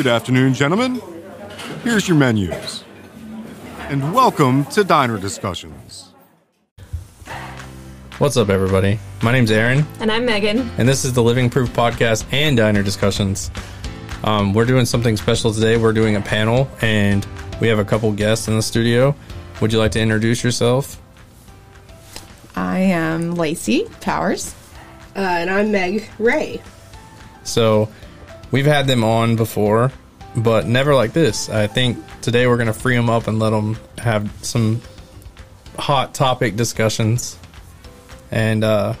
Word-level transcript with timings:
Good 0.00 0.06
afternoon, 0.06 0.54
gentlemen. 0.54 1.02
Here's 1.84 2.08
your 2.08 2.16
menus. 2.16 2.84
And 3.90 4.14
welcome 4.14 4.64
to 4.70 4.82
Diner 4.82 5.18
Discussions. 5.18 6.14
What's 8.16 8.38
up, 8.38 8.48
everybody? 8.48 8.98
My 9.22 9.30
name's 9.30 9.50
Aaron, 9.50 9.84
And 10.00 10.10
I'm 10.10 10.24
Megan. 10.24 10.70
and 10.78 10.88
this 10.88 11.04
is 11.04 11.12
the 11.12 11.22
Living 11.22 11.50
Proof 11.50 11.68
Podcast 11.74 12.24
and 12.32 12.56
Diner 12.56 12.82
Discussions. 12.82 13.50
Um, 14.24 14.54
we're 14.54 14.64
doing 14.64 14.86
something 14.86 15.18
special 15.18 15.52
today. 15.52 15.76
We're 15.76 15.92
doing 15.92 16.16
a 16.16 16.22
panel, 16.22 16.66
and 16.80 17.26
we 17.60 17.68
have 17.68 17.78
a 17.78 17.84
couple 17.84 18.10
guests 18.12 18.48
in 18.48 18.56
the 18.56 18.62
studio. 18.62 19.14
Would 19.60 19.70
you 19.70 19.78
like 19.78 19.92
to 19.92 20.00
introduce 20.00 20.42
yourself? 20.42 20.98
I 22.56 22.78
am 22.78 23.34
Lacey 23.34 23.84
Powers. 24.00 24.54
Uh, 25.14 25.18
and 25.20 25.50
I'm 25.50 25.70
Meg 25.70 26.08
Ray. 26.18 26.62
So, 27.44 27.90
we've 28.52 28.66
had 28.66 28.86
them 28.88 29.04
on 29.04 29.36
before, 29.36 29.92
but 30.36 30.66
never 30.66 30.94
like 30.94 31.12
this. 31.12 31.48
I 31.48 31.66
think 31.66 31.98
today 32.20 32.46
we're 32.46 32.56
going 32.56 32.66
to 32.66 32.72
free 32.72 32.96
them 32.96 33.10
up 33.10 33.26
and 33.26 33.38
let 33.38 33.50
them 33.50 33.76
have 33.98 34.30
some 34.42 34.80
hot 35.78 36.14
topic 36.14 36.56
discussions 36.56 37.38
and 38.30 38.62
uh, 38.62 38.94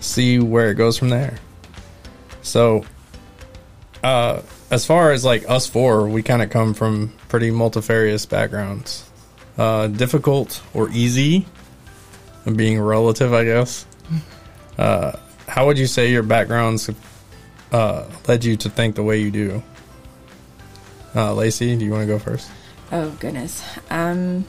see 0.00 0.38
where 0.38 0.70
it 0.70 0.74
goes 0.74 0.98
from 0.98 1.08
there. 1.08 1.38
So, 2.42 2.84
uh, 4.02 4.42
as 4.70 4.84
far 4.86 5.12
as 5.12 5.24
like 5.24 5.48
us 5.48 5.66
four, 5.66 6.06
we 6.08 6.22
kind 6.22 6.42
of 6.42 6.50
come 6.50 6.74
from 6.74 7.12
pretty 7.28 7.50
multifarious 7.50 8.26
backgrounds. 8.26 9.08
Uh, 9.56 9.86
difficult 9.86 10.62
or 10.74 10.90
easy, 10.90 11.46
being 12.56 12.80
relative, 12.80 13.32
I 13.32 13.44
guess. 13.44 13.86
Uh, 14.76 15.12
how 15.46 15.66
would 15.66 15.78
you 15.78 15.86
say 15.86 16.10
your 16.10 16.22
backgrounds 16.22 16.90
uh, 17.72 18.06
led 18.26 18.44
you 18.44 18.56
to 18.56 18.68
think 18.68 18.96
the 18.96 19.02
way 19.02 19.20
you 19.20 19.30
do? 19.30 19.62
Uh, 21.14 21.32
Lacey, 21.34 21.76
do 21.76 21.84
you 21.84 21.90
want 21.90 22.02
to 22.02 22.06
go 22.06 22.18
first? 22.18 22.50
Oh 22.90 23.10
goodness. 23.20 23.62
Um, 23.90 24.44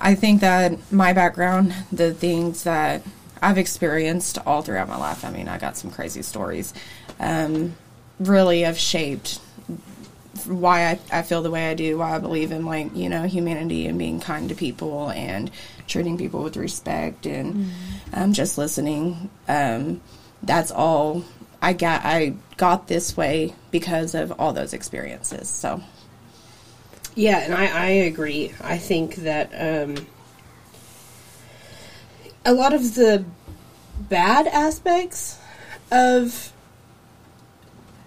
I 0.00 0.14
think 0.14 0.40
that 0.42 0.92
my 0.92 1.12
background, 1.12 1.74
the 1.90 2.14
things 2.14 2.64
that 2.64 3.02
I've 3.42 3.58
experienced 3.58 4.38
all 4.46 4.62
throughout 4.62 4.88
my 4.88 4.96
life. 4.96 5.24
I 5.24 5.30
mean, 5.30 5.48
I 5.48 5.58
got 5.58 5.76
some 5.76 5.90
crazy 5.90 6.22
stories. 6.22 6.72
Um, 7.18 7.74
really 8.20 8.62
have 8.62 8.78
shaped 8.78 9.40
why 10.46 10.86
I, 10.86 11.18
I 11.18 11.22
feel 11.22 11.42
the 11.42 11.50
way 11.50 11.70
I 11.70 11.74
do, 11.74 11.98
why 11.98 12.14
I 12.14 12.18
believe 12.18 12.52
in 12.52 12.64
like, 12.64 12.94
you 12.94 13.08
know, 13.08 13.24
humanity 13.24 13.86
and 13.86 13.98
being 13.98 14.20
kind 14.20 14.48
to 14.48 14.54
people 14.54 15.10
and 15.10 15.50
treating 15.86 16.16
people 16.16 16.42
with 16.42 16.56
respect 16.56 17.26
and 17.26 17.70
um, 18.12 18.32
just 18.32 18.56
listening. 18.56 19.30
Um, 19.48 20.00
that's 20.42 20.70
all 20.70 21.24
I 21.60 21.72
got. 21.72 22.02
I 22.04 22.34
got 22.58 22.88
this 22.88 23.16
way 23.16 23.54
because 23.70 24.14
of 24.14 24.32
all 24.38 24.52
those 24.52 24.74
experiences. 24.74 25.48
So, 25.48 25.80
Yeah, 27.14 27.38
and 27.38 27.54
I, 27.54 27.66
I 27.66 27.86
agree. 27.86 28.52
I 28.60 28.76
think 28.76 29.16
that 29.16 29.50
um, 29.54 30.06
a 32.44 32.52
lot 32.52 32.74
of 32.74 32.94
the 32.94 33.24
bad 33.98 34.46
aspects 34.46 35.38
of, 35.90 36.52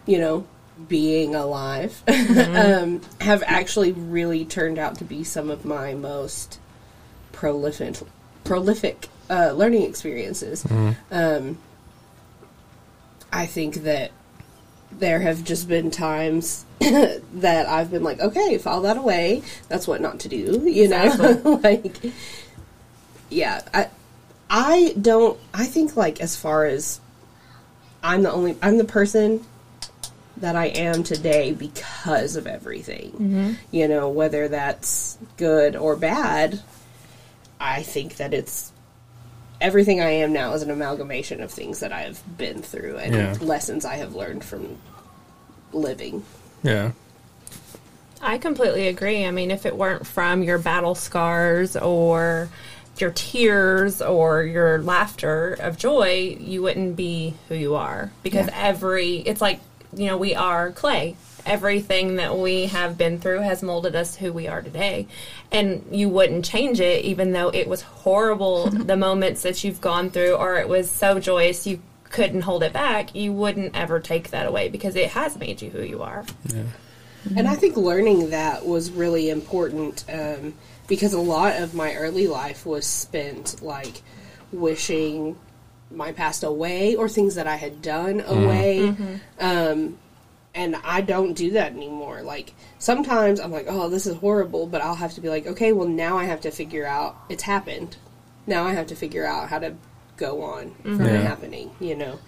you 0.05 0.19
know, 0.19 0.45
being 0.87 1.33
alive 1.35 2.03
um, 2.07 3.01
have 3.21 3.43
actually 3.45 3.91
really 3.91 4.45
turned 4.45 4.77
out 4.77 4.97
to 4.97 5.03
be 5.03 5.23
some 5.23 5.49
of 5.49 5.63
my 5.63 5.93
most 5.93 6.59
prolific, 7.31 7.95
prolific 8.43 9.07
uh, 9.29 9.51
learning 9.51 9.83
experiences. 9.83 10.65
Um, 11.11 11.57
I 13.31 13.45
think 13.45 13.75
that 13.83 14.11
there 14.99 15.19
have 15.19 15.43
just 15.43 15.67
been 15.67 15.91
times 15.91 16.65
that 16.79 17.67
I've 17.67 17.91
been 17.91 18.03
like, 18.03 18.19
okay, 18.19 18.57
file 18.57 18.81
that 18.81 18.97
away. 18.97 19.43
That's 19.67 19.87
what 19.87 20.01
not 20.01 20.19
to 20.21 20.29
do, 20.29 20.63
you 20.69 20.87
know? 20.87 21.59
like, 21.63 21.97
yeah, 23.29 23.61
I, 23.73 23.89
I 24.49 24.95
don't, 24.99 25.39
I 25.53 25.65
think, 25.65 25.95
like, 25.95 26.19
as 26.21 26.35
far 26.35 26.65
as 26.65 26.99
I'm 28.03 28.23
the 28.23 28.31
only, 28.31 28.57
I'm 28.61 28.77
the 28.77 28.83
person 28.83 29.45
that 30.37 30.55
I 30.55 30.67
am 30.67 31.03
today 31.03 31.53
because 31.53 32.35
of 32.35 32.47
everything. 32.47 33.11
Mm-hmm. 33.11 33.53
You 33.71 33.87
know, 33.87 34.09
whether 34.09 34.47
that's 34.47 35.17
good 35.37 35.75
or 35.75 35.95
bad, 35.95 36.61
I 37.59 37.83
think 37.83 38.17
that 38.17 38.33
it's 38.33 38.70
everything 39.61 40.01
I 40.01 40.09
am 40.09 40.33
now 40.33 40.53
is 40.53 40.61
an 40.63 40.71
amalgamation 40.71 41.41
of 41.41 41.51
things 41.51 41.79
that 41.79 41.93
I've 41.93 42.21
been 42.37 42.61
through 42.61 42.97
and 42.97 43.13
Yeah. 43.15 43.35
lessons 43.39 43.85
I 43.85 43.95
have 43.95 44.15
learned 44.15 44.43
from 44.43 44.77
living. 45.71 46.23
Yeah. 46.63 46.91
I 48.21 48.37
completely 48.37 48.87
agree. 48.87 49.25
I 49.25 49.31
mean, 49.31 49.49
if 49.51 49.65
it 49.65 49.75
weren't 49.77 50.05
from 50.05 50.43
your 50.43 50.57
battle 50.57 50.95
scars 50.95 51.75
or 51.75 52.49
your 52.99 53.11
tears 53.11 54.01
or 54.01 54.43
your 54.43 54.81
laughter 54.81 55.53
of 55.59 55.77
joy, 55.77 56.37
you 56.39 56.61
wouldn't 56.61 56.95
be 56.95 57.33
who 57.47 57.55
you 57.55 57.75
are. 57.75 58.11
Because 58.21 58.47
Yeah. 58.47 58.59
every, 58.59 59.17
it's 59.17 59.41
like, 59.41 59.59
you 59.95 60.07
know, 60.07 60.17
we 60.17 60.35
are 60.35 60.71
clay. 60.71 61.15
Everything 61.45 62.15
that 62.15 62.37
we 62.37 62.67
have 62.67 62.97
been 62.97 63.19
through 63.19 63.39
has 63.39 63.61
molded 63.63 63.95
us 63.95 64.15
who 64.15 64.31
we 64.31 64.47
are 64.47 64.61
today. 64.61 65.07
And 65.51 65.85
you 65.91 66.09
wouldn't 66.09 66.45
change 66.45 66.79
it, 66.79 67.05
even 67.05 67.31
though 67.31 67.49
it 67.49 67.67
was 67.67 67.81
horrible, 67.81 68.69
the 68.69 68.97
moments 68.97 69.43
that 69.43 69.63
you've 69.63 69.81
gone 69.81 70.09
through, 70.09 70.35
or 70.35 70.57
it 70.57 70.69
was 70.69 70.89
so 70.89 71.19
joyous 71.19 71.67
you 71.67 71.81
couldn't 72.03 72.41
hold 72.41 72.63
it 72.63 72.73
back. 72.73 73.15
You 73.15 73.33
wouldn't 73.33 73.75
ever 73.75 73.99
take 73.99 74.31
that 74.31 74.47
away 74.47 74.69
because 74.69 74.95
it 74.95 75.11
has 75.11 75.37
made 75.37 75.61
you 75.61 75.69
who 75.69 75.81
you 75.81 76.01
are. 76.01 76.25
And 77.35 77.47
I 77.47 77.55
think 77.55 77.77
learning 77.77 78.31
that 78.31 78.65
was 78.65 78.91
really 78.91 79.29
important 79.29 80.03
um, 80.11 80.55
because 80.87 81.13
a 81.13 81.19
lot 81.19 81.55
of 81.61 81.73
my 81.73 81.93
early 81.95 82.27
life 82.27 82.65
was 82.65 82.85
spent 82.85 83.61
like 83.61 84.01
wishing 84.51 85.37
my 85.91 86.11
past 86.11 86.43
away 86.43 86.95
or 86.95 87.07
things 87.07 87.35
that 87.35 87.47
I 87.47 87.55
had 87.55 87.81
done 87.81 88.21
away. 88.21 88.87
Um, 89.39 89.97
and 90.53 90.75
I 90.83 91.01
don't 91.01 91.33
do 91.33 91.51
that 91.51 91.73
anymore. 91.73 92.21
Like 92.21 92.53
sometimes 92.79 93.39
I'm 93.39 93.51
like, 93.51 93.65
oh, 93.67 93.89
this 93.89 94.05
is 94.07 94.15
horrible, 94.17 94.67
but 94.67 94.81
I'll 94.81 94.95
have 94.95 95.13
to 95.13 95.21
be 95.21 95.29
like, 95.29 95.47
okay, 95.47 95.71
well 95.73 95.87
now 95.87 96.17
I 96.17 96.25
have 96.25 96.41
to 96.41 96.51
figure 96.51 96.85
out 96.85 97.15
it's 97.29 97.43
happened. 97.43 97.97
Now 98.47 98.65
I 98.65 98.73
have 98.73 98.87
to 98.87 98.95
figure 98.95 99.25
out 99.25 99.49
how 99.49 99.59
to 99.59 99.75
go 100.17 100.43
on 100.43 100.73
from 100.81 100.99
mm-hmm. 100.99 101.05
Yeah. 101.05 101.13
it 101.13 101.23
happening. 101.23 101.71
You 101.79 101.95
know. 101.95 102.19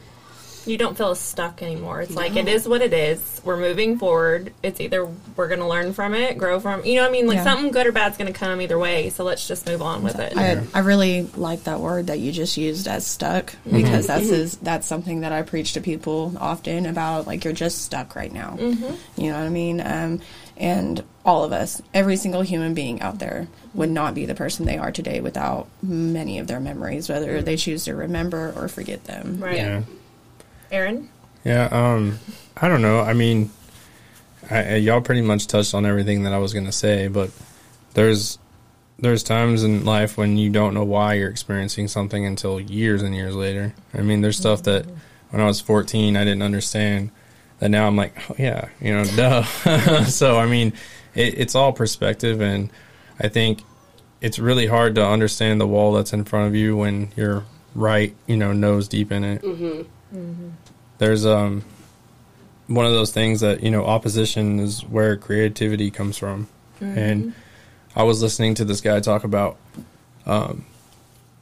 You 0.66 0.78
don't 0.78 0.98
feel 0.98 1.14
stuck 1.16 1.62
anymore. 1.62 2.02
It's 2.02 2.16
like 2.16 2.36
it 2.36 2.48
is 2.48 2.68
what 2.68 2.82
it 2.82 2.94
is. 2.94 3.42
We're 3.44 3.58
moving 3.58 3.98
forward. 3.98 4.54
It's 4.64 4.80
either 4.80 5.06
we're 5.36 5.48
going 5.48 5.60
to 5.60 5.68
learn 5.68 5.94
from 5.94 6.14
it, 6.14 6.38
grow 6.38 6.60
from. 6.60 6.86
You 6.86 6.96
know 6.96 7.02
what 7.02 7.10
I 7.10 7.12
mean? 7.12 7.28
Like 7.28 7.38
Yeah. 7.38 7.44
something 7.44 7.72
good 7.72 7.88
or 7.88 7.92
bad's 7.92 8.18
going 8.18 8.32
to 8.32 8.38
come 8.38 8.62
either 8.62 8.80
way. 8.80 9.10
So 9.10 9.24
let's 9.24 9.48
just 9.48 9.68
move 9.68 9.82
on 9.82 10.04
with 10.04 10.20
it. 10.20 10.38
I, 10.38 10.62
I 10.74 10.80
really 10.80 11.24
like 11.36 11.66
that 11.66 11.80
word 11.80 12.08
that 12.08 12.20
you 12.20 12.32
just 12.32 12.58
used 12.58 12.88
as 12.88 13.06
stuck 13.06 13.48
mm-hmm. 13.48 13.78
because 13.78 14.08
that's 14.08 14.26
mm-hmm. 14.26 14.34
is, 14.34 14.58
that's 14.58 14.88
something 14.88 15.22
that 15.22 15.32
I 15.32 15.42
preach 15.42 15.74
to 15.74 15.82
people 15.82 16.34
often 16.40 16.86
about 16.86 17.28
like 17.28 17.44
you're 17.44 17.54
just 17.54 17.84
stuck 17.84 18.16
right 18.16 18.32
now. 18.32 18.58
Mm-hmm. 18.60 19.22
You 19.22 19.32
know 19.32 19.40
what 19.40 19.46
I 19.46 19.50
mean? 19.50 19.82
Um, 19.82 20.22
and 20.56 21.04
all 21.26 21.44
of 21.44 21.52
us, 21.52 21.82
every 21.94 22.16
single 22.16 22.42
human 22.42 22.74
being 22.74 23.02
out 23.02 23.20
there, 23.20 23.48
would 23.74 23.90
not 23.90 24.14
be 24.14 24.26
the 24.26 24.36
person 24.36 24.66
they 24.66 24.78
are 24.78 24.92
today 24.92 25.20
without 25.20 25.68
many 25.82 26.38
of 26.40 26.48
their 26.48 26.60
memories, 26.60 27.10
whether 27.10 27.42
they 27.42 27.58
choose 27.58 27.86
to 27.86 27.96
remember 27.96 28.54
or 28.56 28.68
forget 28.68 29.04
them. 29.06 29.40
right, 29.40 29.56
Yeah. 29.56 29.82
Aaron. 30.74 31.08
Yeah. 31.46 31.70
Um, 31.72 32.20
I 32.58 32.68
don't 32.68 32.82
know. 32.82 33.00
I 33.00 33.14
mean, 33.14 33.52
I, 34.50 34.64
I- 34.64 34.76
y'all 34.76 35.02
pretty 35.02 35.22
much 35.22 35.48
touched 35.48 35.74
on 35.74 35.86
everything 35.86 36.24
that 36.24 36.34
I 36.34 36.40
was 36.40 36.52
going 36.52 36.66
to 36.66 36.72
say, 36.72 37.08
but 37.08 37.32
there's 37.94 38.40
there's 39.00 39.24
times 39.24 39.64
in 39.64 39.84
life 39.84 40.18
when 40.18 40.38
you 40.38 40.50
don't 40.50 40.74
know 40.74 40.84
why 40.84 41.16
you're 41.16 41.30
experiencing 41.30 41.88
something 41.88 42.26
until 42.26 42.60
years 42.60 43.02
and 43.02 43.14
years 43.16 43.36
later. 43.36 43.74
I 43.94 44.02
mean, 44.02 44.22
there's 44.22 44.38
stuff 44.38 44.64
that 44.64 44.86
mm-hmm. 44.86 44.96
when 45.32 45.42
I 45.42 45.46
was 45.46 45.60
14 45.60 46.16
I 46.16 46.24
didn't 46.24 46.44
understand 46.44 47.12
that 47.60 47.70
now 47.70 47.88
I'm 47.88 47.96
like, 47.96 48.14
oh 48.30 48.36
yeah, 48.38 48.70
you 48.80 48.94
know, 48.94 49.04
duh. 49.16 49.44
so 50.06 50.38
I 50.38 50.48
mean, 50.48 50.74
it, 51.16 51.38
it's 51.38 51.56
all 51.56 51.72
perspective, 51.74 52.42
and 52.42 52.72
I 53.20 53.28
think 53.28 53.62
it's 54.22 54.40
really 54.40 54.68
hard 54.68 54.96
to 54.96 55.06
understand 55.06 55.62
the 55.62 55.68
wall 55.68 55.94
that's 55.94 56.14
in 56.14 56.24
front 56.24 56.48
of 56.48 56.56
you 56.56 56.78
when 56.78 57.12
you're 57.16 57.44
right, 57.76 58.16
you 58.26 58.38
know, 58.38 58.54
nose 58.54 58.88
deep 58.88 59.12
in 59.12 59.24
it. 59.24 59.42
Mm-hmm. 59.42 60.18
Mm-hmm. 60.18 60.50
There's 61.04 61.26
um 61.26 61.66
one 62.68 62.86
of 62.86 62.94
those 62.94 63.12
things 63.12 63.42
that 63.42 63.62
you 63.62 63.70
know 63.70 63.84
opposition 63.84 64.60
is 64.62 64.86
where 64.86 65.18
creativity 65.18 65.92
comes 65.92 66.18
from, 66.18 66.48
and 66.80 67.34
I 67.94 68.04
was 68.04 68.22
listening 68.22 68.56
to 68.56 68.64
this 68.64 68.80
guy 68.80 69.02
talk 69.02 69.26
about 69.26 69.58
um, 70.26 70.66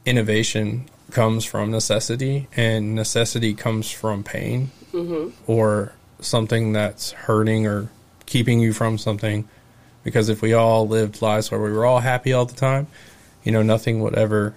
innovation 0.04 0.86
comes 1.12 1.44
from 1.44 1.70
necessity, 1.70 2.48
and 2.56 2.96
necessity 2.96 3.54
comes 3.54 3.88
from 3.88 4.24
pain 4.24 4.72
or 5.46 5.92
something 6.18 6.72
that's 6.72 7.12
hurting 7.12 7.64
or 7.64 7.88
keeping 8.26 8.58
you 8.58 8.72
from 8.72 8.98
something. 8.98 9.48
Because 10.02 10.28
if 10.28 10.42
we 10.42 10.54
all 10.54 10.88
lived 10.88 11.22
lives 11.22 11.52
where 11.52 11.60
we 11.60 11.70
were 11.70 11.86
all 11.86 12.00
happy 12.00 12.32
all 12.32 12.46
the 12.46 12.56
time, 12.56 12.88
you 13.44 13.52
know, 13.52 13.62
nothing 13.62 14.00
would 14.00 14.16
ever 14.16 14.54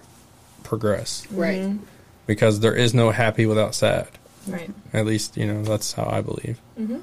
progress. 0.64 1.24
Right. 1.30 1.78
Because 2.26 2.58
there 2.58 2.74
is 2.74 2.92
no 2.92 3.12
happy 3.12 3.46
without 3.46 3.72
sad. 3.72 4.08
Right. 4.46 4.70
At 4.92 5.06
least, 5.06 5.36
you 5.36 5.46
know, 5.46 5.62
that's 5.62 5.92
how 5.92 6.08
I 6.10 6.20
believe. 6.20 6.60
Mm-hmm. 6.78 6.98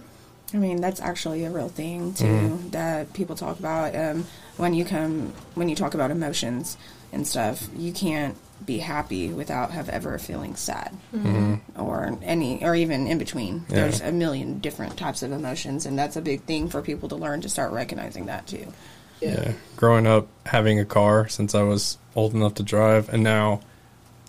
I 0.53 0.57
mean, 0.57 0.81
that's 0.81 1.01
actually 1.01 1.45
a 1.45 1.49
real 1.49 1.69
thing 1.69 2.13
too 2.13 2.25
mm-hmm. 2.25 2.69
that 2.69 3.13
people 3.13 3.35
talk 3.35 3.59
about. 3.59 3.95
Um, 3.95 4.25
when 4.57 4.73
you 4.73 4.85
come, 4.85 5.33
when 5.55 5.67
you 5.67 5.75
talk 5.75 5.93
about 5.93 6.11
emotions 6.11 6.77
and 7.11 7.27
stuff, 7.27 7.67
you 7.75 7.91
can't 7.91 8.37
be 8.65 8.77
happy 8.77 9.29
without 9.29 9.71
have 9.71 9.89
ever 9.89 10.17
feeling 10.19 10.55
sad 10.55 10.95
mm-hmm. 11.13 11.55
or 11.81 12.17
any, 12.21 12.63
or 12.63 12.75
even 12.75 13.07
in 13.07 13.17
between. 13.17 13.65
Yeah. 13.67 13.75
There's 13.75 14.01
a 14.01 14.11
million 14.11 14.59
different 14.59 14.97
types 14.97 15.23
of 15.23 15.31
emotions, 15.31 15.85
and 15.85 15.97
that's 15.97 16.15
a 16.15 16.21
big 16.21 16.43
thing 16.43 16.69
for 16.69 16.81
people 16.81 17.09
to 17.09 17.15
learn 17.15 17.41
to 17.41 17.49
start 17.49 17.71
recognizing 17.71 18.27
that 18.27 18.47
too. 18.47 18.71
Yeah. 19.21 19.53
Growing 19.75 20.05
up, 20.05 20.27
having 20.45 20.79
a 20.79 20.85
car 20.85 21.27
since 21.27 21.55
I 21.55 21.63
was 21.63 21.97
old 22.15 22.33
enough 22.33 22.55
to 22.55 22.63
drive, 22.63 23.09
and 23.09 23.23
now 23.23 23.61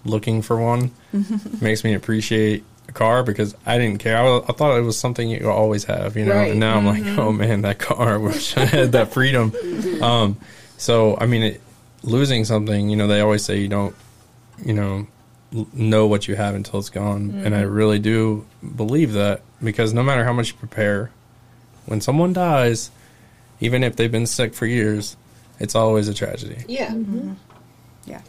looking 0.05 0.43
for 0.43 0.57
one 0.57 0.91
makes 1.61 1.85
me 1.85 1.95
appreciate 1.95 2.65
a 2.89 2.93
car 2.93 3.23
because 3.23 3.55
I 3.67 3.79
didn't 3.79 3.99
care. 3.99 4.17
I, 4.17 4.23
was, 4.23 4.45
I 4.49 4.53
thought 4.53 4.77
it 4.79 4.83
was 4.83 4.99
something 4.99 5.29
you 5.29 5.51
always 5.51 5.85
have, 5.85 6.17
you 6.17 6.25
know. 6.25 6.35
Right. 6.35 6.51
And 6.53 6.61
now 6.61 6.77
I'm 6.77 6.87
like, 6.87 7.03
mm-hmm. 7.03 7.19
oh 7.19 7.33
man, 7.33 7.63
that 7.63 7.79
car. 7.79 8.15
I 8.15 8.17
wish 8.19 8.57
I 8.57 8.65
had 8.65 8.93
that 8.93 9.13
freedom. 9.13 9.53
Um, 10.03 10.39
so 10.77 11.17
I 11.19 11.27
mean, 11.27 11.43
it, 11.43 11.61
losing 12.03 12.45
something, 12.45 12.89
you 12.89 12.97
know, 12.97 13.07
they 13.07 13.21
always 13.21 13.45
say 13.45 13.59
you 13.59 13.69
don't, 13.69 13.95
you 14.65 14.75
know, 14.75 15.07
l- 15.55 15.69
know 15.73 16.07
what 16.07 16.29
you 16.29 16.37
have 16.37 16.55
until 16.55 16.79
it's 16.79 16.91
gone, 16.91 17.43
and 17.45 17.55
I 17.55 17.63
mm-hmm. 17.63 17.73
really 17.73 17.99
do 17.99 18.47
believe 18.77 19.13
that 19.13 19.43
because 19.63 19.95
no 19.95 20.03
matter 20.03 20.25
how 20.25 20.33
much 20.33 20.53
you 20.53 20.59
prepare, 20.59 21.11
when 21.87 22.01
someone 22.01 22.33
dies, 22.33 22.91
even 23.61 23.83
if 23.83 23.97
they've 23.97 24.13
been 24.13 24.27
sick 24.27 24.55
for 24.55 24.67
years, 24.67 25.17
it's 25.59 25.75
always 25.75 26.09
a 26.09 26.15
tragedy. 26.15 26.65
Yeah. 26.69 26.89
Mm-hmm. 26.91 27.35
Yeah. 28.07 28.23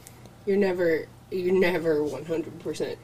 You're 0.46 0.58
never 0.58 1.08
you're 1.32 1.54
never 1.54 2.02
100% 2.02 2.98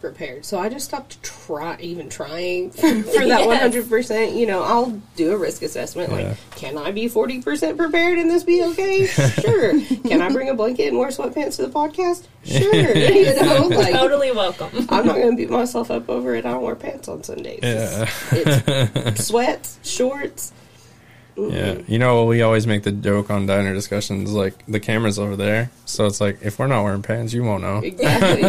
prepared. 0.00 0.44
So 0.44 0.58
I 0.58 0.68
just 0.68 0.86
stopped 0.86 1.22
try 1.22 1.76
even 1.80 2.08
trying 2.08 2.70
for, 2.70 2.80
for 3.02 3.26
that 3.26 3.72
100%. 3.72 4.36
You 4.36 4.46
know, 4.46 4.62
I'll 4.62 4.90
do 5.16 5.32
a 5.32 5.36
risk 5.36 5.62
assessment 5.62 6.10
Yeah. 6.10 6.28
like 6.28 6.50
can 6.56 6.78
I 6.78 6.90
be 6.90 7.06
40% 7.08 7.76
prepared 7.76 8.18
and 8.18 8.30
this 8.30 8.42
be 8.44 8.62
okay? 8.64 9.06
Sure. 9.40 9.80
can 10.08 10.20
I 10.20 10.30
bring 10.30 10.48
a 10.48 10.54
blanket 10.54 10.88
and 10.88 10.98
wear 10.98 11.08
sweatpants 11.08 11.56
to 11.56 11.66
the 11.66 11.70
podcast? 11.72 12.26
Sure. 12.44 12.96
you 12.96 13.34
know, 13.42 13.68
like 13.68 13.92
Totally 13.94 14.32
welcome. 14.32 14.68
I'm 14.88 15.06
not 15.06 15.16
going 15.16 15.30
to 15.30 15.36
beat 15.36 15.50
myself 15.50 15.90
up 15.90 16.08
over 16.08 16.34
it. 16.34 16.44
I 16.44 16.52
don't 16.52 16.62
wear 16.62 16.74
pants 16.76 17.08
on 17.08 17.22
Sundays. 17.22 17.60
Yeah. 17.62 18.08
It's, 18.32 18.68
it's 18.96 19.26
sweats, 19.26 19.78
shorts. 19.82 20.52
Yeah, 21.48 21.78
you 21.86 21.98
know, 21.98 22.24
we 22.26 22.42
always 22.42 22.66
make 22.66 22.82
the 22.82 22.92
joke 22.92 23.30
on 23.30 23.46
diner 23.46 23.72
discussions 23.72 24.32
like 24.32 24.54
the 24.66 24.80
camera's 24.80 25.18
over 25.18 25.36
there, 25.36 25.70
so 25.86 26.06
it's 26.06 26.20
like 26.20 26.38
if 26.42 26.58
we're 26.58 26.66
not 26.66 26.82
wearing 26.84 27.02
pants, 27.02 27.32
you 27.32 27.42
won't 27.44 27.62
know. 27.62 27.78
Exactly. 27.78 28.44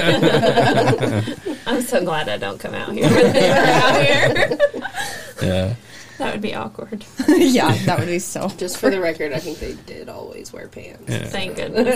I'm 1.65 1.81
so 1.81 2.03
glad 2.03 2.27
I 2.29 2.37
don't 2.37 2.59
come 2.59 2.73
out 2.73 2.91
here 2.93 3.07
when 3.09 3.33
they 3.33 3.49
are 3.51 3.57
out 3.65 4.01
here. 4.05 4.57
Yeah, 5.41 5.73
That 6.19 6.33
would 6.33 6.41
be 6.41 6.53
awkward. 6.53 7.03
yeah, 7.27 7.73
that 7.85 7.97
would 7.97 8.07
be 8.07 8.19
so. 8.19 8.47
Just 8.49 8.77
for 8.77 8.89
the 8.91 8.99
record, 9.01 9.33
I 9.33 9.39
think 9.39 9.57
they 9.59 9.73
did 9.87 10.07
always 10.07 10.53
wear 10.53 10.67
pants. 10.67 11.03
yeah. 11.07 11.25
Thank 11.25 11.55
goodness. 11.55 11.87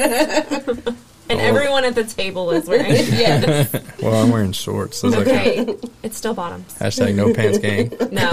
and 1.29 1.39
Oh. 1.39 1.43
everyone 1.43 1.85
at 1.85 1.93
the 1.93 2.03
table 2.05 2.49
is 2.51 2.67
wearing. 2.67 2.91
Yes. 2.91 3.71
Well, 4.01 4.23
I'm 4.23 4.31
wearing 4.31 4.51
shorts. 4.51 4.97
So 4.97 5.09
okay. 5.09 5.61
Okay, 5.61 5.77
it's 6.01 6.17
still 6.17 6.33
bottoms. 6.33 6.73
Hashtag 6.79 7.13
no 7.15 7.33
pants 7.35 7.59
gang. 7.59 7.91
No, 8.11 8.29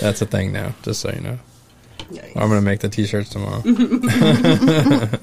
That's 0.00 0.22
a 0.22 0.26
thing 0.26 0.52
now. 0.52 0.74
Just 0.82 1.00
so 1.00 1.10
you 1.10 1.20
know, 1.20 1.38
Nice. 2.10 2.32
I'm 2.36 2.48
gonna 2.48 2.60
make 2.60 2.80
the 2.80 2.88
t-shirts 2.88 3.30
tomorrow. 3.30 3.62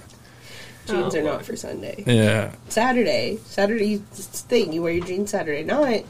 Jeans 0.86 1.16
Oh. 1.16 1.20
are 1.20 1.24
not 1.24 1.46
for 1.46 1.56
Sunday. 1.56 2.04
Yeah, 2.06 2.52
Saturday. 2.68 3.38
Saturday's 3.46 4.02
thing. 4.02 4.74
You 4.74 4.82
wear 4.82 4.92
your 4.92 5.06
jeans 5.06 5.30
Saturday 5.32 5.64
night, 5.64 6.06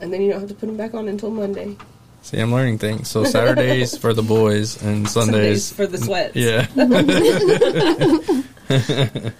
and 0.00 0.10
then 0.12 0.22
you 0.22 0.30
don't 0.30 0.40
have 0.40 0.48
to 0.48 0.54
put 0.54 0.66
them 0.66 0.78
back 0.78 0.94
on 0.94 1.08
until 1.08 1.30
Monday. 1.30 1.76
see, 2.22 2.38
I'm 2.38 2.50
learning 2.50 2.78
things. 2.78 3.08
So 3.08 3.24
Saturdays 3.24 3.98
for 3.98 4.14
the 4.14 4.22
boys 4.22 4.82
and 4.82 5.06
Sundays, 5.08 5.66
Sundays 5.66 5.72
for 5.74 5.86
the 5.86 5.98
sweats. 5.98 6.36
Yeah. 6.36 6.66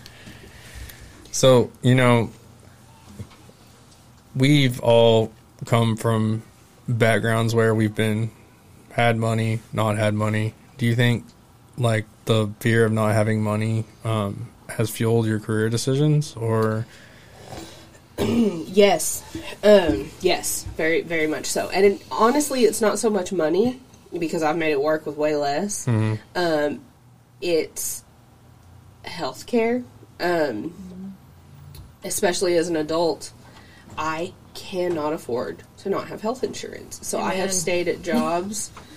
so, 1.32 1.70
you 1.82 1.94
know, 1.94 2.30
we've 4.34 4.80
all 4.80 5.32
come 5.64 5.96
from 5.96 6.42
backgrounds 6.88 7.54
where 7.54 7.74
we've 7.74 7.94
been 7.94 8.30
had 8.98 9.16
money, 9.16 9.60
not 9.72 9.96
had 9.96 10.12
money. 10.12 10.54
Do 10.76 10.84
you 10.84 10.96
think 10.96 11.24
like 11.76 12.04
the 12.24 12.50
fear 12.58 12.84
of 12.84 12.92
not 12.92 13.14
having 13.14 13.40
money 13.40 13.84
um, 14.04 14.48
has 14.68 14.90
fueled 14.90 15.26
your 15.26 15.38
career 15.38 15.68
decisions 15.70 16.34
or 16.34 16.84
Yes. 18.18 19.22
Um, 19.62 20.10
yes. 20.20 20.64
Very, 20.76 21.02
very 21.02 21.28
much 21.28 21.46
so. 21.46 21.68
And 21.70 21.86
it, 21.86 22.02
honestly, 22.10 22.64
it's 22.64 22.80
not 22.80 22.98
so 22.98 23.08
much 23.08 23.32
money 23.32 23.80
because 24.18 24.42
I've 24.42 24.56
made 24.56 24.72
it 24.72 24.82
work 24.82 25.06
with 25.06 25.16
way 25.16 25.36
less. 25.36 25.86
Um, 25.86 26.80
it's 27.40 28.02
healthcare. 29.04 29.84
Um, 30.18 31.16
especially 32.02 32.56
as 32.56 32.68
an 32.68 32.74
adult, 32.74 33.32
I 33.96 34.32
cannot 34.54 35.12
afford 35.12 35.62
to 35.78 35.88
not 35.88 36.08
have 36.08 36.20
health 36.20 36.42
insurance. 36.42 36.98
So 37.06 37.20
I 37.20 37.34
have 37.34 37.52
stayed 37.52 37.86
at 37.86 38.02
jobs 38.02 38.72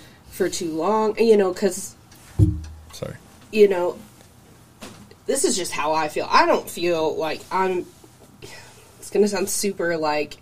for 0.42 0.50
too 0.50 0.72
long, 0.72 1.16
you 1.20 1.38
know, 1.38 1.54
because 1.54 1.96
sorry. 2.94 3.14
you 3.52 3.68
know, 3.68 3.96
this 5.28 5.46
is 5.46 5.56
just 5.56 5.72
how 5.72 5.94
I 5.94 6.08
feel. 6.08 6.28
I 6.28 6.48
don't 6.48 6.68
feel 6.68 7.16
like 7.16 7.42
I'm. 7.52 7.86
It's 8.98 9.12
going 9.12 9.24
to 9.24 9.30
sound 9.30 9.50
super 9.50 9.98
like. 9.98 10.38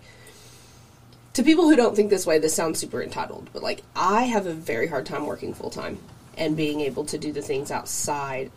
To 1.34 1.42
people 1.42 1.68
who 1.68 1.76
don't 1.76 1.94
think 1.94 2.08
this 2.08 2.26
way, 2.26 2.38
this 2.38 2.54
sounds 2.54 2.78
super 2.78 3.02
entitled, 3.02 3.50
but 3.52 3.62
like, 3.62 3.82
I 3.94 4.22
have 4.22 4.46
a 4.46 4.54
very 4.54 4.86
hard 4.86 5.04
time 5.04 5.26
working 5.26 5.52
full 5.52 5.68
time 5.68 5.98
and 6.38 6.56
being 6.56 6.80
able 6.80 7.04
to 7.04 7.18
do 7.18 7.30
the 7.30 7.42
things 7.42 7.70
outside 7.70 8.50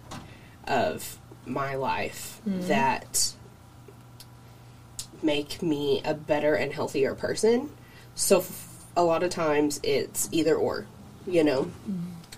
of 0.66 1.20
my 1.46 1.76
life 1.76 2.40
mm-hmm. 2.48 2.68
that 2.70 3.34
make 5.22 5.62
me 5.62 6.02
a 6.06 6.14
better 6.14 6.56
and 6.56 6.72
healthier 6.72 7.14
person. 7.14 7.70
So, 8.16 8.40
f- 8.40 8.86
a 8.96 9.04
lot 9.04 9.24
of 9.24 9.30
times 9.30 9.80
it's 9.84 10.30
either 10.32 10.56
or, 10.56 10.88
you 11.26 11.44
know? 11.44 11.72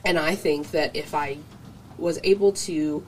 And 0.03 0.19
I 0.19 0.35
think 0.35 0.71
that 0.71 0.95
if 0.95 1.15
I 1.15 1.37
was 1.97 2.19
able 2.23 2.51
to 2.51 3.05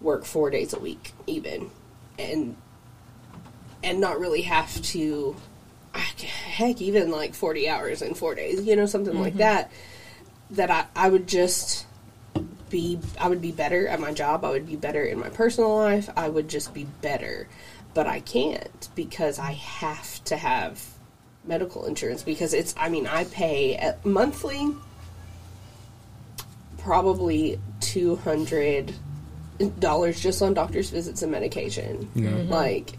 work 0.00 0.24
four 0.24 0.50
days 0.50 0.74
a 0.74 0.78
week, 0.78 1.12
even, 1.26 1.70
and 2.18 2.56
and 3.82 4.00
not 4.00 4.18
really 4.18 4.42
have 4.42 4.82
to, 4.82 5.36
ah, 5.94 6.12
heck, 6.18 6.80
even 6.80 7.10
like 7.10 7.34
forty 7.34 7.68
hours 7.68 8.02
in 8.02 8.14
four 8.14 8.34
days, 8.34 8.64
you 8.66 8.76
know, 8.76 8.86
something 8.86 9.18
like 9.18 9.34
mm-hmm. 9.34 9.38
that, 9.38 9.72
that 10.50 10.70
I 10.70 10.86
I 10.94 11.08
would 11.08 11.26
just 11.26 11.86
be 12.68 12.98
I 13.18 13.28
would 13.28 13.40
be 13.40 13.52
better 13.52 13.88
at 13.88 14.00
my 14.00 14.12
job. 14.12 14.44
I 14.44 14.50
would 14.50 14.66
be 14.66 14.76
better 14.76 15.02
in 15.02 15.18
my 15.18 15.30
personal 15.30 15.74
life. 15.74 16.10
I 16.16 16.28
would 16.28 16.48
just 16.48 16.74
be 16.74 16.84
better, 17.00 17.48
but 17.94 18.06
I 18.06 18.20
can't 18.20 18.88
because 18.94 19.38
I 19.38 19.52
have 19.52 20.22
to 20.24 20.36
have 20.36 20.97
medical 21.48 21.86
insurance 21.86 22.22
because 22.22 22.52
it's 22.54 22.74
I 22.76 22.88
mean 22.88 23.06
I 23.06 23.24
pay 23.24 23.74
at 23.76 24.04
monthly 24.04 24.68
probably 26.78 27.58
two 27.80 28.16
hundred 28.16 28.92
dollars 29.80 30.20
just 30.20 30.40
on 30.42 30.54
doctor's 30.54 30.90
visits 30.90 31.22
and 31.22 31.32
medication. 31.32 32.08
Like 32.48 32.92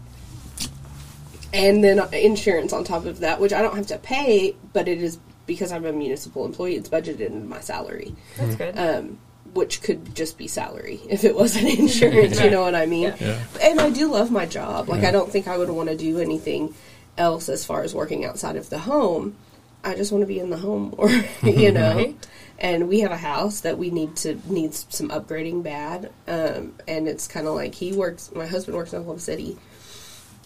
and 1.52 1.82
then 1.82 2.00
insurance 2.12 2.72
on 2.72 2.84
top 2.84 3.06
of 3.06 3.20
that, 3.20 3.40
which 3.40 3.52
I 3.52 3.60
don't 3.62 3.74
have 3.76 3.88
to 3.88 3.98
pay, 3.98 4.54
but 4.72 4.86
it 4.86 5.02
is 5.02 5.18
because 5.46 5.72
I'm 5.72 5.84
a 5.84 5.92
municipal 5.92 6.44
employee, 6.44 6.76
it's 6.76 6.88
budgeted 6.88 7.20
in 7.20 7.48
my 7.48 7.60
salary. 7.60 8.14
that's 8.36 8.54
good. 8.54 8.78
Um, 8.78 9.18
which 9.52 9.82
could 9.82 10.14
just 10.14 10.38
be 10.38 10.46
salary 10.46 11.00
if 11.08 11.24
it 11.24 11.34
wasn't 11.34 11.76
insurance, 11.76 12.40
you 12.40 12.50
know 12.50 12.62
what 12.62 12.76
I 12.76 12.86
mean? 12.86 13.02
Yeah. 13.04 13.16
Yeah. 13.18 13.38
And 13.62 13.80
I 13.80 13.90
do 13.90 14.08
love 14.12 14.30
my 14.30 14.46
job. 14.46 14.88
Like 14.88 15.02
Yeah. 15.02 15.08
I 15.08 15.10
don't 15.12 15.30
think 15.30 15.48
I 15.48 15.58
would 15.58 15.68
want 15.70 15.88
to 15.88 15.96
do 15.96 16.20
anything 16.20 16.72
else 17.16 17.48
as 17.48 17.64
far 17.64 17.82
as 17.82 17.94
working 17.94 18.24
outside 18.24 18.56
of 18.56 18.70
the 18.70 18.80
home. 18.80 19.36
I 19.82 19.94
just 19.94 20.12
want 20.12 20.22
to 20.22 20.26
be 20.26 20.38
in 20.38 20.50
the 20.50 20.58
home 20.58 20.94
or 20.96 21.10
you 21.42 21.72
know. 21.72 21.96
Right. 21.96 22.28
And 22.58 22.88
we 22.88 23.00
have 23.00 23.10
a 23.10 23.16
house 23.16 23.60
that 23.60 23.78
we 23.78 23.90
need 23.90 24.16
to 24.16 24.38
needs 24.52 24.86
some 24.90 25.08
upgrading 25.08 25.62
bad. 25.62 26.12
Um, 26.28 26.74
and 26.86 27.08
it's 27.08 27.26
kind 27.26 27.46
of 27.46 27.54
like 27.54 27.74
he 27.74 27.92
works 27.92 28.30
my 28.34 28.46
husband 28.46 28.76
works 28.76 28.92
in 28.92 28.98
Oklahoma 28.98 29.20
City 29.20 29.56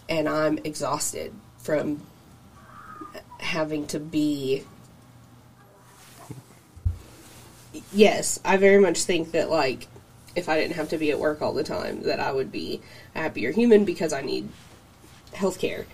and 0.07 0.29
I'm 0.29 0.59
exhausted 0.59 1.33
from 1.57 2.01
having 3.39 3.87
to 3.87 3.99
be 3.99 4.63
yes, 7.91 8.39
I 8.45 8.57
very 8.57 8.79
much 8.79 9.03
think 9.03 9.31
that 9.31 9.49
like 9.49 9.87
if 10.35 10.49
I 10.49 10.59
didn't 10.59 10.75
have 10.75 10.89
to 10.89 10.97
be 10.97 11.11
at 11.11 11.19
work 11.19 11.41
all 11.41 11.53
the 11.53 11.63
time, 11.63 12.03
that 12.03 12.19
I 12.19 12.31
would 12.31 12.51
be 12.51 12.81
a 13.15 13.19
happier 13.19 13.51
human 13.51 13.85
because 13.85 14.13
I 14.13 14.21
need 14.21 14.49
health 15.33 15.59
care. 15.59 15.85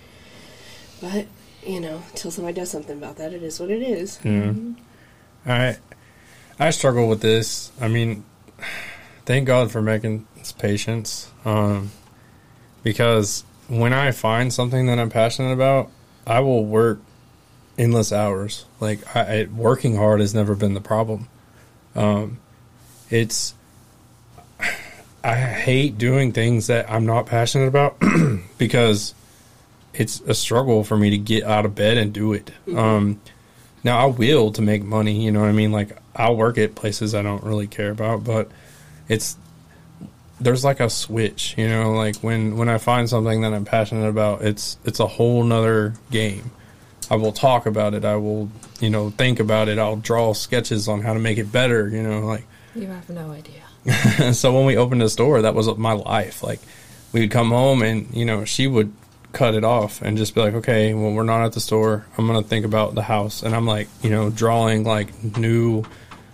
But 1.01 1.27
you 1.65 1.79
know, 1.79 2.01
until 2.11 2.31
somebody 2.31 2.55
does 2.55 2.71
something 2.71 2.97
about 2.97 3.17
that, 3.17 3.33
it 3.33 3.43
is 3.43 3.59
what 3.59 3.69
it 3.69 3.81
is. 3.81 4.19
Yeah. 4.23 4.53
I 5.45 5.77
I 6.59 6.69
struggle 6.69 7.07
with 7.07 7.21
this. 7.21 7.71
I 7.81 7.87
mean, 7.87 8.23
thank 9.25 9.47
God 9.47 9.71
for 9.71 9.81
making 9.81 10.27
us 10.39 10.51
patience. 10.51 11.31
Um, 11.43 11.91
because 12.83 13.43
when 13.67 13.93
I 13.93 14.11
find 14.11 14.53
something 14.53 14.87
that 14.87 14.99
I'm 14.99 15.09
passionate 15.09 15.53
about, 15.53 15.89
I 16.25 16.39
will 16.41 16.65
work 16.65 16.99
endless 17.77 18.11
hours. 18.11 18.65
Like 18.79 19.15
I, 19.15 19.41
I 19.41 19.43
working 19.45 19.95
hard 19.95 20.19
has 20.19 20.33
never 20.33 20.55
been 20.55 20.73
the 20.73 20.81
problem. 20.81 21.27
Um, 21.95 22.39
it's 23.09 23.55
I 25.23 25.35
hate 25.35 25.97
doing 25.97 26.31
things 26.31 26.67
that 26.67 26.89
I'm 26.89 27.05
not 27.05 27.25
passionate 27.25 27.67
about 27.67 28.01
because 28.57 29.13
it's 29.93 30.21
a 30.21 30.33
struggle 30.33 30.83
for 30.83 30.97
me 30.97 31.09
to 31.11 31.17
get 31.17 31.43
out 31.43 31.65
of 31.65 31.75
bed 31.75 31.97
and 31.97 32.13
do 32.13 32.33
it. 32.33 32.51
Um, 32.75 33.19
now 33.83 33.99
I 33.99 34.05
will 34.05 34.51
to 34.53 34.61
make 34.61 34.83
money, 34.83 35.23
you 35.23 35.31
know 35.31 35.41
what 35.41 35.49
I 35.49 35.53
mean? 35.53 35.71
Like 35.71 35.97
I'll 36.15 36.35
work 36.35 36.57
at 36.57 36.75
places 36.75 37.15
I 37.15 37.21
don't 37.21 37.43
really 37.43 37.67
care 37.67 37.91
about, 37.91 38.23
but 38.23 38.49
it's 39.07 39.37
there's 40.39 40.63
like 40.63 40.79
a 40.79 40.89
switch, 40.89 41.55
you 41.57 41.69
know, 41.69 41.91
like 41.91 42.17
when 42.17 42.57
when 42.57 42.69
I 42.69 42.77
find 42.77 43.09
something 43.09 43.41
that 43.41 43.53
I'm 43.53 43.65
passionate 43.65 44.07
about, 44.07 44.41
it's 44.41 44.77
it's 44.85 44.99
a 44.99 45.07
whole 45.07 45.43
nother 45.43 45.93
game. 46.09 46.51
I 47.09 47.15
will 47.15 47.33
talk 47.33 47.65
about 47.65 47.93
it. 47.93 48.05
I 48.05 48.15
will, 48.15 48.49
you 48.79 48.89
know, 48.89 49.09
think 49.09 49.39
about 49.39 49.67
it. 49.67 49.77
I'll 49.77 49.97
draw 49.97 50.33
sketches 50.33 50.87
on 50.87 51.01
how 51.01 51.13
to 51.13 51.19
make 51.19 51.37
it 51.37 51.51
better, 51.51 51.89
you 51.89 52.01
know, 52.01 52.21
like 52.21 52.45
You 52.73 52.87
have 52.87 53.09
no 53.09 53.31
idea. 53.31 54.33
so 54.33 54.53
when 54.53 54.65
we 54.65 54.77
opened 54.77 55.01
the 55.01 55.09
store, 55.09 55.41
that 55.41 55.55
was 55.55 55.67
my 55.77 55.93
life. 55.93 56.43
Like 56.43 56.59
we'd 57.11 57.31
come 57.31 57.49
home 57.49 57.81
and 57.81 58.13
you 58.15 58.25
know 58.25 58.45
she 58.45 58.67
would 58.67 58.93
cut 59.33 59.55
it 59.55 59.63
off 59.63 60.01
and 60.01 60.17
just 60.17 60.35
be 60.35 60.41
like, 60.41 60.53
okay, 60.55 60.93
well 60.93 61.11
we're 61.11 61.23
not 61.23 61.45
at 61.45 61.53
the 61.53 61.59
store. 61.59 62.05
I'm 62.17 62.27
gonna 62.27 62.43
think 62.43 62.65
about 62.65 62.95
the 62.95 63.03
house, 63.03 63.43
and 63.43 63.55
I'm 63.55 63.65
like, 63.65 63.87
you 64.01 64.09
know, 64.09 64.29
drawing 64.29 64.83
like 64.83 65.11
new 65.37 65.83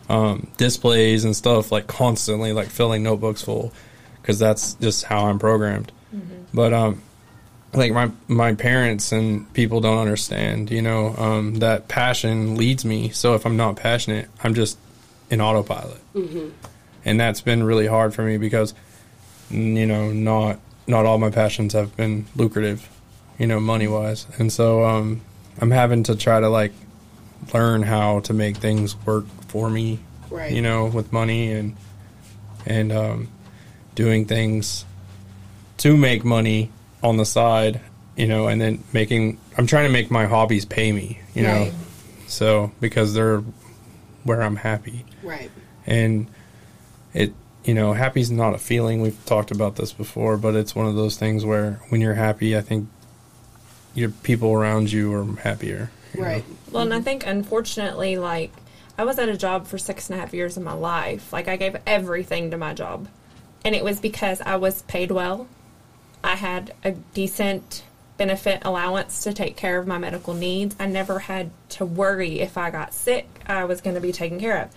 um, 0.09 0.47
displays 0.57 1.25
and 1.25 1.35
stuff 1.35 1.71
like 1.71 1.87
constantly, 1.87 2.53
like 2.53 2.67
filling 2.69 3.03
notebooks 3.03 3.41
full 3.41 3.73
because 4.21 4.39
that's 4.39 4.73
just 4.75 5.03
how 5.05 5.25
I'm 5.27 5.39
programmed. 5.39 5.91
But 6.53 6.73
um, 6.73 7.01
like 7.73 7.91
my 7.91 8.11
my 8.27 8.55
parents 8.55 9.11
and 9.11 9.51
people 9.53 9.81
don't 9.81 9.99
understand, 9.99 10.71
you 10.71 10.81
know, 10.81 11.15
um, 11.17 11.55
that 11.55 11.87
passion 11.87 12.55
leads 12.55 12.85
me. 12.85 13.09
So 13.09 13.35
if 13.35 13.45
I'm 13.45 13.57
not 13.57 13.75
passionate, 13.75 14.29
I'm 14.43 14.53
just 14.53 14.77
in 15.29 15.41
autopilot 15.41 15.99
and 17.03 17.19
that's 17.19 17.41
been 17.41 17.63
really 17.63 17.87
hard 17.87 18.13
for 18.13 18.23
me 18.23 18.37
because 18.37 18.73
you 19.49 19.85
know 19.85 20.11
not 20.11 20.59
not 20.87 21.05
all 21.05 21.17
my 21.17 21.29
passions 21.29 21.73
have 21.73 21.95
been 21.97 22.25
lucrative 22.35 22.89
you 23.37 23.45
know 23.45 23.59
money 23.59 23.87
wise 23.87 24.25
and 24.39 24.51
so 24.51 24.83
um 24.85 25.21
i'm 25.61 25.71
having 25.71 26.03
to 26.03 26.15
try 26.15 26.39
to 26.39 26.49
like 26.49 26.71
learn 27.53 27.83
how 27.83 28.19
to 28.21 28.33
make 28.33 28.57
things 28.57 28.95
work 29.05 29.25
for 29.47 29.69
me 29.69 29.99
Right. 30.29 30.51
you 30.51 30.61
know 30.61 30.85
with 30.87 31.13
money 31.13 31.51
and 31.51 31.75
and 32.65 32.91
um 32.91 33.27
doing 33.95 34.25
things 34.25 34.85
to 35.77 35.95
make 35.95 36.23
money 36.25 36.71
on 37.03 37.17
the 37.17 37.25
side 37.25 37.79
you 38.15 38.27
know 38.27 38.47
and 38.47 38.59
then 38.59 38.83
making 38.93 39.37
i'm 39.57 39.67
trying 39.67 39.85
to 39.85 39.93
make 39.93 40.09
my 40.11 40.25
hobbies 40.25 40.65
pay 40.65 40.91
me 40.91 41.19
you 41.33 41.43
know 41.43 41.71
so 42.27 42.71
because 42.81 43.13
they're 43.13 43.41
where 44.23 44.41
i'm 44.41 44.55
happy 44.57 45.05
Right. 45.23 45.49
and 45.85 46.27
it 47.13 47.33
you 47.67 47.73
know 47.73 47.93
happy's 47.93 48.31
not 48.31 48.55
a 48.55 48.57
feeling 48.57 49.01
we've 49.01 49.25
talked 49.25 49.51
about 49.51 49.75
this 49.75 49.93
before 49.93 50.37
but 50.37 50.55
it's 50.55 50.73
one 50.73 50.87
of 50.87 50.95
those 50.95 51.17
things 51.17 51.45
where 51.45 51.79
when 51.89 52.01
you're 52.01 52.15
happy 52.15 52.57
i 52.57 52.61
think 52.61 52.87
your 53.93 54.09
people 54.09 54.51
around 54.53 54.91
you 54.91 55.13
are 55.13 55.25
happier 55.41 55.91
you 56.13 56.21
know? 56.21 56.27
Right. 56.27 56.45
Well, 56.71 56.83
and 56.83 56.93
I 56.93 57.01
think 57.01 57.25
unfortunately, 57.25 58.17
like 58.17 58.51
I 58.97 59.03
was 59.03 59.19
at 59.19 59.29
a 59.29 59.37
job 59.37 59.67
for 59.67 59.77
six 59.77 60.09
and 60.09 60.17
a 60.17 60.21
half 60.21 60.33
years 60.33 60.57
of 60.57 60.63
my 60.63 60.73
life. 60.73 61.31
Like 61.31 61.47
I 61.47 61.55
gave 61.55 61.77
everything 61.85 62.51
to 62.51 62.57
my 62.57 62.73
job, 62.73 63.07
and 63.63 63.75
it 63.75 63.83
was 63.83 63.99
because 63.99 64.41
I 64.41 64.55
was 64.55 64.81
paid 64.83 65.11
well. 65.11 65.47
I 66.23 66.35
had 66.35 66.73
a 66.83 66.91
decent 66.91 67.83
benefit 68.17 68.63
allowance 68.65 69.23
to 69.23 69.33
take 69.33 69.55
care 69.55 69.77
of 69.77 69.85
my 69.85 69.99
medical 69.99 70.33
needs. 70.33 70.75
I 70.79 70.87
never 70.87 71.19
had 71.19 71.51
to 71.69 71.85
worry 71.85 72.39
if 72.39 72.57
I 72.57 72.71
got 72.71 72.93
sick, 72.93 73.27
I 73.45 73.65
was 73.65 73.79
going 73.79 73.93
to 73.93 74.01
be 74.01 74.11
taken 74.11 74.39
care 74.39 74.63
of. 74.63 74.69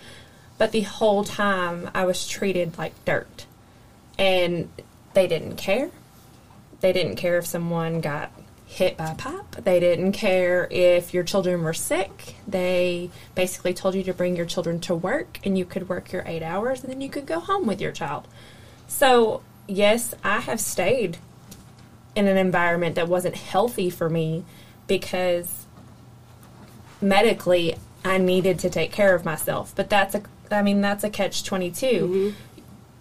But 0.61 0.73
the 0.73 0.81
whole 0.81 1.23
time, 1.23 1.89
I 1.95 2.05
was 2.05 2.27
treated 2.27 2.77
like 2.77 2.93
dirt, 3.03 3.47
and 4.19 4.69
they 5.15 5.25
didn't 5.25 5.55
care. 5.55 5.89
They 6.81 6.93
didn't 6.93 7.15
care 7.15 7.39
if 7.39 7.47
someone 7.47 7.99
got 7.99 8.31
hit 8.67 8.95
by 8.95 9.09
a 9.09 9.15
pipe. 9.15 9.55
They 9.63 9.79
didn't 9.79 10.11
care 10.11 10.67
if 10.69 11.15
your 11.15 11.23
children 11.23 11.63
were 11.63 11.73
sick. 11.73 12.35
They 12.47 13.09
basically 13.33 13.73
told 13.73 13.95
you 13.95 14.03
to 14.03 14.13
bring 14.13 14.35
your 14.35 14.45
children 14.45 14.79
to 14.81 14.93
work 14.93 15.39
and 15.43 15.57
you 15.57 15.65
could 15.65 15.89
work 15.89 16.11
your 16.11 16.21
eight 16.27 16.43
hours 16.43 16.83
and 16.83 16.93
then 16.93 17.01
you 17.01 17.09
could 17.09 17.25
go 17.25 17.39
home 17.39 17.65
with 17.65 17.81
your 17.81 17.91
child. 17.91 18.27
So, 18.87 19.41
yes, 19.67 20.13
I 20.23 20.41
have 20.41 20.59
stayed 20.59 21.17
in 22.15 22.27
an 22.27 22.37
environment 22.37 22.93
that 22.97 23.07
wasn't 23.07 23.35
healthy 23.35 23.89
for 23.89 24.11
me 24.11 24.45
because 24.85 25.65
medically 27.01 27.77
I 28.05 28.19
needed 28.19 28.59
to 28.59 28.69
take 28.69 28.91
care 28.91 29.15
of 29.15 29.25
myself. 29.25 29.73
But 29.75 29.89
that's 29.89 30.13
a 30.13 30.21
I 30.51 30.61
mean 30.61 30.81
that's 30.81 31.03
a 31.03 31.09
catch 31.09 31.43
22 31.43 31.85
mm-hmm. 31.85 32.29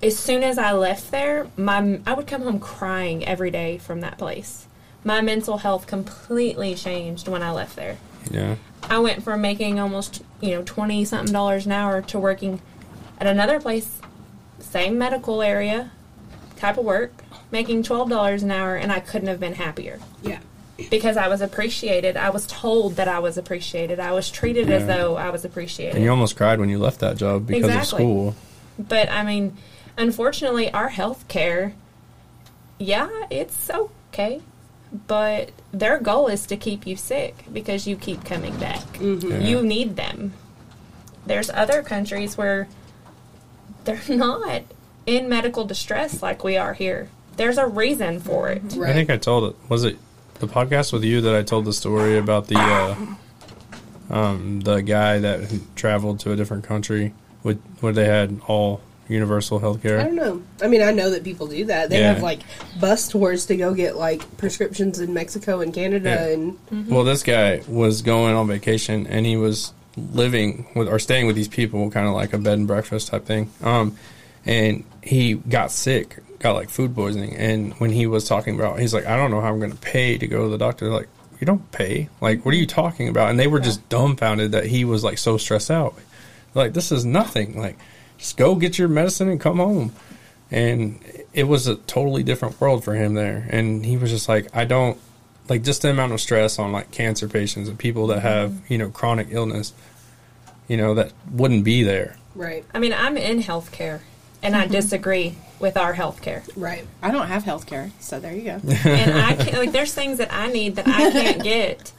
as 0.03 0.19
soon 0.19 0.43
as 0.43 0.59
I 0.59 0.73
left 0.73 1.11
there, 1.11 1.49
my 1.57 2.01
I 2.07 2.15
would 2.15 2.27
come 2.27 2.43
home 2.43 2.61
crying 2.61 3.25
every 3.27 3.51
day 3.51 3.79
from 3.79 4.01
that 4.01 4.19
place. 4.19 4.67
My 5.03 5.21
mental 5.21 5.59
health 5.59 5.87
completely 5.87 6.75
changed 6.75 7.27
when 7.29 7.43
I 7.43 7.51
left 7.53 7.77
there. 7.77 7.97
yeah 8.31 8.57
I 8.83 8.99
went 8.99 9.23
from 9.23 9.41
making 9.41 9.79
almost, 9.79 10.23
you 10.41 10.51
know, 10.53 10.63
20 10.65 11.05
something 11.05 11.33
dollars 11.33 11.67
an 11.67 11.73
hour 11.73 12.03
to 12.03 12.19
working 12.19 12.61
at 13.19 13.27
another 13.27 13.61
place, 13.61 14.01
same 14.59 14.97
medical 14.99 15.43
area, 15.43 15.93
type 16.57 16.79
of 16.79 16.85
work, 16.85 17.13
making 17.51 17.83
$12 17.83 18.43
an 18.43 18.51
hour 18.51 18.77
and 18.77 18.91
I 18.93 19.01
couldn't 19.01 19.29
have 19.29 19.41
been 19.41 19.55
happier 19.55 19.99
Yeah. 20.23 20.39
Because 20.89 21.17
I 21.17 21.29
was 21.29 21.41
appreciated. 21.41 22.17
I 22.17 22.31
was 22.31 22.47
told 22.47 22.97
that 22.97 23.09
I 23.09 23.19
was 23.19 23.37
appreciated. 23.37 24.01
I 24.01 24.13
was 24.13 24.31
treated 24.31 24.71
as 24.71 24.87
though 24.87 25.17
I 25.17 25.31
was 25.31 25.45
appreciated. 25.45 25.97
and 25.97 26.05
you 26.05 26.11
almost 26.11 26.37
cried 26.37 26.59
when 26.61 26.69
you 26.69 26.79
left 26.79 27.01
that 27.01 27.17
job 27.17 27.47
because 27.47 27.65
Exactly. 27.65 27.81
of 27.81 27.87
school 27.87 28.35
But 28.79 29.11
I 29.11 29.23
mean, 29.25 29.57
unfortunately, 29.99 30.71
our 30.73 30.89
health 30.89 31.27
care, 31.29 31.75
yeah, 32.79 33.09
it's 33.31 33.71
okay. 33.71 34.41
But 35.07 35.51
their 35.73 35.99
goal 35.99 36.27
is 36.29 36.47
to 36.47 36.57
keep 36.57 36.87
you 36.87 36.97
sick 36.97 37.45
because 37.53 37.87
you 37.87 37.97
keep 37.97 38.25
coming 38.25 38.57
back. 38.57 38.83
Yeah. 39.01 39.39
You 39.39 39.63
need 39.63 39.97
them. 39.97 40.33
There's 41.27 41.51
other 41.51 41.83
countries 41.83 42.37
where 42.37 42.67
they're 43.85 44.01
not 44.09 44.63
in 45.07 45.29
medical 45.29 45.65
distress 45.65 46.23
like 46.23 46.43
we 46.43 46.57
are 46.57 46.75
here. 46.75 47.09
There's 47.37 47.57
a 47.59 47.67
reason 47.67 48.21
for 48.21 48.49
it. 48.51 48.63
Right. 48.77 48.91
i 48.91 48.93
think 48.93 49.09
i 49.09 49.17
told 49.17 49.45
it 49.51 49.57
was 49.71 49.85
it 49.85 49.97
the 50.41 50.47
podcast 50.49 50.93
with 50.93 51.05
you 51.05 51.21
that 51.21 51.35
i 51.35 51.43
told 51.43 51.65
the 51.65 51.73
story 51.73 52.19
about 52.19 52.47
the 52.49 52.59
uh 52.59 52.97
um 54.15 54.61
the 54.61 54.81
guy 54.83 55.19
that 55.19 55.49
traveled 55.77 56.19
to 56.21 56.33
a 56.33 56.37
different 56.37 56.65
country 56.65 57.13
with 57.43 57.61
where 57.81 57.93
they 57.93 58.07
had 58.07 58.41
all 58.49 58.81
universal 59.09 59.59
health 59.59 59.83
care? 59.83 59.99
I 59.99 60.05
don't 60.05 60.15
know. 60.15 60.41
I 60.63 60.69
mean, 60.69 60.83
I 60.83 60.93
know 60.93 61.11
that 61.11 61.25
people 61.25 61.49
do 61.49 61.65
that. 61.65 61.91
They 61.91 61.99
Yeah. 61.99 62.13
have 62.15 62.23
like 62.23 62.41
bus 62.79 63.09
tours 63.09 63.47
to 63.47 63.57
go 63.57 63.75
get 63.75 63.97
like 63.97 64.37
prescriptions 64.37 65.01
in 65.01 65.13
Mexico 65.13 65.61
and 65.61 65.75
Canada, 65.75 66.11
Yeah. 66.11 66.27
and 66.75 66.89
Well, 66.89 67.03
this 67.03 67.25
guy 67.25 67.63
was 67.67 68.03
going 68.03 68.37
on 68.37 68.47
vacation 68.47 69.09
and 69.09 69.27
he 69.27 69.37
was 69.37 69.73
living 69.97 70.67
with 70.77 70.87
or 70.87 71.01
staying 71.01 71.27
with 71.27 71.35
these 71.35 71.49
people, 71.49 71.91
kind 71.91 72.07
of 72.07 72.15
like 72.15 72.33
a 72.33 72.39
bed 72.39 72.59
and 72.59 72.69
breakfast 72.69 73.09
type 73.09 73.25
thing. 73.27 73.51
Um, 73.65 73.97
and 74.47 74.85
he 75.03 75.35
got 75.35 75.71
sick, 75.71 76.19
got 76.39 76.53
like 76.53 76.71
food 76.71 76.95
poisoning. 76.95 77.37
And 77.37 77.75
when 77.75 77.91
he 77.91 78.07
was 78.07 78.27
talking 78.29 78.55
about, 78.55 78.79
he's 78.79 78.95
like, 78.95 79.07
I 79.07 79.17
don't 79.17 79.31
know 79.31 79.41
how 79.41 79.49
I'm 79.49 79.59
going 79.59 79.73
to 79.73 79.79
pay 79.79 80.19
to 80.19 80.27
go 80.27 80.45
to 80.45 80.49
the 80.49 80.59
doctor. 80.59 80.87
They're 80.87 80.95
like, 80.95 81.09
you 81.41 81.47
don't 81.47 81.71
pay. 81.73 82.09
Like, 82.21 82.45
what 82.45 82.53
are 82.55 82.59
you 82.59 82.67
talking 82.67 83.09
about? 83.09 83.31
And 83.31 83.39
they 83.39 83.47
were 83.47 83.61
just 83.61 83.89
dumbfounded 83.89 84.53
that 84.53 84.67
he 84.67 84.85
was 84.85 85.03
like 85.03 85.19
so 85.19 85.39
stressed 85.39 85.71
out. 85.71 85.95
Like, 86.55 86.73
this 86.73 86.93
is 86.93 87.05
nothing. 87.05 87.59
Like, 87.59 87.79
just 88.19 88.37
go 88.37 88.55
get 88.55 88.79
your 88.79 88.89
medicine 88.89 89.29
and 89.29 89.41
come 89.41 89.57
home. 89.57 89.93
And 90.51 91.01
it 91.33 91.45
was 91.45 91.67
a 91.67 91.77
totally 91.77 92.23
different 92.23 92.61
world 92.61 92.85
for 92.85 92.95
him 92.95 93.15
there. 93.15 93.47
And 93.51 93.87
he 93.87 93.97
was 93.97 94.11
just 94.11 94.29
like, 94.29 94.55
I 94.55 94.65
don't 94.65 94.99
like 95.49 95.63
just 95.63 95.83
the 95.83 95.91
amount 95.91 96.13
of 96.13 96.21
stress 96.21 96.59
on 96.59 96.73
like 96.73 96.91
cancer 96.91 97.29
patients 97.29 97.69
and 97.69 97.79
people 97.79 98.07
that 98.09 98.19
mm-hmm. 98.19 98.29
have 98.29 98.71
you 98.71 98.79
know 98.79 98.89
chronic 98.89 99.27
illness 99.31 99.73
you 100.69 100.77
know 100.77 100.95
that 100.95 101.13
wouldn't 101.33 101.65
be 101.65 101.83
there 101.83 102.17
right, 102.35 102.65
I 102.73 102.79
mean, 102.79 102.93
I'm 102.93 103.17
in 103.17 103.43
healthcare 103.43 104.01
and 104.43 104.57
I 104.57 104.65
mm-hmm. 104.65 104.73
disagree 104.73 105.37
with 105.59 105.77
our 105.77 105.95
healthcare. 105.95 106.49
right, 106.57 106.87
I 107.03 107.11
don't 107.11 107.27
have 107.27 107.45
health 107.45 107.67
care, 107.67 107.91
so 108.01 108.21
there 108.21 108.35
you 108.35 108.43
go. 108.43 108.61
and 108.89 109.19
I 109.19 109.35
can't 109.35 109.57
like 109.57 109.73
there's 109.73 109.95
things 109.95 110.19
that 110.19 110.33
I 110.33 110.49
need 110.49 110.77
that 110.77 110.89
I 110.89 111.11
can't 111.11 111.43
get 111.43 111.93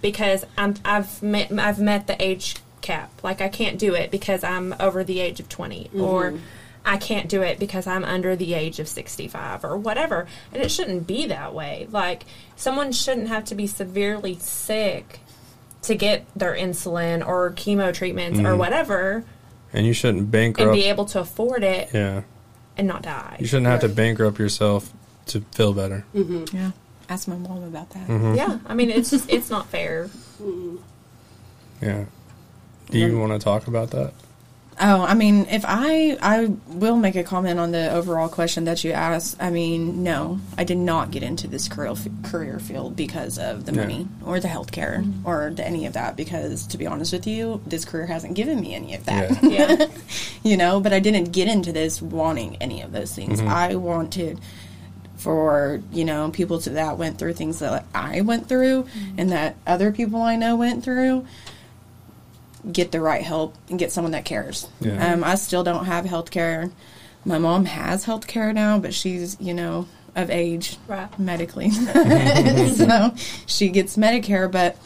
because 0.00 0.44
I'm 0.56 0.74
I've 0.84 1.22
met 1.22 1.52
I've 1.52 1.80
met 1.80 2.06
the 2.06 2.20
age 2.22 2.56
cap. 2.80 3.10
Like 3.22 3.40
I 3.40 3.48
can't 3.48 3.78
do 3.78 3.94
it 3.94 4.10
because 4.10 4.44
I'm 4.44 4.74
over 4.80 5.04
the 5.04 5.20
age 5.20 5.40
of 5.40 5.48
20 5.48 5.84
mm-hmm. 5.84 6.00
or 6.00 6.34
I 6.84 6.96
can't 6.96 7.28
do 7.28 7.42
it 7.42 7.58
because 7.58 7.86
I'm 7.86 8.04
under 8.04 8.34
the 8.36 8.54
age 8.54 8.78
of 8.78 8.88
65 8.88 9.64
or 9.64 9.76
whatever. 9.76 10.26
And 10.52 10.62
it 10.62 10.70
shouldn't 10.70 11.06
be 11.06 11.26
that 11.26 11.54
way. 11.54 11.86
Like 11.90 12.24
someone 12.56 12.92
shouldn't 12.92 13.28
have 13.28 13.44
to 13.46 13.54
be 13.54 13.66
severely 13.66 14.36
sick 14.36 15.20
to 15.82 15.94
get 15.94 16.26
their 16.36 16.54
insulin 16.54 17.26
or 17.26 17.50
chemo 17.52 17.92
treatments 17.92 18.38
or 18.38 18.42
mm-hmm. 18.42 18.58
whatever 18.58 19.24
and 19.72 19.86
you 19.86 19.92
shouldn't 19.92 20.30
bankrupt. 20.30 20.68
and 20.68 20.74
be 20.74 20.84
able 20.84 21.04
to 21.04 21.20
afford 21.20 21.62
it 21.64 21.88
yeah 21.92 22.22
and 22.76 22.86
not 22.86 23.02
die. 23.02 23.36
you 23.40 23.46
shouldn't 23.46 23.66
have 23.66 23.80
to 23.80 23.88
bankrupt 23.88 24.38
yourself 24.38 24.92
to 25.26 25.40
feel 25.52 25.72
better 25.72 26.04
Yeah. 26.14 26.70
Ask 27.08 27.26
my 27.26 27.34
mom 27.36 27.64
about 27.64 27.90
that. 27.90 28.06
Mm-hmm. 28.06 28.34
Yeah, 28.36 28.58
I 28.66 28.74
mean, 28.74 28.88
it's 28.88 29.10
just 29.10 29.28
it's 29.28 29.50
not 29.50 29.66
fair. 29.66 30.08
Yeah. 31.82 32.04
Do 32.88 32.98
you 32.98 33.18
want 33.18 33.32
to 33.32 33.38
talk 33.40 33.66
about 33.66 33.90
that? 33.90 34.12
Oh, 34.82 35.02
I 35.02 35.12
mean, 35.12 35.46
if 35.50 35.64
I 35.68 36.16
I 36.22 36.46
will 36.68 36.96
make 36.96 37.14
a 37.14 37.22
comment 37.22 37.60
on 37.60 37.70
the 37.70 37.92
overall 37.92 38.28
question 38.28 38.64
that 38.64 38.82
you 38.82 38.92
asked. 38.92 39.36
I 39.38 39.50
mean, 39.50 40.02
no, 40.02 40.40
I 40.56 40.64
did 40.64 40.78
not 40.78 41.10
get 41.10 41.22
into 41.22 41.46
this 41.46 41.68
career 41.68 41.94
career 42.22 42.58
field 42.58 42.96
because 42.96 43.38
of 43.38 43.66
the 43.66 43.72
Yeah. 43.72 43.82
money 43.82 44.08
or 44.24 44.40
the 44.40 44.48
healthcare 44.48 45.02
mm-hmm. 45.02 45.26
or 45.26 45.50
the, 45.50 45.66
any 45.66 45.84
of 45.84 45.92
that. 45.92 46.16
Because 46.16 46.66
to 46.68 46.78
be 46.78 46.86
honest 46.86 47.12
with 47.12 47.26
you, 47.26 47.60
this 47.66 47.84
career 47.84 48.06
hasn't 48.06 48.34
given 48.34 48.58
me 48.58 48.74
any 48.74 48.94
of 48.94 49.04
that. 49.04 49.42
Yeah. 49.42 49.50
Yeah, 49.50 49.86
you 50.42 50.56
know. 50.56 50.80
But 50.80 50.94
I 50.94 51.00
didn't 51.00 51.32
get 51.32 51.48
into 51.48 51.72
this 51.72 52.00
wanting 52.00 52.56
any 52.56 52.80
of 52.80 52.92
those 52.92 53.14
things. 53.14 53.40
Mm-hmm. 53.40 53.48
I 53.48 53.74
wanted 53.74 54.40
for 55.16 55.82
you 55.92 56.06
know 56.06 56.30
people 56.30 56.58
to, 56.58 56.70
that 56.70 56.96
went 56.96 57.18
through 57.18 57.34
things 57.34 57.58
that 57.58 57.84
I 57.94 58.22
went 58.22 58.48
through 58.48 58.84
mm-hmm. 58.84 59.18
and 59.18 59.32
that 59.32 59.56
other 59.66 59.92
people 59.92 60.22
I 60.22 60.36
know 60.36 60.56
went 60.56 60.82
through 60.82 61.26
get 62.70 62.92
the 62.92 63.00
right 63.00 63.22
help 63.22 63.54
and 63.68 63.78
get 63.78 63.92
someone 63.92 64.12
that 64.12 64.24
cares. 64.24 64.68
Yeah. 64.80 65.12
Um, 65.14 65.24
I 65.24 65.34
still 65.36 65.62
don't 65.64 65.84
have 65.86 66.04
health 66.04 66.30
care. 66.30 66.70
My 67.24 67.38
mom 67.38 67.64
has 67.66 68.04
health 68.04 68.26
care 68.26 68.52
now, 68.52 68.78
but 68.78 68.94
she's, 68.94 69.36
you 69.40 69.54
know, 69.54 69.86
of 70.16 70.30
age 70.30 70.76
Right. 70.88 71.18
medically. 71.18 71.70
so 72.74 73.14
she 73.46 73.68
gets 73.68 73.96
Medicare, 73.96 74.50
but 74.50 74.76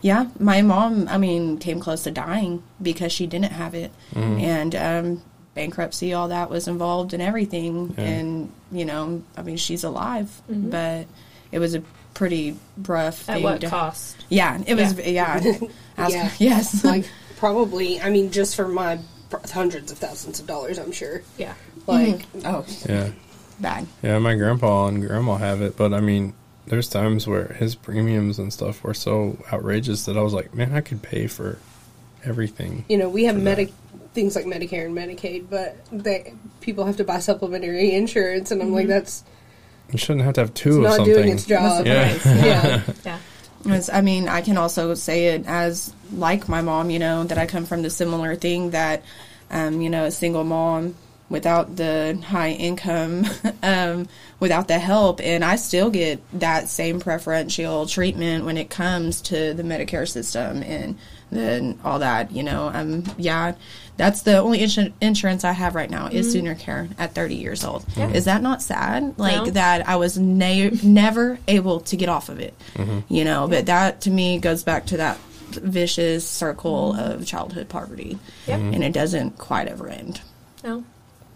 yeah, 0.00 0.26
my 0.38 0.62
mom, 0.62 1.08
I 1.08 1.18
mean, 1.18 1.58
came 1.58 1.78
close 1.80 2.02
to 2.04 2.10
dying 2.10 2.62
because 2.80 3.12
she 3.12 3.26
didn't 3.26 3.52
have 3.52 3.74
it. 3.74 3.92
And 4.14 4.74
um, 4.74 5.22
bankruptcy, 5.54 6.12
all 6.12 6.28
that 6.28 6.50
was 6.50 6.66
involved 6.66 7.12
and 7.14 7.22
everything. 7.22 7.94
Yeah. 7.96 8.04
And, 8.04 8.52
you 8.72 8.84
know, 8.84 9.22
I 9.36 9.42
mean, 9.42 9.56
she's 9.58 9.84
alive, 9.84 10.42
but 10.48 11.06
it 11.52 11.58
was 11.58 11.74
a 11.74 11.82
pretty 12.22 12.56
rough 12.86 13.28
at 13.28 13.34
thing 13.34 13.42
what 13.42 13.60
to 13.60 13.68
cost? 13.68 14.24
yeah, 14.28 14.62
it 14.64 14.76
was. 14.76 14.94
Yeah, 15.04 15.40
Ask- 15.96 16.14
Yeah. 16.14 16.30
yes. 16.38 16.84
like 16.92 17.04
probably. 17.36 18.00
I 18.00 18.10
mean, 18.10 18.30
just 18.30 18.54
for 18.54 18.68
my 18.68 19.00
pr- 19.28 19.38
hundreds 19.52 19.90
of 19.90 19.98
thousands 19.98 20.38
of 20.38 20.46
dollars, 20.46 20.78
I'm 20.78 20.92
sure. 20.92 21.22
Yeah, 21.36 21.54
Like, 21.88 22.30
mm-hmm. 22.32 22.46
oh, 22.46 22.64
Yeah. 22.88 23.10
bad. 23.58 23.88
Yeah, 24.04 24.20
my 24.20 24.36
grandpa 24.36 24.86
and 24.86 25.04
grandma 25.04 25.36
have 25.38 25.62
it, 25.62 25.76
but 25.76 25.92
I 25.92 26.00
mean, 26.00 26.34
there's 26.68 26.88
times 26.88 27.26
where 27.26 27.54
his 27.54 27.74
premiums 27.74 28.38
and 28.38 28.52
stuff 28.52 28.84
were 28.84 28.94
so 28.94 29.36
outrageous 29.52 30.04
that 30.04 30.16
I 30.16 30.22
was 30.22 30.32
like, 30.32 30.54
man, 30.54 30.72
I 30.72 30.80
could 30.80 31.02
pay 31.02 31.26
for 31.26 31.58
everything. 32.24 32.84
you 32.88 32.96
know, 32.98 33.08
we 33.08 33.24
have 33.24 33.36
medic 33.36 33.72
things 34.14 34.36
like 34.36 34.44
Medicare 34.44 34.86
and 34.86 34.96
Medicaid, 34.96 35.50
but 35.50 35.76
they 35.90 36.34
people 36.60 36.84
have 36.84 36.98
to 36.98 37.04
buy 37.04 37.18
supplementary 37.18 37.92
insurance, 37.96 38.52
and 38.52 38.62
I'm 38.62 38.72
like, 38.72 38.82
mm-hmm. 38.84 38.90
that's 38.90 39.24
You 39.90 39.98
shouldn't 39.98 40.24
have 40.24 40.34
to 40.34 40.40
have 40.42 40.54
two 40.54 40.68
it's 40.68 40.76
of 40.76 40.82
not 40.82 40.96
something. 40.96 41.14
doing 41.14 41.28
its 41.32 41.44
job. 41.46 41.86
Yeah. 41.86 42.18
yeah. 42.24 42.82
yeah, 43.04 43.18
As- 43.74 43.90
I 43.90 44.00
mean, 44.00 44.28
I 44.28 44.40
can 44.40 44.56
also 44.56 44.94
say 44.94 45.28
it 45.28 45.44
as 45.46 45.92
like 46.12 46.48
my 46.48 46.62
mom, 46.62 46.90
you 46.90 46.98
know, 46.98 47.24
that 47.24 47.38
I 47.38 47.46
come 47.46 47.66
from 47.66 47.82
the 47.82 47.90
similar 47.90 48.34
thing 48.36 48.70
that, 48.70 49.02
um, 49.50 49.80
you 49.80 49.90
know, 49.90 50.04
a 50.04 50.10
single 50.10 50.44
mom 50.44 50.94
without 51.28 51.76
the 51.76 52.18
high 52.26 52.50
income, 52.50 53.24
um, 53.62 54.06
without 54.40 54.68
the 54.68 54.78
help, 54.78 55.20
and 55.22 55.42
I 55.44 55.56
still 55.56 55.90
get 55.90 56.20
that 56.40 56.68
same 56.68 57.00
preferential 57.00 57.86
treatment 57.86 58.44
when 58.44 58.56
it 58.58 58.68
comes 58.70 59.20
to 59.22 59.54
the 59.54 59.62
Medicare 59.62 60.06
system 60.08 60.62
and 60.62 60.98
then 61.36 61.78
all 61.84 61.98
that, 62.00 62.32
you 62.32 62.42
know. 62.42 62.70
Um, 62.72 63.04
yeah, 63.16 63.54
that's 63.96 64.22
the 64.22 64.38
only 64.38 64.58
insu- 64.60 64.92
insurance 65.00 65.44
I 65.44 65.52
have 65.52 65.74
right 65.74 65.90
now 65.90 66.06
is 66.08 66.34
SoonerCare 66.34 66.90
at 66.98 67.14
30 67.14 67.34
years 67.36 67.64
old. 67.64 67.84
Yeah. 67.96 68.10
Is 68.10 68.24
that 68.26 68.42
not 68.42 68.62
sad? 68.62 69.18
Like 69.18 69.36
No. 69.46 69.50
that 69.50 69.88
I 69.88 69.96
was 69.96 70.18
ne- 70.18 70.70
never 70.82 71.38
able 71.48 71.80
to 71.80 71.96
get 71.96 72.08
off 72.08 72.28
of 72.28 72.40
it, 72.40 72.54
you 73.08 73.24
know. 73.24 73.48
But 73.48 73.66
that 73.66 74.02
to 74.02 74.10
me 74.10 74.38
goes 74.38 74.62
back 74.62 74.86
to 74.86 74.96
that 74.98 75.18
vicious 75.50 76.26
circle 76.26 76.94
of 76.94 77.26
childhood 77.26 77.68
poverty, 77.68 78.18
Yeah. 78.46 78.56
and 78.56 78.82
it 78.82 78.92
doesn't 78.92 79.38
quite 79.38 79.68
ever 79.68 79.88
end. 79.88 80.20
no. 80.64 80.84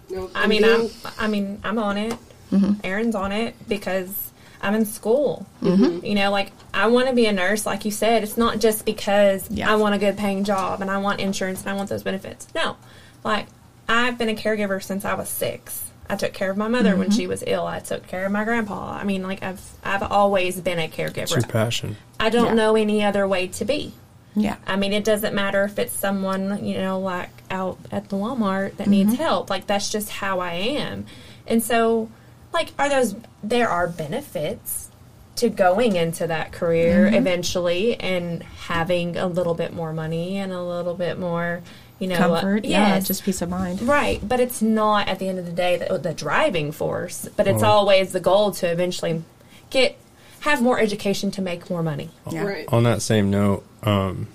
No, 0.08 0.30
I 0.36 0.46
mean, 0.46 0.62
I'm, 0.64 0.88
I 1.18 1.26
mean, 1.26 1.60
I'm 1.64 1.80
on 1.80 1.98
it. 1.98 2.12
Mm-hmm. 2.52 2.74
Aaron's 2.84 3.16
on 3.16 3.32
it 3.32 3.56
because 3.68 4.25
I'm 4.66 4.74
in 4.74 4.84
school. 4.84 5.46
You 5.62 6.14
know, 6.14 6.30
like 6.30 6.52
I 6.74 6.88
want 6.88 7.08
to 7.08 7.14
be 7.14 7.26
a 7.26 7.32
nurse, 7.32 7.64
like 7.66 7.84
you 7.84 7.90
said. 7.90 8.22
It's 8.22 8.36
not 8.36 8.58
just 8.58 8.84
because 8.84 9.48
Yeah. 9.50 9.70
I 9.70 9.76
want 9.76 9.94
a 9.94 9.98
good 9.98 10.16
paying 10.18 10.44
job 10.44 10.80
and 10.82 10.90
I 10.90 10.98
want 10.98 11.20
insurance 11.20 11.60
and 11.60 11.70
I 11.70 11.74
want 11.74 11.88
those 11.88 12.02
benefits. 12.02 12.46
No, 12.54 12.76
like 13.24 13.46
I've 13.88 14.18
been 14.18 14.28
a 14.28 14.34
caregiver 14.34 14.82
since 14.82 15.04
I 15.04 15.14
was 15.14 15.28
six. 15.28 15.84
I 16.08 16.16
took 16.16 16.32
care 16.32 16.50
of 16.50 16.56
my 16.56 16.68
mother 16.68 16.96
when 16.96 17.08
Mm-hmm. 17.08 17.16
she 17.16 17.26
was 17.26 17.42
ill. 17.46 17.66
I 17.66 17.78
took 17.80 18.06
care 18.06 18.26
of 18.26 18.32
my 18.32 18.44
grandpa. 18.44 18.92
I 19.00 19.04
mean, 19.04 19.22
like 19.22 19.42
I've 19.42 19.62
I've 19.84 20.02
always 20.02 20.60
been 20.60 20.78
a 20.78 20.84
It's 20.84 20.98
your 20.98 21.08
caregiver. 21.10 21.48
passion. 21.48 21.96
I 22.20 22.28
don't 22.30 22.46
Yeah. 22.46 22.54
know 22.54 22.76
any 22.76 23.04
other 23.04 23.26
way 23.26 23.46
to 23.48 23.64
be. 23.64 23.92
Yeah, 24.38 24.56
I 24.66 24.76
mean, 24.76 24.92
it 24.92 25.02
doesn't 25.04 25.34
matter 25.34 25.64
if 25.64 25.78
it's 25.78 25.94
someone, 25.94 26.62
you 26.64 26.76
know, 26.78 27.00
like 27.00 27.30
out 27.50 27.78
at 27.90 28.10
the 28.10 28.16
Walmart 28.16 28.76
that 28.76 28.86
needs 28.86 29.14
help. 29.14 29.48
Like, 29.48 29.66
that's 29.66 29.90
just 29.90 30.10
how 30.10 30.40
I 30.40 30.52
am. 30.52 31.06
And 31.46 31.62
so, 31.62 32.10
like, 32.56 32.72
are 32.78 32.88
those, 32.88 33.14
there 33.42 33.68
are 33.68 33.86
benefits 33.86 34.90
to 35.36 35.48
going 35.50 35.96
into 35.96 36.26
that 36.26 36.50
career 36.52 37.06
eventually 37.12 37.94
and 38.00 38.42
having 38.42 39.16
a 39.16 39.26
little 39.26 39.54
bit 39.54 39.74
more 39.74 39.92
money 39.92 40.38
and 40.38 40.50
a 40.52 40.62
little 40.62 40.94
bit 40.94 41.18
more, 41.18 41.60
you 41.98 42.08
know, 42.08 42.16
comfort. 42.16 42.64
yeah, 42.64 42.94
yes. 42.94 43.06
just 43.06 43.22
peace 43.22 43.42
of 43.42 43.50
mind. 43.50 43.82
Right, 43.82 44.26
but 44.26 44.40
it's 44.40 44.62
not 44.62 45.08
at 45.08 45.18
the 45.18 45.28
end 45.28 45.38
of 45.38 45.44
the 45.46 45.52
day 45.52 45.76
the, 45.76 45.98
the 45.98 46.14
driving 46.14 46.72
force, 46.72 47.28
but 47.36 47.46
it's 47.46 47.62
Oh. 47.62 47.66
always 47.68 48.12
the 48.12 48.20
goal 48.20 48.50
to 48.52 48.66
eventually 48.70 49.22
get 49.70 49.96
have 50.40 50.62
more 50.62 50.78
education 50.78 51.30
to 51.32 51.42
make 51.42 51.68
more 51.68 51.82
money. 51.82 52.08
Yeah. 52.30 52.44
right. 52.44 52.64
On 52.68 52.84
that 52.84 53.02
same 53.02 53.30
note, 53.30 53.64
um, 53.82 54.28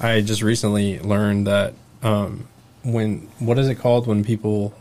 I 0.00 0.20
just 0.20 0.42
recently 0.42 0.98
learned 0.98 1.46
that 1.46 1.74
um, 2.02 2.48
when 2.82 3.28
what 3.38 3.58
is 3.58 3.68
it 3.68 3.76
called 3.76 4.06
when 4.06 4.24
people 4.24 4.74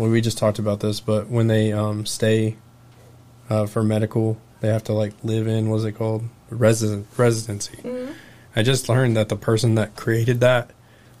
well 0.00 0.10
we 0.10 0.22
just 0.22 0.38
talked 0.38 0.58
about 0.58 0.80
this, 0.80 0.98
but 0.98 1.28
when 1.28 1.46
they 1.48 1.72
um, 1.72 2.06
stay 2.06 2.56
uh, 3.50 3.66
for 3.66 3.82
medical, 3.82 4.40
they 4.60 4.68
have 4.68 4.84
to 4.84 4.94
like 4.94 5.12
live 5.22 5.46
in 5.46 5.68
what's 5.68 5.84
it 5.84 5.92
called 5.92 6.24
resident 6.48 7.06
residency. 7.18 7.78
I 8.56 8.62
just 8.62 8.88
learned 8.88 9.16
that 9.18 9.28
the 9.28 9.36
person 9.36 9.74
that 9.74 9.96
created 9.96 10.40
that 10.40 10.70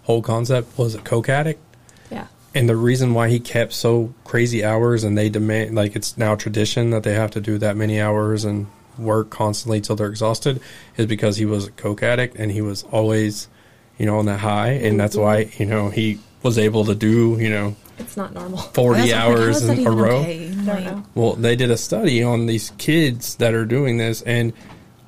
whole 0.04 0.22
concept 0.22 0.78
was 0.78 0.94
a 0.94 0.98
coke 0.98 1.28
addict. 1.28 1.62
Yeah. 2.10 2.28
And 2.54 2.68
the 2.68 2.74
reason 2.74 3.12
why 3.12 3.28
he 3.28 3.38
kept 3.38 3.74
so 3.74 4.14
crazy 4.24 4.64
hours 4.64 5.04
and 5.04 5.16
they 5.16 5.28
demand, 5.28 5.74
like, 5.74 5.94
it's 5.94 6.16
now 6.16 6.34
tradition 6.34 6.90
that 6.90 7.02
they 7.02 7.14
have 7.14 7.30
to 7.32 7.40
do 7.40 7.58
that 7.58 7.76
many 7.76 8.00
hours 8.00 8.44
and 8.46 8.66
work 8.98 9.28
constantly 9.30 9.80
till 9.80 9.94
they're 9.94 10.08
exhausted 10.08 10.60
is 10.96 11.06
because 11.06 11.36
he 11.36 11.44
was 11.44 11.68
a 11.68 11.70
coke 11.72 12.02
addict 12.02 12.36
and 12.36 12.50
he 12.50 12.62
was 12.62 12.82
always, 12.84 13.46
you 13.98 14.06
know, 14.06 14.18
on 14.18 14.24
that 14.24 14.40
high. 14.40 14.70
And 14.70 14.98
that's 14.98 15.16
why, 15.16 15.52
you 15.58 15.66
know, 15.66 15.90
he 15.90 16.18
was 16.42 16.58
able 16.58 16.86
to 16.86 16.94
do, 16.94 17.36
you 17.38 17.50
know, 17.50 17.76
It's 18.00 18.16
not 18.16 18.32
normal. 18.34 18.58
40 18.74 18.98
That's 19.00 19.12
like, 19.12 19.20
how 19.20 19.28
hours 19.30 19.62
that 19.62 19.78
in 19.78 19.86
a 19.86 19.90
row. 19.90 20.16
okay? 20.20 20.48
I 20.48 20.50
don't 20.54 20.66
Like, 20.66 20.84
know. 20.84 21.04
Well, 21.14 21.32
they 21.34 21.56
did 21.56 21.70
a 21.70 21.76
study 21.76 22.22
on 22.22 22.46
these 22.46 22.70
kids 22.78 23.36
that 23.36 23.54
are 23.54 23.64
doing 23.64 23.98
this, 23.98 24.22
and 24.22 24.52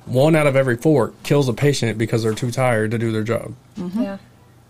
one 0.05 0.35
out 0.35 0.47
of 0.47 0.55
every 0.55 0.77
four 0.77 1.13
kills 1.23 1.47
a 1.49 1.53
patient 1.53 1.97
because 1.97 2.23
they're 2.23 2.33
too 2.33 2.51
tired 2.51 2.91
to 2.91 2.97
do 2.97 3.11
their 3.11 3.23
job. 3.23 3.53
Mm-hmm. 3.77 4.01
Yeah. 4.01 4.17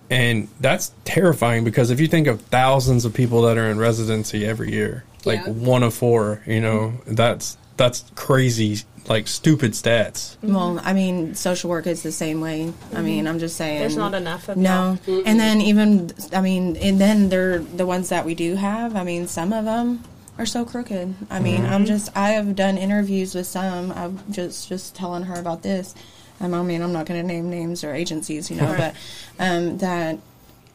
And 0.09 0.47
that's 0.59 0.91
terrifying 1.05 1.63
because 1.63 1.89
if 1.89 1.99
you 1.99 2.07
think 2.07 2.27
of 2.27 2.41
thousands 2.41 3.03
of 3.05 3.13
people 3.13 3.41
that 3.43 3.57
are 3.57 3.67
in 3.69 3.79
residency 3.79 4.45
every 4.45 4.71
year, 4.71 5.03
like 5.25 5.39
Yeah. 5.39 5.49
one 5.53 5.81
of 5.81 5.93
four, 5.93 6.41
you 6.45 6.61
know, 6.61 6.93
that's 7.07 7.57
that's 7.77 8.03
crazy, 8.13 8.79
like 9.07 9.27
stupid 9.27 9.73
stats. 9.73 10.37
Well, 10.41 10.79
I 10.83 10.93
mean, 10.93 11.35
social 11.35 11.69
work 11.69 11.87
is 11.87 12.03
the 12.03 12.11
same 12.11 12.39
way. 12.41 12.73
I 12.95 13.01
mean, 13.01 13.27
I'm 13.27 13.39
just 13.39 13.57
saying. 13.57 13.79
There's 13.79 13.97
not 13.97 14.13
enough 14.13 14.47
of 14.49 14.55
them. 14.55 14.63
No, 14.63 14.97
and 15.07 15.39
then 15.39 15.61
even 15.61 16.11
I 16.31 16.41
mean, 16.41 16.75
and 16.77 16.99
then 16.99 17.29
they're 17.29 17.59
the 17.59 17.85
ones 17.85 18.09
that 18.09 18.25
we 18.25 18.35
do 18.35 18.55
have. 18.55 18.95
I 18.95 19.03
mean, 19.03 19.27
some 19.27 19.51
of 19.53 19.65
them 19.65 20.03
are 20.37 20.45
so 20.45 20.65
crooked. 20.65 21.13
I 21.29 21.39
mean, 21.39 21.65
I'm 21.65 21.85
just 21.85 22.15
I 22.17 22.29
have 22.31 22.55
done 22.55 22.77
interviews 22.77 23.35
with 23.35 23.47
some. 23.47 23.91
I'm 23.91 24.19
just 24.31 24.69
just 24.69 24.95
telling 24.95 25.23
her 25.23 25.39
about 25.39 25.63
this. 25.63 25.93
Um, 26.39 26.53
I 26.53 26.63
mean, 26.63 26.81
I'm 26.81 26.91
not 26.93 27.05
going 27.05 27.21
to 27.21 27.27
name 27.27 27.49
names 27.49 27.83
or 27.83 27.93
agencies, 27.93 28.49
you 28.49 28.57
know, 28.57 28.65
Right. 28.73 28.93
but 29.37 29.45
um, 29.45 29.77
that 29.77 30.17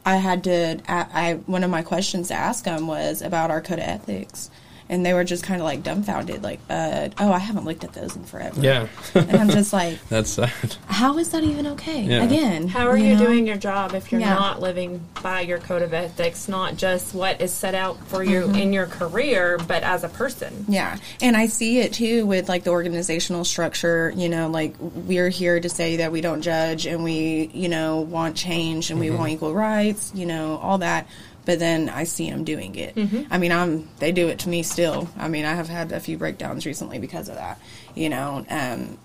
I 0.07 0.17
had 0.17 0.45
to. 0.45 0.81
I, 0.89 1.07
I 1.13 1.35
one 1.47 1.65
of 1.65 1.71
my 1.71 1.83
questions 1.83 2.29
to 2.29 2.35
ask 2.35 2.65
them 2.65 2.87
was 2.87 3.21
about 3.23 3.51
our 3.51 3.61
code 3.61 3.79
of 3.81 3.85
ethics. 3.85 4.51
And 4.91 5.05
they 5.05 5.13
were 5.13 5.25
just 5.25 5.45
kind 5.45 5.61
of 5.61 5.65
like 5.67 5.83
dumbfounded, 5.83 6.43
like, 6.43 6.61
uh, 6.71 7.11
"Oh, 7.19 7.31
I 7.31 7.39
haven't 7.39 7.67
looked 7.67 7.85
at 7.85 7.93
those 7.93 8.17
in 8.17 8.25
forever." 8.25 8.59
Yeah, 8.61 8.87
and 9.15 9.33
I'm 9.37 9.51
just 9.51 9.71
like, 9.73 9.99
that's 10.09 10.31
sad. 10.31 10.51
"How 10.87 11.19
is 11.19 11.29
that 11.31 11.45
even 11.45 11.67
okay?" 11.67 12.03
Yeah. 12.03 12.25
Again, 12.25 12.69
How 12.69 12.87
are 12.89 12.97
you, 12.97 13.15
know? 13.15 13.27
doing 13.27 13.47
your 13.47 13.59
job 13.59 13.93
if 13.95 14.11
you're 14.11 14.23
Yeah. 14.23 14.35
not 14.35 14.63
living 14.63 15.03
by 15.23 15.43
your 15.43 15.59
code 15.59 15.83
of 15.83 15.93
ethics, 15.93 16.49
not 16.49 16.77
just 16.79 17.15
what 17.15 17.41
is 17.43 17.53
set 17.53 17.75
out 17.75 17.99
for 18.09 18.25
you 18.25 18.43
Mm-hmm. 18.45 18.55
in 18.55 18.73
your 18.73 18.87
career, 18.87 19.59
but 19.69 19.83
as 19.83 20.05
a 20.05 20.09
person? 20.09 20.65
Yeah. 20.69 20.97
And 21.21 21.37
I 21.37 21.49
see 21.49 21.81
it 21.81 21.93
too 21.93 22.25
with 22.25 22.49
like 22.49 22.65
the 22.65 22.71
organizational 22.71 23.45
structure, 23.45 24.13
you 24.17 24.29
know, 24.31 24.49
like 24.49 24.75
we're 24.81 25.29
here 25.29 25.61
to 25.61 25.69
say 25.69 25.97
that 25.97 26.13
we 26.13 26.23
don't 26.23 26.41
judge 26.41 26.87
and 26.87 27.05
we, 27.05 27.51
you 27.53 27.69
know, 27.69 28.01
want 28.01 28.37
change 28.37 28.91
and 28.91 28.99
we 28.99 29.11
want 29.11 29.33
equal 29.33 29.53
rights, 29.53 30.13
you 30.15 30.25
know, 30.25 30.57
all 30.63 30.79
that. 30.79 31.07
But 31.49 31.59
then 31.59 31.89
I 31.89 32.05
see 32.05 32.29
them 32.31 32.45
doing 32.45 32.75
it. 32.75 32.95
I 33.31 33.39
mean, 33.39 33.53
I'm 33.53 33.89
they 34.01 34.13
do 34.13 34.29
it 34.29 34.41
to 34.41 34.51
me 34.51 34.63
still. 34.63 35.09
I 35.17 35.29
mean, 35.29 35.47
I 35.47 35.55
have 35.55 35.67
had 35.67 35.93
a 35.93 35.99
few 35.99 36.19
breakdowns 36.19 36.67
recently 36.67 36.99
because 36.99 37.31
of 37.31 37.37
that. 37.37 37.59
You 37.95 38.11
know, 38.11 38.45
um, 38.51 38.99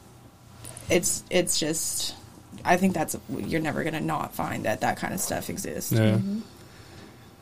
it's 0.89 1.23
it's 1.29 1.57
just. 1.57 2.15
I 2.65 2.75
think 2.75 2.95
that's 2.95 3.15
you're 3.29 3.61
never 3.61 3.85
gonna 3.85 4.01
not 4.01 4.35
find 4.35 4.65
that 4.65 4.81
that 4.81 4.97
kind 4.97 5.13
of 5.13 5.21
stuff 5.21 5.49
exists. 5.49 5.93
Yeah. 5.93 6.19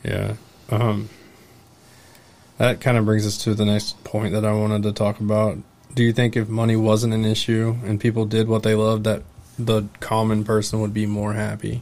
Yeah. 0.04 0.36
Um, 0.70 1.10
that 2.60 2.80
kind 2.80 2.96
of 2.96 3.06
brings 3.06 3.26
us 3.26 3.40
to 3.46 3.56
the 3.56 3.66
next 3.66 4.04
point 4.04 4.34
that 4.34 4.46
I 4.46 4.54
wanted 4.54 4.84
to 4.84 4.92
talk 4.92 5.20
about. 5.20 5.58
Do 5.96 6.04
you 6.04 6.14
think 6.14 6.38
if 6.38 6.48
money 6.48 6.76
wasn't 6.76 7.16
an 7.16 7.26
issue 7.26 7.76
and 7.86 8.00
people 8.00 8.26
did 8.26 8.48
what 8.48 8.62
they 8.62 8.76
loved, 8.76 9.06
that 9.06 9.24
the 9.58 9.86
common 10.00 10.44
person 10.44 10.80
would 10.80 10.94
be 10.94 11.08
more 11.08 11.34
happy? 11.34 11.82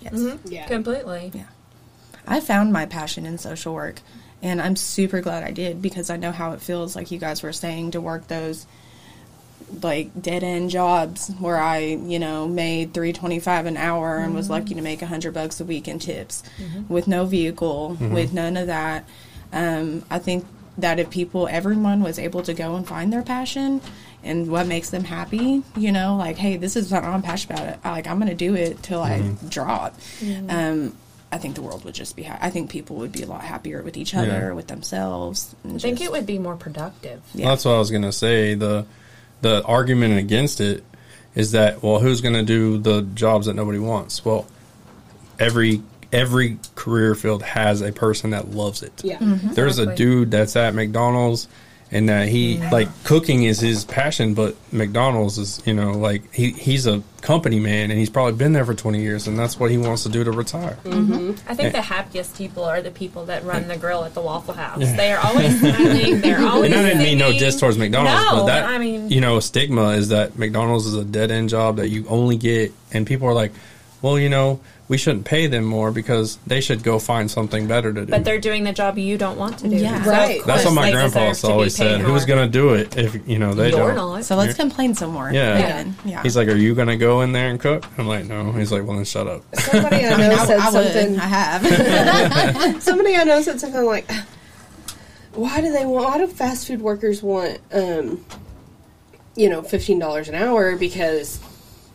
Yes. 0.00 0.38
Yeah. 0.46 0.66
Completely. 0.66 1.30
Yeah. 1.34 1.44
I 2.28 2.40
found 2.40 2.72
my 2.72 2.86
passion 2.86 3.26
in 3.26 3.38
social 3.38 3.74
work, 3.74 4.00
and 4.42 4.60
I'm 4.60 4.76
super 4.76 5.20
glad 5.20 5.42
I 5.42 5.50
did 5.50 5.82
because 5.82 6.10
I 6.10 6.16
know 6.16 6.30
how 6.30 6.52
it 6.52 6.60
feels, 6.60 6.94
like 6.94 7.10
you 7.10 7.18
guys 7.18 7.42
were 7.42 7.52
saying, 7.52 7.92
to 7.92 8.00
work 8.00 8.28
those 8.28 8.66
like 9.82 10.10
dead 10.20 10.42
end 10.42 10.70
jobs 10.70 11.30
where 11.38 11.58
I, 11.58 11.78
you 11.78 12.18
know, 12.18 12.46
made 12.46 12.94
three 12.94 13.12
twenty 13.12 13.40
five 13.40 13.66
an 13.66 13.76
hour 13.76 14.16
and 14.16 14.34
was 14.34 14.46
mm-hmm. 14.46 14.54
lucky 14.54 14.74
to 14.74 14.80
make 14.80 15.02
a 15.02 15.06
hundred 15.06 15.34
bucks 15.34 15.60
a 15.60 15.64
week 15.64 15.88
in 15.88 15.98
tips, 15.98 16.42
mm-hmm. 16.58 16.92
with 16.92 17.08
no 17.08 17.24
vehicle, 17.26 17.96
mm-hmm. 18.00 18.14
with 18.14 18.32
none 18.32 18.56
of 18.56 18.68
that. 18.68 19.04
Um, 19.52 20.04
I 20.10 20.18
think 20.18 20.46
that 20.78 21.00
if 21.00 21.10
people, 21.10 21.48
everyone 21.48 22.02
was 22.02 22.18
able 22.18 22.42
to 22.42 22.54
go 22.54 22.76
and 22.76 22.86
find 22.86 23.12
their 23.12 23.22
passion 23.22 23.80
and 24.22 24.50
what 24.50 24.66
makes 24.66 24.90
them 24.90 25.04
happy, 25.04 25.62
you 25.76 25.92
know, 25.92 26.16
like, 26.16 26.36
hey, 26.36 26.56
this 26.56 26.76
is 26.76 26.90
what 26.90 27.04
I'm 27.04 27.22
passionate 27.22 27.58
about. 27.58 27.74
It. 27.74 27.84
Like, 27.84 28.06
I'm 28.06 28.18
going 28.18 28.28
to 28.28 28.34
do 28.34 28.54
it 28.54 28.82
till 28.82 29.00
I 29.00 29.34
drop. 29.48 29.96
Um, 30.48 30.96
I 31.30 31.38
think 31.38 31.54
the 31.56 31.62
world 31.62 31.84
would 31.84 31.94
just 31.94 32.16
be. 32.16 32.22
Ha- 32.22 32.38
I 32.40 32.50
think 32.50 32.70
people 32.70 32.96
would 32.96 33.12
be 33.12 33.22
a 33.22 33.26
lot 33.26 33.42
happier 33.42 33.82
with 33.82 33.96
each 33.96 34.14
other, 34.14 34.28
Yeah. 34.48 34.52
with 34.52 34.66
themselves. 34.68 35.54
and 35.64 35.74
I 35.76 35.78
think 35.78 36.00
it 36.00 36.10
would 36.10 36.24
be 36.26 36.38
more 36.38 36.56
productive. 36.56 37.20
Yeah. 37.34 37.48
That's 37.50 37.64
what 37.64 37.72
I 37.74 37.78
was 37.78 37.90
gonna 37.90 38.12
say. 38.12 38.54
the 38.54 38.86
The 39.42 39.62
argument 39.64 40.18
against 40.18 40.60
it 40.60 40.82
is 41.34 41.52
that 41.52 41.82
well, 41.82 42.00
who's 42.00 42.20
gonna 42.20 42.42
do 42.42 42.78
the 42.78 43.02
jobs 43.02 43.46
that 43.46 43.54
nobody 43.54 43.78
wants? 43.78 44.24
Well, 44.24 44.46
every 45.38 45.82
every 46.12 46.58
career 46.74 47.14
field 47.14 47.42
has 47.42 47.82
a 47.82 47.92
person 47.92 48.30
that 48.30 48.50
loves 48.50 48.82
it. 48.82 48.92
Yeah. 49.04 49.18
Mm-hmm. 49.18 49.52
There's 49.52 49.78
a 49.78 49.94
dude 49.94 50.30
that's 50.30 50.56
at 50.56 50.74
McDonald's 50.74 51.46
and 51.90 52.08
that 52.10 52.28
he 52.28 52.58
like 52.70 52.88
cooking 53.04 53.44
is 53.44 53.60
his 53.60 53.84
passion, 53.84 54.34
but 54.34 54.56
McDonald's 54.72 55.38
is 55.38 55.62
you 55.66 55.72
know 55.74 55.92
like 55.92 56.32
he 56.34 56.50
he's 56.52 56.86
a 56.86 57.02
company 57.22 57.58
man 57.58 57.90
and 57.90 57.98
he's 57.98 58.10
probably 58.10 58.34
been 58.34 58.52
there 58.52 58.64
for 58.64 58.74
20 58.74 59.00
years 59.00 59.26
and 59.26 59.36
that's 59.38 59.58
what 59.58 59.70
he 59.70 59.78
wants 59.78 60.04
to 60.04 60.08
do 60.08 60.22
to 60.22 60.30
retire. 60.30 60.78
Mm-hmm. 60.84 61.12
Mm-hmm. 61.12 61.48
I 61.50 61.54
think 61.54 61.72
the 61.72 61.82
happiest 61.82 62.36
people 62.36 62.64
are 62.64 62.80
the 62.82 62.90
people 62.90 63.24
that 63.26 63.42
run 63.44 63.68
the 63.68 63.76
grill 63.76 64.04
at 64.04 64.14
the 64.14 64.20
Waffle 64.20 64.54
House. 64.54 64.80
Yeah. 64.80 64.96
They 64.96 65.12
are 65.12 65.24
always 65.24 65.58
smiling. 65.58 66.20
They're 66.20 66.46
always. 66.46 66.70
And 66.70 66.80
I 66.80 66.84
didn't 66.90 67.02
mean 67.02 67.18
no 67.18 67.26
singing. 67.28 67.40
diss 67.40 67.58
towards 67.60 67.78
McDonald's, 67.78 68.22
No, 68.24 68.36
but 68.40 68.46
that 68.46 68.64
I 68.66 68.78
mean- 68.78 69.10
you 69.10 69.20
know 69.20 69.40
stigma 69.40 69.90
is 69.90 70.08
that 70.10 70.38
McDonald's 70.38 70.86
is 70.86 70.94
a 70.94 71.04
dead 71.04 71.30
end 71.30 71.48
job 71.48 71.76
that 71.76 71.88
you 71.88 72.04
only 72.08 72.36
get, 72.36 72.72
and 72.92 73.06
people 73.06 73.26
are 73.28 73.34
like, 73.34 73.52
well, 74.02 74.18
you 74.18 74.28
know, 74.28 74.60
we 74.88 74.96
shouldn't 74.96 75.26
pay 75.26 75.46
them 75.46 75.64
more 75.64 75.90
because 75.92 76.38
they 76.46 76.60
should 76.62 76.82
go 76.82 76.98
find 76.98 77.30
something 77.30 77.66
better 77.68 77.92
to 77.92 78.06
do. 78.06 78.10
But 78.10 78.24
they're 78.24 78.40
doing 78.40 78.64
the 78.64 78.72
job 78.72 78.96
you 78.96 79.18
don't 79.18 79.36
want 79.38 79.58
to 79.58 79.68
do. 79.68 79.76
Yeah. 79.76 80.02
So 80.02 80.10
Right. 80.10 80.42
That's 80.46 80.64
what 80.64 80.72
my 80.74 80.86
they 80.86 80.92
grandpa 80.92 81.28
deserve 81.28 81.40
to 81.42 81.46
be 81.46 81.52
always 81.52 81.76
said. 81.76 82.00
Who's 82.00 82.24
gonna 82.24 82.48
do 82.48 82.72
it 82.74 82.96
if 82.96 83.28
you 83.28 83.38
know 83.38 83.52
they 83.52 83.68
You're 83.70 83.94
don't? 83.94 83.96
not. 83.96 84.24
So 84.24 84.34
let's 84.36 84.56
complain 84.56 84.94
some 84.94 85.10
more. 85.10 85.30
Yeah. 85.30 85.56
Again. 85.58 85.96
yeah. 86.06 86.22
He's 86.22 86.36
like, 86.36 86.48
"Are 86.48 86.56
you 86.56 86.74
gonna 86.74 86.96
go 86.96 87.20
in 87.20 87.32
there 87.32 87.50
and 87.50 87.60
cook?" 87.60 87.84
I'm 87.98 88.08
like, 88.08 88.24
"No." 88.24 88.50
He's 88.52 88.72
like, 88.72 88.86
"Well, 88.86 88.96
then 88.96 89.04
shut 89.04 89.26
up." 89.26 89.42
Somebody 89.56 89.96
I 90.06 90.08
I, 90.14 90.16
know 90.28 90.34
I, 90.34 90.46
said 90.46 90.58
I 90.58 90.70
would. 90.70 90.92
something. 90.92 91.18
I 91.20 91.26
have. 91.26 92.82
Somebody 92.82 93.14
I 93.16 93.24
know 93.24 93.42
said 93.42 93.60
something 93.60 93.84
like, 93.84 94.10
"Why 95.34 95.60
do 95.60 95.70
they 95.70 95.84
want? 95.84 96.06
Why 96.06 96.18
do 96.18 96.26
fast 96.28 96.66
food 96.66 96.80
workers 96.80 97.22
want, 97.22 97.58
um, 97.72 98.24
you 99.36 99.50
know, 99.50 99.60
fifteen 99.62 99.98
dollars 99.98 100.28
an 100.30 100.34
hour 100.34 100.76
because 100.76 101.40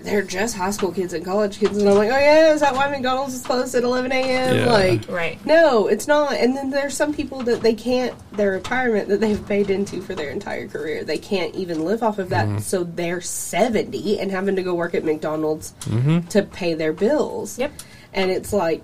they're 0.04 0.22
just 0.22 0.56
high 0.56 0.72
school 0.72 0.92
kids 0.92 1.14
and 1.14 1.24
college 1.26 1.60
kids?" 1.60 1.78
And 1.78 1.88
I'm 1.88 1.96
like, 1.96 2.12
"Oh 2.12 2.18
yeah, 2.18 2.54
is 2.54 2.62
that 2.62 2.76
why 2.76 2.90
McDonald's 2.90 3.34
is 3.34 3.42
closed 3.42 3.76
at 3.76 3.84
eleven 3.84 4.12
a.m.? 4.12 4.56
Yeah. 4.56 4.72
Like, 4.72 5.10
Right. 5.10 5.46
no, 5.46 5.88
it's 5.88 6.08
not." 6.08 6.34
And 6.34 6.56
then 6.56 6.70
there's 6.70 6.96
some 6.96 7.14
people 7.14 7.42
that 7.44 7.62
they 7.62 7.74
can't 7.74 8.14
their 8.34 8.52
retirement 8.52 9.10
that 9.10 9.20
they've 9.20 9.46
paid 9.48 9.70
into 9.70 10.02
for 10.02 10.16
their 10.16 10.30
entire 10.30 10.68
career. 10.68 11.04
They 11.04 11.18
can't 11.18 11.54
even 11.56 11.86
live 11.86 12.04
off 12.04 12.20
of 12.20 12.30
that, 12.30 12.48
mm-hmm. 12.48 12.60
so 12.60 12.84
they're 12.84 13.22
seventy 13.22 14.20
and 14.20 14.32
having 14.32 14.56
to 14.56 14.64
go 14.64 14.74
work 14.74 14.96
at 14.96 15.04
McDonald's 15.04 15.74
mm-hmm. 15.82 16.28
to 16.30 16.44
pay 16.44 16.74
their 16.74 16.94
bills. 16.94 17.58
Yep. 17.58 17.72
And 18.14 18.30
it's 18.30 18.54
like, 18.54 18.84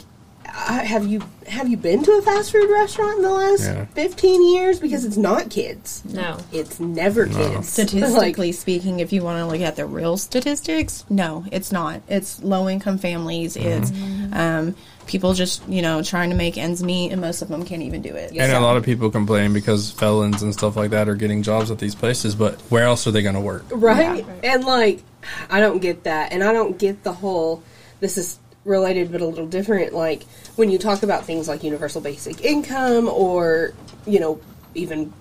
I, 0.54 0.84
have 0.84 1.06
you 1.08 1.22
have 1.48 1.68
you 1.68 1.78
been 1.78 2.04
to 2.04 2.12
a 2.14 2.22
fast 2.22 2.52
food 2.52 2.70
restaurant 2.70 3.18
in 3.18 3.24
the 3.24 3.32
last 3.32 3.64
Yeah. 3.64 3.86
fifteen 3.86 4.54
years? 4.54 4.80
Because 4.80 5.06
it's 5.06 5.18
not 5.18 5.50
kids. 5.50 6.02
No. 6.06 6.38
It's 6.52 6.80
never 6.80 7.26
kids. 7.28 7.70
Statistically 7.70 8.48
Like, 8.48 8.54
speaking, 8.56 9.00
if 9.00 9.12
you 9.14 9.22
want 9.24 9.40
to 9.40 9.46
look 9.52 9.62
at 9.62 9.76
the 9.76 9.86
real 9.86 10.18
statistics, 10.18 11.06
no, 11.10 11.46
it's 11.52 11.72
not. 11.72 12.02
It's 12.08 12.42
low 12.44 12.70
income 12.70 12.98
families. 12.98 13.56
It's 13.56 13.92
um, 14.34 14.76
people 15.08 15.34
just 15.34 15.68
you 15.68 15.82
know 15.82 16.02
trying 16.04 16.30
to 16.30 16.36
make 16.36 16.58
ends 16.58 16.84
meet, 16.84 17.12
and 17.12 17.20
most 17.22 17.42
of 17.42 17.48
them 17.48 17.66
can't 17.66 17.82
even 17.82 18.02
do 18.02 18.16
it. 18.16 18.32
And 18.32 18.52
a 18.52 18.60
lot 18.60 18.78
of 18.78 18.84
people 18.84 19.10
complain 19.10 19.54
because 19.54 19.92
felons 19.92 20.42
and 20.42 20.54
stuff 20.54 20.76
like 20.76 20.92
that 20.92 21.10
are 21.10 21.16
getting 21.16 21.44
jobs 21.44 21.72
at 21.72 21.80
these 21.80 21.96
places, 21.96 22.36
but 22.36 22.60
where 22.70 22.84
else 22.86 23.06
are 23.08 23.12
they 23.12 23.22
gonna 23.22 23.42
work? 23.42 23.66
right? 23.72 24.26
Yeah. 24.44 24.54
And 24.54 24.66
like, 24.66 25.04
I 25.50 25.60
don't 25.60 25.80
get 25.80 26.04
that, 26.04 26.32
and 26.32 26.44
I 26.44 26.54
don't 26.54 26.78
get 26.78 27.04
the 27.04 27.14
whole. 27.14 27.64
This 28.00 28.18
is 28.18 28.40
related, 28.70 29.12
but 29.12 29.20
a 29.20 29.26
little 29.26 29.48
different. 29.48 29.94
Like 29.94 30.24
when 30.56 30.70
you 30.70 30.78
talk 30.78 31.04
about 31.04 31.26
things 31.26 31.48
like 31.48 31.64
universal 31.64 32.00
basic 32.00 32.46
income, 32.46 33.10
or 33.10 33.74
you 34.06 34.20
know, 34.20 34.40
even 34.76 35.12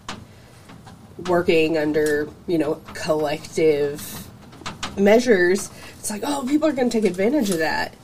working 1.26 1.76
under 1.76 2.28
you 2.46 2.58
know 2.58 2.80
collective 2.94 4.28
measures. 4.96 5.70
It's 5.98 6.10
like, 6.10 6.22
oh, 6.24 6.44
people 6.48 6.68
are 6.68 6.72
going 6.72 6.90
to 6.90 7.00
take 7.00 7.08
advantage 7.08 7.50
of 7.50 7.58
that. 7.58 7.94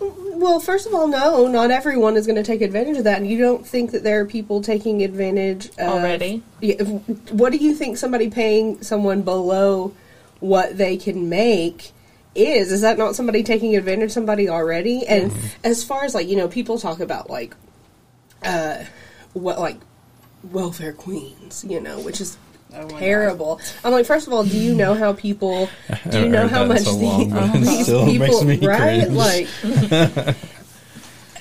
Well, 0.00 0.58
first 0.58 0.86
of 0.86 0.94
all, 0.94 1.06
no, 1.06 1.46
not 1.46 1.70
everyone 1.70 2.16
is 2.16 2.26
going 2.26 2.36
to 2.36 2.42
take 2.42 2.62
advantage 2.62 2.96
of 2.96 3.04
that, 3.04 3.18
and 3.18 3.30
you 3.30 3.38
don't 3.38 3.66
think 3.66 3.92
that 3.92 4.02
there 4.02 4.20
are 4.20 4.24
people 4.24 4.60
taking 4.60 5.02
advantage 5.02 5.68
of, 5.78 5.88
Already? 5.88 6.42
Yeah, 6.60 6.82
what 6.82 7.52
do 7.52 7.58
you 7.58 7.74
think 7.74 7.96
somebody 7.96 8.28
paying 8.28 8.82
someone 8.82 9.22
below 9.22 9.94
what 10.40 10.76
they 10.76 10.96
can 10.96 11.28
make 11.28 11.92
is? 12.34 12.72
Is 12.72 12.80
that 12.82 12.98
not 12.98 13.14
somebody 13.16 13.42
taking 13.42 13.76
advantage 13.76 14.06
of 14.06 14.12
somebody 14.12 14.48
already? 14.48 15.06
And 15.06 15.32
as 15.64 15.84
far 15.84 16.04
as 16.04 16.14
like 16.14 16.28
you 16.28 16.36
know, 16.36 16.48
people 16.48 16.78
talk 16.78 17.00
about 17.00 17.28
like, 17.30 17.54
uh, 18.44 18.84
what 19.32 19.58
like 19.58 19.76
welfare 20.50 20.92
queens, 20.92 21.64
you 21.68 21.80
know, 21.80 22.00
which 22.00 22.20
is 22.20 22.36
Oh 22.74 22.88
terrible. 22.88 23.60
I'm 23.84 23.92
like, 23.92 24.06
first 24.06 24.26
of 24.26 24.32
all, 24.32 24.44
do 24.44 24.56
you 24.58 24.74
know 24.74 24.94
how 24.94 25.12
people? 25.12 25.68
Do 26.10 26.20
you 26.22 26.28
know 26.28 26.48
how 26.48 26.64
much 26.64 26.80
so 26.80 26.96
long, 26.96 27.28
but 27.28 27.54
it 27.54 27.60
these 27.60 27.82
still 27.82 28.06
people, 28.06 28.44
makes 28.44 28.60
me 28.62 28.66
right? 28.66 29.06
cringe. 29.06 29.14
Like, 29.14 30.36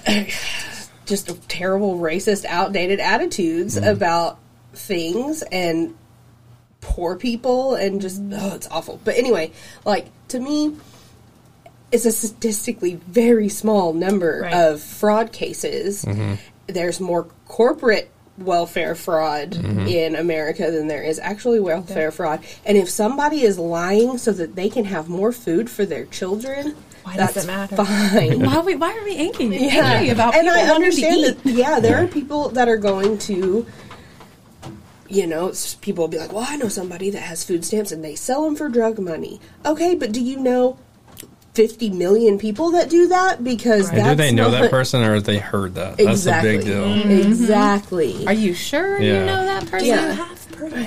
just 1.05 1.47
terrible, 1.47 1.99
racist, 1.99 2.43
outdated 2.45 2.99
attitudes 2.99 3.75
Mm-hmm. 3.75 3.87
about 3.87 4.39
things 4.73 5.41
and 5.51 5.93
poor 6.81 7.15
people, 7.15 7.75
and 7.75 8.01
just 8.01 8.21
oh, 8.33 8.55
it's 8.55 8.67
awful. 8.69 8.99
But 9.03 9.17
anyway, 9.17 9.51
like 9.85 10.07
to 10.29 10.39
me. 10.39 10.75
It's 11.91 12.05
a 12.05 12.11
statistically 12.13 12.95
very 13.09 13.49
small 13.49 13.91
number 13.91 14.43
Right. 14.43 14.53
of 14.53 14.79
fraud 14.81 15.33
cases. 15.33 16.05
Mm-hmm. 16.05 16.35
There's 16.67 17.01
more 17.01 17.27
corporate 17.49 18.09
welfare 18.37 18.95
fraud 18.95 19.51
Mm-hmm. 19.51 19.87
in 19.87 20.15
America 20.15 20.71
than 20.71 20.87
there 20.87 21.03
is 21.03 21.19
actually 21.19 21.59
welfare 21.59 22.09
fraud. 22.11 22.45
And 22.65 22.77
if 22.77 22.89
somebody 22.89 23.41
is 23.41 23.59
lying 23.59 24.17
so 24.17 24.31
that 24.31 24.55
they 24.55 24.69
can 24.69 24.85
have 24.85 25.09
more 25.09 25.33
food 25.33 25.69
for 25.69 25.85
their 25.85 26.05
children, 26.05 26.75
Why 27.03 27.17
does 27.17 27.35
it 27.35 27.45
matter? 27.45 27.75
fine. 27.75 28.39
Why 28.39 28.55
are 28.55 28.63
we? 28.63 28.75
Why 28.75 28.93
are 28.97 29.03
we 29.03 29.17
angry, 29.17 29.47
Yeah. 29.57 29.83
angry 29.85 30.11
about 30.11 30.33
and 30.33 30.47
people 30.47 30.59
I 30.59 30.73
understand 30.73 31.23
that. 31.25 31.37
Yeah, 31.45 31.81
there 31.81 32.01
are 32.01 32.07
people 32.07 32.47
that 32.51 32.69
are 32.69 32.77
going 32.77 33.17
to, 33.17 33.67
you 35.11 35.27
know, 35.27 35.51
people 35.81 36.03
will 36.03 36.09
be 36.09 36.17
like, 36.17 36.31
"Well, 36.33 36.45
I 36.47 36.55
know 36.55 36.67
somebody 36.67 37.09
that 37.11 37.21
has 37.21 37.43
food 37.43 37.63
stamps 37.65 37.91
and 37.91 38.03
they 38.03 38.15
sell 38.15 38.43
them 38.45 38.55
for 38.55 38.69
drug 38.69 38.99
money." 38.99 39.39
Okay, 39.65 39.95
but 39.95 40.11
do 40.11 40.21
you 40.21 40.37
know 40.39 40.77
fifty 41.53 41.89
million 41.89 42.37
people 42.37 42.71
that 42.71 42.89
do 42.89 43.07
that? 43.09 43.43
Because 43.43 43.89
And 43.89 43.97
that's 43.97 44.09
do 44.09 44.15
they 44.15 44.31
know 44.31 44.49
not, 44.49 44.61
that 44.61 44.71
person 44.71 45.01
or 45.03 45.15
have 45.15 45.25
they 45.25 45.37
heard 45.37 45.75
that? 45.75 45.97
That's 45.97 46.25
a 46.25 46.41
big 46.41 46.61
deal. 46.63 46.83
Mm-hmm. 46.85 47.09
Exactly. 47.11 48.25
Are 48.27 48.33
you 48.33 48.53
sure 48.53 48.99
Yeah. 49.01 49.19
you 49.19 49.25
know 49.25 49.45
that 49.45 49.65
person? 49.69 49.87
Yeah. 49.87 50.27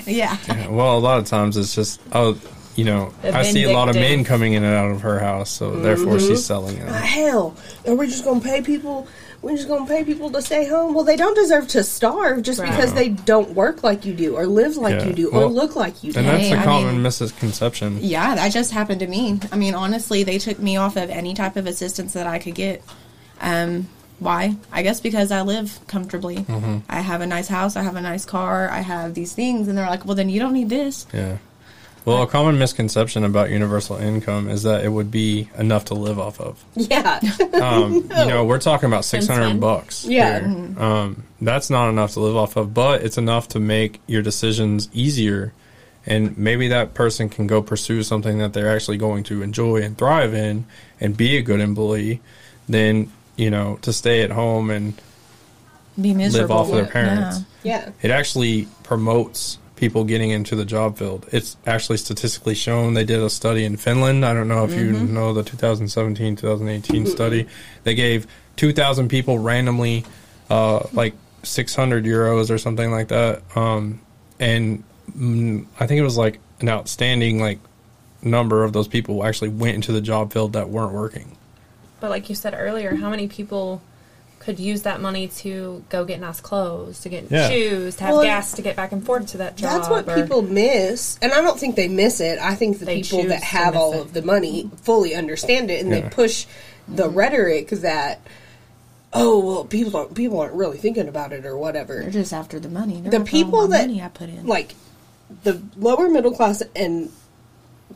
Yeah. 0.06 0.37
Yeah, 0.48 0.68
Well, 0.68 0.96
a 0.96 1.00
lot 1.00 1.18
of 1.18 1.26
times 1.26 1.56
it's 1.56 1.74
just 1.74 2.00
oh, 2.12 2.38
you 2.76 2.84
know, 2.84 3.12
I 3.22 3.42
see 3.42 3.64
a 3.64 3.72
lot 3.72 3.88
of 3.88 3.94
men 3.94 4.24
coming 4.24 4.54
in 4.54 4.64
and 4.64 4.74
out 4.74 4.90
of 4.90 5.02
her 5.02 5.18
house, 5.18 5.50
so 5.50 5.76
therefore 5.76 6.14
Mm-hmm. 6.16 6.28
she's 6.28 6.44
selling 6.44 6.76
it. 6.76 6.88
Ah, 6.88 6.92
hell, 6.94 7.56
are 7.87 7.94
we 7.94 8.06
just 8.06 8.24
gonna 8.24 8.40
pay 8.40 8.62
people? 8.62 9.06
We're 9.44 9.57
just 9.57 9.68
gonna 9.68 9.87
pay 9.87 10.04
people 10.04 10.30
to 10.30 10.40
stay 10.42 10.66
home. 10.66 10.94
Well, 10.94 11.04
they 11.04 11.16
don't 11.16 11.35
deserve 11.35 11.68
to 11.68 11.85
starve 11.85 12.42
just 12.42 12.59
Right. 12.61 12.70
because 12.70 12.94
they 12.94 13.11
don't 13.11 13.50
work 13.54 13.83
like 13.85 14.04
you 14.04 14.14
do, 14.14 14.35
or 14.37 14.46
live 14.46 14.76
like 14.76 15.00
Yeah. 15.00 15.07
you 15.09 15.12
do, 15.12 15.28
or 15.28 15.46
look 15.46 15.76
like 15.76 16.02
you 16.02 16.12
do. 16.12 16.18
And 16.20 16.28
that's 16.28 16.44
Hey, 16.44 16.52
a 16.54 16.61
I 16.61 16.64
common 16.64 16.92
mean- 16.94 17.02
misconception. 17.02 17.98
Yeah, 18.00 18.35
that 18.35 18.52
just 18.52 18.70
happened 18.72 19.00
to 19.00 19.07
me. 19.07 19.38
I 19.52 19.57
mean, 19.57 19.74
honestly, 19.74 20.22
they 20.24 20.38
took 20.38 20.59
me 20.59 20.76
off 20.78 20.96
of 20.96 21.11
any 21.11 21.35
type 21.35 21.57
of 21.57 21.66
assistance 21.66 22.14
that 22.14 22.26
I 22.26 22.38
could 22.38 22.54
get. 22.54 22.83
Um, 23.40 23.88
Why? 24.20 24.54
I 24.72 24.83
guess 24.83 25.00
because 25.00 25.33
I 25.33 25.42
live 25.42 25.80
comfortably. 25.88 26.37
Mm-hmm. 26.37 26.78
I 26.88 27.00
have 27.00 27.20
a 27.20 27.26
nice 27.26 27.48
house. 27.48 27.74
I 27.76 27.83
have 27.83 27.96
a 27.96 28.00
nice 28.00 28.24
car. 28.24 28.70
I 28.70 28.80
have 28.80 29.12
these 29.14 29.33
things, 29.33 29.66
and 29.66 29.76
they're 29.76 29.88
like, 29.88 30.07
"Well, 30.07 30.14
then 30.14 30.28
you 30.30 30.38
don't 30.38 30.52
need 30.54 30.68
this." 30.70 31.04
Yeah. 31.12 31.38
Well, 32.05 32.23
a 32.23 32.27
common 32.27 32.59
misconception 32.59 33.25
about 33.25 33.49
universal 33.49 33.97
income 33.97 34.51
is 34.51 34.62
that 34.64 34.85
it 34.85 34.90
would 34.90 35.11
be 35.11 35.49
enough 35.57 35.87
to 35.87 35.95
live 35.95 36.19
off 36.19 36.38
of. 36.40 36.62
Yeah. 36.77 37.19
Um, 37.55 37.95
You 38.19 38.27
know, 38.27 38.45
we're 38.45 38.59
talking 38.61 38.88
about 38.88 39.05
six 39.07 39.27
hundred 39.27 39.59
bucks. 39.61 40.05
Yeah. 40.05 40.40
here. 40.47 40.75
Um, 40.79 41.23
that's 41.40 41.71
not 41.71 41.88
enough 41.88 42.12
to 42.12 42.21
live 42.21 42.37
off 42.37 42.57
of, 42.57 42.75
but 42.75 43.03
it's 43.03 43.17
enough 43.19 43.49
to 43.49 43.61
make 43.61 44.01
your 44.07 44.21
decisions 44.23 44.88
easier, 44.93 45.53
and 46.05 46.37
maybe 46.37 46.69
that 46.69 46.93
person 46.95 47.29
can 47.31 47.47
go 47.47 47.62
pursue 47.62 48.03
something 48.03 48.37
that 48.38 48.53
they're 48.53 48.75
actually 48.75 48.99
going 48.99 49.25
to 49.25 49.43
enjoy 49.43 49.81
and 49.83 49.97
thrive 49.97 50.35
in, 50.35 50.67
and 51.01 51.17
be 51.17 51.37
a 51.38 51.43
good 51.43 51.61
employee, 51.61 52.21
than 52.69 53.11
you 53.37 53.51
know 53.51 53.79
to 53.83 53.93
stay 53.95 54.21
at 54.23 54.31
home 54.31 54.69
and 54.71 55.01
Be 56.01 56.12
miserable. 56.12 56.57
live 56.57 56.61
off 56.61 56.69
of 56.69 56.75
their 56.75 56.85
Yeah. 56.85 56.90
parents. 56.90 57.38
yeah. 57.62 57.90
It 58.03 58.11
actually 58.11 58.69
promotes 58.83 59.59
people 59.76 60.04
getting 60.04 60.30
into 60.30 60.54
the 60.54 60.64
job 60.64 60.98
field. 60.98 61.26
It's 61.32 61.56
actually 61.66 61.98
statistically 61.98 62.54
shown. 62.54 62.94
They 62.94 63.04
did 63.04 63.20
a 63.20 63.30
study 63.30 63.64
in 63.64 63.76
Finland. 63.76 64.24
I 64.24 64.32
don't 64.32 64.48
know 64.48 64.64
if 64.64 64.72
you 64.74 64.92
know 64.92 65.32
the 65.32 65.42
2017 65.42 66.37
2018 66.37 67.06
study. 67.06 67.48
They 67.82 67.94
gave 67.94 68.26
2,000 68.56 69.08
people 69.08 69.38
randomly 69.38 70.04
uh, 70.48 70.87
like 70.92 71.14
600 71.42 72.04
euros 72.04 72.50
or 72.50 72.58
something 72.58 72.90
like 72.90 73.08
that. 73.08 73.42
Um, 73.56 74.00
and 74.38 74.84
mm, 75.16 75.66
I 75.78 75.87
think 75.87 75.98
it 75.98 76.04
was 76.04 76.16
like 76.16 76.40
an 76.60 76.68
outstanding 76.68 77.40
like 77.40 77.58
number 78.22 78.64
of 78.64 78.72
those 78.72 78.88
people 78.88 79.24
actually 79.24 79.50
went 79.50 79.74
into 79.74 79.92
the 79.92 80.00
job 80.00 80.32
field 80.32 80.54
that 80.54 80.70
weren't 80.70 80.92
working. 80.92 81.37
But 82.00 82.10
like 82.10 82.28
you 82.28 82.34
said 82.34 82.54
earlier, 82.56 82.94
how 82.94 83.10
many 83.10 83.28
people 83.28 83.82
could 84.44 84.59
use 84.61 84.83
that 84.83 85.00
money 85.00 85.26
to 85.28 85.83
go 85.88 86.04
get 86.04 86.20
nice 86.20 86.40
clothes, 86.40 87.00
to 87.00 87.09
get 87.09 87.30
Yeah. 87.30 87.48
shoes, 87.48 87.96
to 87.96 88.04
have 88.04 88.12
Well, 88.14 88.22
gas 88.22 88.52
to 88.52 88.62
get 88.62 88.76
back 88.76 88.92
and 88.92 89.04
forth 89.04 89.26
to 89.28 89.38
that 89.38 89.57
job? 89.57 89.70
That's 89.78 89.88
what 89.88 90.09
or- 90.09 90.14
people 90.20 90.42
miss, 90.42 91.18
and 91.22 91.33
I 91.33 91.40
don't 91.40 91.59
think 91.59 91.76
they 91.76 91.88
miss 91.88 92.20
it. 92.20 92.38
I 92.38 92.54
think 92.54 92.78
the 92.78 92.87
people 92.87 93.24
that 93.24 93.42
have 93.42 93.74
all 93.76 93.94
it. 93.94 94.00
of 94.00 94.12
the 94.12 94.22
money 94.22 94.70
fully 94.83 95.14
understand 95.14 95.70
it, 95.70 95.83
and 95.83 95.92
they 95.92 96.02
push 96.02 96.44
the 96.87 97.09
rhetoric 97.09 97.70
that, 97.70 98.20
oh 99.12 99.38
well, 99.38 99.64
people 99.64 99.96
aren't 99.98 100.14
people 100.14 100.38
aren't 100.40 100.52
really 100.54 100.76
thinking 100.78 101.09
about 101.09 101.33
it 101.33 101.46
or 101.46 101.57
whatever. 101.57 102.00
They're 102.02 102.11
just 102.11 102.33
after 102.33 102.61
the 102.61 102.68
money. 102.68 103.00
They're 103.00 103.11
the 103.12 103.16
after 103.18 103.37
all 103.37 103.42
people 103.44 103.68
that 103.68 103.87
money 103.88 104.02
I 104.02 104.09
put 104.09 104.28
in. 104.28 104.46
like 104.46 104.74
the 105.44 105.62
lower 105.78 106.09
middle 106.09 106.33
class 106.33 106.62
and 106.76 107.11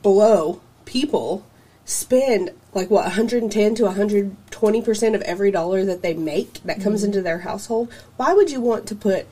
below 0.03 0.61
people 0.87 1.45
spend 1.89 2.51
like 2.75 2.91
what 2.91 3.05
110 3.05 3.75
to 3.75 3.85
120 3.85 4.83
percent 4.83 5.15
of 5.15 5.23
every 5.23 5.51
dollar 5.51 5.87
that 5.87 6.03
they 6.03 6.13
make 6.13 6.63
that 6.65 6.83
comes 6.83 7.01
mm-hmm. 7.01 7.07
into 7.07 7.23
their 7.23 7.39
household 7.39 7.91
why 8.19 8.35
would 8.35 8.51
you 8.51 8.61
want 8.61 8.87
to 8.87 8.95
put 8.95 9.27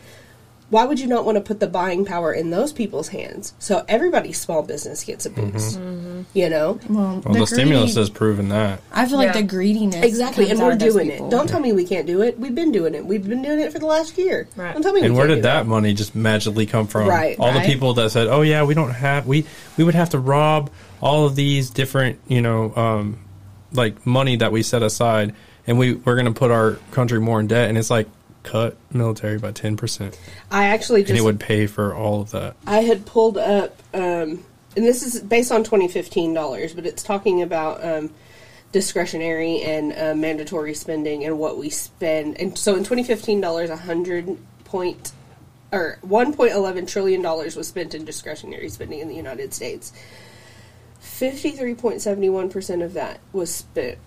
why 0.70 0.84
would 0.84 0.98
you 0.98 1.06
not 1.06 1.24
want 1.26 1.36
to 1.36 1.42
put 1.42 1.60
the 1.60 1.66
buying 1.66 2.04
power 2.06 2.32
in 2.32 2.48
those 2.48 2.72
people's 2.72 3.08
hands 3.08 3.52
so 3.58 3.84
everybody's 3.88 4.40
small 4.40 4.62
business 4.62 5.04
gets 5.04 5.26
a 5.26 5.30
boost 5.30 5.78
mm-hmm. 5.78 5.86
Mm-hmm. 5.86 6.22
you 6.32 6.48
know 6.48 6.80
well, 6.88 7.22
Well, 7.26 7.34
the, 7.34 7.46
stimulus 7.46 7.94
has 7.96 8.08
proven 8.08 8.48
that. 8.48 8.80
I 8.90 9.06
feel 9.06 9.18
like 9.18 9.34
Yeah. 9.34 9.42
the 9.42 9.46
greediness. 9.46 10.02
exactly 10.02 10.46
comes 10.46 10.58
and 10.58 10.66
we're 10.66 10.72
of 10.72 10.78
doing 10.78 11.10
it 11.10 11.28
don't 11.30 11.46
tell 11.50 11.60
me 11.60 11.74
we 11.74 11.84
can't 11.84 12.06
do 12.06 12.22
it 12.22 12.40
we've 12.40 12.54
been 12.54 12.72
doing 12.72 12.94
it 12.94 13.04
we've 13.04 13.28
been 13.28 13.42
doing 13.42 13.60
it 13.60 13.70
for 13.70 13.80
the 13.80 13.86
last 13.86 14.16
year 14.16 14.48
Right. 14.56 14.72
don't 14.72 14.82
tell 14.82 14.94
me 14.94 15.02
we 15.02 15.08
And 15.08 15.14
where 15.14 15.26
can't 15.26 15.36
did 15.36 15.42
do 15.42 15.48
that 15.48 15.66
money 15.66 15.92
just 15.92 16.14
magically 16.14 16.64
come 16.64 16.86
from? 16.86 17.06
Right, 17.06 17.38
All 17.38 17.52
right. 17.52 17.60
the 17.60 17.70
people 17.70 17.92
that 17.94 18.10
said, 18.12 18.28
"Oh 18.28 18.40
yeah, 18.40 18.62
we 18.62 18.72
don't 18.72 18.92
have 18.92 19.26
we 19.26 19.44
we 19.76 19.84
would 19.84 19.94
have 19.94 20.08
to 20.10 20.18
rob 20.18 20.70
all 21.00 21.26
of 21.26 21.36
these 21.36 21.70
different 21.70 22.20
you 22.26 22.42
know 22.42 22.74
um, 22.76 23.24
like 23.72 24.06
money 24.06 24.36
that 24.36 24.52
we 24.52 24.62
set 24.62 24.82
aside, 24.82 25.34
and 25.66 25.78
we 25.78 25.94
we're 25.94 26.14
going 26.14 26.32
to 26.32 26.38
put 26.38 26.50
our 26.50 26.72
country 26.92 27.20
more 27.20 27.40
in 27.40 27.46
debt." 27.46 27.68
And 27.68 27.78
it's 27.78 27.90
like 27.90 28.08
cut 28.42 28.76
military 28.92 29.38
by 29.38 29.52
ten 29.52 29.76
percent, 29.76 30.18
i 30.50 30.64
actually 30.66 31.02
just 31.02 31.10
and 31.10 31.18
it 31.18 31.22
would 31.22 31.40
pay 31.40 31.66
for 31.66 31.94
all 31.94 32.20
of 32.20 32.30
that. 32.30 32.56
I 32.66 32.80
had 32.80 33.04
pulled 33.06 33.38
up, 33.38 33.82
um, 33.92 34.44
and 34.76 34.84
this 34.84 35.02
is 35.02 35.20
based 35.20 35.52
on 35.52 35.64
2015 35.64 36.32
dollars, 36.34 36.74
but 36.74 36.86
it's 36.86 37.02
talking 37.02 37.42
about 37.42 37.84
um, 37.84 38.10
discretionary 38.72 39.62
and 39.62 39.92
uh, 39.92 40.14
mandatory 40.14 40.74
spending 40.74 41.24
and 41.24 41.38
what 41.38 41.58
we 41.58 41.70
spend. 41.70 42.38
And 42.40 42.56
so 42.58 42.72
in 42.72 42.80
2015 42.80 43.40
dollars, 43.40 43.70
a 43.70 43.76
hundred 43.76 44.36
point 44.64 45.12
or 45.72 45.98
1.11 46.06 46.88
trillion 46.88 47.22
dollars 47.22 47.56
was 47.56 47.68
spent 47.68 47.94
in 47.94 48.04
discretionary 48.04 48.68
spending 48.68 49.00
in 49.00 49.08
the 49.08 49.14
United 49.14 49.52
States. 49.52 49.92
53.71 51.18 52.50
percent 52.50 52.82
of 52.82 52.94
that 52.94 53.20
was 53.32 53.54
spent 53.54 53.98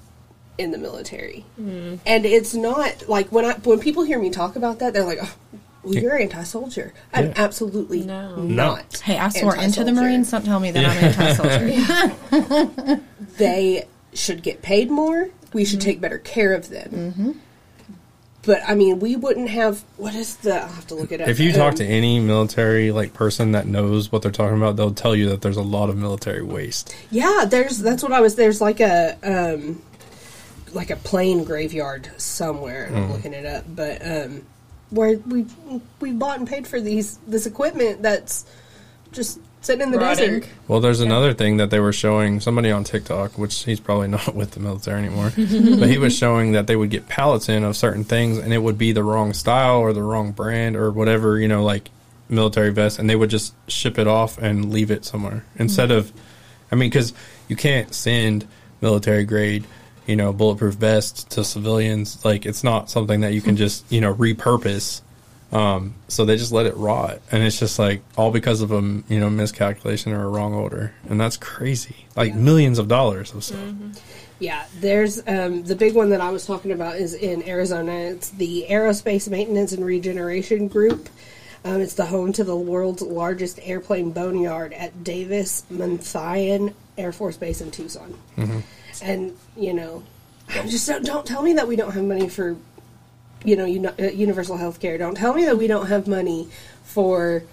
in 0.58 0.72
the 0.72 0.78
military, 0.78 1.46
hmm. 1.56 1.96
and 2.06 2.26
it's 2.26 2.54
not 2.54 3.08
like 3.08 3.32
when 3.32 3.46
I 3.46 3.54
when 3.54 3.80
people 3.80 4.04
hear 4.04 4.20
me 4.20 4.30
talk 4.30 4.56
about 4.56 4.80
that, 4.80 4.94
they're 4.94 5.06
like. 5.06 5.20
Oh, 5.22 5.36
well, 5.82 5.96
you're 5.96 6.20
anti-soldier. 6.20 6.94
I'm 7.14 7.28
Yeah. 7.28 7.34
absolutely 7.38 8.02
No. 8.02 8.36
not. 8.36 8.98
Hey, 8.98 9.18
I 9.18 9.30
swore 9.30 9.56
into 9.56 9.86
the. 9.86 9.94
Marines. 9.94 10.30
Don't 10.30 10.44
tell 10.44 10.60
me 10.60 10.72
that 10.72 10.86
I'm 10.86 10.98
anti-soldier. 11.06 13.02
They 13.38 13.88
should 14.14 14.44
get 14.44 14.62
paid 14.62 14.92
more. 14.92 15.30
We 15.54 15.64
should 15.64 15.80
mm-hmm. 15.80 15.86
take 15.90 16.02
better 16.02 16.18
care 16.18 16.54
of 16.54 16.70
them. 16.70 16.90
Mm-hmm. 16.92 17.32
But 18.50 18.62
I 18.68 18.74
mean, 18.74 19.00
we 19.00 19.16
wouldn't 19.16 19.50
have. 19.52 19.84
What 19.98 20.16
is 20.16 20.38
the? 20.38 20.56
I'll 20.56 20.68
have 20.70 20.88
to 20.88 20.96
look 20.96 21.12
it 21.12 21.22
up. 21.22 21.28
If 21.28 21.40
you 21.40 21.52
talk 21.54 21.74
Um, 21.74 21.76
to 21.78 21.86
any 21.86 22.20
military 22.20 22.92
like 22.92 23.14
person 23.14 23.52
that 23.52 23.68
knows 23.68 24.12
what 24.12 24.24
they're 24.24 24.32
talking 24.32 24.58
about, 24.58 24.76
they'll 24.76 24.92
tell 25.06 25.16
you 25.16 25.30
that 25.30 25.42
there's 25.44 25.58
a 25.58 25.62
lot 25.78 25.90
of 25.92 25.98
military 25.98 26.42
waste. 26.42 26.96
yeah, 27.12 27.46
there's. 27.48 27.78
That's 27.78 28.02
what 28.02 28.12
I 28.12 28.22
was. 28.22 28.34
There's 28.34 28.60
like 28.60 28.80
a 28.80 29.18
um, 29.24 29.84
like 30.74 30.90
a 30.90 30.96
plane 30.96 31.44
graveyard 31.44 32.10
somewhere. 32.18 32.86
and 32.86 32.98
I'm 32.98 33.12
looking 33.12 33.34
it 33.34 33.46
up, 33.46 33.66
but 33.68 34.02
um, 34.04 34.42
where 34.90 35.20
we 35.20 35.46
we 36.00 36.12
bought 36.12 36.40
and 36.40 36.48
paid 36.48 36.66
for 36.66 36.82
these 36.82 37.20
this 37.28 37.46
equipment 37.46 38.02
that's 38.02 38.46
just 39.12 39.40
sitting 39.62 39.82
in 39.82 39.92
the 39.92 39.98
Rotting. 39.98 40.40
desert. 40.40 40.50
Well, 40.68 40.80
there's 40.80 41.00
another 41.00 41.34
thing 41.34 41.58
that 41.58 41.70
they 41.70 41.80
were 41.80 41.94
showing 41.94 42.40
somebody 42.40 42.72
on 42.72 42.84
TikTok, 42.84 43.38
which 43.38 43.64
he's 43.64 43.80
probably 43.80 44.08
not 44.18 44.36
with 44.36 44.52
the 44.52 44.60
military 44.60 45.00
anymore, 45.06 45.32
but 45.36 45.90
he 45.90 45.98
was 45.98 46.16
showing 46.16 46.54
that 46.54 46.68
they 46.68 46.76
would 46.76 46.90
get 46.90 47.08
pallets 47.08 47.50
in 47.50 47.64
of 47.64 47.76
certain 47.76 48.04
things 48.04 48.38
and 48.38 48.54
it 48.54 48.60
would 48.60 48.78
be 48.78 48.92
the 48.92 49.04
wrong 49.04 49.34
style 49.34 49.78
or 49.80 49.94
the 49.94 50.04
wrong 50.04 50.32
brand 50.32 50.76
or 50.76 50.92
whatever, 50.92 51.40
you 51.40 51.48
know, 51.48 51.64
like 51.64 51.90
military 52.30 52.72
vest, 52.72 53.00
and 53.00 53.10
they 53.10 53.16
would 53.16 53.30
just 53.30 53.54
ship 53.70 53.98
it 53.98 54.08
off 54.08 54.38
and 54.38 54.72
leave 54.72 54.92
it 54.92 55.04
somewhere 55.04 55.44
instead 55.58 55.92
of, 55.92 56.14
I 56.72 56.76
mean, 56.76 56.90
because 56.90 57.14
you 57.48 57.56
can't 57.56 57.94
send 57.94 58.48
military 58.82 59.26
grade, 59.26 59.66
you 60.06 60.16
know, 60.16 60.32
bulletproof 60.32 60.76
vests 60.76 61.24
to 61.36 61.44
civilians. 61.44 62.24
Like, 62.24 62.46
it's 62.46 62.64
not 62.64 62.90
something 62.90 63.22
that 63.22 63.34
you 63.34 63.42
can 63.42 63.58
just, 63.58 63.84
you 63.92 64.00
know, 64.00 64.14
repurpose. 64.14 65.02
Um, 65.52 65.96
so 66.08 66.26
they 66.26 66.38
just 66.38 66.52
let 66.52 66.68
it 66.68 66.78
rot, 66.78 67.22
and 67.32 67.44
it's 67.44 67.60
just 67.60 67.80
like 67.80 68.02
all 68.18 68.32
because 68.32 68.62
of 68.62 68.72
a 68.72 68.82
you 69.08 69.20
know 69.20 69.30
miscalculation 69.30 70.14
or 70.14 70.24
a 70.24 70.28
wrong 70.28 70.54
order, 70.54 70.94
and 71.10 71.20
that's 71.20 71.38
crazy. 71.38 72.06
Like 72.16 72.36
millions 72.36 72.78
of 72.78 72.88
dollars 72.88 73.34
of 73.34 73.44
stuff. 73.44 73.74
Yeah, 74.40 74.66
there's 74.80 75.22
um, 75.28 75.64
the 75.64 75.76
big 75.76 75.96
one 75.96 76.12
that 76.12 76.22
I 76.22 76.30
was 76.30 76.46
talking 76.46 76.72
about 76.72 76.98
is 76.98 77.14
in 77.14 77.48
Arizona. 77.48 77.92
It's 77.92 78.30
the 78.30 78.68
Aerospace 78.70 79.30
Maintenance 79.30 79.74
and 79.74 79.84
Regeneration 79.86 80.68
Group. 80.68 81.10
Um, 81.66 81.82
it's 81.82 81.96
the 81.96 82.06
home 82.06 82.32
to 82.34 82.44
the 82.46 82.56
world's 82.56 83.02
largest 83.02 83.60
airplane 83.62 84.12
boneyard 84.12 84.72
at 84.74 85.04
Davis 85.04 85.66
Monthan 85.70 86.74
Air 86.98 87.12
Force 87.12 87.36
Base 87.36 87.60
in 87.60 87.72
Tucson. 87.72 88.18
And 89.02 89.38
you 89.58 89.74
know, 89.74 90.04
just 90.68 90.88
don't, 90.88 91.06
don't 91.06 91.26
tell 91.26 91.42
me 91.42 91.54
that 91.54 91.68
we 91.68 91.76
don't 91.76 91.92
have 91.92 92.04
money 92.04 92.30
for, 92.30 92.56
you 93.44 93.56
know, 93.56 93.66
uni- 93.66 93.88
uh, 93.88 94.10
universal 94.12 94.58
health 94.58 94.80
care. 94.80 94.98
Don't 94.98 95.16
tell 95.16 95.34
me 95.34 95.46
that 95.46 95.58
we 95.58 95.68
don't 95.68 95.88
have 95.88 96.08
money 96.08 96.48
for, 96.84 97.44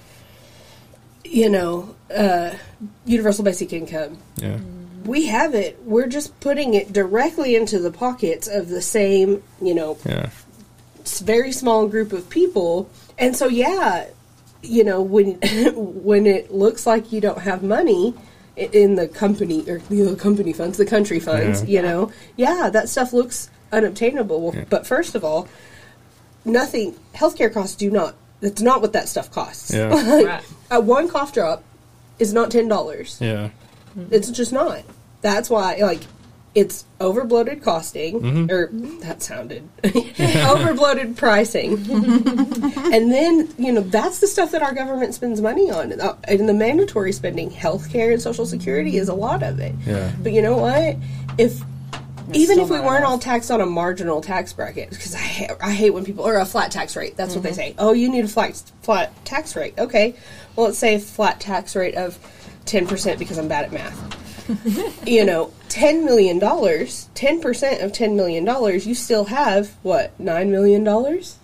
you 1.25 1.49
know, 1.49 1.95
uh, 2.15 2.55
universal 3.05 3.45
basic 3.45 3.73
income 3.73 4.19
Yeah, 4.37 4.59
we 5.05 5.27
have 5.27 5.55
it. 5.55 5.79
We're 5.85 6.07
just 6.09 6.39
putting 6.41 6.75
it 6.75 6.93
directly 6.93 7.55
into 7.57 7.79
the 7.79 7.91
pockets 7.91 8.49
of 8.49 8.69
the 8.69 8.83
same, 8.83 9.43
you 9.61 9.75
know, 9.75 9.99
yeah, 10.05 10.31
very 11.05 11.53
small 11.53 11.87
group 11.89 12.13
of 12.13 12.29
people. 12.31 12.89
And 13.19 13.37
so, 13.37 13.47
yeah, 13.49 14.07
you 14.63 14.85
know, 14.85 15.01
when 15.03 15.33
when 15.75 16.27
it 16.27 16.53
looks 16.53 16.87
like 16.87 17.13
you 17.13 17.21
don't 17.21 17.41
have 17.41 17.63
money 17.63 18.15
in 18.57 18.95
the 18.95 19.07
company 19.07 19.69
or 19.69 19.81
you 19.91 20.05
know, 20.05 20.11
the 20.13 20.17
company 20.21 20.53
funds, 20.53 20.79
the 20.79 20.87
country 20.87 21.21
funds, 21.21 21.63
Yeah. 21.65 21.81
you 21.81 21.87
know, 21.87 22.13
yeah, 22.37 22.71
that 22.73 22.89
stuff 22.89 23.13
looks 23.13 23.51
unobtainable. 23.73 24.41
Well, 24.41 24.55
Yeah. 24.55 24.65
But 24.69 24.87
first 24.87 25.15
of 25.15 25.25
all, 25.25 25.47
nothing. 26.47 26.95
Healthcare 27.15 27.53
costs 27.53 27.77
do 27.77 27.91
not. 27.91 28.15
That's 28.41 28.63
not 28.63 28.81
what 28.83 28.93
that 28.95 29.09
stuff 29.09 29.31
costs. 29.31 29.73
Yeah. 29.73 29.89
Right. 30.27 30.45
A 30.71 30.81
one 30.81 31.09
cough 31.09 31.33
drop 31.33 31.63
is 32.19 32.33
not 32.33 32.51
ten 32.51 32.69
dollars. 32.69 33.19
yeah, 33.21 33.51
It's 34.11 34.31
just 34.31 34.53
not. 34.53 34.83
That's 35.23 35.49
why, 35.51 35.77
like, 35.77 36.01
it's 36.55 36.85
overbloated 37.01 37.63
costing, 37.63 38.21
Mm-hmm. 38.21 38.51
or 38.51 38.69
that 39.01 39.23
sounded 39.23 39.69
overbloated 39.83 41.17
pricing, 41.17 41.73
and 42.93 43.13
then 43.13 43.49
you 43.59 43.73
know 43.73 43.81
that's 43.83 44.21
the 44.21 44.27
stuff 44.27 44.51
that 44.53 44.63
our 44.63 44.75
government 44.75 45.15
spends 45.15 45.41
money 45.41 45.71
on. 45.71 45.99
Uh, 46.01 46.17
And 46.25 46.49
the 46.49 46.55
mandatory 46.55 47.13
spending, 47.13 47.51
healthcare 47.51 48.13
and 48.13 48.21
social 48.23 48.47
security, 48.47 48.97
is 48.97 49.09
a 49.09 49.15
lot 49.15 49.43
of 49.43 49.59
it. 49.61 49.75
Yeah. 49.87 50.11
But 50.23 50.33
you 50.33 50.43
know 50.43 50.57
what? 50.57 50.97
If 51.39 51.61
even 52.33 52.59
if 52.59 52.69
we 52.71 52.81
weren't 52.81 52.99
enough. 52.99 53.11
all 53.11 53.19
taxed 53.19 53.51
on 53.51 53.61
a 53.61 53.67
marginal 53.67 54.21
tax 54.21 54.53
bracket, 54.53 54.91
because 54.91 55.15
I 55.15 55.19
hate, 55.19 55.51
I 55.61 55.73
hate 55.73 55.91
when 55.91 56.05
people 56.05 56.27
or 56.27 56.37
a 56.37 56.45
flat 56.47 56.71
tax 56.73 56.97
rate. 56.97 57.17
That's 57.17 57.35
what 57.35 57.45
Mm-hmm. 57.45 57.49
they 57.49 57.53
say. 57.71 57.75
Oh, 57.79 57.93
you 57.93 58.11
need 58.11 58.25
a 58.25 58.29
flat 58.29 58.61
flat 58.83 59.13
tax 59.25 59.55
rate. 59.57 59.75
Okay, 59.79 60.15
well, 60.57 60.67
let's 60.67 60.79
say 60.79 60.95
a 60.95 60.99
flat 60.99 61.41
tax 61.41 61.77
rate 61.77 61.95
of 61.95 62.19
ten 62.65 62.87
percent 62.87 63.19
because 63.19 63.39
I'm 63.39 63.49
bad 63.49 63.65
at 63.67 63.73
math. 63.73 64.23
you 65.09 65.25
know, 65.25 65.53
ten 65.69 66.05
million 66.05 66.39
dollars, 66.39 67.09
ten 67.15 67.41
percent 67.41 67.83
of 67.83 67.93
ten 67.93 68.17
million 68.17 68.45
dollars, 68.45 68.87
you 68.87 68.95
still 68.95 69.25
have 69.25 69.71
what 69.83 70.19
nine 70.21 70.51
million 70.53 70.85
dollars, 70.85 71.37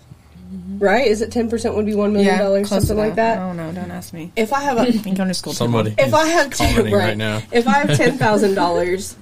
right? 0.77 1.05
Is 1.07 1.21
it 1.21 1.31
ten 1.31 1.49
percent 1.49 1.75
would 1.75 1.85
be 1.85 1.95
one 1.95 2.13
million 2.13 2.37
dollars, 2.37 2.67
close 2.69 2.81
to 2.83 2.87
something 2.87 3.05
like 3.05 3.15
that? 3.15 3.39
Oh 3.39 3.51
no, 3.53 3.71
don't 3.73 3.91
ask 3.91 4.13
me. 4.13 4.31
If 4.35 4.53
I 4.53 4.61
have 4.61 4.77
a 4.77 4.91
Been 5.03 5.15
going 5.15 5.27
to 5.29 5.33
school. 5.33 5.53
Somebody. 5.53 5.93
if 5.97 6.13
I 6.13 6.25
have 6.27 6.51
ten, 6.53 6.69
commenting 6.75 6.93
right, 6.97 7.07
right 7.09 7.17
now. 7.17 7.41
if 7.51 7.67
I 7.67 7.73
have 7.85 7.97
ten 7.97 8.17
thousand 8.17 8.55
dollars, 8.55 9.15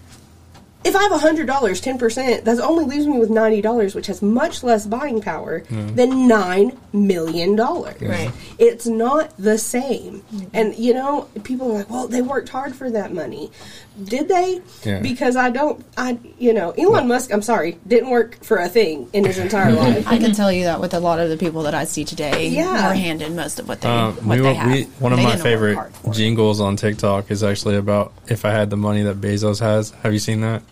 if 0.83 0.95
I 0.95 1.03
have 1.03 1.21
hundred 1.21 1.47
dollars, 1.47 1.79
ten 1.79 1.97
percent, 1.97 2.45
that 2.45 2.59
only 2.59 2.85
leaves 2.85 3.05
me 3.05 3.19
with 3.19 3.29
ninety 3.29 3.61
dollars, 3.61 3.93
which 3.93 4.07
has 4.07 4.21
much 4.21 4.63
less 4.63 4.87
buying 4.87 5.21
power 5.21 5.61
mm-hmm. 5.61 5.95
than 5.95 6.27
nine 6.27 6.77
million 6.91 7.55
dollars. 7.55 8.01
Right. 8.01 8.31
It's 8.57 8.87
not 8.87 9.35
the 9.37 9.57
same. 9.57 10.23
And 10.53 10.75
you 10.75 10.93
know, 10.93 11.27
people 11.43 11.71
are 11.71 11.73
like, 11.75 11.89
"Well, 11.89 12.07
they 12.07 12.21
worked 12.21 12.49
hard 12.49 12.75
for 12.75 12.89
that 12.89 13.13
money." 13.13 13.51
Did 14.01 14.29
they? 14.29 14.61
Yeah. 14.83 14.99
Because 15.01 15.35
I 15.35 15.49
don't. 15.49 15.83
I 15.97 16.17
you 16.39 16.53
know, 16.53 16.71
Elon 16.71 17.07
Musk. 17.09 17.31
I'm 17.33 17.41
sorry, 17.41 17.77
didn't 17.85 18.09
work 18.09 18.41
for 18.43 18.57
a 18.57 18.69
thing 18.69 19.09
in 19.11 19.25
his 19.25 19.37
entire 19.37 19.71
life. 19.83 20.07
I 20.07 20.17
can 20.17 20.33
tell 20.33 20.51
you 20.51 20.63
that 20.63 20.79
with 20.79 20.93
a 20.93 20.99
lot 20.99 21.19
of 21.19 21.29
the 21.29 21.35
people 21.37 21.63
that 21.63 21.75
I 21.75 21.83
see 21.83 22.05
today, 22.05 22.47
Yeah. 22.47 22.87
were 22.87 22.93
handed 22.95 23.33
most 23.33 23.59
of 23.59 23.67
what 23.67 23.81
they 23.81 23.89
Um, 23.89 24.15
what 24.25 24.37
we, 24.37 24.43
they 24.43 24.53
have. 24.53 24.71
we, 24.71 24.83
one 24.99 25.11
of 25.11 25.17
They 25.19 25.25
my 25.25 25.35
favorite 25.35 25.75
hard 25.75 25.93
for 25.93 26.11
it. 26.11 26.13
jingles 26.13 26.61
on 26.61 26.77
TikTok 26.77 27.29
is 27.31 27.43
actually 27.43 27.75
about 27.75 28.13
if 28.27 28.45
I 28.45 28.51
had 28.51 28.69
the 28.69 28.77
money 28.77 29.03
that 29.03 29.19
Bezos 29.19 29.59
has. 29.59 29.91
Have 30.03 30.13
you 30.13 30.19
seen 30.19 30.39
that? 30.41 30.63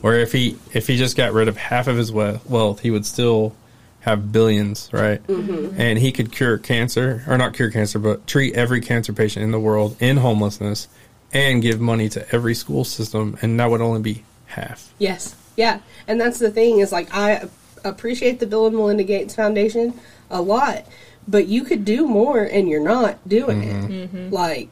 Where 0.00 0.20
if 0.20 0.30
he 0.32 0.56
if 0.72 0.86
he 0.86 0.96
just 0.96 1.16
got 1.16 1.32
rid 1.32 1.48
of 1.48 1.56
half 1.56 1.88
of 1.88 1.96
his 1.96 2.12
we- 2.12 2.38
wealth, 2.48 2.80
he 2.80 2.90
would 2.92 3.04
still 3.04 3.52
have 4.00 4.30
billions, 4.32 4.90
right? 4.92 5.26
Mm-hmm. 5.26 5.80
And 5.80 5.98
he 5.98 6.12
could 6.12 6.30
cure 6.30 6.58
cancer, 6.58 7.24
or 7.26 7.36
not 7.38 7.54
cure 7.54 7.70
cancer, 7.70 7.98
but 7.98 8.26
treat 8.26 8.54
every 8.54 8.80
cancer 8.82 9.12
patient 9.14 9.42
in 9.44 9.50
the 9.50 9.58
world 9.58 9.96
in 9.98 10.18
homelessness, 10.18 10.88
and 11.34 11.60
give 11.60 11.80
money 11.80 12.08
to 12.10 12.34
every 12.34 12.54
school 12.54 12.84
system, 12.84 13.36
and 13.42 13.58
that 13.60 13.68
would 13.68 13.80
only 13.82 14.00
be 14.00 14.24
half. 14.46 14.94
Yes. 14.98 15.34
Yeah. 15.56 15.80
And 16.06 16.20
that's 16.20 16.38
the 16.38 16.50
thing 16.50 16.78
is 16.78 16.92
like 16.92 17.14
I 17.14 17.48
appreciate 17.84 18.40
the 18.40 18.46
Bill 18.46 18.66
and 18.66 18.76
Melinda 18.76 19.04
Gates 19.04 19.34
Foundation 19.34 19.98
a 20.30 20.40
lot, 20.40 20.86
but 21.28 21.46
you 21.48 21.64
could 21.64 21.84
do 21.84 22.06
more 22.06 22.42
and 22.42 22.68
you're 22.68 22.82
not 22.82 23.28
doing 23.28 23.62
it. 23.62 23.84
Mm-hmm. 23.84 24.16
Mm-hmm. 24.16 24.34
Like 24.34 24.68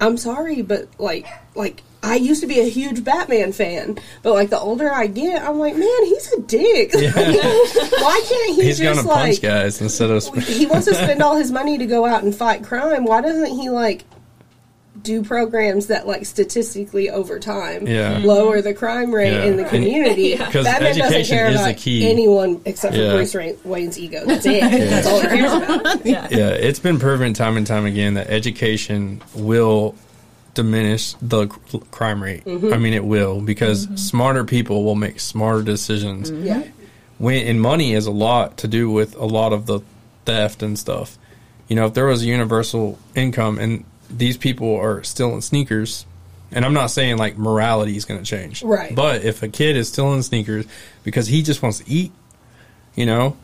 I'm 0.00 0.16
sorry, 0.16 0.62
but 0.62 0.88
like 0.98 1.26
like 1.54 1.82
I 2.02 2.14
used 2.14 2.40
to 2.42 2.46
be 2.46 2.60
a 2.60 2.68
huge 2.68 3.02
Batman 3.02 3.52
fan, 3.52 3.98
but 4.22 4.32
like 4.32 4.50
the 4.50 4.58
older 4.58 4.90
I 4.90 5.08
get, 5.08 5.42
I'm 5.42 5.58
like, 5.58 5.74
man, 5.74 6.04
he's 6.04 6.32
a 6.32 6.40
dick. 6.40 6.92
Why 6.94 8.22
can't 8.28 8.56
he 8.56 8.62
He's 8.66 8.78
just 8.78 9.02
gonna 9.02 9.08
punch 9.08 9.34
like 9.34 9.42
guys 9.42 9.80
instead 9.80 10.10
of. 10.10 10.22
sp- 10.22 10.38
he 10.38 10.66
wants 10.66 10.86
to 10.86 10.94
spend 10.94 11.22
all 11.22 11.36
his 11.36 11.50
money 11.50 11.76
to 11.78 11.86
go 11.86 12.06
out 12.06 12.22
and 12.22 12.34
fight 12.34 12.64
crime? 12.64 13.04
Why 13.04 13.20
doesn't 13.20 13.58
he 13.58 13.70
like 13.70 14.04
do 15.02 15.22
programs 15.22 15.88
that 15.88 16.06
like 16.06 16.26
statistically 16.26 17.10
over 17.10 17.38
time 17.38 17.86
Yeah. 17.86 18.14
Mm-hmm. 18.16 18.26
lower 18.26 18.62
the 18.62 18.74
crime 18.74 19.14
rate 19.14 19.32
Yeah. 19.32 19.44
in 19.44 19.56
the 19.56 19.64
community? 19.64 20.36
Because 20.36 20.64
Batman 20.64 20.96
doesn't 20.96 21.02
education 21.04 21.36
care 21.36 21.48
is 21.48 21.56
the 21.56 21.62
about 21.64 21.76
key. 21.76 22.10
anyone 22.10 22.60
except 22.64 22.94
for 22.94 23.00
Yeah. 23.00 23.12
Bruce 23.12 23.34
Ra- 23.34 23.52
Wayne's 23.64 23.98
ego. 23.98 24.24
That's 24.26 24.46
it. 24.46 24.60
That's 24.90 25.06
all 25.06 25.20
he 25.20 25.26
cares 25.28 25.52
about. 25.52 25.78
Yeah. 26.06 26.28
yeah, 26.30 26.48
it's 26.50 26.78
been 26.78 26.98
proven 26.98 27.34
time 27.34 27.56
and 27.56 27.66
time 27.66 27.84
again 27.86 28.14
that 28.14 28.28
education 28.30 29.22
will 29.34 29.94
diminish 30.54 31.14
the 31.22 31.46
crime 31.46 32.22
rate. 32.22 32.44
Mm-hmm. 32.44 32.72
I 32.72 32.78
mean, 32.78 32.94
it 32.94 33.04
will 33.04 33.40
because 33.40 33.86
mm-hmm. 33.86 33.96
smarter 33.96 34.44
people 34.44 34.84
will 34.84 34.94
make 34.96 35.20
smarter 35.20 35.62
decisions. 35.62 36.30
Mm-hmm. 36.30 36.46
Yeah. 36.46 36.62
When 37.18 37.46
and 37.46 37.60
money 37.60 37.94
is 37.94 38.06
a 38.06 38.10
lot 38.12 38.58
to 38.58 38.68
do 38.68 38.90
with 38.90 39.14
a 39.16 39.24
lot 39.24 39.52
of 39.52 39.66
the 39.66 39.80
theft 40.24 40.62
and 40.62 40.78
stuff. 40.78 41.18
You 41.68 41.76
know, 41.76 41.86
if 41.86 41.94
there 41.94 42.06
was 42.06 42.22
a 42.22 42.26
universal 42.26 42.98
income 43.14 43.58
and 43.58 43.84
these 44.10 44.36
people 44.36 44.74
are 44.76 45.02
still 45.02 45.34
in 45.34 45.42
sneakers, 45.42 46.06
and 46.52 46.64
I'm 46.64 46.72
not 46.74 46.86
saying 46.90 47.18
like 47.18 47.36
morality 47.38 47.96
is 47.96 48.04
going 48.04 48.20
to 48.20 48.26
change, 48.26 48.62
Right. 48.62 48.94
But 48.94 49.24
if 49.24 49.42
a 49.42 49.48
kid 49.48 49.76
is 49.76 49.88
still 49.88 50.12
in 50.14 50.22
sneakers 50.22 50.66
because 51.04 51.26
he 51.26 51.42
just 51.42 51.62
wants 51.62 51.78
to 51.80 51.90
eat, 51.90 52.12
you 52.94 53.06
know, 53.06 53.36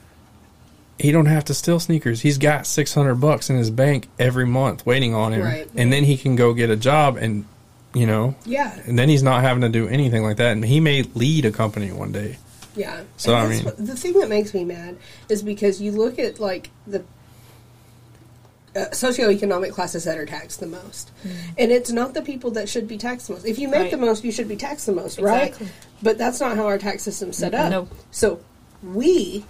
he 0.99 1.11
don't 1.11 1.27
have 1.27 1.45
to 1.47 1.55
steal 1.55 1.81
sneakers. 1.81 2.21
He's 2.23 2.39
got 2.39 2.67
six 2.67 2.95
hundred 2.95 3.17
bucks 3.17 3.51
in 3.51 3.57
his 3.57 3.71
bank 3.71 4.09
every 4.19 4.47
month 4.47 4.87
waiting 4.87 5.15
on 5.15 5.33
him, 5.33 5.43
Right. 5.43 5.69
and 5.75 5.93
then 5.93 6.05
he 6.05 6.17
can 6.17 6.37
go 6.37 6.55
get 6.55 6.71
a 6.71 6.77
job 6.77 7.17
and, 7.17 7.45
you 7.93 8.07
know, 8.07 8.37
Yeah. 8.47 8.79
and 8.87 8.99
then 8.99 9.09
he's 9.09 9.23
not 9.23 9.43
having 9.43 9.61
to 9.63 9.69
do 9.69 9.89
anything 9.89 10.23
like 10.23 10.37
that, 10.39 10.53
and 10.53 10.65
he 10.65 10.81
may 10.81 11.03
lead 11.15 11.45
a 11.45 11.51
company 11.51 11.91
one 11.93 12.13
day. 12.13 12.39
Yeah. 12.77 13.01
So, 13.17 13.35
I 13.35 13.49
mean- 13.49 13.65
what- 13.65 13.77
the 13.85 13.97
thing 13.97 14.15
that 14.21 14.29
makes 14.29 14.55
me 14.55 14.65
mad 14.65 14.97
is 15.29 15.43
because 15.43 15.81
you 15.81 15.93
look 15.93 16.19
at 16.19 16.41
like 16.41 16.71
the 16.87 17.03
uh, 18.77 18.87
socioeconomic 18.91 19.71
classes 19.73 20.05
that 20.05 20.19
are 20.19 20.27
taxed 20.27 20.61
the 20.61 20.67
most, 20.67 21.11
and 21.57 21.71
it's 21.71 21.91
not 21.93 22.15
the 22.15 22.23
people 22.23 22.51
that 22.53 22.69
should 22.69 22.89
be 22.89 22.99
taxed 22.99 23.29
the 23.29 23.35
most. 23.35 23.47
If 23.47 23.59
you 23.59 23.69
make 23.69 23.81
Right. 23.83 23.91
the 23.91 23.97
most, 23.97 24.25
you 24.25 24.33
should 24.33 24.49
be 24.49 24.57
taxed 24.57 24.87
the 24.87 24.93
most, 24.93 25.19
Exactly. 25.19 25.67
right? 25.67 25.75
But 26.03 26.19
that's 26.19 26.41
not 26.41 26.57
how 26.57 26.67
our 26.67 26.79
tax 26.79 27.03
system's 27.03 27.37
set 27.37 27.55
up. 27.55 27.71
No. 27.71 27.89
So 28.11 28.41
we 28.83 29.45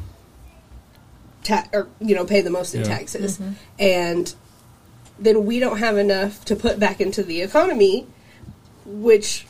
ta- 1.42 1.68
or 1.72 1.88
you 2.00 2.14
know 2.14 2.24
pay 2.24 2.40
the 2.40 2.50
most 2.50 2.74
in 2.74 2.82
Yeah. 2.82 2.88
taxes, 2.88 3.38
and 3.78 4.34
then 5.18 5.44
we 5.46 5.58
don't 5.60 5.78
have 5.78 5.96
enough 5.96 6.44
to 6.46 6.56
put 6.56 6.78
back 6.80 7.00
into 7.00 7.22
the 7.22 7.40
economy, 7.40 8.06
which 8.84 9.46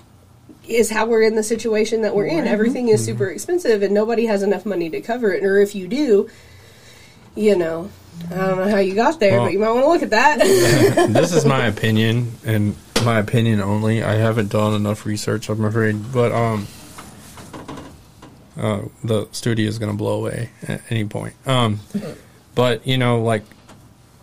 is 0.69 0.91
how 0.91 1.07
we're 1.07 1.23
in 1.23 1.35
the 1.35 1.43
situation 1.43 2.03
that 2.03 2.15
we're 2.15 2.27
in. 2.27 2.47
Everything 2.47 2.89
is 2.89 3.05
super 3.05 3.29
expensive, 3.29 3.83
and 3.83 3.93
nobody 3.93 4.27
has 4.27 4.43
enough 4.43 4.65
money 4.67 4.89
to 4.91 5.01
cover 5.01 5.33
it. 5.33 5.45
Or 5.45 5.59
if 5.59 5.75
you 5.75 5.87
do, 5.89 6.29
you 7.35 7.57
know, 7.57 7.91
I 8.31 8.35
don't 8.37 8.59
know 8.59 8.69
how 8.69 8.79
you 8.79 8.95
got 8.95 9.21
there, 9.21 9.33
Well- 9.33 9.45
but 9.47 9.53
you 9.53 9.59
might 9.59 9.71
want 9.71 9.85
to 9.85 9.89
look 9.91 10.03
at 10.03 10.11
that. 10.11 10.39
this 11.13 11.33
is 11.33 11.45
my 11.45 11.67
opinion 11.75 12.33
and 12.45 12.77
my 13.05 13.19
opinion 13.19 13.61
only. 13.61 14.03
I 14.03 14.15
haven't 14.15 14.51
done 14.51 14.75
enough 14.75 15.05
research, 15.05 15.49
I'm 15.49 15.65
afraid. 15.65 16.13
But 16.13 16.33
um, 16.33 16.67
uh, 18.57 18.83
the 19.03 19.29
studio 19.33 19.69
is 19.69 19.79
going 19.79 19.91
to 19.91 19.97
blow 19.99 20.19
away 20.19 20.51
at 20.67 20.81
any 20.91 21.05
point. 21.05 21.35
Um, 21.47 21.81
but 22.55 22.87
you 22.87 22.97
know, 22.99 23.21
like 23.23 23.43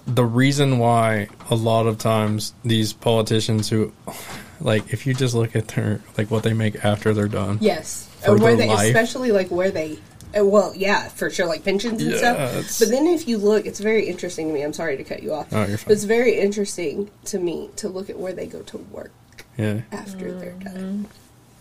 the 0.07 0.25
reason 0.25 0.79
why 0.79 1.27
a 1.49 1.55
lot 1.55 1.85
of 1.87 1.97
times 1.97 2.53
these 2.63 2.93
politicians 2.93 3.69
who, 3.69 3.91
like, 4.61 4.93
if 4.93 5.05
you 5.05 5.13
just 5.13 5.35
look 5.35 5.55
at 5.55 5.67
their 5.69 6.01
like 6.17 6.31
what 6.31 6.43
they 6.43 6.53
make 6.53 6.83
after 6.83 7.13
they're 7.13 7.27
done, 7.27 7.57
yes, 7.61 8.09
or 8.27 8.37
where 8.37 8.55
they, 8.55 8.67
life. 8.67 8.87
especially 8.87 9.31
like 9.31 9.49
where 9.49 9.71
they. 9.71 9.99
Uh, 10.37 10.45
Well, 10.45 10.73
yeah, 10.75 11.07
for 11.09 11.29
sure, 11.29 11.45
like 11.47 11.63
pensions 11.63 12.01
and 12.01 12.11
Yeah, 12.11 12.17
stuff. 12.17 12.39
it's- 12.55 12.79
But 12.79 12.89
then 12.89 13.07
if 13.07 13.27
you 13.27 13.37
look, 13.37 13.65
it's 13.65 13.79
very 13.79 14.07
interesting 14.07 14.47
to 14.47 14.53
me. 14.53 14.61
I'm 14.63 14.73
sorry 14.73 14.97
to 14.97 15.03
cut 15.03 15.21
you 15.23 15.33
off. 15.33 15.47
Oh, 15.51 15.65
you're 15.65 15.77
fine. 15.77 15.85
But 15.87 15.93
it's 15.93 16.03
very 16.05 16.39
interesting 16.39 17.09
to 17.25 17.39
me 17.39 17.69
to 17.77 17.89
look 17.89 18.09
at 18.09 18.17
where 18.19 18.33
they 18.33 18.45
go 18.47 18.61
to 18.61 18.77
work. 18.77 19.11
yeah, 19.57 19.81
after 19.91 20.31
they're 20.31 20.51
done 20.53 21.07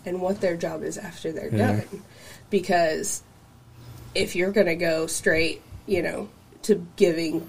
and 0.06 0.20
what 0.22 0.40
their 0.40 0.56
job 0.56 0.82
is 0.82 0.96
after 0.96 1.32
they're 1.32 1.54
Yeah. 1.54 1.66
done. 1.76 2.02
Because 2.50 3.22
if 4.14 4.34
you're 4.36 4.52
going 4.52 4.66
to 4.66 4.74
go 4.76 5.06
straight, 5.06 5.62
you 5.86 6.02
know, 6.02 6.28
to 6.62 6.86
giving 6.96 7.48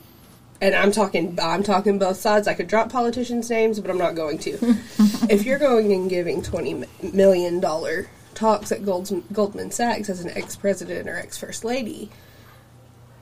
and 0.62 0.75
I'm 0.75 0.91
talking 0.91 1.38
I'm 1.41 1.63
talking 1.63 1.97
both 1.97 2.17
sides. 2.17 2.47
I 2.47 2.53
could 2.53 2.67
drop 2.67 2.91
politicians' 2.91 3.49
names, 3.49 3.79
but 3.79 3.89
I'm 3.89 3.97
not 3.97 4.13
going 4.15 4.38
to. 4.39 4.57
if 5.29 5.43
you're 5.43 5.57
going 5.57 5.91
and 5.91 6.07
giving 6.10 6.41
20 6.43 6.84
million 7.13 7.60
dollar 7.60 8.07
talks 8.41 8.71
at 8.71 8.84
Goldman, 8.84 9.23
Goldman 9.32 9.69
Sachs 9.71 10.10
as 10.10 10.21
an 10.21 10.32
ex-president 10.36 11.08
or 11.08 11.15
ex-first 11.15 11.63
lady, 11.63 12.10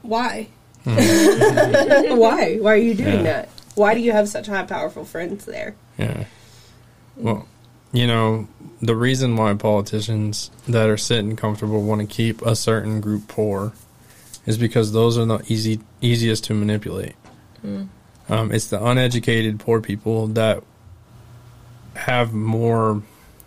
why? 0.01 0.47
why? 0.84 2.58
Why 2.60 2.73
are 2.73 2.77
you 2.77 2.93
doing 2.95 3.19
Hmm. 3.19 3.25
Yeah. 3.25 3.34
that? 3.34 3.49
Why 3.75 3.93
do 3.93 3.99
you 3.99 4.12
have 4.13 4.27
such 4.29 4.47
high 4.47 4.63
powerful 4.63 5.05
friends 5.05 5.45
there? 5.45 5.75
Yeah. 5.97 6.25
Well, 7.17 7.47
you 7.91 8.08
know, 8.08 8.47
the 8.82 8.95
reason 8.95 9.36
why 9.36 9.53
politicians 9.55 10.51
that 10.67 10.89
are 10.89 10.97
sitting 10.97 11.36
comfortable 11.36 11.82
want 11.84 12.01
to 12.01 12.08
keep 12.08 12.41
a 12.43 12.55
certain 12.55 13.01
group 13.01 13.27
poor 13.27 13.73
is 14.45 14.58
because 14.58 14.91
those 14.93 15.17
are 15.17 15.25
the 15.25 15.43
easy 15.47 15.79
easiest 16.02 16.46
to 16.46 16.54
manipulate. 16.54 17.15
Um, 18.29 18.52
it's 18.54 18.67
the 18.67 18.81
uneducated 18.83 19.60
poor 19.60 19.81
people 19.81 20.27
that 20.27 20.63
have 21.96 22.31
more, 22.33 23.02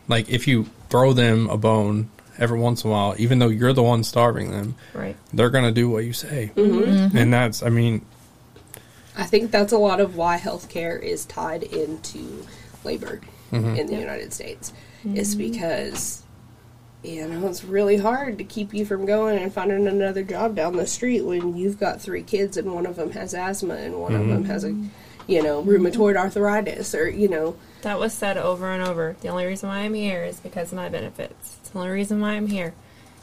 like 0.08 0.28
if 0.28 0.46
you 0.46 0.66
throw 0.92 1.14
them 1.14 1.48
a 1.48 1.56
bone 1.56 2.10
every 2.38 2.58
once 2.58 2.84
in 2.84 2.90
a 2.90 2.92
while, 2.92 3.14
even 3.16 3.38
though 3.38 3.48
you're 3.48 3.72
the 3.72 3.82
one 3.82 4.04
starving 4.04 4.50
them, 4.50 4.74
Right. 4.92 5.16
they're 5.32 5.48
gonna 5.50 5.72
do 5.72 5.88
what 5.88 6.04
you 6.04 6.12
say, 6.12 6.52
Mm-hmm. 6.54 7.16
and 7.16 7.32
that's, 7.32 7.62
I 7.62 7.70
mean, 7.70 8.04
I 9.16 9.24
think 9.24 9.50
that's 9.50 9.72
a 9.72 9.78
lot 9.78 10.00
of 10.00 10.16
why 10.16 10.36
healthcare 10.38 11.00
is 11.02 11.24
tied 11.24 11.62
into 11.62 12.46
labor 12.84 13.20
Mm-hmm. 13.52 13.76
in 13.76 13.86
the 13.86 13.96
United 13.96 14.32
States. 14.34 14.72
Is 15.14 15.34
because 15.34 16.22
you 17.02 17.26
know 17.26 17.48
it's 17.48 17.64
really 17.64 17.96
hard 17.96 18.38
to 18.38 18.44
keep 18.44 18.72
you 18.72 18.84
from 18.86 19.04
going 19.06 19.36
and 19.38 19.52
finding 19.52 19.86
another 19.88 20.22
job 20.22 20.54
down 20.54 20.76
the 20.76 20.86
street 20.86 21.22
when 21.22 21.56
you've 21.56 21.80
got 21.80 22.00
three 22.00 22.22
kids 22.22 22.56
and 22.56 22.72
one 22.72 22.86
of 22.86 22.94
them 22.96 23.10
has 23.10 23.34
asthma 23.34 23.74
and 23.74 23.94
one 24.00 24.14
of 24.14 24.28
them 24.28 24.44
has 24.44 24.62
a 24.64 24.72
you 25.26 25.42
know, 25.42 25.62
rheumatoid 25.62 26.14
mm-hmm. 26.14 26.18
arthritis 26.18 26.94
or, 26.94 27.08
you 27.08 27.28
know, 27.28 27.56
That 27.82 27.98
was 27.98 28.12
said 28.12 28.36
over 28.36 28.70
and 28.70 28.82
over. 28.82 29.16
The 29.20 29.28
only 29.28 29.46
reason 29.46 29.68
why 29.68 29.78
I'm 29.78 29.94
here 29.94 30.24
is 30.24 30.40
because 30.40 30.72
of 30.72 30.76
my 30.76 30.88
benefits. 30.88 31.58
It's 31.60 31.70
the 31.70 31.78
only 31.78 31.90
reason 31.90 32.20
why 32.20 32.32
I'm 32.32 32.48
here. 32.48 32.74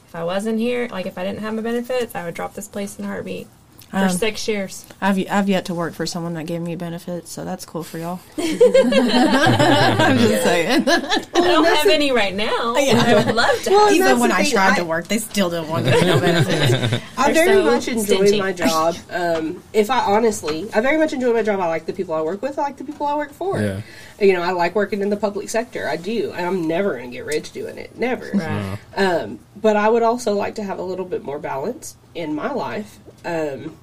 If 0.07 0.15
I 0.15 0.23
wasn't 0.23 0.59
here, 0.59 0.87
like 0.89 1.05
if 1.05 1.17
I 1.17 1.23
didn't 1.23 1.39
have 1.39 1.53
my 1.53 1.61
benefits, 1.61 2.15
I 2.15 2.25
would 2.25 2.33
drop 2.33 2.55
this 2.55 2.67
place 2.67 2.97
in 2.97 3.05
a 3.05 3.07
heartbeat. 3.07 3.47
For 3.89 3.97
Um, 3.97 4.09
six 4.09 4.47
years. 4.47 4.85
I've 5.01 5.17
I've 5.31 5.49
yet 5.49 5.65
to 5.65 5.73
work 5.73 5.93
for 5.95 6.05
someone 6.05 6.35
that 6.35 6.45
gave 6.45 6.61
me 6.61 6.75
benefits, 6.75 7.31
so 7.31 7.43
that's 7.43 7.65
cool 7.65 7.83
for 7.83 7.97
y'all. 7.97 8.19
I'm 8.37 10.17
just 10.17 10.43
saying. 10.43 10.83
I 10.87 11.25
don't 11.33 11.65
have 11.65 11.87
any 11.87 12.11
right 12.11 12.35
now. 12.35 12.45
I 12.77 13.23
would 13.25 13.33
love 13.35 13.61
to. 13.63 13.69
Well, 13.71 13.91
Even 13.91 14.19
when 14.19 14.31
I 14.31 14.43
thing, 14.43 14.51
tried 14.51 14.73
I- 14.73 14.77
to 14.77 14.85
work, 14.85 15.07
they 15.07 15.17
still 15.17 15.49
didn't 15.49 15.69
want 15.69 15.85
to 15.85 15.91
give 15.91 16.01
me 16.01 16.07
no 16.07 16.19
benefits. 16.21 17.03
I 17.17 17.33
very 17.33 17.53
so 17.53 17.63
much 17.63 17.87
enjoy 17.87 18.03
stingy. 18.25 18.39
my 18.39 18.53
job. 18.53 18.95
Um, 19.09 19.63
if 19.73 19.89
I 19.89 19.99
honestly, 20.01 20.69
I 20.73 20.81
very 20.81 20.97
much 20.97 21.13
enjoy 21.13 21.33
my 21.33 21.41
job. 21.43 21.59
I 21.59 21.67
like 21.67 21.85
the 21.85 21.93
people 21.93 22.13
I 22.13 22.21
work 22.21 22.41
with. 22.41 22.59
I 22.59 22.63
like 22.63 22.77
the 22.77 22.83
people 22.83 23.05
I 23.07 23.15
work 23.15 23.33
for. 23.33 23.59
Yeah. 23.59 23.81
You 24.21 24.33
know, 24.33 24.41
I 24.41 24.51
like 24.51 24.75
working 24.75 25.01
in 25.01 25.09
the 25.09 25.17
public 25.17 25.49
sector. 25.49 25.87
I 25.87 25.95
do, 25.95 26.31
and 26.31 26.45
I'm 26.45 26.67
never 26.67 26.97
going 26.97 27.09
to 27.09 27.17
get 27.17 27.25
rich 27.25 27.51
doing 27.53 27.77
it. 27.77 27.97
Never. 27.97 28.29
Right. 28.33 28.77
Um, 28.95 29.39
but 29.55 29.75
I 29.77 29.89
would 29.89 30.03
also 30.03 30.33
like 30.35 30.55
to 30.55 30.63
have 30.63 30.77
a 30.77 30.83
little 30.83 31.05
bit 31.05 31.23
more 31.23 31.39
balance 31.39 31.95
in 32.15 32.35
my 32.35 32.51
life. 32.51 32.99
Um, 33.25 33.77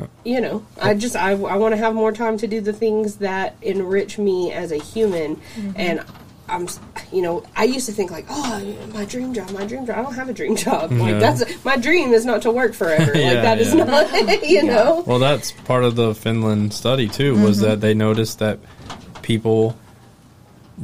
oh. 0.00 0.08
you 0.24 0.40
know, 0.40 0.66
I 0.80 0.94
just 0.94 1.16
I, 1.16 1.30
I 1.30 1.56
want 1.56 1.72
to 1.72 1.76
have 1.76 1.94
more 1.94 2.12
time 2.12 2.38
to 2.38 2.46
do 2.46 2.60
the 2.60 2.72
things 2.72 3.16
that 3.16 3.56
enrich 3.62 4.18
me 4.18 4.52
as 4.52 4.72
a 4.72 4.76
human, 4.76 5.36
mm-hmm. 5.36 5.72
and 5.76 6.04
I'm 6.48 6.66
you 7.12 7.22
know 7.22 7.44
I 7.56 7.64
used 7.64 7.86
to 7.86 7.92
think 7.92 8.10
like 8.10 8.26
oh 8.28 8.76
my 8.94 9.04
dream 9.04 9.34
job 9.34 9.50
my 9.50 9.66
dream 9.66 9.84
job 9.84 9.98
I 9.98 10.02
don't 10.02 10.14
have 10.14 10.28
a 10.30 10.32
dream 10.32 10.56
job 10.56 10.90
like 10.92 11.12
Yeah. 11.12 11.18
that's 11.18 11.64
my 11.64 11.76
dream 11.76 12.14
is 12.14 12.24
not 12.24 12.42
to 12.42 12.50
work 12.50 12.72
forever 12.72 13.04
like 13.12 13.22
Yeah, 13.22 13.42
that 13.42 13.58
is 13.58 13.74
yeah. 13.74 13.84
not 13.84 14.42
you 14.48 14.62
know 14.62 15.04
Well, 15.06 15.18
that's 15.18 15.52
part 15.52 15.84
of 15.84 15.94
the 15.94 16.14
Finland 16.14 16.72
study 16.72 17.08
too. 17.08 17.34
Was 17.34 17.58
mm-hmm. 17.58 17.66
that 17.66 17.80
they 17.80 17.92
noticed 17.92 18.38
that 18.38 18.60
people 19.20 19.76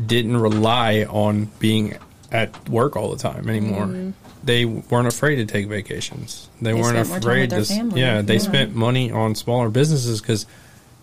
didn't 0.07 0.37
rely 0.37 1.07
on 1.09 1.51
being 1.59 1.97
at 2.31 2.69
work 2.69 2.97
all 2.97 3.11
the 3.11 3.17
time 3.17 3.49
anymore. 3.49 3.87
Mm-hmm. 3.87 4.11
They 4.45 4.65
weren't 4.65 5.09
afraid 5.09 5.37
to 5.37 5.47
take 5.47 5.69
vacations. 5.69 6.49
They, 6.61 6.73
They 6.73 6.75
weren't 6.81 7.07
spent 7.07 7.09
more 7.09 7.19
time 7.21 7.23
afraid 7.31 7.51
to. 7.51 7.65
family. 7.65 8.01
Yeah, 8.01 8.21
they 8.23 8.35
Yeah. 8.35 8.41
spent 8.41 8.75
money 8.75 9.11
on 9.11 9.35
smaller 9.35 9.71
businesses 9.71 10.21
because 10.21 10.47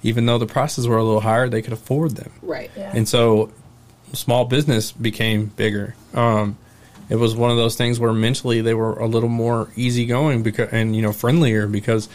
even 0.03 0.25
though 0.25 0.37
the 0.37 0.45
prices 0.45 0.87
were 0.87 0.97
a 0.97 1.03
little 1.03 1.21
higher, 1.21 1.49
they 1.49 1.61
could 1.61 1.73
afford 1.73 2.15
them. 2.15 2.31
right 2.41 2.69
Yeah. 2.77 2.91
And 2.93 3.07
so 3.07 3.51
small 4.13 4.45
business 4.45 4.91
became 4.91 5.45
bigger. 5.55 5.95
Um, 6.13 6.57
it 7.09 7.15
was 7.15 7.35
one 7.35 7.51
of 7.51 7.57
those 7.57 7.75
things 7.75 7.99
where 7.99 8.13
mentally 8.13 8.61
they 8.61 8.73
were 8.73 8.93
a 8.93 9.05
little 9.07 9.29
more 9.29 9.69
easygoing 9.75 10.43
because 10.43 10.69
and 10.71 10.95
you 10.95 11.01
know 11.01 11.11
friendlier 11.11 11.67
because 11.67 12.07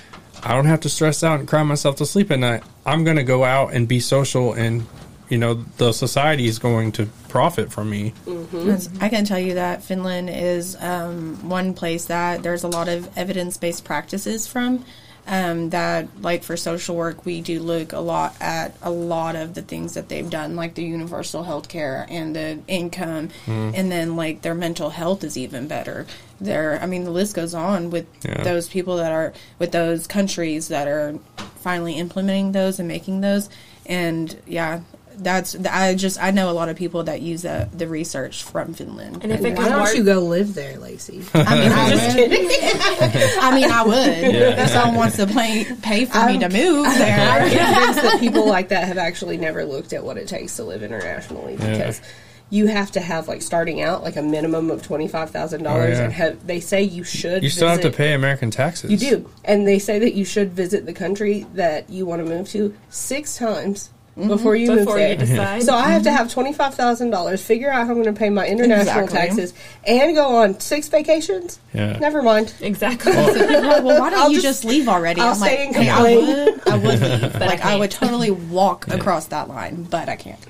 I 0.43 0.55
don't 0.55 0.67
have 0.67 0.81
to 0.81 0.89
stress 0.89 1.23
out 1.25 1.41
and 1.41 1.49
cry 1.49 1.63
myself 1.65 1.97
to 1.97 2.07
sleep 2.07 2.31
at 2.31 2.39
night. 2.39 2.63
I'm 2.85 3.05
going 3.05 3.17
to 3.17 3.23
go 3.25 3.43
out 3.45 3.73
and 3.73 3.89
be 3.89 4.01
social 4.01 4.53
and 4.53 4.87
you 5.29 5.39
know 5.39 5.55
the 5.79 5.93
society 5.93 6.47
is 6.47 6.59
going 6.59 6.93
to 6.93 7.07
profit 7.29 7.73
from 7.73 7.91
me. 7.91 8.13
That's- 8.27 8.89
I 9.01 9.09
can 9.09 9.25
tell 9.25 9.39
you 9.41 9.55
that 9.55 9.83
Finland 9.83 10.31
is 10.31 10.77
um, 10.81 11.49
one 11.49 11.75
place 11.75 12.05
that 12.07 12.43
there's 12.43 12.65
a 12.65 12.69
lot 12.69 12.89
of 12.89 13.09
evidence 13.17 13.57
based 13.57 13.85
practices 13.85 14.47
from. 14.47 14.85
Um, 15.29 15.71
that 15.71 16.07
like 16.23 16.45
for 16.45 16.57
social 16.57 16.95
work, 16.95 17.27
we 17.27 17.41
do 17.41 17.59
look 17.59 17.93
a 17.93 17.99
lot 17.99 18.37
at 18.41 18.77
a 18.81 18.91
lot 18.93 19.35
of 19.35 19.55
the 19.55 19.63
things 19.63 19.95
that 19.95 20.09
they've 20.09 20.31
done, 20.31 20.55
like 20.55 20.77
the 20.77 20.85
universal 20.85 21.43
health 21.43 21.69
care 21.69 22.07
and 22.09 22.37
the 22.37 22.61
income, 22.69 23.31
and 23.49 23.91
then 23.91 24.15
like 24.15 24.43
their 24.43 24.55
mental 24.55 24.91
health 24.91 25.25
is 25.25 25.37
even 25.37 25.67
better. 25.67 26.07
There, 26.41 26.79
I 26.81 26.87
mean, 26.87 27.03
the 27.03 27.11
list 27.11 27.35
goes 27.35 27.55
on 27.55 27.91
with 27.91 28.07
Yeah. 28.25 28.45
those 28.45 28.69
people 28.69 28.99
that 28.99 29.11
are 29.11 29.33
with 29.59 29.73
those 29.73 30.07
countries 30.07 30.69
that 30.69 30.87
are 30.87 31.19
finally 31.57 31.95
implementing 31.95 32.53
those 32.53 32.79
and 32.79 32.87
making 32.87 33.21
those, 33.21 33.49
and 33.85 34.37
yeah. 34.47 34.83
That's 35.19 35.57
I 35.65 35.95
just 35.95 36.23
I 36.23 36.31
know 36.31 36.51
a 36.51 36.53
lot 36.53 36.69
of 36.69 36.77
people 36.77 37.05
that 37.05 37.21
use 37.23 37.43
the 37.43 37.69
the 37.75 37.89
research 37.89 38.43
from 38.43 38.75
Finland. 38.75 39.21
And 39.23 39.33
if 39.33 39.41
it 39.45 39.51
why 39.57 39.63
can 39.63 39.73
don't 39.73 39.83
work, 39.83 39.97
you 39.97 40.05
go 40.05 40.21
live 40.21 40.55
there 40.55 40.79
Lacey 40.79 41.23
I 41.35 41.59
mean, 41.59 41.73
I 41.73 41.95
would. 41.95 43.39
I 43.41 43.55
mean, 43.55 43.71
I 43.71 43.83
would. 43.85 44.35
If 44.59 44.69
someone 44.71 44.97
wants 44.97 45.17
to 45.17 45.27
pay 45.27 45.65
pay 45.83 46.05
for 46.05 46.27
me 46.27 46.39
to 46.39 46.49
move 46.49 46.87
there. 46.99 47.19
I'm 47.31 47.49
convinced 47.51 48.03
that 48.03 48.21
people 48.21 48.47
like 48.47 48.69
that 48.69 48.85
have 48.89 48.99
actually 48.99 49.37
never 49.37 49.65
looked 49.65 49.93
at 49.93 50.05
what 50.05 50.17
it 50.19 50.29
takes 50.29 50.57
to 50.57 50.65
live 50.65 50.83
internationally 50.83 51.57
because 51.57 52.01
you 52.49 52.67
have 52.69 52.93
to 52.93 53.01
have 53.01 53.27
like 53.27 53.43
starting 53.43 53.83
out 53.83 54.05
like 54.05 54.17
a 54.17 54.23
minimum 54.23 54.71
of 54.71 54.83
twenty 54.83 55.09
five 55.09 55.31
thousand 55.31 55.63
dollars 55.65 55.99
Oh, 55.99 56.05
and 56.05 56.13
have 56.13 56.47
they 56.47 56.61
say 56.61 56.83
you 56.83 57.03
should 57.03 57.43
You 57.43 57.51
still 57.51 57.69
have 57.69 57.81
to 57.81 57.91
pay 57.91 58.13
American 58.15 58.51
taxes. 58.51 58.91
you 58.91 58.97
do 58.99 59.31
and 59.45 59.67
they 59.67 59.79
say 59.81 59.99
that 59.99 60.15
you 60.15 60.25
should 60.25 60.53
visit 60.53 60.87
the 60.87 60.93
country 60.93 61.45
that 61.55 61.91
you 61.91 62.07
want 62.07 62.25
to 62.25 62.29
move 62.29 62.49
to 62.51 62.73
six 62.89 63.37
times 63.37 63.91
Mm-hmm. 64.17 64.29
before 64.29 64.57
you 64.57 64.69
move 64.69 64.79
before 64.79 64.97
there 64.97 65.15
decide. 65.15 65.63
so 65.63 65.75
I 65.75 65.91
have 65.91 66.05
to 66.05 66.09
mm-hmm. 66.09 66.17
have 66.17 66.33
twenty 66.33 66.55
five 66.55 66.75
thousand 66.75 67.11
dollars, 67.11 67.45
figure 67.45 67.71
out 67.71 67.85
how 67.87 67.93
I'm 67.93 68.03
going 68.03 68.15
to 68.15 68.19
pay 68.19 68.31
my 68.31 68.47
international 68.47 69.05
Exactly. 69.05 69.15
taxes, 69.15 69.53
and 69.85 70.15
go 70.15 70.37
on 70.37 70.59
six 70.59 70.89
vacations. 70.89 71.61
Yeah. 71.75 71.99
Never 71.99 72.23
mind. 72.23 72.55
exactly. 72.63 73.13
well, 73.15 73.85
why 73.85 74.09
don't 74.09 74.15
I'll 74.19 74.31
you 74.31 74.41
just- 74.41 74.63
just, 74.63 74.65
leave 74.65 74.89
already? 74.89 75.21
I'll 75.21 75.35
I'm 75.35 75.41
like, 75.41 75.51
stay 75.51 75.67
and 75.67 75.77
hey, 75.77 75.91
I 75.91 76.03
would, 76.03 76.69
I 76.69 76.77
would 76.79 77.01
leave. 77.03 77.33
But 77.35 77.41
like 77.43 77.61
I, 77.61 77.63
can't. 77.63 77.81
would 77.81 77.91
totally 77.91 78.31
walk 78.31 78.89
across 78.89 79.27
that 79.27 79.49
line, 79.49 79.83
but 79.83 80.09
I 80.09 80.17
can't. 80.17 80.41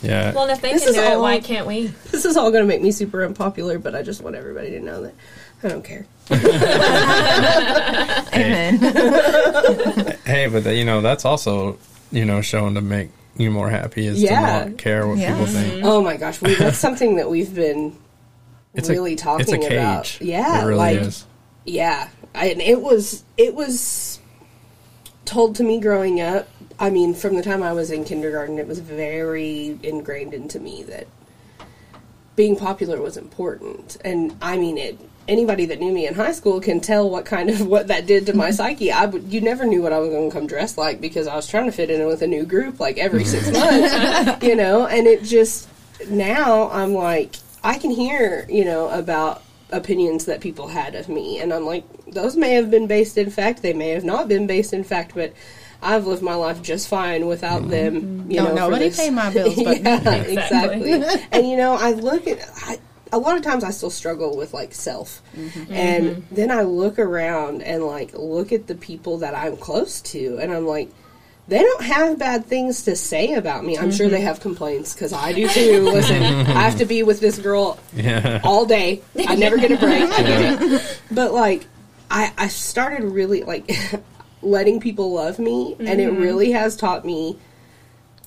Yeah. 0.00 0.32
well, 0.32 0.48
if 0.48 0.62
they 0.62 0.72
This 0.72 0.84
can 0.84 0.90
is 0.90 0.96
do 0.96 1.02
it, 1.02 1.20
why 1.20 1.38
can't 1.40 1.66
we? 1.66 1.88
This 2.10 2.24
is 2.24 2.38
all 2.38 2.50
going 2.50 2.62
to 2.62 2.66
make 2.68 2.80
me 2.80 2.92
super 2.92 3.24
unpopular, 3.26 3.78
but 3.78 3.94
I 3.94 4.02
just 4.02 4.22
want 4.22 4.36
everybody 4.36 4.70
to 4.70 4.80
know 4.80 5.02
that 5.02 5.14
I 5.62 5.68
don't 5.68 5.84
care. 5.84 6.06
Amen. 8.32 8.78
hey, 10.24 10.46
but 10.46 10.64
that, 10.64 10.76
you 10.76 10.86
know 10.86 11.02
that's 11.02 11.26
also 11.26 11.78
you 12.12 12.24
know 12.24 12.40
showing 12.40 12.74
to 12.74 12.80
make 12.80 13.10
you 13.36 13.50
more 13.50 13.70
happy 13.70 14.06
is 14.06 14.22
Yeah. 14.22 14.64
to 14.64 14.70
not 14.70 14.78
care 14.78 15.08
what 15.08 15.18
Yeah. 15.18 15.32
people 15.32 15.46
think. 15.46 15.84
Oh 15.84 16.02
my 16.02 16.16
gosh, 16.16 16.40
we, 16.40 16.54
that's 16.54 16.78
something 16.78 17.16
that 17.16 17.28
we've 17.30 17.54
been 17.54 17.96
It's 18.74 18.88
a- 18.88 18.92
really 18.92 19.16
talking 19.16 19.42
it's 19.42 19.52
a 19.52 19.58
cage. 19.58 19.72
about. 19.72 20.20
Yeah, 20.20 20.62
it 20.62 20.66
really 20.66 20.78
like 20.78 20.98
is. 20.98 21.26
yeah, 21.64 22.08
I, 22.34 22.46
and 22.50 22.60
it 22.60 22.80
was 22.80 23.24
it 23.36 23.54
was 23.54 24.20
told 25.24 25.56
to 25.56 25.64
me 25.64 25.80
growing 25.80 26.20
up. 26.20 26.48
I 26.78 26.90
mean, 26.90 27.14
from 27.14 27.36
the 27.36 27.42
time 27.42 27.62
I 27.62 27.72
was 27.72 27.90
in 27.90 28.04
kindergarten, 28.04 28.58
it 28.58 28.66
was 28.66 28.78
very 28.80 29.78
ingrained 29.82 30.34
into 30.34 30.58
me 30.58 30.82
that 30.84 31.06
being 32.34 32.56
popular 32.56 33.00
was 33.00 33.16
important, 33.16 33.96
and 34.04 34.36
I 34.40 34.56
mean 34.56 34.78
it. 34.78 34.98
Anybody 35.28 35.66
that 35.66 35.78
knew 35.80 35.92
me 35.92 36.06
in 36.06 36.14
high 36.14 36.32
school 36.32 36.60
can 36.60 36.80
tell 36.80 37.08
what 37.08 37.24
kind 37.24 37.48
of 37.48 37.66
what 37.66 37.88
that 37.88 38.06
did 38.06 38.26
to 38.26 38.34
my 38.34 38.50
psyche. 38.58 38.90
I 38.90 39.06
would, 39.06 39.32
you 39.32 39.40
never 39.40 39.64
knew 39.64 39.82
what 39.82 39.92
I 39.92 39.98
was 39.98 40.10
going 40.10 40.30
to 40.30 40.36
come 40.36 40.46
dressed 40.46 40.76
like 40.76 41.00
because 41.00 41.26
I 41.26 41.36
was 41.36 41.46
trying 41.46 41.66
to 41.66 41.72
fit 41.72 41.90
in 41.90 42.04
with 42.06 42.22
a 42.22 42.26
new 42.26 42.44
group 42.44 42.80
like 42.80 42.98
every 42.98 43.24
six 43.24 43.50
months, 43.52 44.42
you 44.44 44.56
know. 44.56 44.86
And 44.86 45.06
it 45.06 45.22
just 45.22 45.68
now 46.08 46.70
I'm 46.70 46.94
like 46.94 47.36
I 47.62 47.78
can 47.78 47.90
hear 47.90 48.46
you 48.48 48.64
know 48.64 48.88
about 48.88 49.42
opinions 49.70 50.26
that 50.26 50.40
people 50.40 50.68
had 50.68 50.94
of 50.94 51.08
me, 51.08 51.38
and 51.38 51.52
I'm 51.52 51.64
like 51.64 51.84
those 52.06 52.36
may 52.36 52.52
have 52.54 52.70
been 52.70 52.86
based 52.86 53.16
in 53.16 53.30
fact, 53.30 53.62
they 53.62 53.72
may 53.72 53.90
have 53.90 54.04
not 54.04 54.28
been 54.28 54.46
based 54.46 54.72
in 54.72 54.84
fact, 54.84 55.14
but 55.14 55.32
I've 55.82 56.06
lived 56.06 56.22
my 56.22 56.34
life 56.34 56.62
just 56.62 56.88
fine 56.88 57.26
without 57.26 57.62
mm-hmm. 57.62 57.70
them. 57.70 58.30
You 58.30 58.36
Don't 58.38 58.54
know, 58.54 58.68
nobody 58.68 58.90
pay 58.90 59.10
my 59.10 59.32
bills 59.32 59.56
but 59.56 59.82
yeah, 59.82 59.96
Exactly. 59.96 60.92
exactly. 60.92 61.26
and 61.32 61.48
you 61.48 61.56
know, 61.56 61.74
I 61.74 61.92
look 61.92 62.26
at 62.28 62.38
I, 62.56 62.78
a 63.12 63.18
lot 63.18 63.36
of 63.36 63.42
times 63.42 63.62
I 63.62 63.70
still 63.70 63.90
struggle 63.90 64.36
with 64.36 64.54
like 64.54 64.72
self, 64.72 65.22
mm-hmm. 65.36 65.72
and 65.72 66.04
mm-hmm. 66.04 66.34
then 66.34 66.50
I 66.50 66.62
look 66.62 66.98
around 66.98 67.62
and 67.62 67.84
like 67.84 68.12
look 68.14 68.52
at 68.52 68.66
the 68.66 68.74
people 68.74 69.18
that 69.18 69.34
I'm 69.34 69.56
close 69.56 70.00
to, 70.02 70.38
and 70.40 70.52
I'm 70.52 70.66
like. 70.66 70.90
They 71.48 71.58
don't 71.58 71.82
have 71.82 72.20
bad 72.20 72.46
things 72.46 72.84
to 72.84 72.94
say 72.94 73.34
about 73.34 73.64
me. 73.64 73.76
I'm 73.76 73.90
sure 73.90 74.08
they 74.08 74.18
mm-hmm. 74.18 74.26
have 74.26 74.38
complaints 74.38 74.94
because 74.94 75.12
I 75.12 75.32
do 75.32 75.48
too. 75.48 75.80
Listen, 75.92 76.22
I 76.22 76.62
have 76.62 76.78
to 76.78 76.84
be 76.84 77.02
with 77.02 77.18
this 77.18 77.36
girl 77.36 77.80
Yeah. 77.92 78.40
all 78.44 78.64
day. 78.64 79.02
I 79.26 79.34
never 79.34 79.58
get 79.58 79.72
a 79.72 79.76
break. 79.76 80.04
I 80.04 80.22
get 80.22 80.62
it. 80.62 80.98
But 81.10 81.34
like, 81.34 81.66
I 82.08 82.32
I 82.38 82.46
started 82.46 83.02
really 83.02 83.42
like 83.42 83.68
letting 84.42 84.78
people 84.80 85.12
love 85.12 85.40
me, 85.40 85.74
and 85.80 86.00
it 86.00 86.10
really 86.10 86.52
has 86.52 86.76
taught 86.76 87.04
me. 87.04 87.36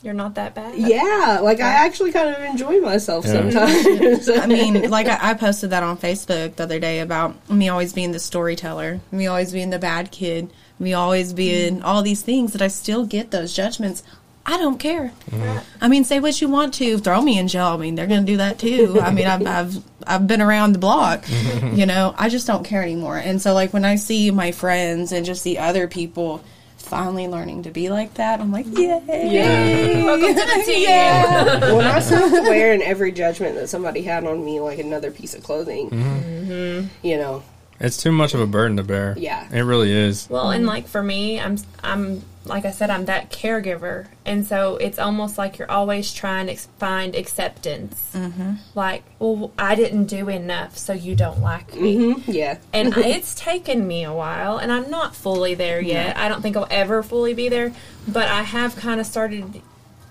You're 0.06 0.14
not 0.14 0.36
that 0.36 0.54
bad. 0.54 0.76
Yeah, 0.78 1.40
like 1.42 1.60
I 1.60 1.84
actually 1.88 2.12
kind 2.12 2.30
of 2.30 2.40
enjoy 2.44 2.80
myself 2.80 3.26
Yeah. 3.26 3.50
sometimes. 3.50 4.30
I 4.30 4.46
mean, 4.46 4.92
like 4.92 5.08
I, 5.08 5.32
I 5.32 5.34
posted 5.34 5.72
that 5.72 5.82
on 5.82 5.98
Facebook 5.98 6.58
the 6.58 6.64
other 6.64 6.80
day 6.80 7.00
about 7.00 7.50
me 7.50 7.70
always 7.70 7.92
being 7.92 8.12
the 8.12 8.20
storyteller, 8.20 9.00
me 9.12 9.26
always 9.26 9.52
being 9.52 9.72
the 9.72 9.80
bad 9.80 10.12
kid, 10.12 10.52
me 10.78 10.94
always 10.94 11.34
being 11.34 11.78
mm-hmm. 11.78 11.86
all 11.86 12.04
these 12.04 12.22
things 12.22 12.54
that 12.54 12.62
I 12.62 12.68
still 12.68 13.08
get 13.08 13.32
those 13.32 13.52
judgments. 13.52 14.04
I 14.46 14.60
don't 14.60 14.78
care. 14.78 15.12
Mm-hmm. 15.32 15.58
I 15.82 15.88
mean, 15.88 16.04
say 16.04 16.20
what 16.20 16.40
you 16.40 16.50
want 16.50 16.76
to, 16.76 17.00
throw 17.00 17.20
me 17.20 17.40
in 17.40 17.48
jail. 17.48 17.70
I 17.70 17.78
mean, 17.78 17.96
they're 17.96 18.06
going 18.06 18.28
to 18.28 18.32
do 18.32 18.38
that 18.38 18.60
too. 18.60 19.00
I 19.02 19.12
mean, 19.12 19.26
I've, 19.26 19.48
I've 19.48 19.84
I've 20.06 20.28
been 20.28 20.40
around 20.40 20.74
the 20.74 20.80
block. 20.80 21.24
Mm-hmm. 21.24 21.78
you 21.78 21.88
know, 21.88 22.14
I 22.16 22.30
just 22.30 22.46
don't 22.46 22.64
care 22.64 22.84
anymore. 22.84 23.18
And 23.18 23.42
so, 23.42 23.56
like 23.56 23.74
when 23.74 23.84
I 23.84 23.96
see 23.96 24.30
my 24.30 24.52
friends 24.52 25.12
and 25.12 25.26
just 25.26 25.42
see 25.42 25.58
other 25.58 25.88
people 25.88 26.44
finally 26.86 27.28
learning 27.28 27.64
to 27.64 27.72
be 27.72 27.90
like 27.90 28.14
that, 28.16 28.40
I'm 28.40 28.52
like, 28.52 28.66
yay! 28.68 30.04
Welcome 30.04 30.28
to 30.28 30.34
the 30.34 30.64
team. 30.66 30.88
Yeah. 30.88 31.74
when 31.74 31.86
I 31.86 32.00
stopped 32.00 32.32
wearing 32.32 32.82
every 32.82 33.12
judgment 33.12 33.56
that 33.56 33.68
somebody 33.68 34.02
had 34.02 34.24
on 34.26 34.44
me 34.44 34.60
like 34.60 34.80
another 34.80 35.12
piece 35.12 35.34
of 35.34 35.44
clothing, 35.44 35.90
mm-hmm. 35.90 36.52
Mm-hmm. 36.52 37.08
you 37.08 37.18
know, 37.18 37.44
It's 37.80 37.98
too 37.98 38.12
much 38.12 38.34
of 38.34 38.40
a 38.40 38.48
burden 38.48 38.78
to 38.78 38.84
bear. 38.84 39.16
Yeah. 39.18 39.48
It 39.52 39.62
really 39.62 39.92
is. 39.92 40.30
Well, 40.30 40.52
and 40.52 40.66
like 40.66 40.88
for 40.88 41.04
me, 41.04 41.40
I'm 41.40 41.58
I'm 41.84 42.24
like 42.46 42.64
I 42.66 42.72
said, 42.72 42.90
I'm 42.90 43.06
that 43.06 43.32
caregiver, 43.32 44.08
and 44.26 44.46
so 44.46 44.78
it's 44.78 45.00
almost 45.00 45.38
like 45.38 45.58
you're 45.58 45.70
always 45.70 46.14
trying 46.14 46.48
to 46.48 46.56
find 46.56 47.16
acceptance. 47.16 48.12
Mm-hmm. 48.14 48.54
Like, 48.76 49.04
well, 49.20 49.52
I 49.58 49.76
didn't 49.76 50.06
do 50.06 50.30
enough, 50.30 50.78
so 50.78 50.94
you 50.94 51.16
don't 51.16 51.42
like 51.42 51.76
me. 51.76 52.24
Yeah. 52.28 52.60
And 52.72 52.94
it's 52.98 53.36
taken 53.36 53.88
me 53.88 54.04
a 54.04 54.14
while, 54.14 54.58
and 54.58 54.72
I'm 54.72 54.90
not 54.90 55.16
fully 55.16 55.56
there 55.56 55.82
yet. 55.82 56.18
I 56.18 56.30
don't 56.30 56.42
think 56.42 56.56
I'll 56.56 56.68
ever 56.70 57.02
fully 57.04 57.34
be 57.34 57.50
there, 57.50 57.74
but 58.08 58.28
I 58.28 58.44
have 58.44 58.76
kind 58.76 59.00
of 59.00 59.06
started 59.06 59.62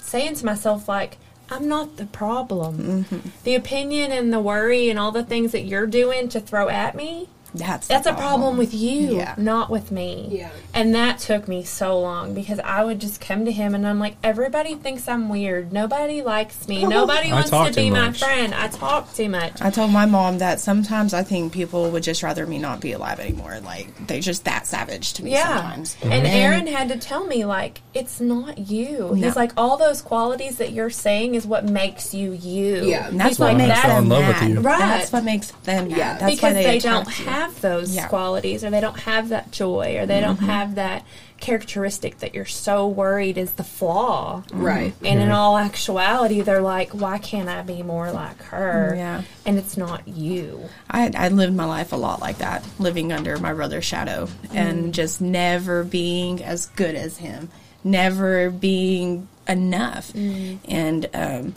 saying 0.01 0.35
to 0.35 0.45
myself, 0.45 0.89
like, 0.89 1.19
I'm 1.51 1.69
not 1.69 1.99
the 1.99 2.07
problem. 2.07 3.05
The 3.45 3.55
opinion 3.55 4.13
and 4.13 4.33
the 4.33 4.41
worry 4.41 4.91
and 4.91 4.99
all 4.99 5.13
the 5.13 5.25
things 5.25 5.53
that 5.53 5.63
you're 5.63 5.87
doing 5.87 6.29
to 6.31 6.41
throw 6.41 6.69
at 6.69 6.95
me, 6.95 7.29
That's 7.55 7.87
that's 7.87 8.05
the 8.05 8.13
a 8.15 8.17
problem 8.17 8.57
with 8.57 8.75
you, 8.75 9.17
Yeah. 9.17 9.35
not 9.37 9.71
with 9.71 9.91
me. 9.93 10.29
Yeah. 10.31 10.51
And 10.75 10.95
that 10.95 11.19
took 11.21 11.47
me 11.47 11.63
so 11.63 12.01
long 12.01 12.35
because 12.35 12.59
I 12.59 12.83
would 12.85 13.01
just 13.01 13.21
come 13.21 13.45
to 13.45 13.53
him 13.53 13.75
and 13.75 13.87
I'm 13.87 13.99
like, 14.01 14.17
everybody 14.25 14.75
thinks 14.75 15.07
I'm 15.09 15.29
weird. 15.29 15.73
Nobody 15.73 16.21
likes 16.23 16.67
me. 16.67 16.85
Nobody 16.87 17.31
wants 17.31 17.51
to 17.51 17.69
too 17.71 17.75
be 17.75 17.91
my 17.91 18.13
friend. 18.13 18.53
I 18.55 18.67
talk 18.69 19.15
too 19.15 19.29
much. 19.29 19.63
I 19.63 19.71
told 19.71 19.93
my 19.93 20.05
mom 20.07 20.39
that 20.39 20.59
sometimes 20.61 21.15
I 21.15 21.23
think 21.23 21.53
people 21.53 21.91
would 21.91 22.03
just 22.03 22.23
rather 22.23 22.45
me 22.47 22.59
not 22.59 22.81
be 22.81 22.93
alive 22.93 23.21
anymore. 23.21 23.61
Like 23.65 24.07
they're 24.09 24.21
just 24.21 24.45
that 24.47 24.67
savage 24.67 25.13
to 25.15 25.25
me 25.25 25.31
Yeah. 25.33 25.47
sometimes. 25.57 25.97
And 26.03 26.27
Aaron 26.27 26.67
had 26.67 26.89
to 26.89 26.99
tell 26.99 27.25
me, 27.27 27.45
like, 27.45 27.81
it's 27.95 28.21
not 28.21 28.59
you. 28.59 29.15
He's 29.15 29.37
like, 29.37 29.53
all 29.57 29.77
those 29.77 30.03
qualities 30.03 30.59
that 30.59 30.73
you're 30.73 30.91
saying 30.91 31.37
is 31.37 31.47
what 31.47 31.65
makes 31.65 32.13
you 32.13 32.33
you. 32.33 32.85
Yeah. 32.85 33.09
And 33.09 33.21
that's 33.21 33.31
He's 33.31 33.39
what 33.39 33.49
like, 33.55 33.59
makes 33.59 33.75
that- 33.75 33.83
fell 33.87 33.99
in 33.99 34.09
them 34.09 34.19
love 34.19 34.27
with 34.29 34.41
mad. 34.41 34.51
you. 34.51 34.61
Right. 34.61 34.79
That's 34.81 35.13
what 35.13 35.25
makes 35.25 35.51
them 35.63 35.89
mad. 35.89 35.97
Yeah. 35.97 36.19
That's 36.19 36.35
because 36.35 36.43
why 36.43 36.53
they, 36.55 36.65
they, 36.65 36.79
don't 36.81 37.07
attack 37.09 37.19
you. 37.19 37.25
Have 37.45 37.61
those 37.61 37.95
Yeah. 37.95 38.09
qualities 38.09 38.65
or 38.65 38.71
they 38.71 38.81
don't 38.81 39.01
have 39.01 39.29
that 39.29 39.51
joy 39.51 39.97
or 39.99 40.07
they 40.07 40.21
don't 40.21 40.37
mm-hmm. 40.37 40.47
have 40.47 40.75
that 40.77 41.05
characteristic 41.41 42.19
that 42.21 42.35
you're 42.35 42.47
so 42.47 42.89
worried 42.89 43.37
is 43.37 43.53
the 43.53 43.65
flaw. 43.65 44.43
Right. 44.53 44.95
And 45.05 45.21
in 45.21 45.31
all 45.31 45.59
actuality, 45.59 46.41
they're 46.41 46.63
like, 46.63 46.91
why 46.91 47.19
can't 47.19 47.49
I 47.49 47.63
be 47.63 47.83
more 47.83 48.11
like 48.13 48.43
her? 48.45 48.93
Mm, 48.93 48.97
yeah. 48.97 49.23
And 49.45 49.59
it's 49.59 49.77
not 49.77 50.09
you. 50.09 50.69
I, 50.91 51.13
I 51.15 51.29
lived 51.29 51.55
my 51.55 51.67
life 51.67 51.93
a 51.93 51.97
lot 51.97 52.21
like 52.21 52.39
that, 52.39 52.65
living 52.79 53.13
under 53.13 53.39
my 53.39 53.53
brother's 53.53 53.85
shadow 53.85 54.29
and 54.53 54.87
mm. 54.87 54.91
just 54.93 55.21
never 55.21 55.85
being 55.85 56.43
as 56.43 56.67
good 56.67 56.95
as 56.95 57.19
him, 57.19 57.51
never 57.83 58.51
being 58.51 59.29
enough. 59.47 60.13
Mm. 60.15 60.59
And 60.67 61.11
um, 61.13 61.55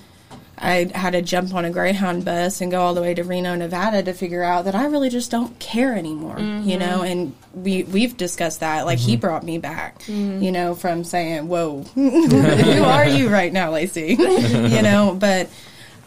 I 0.60 0.90
had 0.96 1.12
to 1.12 1.22
jump 1.22 1.54
on 1.54 1.66
a 1.66 1.70
Greyhound 1.70 2.26
bus 2.26 2.62
and 2.62 2.72
go 2.72 2.82
all 2.82 2.96
the 2.96 3.02
way 3.02 3.14
to 3.14 3.24
Reno, 3.24 3.54
Nevada 3.56 4.02
to 4.02 4.14
figure 4.14 4.42
out 4.42 4.66
that 4.66 4.74
I 4.74 4.86
really 4.86 5.10
just 5.10 5.30
don't 5.30 5.58
care 5.60 5.96
anymore, 5.96 6.40
you 6.40 6.46
mm-hmm. 6.46 6.80
know. 6.80 7.02
And 7.04 7.36
we 7.54 7.84
we've 7.84 8.18
discussed 8.18 8.62
that. 8.62 8.86
Like 8.86 8.98
he 8.98 9.14
mm-hmm. 9.14 9.22
brought 9.22 9.44
me 9.44 9.60
back, 9.60 10.00
mm-hmm. 10.00 10.42
you 10.42 10.52
know, 10.52 10.74
from 10.74 11.04
saying, 11.04 11.48
"Whoa, 11.48 11.84
who 11.94 12.84
are 12.84 13.08
you 13.08 13.30
right 13.30 13.54
now, 13.54 13.72
Lacey?" 13.72 14.16
you 14.18 14.82
know, 14.82 15.16
but 15.20 15.50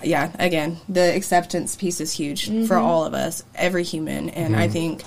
yeah, 0.02 0.32
again, 0.38 0.78
the 0.88 1.14
acceptance 1.14 1.76
piece 1.76 2.00
is 2.00 2.12
huge 2.12 2.66
for 2.66 2.76
all 2.76 3.04
of 3.04 3.14
us, 3.14 3.44
every 3.54 3.84
human, 3.84 4.30
and 4.30 4.56
I 4.56 4.68
think, 4.68 5.02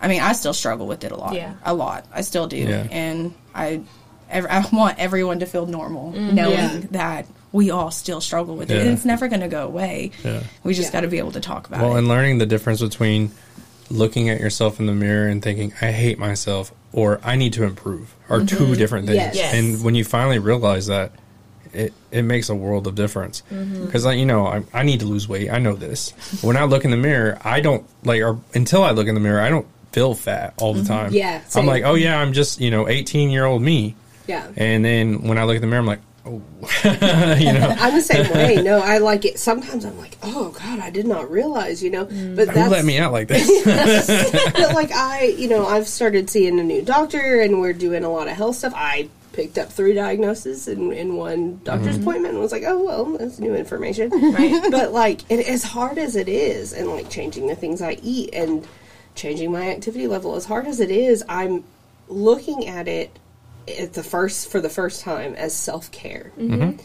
I 0.00 0.08
mean, 0.08 0.20
I 0.20 0.32
still 0.32 0.54
struggle 0.54 0.86
with 0.86 1.04
it 1.04 1.12
a 1.12 1.16
lot, 1.16 1.34
Yeah. 1.34 1.54
a 1.64 1.74
lot. 1.74 2.06
I 2.12 2.20
still 2.20 2.46
do, 2.46 2.56
Yeah. 2.56 2.86
and 2.90 3.34
I, 3.54 3.82
I 4.30 4.64
want 4.72 4.98
everyone 4.98 5.40
to 5.40 5.46
feel 5.46 5.66
normal, 5.66 6.12
knowing 6.12 6.52
Yeah. 6.52 6.80
that 6.92 7.26
we 7.52 7.70
all 7.70 7.90
still 7.90 8.20
struggle 8.20 8.56
with 8.56 8.70
it, 8.70 8.74
Yeah. 8.74 8.80
and 8.82 8.90
it's 8.90 9.04
never 9.04 9.28
going 9.28 9.40
to 9.40 9.48
go 9.48 9.64
away. 9.64 10.10
Yeah. 10.24 10.42
We 10.64 10.74
just 10.74 10.88
Yeah. 10.88 10.98
got 10.98 11.00
to 11.02 11.08
be 11.08 11.18
able 11.18 11.32
to 11.32 11.40
talk 11.40 11.66
about 11.66 11.80
Well, 11.80 11.90
it. 11.90 11.92
Well, 11.92 11.98
and 11.98 12.08
learning 12.08 12.38
the 12.38 12.46
difference 12.46 12.80
between 12.80 13.30
looking 13.90 14.28
at 14.28 14.40
yourself 14.40 14.80
in 14.80 14.86
the 14.86 14.92
mirror 14.92 15.28
and 15.28 15.42
thinking, 15.42 15.72
I 15.80 15.92
hate 15.92 16.18
myself 16.18 16.72
or 16.92 17.20
I 17.22 17.36
need 17.36 17.54
to 17.54 17.64
improve 17.64 18.14
are 18.28 18.40
two 18.40 18.56
mm-hmm. 18.56 18.74
different 18.74 19.06
things. 19.06 19.16
Yes. 19.16 19.36
Yes. 19.36 19.54
And 19.54 19.82
when 19.82 19.94
you 19.94 20.04
finally 20.04 20.38
realize 20.38 20.86
that, 20.86 21.12
it, 21.72 21.92
it 22.10 22.22
makes 22.22 22.48
a 22.48 22.54
world 22.54 22.86
of 22.86 22.94
difference. 22.94 23.42
Mm-hmm. 23.50 23.86
Because, 23.86 24.04
you 24.06 24.26
know, 24.26 24.46
I, 24.46 24.62
I 24.72 24.82
need 24.82 25.00
to 25.00 25.06
lose 25.06 25.28
weight. 25.28 25.50
I 25.50 25.58
know 25.58 25.74
this. 25.74 26.10
When 26.42 26.56
I 26.56 26.64
look 26.64 26.84
in 26.84 26.90
the 26.90 26.96
mirror, 26.96 27.38
I 27.44 27.60
don't, 27.60 27.86
like, 28.04 28.22
or 28.22 28.38
until 28.54 28.82
I 28.82 28.90
look 28.92 29.06
in 29.06 29.14
the 29.14 29.20
mirror, 29.20 29.40
I 29.40 29.50
don't 29.50 29.66
feel 29.92 30.14
fat 30.14 30.54
all 30.58 30.74
the 30.74 30.80
mm-hmm. 30.80 30.88
time. 30.88 31.12
Yeah, 31.12 31.42
I'm 31.54 31.66
like, 31.66 31.84
oh, 31.84 31.94
yeah, 31.94 32.18
I'm 32.18 32.32
just, 32.32 32.60
you 32.60 32.70
know, 32.70 32.88
18 32.88 33.30
year 33.30 33.44
old 33.44 33.62
me. 33.62 33.96
Yeah. 34.26 34.46
And 34.56 34.84
then 34.84 35.22
when 35.22 35.38
I 35.38 35.44
look 35.44 35.56
in 35.56 35.62
the 35.62 35.66
mirror, 35.66 35.80
I'm 35.80 35.86
like, 35.86 36.00
oh, 36.28 36.42
you 37.38 37.52
know. 37.52 37.74
I'm 37.78 37.94
the 37.94 38.02
same 38.02 38.30
way. 38.32 38.56
No, 38.62 38.80
I 38.80 38.98
like 38.98 39.24
it. 39.24 39.38
Sometimes 39.38 39.84
I'm 39.84 39.98
like, 39.98 40.16
oh 40.22 40.50
God, 40.50 40.80
I 40.80 40.90
did 40.90 41.06
not 41.06 41.30
realize, 41.30 41.82
you 41.82 41.90
know. 41.90 42.06
Mm. 42.06 42.36
But 42.36 42.48
Who 42.48 42.68
let 42.68 42.84
me 42.84 42.98
out 42.98 43.12
like 43.12 43.28
this? 43.28 43.48
but 44.52 44.74
like 44.74 44.92
I, 44.92 45.34
you 45.38 45.48
know, 45.48 45.66
I've 45.66 45.88
started 45.88 46.30
seeing 46.30 46.58
a 46.60 46.62
new 46.62 46.82
doctor, 46.82 47.40
and 47.40 47.60
we're 47.60 47.72
doing 47.72 48.04
a 48.04 48.10
lot 48.10 48.28
of 48.28 48.34
health 48.34 48.56
stuff. 48.56 48.72
I 48.76 49.08
picked 49.32 49.58
up 49.58 49.70
three 49.70 49.94
diagnoses 49.94 50.66
in, 50.66 50.92
in 50.92 51.14
one 51.14 51.60
doctor's 51.62 51.94
mm-hmm. 51.94 52.02
appointment, 52.02 52.34
and 52.34 52.42
was 52.42 52.52
like, 52.52 52.64
oh 52.66 52.84
well, 52.84 53.04
that's 53.16 53.38
new 53.38 53.54
information. 53.54 54.10
Right. 54.10 54.70
but 54.70 54.92
like, 54.92 55.30
it, 55.30 55.46
as 55.48 55.62
hard 55.62 55.98
as 55.98 56.16
it 56.16 56.28
is, 56.28 56.72
and 56.72 56.88
like 56.88 57.08
changing 57.10 57.46
the 57.46 57.56
things 57.56 57.80
I 57.80 57.98
eat 58.02 58.30
and 58.34 58.66
changing 59.14 59.50
my 59.52 59.70
activity 59.70 60.06
level, 60.06 60.36
as 60.36 60.44
hard 60.44 60.66
as 60.66 60.80
it 60.80 60.90
is, 60.90 61.24
I'm 61.28 61.64
looking 62.08 62.66
at 62.66 62.88
it 62.88 63.18
at 63.78 63.92
the 63.92 64.02
first 64.02 64.50
for 64.50 64.60
the 64.60 64.68
first 64.68 65.02
time 65.02 65.34
as 65.34 65.54
self 65.54 65.90
care 65.90 66.32
mm-hmm. 66.38 66.54
mm-hmm. 66.54 66.82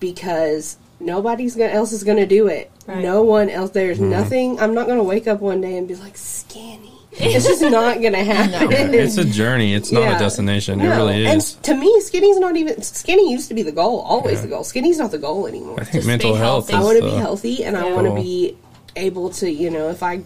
because 0.00 0.76
nobody's 1.00 1.56
gonna, 1.56 1.70
else 1.70 1.92
is 1.92 2.04
going 2.04 2.18
to 2.18 2.26
do 2.26 2.46
it. 2.46 2.70
Right. 2.86 3.02
No 3.02 3.22
one 3.22 3.50
else. 3.50 3.70
There's 3.70 3.98
mm-hmm. 3.98 4.10
nothing. 4.10 4.60
I'm 4.60 4.74
not 4.74 4.86
going 4.86 4.98
to 4.98 5.04
wake 5.04 5.26
up 5.26 5.40
one 5.40 5.60
day 5.60 5.76
and 5.76 5.86
be 5.86 5.94
like 5.94 6.16
skinny. 6.16 6.90
It's 7.14 7.44
just 7.44 7.60
not 7.60 8.00
going 8.00 8.14
to 8.14 8.24
happen. 8.24 8.72
it's 8.94 9.18
a 9.18 9.24
journey. 9.24 9.74
It's 9.74 9.92
not 9.92 10.00
Yeah. 10.04 10.16
a 10.16 10.18
destination. 10.18 10.80
It 10.80 10.84
No. 10.84 10.96
really 10.96 11.26
And 11.26 11.38
is. 11.38 11.54
to 11.56 11.74
me, 11.74 12.00
skinny's 12.00 12.38
not 12.38 12.56
even 12.56 12.80
skinny. 12.80 13.30
Used 13.30 13.48
to 13.48 13.54
be 13.54 13.62
the 13.62 13.70
goal. 13.72 14.00
Always 14.00 14.36
Yeah. 14.36 14.42
the 14.42 14.48
goal. 14.48 14.64
Skinny's 14.64 14.96
not 14.96 15.10
the 15.10 15.18
goal 15.18 15.46
anymore. 15.46 15.78
I 15.78 15.84
think 15.84 15.96
Just 15.96 16.06
mental 16.06 16.34
health. 16.34 16.70
healthy. 16.70 16.82
I 16.82 16.82
want 16.82 16.98
to 16.98 17.04
be 17.04 17.16
healthy, 17.16 17.64
and 17.64 17.76
I 17.76 17.92
want 17.92 18.06
to 18.06 18.14
be 18.14 18.56
able 18.96 19.28
to, 19.28 19.50
you 19.50 19.70
know, 19.70 19.90
if 19.90 20.02
I 20.02 20.22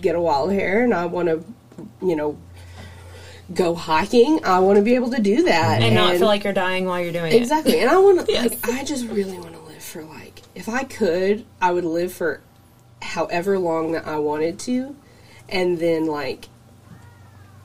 get 0.00 0.14
a 0.14 0.20
wild 0.20 0.50
hair 0.50 0.82
and 0.82 0.94
I 0.94 1.04
want 1.04 1.28
to, 1.28 1.44
you 2.02 2.16
know, 2.16 2.38
go 3.52 3.74
hiking, 3.74 4.44
I 4.44 4.60
want 4.60 4.76
to 4.76 4.82
be 4.82 4.94
able 4.94 5.10
to 5.10 5.20
do 5.20 5.44
that 5.44 5.82
And 5.82 5.94
not 5.94 6.16
feel 6.16 6.26
like 6.26 6.44
you're 6.44 6.52
dying 6.52 6.86
while 6.86 7.00
you're 7.00 7.12
doing 7.12 7.32
it. 7.32 7.36
Exactly. 7.36 7.80
And 7.80 7.90
I 7.90 7.98
want 7.98 8.26
to, 8.26 8.32
Yes. 8.32 8.50
like, 8.50 8.68
I 8.68 8.84
just 8.84 9.06
really 9.08 9.38
want 9.38 9.54
to 9.54 9.60
live 9.60 9.82
for, 9.82 10.04
like, 10.04 10.42
if 10.54 10.68
I 10.68 10.84
could, 10.84 11.44
I 11.60 11.72
would 11.72 11.84
live 11.84 12.12
for 12.12 12.40
however 13.02 13.58
long 13.58 13.92
that 13.92 14.06
I 14.06 14.18
wanted 14.18 14.58
to. 14.60 14.94
And 15.48 15.78
then, 15.78 16.06
like, 16.06 16.48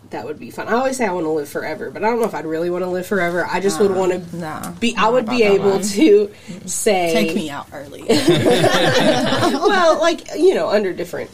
that 0.09 0.25
would 0.25 0.39
be 0.39 0.49
fun. 0.49 0.67
I 0.67 0.73
always 0.73 0.97
say 0.97 1.05
I 1.05 1.11
want 1.11 1.25
to 1.25 1.29
live 1.31 1.49
forever, 1.49 1.91
but 1.91 2.03
I 2.03 2.07
don't 2.09 2.19
know 2.19 2.25
if 2.25 2.33
I'd 2.33 2.45
really 2.45 2.69
want 2.69 2.83
to 2.83 2.89
live 2.89 3.05
forever. 3.05 3.45
I 3.45 3.59
just 3.59 3.79
would 3.79 3.91
want 3.91 4.11
to 4.11 4.37
nah, 4.37 4.71
be, 4.73 4.95
I 4.97 5.09
would 5.09 5.27
be 5.27 5.43
able 5.43 5.71
one. 5.71 5.81
to 5.81 6.31
say, 6.65 7.11
Take 7.13 7.35
me 7.35 7.49
out 7.49 7.67
early. 7.73 8.03
well, 8.07 9.99
like, 9.99 10.27
you 10.35 10.53
know, 10.55 10.69
under 10.69 10.93
different 10.93 11.29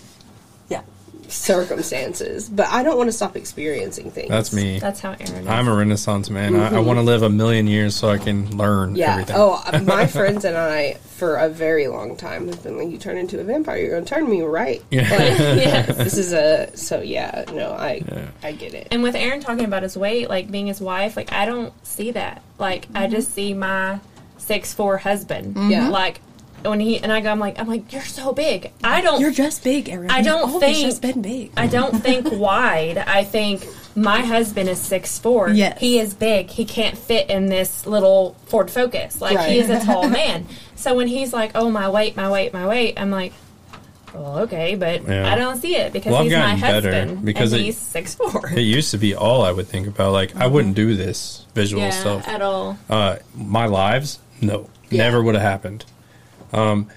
yeah. 0.69 0.81
Circumstances. 1.31 2.49
But 2.49 2.67
I 2.67 2.83
don't 2.83 2.97
want 2.97 3.07
to 3.07 3.13
stop 3.13 3.35
experiencing 3.35 4.11
things. 4.11 4.29
That's 4.29 4.53
me. 4.53 4.79
That's 4.79 4.99
how 4.99 5.11
Aaron 5.11 5.43
is. 5.43 5.47
I'm 5.47 5.67
a 5.67 5.75
Renaissance 5.75 6.29
man. 6.29 6.55
I, 6.55 6.67
I 6.67 6.69
mm-hmm. 6.71 6.85
want 6.85 6.97
to 6.97 7.03
live 7.03 7.23
a 7.23 7.29
million 7.29 7.67
years 7.67 7.95
so 7.95 8.09
I 8.09 8.17
can 8.17 8.57
learn 8.57 8.95
Yeah. 8.95 9.13
everything. 9.13 9.35
Oh, 9.37 9.63
my 9.83 10.07
friends 10.07 10.45
and 10.45 10.57
I, 10.57 10.93
for 10.93 11.37
a 11.37 11.49
very 11.49 11.87
long 11.87 12.15
time, 12.15 12.47
have 12.47 12.63
been 12.63 12.77
like, 12.77 12.89
"You 12.89 12.97
turn 12.97 13.17
into 13.17 13.39
a 13.39 13.43
vampire. 13.43 13.77
You're 13.77 13.91
going 13.91 14.05
to 14.05 14.09
turn 14.09 14.29
me 14.29 14.41
right." 14.41 14.83
Yeah. 14.91 15.01
Like, 15.03 15.11
yes. 15.39 15.97
this 15.97 16.17
is 16.17 16.33
a 16.33 16.75
so 16.75 17.01
yeah. 17.01 17.45
No, 17.53 17.71
I 17.71 18.03
I 18.43 18.51
get 18.51 18.73
it. 18.73 18.87
And 18.91 19.03
with 19.03 19.15
Aaron 19.15 19.39
talking 19.39 19.65
about 19.65 19.83
his 19.83 19.97
weight, 19.97 20.29
like 20.29 20.51
being 20.51 20.67
his 20.67 20.81
wife, 20.81 21.15
like 21.15 21.31
I 21.31 21.45
don't 21.45 21.73
see 21.85 22.11
that. 22.11 22.41
Like 22.57 22.87
I 22.93 23.03
mm-hmm. 23.03 23.11
just 23.11 23.33
see 23.33 23.53
my 23.53 23.99
six 24.37 24.73
four 24.73 24.97
husband. 24.97 25.55
Yeah. 25.71 25.89
Like 25.89 26.19
when 26.63 26.79
he 26.79 26.97
and 26.99 27.11
I 27.11 27.21
go, 27.21 27.29
I'm 27.29 27.39
like, 27.39 27.59
I'm 27.59 27.67
like, 27.67 27.91
you're 27.93 28.01
so 28.01 28.33
big. 28.33 28.71
I 28.83 29.01
don't. 29.01 29.19
You're 29.21 29.31
just 29.31 29.63
big, 29.63 29.89
Aaron. 29.89 30.09
I 30.11 30.21
don't 30.21 30.45
You've 30.47 30.55
always 30.55 30.77
think- 30.77 30.87
just 30.87 31.01
been 31.01 31.21
big. 31.21 31.51
I 31.57 31.67
don't 31.67 32.01
think 32.01 32.27
wide. 32.31 32.97
I 32.97 33.23
think 33.23 33.65
my 33.95 34.21
husband 34.21 34.69
is 34.69 34.79
six 34.79 35.19
four. 35.19 35.49
Yes. 35.49 35.79
He 35.79 35.99
is 35.99 36.13
big. 36.13 36.49
He 36.49 36.65
can't 36.65 36.97
fit 36.97 37.29
in 37.29 37.47
this 37.47 37.85
little 37.85 38.35
Ford 38.45 38.69
Focus. 38.71 39.19
Like 39.21 39.39
he 39.49 39.59
is 39.59 39.69
a 39.69 39.79
tall 39.83 40.07
man. 40.21 40.45
So 40.75 40.95
when 40.95 41.07
he's 41.07 41.33
like, 41.33 41.51
"Oh 41.55 41.69
my 41.69 41.89
weight, 41.89 42.15
my 42.15 42.29
weight, 42.29 42.53
my 42.53 42.65
weight," 42.67 42.93
I'm 42.99 43.11
like, 43.11 43.33
"Well, 44.13 44.39
okay, 44.39 44.75
but 44.75 45.07
Yeah. 45.07 45.31
I 45.31 45.35
don't 45.35 45.61
see 45.61 45.75
it 45.75 45.93
because 45.93 46.11
Well, 46.11 46.21
I've 46.21 46.25
he's 46.27 46.33
my 46.33 46.39
gotten 46.39 46.61
better 46.61 46.91
husband 46.93 47.25
because 47.25 47.53
and 47.53 47.61
it- 47.61 47.65
he's 47.65 47.77
six 47.77 48.15
four. 48.15 48.49
It 48.49 48.61
used 48.61 48.91
to 48.91 48.97
be 48.97 49.13
all 49.15 49.43
I 49.43 49.51
would 49.51 49.67
think 49.67 49.87
about. 49.87 50.11
Like, 50.13 50.35
I 50.35 50.47
wouldn't 50.47 50.75
do 50.75 50.95
this 50.95 51.45
visual 51.53 51.83
Yeah, 51.83 51.89
stuff. 51.91 52.27
at 52.27 52.41
all. 52.41 52.77
Uh, 52.89 53.17
my 53.35 53.65
lives, 53.67 54.19
no, 54.41 54.69
Yeah. 54.89 55.03
never 55.03 55.21
would 55.21 55.35
have 55.35 55.43
happened. 55.43 55.85
Um, 56.53 56.87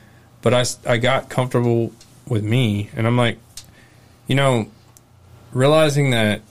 but 0.42 0.52
I, 0.54 0.64
I 0.86 0.96
got 0.98 1.28
comfortable 1.28 1.92
with 2.28 2.44
me, 2.44 2.90
and 2.96 3.06
I'm 3.06 3.16
like, 3.16 3.38
you 4.26 4.34
know, 4.34 4.66
realizing 5.52 6.10
that 6.10 6.42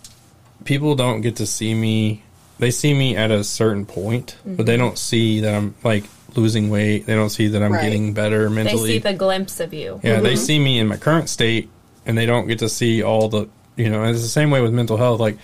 people 0.66 0.96
don't 0.96 1.22
get 1.22 1.38
to 1.38 1.46
see 1.46 1.74
me. 1.74 2.24
They 2.60 2.72
see 2.72 2.94
me 2.94 3.16
at 3.18 3.32
a 3.32 3.44
certain 3.44 3.86
point, 3.86 4.38
but 4.44 4.52
Mm-hmm. 4.52 4.64
they 4.66 4.78
don't 4.78 4.98
see 4.98 5.40
that 5.42 5.54
I'm 5.54 5.76
like 5.84 6.06
losing 6.36 6.70
weight. 6.70 7.06
They 7.06 7.16
don't 7.16 7.30
see 7.30 7.48
that 7.50 7.62
I'm 7.62 7.74
Right. 7.74 7.82
getting 7.84 8.14
better 8.14 8.50
mentally. 8.50 8.88
They 8.90 8.94
see 8.96 9.00
the 9.00 9.14
glimpse 9.14 9.60
of 9.60 9.74
you. 9.74 10.00
Yeah, 10.04 10.22
they 10.22 10.36
see 10.36 10.60
me 10.60 10.80
in 10.80 10.88
my 10.88 10.98
current 10.98 11.30
state, 11.30 11.70
and 12.06 12.18
they 12.18 12.26
don't 12.26 12.48
get 12.48 12.60
to 12.60 12.70
see 12.70 13.04
all 13.04 13.28
the 13.30 13.50
you 13.76 13.90
know, 13.90 14.04
it's 14.04 14.22
the 14.22 14.28
same 14.28 14.52
way 14.52 14.62
with 14.62 14.72
mental 14.72 14.98
health. 14.98 15.20
Like 15.20 15.36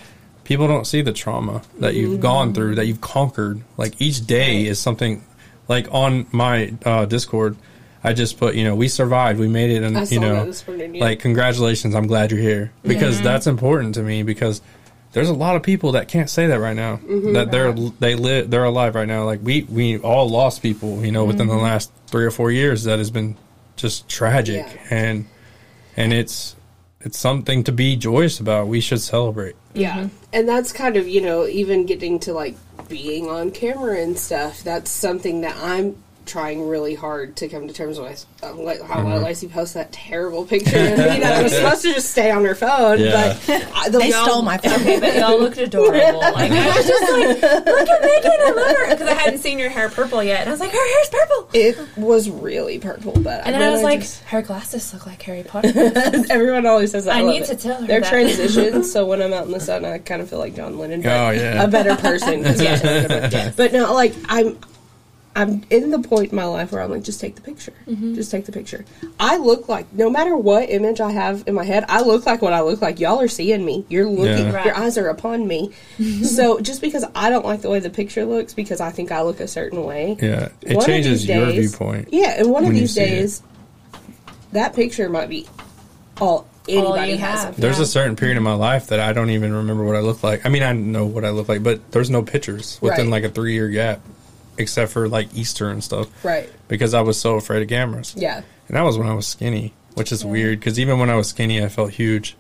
people 0.44 0.68
don't 0.68 0.86
see 0.86 1.02
the 1.02 1.12
trauma 1.12 1.64
that 1.80 1.96
you've 1.96 2.20
gone 2.20 2.54
through, 2.54 2.76
that 2.76 2.86
you've 2.86 3.02
conquered. 3.02 3.62
Like 3.76 4.00
each 4.00 4.26
day 4.28 4.68
is 4.68 4.80
something. 4.80 5.24
Like 5.70 5.88
on 5.92 6.26
my 6.32 6.74
uh, 6.84 7.06
Discord, 7.06 7.56
I 8.04 8.14
just 8.14 8.38
put, 8.40 8.56
you 8.56 8.64
know, 8.64 8.76
we 8.76 8.88
survived, 8.88 9.40
we 9.40 9.48
made 9.48 9.70
it, 9.72 9.84
and 9.84 10.12
you 10.12 10.20
know, 10.20 10.52
morning, 10.68 10.96
yeah. 10.96 11.04
like 11.04 11.20
congratulations, 11.20 11.94
I'm 11.96 12.08
glad 12.08 12.32
you're 12.32 12.40
here 12.42 12.72
because 12.84 13.22
that's 13.22 13.46
important 13.48 13.96
to 13.96 14.04
me 14.04 14.24
because 14.24 14.62
there's 15.12 15.30
a 15.30 15.34
lot 15.34 15.56
of 15.56 15.64
people 15.64 15.94
that 15.94 16.08
can't 16.08 16.30
say 16.30 16.48
that 16.48 16.60
right 16.60 16.76
now 16.76 16.98
Mm-hmm. 16.98 17.34
that 17.34 17.52
they're 17.52 17.72
they 17.74 18.16
live 18.16 18.50
they're 18.50 18.64
alive 18.64 18.96
right 18.96 19.08
now. 19.08 19.24
Like 19.26 19.42
we 19.44 19.64
we 19.64 19.98
all 20.00 20.28
lost 20.30 20.62
people, 20.62 21.06
you 21.06 21.12
know, 21.12 21.26
within 21.26 21.48
the 21.48 21.56
last 21.56 21.92
three 22.08 22.26
or 22.26 22.32
four 22.32 22.52
years 22.52 22.84
that 22.86 22.98
has 23.00 23.12
been 23.12 23.36
just 23.76 24.08
tragic 24.10 24.66
Yeah. 24.66 24.82
and 24.90 25.26
and 25.98 26.14
it's 26.14 26.56
it's 27.02 27.18
something 27.18 27.64
to 27.64 27.72
be 27.72 27.96
joyous 27.96 28.40
about. 28.40 28.68
We 28.68 28.82
should 28.82 29.02
celebrate. 29.02 29.56
Yeah. 29.74 29.98
Mm-hmm. 29.98 30.16
And 30.34 30.50
that's 30.50 30.72
kind 30.72 30.98
of, 30.98 31.08
you 31.08 31.22
know, 31.22 31.48
even 31.48 31.86
getting 31.86 32.20
to 32.22 32.34
like 32.34 32.56
being 32.88 33.28
on 33.28 33.52
camera 33.52 34.00
and 34.00 34.18
stuff, 34.18 34.64
that's 34.64 34.92
something 34.92 35.42
that 35.42 35.56
I'm 35.58 35.96
trying 36.30 36.68
really 36.70 36.96
hard 36.96 37.36
to 37.38 37.50
come 37.50 37.68
to 37.68 37.74
terms 37.74 38.00
with. 38.00 38.26
Um, 38.44 38.64
like 38.64 38.82
how 38.82 39.00
Mm-hmm. 39.00 39.24
Lacey 39.24 39.48
posted 39.48 39.82
that 39.82 39.92
terrible 39.92 40.46
picture 40.46 40.78
of 40.78 40.98
me 40.98 41.20
that 41.20 41.44
was 41.44 41.52
supposed 41.58 41.82
to 41.82 41.94
just 41.94 42.12
stay 42.12 42.32
on 42.32 42.46
her 42.46 42.56
phone, 42.56 43.00
Yeah. 43.00 43.38
but 43.48 43.68
I, 43.76 43.90
the, 43.90 43.98
They 44.00 44.12
stole 44.12 44.42
my 44.44 44.58
phone. 44.58 44.74
Okay, 44.80 45.00
but 45.00 45.16
y'all 45.16 45.40
looked 45.40 45.58
adorable. 45.68 46.20
Like 46.20 46.52
I 46.52 46.78
was 46.78 46.88
just 46.88 47.12
like, 47.12 47.42
look 47.66 47.90
at 47.90 48.02
Megan, 48.02 48.32
I 48.32 48.54
love 48.56 48.78
her 48.78 48.90
because 48.92 49.08
I 49.10 49.14
hadn't 49.14 49.40
seen 49.40 49.58
your 49.60 49.70
hair 49.70 49.90
purple 49.90 50.24
yet, 50.24 50.42
and 50.42 50.50
I 50.50 50.52
was 50.54 50.60
like, 50.60 50.72
her 50.72 50.94
hair's 50.96 51.10
purple. 51.10 51.50
It 51.54 51.78
was 51.98 52.30
really 52.30 52.80
purple, 52.80 53.14
but 53.14 53.46
And 53.46 53.56
then 53.56 53.62
I 53.62 53.72
was 53.72 53.82
like, 53.84 54.02
just- 54.02 54.22
her 54.26 54.42
glasses 54.42 54.94
look 54.94 55.06
like 55.08 55.22
Harry 55.24 55.44
Potter. 55.48 55.72
everyone 56.30 56.66
always 56.66 56.92
says 56.92 57.06
that. 57.06 57.16
I 57.16 57.22
love 57.22 57.34
need 57.34 57.42
it. 57.44 57.48
to 57.48 57.56
tell 57.56 57.82
her 57.82 57.88
They're 57.88 58.02
that. 58.02 58.10
transitions, 58.10 58.92
so 58.92 59.06
when 59.06 59.22
I'm 59.22 59.34
out 59.34 59.46
in 59.48 59.52
the 59.52 59.60
sun, 59.60 59.84
I 59.86 59.98
kind 59.98 60.22
of 60.22 60.30
feel 60.30 60.40
like 60.40 60.56
John 60.56 60.78
Lennon. 60.78 61.02
But 61.02 61.10
Oh, 61.10 61.30
yeah. 61.32 61.64
a 61.64 61.68
better 61.68 61.96
person. 61.96 62.44
he's. 62.46 63.56
But 63.56 63.74
no, 63.74 63.94
like 63.94 64.14
I'm, 64.28 64.58
I'm 65.36 65.64
in 65.70 65.92
the 65.92 66.00
point 66.00 66.32
in 66.32 66.36
my 66.36 66.46
life 66.46 66.72
where 66.72 66.82
I'm 66.82 66.90
like, 66.90 67.04
just 67.04 67.22
take 67.22 67.36
the 67.36 67.42
picture, 67.42 67.72
Mm-hmm. 67.88 68.16
just 68.16 68.32
take 68.32 68.46
the 68.46 68.52
picture. 68.52 68.84
I 69.20 69.38
look 69.38 69.70
like 69.70 69.92
no 69.94 70.10
matter 70.10 70.36
what 70.36 70.70
image 70.70 71.00
I 71.00 71.12
have 71.12 71.44
in 71.48 71.54
my 71.54 71.64
head, 71.64 71.86
I 71.88 72.02
look 72.02 72.26
like 72.26 72.42
what 72.42 72.52
I 72.52 72.62
look 72.62 72.82
like. 72.82 73.00
Y'all 73.00 73.22
are 73.22 73.28
seeing 73.28 73.64
me. 73.64 73.86
You're 73.90 74.06
looking. 74.10 74.48
Yeah. 74.48 74.66
Your 74.66 74.76
eyes 74.76 74.98
are 74.98 75.08
upon 75.08 75.48
me. 75.48 75.72
so 76.24 76.60
just 76.60 76.82
because 76.82 77.06
I 77.16 77.30
don't 77.30 77.46
like 77.46 77.62
the 77.62 77.70
way 77.70 77.80
the 77.80 77.90
picture 77.92 78.26
looks, 78.26 78.54
because 78.54 78.82
I 78.82 78.90
think 78.92 79.12
I 79.12 79.22
look 79.22 79.40
a 79.40 79.48
certain 79.48 79.84
way, 79.84 80.18
Yeah, 80.20 80.50
it 80.62 80.76
one 80.76 80.78
of 80.78 80.86
changes 80.86 81.26
these 81.28 81.36
your 81.36 81.52
viewpoint. 81.52 82.10
Yeah, 82.12 82.40
and 82.40 82.50
one 82.52 82.66
of 82.66 82.74
these 82.74 82.96
see 82.96 83.02
it. 83.02 83.06
days, 83.10 83.44
that 84.52 84.74
picture 84.74 85.10
might 85.10 85.30
be 85.30 85.48
all 86.20 86.48
anybody 86.68 87.12
you 87.14 87.18
has. 87.20 87.44
have. 87.46 87.58
There's 87.60 87.78
Yeah. 87.78 87.84
a 87.84 87.88
certain 87.88 88.16
period 88.16 88.36
in 88.38 88.44
my 88.44 88.54
life 88.56 88.88
that 88.88 89.00
I 89.00 89.14
don't 89.14 89.30
even 89.30 89.54
remember 89.54 89.84
what 89.86 89.96
I 89.96 90.00
look 90.02 90.24
like. 90.24 90.46
I 90.46 90.50
mean, 90.50 90.64
I 90.64 90.74
know 90.74 91.06
what 91.06 91.24
I 91.24 91.30
look 91.30 91.48
like, 91.48 91.64
but 91.64 91.92
there's 91.92 92.10
no 92.10 92.24
pictures 92.24 92.78
within 92.82 93.06
Right. 93.12 93.22
like 93.22 93.24
a 93.24 93.30
three 93.30 93.54
year 93.54 93.70
gap, 93.70 94.02
except 94.60 94.92
for 94.92 95.08
like 95.10 95.34
Easter 95.34 95.70
and 95.70 95.84
stuff. 95.84 96.08
Right. 96.24 96.50
Because 96.68 96.94
I 96.94 97.02
was 97.02 97.20
so 97.20 97.36
afraid 97.36 97.64
of 97.64 97.70
cameras. 97.70 98.14
Yeah. 98.16 98.42
And 98.68 98.78
that 98.78 98.84
was 98.84 98.98
when 99.00 99.08
I 99.08 99.14
was 99.16 99.26
skinny, 99.26 99.74
which 99.96 100.12
is 100.12 100.24
weird 100.24 100.60
because 100.60 100.80
even 100.80 101.00
when 101.00 101.10
I 101.10 101.16
was 101.16 101.28
skinny, 101.30 101.64
I 101.64 101.70
felt 101.70 101.92
huge. 101.92 102.36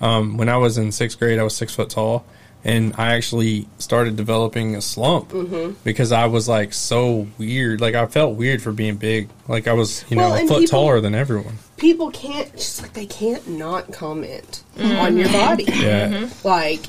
Um, 0.00 0.36
when 0.38 0.48
I 0.48 0.56
was 0.56 0.78
in 0.78 0.90
sixth 0.92 1.18
grade, 1.18 1.38
I 1.38 1.42
was 1.42 1.54
six 1.56 1.74
foot 1.74 1.90
tall, 1.90 2.24
and 2.64 2.94
I 2.96 3.14
actually 3.14 3.68
started 3.78 4.16
developing 4.16 4.74
a 4.76 4.80
slump 4.80 5.28
Mm-hmm. 5.30 5.74
because 5.84 6.10
I 6.12 6.26
was 6.26 6.48
like 6.48 6.72
so 6.72 7.26
weird. 7.38 7.80
Like 7.80 7.94
I 7.94 8.06
felt 8.06 8.36
weird 8.36 8.60
for 8.62 8.72
being 8.72 8.96
big. 8.96 9.28
Like 9.46 9.68
I 9.68 9.72
was, 9.74 10.04
you 10.10 10.16
know, 10.16 10.34
a 10.34 10.38
foot 10.46 10.60
people- 10.60 10.66
taller 10.66 11.00
than 11.00 11.14
everyone. 11.14 11.58
people 11.76 12.10
can't 12.10 12.50
just 12.52 12.82
like 12.82 12.92
they 12.94 13.06
can't 13.06 13.46
not 13.48 13.92
comment 13.92 14.62
on 14.80 15.16
your 15.16 15.28
body. 15.30 15.64
Yeah. 15.68 16.28
Like 16.42 16.80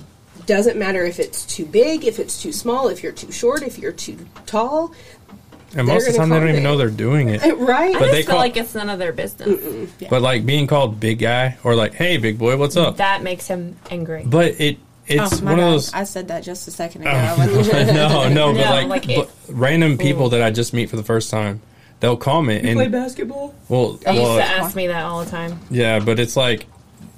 doesn't 0.46 0.78
matter 0.78 1.04
if 1.04 1.20
it's 1.20 1.46
too 1.46 1.66
big, 1.66 2.06
if 2.06 2.20
it's 2.20 2.42
too 2.42 2.52
small, 2.52 2.88
if 2.88 3.04
you're 3.04 3.12
too 3.12 3.32
short, 3.32 3.62
if 3.64 3.78
you're 3.80 3.92
too 3.92 4.26
tall. 4.46 4.94
And 5.78 5.88
most 5.88 6.08
of 6.08 6.14
the 6.14 6.20
time, 6.20 6.30
they 6.30 6.36
don't 6.36 6.44
even 6.50 6.64
comment. 6.64 6.64
know 6.64 6.78
they're 6.78 6.90
doing 6.90 7.30
it. 7.30 7.42
Right? 7.58 7.94
I 7.96 8.00
But 8.00 8.00
just 8.00 8.12
they 8.12 8.22
feel 8.24 8.32
call- 8.32 8.38
like 8.38 8.56
it's 8.58 8.76
none 8.76 8.90
of 8.90 8.98
their 9.00 9.12
business. 9.12 9.92
But 10.10 10.22
like 10.22 10.46
being 10.46 10.68
called 10.68 11.00
big 11.00 11.20
guy 11.20 11.58
or 11.64 11.76
like, 11.76 11.94
hey, 11.94 12.18
big 12.18 12.38
boy, 12.40 12.56
what's 12.58 12.78
up? 12.78 12.98
That 12.98 13.24
makes 13.24 13.48
him 13.48 13.76
angry. 13.90 14.24
But 14.26 14.60
it 14.62 14.78
oh, 14.80 14.84
it's 15.08 15.42
oh, 15.42 15.46
my 15.46 15.52
one 15.52 15.60
of 15.60 15.72
those. 15.72 15.94
I 15.94 16.04
said 16.06 16.30
that 16.30 16.44
just 16.44 16.68
a 16.68 16.72
second 16.72 17.06
oh, 17.06 17.10
ago. 17.10 17.72
I 17.74 17.84
no, 17.94 18.30
no, 18.30 18.54
but 18.54 18.60
No, 18.64 18.70
like, 18.72 18.88
like 18.88 19.08
but 19.08 19.28
it- 19.28 19.30
random 19.50 19.98
people 19.98 20.30
that 20.30 20.42
I 20.42 20.52
just 20.52 20.74
meet 20.74 20.90
for 20.90 20.96
the 20.96 21.04
first 21.04 21.30
time, 21.30 21.62
they'll 22.00 22.16
comment 22.18 22.64
you 22.64 22.74
play 22.76 22.88
basketball? 22.88 23.54
well, 23.68 23.94
They 23.94 24.12
used 24.14 24.24
well, 24.24 24.38
to 24.38 24.44
ask 24.44 24.76
me 24.78 24.88
that 24.88 25.04
all 25.04 25.24
the 25.26 25.30
time. 25.32 25.60
yeah, 25.70 26.00
but 26.00 26.20
it's 26.20 26.38
like 26.38 26.68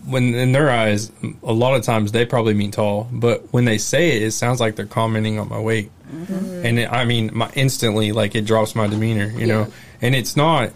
when 0.07 0.33
in 0.33 0.51
their 0.51 0.69
eyes, 0.69 1.11
a 1.43 1.53
lot 1.53 1.75
of 1.75 1.83
times 1.83 2.11
they 2.11 2.25
probably 2.25 2.53
mean 2.53 2.71
tall, 2.71 3.07
but 3.11 3.51
when 3.51 3.65
they 3.65 3.77
say 3.77 4.17
it, 4.17 4.23
it 4.23 4.31
sounds 4.31 4.59
like 4.59 4.75
they're 4.75 4.85
commenting 4.85 5.39
on 5.39 5.49
my 5.49 5.59
weight, 5.59 5.91
mm-hmm. 6.09 6.65
and 6.65 6.79
it, 6.79 6.91
I 6.91 7.05
mean, 7.05 7.31
my 7.33 7.51
instantly 7.55 8.11
like 8.11 8.35
it 8.35 8.45
drops 8.45 8.75
my 8.75 8.87
demeanor, 8.87 9.27
you 9.37 9.47
know, 9.47 9.67
and 10.01 10.15
it's 10.15 10.35
not. 10.35 10.71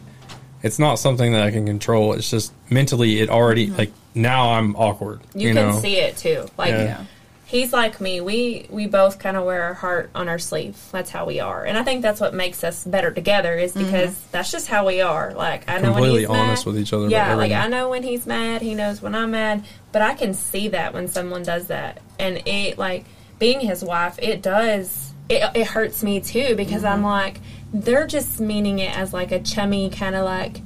It's 0.64 0.78
not 0.78 1.00
something 1.00 1.32
that 1.32 1.42
I 1.42 1.50
can 1.50 1.66
control. 1.66 2.14
It's 2.14 2.30
just 2.30 2.54
mentally, 2.70 3.20
it 3.20 3.32
already 3.32 3.66
mm-hmm. 3.66 3.78
like 3.78 3.92
now 4.14 4.52
I'm 4.52 4.76
awkward. 4.76 5.22
You, 5.34 5.48
You, 5.48 5.56
can 5.56 5.72
know, 5.72 5.80
see 5.80 5.96
it 5.98 6.18
too. 6.18 6.46
Like 6.56 6.70
Yeah. 6.70 7.06
He's 7.52 7.74
like 7.74 8.00
me. 8.00 8.22
We 8.22 8.66
we 8.70 8.88
both 8.88 9.20
kind 9.20 9.36
of 9.36 9.44
wear 9.44 9.62
our 9.64 9.74
heart 9.74 10.10
on 10.16 10.30
our 10.30 10.40
sleeve. 10.40 10.78
That's 10.92 11.10
how 11.10 11.26
we 11.26 11.40
are, 11.42 11.64
and 11.66 11.78
I 11.78 11.84
think 11.84 12.02
that's 12.02 12.22
what 12.22 12.34
makes 12.34 12.64
us 12.64 12.86
better 12.86 13.12
together. 13.12 13.56
Is 13.56 13.74
mm-hmm. 13.74 13.86
because 13.86 14.18
that's 14.32 14.52
just 14.52 14.68
how 14.68 14.88
we 14.88 15.02
are. 15.02 15.34
Like 15.34 15.70
I 15.70 15.78
know 15.78 15.92
when 15.92 15.94
completely 15.94 16.20
he's 16.22 16.30
honest 16.30 16.66
mad. 16.66 16.74
with 16.74 16.82
each 16.82 16.94
other. 16.94 17.10
Yeah, 17.10 17.36
like. 17.36 17.52
I 17.52 17.68
know 17.68 17.90
when 17.90 18.04
he's 18.04 18.26
mad. 18.26 18.62
He 18.62 18.74
knows 18.74 19.02
when 19.02 19.14
I'm 19.14 19.32
mad. 19.32 19.66
But 19.92 20.02
I 20.02 20.14
can 20.14 20.34
see 20.34 20.70
that 20.70 20.94
when 20.94 21.10
someone 21.10 21.44
does 21.44 21.68
that, 21.68 22.02
and 22.18 22.42
it 22.48 22.78
like 22.78 23.06
being 23.38 23.60
his 23.60 23.84
wife, 23.84 24.18
it 24.20 24.42
does. 24.42 25.14
It, 25.30 25.44
it 25.56 25.68
hurts 25.68 26.04
me 26.04 26.22
too 26.22 26.56
because 26.56 26.84
I'm 26.84 27.00
mm-hmm. 27.00 27.06
like 27.06 27.38
they're 27.74 28.08
just 28.08 28.40
meaning 28.40 28.80
it 28.80 28.98
as 28.98 29.14
like 29.14 29.32
a 29.32 29.40
chummy 29.40 29.90
kind 29.90 30.16
of 30.16 30.26
like 30.26 30.62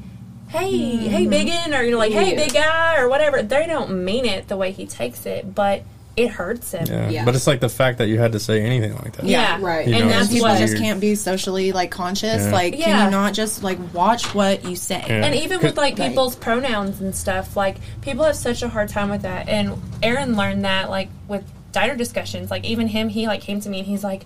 hey, 0.47 0.69
hey, 0.69 1.21
mm-hmm. 1.21 1.29
biggin, 1.29 1.73
or 1.73 1.81
you're 1.81 1.97
like, 1.97 2.13
hey, 2.13 2.33
big 2.33 2.53
guy, 2.53 2.97
or 2.97 3.09
whatever. 3.09 3.41
They 3.41 3.65
don't 3.67 4.05
mean 4.05 4.25
it 4.25 4.47
the 4.47 4.55
way 4.55 4.71
he 4.71 4.85
takes 4.85 5.25
it, 5.25 5.53
but 5.53 5.83
it 6.17 6.29
hurts 6.29 6.71
him. 6.71 6.85
Yeah. 6.87 7.09
Yeah. 7.09 7.25
But 7.25 7.35
it's 7.35 7.45
like 7.47 7.59
the 7.59 7.69
fact 7.69 7.97
that 7.97 8.07
you 8.07 8.17
had 8.19 8.31
to 8.31 8.39
say 8.39 8.61
anything 8.61 8.95
like 8.95 9.13
that. 9.17 9.25
Yeah, 9.25 9.57
Right. 9.61 9.87
You 9.87 9.95
And 9.95 10.05
know, 10.05 10.11
that's 10.11 10.29
people 10.29 10.47
weird. 10.47 10.59
just 10.59 10.77
can't 10.77 11.01
be 11.01 11.15
socially 11.15 11.71
like 11.73 11.91
conscious. 11.91 12.43
Yeah. 12.45 12.51
Like, 12.51 12.77
can 12.77 13.05
you 13.05 13.11
not 13.11 13.33
just 13.33 13.63
like 13.63 13.77
watch 13.93 14.33
what 14.33 14.63
you 14.63 14.75
say? 14.75 15.03
Yeah. 15.07 15.25
And 15.25 15.35
even 15.35 15.59
with 15.61 15.75
like 15.77 15.97
Right. 15.99 16.09
people's 16.09 16.35
pronouns 16.35 17.01
and 17.01 17.13
stuff, 17.15 17.57
like 17.57 17.77
people 18.01 18.23
have 18.23 18.35
such 18.35 18.63
a 18.63 18.69
hard 18.69 18.89
time 18.89 19.09
with 19.09 19.23
that. 19.23 19.49
And 19.49 19.81
Aaron 20.01 20.35
learned 20.37 20.63
that 20.63 20.89
like 20.89 21.09
with 21.27 21.43
diner 21.73 21.95
discussions. 21.95 22.49
Like 22.49 22.63
even 22.63 22.87
him, 22.87 23.09
he 23.09 23.27
like 23.27 23.41
came 23.41 23.59
to 23.59 23.69
me 23.69 23.79
and 23.79 23.87
he's 23.87 24.03
like, 24.03 24.23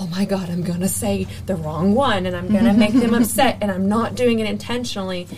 "Oh 0.00 0.06
my 0.06 0.24
god, 0.24 0.48
I'm 0.48 0.62
gonna 0.62 0.88
say 0.88 1.26
the 1.44 1.54
wrong 1.54 1.94
one, 1.94 2.24
and 2.24 2.34
I'm 2.34 2.48
gonna 2.48 2.72
make 2.84 2.94
them 2.94 3.12
upset, 3.12 3.58
and 3.60 3.70
I'm 3.70 3.86
not 3.90 4.14
doing 4.14 4.38
it 4.40 4.46
intentionally." 4.48 5.28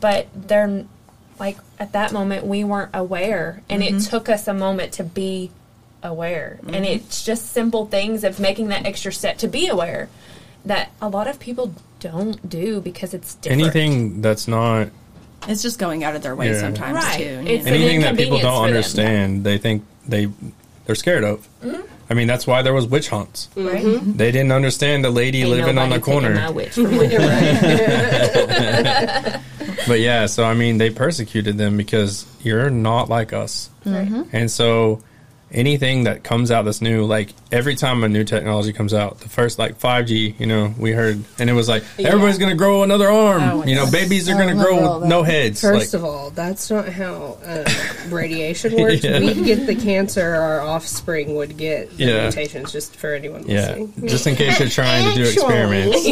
But 0.00 0.26
they're 0.34 0.84
like 1.38 1.58
at 1.78 1.92
that 1.92 2.12
moment 2.12 2.46
we 2.46 2.64
weren't 2.64 2.90
aware, 2.94 3.62
and 3.68 3.82
it 3.82 3.94
mm-hmm. 3.94 4.10
took 4.10 4.28
us 4.28 4.48
a 4.48 4.54
moment 4.54 4.92
to 4.94 5.04
be 5.04 5.50
aware. 6.02 6.58
And 6.62 6.76
mm-hmm. 6.76 6.84
it's 6.84 7.24
just 7.24 7.52
simple 7.52 7.86
things 7.86 8.24
of 8.24 8.40
making 8.40 8.68
that 8.68 8.86
extra 8.86 9.12
step 9.12 9.38
to 9.38 9.48
be 9.48 9.68
aware 9.68 10.08
that 10.64 10.90
a 11.00 11.08
lot 11.08 11.28
of 11.28 11.38
people 11.38 11.74
don't 12.00 12.48
do 12.48 12.80
because 12.80 13.14
it's 13.14 13.34
different. 13.36 13.62
Anything 13.62 14.20
that's 14.20 14.48
not 14.48 14.88
It's 15.48 15.62
just 15.62 15.78
going 15.78 16.02
out 16.02 16.16
of 16.16 16.22
their 16.22 16.34
way 16.34 16.50
Yeah. 16.50 16.60
sometimes 16.60 17.04
Right. 17.04 17.18
too. 17.18 17.44
It's 17.46 17.64
know? 17.64 17.72
an 17.72 17.80
anything 17.80 18.00
that 18.00 18.16
people 18.16 18.38
don't 18.38 18.54
for 18.54 18.58
them. 18.58 18.64
understand, 18.76 19.44
they 19.44 19.58
think 19.58 19.84
they 20.08 20.28
they're 20.86 20.96
scared 20.96 21.22
of. 21.24 21.46
Mm-hmm. 21.62 21.82
I 22.08 22.14
mean, 22.14 22.28
that's 22.28 22.46
why 22.46 22.62
there 22.62 22.72
was 22.72 22.86
witch 22.86 23.08
hunts. 23.08 23.48
Mm-hmm. 23.56 23.68
right? 23.68 24.16
They 24.18 24.30
didn't 24.30 24.52
understand 24.52 25.04
the 25.04 25.10
lady 25.10 25.42
Ain't 25.42 25.50
living 25.50 25.76
on 25.78 25.90
the 25.90 25.98
nobody 25.98 26.20
taking 26.20 26.34
my 26.34 26.40
corner. 26.40 26.52
witch 26.52 26.74
from 26.74 26.96
my 26.96 27.06
But 29.86 30.00
yeah, 30.00 30.26
so 30.26 30.44
I 30.44 30.54
mean, 30.54 30.78
they 30.78 30.90
persecuted 30.90 31.58
them 31.58 31.76
because 31.76 32.26
you're 32.42 32.70
not 32.70 33.08
like 33.08 33.32
us. 33.32 33.70
Mm-hmm. 33.84 34.22
And 34.32 34.50
so 34.50 35.02
anything 35.50 36.04
that 36.04 36.24
comes 36.24 36.50
out 36.50 36.64
that's 36.64 36.80
new, 36.80 37.04
like 37.04 37.30
every 37.56 37.74
time 37.74 38.04
a 38.04 38.08
new 38.08 38.22
technology 38.22 38.70
comes 38.72 38.92
out, 38.92 39.18
the 39.20 39.30
first 39.30 39.58
like 39.58 39.80
5G, 39.80 40.38
you 40.38 40.44
know, 40.46 40.74
we 40.78 40.92
heard, 40.92 41.24
and 41.38 41.48
it 41.48 41.54
was 41.54 41.68
like, 41.68 41.82
everybody's 41.98 42.36
going 42.36 42.50
to 42.50 42.56
grow 42.56 42.82
another 42.82 43.10
arm. 43.10 43.42
Oh, 43.42 43.64
you 43.64 43.74
know, 43.74 43.84
yes. 43.84 43.92
babies 43.92 44.28
are 44.28 44.34
going 44.34 44.54
to 44.56 44.62
grow 44.62 44.78
all 44.78 45.00
with 45.00 45.08
no 45.08 45.22
heads. 45.22 45.62
First 45.62 45.94
like, 45.94 45.98
of 45.98 46.04
all, 46.04 46.28
that's 46.30 46.70
not 46.70 46.86
how 46.90 47.38
uh, 47.42 47.64
radiation 48.10 48.74
works. 48.80 49.02
Yeah. 49.02 49.20
We 49.20 49.42
get 49.42 49.66
the 49.66 49.74
cancer 49.74 50.34
our 50.34 50.60
offspring 50.60 51.34
would 51.36 51.56
get. 51.56 51.96
The 51.96 52.04
Yeah. 52.04 52.22
mutations, 52.24 52.72
just 52.72 52.94
for 52.94 53.14
anyone 53.14 53.44
yeah, 53.46 53.74
listening. 53.74 54.08
just 54.08 54.26
in 54.26 54.36
case 54.36 54.60
you're 54.60 54.68
trying 54.68 55.14
to 55.14 55.22
do 55.22 55.28
experiments. 55.28 56.06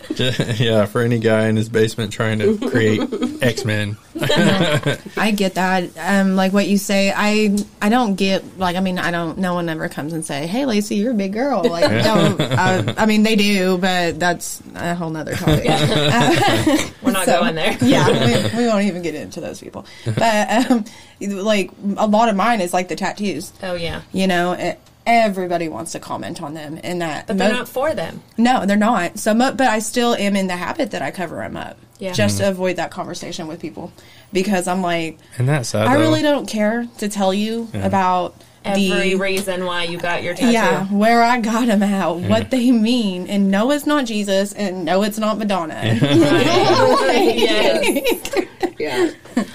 Yeah, 0.60 0.84
for 0.86 1.00
any 1.00 1.18
guy 1.18 1.46
in 1.48 1.56
his 1.56 1.68
basement 1.70 2.12
trying 2.12 2.40
to 2.40 2.58
create 2.68 3.00
X 3.42 3.64
Men. 3.64 3.96
I 4.20 5.32
get 5.34 5.54
that. 5.54 5.90
Um, 5.96 6.36
like 6.36 6.52
what 6.52 6.66
you 6.66 6.76
say, 6.76 7.12
I 7.14 7.56
I 7.80 7.88
don't 7.88 8.16
get 8.16 8.58
like 8.58 8.76
I 8.76 8.80
mean 8.80 8.98
I 8.98 9.10
don't. 9.10 9.38
No 9.38 9.54
one 9.54 9.68
ever 9.68 9.88
comes 9.90 10.12
and 10.12 10.24
say, 10.24 10.46
"Hey, 10.46 10.64
Lacey, 10.66 10.96
you're 10.96 11.12
a 11.12 11.14
big 11.14 11.32
girl." 11.32 11.62
Like, 11.64 11.88
don't. 12.04 12.40
Uh, 12.40 12.94
I 12.96 13.06
mean, 13.06 13.22
they 13.22 13.36
do, 13.36 13.78
but 13.78 14.18
that's 14.20 14.62
a 14.74 14.94
whole 14.94 15.10
nother 15.10 15.34
topic. 15.34 15.64
We're 17.02 17.12
not 17.12 17.24
So, 17.26 17.40
going 17.40 17.54
there. 17.54 17.76
yeah, 17.80 18.08
we, 18.52 18.58
we 18.62 18.66
won't 18.66 18.84
even 18.84 19.02
get 19.02 19.14
into 19.14 19.40
those 19.40 19.60
people. 19.60 19.86
But 20.04 20.70
um, 20.70 20.84
like 21.20 21.70
a 21.96 22.06
lot 22.06 22.28
of 22.28 22.36
mine 22.36 22.60
is 22.60 22.72
like 22.72 22.88
the 22.88 22.96
tattoos. 22.96 23.52
Oh 23.62 23.74
yeah, 23.74 24.02
You 24.12 24.26
know, 24.26 24.76
everybody 25.06 25.68
wants 25.68 25.92
to 25.92 26.00
comment 26.00 26.42
on 26.42 26.54
them, 26.54 26.78
and 26.82 27.00
that. 27.02 27.26
but 27.26 27.38
they're 27.38 27.50
mo- 27.52 27.58
not 27.58 27.68
for 27.68 27.94
them. 27.94 28.22
no, 28.36 28.66
they're 28.66 28.76
not. 28.76 29.18
So, 29.18 29.34
mo- 29.34 29.52
but 29.52 29.66
I 29.68 29.78
still 29.80 30.14
am 30.14 30.36
in 30.36 30.46
the 30.46 30.56
habit 30.56 30.90
that 30.92 31.02
I 31.02 31.10
cover 31.10 31.36
them 31.36 31.56
up, 31.56 31.78
Yeah. 31.98 32.12
just 32.12 32.38
to 32.38 32.48
avoid 32.48 32.76
that 32.76 32.90
conversation 32.90 33.46
with 33.46 33.60
people, 33.60 33.92
because 34.32 34.68
I'm 34.68 34.82
like, 34.82 35.18
And 35.38 35.48
that's 35.48 35.70
sad. 35.70 35.86
I 35.86 35.94
though. 35.94 36.00
really 36.00 36.22
don't 36.22 36.46
care 36.46 36.86
to 36.98 37.08
tell 37.08 37.32
you 37.34 37.68
Yeah. 37.72 37.86
about 37.86 38.34
Every 38.64 39.10
the 39.10 39.14
reason 39.16 39.64
why 39.64 39.84
you 39.84 39.98
got 39.98 40.22
your 40.22 40.34
tattoo. 40.34 40.52
yeah 40.52 40.84
where 40.86 41.22
I 41.22 41.40
got 41.40 41.66
them 41.66 41.82
at, 41.82 42.16
what 42.16 42.50
they 42.50 42.70
mean, 42.70 43.26
and 43.28 43.50
no, 43.50 43.70
it's 43.70 43.86
not 43.86 44.04
Jesus, 44.04 44.52
and 44.52 44.84
no, 44.84 45.02
it's 45.02 45.18
not 45.18 45.38
Madonna. 45.38 45.80
Yes. 47.40 48.30
Yeah. 48.78 49.10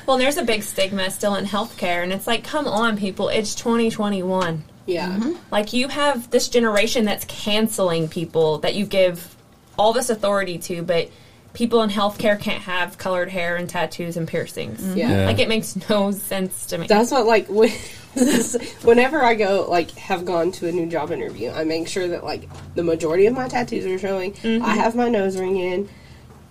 Well, 0.05 0.19
there's 0.19 0.37
a 0.37 0.43
big 0.43 0.61
stigma 0.61 1.09
still 1.09 1.33
in 1.33 1.45
healthcare, 1.45 2.03
and 2.03 2.13
it's 2.13 2.27
like, 2.27 2.43
come 2.43 2.67
on, 2.67 2.95
people, 2.95 3.29
it's 3.29 3.55
2021. 3.55 4.63
Yeah. 4.85 5.09
Mm-hmm. 5.09 5.33
Like, 5.49 5.73
you 5.73 5.87
have 5.87 6.29
this 6.29 6.47
generation 6.47 7.05
that's 7.05 7.25
canceling 7.25 8.07
people 8.07 8.59
that 8.59 8.75
you 8.75 8.85
give 8.85 9.35
all 9.79 9.93
this 9.93 10.11
authority 10.11 10.59
to, 10.59 10.83
but 10.83 11.09
people 11.55 11.81
in 11.81 11.89
healthcare 11.89 12.39
can't 12.39 12.61
have 12.61 12.97
colored 12.97 13.29
hair 13.29 13.55
and 13.55 13.69
tattoos 13.69 14.17
and 14.17 14.27
piercings. 14.27 14.95
Yeah. 14.95 15.09
Yeah. 15.09 15.25
Like, 15.25 15.39
it 15.39 15.49
makes 15.49 15.89
no 15.89 16.11
sense 16.11 16.67
to 16.67 16.77
me. 16.77 16.87
That's 16.87 17.11
what 17.11 17.25
like 17.25 17.47
when, 17.47 17.71
whenever 18.83 19.23
I 19.23 19.35
go 19.35 19.65
like 19.69 19.91
have 19.91 20.25
gone 20.25 20.51
to 20.53 20.67
a 20.67 20.71
new 20.71 20.87
job 20.87 21.11
interview, 21.11 21.51
I 21.51 21.63
make 21.63 21.87
sure 21.87 22.07
that 22.09 22.23
like 22.23 22.47
the 22.75 22.83
majority 22.83 23.25
of 23.25 23.33
my 23.33 23.47
tattoos 23.47 23.85
are 23.85 23.97
showing. 23.97 24.33
Mm-hmm. 24.33 24.63
I 24.63 24.75
have 24.75 24.95
my 24.95 25.09
nose 25.09 25.37
ring 25.37 25.57
in. 25.57 25.89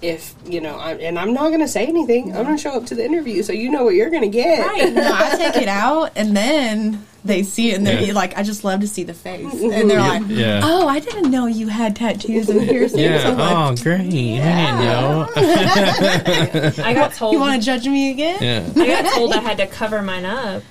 If 0.03 0.34
you 0.47 0.61
know, 0.61 0.78
I'm, 0.78 1.01
and 1.01 1.18
I'm 1.18 1.32
not 1.32 1.51
gonna 1.51 1.68
say 1.68 1.86
anything. 1.86 2.36
I'm 2.36 2.45
gonna 2.45 2.59
show 2.59 2.72
up 2.72 2.86
to 2.86 2.95
the 2.95 3.05
interview, 3.05 3.42
so 3.42 3.53
you 3.53 3.70
know 3.70 3.84
what 3.84 3.95
you're 3.95 4.11
gonna 4.11 4.28
get. 4.28 4.66
right. 4.66 4.92
no, 4.92 5.03
I 5.12 5.36
take 5.53 5.62
it 5.62 5.68
out, 5.68 6.11
and 6.16 6.36
then 6.36 7.07
they 7.24 7.42
see 7.42 7.70
it, 7.70 7.78
and 7.78 7.86
they're 7.86 8.03
Yeah. 8.03 8.12
like, 8.12 8.36
I 8.36 8.42
just 8.42 8.64
love 8.64 8.80
to 8.80 8.86
see 8.88 9.03
the 9.05 9.14
face, 9.14 9.51
and 9.62 9.88
they're 9.90 9.99
like, 10.01 10.24
Yeah. 10.28 10.61
Oh, 10.62 10.86
I 10.88 10.99
didn't 11.01 11.30
know 11.30 11.47
you 11.47 11.68
had 11.68 11.97
tattoos 11.97 12.51
and 12.51 12.68
piercings. 12.68 13.01
Yeah. 13.01 13.28
I'm 13.30 13.38
like, 13.38 13.80
Oh, 13.80 13.82
great. 13.82 14.01
I 14.01 14.07
didn't 14.11 14.80
know. 14.84 15.28
I 16.84 16.92
got 16.92 17.14
told. 17.14 17.32
you 17.32 17.40
want 17.40 17.59
to 17.61 17.64
judge 17.64 17.86
me 17.88 18.11
again? 18.11 18.42
yeah. 18.42 18.82
I 18.82 19.03
got 19.03 19.14
told 19.14 19.32
I 19.32 19.40
had 19.40 19.57
to 19.59 19.66
cover 19.66 20.03
mine 20.03 20.26
up, 20.26 20.62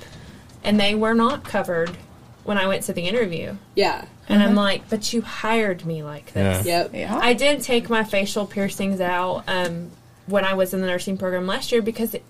and 0.64 0.80
they 0.80 0.94
were 0.94 1.16
not 1.16 1.44
covered 1.44 1.98
when 2.44 2.58
I 2.60 2.68
went 2.68 2.84
to 2.84 2.94
the 2.94 3.02
interview. 3.08 3.56
Yeah. 3.76 4.06
And 4.30 4.42
I'm 4.42 4.56
like, 4.56 4.90
but 4.90 5.12
you 5.12 5.22
hired 5.22 5.86
me 5.86 6.02
like 6.04 6.34
this. 6.34 6.66
Yeah. 6.66 6.84
Yep. 6.84 6.94
Yeah. 6.94 7.18
I 7.18 7.34
did 7.34 7.62
take 7.62 7.90
my 7.90 8.04
facial 8.04 8.46
piercings 8.46 9.02
out 9.02 9.44
um, 9.48 9.92
when 10.28 10.46
I 10.46 10.54
was 10.54 10.74
in 10.74 10.82
the 10.82 10.88
nursing 10.88 11.18
program 11.18 11.46
last 11.46 11.72
year 11.72 11.82
because 11.82 12.14
it, 12.14 12.24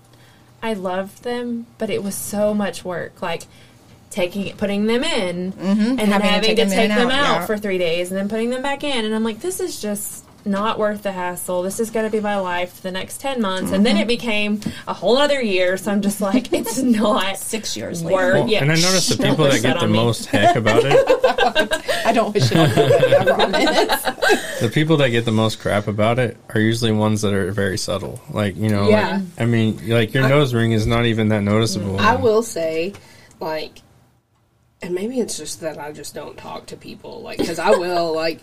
I 0.62 0.74
loved 0.74 1.22
them, 1.22 1.66
but 1.78 1.90
it 1.90 2.02
was 2.02 2.14
so 2.14 2.52
much 2.52 2.84
work. 2.84 3.22
Like 3.22 3.44
taking, 4.10 4.56
putting 4.56 4.86
them 4.86 5.04
in, 5.04 5.52
and 5.58 5.98
then 5.98 6.10
Having 6.10 6.40
to 6.40 6.40
take 6.40 6.56
to 6.56 6.62
them 6.62 6.70
take 6.70 6.90
and 6.90 7.00
them 7.00 7.10
out, 7.10 7.24
out 7.24 7.40
yeah. 7.40 7.46
for 7.46 7.56
three 7.58 7.78
days, 7.78 8.10
and 8.10 8.18
then 8.18 8.28
putting 8.28 8.50
them 8.50 8.62
back 8.62 8.82
in. 8.82 9.04
And 9.04 9.14
I'm 9.14 9.24
like, 9.24 9.40
this 9.40 9.60
is 9.60 9.80
just 9.80 10.23
not 10.46 10.78
worth 10.78 11.02
the 11.02 11.12
hassle. 11.12 11.62
This 11.62 11.80
is 11.80 11.90
going 11.90 12.04
to 12.04 12.10
be 12.10 12.20
my 12.20 12.36
life 12.38 12.74
for 12.74 12.82
the 12.82 12.90
next 12.90 13.20
ten 13.20 13.40
months, 13.40 13.72
and 13.72 13.76
Mm-hmm. 13.76 13.84
then 13.84 13.96
it 13.96 14.06
became 14.08 14.60
a 14.86 14.92
whole 14.92 15.16
other 15.16 15.40
year. 15.42 15.76
So 15.76 15.90
I'm 15.90 16.02
just 16.02 16.20
like, 16.20 16.52
it's 16.52 16.78
not 16.82 17.36
Six 17.38 17.76
years 17.76 18.02
later. 18.02 18.14
worth. 18.16 18.34
Well, 18.34 18.48
yeah, 18.48 18.60
and 18.62 18.70
I 18.70 18.74
noticed 18.74 19.08
the 19.16 19.22
people 19.24 19.44
that 19.44 19.62
get 19.62 19.74
the 19.78 19.84
on 19.84 19.92
me. 19.92 19.98
most 19.98 20.26
heck 20.26 20.56
about 20.56 20.82
it, 20.84 21.82
I 22.06 22.12
don't 22.12 22.34
wish 22.34 22.50
it 22.52 22.56
on 22.58 22.70
anybody, 22.70 23.14
I 23.16 23.24
promise. 23.24 24.60
the 24.60 24.70
people 24.72 24.96
that 24.98 25.08
get 25.10 25.24
the 25.24 25.32
most 25.32 25.60
crap 25.60 25.88
about 25.88 26.18
it 26.18 26.36
are 26.54 26.60
usually 26.60 26.92
ones 26.92 27.22
that 27.22 27.32
are 27.32 27.50
very 27.52 27.78
subtle. 27.78 28.20
Like, 28.30 28.56
you 28.56 28.68
know, 28.68 28.88
Yeah. 28.88 29.12
like, 29.16 29.22
I 29.38 29.46
mean, 29.46 29.88
like 29.88 30.12
your 30.14 30.28
nose 30.28 30.52
ring 30.52 30.72
is 30.72 30.86
not 30.86 31.06
even 31.06 31.28
that 31.28 31.42
noticeable. 31.42 31.98
I 31.98 32.16
will 32.16 32.42
say, 32.42 32.92
like, 33.40 33.78
and 34.82 34.94
maybe 34.94 35.18
it's 35.20 35.38
just 35.38 35.60
that 35.62 35.78
I 35.78 35.92
just 35.92 36.14
don't 36.14 36.36
talk 36.36 36.66
to 36.66 36.76
people, 36.76 37.22
like, 37.22 37.38
because 37.38 37.58
I 37.58 37.70
will, 37.70 38.14
like, 38.14 38.40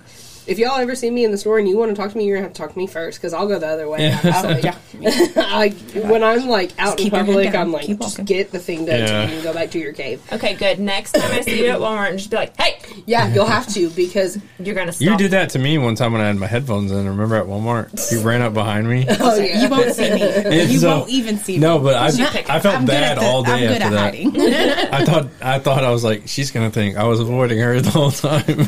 if 0.51 0.59
y'all 0.59 0.77
ever 0.77 0.93
see 0.95 1.09
me 1.09 1.23
in 1.25 1.31
the 1.31 1.37
store 1.37 1.57
and 1.57 1.67
you 1.67 1.77
want 1.77 1.89
to 1.89 1.95
talk 1.95 2.11
to 2.11 2.17
me, 2.17 2.25
you're 2.25 2.37
gonna 2.37 2.47
have 2.47 2.53
to 2.53 2.61
talk 2.61 2.73
to 2.73 2.77
me 2.77 2.85
first, 2.87 3.19
because 3.19 3.33
I'll 3.33 3.47
go 3.47 3.57
the 3.57 3.67
other 3.67 3.87
way. 3.89 4.01
Yeah. 4.09 4.41
So, 4.41 4.47
like, 4.49 4.65
I, 5.37 5.69
when 6.07 6.23
I'm 6.23 6.47
like 6.47 6.71
out 6.79 6.99
in 6.99 7.05
keep 7.05 7.13
your 7.13 7.23
head 7.23 7.27
public. 7.27 7.55
I'm 7.55 7.71
like, 7.71 7.87
just 7.99 8.23
get 8.25 8.51
the 8.51 8.59
thing 8.59 8.85
done, 8.85 9.07
so 9.07 9.13
Yeah. 9.13 9.23
you 9.23 9.27
can 9.29 9.43
go 9.43 9.53
back 9.53 9.71
to 9.71 9.79
your 9.79 9.93
cave. 9.93 10.21
Okay, 10.31 10.53
good. 10.55 10.79
Next 10.79 11.13
time 11.13 11.31
I 11.31 11.41
see 11.41 11.63
you 11.63 11.69
at 11.71 11.79
Walmart, 11.79 12.09
and 12.09 12.17
just 12.19 12.29
be 12.29 12.37
like, 12.37 12.55
"Hey, 12.59 12.79
Yeah, 13.05 13.33
you'll 13.33 13.45
have 13.45 13.67
to 13.73 13.89
because 13.91 14.37
you're 14.59 14.75
gonna 14.75 14.91
stop." 14.91 15.01
You 15.09 15.17
did 15.17 15.31
that 15.31 15.49
to 15.51 15.59
me 15.59 15.77
one 15.77 15.95
time 15.95 16.11
when 16.13 16.21
I 16.21 16.27
had 16.27 16.35
my 16.37 16.47
headphones 16.47 16.91
in. 16.91 17.07
Remember 17.07 17.35
at 17.37 17.45
Walmart, 17.45 18.11
you 18.11 18.21
ran 18.21 18.41
up 18.41 18.53
behind 18.53 18.87
me. 18.89 19.05
oh 19.19 19.35
yeah, 19.39 19.63
You 19.63 19.69
won't 19.69 19.95
see 19.95 20.11
me. 20.13 20.21
And 20.61 20.69
You 20.69 20.79
so- 20.79 20.99
won't 20.99 21.09
even 21.09 21.37
see 21.37 21.53
me. 21.53 21.59
No, 21.59 21.79
but 21.79 21.95
I, 21.95 22.07
I 22.07 22.59
felt 22.59 22.75
I'm 22.75 22.85
bad 22.85 23.17
the, 23.17 23.21
all 23.25 23.43
day 23.43 23.51
I'm 23.53 23.59
good 23.73 23.81
after 23.81 23.95
at 23.95 24.11
that. 24.13 24.15
hiding. 24.15 24.93
I 24.93 25.05
thought 25.05 25.27
I 25.41 25.59
thought 25.59 25.83
I 25.83 25.91
was 25.91 26.03
like, 26.03 26.23
she's 26.27 26.51
gonna 26.51 26.71
think 26.71 26.97
I 26.97 27.03
was 27.05 27.19
avoiding 27.19 27.59
her 27.59 27.79
the 27.79 27.89
whole 27.89 28.11
time. 28.11 28.67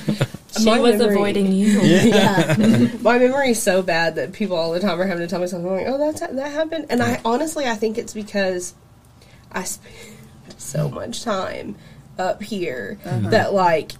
She 0.57 0.65
My 0.65 0.79
was 0.79 0.97
memory- 0.97 1.15
avoiding 1.15 1.51
you. 1.51 1.81
yeah. 1.81 2.55
My 3.01 3.17
memory 3.17 3.51
is 3.51 3.61
so 3.61 3.81
bad 3.81 4.15
that 4.15 4.33
people 4.33 4.55
all 4.55 4.71
the 4.71 4.79
time 4.79 4.99
are 5.01 5.05
having 5.05 5.23
to 5.23 5.27
tell 5.27 5.39
me 5.39 5.47
something 5.47 5.71
like, 5.71 5.87
"Oh, 5.87 5.97
that's 5.97 6.19
that 6.21 6.51
happened," 6.51 6.87
and 6.89 7.01
I 7.01 7.19
honestly 7.25 7.65
I 7.65 7.75
think 7.75 7.97
it's 7.97 8.13
because 8.13 8.73
I 9.51 9.63
spend 9.63 9.95
so 10.57 10.89
much 10.89 11.23
time 11.23 11.75
up 12.19 12.43
here 12.43 12.99
uh-huh. 13.03 13.29
that 13.29 13.53
like, 13.53 13.93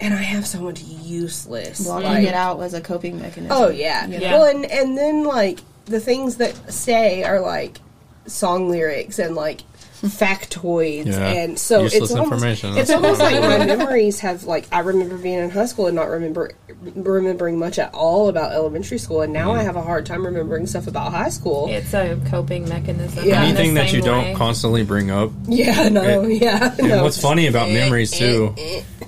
and 0.00 0.14
I 0.14 0.22
have 0.22 0.46
so 0.46 0.60
much 0.60 0.82
useless. 0.82 1.84
Blocking 1.84 2.08
like- 2.08 2.26
it 2.26 2.34
out 2.34 2.58
was 2.58 2.72
a 2.72 2.80
coping 2.80 3.20
mechanism. 3.20 3.56
Oh 3.56 3.68
yeah. 3.68 4.06
You 4.06 4.18
Yeah. 4.18 4.32
Well, 4.38 4.46
and 4.46 4.64
and 4.64 4.96
then 4.96 5.24
like 5.24 5.60
the 5.84 6.00
things 6.00 6.36
that 6.36 6.72
stay 6.72 7.22
are 7.22 7.40
like 7.40 7.78
song 8.26 8.70
lyrics 8.70 9.18
and 9.18 9.36
like 9.36 9.60
factoids 10.02 11.06
Yeah. 11.06 11.28
and 11.28 11.58
so 11.58 11.82
Useless 11.82 12.10
it's 12.10 12.12
almost, 12.12 12.64
it's 12.64 12.90
almost 12.90 13.20
like 13.20 13.40
my 13.40 13.64
memories 13.64 14.20
have 14.20 14.44
like 14.44 14.66
I 14.72 14.80
remember 14.80 15.16
being 15.16 15.38
in 15.38 15.50
high 15.50 15.66
school 15.66 15.86
and 15.86 15.96
not 15.96 16.08
remember 16.08 16.52
remembering 16.94 17.58
much 17.58 17.78
at 17.78 17.94
all 17.94 18.28
about 18.28 18.52
elementary 18.52 18.98
school 18.98 19.22
and 19.22 19.32
now 19.32 19.52
I 19.52 19.60
mm. 19.60 19.64
have 19.64 19.76
a 19.76 19.82
hard 19.82 20.06
time 20.06 20.24
remembering 20.26 20.66
stuff 20.66 20.86
about 20.86 21.12
high 21.12 21.30
school. 21.30 21.68
It's 21.68 21.94
a 21.94 22.20
coping 22.26 22.68
mechanism. 22.68 23.24
Yeah. 23.24 23.42
Anything 23.42 23.74
that 23.74 23.92
you 23.92 24.02
same 24.02 24.04
don't 24.04 24.36
constantly 24.36 24.84
bring 24.84 25.10
up. 25.10 25.30
Yeah, 25.46 25.88
no, 25.88 26.22
yeah. 26.22 26.74
And 26.78 26.88
no. 26.88 27.02
what's 27.02 27.20
funny 27.20 27.46
about 27.46 27.70
memories 27.70 28.10
too 28.10 28.54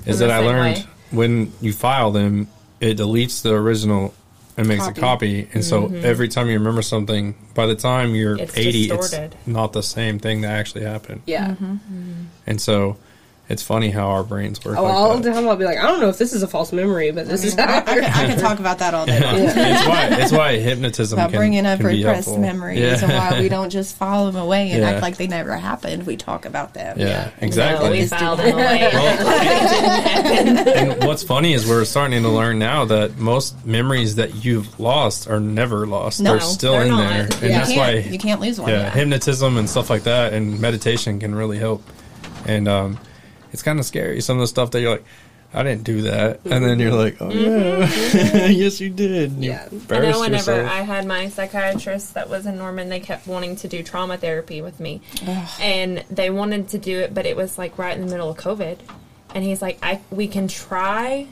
is 0.07 0.21
that 0.21 0.31
I 0.31 0.39
learned 0.39 0.79
way. 0.79 0.87
when 1.11 1.53
you 1.61 1.73
file 1.73 2.11
them, 2.11 2.49
it 2.81 2.99
deletes 2.99 3.43
the 3.43 3.55
original 3.55 4.15
and 4.59 4.67
makes 4.69 4.85
Copy. 4.85 4.99
a 4.99 5.03
copy. 5.03 5.49
And 5.55 5.65
so 5.65 5.87
every 5.87 6.29
time 6.29 6.49
you 6.49 6.55
remember 6.55 6.83
something, 6.83 7.35
by 7.55 7.67
the 7.67 7.77
time 7.77 8.15
you're 8.15 8.37
Mm-hmm. 8.37 8.43
It's 8.45 8.57
80, 8.59 8.89
distorted. 8.89 9.35
it's 9.39 9.47
not 9.47 9.73
the 9.73 9.83
same 9.83 10.19
thing 10.19 10.43
that 10.43 10.51
actually 10.51 10.85
happened. 10.85 11.23
Yeah. 11.27 11.55
And 12.47 12.61
so 12.61 12.97
it's 13.51 13.63
funny 13.63 13.89
how 13.91 14.09
our 14.11 14.23
brains 14.23 14.63
work 14.65 14.77
Oh, 14.77 14.83
like 14.83 14.93
all 14.93 15.15
that. 15.17 15.23
the 15.23 15.33
time 15.33 15.49
I'll 15.49 15.57
be 15.57 15.65
like, 15.65 15.79
I 15.79 15.83
don't 15.83 16.01
know 16.01 16.11
if 16.11 16.19
this 16.19 16.35
is 16.35 16.43
a 16.43 16.47
false 16.49 16.71
memory, 16.73 17.11
but 17.13 17.27
this 17.27 17.45
is 17.45 17.55
how 17.55 17.65
I, 17.87 18.01
I, 18.01 18.23
I 18.25 18.27
could 18.31 18.39
talk 18.41 18.59
about 18.59 18.79
that 18.81 18.93
all 18.93 19.07
day 19.07 19.19
long. 19.21 19.37
it's 19.39 19.87
why 19.87 20.07
it's 20.11 20.33
why 20.33 20.57
hypnotism 20.59 21.19
About 21.19 21.31
can, 21.31 21.39
bringing 21.41 21.65
up 21.67 21.79
can 21.81 21.89
be 21.89 21.97
repressed 22.05 22.27
helpful. 22.29 22.43
memories 22.43 22.79
Yeah. 22.81 23.03
and 23.03 23.13
why 23.13 23.41
we 23.41 23.49
don't 23.57 23.71
just 23.71 23.97
file 23.97 24.27
them 24.27 24.37
away 24.37 24.71
and 24.73 24.83
Yeah. 24.83 24.91
act 24.91 25.03
like 25.03 25.17
they 25.17 25.27
never 25.29 25.57
happened. 25.57 26.05
We 26.07 26.17
talk 26.19 26.45
about 26.45 26.75
them. 26.75 26.99
yeah, 26.99 27.31
No, 27.41 27.47
exactly. 27.47 27.91
we 27.91 27.99
Just 28.01 28.13
do 28.13 28.19
filed 28.19 28.39
them 28.41 28.55
away. 28.55 28.91
and 29.73 31.05
what's 31.05 31.23
funny 31.23 31.53
is 31.55 31.67
we're 31.67 31.85
starting 31.85 32.23
to 32.23 32.29
learn 32.29 32.59
now 32.59 32.85
that 32.87 33.17
most 33.19 33.65
memories 33.67 34.17
that 34.17 34.45
you've 34.45 34.79
lost 34.79 35.29
are 35.29 35.41
never 35.41 35.87
lost. 35.87 36.21
No, 36.21 36.33
they're 36.33 36.41
still 36.41 36.73
they're 36.73 36.83
in 36.83 36.89
not. 36.89 37.09
there, 37.09 37.23
and 37.23 37.33
Yeah. 37.43 37.49
That's 37.59 37.69
can't, 37.73 37.79
why 38.07 38.11
you 38.11 38.19
can't 38.19 38.41
lose 38.41 38.61
one. 38.61 38.71
yeah, 38.71 38.91
hypnotism 38.91 39.57
and 39.57 39.69
stuff 39.69 39.91
like 39.91 40.05
that 40.05 40.33
and 40.33 40.61
meditation 40.61 41.19
can 41.19 41.35
really 41.35 41.59
help. 41.59 41.83
And 42.47 42.69
um, 42.69 42.99
it's 43.53 43.63
kind 43.63 43.79
of 43.79 43.85
scary. 43.85 44.21
Some 44.21 44.37
of 44.37 44.41
the 44.43 44.47
stuff 44.47 44.71
that 44.73 44.81
you're 44.81 44.93
like, 44.93 45.05
I 45.53 45.63
didn't 45.63 45.85
do 45.85 46.03
that, 46.03 46.41
and 46.45 46.63
then 46.63 46.79
you're 46.79 46.91
mm-hmm. 46.91 46.99
like, 46.99 47.23
oh 47.23 47.29
mm-hmm. 47.29 47.81
yeah, 47.81 47.87
mm-hmm. 47.87 48.53
yes 48.61 48.81
you 48.81 48.91
did. 48.91 49.33
You 49.33 49.53
Yeah. 49.53 49.63
I 49.71 49.75
embarrassed 49.75 50.13
know 50.13 50.21
whenever 50.21 50.57
yourself. 50.57 50.71
I 50.71 50.83
had 50.83 51.07
my 51.07 51.29
psychiatrist 51.31 52.15
that 52.15 52.29
was 52.29 52.45
in 52.45 52.59
Norman, 52.59 52.91
they 52.91 53.01
kept 53.01 53.27
wanting 53.27 53.57
to 53.57 53.69
do 53.69 53.83
trauma 53.83 54.19
therapy 54.19 54.61
with 54.61 54.79
me. 54.79 55.01
And 55.59 56.05
they 56.11 56.29
wanted 56.29 56.69
to 56.71 56.79
do 56.79 57.01
it, 57.01 57.15
but 57.15 57.25
it 57.25 57.35
was 57.35 57.57
like 57.57 57.79
right 57.79 57.97
in 57.97 58.05
the 58.05 58.11
middle 58.11 58.29
of 58.29 58.37
COVID. 58.37 58.79
And 59.35 59.45
he's 59.45 59.63
like, 59.63 59.79
I 59.83 60.01
we 60.11 60.29
can 60.29 60.49
try, 60.49 61.27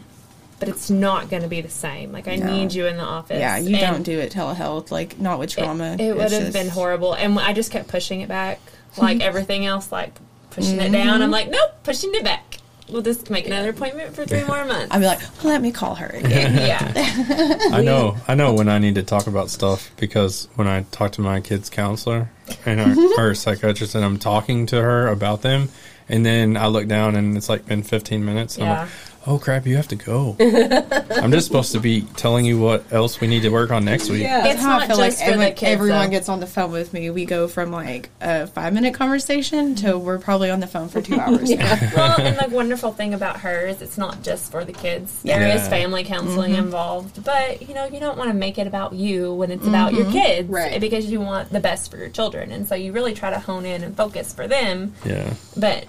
but 0.60 0.68
it's 0.70 0.88
not 0.88 1.28
going 1.28 1.42
to 1.42 1.48
be 1.48 1.60
the 1.60 1.68
same. 1.68 2.10
Like, 2.12 2.26
I 2.26 2.36
No. 2.36 2.46
need 2.46 2.72
you 2.72 2.86
in 2.86 2.96
the 2.96 3.02
office. 3.02 3.38
Yeah, 3.38 3.58
you 3.58 3.76
And 3.76 3.96
don't 3.96 4.02
do 4.02 4.18
it 4.18 4.32
telehealth, 4.32 4.90
like 4.90 5.18
not 5.18 5.38
with 5.38 5.50
trauma. 5.50 5.92
It, 5.92 6.00
it 6.00 6.16
would 6.16 6.32
have 6.32 6.42
just- 6.42 6.52
been 6.54 6.68
horrible. 6.68 7.12
And 7.12 7.38
I 7.38 7.52
just 7.52 7.70
kept 7.70 7.88
pushing 7.88 8.22
it 8.22 8.28
back. 8.28 8.60
Like 8.96 9.20
everything 9.30 9.66
else, 9.66 9.92
like 9.92 10.14
pushing 10.56 10.80
it 10.80 10.90
down. 10.90 11.08
I'm 11.08 11.20
mm-hmm. 11.20 11.30
like, 11.30 11.50
nope, 11.50 11.70
pushing 11.84 12.14
it 12.14 12.24
back. 12.24 12.58
We'll 12.88 13.02
just 13.02 13.30
make 13.30 13.46
another 13.46 13.70
appointment 13.70 14.14
for 14.14 14.24
three 14.24 14.44
more 14.44 14.64
months. 14.64 14.94
I'd 14.94 15.00
be 15.00 15.06
like, 15.06 15.20
well, 15.42 15.52
let 15.52 15.60
me 15.60 15.72
call 15.72 15.96
her 15.96 16.06
again. 16.06 16.54
yeah. 16.56 17.58
I 17.72 17.82
know, 17.82 18.16
I 18.28 18.34
know 18.34 18.54
when 18.54 18.68
I 18.68 18.78
need 18.78 18.94
to 18.94 19.02
talk 19.02 19.26
about 19.26 19.50
stuff 19.50 19.90
because 19.96 20.48
when 20.54 20.68
I 20.68 20.82
talk 20.92 21.12
to 21.12 21.20
my 21.20 21.40
kid's 21.40 21.68
counselor 21.68 22.30
and 22.64 22.80
our, 22.80 23.18
our 23.18 23.34
psychiatrist 23.34 23.96
and 23.96 24.04
I'm 24.04 24.18
talking 24.18 24.66
to 24.66 24.80
her 24.80 25.08
about 25.08 25.42
them, 25.42 25.68
And 26.08 26.24
then 26.24 26.56
I 26.56 26.68
look 26.68 26.86
down 26.86 27.16
and 27.16 27.36
it's 27.36 27.48
like 27.48 27.66
been 27.66 27.82
15 27.82 28.24
minutes. 28.24 28.56
And 28.56 28.66
I'm 28.66 28.86
Yeah. 28.86 28.88
Like, 29.26 29.34
oh 29.34 29.38
crap, 29.38 29.66
you 29.66 29.76
have 29.76 29.88
to 29.88 29.96
go. 29.96 30.36
I'm 30.40 31.32
just 31.32 31.46
supposed 31.46 31.72
to 31.72 31.80
be 31.80 32.02
telling 32.16 32.44
you 32.44 32.58
what 32.58 32.92
else 32.92 33.20
we 33.20 33.26
need 33.26 33.42
to 33.42 33.50
work 33.50 33.70
on 33.70 33.84
next 33.84 34.10
week. 34.10 34.22
Yeah. 34.22 34.46
It's 34.46 34.62
not 34.62 34.82
I 34.82 34.86
feel 34.86 34.96
just 34.96 35.20
like 35.20 35.28
for 35.28 35.34
every- 35.34 35.44
the 35.46 35.52
kids, 35.52 35.72
everyone 35.72 36.04
though. 36.06 36.10
gets 36.10 36.28
on 36.28 36.40
the 36.40 36.46
phone 36.46 36.72
with 36.72 36.92
me. 36.92 37.10
We 37.10 37.24
go 37.24 37.48
from 37.48 37.70
like 37.70 38.10
a 38.20 38.46
five 38.46 38.72
minute 38.72 38.94
conversation 38.94 39.74
to 39.76 39.86
mm-hmm. 39.88 40.04
we're 40.04 40.18
probably 40.18 40.50
on 40.50 40.60
the 40.60 40.66
phone 40.66 40.88
for 40.88 41.02
two 41.02 41.18
hours. 41.18 41.50
well, 41.96 42.20
and 42.20 42.38
the 42.38 42.54
wonderful 42.54 42.92
thing 42.92 43.14
about 43.14 43.40
her 43.40 43.66
is 43.66 43.82
it's 43.82 43.98
not 43.98 44.22
just 44.22 44.50
for 44.50 44.64
the 44.64 44.72
kids. 44.72 45.22
There 45.22 45.42
is 45.42 45.62
Yeah. 45.62 45.68
family 45.68 46.04
counseling 46.04 46.52
mm-hmm. 46.52 46.64
involved, 46.64 47.24
but 47.24 47.66
you 47.66 47.74
know 47.74 47.86
you 47.86 48.00
don't 48.00 48.18
want 48.18 48.30
to 48.30 48.34
make 48.34 48.58
it 48.58 48.66
about 48.66 48.92
you 48.92 49.32
when 49.34 49.50
it's 49.50 49.66
about 49.66 49.92
your 49.92 50.04
mm-hmm. 50.04 50.12
kids, 50.12 50.48
Right. 50.48 50.80
Because 50.80 51.06
you 51.10 51.20
want 51.20 51.50
the 51.50 51.60
best 51.60 51.90
for 51.90 51.96
your 51.96 52.08
children, 52.08 52.52
and 52.52 52.68
so 52.68 52.74
you 52.74 52.92
really 52.92 53.14
try 53.14 53.30
to 53.30 53.38
hone 53.38 53.64
in 53.64 53.82
and 53.82 53.96
focus 53.96 54.32
for 54.32 54.46
them. 54.46 54.94
Yeah. 55.04 55.32
But 55.56 55.86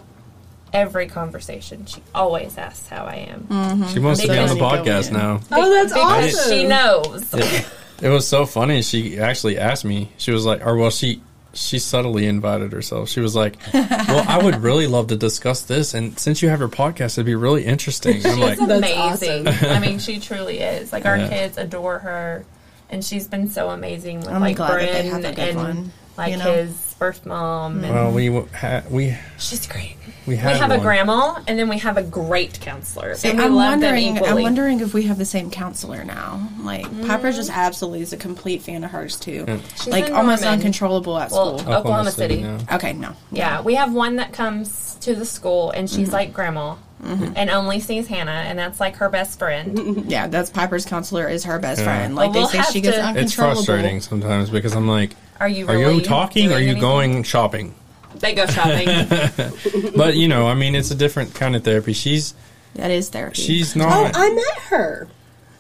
every 0.74 1.08
conversation, 1.08 1.86
she 1.86 2.02
always 2.14 2.58
asks 2.58 2.88
how 2.88 3.06
I 3.06 3.16
am 3.16 3.42
mm-hmm. 3.44 3.88
She 3.94 4.00
wants 4.00 4.22
to 4.22 4.28
be 4.28 4.38
on 4.38 4.50
the 4.50 4.56
podcast 4.56 5.12
now. 5.12 5.40
Oh, 5.52 5.70
that's 5.70 5.94
because 5.94 6.36
awesome. 6.36 6.52
she 6.52 6.64
knows. 6.66 7.34
It, 7.34 7.68
it 8.02 8.10
was 8.10 8.28
so 8.28 8.46
funny. 8.46 8.82
She 8.82 9.20
actually 9.20 9.58
asked 9.58 9.86
me. 9.86 10.12
She 10.18 10.32
was 10.32 10.46
like, 10.46 10.66
or 10.66 10.76
well, 10.78 10.92
she 10.92 11.22
she 11.54 11.80
subtly 11.80 12.28
invited 12.28 12.72
herself. 12.72 13.10
She 13.10 13.20
was 13.20 13.36
like, 13.36 13.56
"Well, 13.74 14.26
I 14.28 14.44
would 14.44 14.58
really 14.58 14.88
love 14.88 15.08
to 15.08 15.18
discuss 15.18 15.64
this, 15.64 15.94
and 15.94 16.18
since 16.20 16.42
you 16.42 16.50
have 16.50 16.60
your 16.60 16.70
podcast, 16.70 17.16
it'd 17.16 17.26
be 17.26 17.36
really 17.36 17.66
interesting." 17.66 18.26
I'm 18.26 18.40
like, 18.40 18.60
She's 18.60 18.68
That's 18.68 19.22
amazing. 19.22 19.48
I 19.48 19.80
mean, 19.80 20.00
she 20.00 20.20
truly 20.20 20.60
is. 20.60 20.94
Like 20.94 21.06
our 21.06 21.18
Yeah. 21.18 21.30
kids 21.30 21.58
adore 21.58 22.00
her, 22.00 22.46
and 22.90 23.04
she's 23.04 23.28
been 23.28 23.50
so 23.50 23.70
amazing 23.70 24.20
with 24.20 24.30
I'm 24.30 24.42
like 24.42 24.58
glad 24.58 24.82
that 24.82 24.94
they 24.94 25.10
Bryn 25.10 25.24
have 25.24 25.32
a 25.32 25.36
good 25.36 25.50
and 25.50 25.58
one, 25.58 25.92
like 26.18 26.32
you 26.32 26.38
know? 26.38 26.54
his 26.54 26.87
birth 27.00 27.26
mom. 27.26 27.84
And 27.84 27.94
"Well, 27.94 28.12
we 28.12 28.28
ha- 28.54 28.84
we 28.90 29.16
she's 29.38 29.68
great. 29.68 29.96
we 30.26 30.34
We 30.34 30.36
had 30.38 30.58
have 30.58 30.72
a 30.72 30.78
grandma, 30.80 31.40
and 31.48 31.58
then 31.58 31.70
we 31.70 31.78
have 31.80 31.98
a 31.98 32.04
great 32.04 32.60
counselor. 32.60 33.16
See, 33.16 33.30
and 33.30 33.40
I'm 33.42 33.54
love 33.56 33.72
wondering. 33.80 34.16
them. 34.16 34.24
I'm 34.26 34.42
wondering 34.42 34.80
if 34.82 34.94
we 34.94 35.04
have 35.04 35.18
the 35.18 35.26
same 35.26 35.50
counselor 35.52 36.04
now. 36.04 36.50
Like 36.62 36.84
Piper 37.08 37.32
just 37.32 37.50
absolutely 37.52 38.02
is 38.02 38.14
a 38.14 38.18
complete 38.18 38.62
fan 38.62 38.84
of 38.84 38.92
hers 38.92 39.16
too. 39.20 39.46
She's 39.76 39.88
like 39.88 40.12
almost 40.12 40.42
Norman. 40.44 40.60
uncontrollable 40.60 41.18
at 41.18 41.32
well, 41.32 41.60
school. 41.60 41.74
Oklahoma, 41.74 42.12
City. 42.12 42.42
now. 42.44 42.58
Okay, 42.74 42.94
no. 42.94 43.14
Yeah, 43.32 43.62
we 43.62 43.76
have 43.76 43.94
one 43.94 44.18
that 44.18 44.34
comes 44.34 44.96
to 45.02 45.16
the 45.16 45.26
school, 45.26 45.72
and 45.72 45.88
Mm-hmm. 45.88 45.96
she's 46.00 46.12
like 46.12 46.34
grandma, 46.34 46.76
Mm-hmm. 47.04 47.34
and 47.36 47.50
only 47.52 47.80
sees 47.80 48.08
Hannah, 48.08 48.32
and 48.32 48.58
that's 48.58 48.80
like 48.80 48.96
her 48.96 49.08
best 49.10 49.38
friend. 49.38 50.06
Yeah, 50.10 50.28
that's 50.28 50.50
Piper's 50.50 50.84
counselor 50.86 51.28
is 51.28 51.44
her 51.44 51.60
best 51.60 51.80
Yeah. 51.82 51.86
friend. 51.86 52.16
Like 52.16 52.32
Well, 52.34 52.42
we'll 52.44 52.50
they 52.52 52.62
say, 52.64 52.72
she 52.74 52.82
gets 52.82 52.98
to- 52.98 53.04
uncontrollable. 53.04 53.58
It's 53.60 53.66
frustrating 53.68 54.02
sometimes 54.02 54.50
because 54.50 54.74
I'm 54.74 54.88
like, 54.88 55.12
Are 55.40 55.48
you? 55.48 55.68
"Are 55.68 55.78
you 55.78 56.02
talking? 56.02 56.52
Are 56.52 56.60
you 56.60 56.72
anything? 56.72 56.82
going 56.82 57.24
shopping?" 57.24 57.76
They 58.16 58.34
go 58.34 58.48
shopping. 58.48 58.88
But 59.96 60.16
you 60.16 60.28
know, 60.28 60.48
I 60.48 60.56
mean, 60.56 60.74
it's 60.74 60.90
a 60.90 60.96
different 60.96 61.36
kind 61.36 61.56
of 61.56 61.64
therapy. 61.64 61.94
She's 61.94 62.34
That 62.74 62.90
is 62.90 63.10
therapy. 63.10 63.42
she's 63.44 63.76
oh, 63.76 63.80
not. 63.82 64.12
Oh. 64.16 64.20
I 64.20 64.30
met 64.34 64.64
her. 64.70 65.08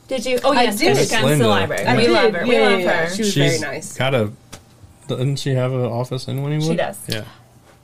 did 0.08 0.26
you? 0.26 0.40
Oh 0.44 0.54
I 0.54 0.64
yes, 0.64 0.80
did. 0.80 0.98
she 0.98 1.08
comes 1.16 1.34
to 1.34 1.38
the 1.38 1.48
library. 1.48 1.86
I 1.86 1.96
we 1.96 2.04
did. 2.04 2.12
love 2.14 2.34
her. 2.34 2.44
We 2.48 2.56
Yeah, 2.56 2.62
love 2.62 2.80
yeah, 2.80 2.88
her. 2.88 3.04
yeah. 3.04 3.10
She 3.14 3.22
was 3.22 3.34
she's 3.34 3.60
very 3.60 3.74
nice. 3.76 3.94
got 3.96 4.16
a. 4.16 4.32
Doesn't 5.08 5.36
she 5.38 5.52
have 5.52 5.72
an 5.72 5.82
office 5.86 6.28
in 6.28 6.40
Wynnewood? 6.40 6.68
She 6.68 6.76
does. 6.76 6.98
Yeah. 7.08 7.26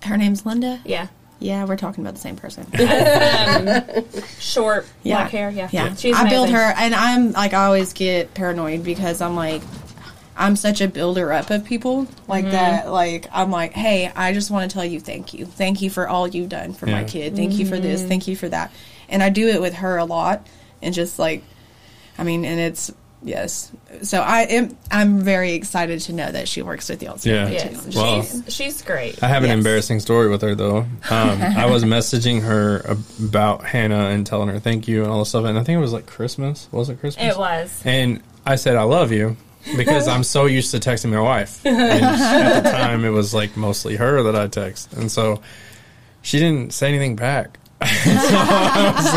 her 0.05 0.17
name's 0.17 0.43
Linda. 0.45 0.81
Yeah. 0.85 1.07
Yeah, 1.39 1.65
we're 1.65 1.75
talking 1.77 2.03
about 2.03 2.13
the 2.15 2.21
same 2.21 2.35
person. 2.35 2.65
Um, 2.73 4.05
short 4.39 4.87
Yeah. 5.03 5.17
black 5.17 5.31
hair. 5.31 5.49
Yeah. 5.51 5.69
Yeah, 5.71 5.95
She's 5.95 6.15
I 6.15 6.29
build 6.29 6.49
her, 6.49 6.73
and 6.77 6.95
I'm 6.95 7.31
like 7.33 7.53
I 7.53 7.65
always 7.65 7.93
get 7.93 8.33
paranoid 8.33 8.83
because 8.83 9.21
I'm 9.21 9.35
like, 9.35 9.61
I'm 10.35 10.55
such 10.55 10.81
a 10.81 10.87
builder 10.87 11.31
up 11.31 11.49
of 11.49 11.65
people 11.65 12.07
like 12.27 12.45
that. 12.45 12.89
Like 12.89 13.27
I'm 13.31 13.51
like, 13.51 13.73
hey, 13.73 14.11
I 14.15 14.33
just 14.33 14.49
want 14.51 14.69
to 14.69 14.73
tell 14.73 14.85
you 14.85 14.99
thank 14.99 15.33
you, 15.33 15.45
thank 15.45 15.81
you 15.81 15.89
for 15.89 16.07
all 16.07 16.27
you've 16.27 16.49
done 16.49 16.73
for 16.73 16.85
my 16.87 17.03
kid, 17.03 17.35
thank 17.35 17.53
you 17.59 17.65
for 17.65 17.77
this, 17.79 18.03
thank 18.03 18.27
you 18.27 18.35
for 18.35 18.49
that, 18.49 18.71
and 19.09 19.21
I 19.21 19.29
do 19.29 19.47
it 19.47 19.61
with 19.61 19.75
her 19.75 19.97
a 19.97 20.05
lot, 20.05 20.47
and 20.81 20.93
just 20.93 21.19
like, 21.19 21.43
I 22.17 22.23
mean, 22.23 22.45
and 22.45 22.59
it's 22.59 22.91
yes. 23.23 23.71
So 24.01 24.21
I 24.21 24.41
am 24.41 24.77
I'm 24.91 25.19
very 25.19 25.53
excited 25.53 25.99
to 26.01 26.13
know 26.13 26.31
that 26.31 26.47
she 26.47 26.61
works 26.61 26.89
with 26.89 27.01
y'all. 27.03 27.17
so 27.17 27.29
Yeah. 27.29 27.47
Yes, 27.49 27.85
too. 27.85 27.99
Well- 27.99 28.21
she's 28.23 28.43
she's 28.53 28.81
great. 28.81 29.21
I 29.23 29.27
have 29.27 29.43
an 29.43 29.49
Yes. 29.49 29.57
embarrassing 29.57 29.99
story 29.99 30.29
with 30.29 30.41
her 30.41 30.55
though. 30.55 30.79
Um, 30.79 30.87
I 31.09 31.65
was 31.67 31.83
messaging 31.83 32.41
her 32.41 32.79
about 33.23 33.63
Hannah 33.65 34.07
and 34.07 34.25
telling 34.25 34.49
her 34.49 34.59
thank 34.59 34.87
you 34.87 35.03
and 35.03 35.11
all 35.11 35.19
this 35.19 35.29
stuff, 35.29 35.45
and 35.45 35.57
I 35.57 35.63
think 35.63 35.77
it 35.77 35.81
was 35.81 35.93
like 35.93 36.05
Christmas. 36.05 36.67
Was 36.71 36.89
it 36.89 36.99
Christmas? 36.99 37.33
It 37.35 37.37
was. 37.39 37.81
And 37.85 38.21
I 38.45 38.55
said 38.55 38.75
I 38.75 38.83
love 38.83 39.11
you 39.11 39.37
because 39.77 40.07
I'm 40.09 40.23
so 40.23 40.45
used 40.45 40.71
to 40.71 40.79
texting 40.79 41.11
my 41.11 41.19
wife. 41.21 41.65
And 41.65 41.79
at 42.03 42.63
the 42.63 42.69
time, 42.71 43.05
it 43.05 43.09
was 43.11 43.33
like 43.33 43.55
mostly 43.55 43.95
her 43.95 44.21
that 44.23 44.35
I 44.35 44.47
text, 44.47 44.91
and 44.93 45.09
so 45.11 45.41
she 46.21 46.39
didn't 46.39 46.73
say 46.73 46.89
anything 46.89 47.15
back. 47.15 47.57
so 47.81 47.87
I 47.87 48.93
was 48.95 49.13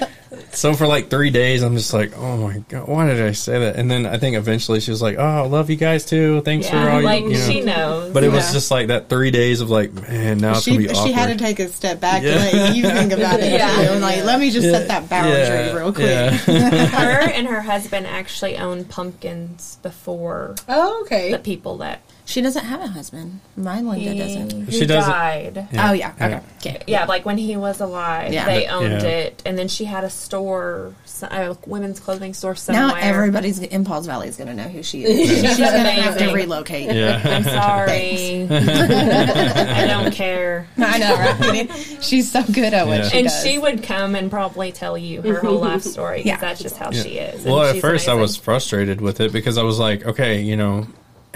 like. 0.00 0.10
So 0.56 0.72
for 0.74 0.86
like 0.86 1.10
three 1.10 1.30
days, 1.30 1.62
I'm 1.62 1.76
just 1.76 1.92
like, 1.92 2.16
oh 2.16 2.36
my 2.38 2.58
god, 2.68 2.88
why 2.88 3.06
did 3.06 3.20
I 3.20 3.32
say 3.32 3.58
that? 3.58 3.76
And 3.76 3.90
then 3.90 4.06
I 4.06 4.18
think 4.18 4.36
eventually 4.36 4.80
she 4.80 4.90
was 4.90 5.02
like, 5.02 5.16
oh, 5.18 5.22
I 5.22 5.40
love 5.42 5.68
you 5.70 5.76
guys 5.76 6.04
too. 6.06 6.40
Thanks 6.40 6.68
for 6.68 6.76
Yeah, 6.76 6.94
all 6.96 7.02
like 7.02 7.24
you, 7.24 7.30
you 7.30 7.36
know. 7.36 7.46
she 7.46 7.60
knows. 7.60 8.12
But 8.12 8.24
it 8.24 8.32
was 8.32 8.52
just 8.52 8.70
like 8.70 8.86
that 8.88 9.08
three 9.08 9.30
days 9.30 9.60
of 9.60 9.68
like, 9.70 9.92
man, 9.92 10.38
now 10.38 10.52
it's 10.52 10.62
She, 10.62 10.70
gonna 10.72 10.82
be 10.84 10.88
awkward. 10.90 11.06
she 11.06 11.12
had 11.12 11.26
to 11.26 11.36
take 11.36 11.60
a 11.60 11.68
step 11.68 12.00
back 12.00 12.22
Yeah. 12.22 12.32
and 12.42 12.58
let 12.58 12.76
you 12.76 12.82
think 12.84 13.12
about 13.12 13.40
it. 13.40 13.52
Yeah. 13.56 13.68
too. 13.86 13.92
And 13.92 14.00
like, 14.00 14.24
let 14.24 14.40
me 14.40 14.50
just 14.50 14.68
set 14.70 14.88
that 14.88 15.08
boundary 15.08 15.32
Yeah, 15.40 15.72
real 15.74 15.92
quick. 15.92 16.06
yeah. 16.06 16.30
her 16.86 17.30
and 17.30 17.46
her 17.46 17.60
husband 17.60 18.06
actually 18.06 18.56
owned 18.56 18.88
pumpkins 18.88 19.78
before 19.82 20.54
Oh, 20.68 21.02
okay. 21.02 21.30
the 21.32 21.38
people 21.38 21.78
that 21.78 22.00
She 22.28 22.40
doesn't 22.42 22.64
have 22.64 22.80
a 22.80 22.88
husband. 22.88 23.38
My 23.56 23.80
Linda 23.80 24.10
he, 24.12 24.18
doesn't. 24.18 24.50
who 24.66 24.72
She 24.72 24.84
doesn't- 24.84 25.10
died. 25.10 25.68
Yeah. 25.72 25.90
Oh 25.90 25.92
yeah. 25.92 26.10
Okay. 26.14 26.28
Yeah. 26.28 26.40
Okay. 26.58 26.82
Yeah, 26.88 27.04
like 27.04 27.24
when 27.24 27.38
he 27.38 27.56
was 27.56 27.80
alive, 27.80 28.32
Yeah. 28.32 28.44
they 28.46 28.66
owned 28.66 29.02
yeah. 29.02 29.08
it, 29.08 29.42
and 29.46 29.56
then 29.56 29.68
she 29.68 29.84
had 29.84 30.02
a 30.02 30.10
store, 30.10 30.92
a 31.22 31.56
women's 31.66 32.00
clothing 32.00 32.34
store 32.34 32.56
somewhere. 32.56 32.88
Now 32.88 32.94
everybody's 32.96 33.60
in 33.60 33.84
Pauls 33.84 34.06
Valley 34.06 34.26
is 34.26 34.36
going 34.36 34.48
to 34.48 34.54
know 34.54 34.68
who 34.68 34.82
she 34.82 35.04
is. 35.04 35.28
She's 35.30 35.38
She's 35.38 35.58
going 35.58 35.72
to 35.84 35.90
have 36.02 36.18
to 36.18 36.32
relocate. 36.32 36.92
yeah. 36.92 37.22
I'm 37.24 37.44
sorry, 37.44 38.48
I 38.50 39.86
don't 39.86 40.12
care. 40.12 40.66
I 40.78 40.98
know, 40.98 41.14
right? 41.48 41.98
She's 42.02 42.30
so 42.32 42.42
good 42.42 42.74
at 42.74 42.86
what 42.88 42.98
Yeah. 42.98 43.08
she 43.08 43.18
and 43.18 43.28
does. 43.28 43.42
she 43.44 43.58
would 43.58 43.82
come 43.84 44.14
and 44.16 44.30
probably 44.30 44.72
tell 44.72 44.98
you 44.98 45.22
her 45.22 45.40
whole 45.40 45.60
life 45.60 45.82
story 45.82 46.18
because 46.24 46.26
Yeah. 46.26 46.36
that's 46.40 46.60
just 46.60 46.76
how 46.76 46.90
Yeah. 46.90 47.02
she 47.02 47.08
is. 47.18 47.44
Well, 47.44 47.62
at 47.62 47.74
she's 47.74 47.82
first 47.82 48.08
I 48.08 48.14
was 48.14 48.36
frustrated 48.36 49.00
with 49.00 49.20
it 49.20 49.32
because 49.32 49.58
I 49.58 49.62
was 49.62 49.78
like, 49.78 50.04
okay, 50.04 50.40
you 50.40 50.56
know, 50.56 50.86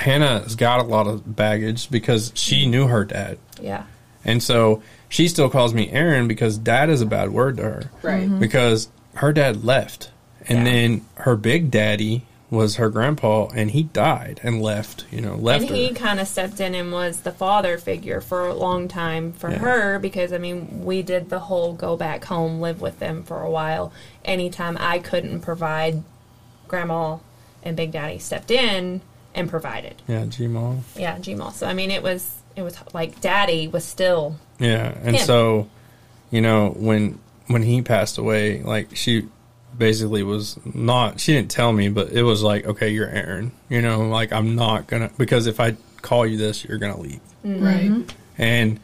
Hannah's 0.00 0.54
got 0.54 0.80
a 0.80 0.82
lot 0.84 1.06
of 1.06 1.36
baggage 1.36 1.90
because 1.90 2.32
she 2.34 2.64
mm. 2.66 2.70
knew 2.70 2.86
her 2.86 3.04
dad. 3.04 3.38
yeah, 3.60 3.84
And 4.24 4.42
so 4.42 4.82
she 5.08 5.28
still 5.28 5.50
calls 5.50 5.74
me 5.74 5.90
Aaron 5.90 6.26
because 6.26 6.56
dad 6.56 6.88
is 6.88 7.00
a 7.02 7.06
bad 7.06 7.30
word 7.30 7.58
to 7.58 7.62
her. 7.64 7.90
Right. 8.02 8.26
Mm-hmm. 8.26 8.40
Because 8.40 8.88
her 9.14 9.32
dad 9.32 9.64
left. 9.64 10.10
And 10.48 10.60
Yeah. 10.60 10.64
then 10.72 11.04
her 11.16 11.36
big 11.36 11.70
daddy 11.70 12.24
was 12.50 12.76
her 12.76 12.88
grandpa 12.88 13.46
and 13.54 13.70
he 13.70 13.84
died 13.84 14.40
and 14.42 14.60
left, 14.60 15.04
you 15.12 15.20
know, 15.20 15.36
left 15.36 15.66
and 15.66 15.76
he 15.76 15.92
kind 15.92 16.18
of 16.18 16.26
stepped 16.26 16.58
in 16.60 16.74
and 16.74 16.90
was 16.90 17.20
the 17.20 17.30
father 17.30 17.78
figure 17.78 18.20
for 18.20 18.48
a 18.48 18.54
long 18.54 18.88
time 18.88 19.32
for 19.32 19.50
Yeah. 19.50 19.58
her 19.58 19.98
because 20.00 20.32
I 20.32 20.38
mean 20.38 20.84
we 20.84 21.02
did 21.02 21.30
the 21.30 21.38
whole 21.38 21.74
go 21.74 21.96
back 21.96 22.24
home 22.24 22.60
live 22.60 22.80
with 22.80 22.98
them 22.98 23.22
for 23.22 23.40
a 23.42 23.50
while. 23.50 23.92
Anytime 24.24 24.76
I 24.80 24.98
couldn't 24.98 25.40
provide, 25.42 26.02
grandma 26.66 27.18
and 27.62 27.76
big 27.76 27.92
daddy 27.92 28.18
stepped 28.18 28.50
in 28.50 29.00
and 29.34 29.48
provided. 29.48 30.02
Yeah, 30.08 30.24
G-Mall. 30.26 30.82
Yeah, 30.96 31.16
Gmail. 31.18 31.52
So 31.52 31.66
I 31.66 31.74
mean 31.74 31.90
it 31.90 32.02
was 32.02 32.38
it 32.56 32.62
was 32.62 32.76
like 32.92 33.20
daddy 33.20 33.68
was 33.68 33.84
still 33.84 34.36
Yeah, 34.58 34.92
and 35.02 35.16
Him. 35.16 35.24
so, 35.24 35.68
you 36.30 36.40
know, 36.40 36.70
when 36.70 37.18
when 37.46 37.62
he 37.62 37.82
passed 37.82 38.18
away, 38.18 38.62
like 38.62 38.96
she 38.96 39.28
basically 39.76 40.22
was 40.22 40.58
not. 40.74 41.20
She 41.20 41.32
didn't 41.32 41.50
tell 41.50 41.72
me, 41.72 41.88
but 41.88 42.10
it 42.12 42.22
was 42.22 42.42
like, 42.42 42.66
okay, 42.66 42.90
you're 42.90 43.08
Aaron. 43.08 43.52
You 43.68 43.80
know, 43.82 44.02
like 44.08 44.32
I'm 44.32 44.54
not 44.56 44.86
gonna 44.86 45.10
because 45.16 45.46
if 45.46 45.60
I 45.60 45.76
call 46.02 46.26
you 46.26 46.36
this, 46.36 46.64
you're 46.64 46.78
gonna 46.78 47.00
leave. 47.00 47.20
Right. 47.44 48.02
And 48.38 48.80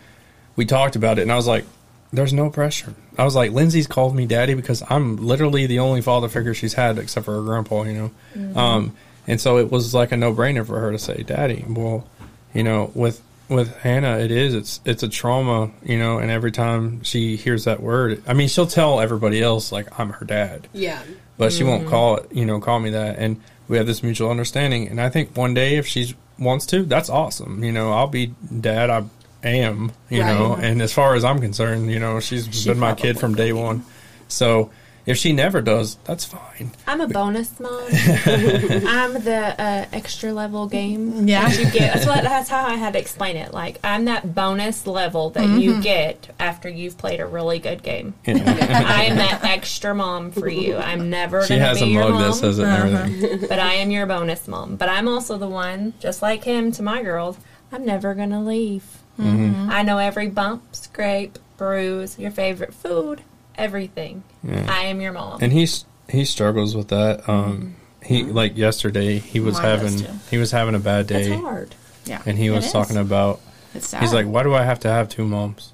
we 0.55 0.65
talked 0.65 0.97
about 0.97 1.19
it, 1.19 1.23
and 1.23 1.33
I 1.33 1.37
was 1.37 1.47
like, 1.47 1.65
there's 2.13 2.33
no 2.33 2.51
pressure. 2.51 2.95
I 3.19 3.25
was 3.25 3.35
like, 3.35 3.51
Lindsay's 3.53 3.87
called 3.87 4.15
me 4.15 4.27
daddy 4.27 4.55
because 4.55 4.83
I'm 4.89 5.17
literally 5.17 5.67
the 5.67 5.79
only 5.81 6.03
father 6.03 6.29
figure 6.29 6.55
she's 6.55 6.75
had 6.75 6.99
except 6.99 7.25
for 7.27 7.35
her 7.37 7.43
grandpa. 7.43 7.83
You 7.83 8.13
know, 8.35 8.61
um, 8.61 8.97
and 9.27 9.41
so 9.41 9.59
it 9.59 9.70
was 9.70 9.95
like 9.95 10.12
a 10.12 10.16
no 10.16 10.33
brainer 10.33 10.66
for 10.66 10.81
her 10.81 10.93
to 10.93 10.99
say 10.99 11.22
daddy. 11.22 11.64
Well, 11.68 12.07
you 12.55 12.62
know, 12.62 12.91
with 12.95 13.22
with 13.49 13.77
Hannah, 13.79 14.18
it 14.18 14.31
is. 14.31 14.55
It's 14.55 14.81
it's 14.85 15.03
a 15.03 15.09
trauma, 15.09 15.70
you 15.85 15.99
know. 15.99 16.18
And 16.18 16.31
every 16.31 16.53
time 16.53 17.03
she 17.03 17.37
hears 17.37 17.64
that 17.64 17.81
word, 17.81 18.22
I 18.27 18.33
mean, 18.35 18.49
she'll 18.49 18.66
tell 18.66 19.01
everybody 19.01 19.43
else 19.43 19.70
like 19.72 19.99
I'm 19.99 20.11
her 20.11 20.24
dad, 20.24 20.68
Yeah. 20.72 21.01
but 21.39 21.53
she 21.53 21.62
won't 21.64 21.83
mm-hmm. 21.83 21.91
call 21.91 22.16
it, 22.16 22.33
you 22.33 22.45
know, 22.45 22.61
call 22.61 22.81
me 22.81 22.91
that. 22.91 23.18
And 23.18 23.41
we 23.68 23.77
have 23.77 23.87
this 23.87 24.03
mutual 24.03 24.31
understanding. 24.31 24.89
And 24.89 25.01
I 25.01 25.11
think 25.11 25.37
one 25.37 25.55
day, 25.55 25.77
if 25.77 25.87
she 25.87 26.14
wants 26.39 26.66
to, 26.66 26.83
that's 26.85 27.09
awesome. 27.09 27.62
You 27.62 27.72
know, 27.72 27.93
I'll 27.93 28.07
be 28.09 28.35
dad. 28.61 28.91
I 28.91 29.05
am, 29.45 29.93
you 30.09 30.22
Right. 30.22 30.35
know. 30.35 30.55
And 30.55 30.83
as 30.83 30.93
far 30.93 31.14
as 31.14 31.24
I'm 31.24 31.41
concerned, 31.41 31.91
you 31.91 32.01
know, 32.01 32.20
she's 32.20 32.49
She 32.51 32.68
been 32.68 32.79
my 32.79 32.95
kid 32.95 33.18
from 33.18 33.35
day 33.35 33.53
one. 33.53 33.85
So 34.29 34.70
If 35.07 35.17
she 35.17 35.33
never 35.33 35.63
does, 35.63 35.99
that's 36.05 36.25
fine. 36.25 36.73
I'm 36.85 37.01
a 37.01 37.07
bonus 37.07 37.61
mom. 37.61 37.71
I'm 37.91 39.13
the 39.13 39.55
uh, 39.57 39.87
extra 39.93 40.33
level 40.33 40.67
game. 40.67 41.29
Yeah. 41.29 41.49
that 41.49 41.59
you 41.59 41.71
get. 41.71 41.95
That's 41.95 42.07
what. 42.07 42.25
That's 42.25 42.49
how 42.49 42.67
I 42.67 42.75
had 42.75 42.95
to 42.95 42.99
explain 42.99 43.37
it. 43.37 43.55
Like 43.55 43.79
I'm 43.85 44.07
that 44.07 44.35
bonus 44.35 44.85
level 44.85 45.31
that 45.31 45.49
you 45.61 45.81
get 45.81 46.35
after 46.41 46.69
you've 46.69 46.99
played 46.99 47.21
a 47.21 47.27
really 47.27 47.61
good 47.61 47.85
game. 47.85 48.15
You 48.27 48.35
know? 48.39 48.45
I 48.47 49.05
am 49.05 49.17
that 49.17 49.45
extra 49.45 49.95
mom 49.95 50.33
for 50.33 50.49
you. 50.49 50.77
I'm 50.77 51.09
never 51.09 51.47
she 51.47 51.57
has 51.59 51.79
be 51.79 51.85
a 51.85 51.89
your 51.89 52.03
mug 52.03 52.13
mom, 52.15 52.23
that 52.23 52.35
says 52.35 52.59
it 52.59 52.65
and 52.67 52.97
everything. 52.97 53.49
but 53.49 53.61
I 53.61 53.75
am 53.75 53.93
your 53.93 54.07
bonus 54.07 54.49
mom. 54.49 54.75
But 54.75 54.89
I'm 54.89 55.07
also 55.07 55.39
the 55.39 55.49
one, 55.49 55.95
just 56.01 56.21
like 56.21 56.43
him 56.43 56.73
to 56.73 56.83
my 56.83 57.05
girls. 57.05 57.39
I'm 57.71 57.85
never 57.85 58.15
going 58.15 58.31
to 58.31 58.41
leave. 58.41 58.85
Mm-hmm. 59.19 59.71
I 59.71 59.83
know 59.83 59.99
every 59.99 60.29
bump, 60.29 60.75
scrape, 60.75 61.39
bruise, 61.57 62.19
your 62.19 62.31
favorite 62.31 62.75
food, 62.75 63.23
everything. 63.57 64.23
I 64.49 64.85
am 64.87 65.01
your 65.01 65.13
mom. 65.13 65.39
And 65.43 65.53
he's 65.53 65.85
he 66.09 66.25
struggles 66.25 66.77
with 66.77 66.89
that. 66.89 67.29
Um, 67.29 67.77
he 68.03 68.23
like 68.23 68.57
yesterday 68.57 69.19
he 69.19 69.41
was 69.41 69.55
Mine 69.55 69.65
having 69.65 70.07
he 70.31 70.39
was 70.39 70.51
having 70.51 70.75
a 70.75 70.79
bad 70.79 71.09
That's 71.09 71.27
day, 71.27 71.37
hard. 71.37 71.75
Yeah. 72.05 72.23
and 72.25 72.39
he 72.39 72.51
was 72.51 72.71
talking 72.71 72.97
about 72.97 73.41
It's 73.75 73.89
sad. 73.89 74.03
He's 74.03 74.13
like, 74.13 74.27
why 74.27 74.43
do 74.45 74.55
I 74.55 74.63
have 74.63 74.81
to 74.81 74.89
have 74.89 75.09
two 75.09 75.27
moms? 75.27 75.73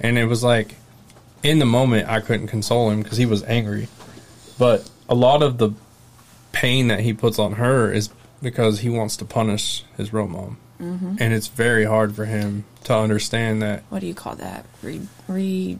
And 0.00 0.18
it 0.18 0.24
was 0.24 0.42
like, 0.42 0.74
in 1.42 1.58
the 1.58 1.66
moment, 1.66 2.08
I 2.08 2.20
couldn't 2.20 2.48
console 2.48 2.90
him 2.90 3.02
because 3.02 3.18
he 3.18 3.26
was 3.26 3.42
angry. 3.44 3.88
But 4.58 4.88
a 5.08 5.14
lot 5.14 5.42
of 5.42 5.58
the 5.58 5.70
pain 6.52 6.88
that 6.88 7.00
he 7.00 7.12
puts 7.12 7.38
on 7.38 7.52
her 7.52 7.92
is 7.92 8.10
because 8.42 8.80
he 8.80 8.88
wants 8.88 9.16
to 9.18 9.24
punish 9.24 9.84
his 9.96 10.12
real 10.12 10.26
mom. 10.28 10.56
Mm-hmm. 10.80 11.16
And 11.20 11.32
it's 11.32 11.48
very 11.48 11.84
hard 11.84 12.16
for 12.16 12.24
him 12.24 12.64
to 12.84 12.94
understand 12.94 13.62
that. 13.62 13.84
what 13.90 14.00
do 14.00 14.06
you 14.06 14.14
call 14.14 14.34
that? 14.36 14.66
Re, 14.82 15.00
re 15.28 15.78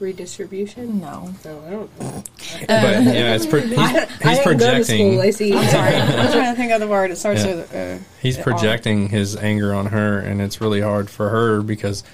Redistribution? 0.00 1.00
no. 1.00 1.32
No, 1.44 1.62
I 1.66 1.70
don't 1.70 2.00
know. 2.00 2.22
But 2.66 2.68
yeah, 2.68 3.34
it's 3.34 3.46
pro- 3.46 3.60
he's, 3.60 3.76
I 3.78 4.06
he's 4.06 4.08
didn't 4.08 4.18
go 4.18 4.32
to 4.34 4.36
school, 4.36 4.42
projecting. 4.44 5.18
Lacey. 5.18 5.52
Sorry, 5.52 5.94
I'm 5.96 6.32
trying 6.32 6.52
to 6.54 6.56
think 6.56 6.72
of 6.72 6.80
the 6.80 6.88
word. 6.88 7.10
It 7.10 7.16
starts 7.16 7.44
Yeah. 7.44 7.54
with. 7.56 7.74
Uh, 7.74 7.98
He's 8.20 8.36
R. 8.38 8.42
projecting 8.44 9.08
his 9.08 9.36
anger 9.36 9.74
on 9.74 9.86
her, 9.86 10.18
and 10.18 10.40
it's 10.40 10.60
really 10.60 10.80
hard 10.80 11.10
for 11.10 11.28
her 11.30 11.62
because 11.62 12.04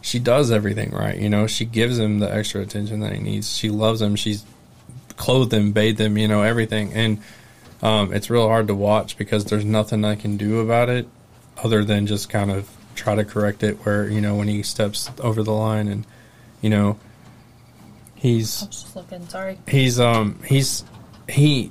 she 0.00 0.18
does 0.18 0.50
everything 0.50 0.90
right. 0.90 1.16
You 1.18 1.28
know, 1.28 1.46
she 1.46 1.64
gives 1.64 1.98
him 1.98 2.18
the 2.18 2.32
extra 2.32 2.60
attention 2.60 3.00
that 3.00 3.12
he 3.12 3.20
needs. 3.20 3.56
She 3.56 3.70
loves 3.70 4.00
him. 4.02 4.14
She's 4.16 4.44
clothed 5.16 5.52
him, 5.52 5.72
bathed 5.72 6.00
him, 6.00 6.16
you 6.18 6.28
know, 6.28 6.42
everything. 6.42 6.92
And 6.92 7.18
um, 7.82 8.12
it's 8.12 8.30
real 8.30 8.46
hard 8.48 8.68
to 8.68 8.74
watch 8.74 9.16
because 9.18 9.44
there's 9.46 9.64
nothing 9.64 10.04
I 10.04 10.14
can 10.14 10.36
do 10.36 10.60
about 10.60 10.88
it 10.88 11.08
other 11.56 11.84
than 11.84 12.06
just 12.06 12.28
kind 12.30 12.50
of 12.50 12.68
try 12.94 13.14
to 13.16 13.24
correct 13.24 13.62
it 13.64 13.84
where, 13.84 14.08
you 14.08 14.20
know, 14.20 14.34
when 14.36 14.48
he 14.48 14.62
steps 14.62 15.10
over 15.20 15.42
the 15.42 15.52
line 15.52 15.88
and, 15.88 16.04
you 16.60 16.70
know, 16.70 16.98
he's 18.18 18.62
I'm 18.62 18.70
just 18.70 18.94
looking. 18.96 19.26
Sorry. 19.28 19.58
he's 19.68 19.98
um 20.00 20.38
he's 20.46 20.84
he 21.28 21.70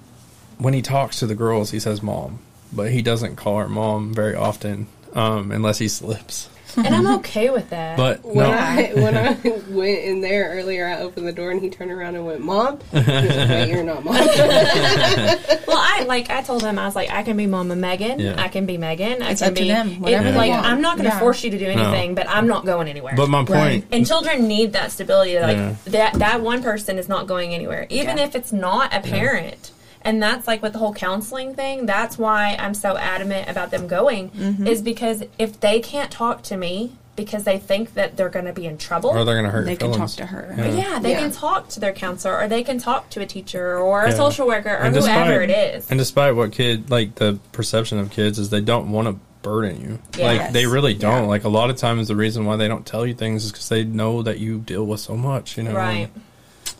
when 0.57 0.73
he 0.73 0.81
talks 0.81 1.19
to 1.19 1.27
the 1.27 1.35
girls 1.35 1.71
he 1.71 1.79
says 1.79 2.01
mom 2.01 2.39
but 2.73 2.91
he 2.91 3.01
doesn't 3.01 3.35
call 3.35 3.59
her 3.59 3.69
mom 3.69 4.13
very 4.13 4.35
often 4.35 4.87
um 5.13 5.51
unless 5.51 5.77
he 5.77 5.87
slips 5.87 6.49
And 6.75 6.87
I'm 6.93 7.07
okay 7.19 7.49
with 7.49 7.69
that. 7.71 7.97
but 7.97 8.23
When 8.23 8.35
no 8.49 8.51
I 8.51 8.91
when 8.93 9.15
I 9.17 9.31
went 9.69 9.99
in 9.99 10.21
there 10.21 10.49
earlier, 10.51 10.85
I 10.87 10.99
opened 11.01 11.25
the 11.27 11.31
door 11.31 11.51
and 11.51 11.61
he 11.61 11.69
turned 11.69 11.91
around 11.91 12.15
and 12.15 12.25
went, 12.25 12.41
"Mom." 12.41 12.79
He 12.91 12.97
was 12.97 13.07
like, 13.07 13.49
Wait, 13.49 13.69
you're 13.69 13.83
not 13.83 14.03
mom. 14.03 14.15
well, 14.15 15.77
I 15.77 16.05
like 16.07 16.29
I 16.29 16.41
told 16.41 16.63
him 16.63 16.77
I 16.79 16.85
was 16.85 16.95
like 16.95 17.09
I 17.09 17.23
can 17.23 17.37
be 17.37 17.47
Mama 17.47 17.75
Megan. 17.75 18.19
Yeah. 18.19 18.35
I 18.37 18.47
can 18.47 18.65
be 18.65 18.77
Megan. 18.77 19.21
I 19.21 19.31
It's 19.31 19.41
can 19.41 19.49
up 19.51 19.55
to 19.55 19.61
be 19.61 19.67
them, 19.69 20.01
whatever 20.01 20.27
it- 20.27 20.31
they 20.31 20.37
like 20.37 20.51
want. 20.51 20.65
I'm 20.65 20.81
not 20.81 20.97
going 20.97 21.09
to 21.09 21.15
Yeah. 21.15 21.19
force 21.19 21.43
you 21.43 21.51
to 21.51 21.57
do 21.57 21.65
anything, 21.65 22.15
but 22.15 22.27
I'm 22.29 22.47
not 22.47 22.65
going 22.65 22.87
anywhere. 22.87 23.13
but 23.15 23.29
my 23.29 23.39
point 23.39 23.49
Right. 23.49 23.83
and 23.91 24.05
children 24.05 24.47
need 24.47 24.73
that 24.73 24.91
stability. 24.91 25.39
Like 25.39 25.57
Yeah. 25.57 25.73
that 25.87 26.13
that 26.15 26.41
one 26.41 26.61
person 26.63 26.97
is 26.97 27.07
not 27.09 27.27
going 27.27 27.53
anywhere, 27.53 27.87
even 27.89 28.17
Yeah. 28.17 28.23
if 28.25 28.35
it's 28.35 28.51
not 28.51 28.93
a 28.93 28.99
parent. 28.99 29.71
And 30.07 30.23
that's 30.23 30.47
like 30.47 30.61
with 30.63 30.71
the 30.73 30.79
whole 30.79 30.93
counseling 30.93 31.53
thing. 31.53 31.85
That's 31.85 32.17
why 32.17 32.55
I'm 32.57 32.73
so 32.73 32.95
adamant 32.97 33.49
about 33.49 33.71
them 33.71 33.87
going, 33.87 34.29
Mm-hmm. 34.29 34.65
is 34.65 34.81
because 34.81 35.23
if 35.37 35.59
they 35.59 35.79
can't 35.81 36.09
talk 36.09 36.43
to 36.43 36.55
me 36.57 36.93
because 37.17 37.43
they 37.43 37.57
think 37.57 37.95
that 37.95 38.15
they're 38.15 38.29
going 38.29 38.45
to 38.45 38.53
be 38.53 38.65
in 38.67 38.77
trouble, 38.77 39.09
or 39.09 39.25
they're 39.25 39.35
gonna 39.35 39.49
hurt 39.49 39.65
They 39.65 39.71
your 39.71 39.79
can 39.79 39.91
talk 39.91 40.11
to 40.11 40.25
her. 40.27 40.53
Yeah. 40.55 40.67
yeah, 40.69 40.99
they 40.99 41.11
Yeah. 41.11 41.19
can 41.21 41.31
talk 41.31 41.67
to 41.69 41.79
their 41.79 41.91
counselor 41.91 42.37
or 42.39 42.47
they 42.47 42.63
can 42.63 42.77
talk 42.77 43.09
to 43.09 43.21
a 43.21 43.25
teacher 43.25 43.77
or 43.79 44.03
a 44.03 44.09
Yeah. 44.11 44.15
social 44.15 44.45
worker 44.47 44.69
or 44.69 44.77
And 44.85 44.95
whoever 44.95 45.41
it 45.41 45.49
is. 45.49 45.89
and 45.89 45.97
despite 45.99 46.35
what 46.35 46.51
kid 46.51 46.89
like 46.91 47.15
the 47.15 47.39
perception 47.53 47.97
of 47.97 48.11
kids 48.11 48.37
is 48.37 48.49
they 48.51 48.61
don't 48.61 48.91
want 48.91 49.07
to 49.07 49.15
burden 49.41 49.81
you 49.81 50.23
like 50.23 50.51
they 50.53 50.67
really 50.67 50.93
don't 50.93 51.23
Yeah. 51.23 51.27
like 51.27 51.43
a 51.43 51.49
lot 51.49 51.69
of 51.71 51.75
times 51.77 52.07
the 52.07 52.15
reason 52.15 52.45
why 52.45 52.55
they 52.55 52.67
don't 52.67 52.85
tell 52.85 53.03
you 53.05 53.13
things 53.15 53.45
is 53.45 53.51
because 53.51 53.67
they 53.69 53.83
know 53.83 54.21
that 54.21 54.37
you 54.39 54.59
deal 54.59 54.85
with 54.85 54.99
so 54.99 55.15
much 55.17 55.57
you 55.57 55.63
know 55.63 55.73
Right. 55.73 56.09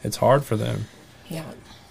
it's 0.03 0.17
hard 0.17 0.43
for 0.45 0.55
them 0.55 0.85
Yeah. 1.29 1.43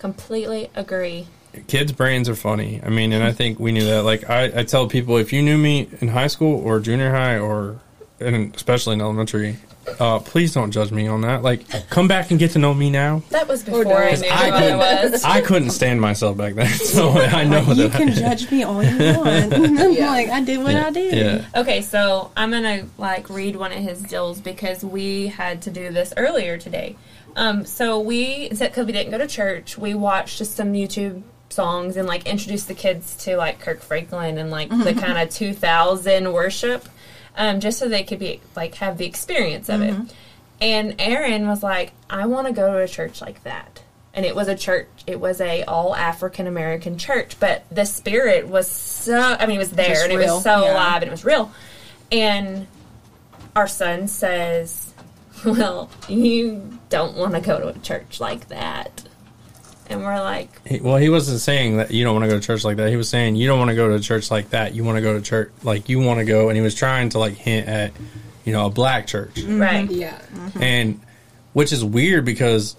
Completely 0.07 0.70
agree. 0.76 1.26
kids' 1.66 1.90
brains 1.90 2.28
are 2.28 2.36
funny. 2.36 2.80
I 2.84 2.90
mean, 2.90 3.12
and 3.12 3.24
I 3.24 3.32
think 3.32 3.59
we 3.59 3.72
knew 3.72 3.84
that. 3.86 4.04
Like, 4.04 4.30
I, 4.30 4.61
I 4.61 4.62
tell 4.62 4.86
people 4.86 5.16
if 5.16 5.32
you 5.32 5.42
knew 5.42 5.59
me 5.59 5.88
in 6.00 6.07
high 6.09 6.28
school 6.28 6.61
or 6.64 6.78
junior 6.78 7.11
high 7.11 7.38
or, 7.40 7.80
and 8.20 8.54
especially 8.54 8.92
in 8.94 9.00
elementary, 9.00 9.57
uh, 9.98 10.20
please 10.20 10.54
don't 10.54 10.70
judge 10.70 10.92
me 10.92 11.09
on 11.09 11.22
that. 11.22 11.42
Like, 11.42 11.62
come 11.90 12.07
back 12.07 12.30
and 12.30 12.38
get 12.38 12.52
to 12.52 12.61
know 12.61 12.72
me 12.72 12.88
now. 12.88 13.22
That 13.30 13.48
was 13.48 13.64
before 13.64 13.80
I 14.00 14.14
knew 14.14 14.28
I 14.28 14.48
who 14.50 14.54
I 14.54 14.61
couldn't- 14.61 14.78
was. 15.12 15.24
I 15.36 15.40
couldn't 15.40 15.70
stand 15.70 16.00
myself 16.00 16.36
back 16.36 16.54
then, 16.54 16.68
so 16.94 17.11
I 17.11 17.42
know 17.42 17.62
You 17.62 17.74
that. 17.88 17.92
can 17.92 18.11
I, 18.11 18.14
judge 18.14 18.48
me 18.52 18.62
all 18.62 18.80
you 18.82 18.96
want. 19.18 19.52
I'm 19.54 19.92
Yeah. 19.92 20.11
like, 20.11 20.28
I 20.28 20.42
did 20.44 20.62
what 20.62 20.72
yeah, 20.74 20.86
I 20.86 20.90
did. 20.90 21.14
yeah. 21.14 21.61
Okay, 21.61 21.82
so 21.82 22.30
I'm 22.36 22.52
gonna 22.52 22.86
like 22.96 23.28
read 23.28 23.57
one 23.57 23.72
of 23.72 23.78
his 23.82 24.02
deals 24.02 24.40
because 24.40 24.84
we 24.84 25.26
had 25.28 25.62
to 25.62 25.70
do 25.70 25.90
this 25.90 26.12
earlier 26.16 26.59
today. 26.59 26.96
Um, 27.37 27.66
so 27.66 28.01
we 28.01 28.49
because 28.49 28.87
we 28.87 28.93
didn't 28.93 29.11
go 29.11 29.18
to 29.18 29.26
church, 29.26 29.76
we 29.76 29.95
watched 29.95 30.39
just 30.39 30.57
some 30.57 30.72
YouTube 30.72 31.22
songs 31.51 31.97
and 31.97 32.09
like 32.09 32.26
introduced 32.26 32.66
the 32.66 32.74
kids 32.74 33.14
to 33.24 33.37
like 33.37 33.61
Kirk 33.61 33.82
Franklin 33.82 34.39
and 34.39 34.51
like 34.51 34.70
the 34.70 34.95
kind 34.99 35.18
of 35.18 35.30
2000 35.30 36.32
worship, 36.32 36.89
um, 37.37 37.61
just 37.61 37.78
so 37.78 37.89
they 37.89 38.05
could 38.05 38.18
be 38.18 38.41
like 38.57 38.76
have 38.76 38.97
the 38.97 39.05
experience 39.05 39.68
of 39.68 39.82
it. 39.82 39.95
And 40.62 40.97
Aaron 40.99 41.47
was 41.47 41.62
like, 41.62 41.93
"I 42.09 42.24
want 42.24 42.47
to 42.47 42.53
go 42.55 42.72
to 42.72 42.78
a 42.78 42.89
church 42.89 43.20
like 43.20 43.45
that." 43.45 43.82
And 44.14 44.24
it 44.24 44.34
was 44.34 44.49
a 44.49 44.57
church. 44.57 44.89
It 45.07 45.20
was 45.20 45.39
a 45.43 45.62
all 45.64 45.95
African 45.95 46.47
American 46.47 46.97
church, 46.97 47.39
but 47.39 47.64
the 47.70 47.84
spirit 47.84 48.49
was 48.49 48.66
so. 48.66 49.18
I 49.18 49.45
mean, 49.45 49.57
it 49.57 49.59
was 49.59 49.72
there 49.72 49.89
Just 49.89 50.05
and 50.05 50.12
it 50.14 50.16
was 50.16 50.43
so 50.43 50.64
yeah. 50.64 50.72
alive 50.72 51.03
and 51.03 51.09
it 51.09 51.11
was 51.11 51.26
real. 51.26 51.53
And 52.11 52.66
our 53.55 53.68
son 53.68 54.09
says, 54.09 54.95
"Well, 55.45 55.91
you 56.09 56.78
don't 56.89 57.16
want 57.16 57.34
to 57.34 57.41
go 57.41 57.59
to 57.61 57.68
a 57.68 57.78
church 57.78 58.20
like 58.20 58.49
that." 58.49 59.03
And 59.89 60.03
we're 60.03 60.20
like, 60.20 60.66
He, 60.66 60.80
well, 60.80 60.97
he 60.97 61.09
wasn't 61.09 61.41
saying 61.41 61.76
that 61.76 61.93
you 61.93 62.03
don't 62.03 62.14
want 62.14 62.24
to 62.24 62.28
go 62.28 62.41
to 62.41 62.45
church 62.45 62.64
like 62.64 62.76
that. 62.78 62.91
He 62.91 62.97
was 62.97 63.09
saying 63.09 63.37
you 63.37 63.47
don't 63.47 63.59
want 63.59 63.68
to 63.68 63.76
go 63.76 63.89
to 63.89 63.95
a 63.95 64.01
church 64.01 64.30
like 64.32 64.51
that. 64.51 64.74
You 64.74 64.82
want 64.82 64.97
to 64.97 65.03
go 65.03 65.14
to 65.14 65.22
church 65.22 65.53
like 65.62 65.89
you 65.89 66.01
want 66.01 66.18
to 66.18 66.24
go, 66.24 66.49
and 66.49 66.57
he 66.57 66.62
was 66.62 66.74
trying 66.74 67.11
to 67.11 67.18
like 67.20 67.34
hint 67.34 67.68
at, 67.68 67.93
you 68.45 68.53
know, 68.53 68.66
a 68.66 68.70
black 68.70 69.07
church. 69.07 69.41
right. 69.45 69.89
Mm-hmm. 69.89 69.93
yeah. 69.93 70.18
and 70.61 71.01
which 71.53 71.72
is 71.72 71.84
weird 71.84 72.24
because 72.24 72.76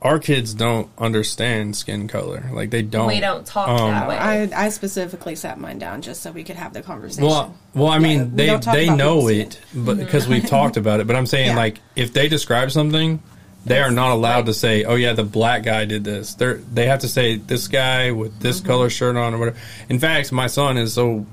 our 0.00 0.18
kids 0.20 0.54
don't 0.54 0.88
understand 0.96 1.74
skin 1.76 2.06
color 2.06 2.48
like 2.52 2.70
they 2.70 2.82
don't 2.82 3.08
We 3.08 3.18
don't 3.20 3.44
talk 3.44 3.68
Um, 3.68 3.90
that 3.90 4.08
way. 4.08 4.16
I, 4.16 4.66
I 4.66 4.68
specifically 4.68 5.34
sat 5.34 5.58
mine 5.58 5.78
down 5.78 6.02
just 6.02 6.22
so 6.22 6.30
we 6.30 6.44
could 6.44 6.54
have 6.56 6.72
the 6.72 6.82
conversation. 6.82 7.24
well 7.26 7.56
well 7.74 7.88
i 7.88 7.94
Yeah, 7.96 7.98
mean 8.02 8.30
we 8.30 8.46
they 8.46 8.56
they 8.58 8.88
know 8.90 9.28
it 9.28 9.60
but 9.74 9.98
because 9.98 10.28
we've 10.28 10.46
talked 10.46 10.76
about 10.82 11.00
it 11.00 11.06
but 11.08 11.16
i'm 11.16 11.26
saying 11.26 11.48
Yeah. 11.48 11.56
like 11.56 11.80
if 11.96 12.12
they 12.12 12.28
describe 12.28 12.70
something 12.70 13.20
they 13.66 13.80
are 13.80 13.90
not 13.90 14.12
allowed 14.12 14.46
to 14.46 14.54
say 14.54 14.84
oh 14.84 14.94
yeah 14.94 15.14
the 15.14 15.24
black 15.24 15.64
guy 15.64 15.84
did 15.84 16.04
this 16.04 16.34
they're 16.34 16.54
they 16.72 16.86
have 16.86 17.00
to 17.00 17.08
say 17.08 17.36
this 17.36 17.66
guy 17.68 18.12
with 18.12 18.38
this 18.38 18.58
Mm-hmm. 18.58 18.66
color 18.68 18.90
shirt 18.90 19.16
on 19.16 19.34
or 19.34 19.38
whatever 19.38 19.58
in 19.88 19.98
fact 19.98 20.30
my 20.30 20.46
son 20.46 20.78
is 20.78 20.92
so 20.94 21.26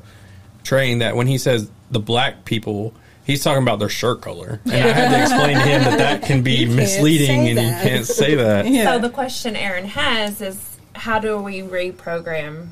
trained 0.63 1.01
that 1.01 1.16
when 1.16 1.28
he 1.28 1.38
says 1.38 1.70
the 1.91 1.99
black 1.99 2.45
people 2.45 2.93
He's 3.26 3.43
talking 3.43 3.63
about 3.63 3.80
their 3.80 3.89
shirt 3.89 4.21
color, 4.21 4.59
and 4.65 4.73
I 4.73 4.78
had 4.78 5.09
to 5.09 5.21
explain 5.23 5.55
to 5.57 5.61
him 5.63 5.84
that 5.84 5.97
that 5.97 6.21
can 6.23 6.43
be 6.43 6.65
misleading, 6.76 7.47
and 7.49 7.57
that. 7.57 7.84
you 7.84 7.89
can't 7.89 8.05
say 8.05 8.36
that. 8.36 8.67
yeah. 8.69 8.93
So 8.93 8.99
the 8.99 9.09
question 9.09 9.55
Aaron 9.55 9.86
has 9.86 10.41
is 10.41 10.78
how 10.93 11.19
do 11.19 11.38
we 11.39 11.61
reprogram 11.61 12.67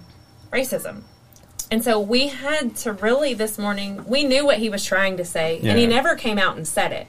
racism? 0.52 1.02
And 1.72 1.84
so 1.84 2.00
we 2.00 2.28
had 2.28 2.76
to 2.78 2.94
really 2.94 3.34
this 3.34 3.58
morning, 3.58 4.06
we 4.06 4.24
knew 4.24 4.46
what 4.46 4.60
he 4.60 4.70
was 4.70 4.86
trying 4.86 5.18
to 5.18 5.26
say, 5.26 5.60
and 5.64 5.78
he 5.80 5.88
never 5.88 6.16
came 6.16 6.38
out 6.38 6.56
and 6.56 6.68
said 6.68 6.92
it. 6.92 7.08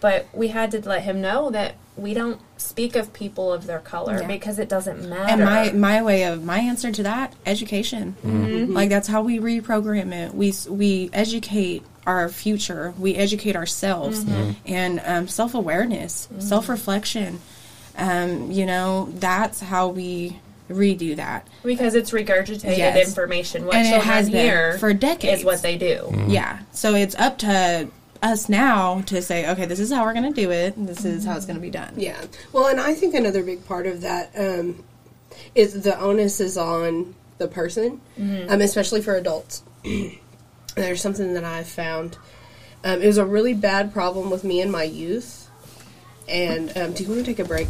But 0.00 0.26
we 0.32 0.48
had 0.48 0.70
to 0.70 0.88
let 0.88 1.02
him 1.02 1.20
know 1.20 1.50
that 1.50 1.74
we 1.96 2.14
don't 2.14 2.40
speak 2.56 2.94
of 2.94 3.12
people 3.12 3.52
of 3.52 3.66
their 3.66 3.80
color 3.80 4.20
Yeah. 4.20 4.28
because 4.28 4.58
it 4.60 4.68
doesn't 4.68 5.06
matter. 5.08 5.32
And 5.32 5.44
my 5.44 5.72
my 5.72 6.02
way 6.02 6.22
of 6.22 6.44
my 6.44 6.60
answer 6.60 6.92
to 6.92 7.02
that 7.02 7.34
education, 7.44 8.16
Mm-hmm. 8.24 8.72
like 8.72 8.88
that's 8.90 9.08
how 9.08 9.22
we 9.22 9.38
reprogram 9.40 10.12
it. 10.14 10.34
We 10.34 10.54
we 10.70 11.10
educate 11.12 11.82
our 12.08 12.28
future. 12.30 12.94
We 12.98 13.14
educate 13.14 13.54
ourselves 13.54 14.24
Mm-hmm. 14.24 14.50
and 14.66 15.00
um, 15.04 15.28
self 15.28 15.54
awareness, 15.54 16.28
self 16.38 16.68
reflection. 16.68 17.38
Um, 17.96 18.50
you 18.50 18.64
know, 18.66 19.08
that's 19.14 19.60
how 19.60 19.88
we 19.88 20.38
redo 20.70 21.16
that. 21.16 21.46
because 21.64 21.94
it's 21.94 22.10
regurgitated 22.12 22.76
Yes. 22.78 23.06
information. 23.08 23.64
What 23.66 23.76
And 23.76 23.86
it 23.94 24.02
has 24.02 24.28
been 24.30 24.44
hear 24.44 24.78
for 24.78 24.92
decades. 24.92 25.40
is 25.40 25.44
what 25.44 25.62
they 25.62 25.76
do. 25.76 25.96
Mm-hmm. 26.10 26.30
Yeah. 26.30 26.60
So 26.72 26.94
it's 26.94 27.14
up 27.16 27.38
to 27.38 27.88
us 28.22 28.48
now 28.48 29.00
to 29.02 29.20
say, 29.22 29.48
okay, 29.50 29.64
this 29.66 29.80
is 29.80 29.90
how 29.92 30.04
we're 30.04 30.12
going 30.14 30.32
to 30.32 30.40
do 30.40 30.50
it. 30.50 30.74
This 30.76 31.04
is 31.04 31.24
how 31.24 31.36
it's 31.36 31.46
going 31.46 31.56
to 31.56 31.62
be 31.62 31.70
done. 31.70 31.94
Yeah. 31.96 32.20
Well, 32.52 32.66
and 32.68 32.80
I 32.80 32.94
think 32.94 33.14
another 33.14 33.42
big 33.42 33.64
part 33.66 33.86
of 33.86 34.00
that 34.02 34.30
um, 34.38 34.84
is 35.54 35.82
the 35.82 35.98
onus 35.98 36.40
is 36.40 36.56
on 36.58 37.14
the 37.38 37.48
person, 37.48 38.00
um, 38.18 38.60
especially 38.60 39.00
for 39.02 39.14
adults. 39.16 39.62
There's 40.74 41.00
something 41.02 41.34
that 41.34 41.44
I've 41.44 41.68
found. 41.68 42.18
Um, 42.84 43.02
it 43.02 43.06
was 43.06 43.18
a 43.18 43.24
really 43.26 43.54
bad 43.54 43.92
problem 43.92 44.30
with 44.30 44.44
me 44.44 44.60
in 44.60 44.70
my 44.70 44.84
youth. 44.84 45.48
And 46.28 46.70
um, 46.76 46.92
do 46.92 47.02
you 47.02 47.08
want 47.08 47.20
to 47.20 47.26
take 47.26 47.38
a 47.38 47.44
break? 47.44 47.68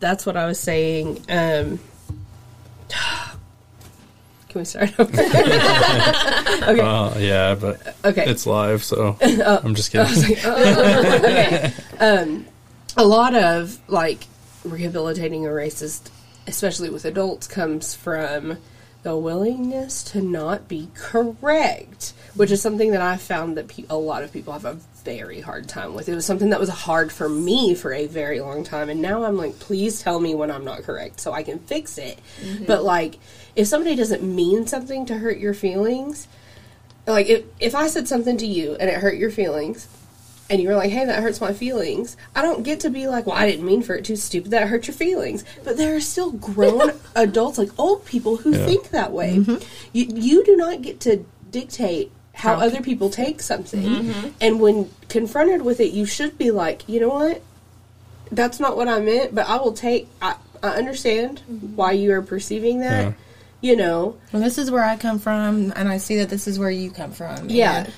That's 0.00 0.24
what 0.24 0.36
I 0.36 0.46
was 0.46 0.58
saying. 0.58 1.18
Um, 1.28 1.78
can 4.48 4.58
we 4.58 4.64
start 4.64 4.98
over? 4.98 5.12
okay. 5.20 6.80
Uh, 6.80 7.18
yeah, 7.18 7.54
but 7.54 7.94
Okay. 8.04 8.24
it's 8.26 8.46
live, 8.46 8.82
so 8.82 9.16
I'm 9.22 9.74
just 9.74 9.92
kidding. 9.92 10.36
okay. 10.44 11.72
Um, 12.00 12.46
a 12.96 13.04
lot 13.04 13.34
of 13.36 13.78
like 13.88 14.24
rehabilitating 14.64 15.46
a 15.46 15.50
racist, 15.50 16.08
especially 16.46 16.88
with 16.90 17.04
adults, 17.04 17.46
comes 17.46 17.94
from 17.94 18.56
the 19.02 19.16
willingness 19.16 20.02
to 20.04 20.20
not 20.20 20.68
be 20.68 20.88
correct, 20.94 22.12
which 22.34 22.50
is 22.50 22.60
something 22.60 22.90
that 22.90 23.00
I 23.00 23.16
found 23.16 23.56
that 23.56 23.68
pe- 23.68 23.84
a 23.88 23.96
lot 23.96 24.22
of 24.22 24.32
people 24.32 24.52
have 24.52 24.64
a 24.64 24.78
very 25.04 25.40
hard 25.40 25.68
time 25.68 25.94
with. 25.94 26.08
It 26.08 26.14
was 26.14 26.26
something 26.26 26.50
that 26.50 26.60
was 26.60 26.68
hard 26.68 27.10
for 27.10 27.28
me 27.28 27.74
for 27.74 27.92
a 27.92 28.06
very 28.06 28.40
long 28.40 28.62
time, 28.64 28.90
and 28.90 29.00
now 29.00 29.24
I'm 29.24 29.36
like, 29.36 29.58
please 29.58 30.02
tell 30.02 30.20
me 30.20 30.34
when 30.34 30.50
I'm 30.50 30.64
not 30.64 30.82
correct 30.82 31.20
so 31.20 31.32
I 31.32 31.42
can 31.42 31.58
fix 31.60 31.96
it. 31.96 32.18
Mm-hmm. 32.42 32.66
But 32.66 32.84
like, 32.84 33.18
if 33.56 33.66
somebody 33.66 33.96
doesn't 33.96 34.22
mean 34.22 34.66
something 34.66 35.06
to 35.06 35.18
hurt 35.18 35.38
your 35.38 35.54
feelings, 35.54 36.28
like 37.06 37.28
if 37.28 37.44
if 37.58 37.74
I 37.74 37.88
said 37.88 38.06
something 38.06 38.36
to 38.36 38.46
you 38.46 38.76
and 38.78 38.90
it 38.90 38.96
hurt 38.96 39.16
your 39.16 39.30
feelings, 39.30 39.88
and 40.50 40.60
you 40.60 40.68
were 40.68 40.74
like, 40.74 40.90
"Hey, 40.90 41.04
that 41.04 41.22
hurts 41.22 41.40
my 41.40 41.52
feelings," 41.52 42.16
I 42.34 42.42
don't 42.42 42.64
get 42.64 42.80
to 42.80 42.90
be 42.90 43.06
like, 43.06 43.26
"Well, 43.26 43.36
I 43.36 43.48
didn't 43.48 43.64
mean 43.64 43.82
for 43.82 43.94
it 43.94 44.04
to. 44.06 44.16
Stupid, 44.16 44.50
that 44.50 44.68
hurt 44.68 44.88
your 44.88 44.94
feelings." 44.94 45.44
But 45.64 45.76
there 45.76 45.94
are 45.94 46.00
still 46.00 46.32
grown 46.32 46.92
adults, 47.14 47.56
like 47.56 47.70
old 47.78 48.04
people, 48.04 48.36
who 48.36 48.50
Yeah. 48.50 48.66
think 48.66 48.90
that 48.90 49.12
way. 49.12 49.36
Mm-hmm. 49.36 49.64
You 49.92 50.06
you 50.14 50.44
do 50.44 50.56
not 50.56 50.82
get 50.82 51.00
to 51.00 51.24
dictate 51.50 52.10
how 52.34 52.54
other 52.54 52.80
people 52.80 53.10
take 53.10 53.40
something, 53.40 53.82
mm-hmm. 53.82 54.28
and 54.40 54.60
when 54.60 54.90
confronted 55.08 55.62
with 55.62 55.78
it, 55.80 55.92
you 55.92 56.04
should 56.04 56.36
be 56.36 56.50
like, 56.50 56.82
"You 56.88 57.00
know 57.00 57.08
what? 57.10 57.42
That's 58.32 58.60
not 58.60 58.76
what 58.76 58.88
I 58.88 59.00
meant, 59.00 59.34
but 59.34 59.48
I 59.48 59.56
will 59.56 59.72
take. 59.72 60.08
I, 60.20 60.34
I 60.62 60.70
understand 60.70 61.42
mm-hmm. 61.50 61.76
why 61.76 61.92
you 61.92 62.12
are 62.12 62.22
perceiving 62.22 62.80
that." 62.80 63.06
Yeah. 63.06 63.12
You 63.62 63.76
know, 63.76 64.16
Well, 64.32 64.40
this 64.40 64.56
is 64.56 64.70
where 64.70 64.82
I 64.82 64.96
come 64.96 65.18
from, 65.18 65.70
and 65.76 65.86
I 65.86 65.98
see 65.98 66.16
that 66.16 66.30
this 66.30 66.48
is 66.48 66.58
where 66.58 66.70
you 66.70 66.90
come 66.90 67.12
from. 67.12 67.50
Yeah. 67.50 67.88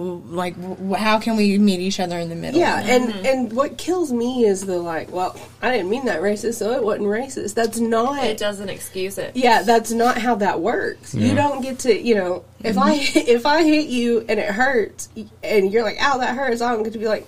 And, 0.00 0.22
w- 0.22 0.36
like, 0.36 0.96
how 0.98 1.18
can 1.18 1.36
we 1.36 1.58
meet 1.58 1.80
each 1.80 2.00
other 2.00 2.18
in 2.18 2.28
the 2.28 2.34
middle? 2.34 2.58
Yeah, 2.58 2.80
and 2.80 3.12
and 3.26 3.52
what 3.52 3.76
kills 3.78 4.12
me 4.12 4.44
is 4.44 4.64
the 4.66 4.78
like, 4.78 5.10
well, 5.12 5.36
I 5.62 5.70
didn't 5.70 5.90
mean 5.90 6.06
that 6.06 6.20
racist, 6.20 6.54
so 6.54 6.72
it 6.72 6.82
wasn't 6.82 7.06
racist. 7.08 7.54
That's 7.54 7.78
not. 7.78 8.24
It 8.24 8.38
doesn't 8.38 8.68
excuse 8.68 9.18
it. 9.18 9.36
Yeah, 9.36 9.62
that's 9.62 9.90
not 9.92 10.18
how 10.18 10.36
that 10.36 10.60
works. 10.60 11.14
You 11.14 11.34
don't 11.34 11.60
get 11.62 11.80
to, 11.80 11.94
you 12.00 12.14
know, 12.14 12.44
if 12.64 12.78
I 12.78 12.92
if 13.14 13.46
I 13.46 13.62
hit 13.64 13.88
you 13.88 14.24
and 14.28 14.40
it 14.40 14.50
hurts, 14.50 15.08
and 15.42 15.72
you're 15.72 15.82
like, 15.82 15.98
"Ow, 16.00 16.18
that 16.18 16.34
hurts," 16.36 16.62
I 16.62 16.72
don't 16.72 16.82
get 16.82 16.92
to 16.94 16.98
be 16.98 17.08
like. 17.08 17.26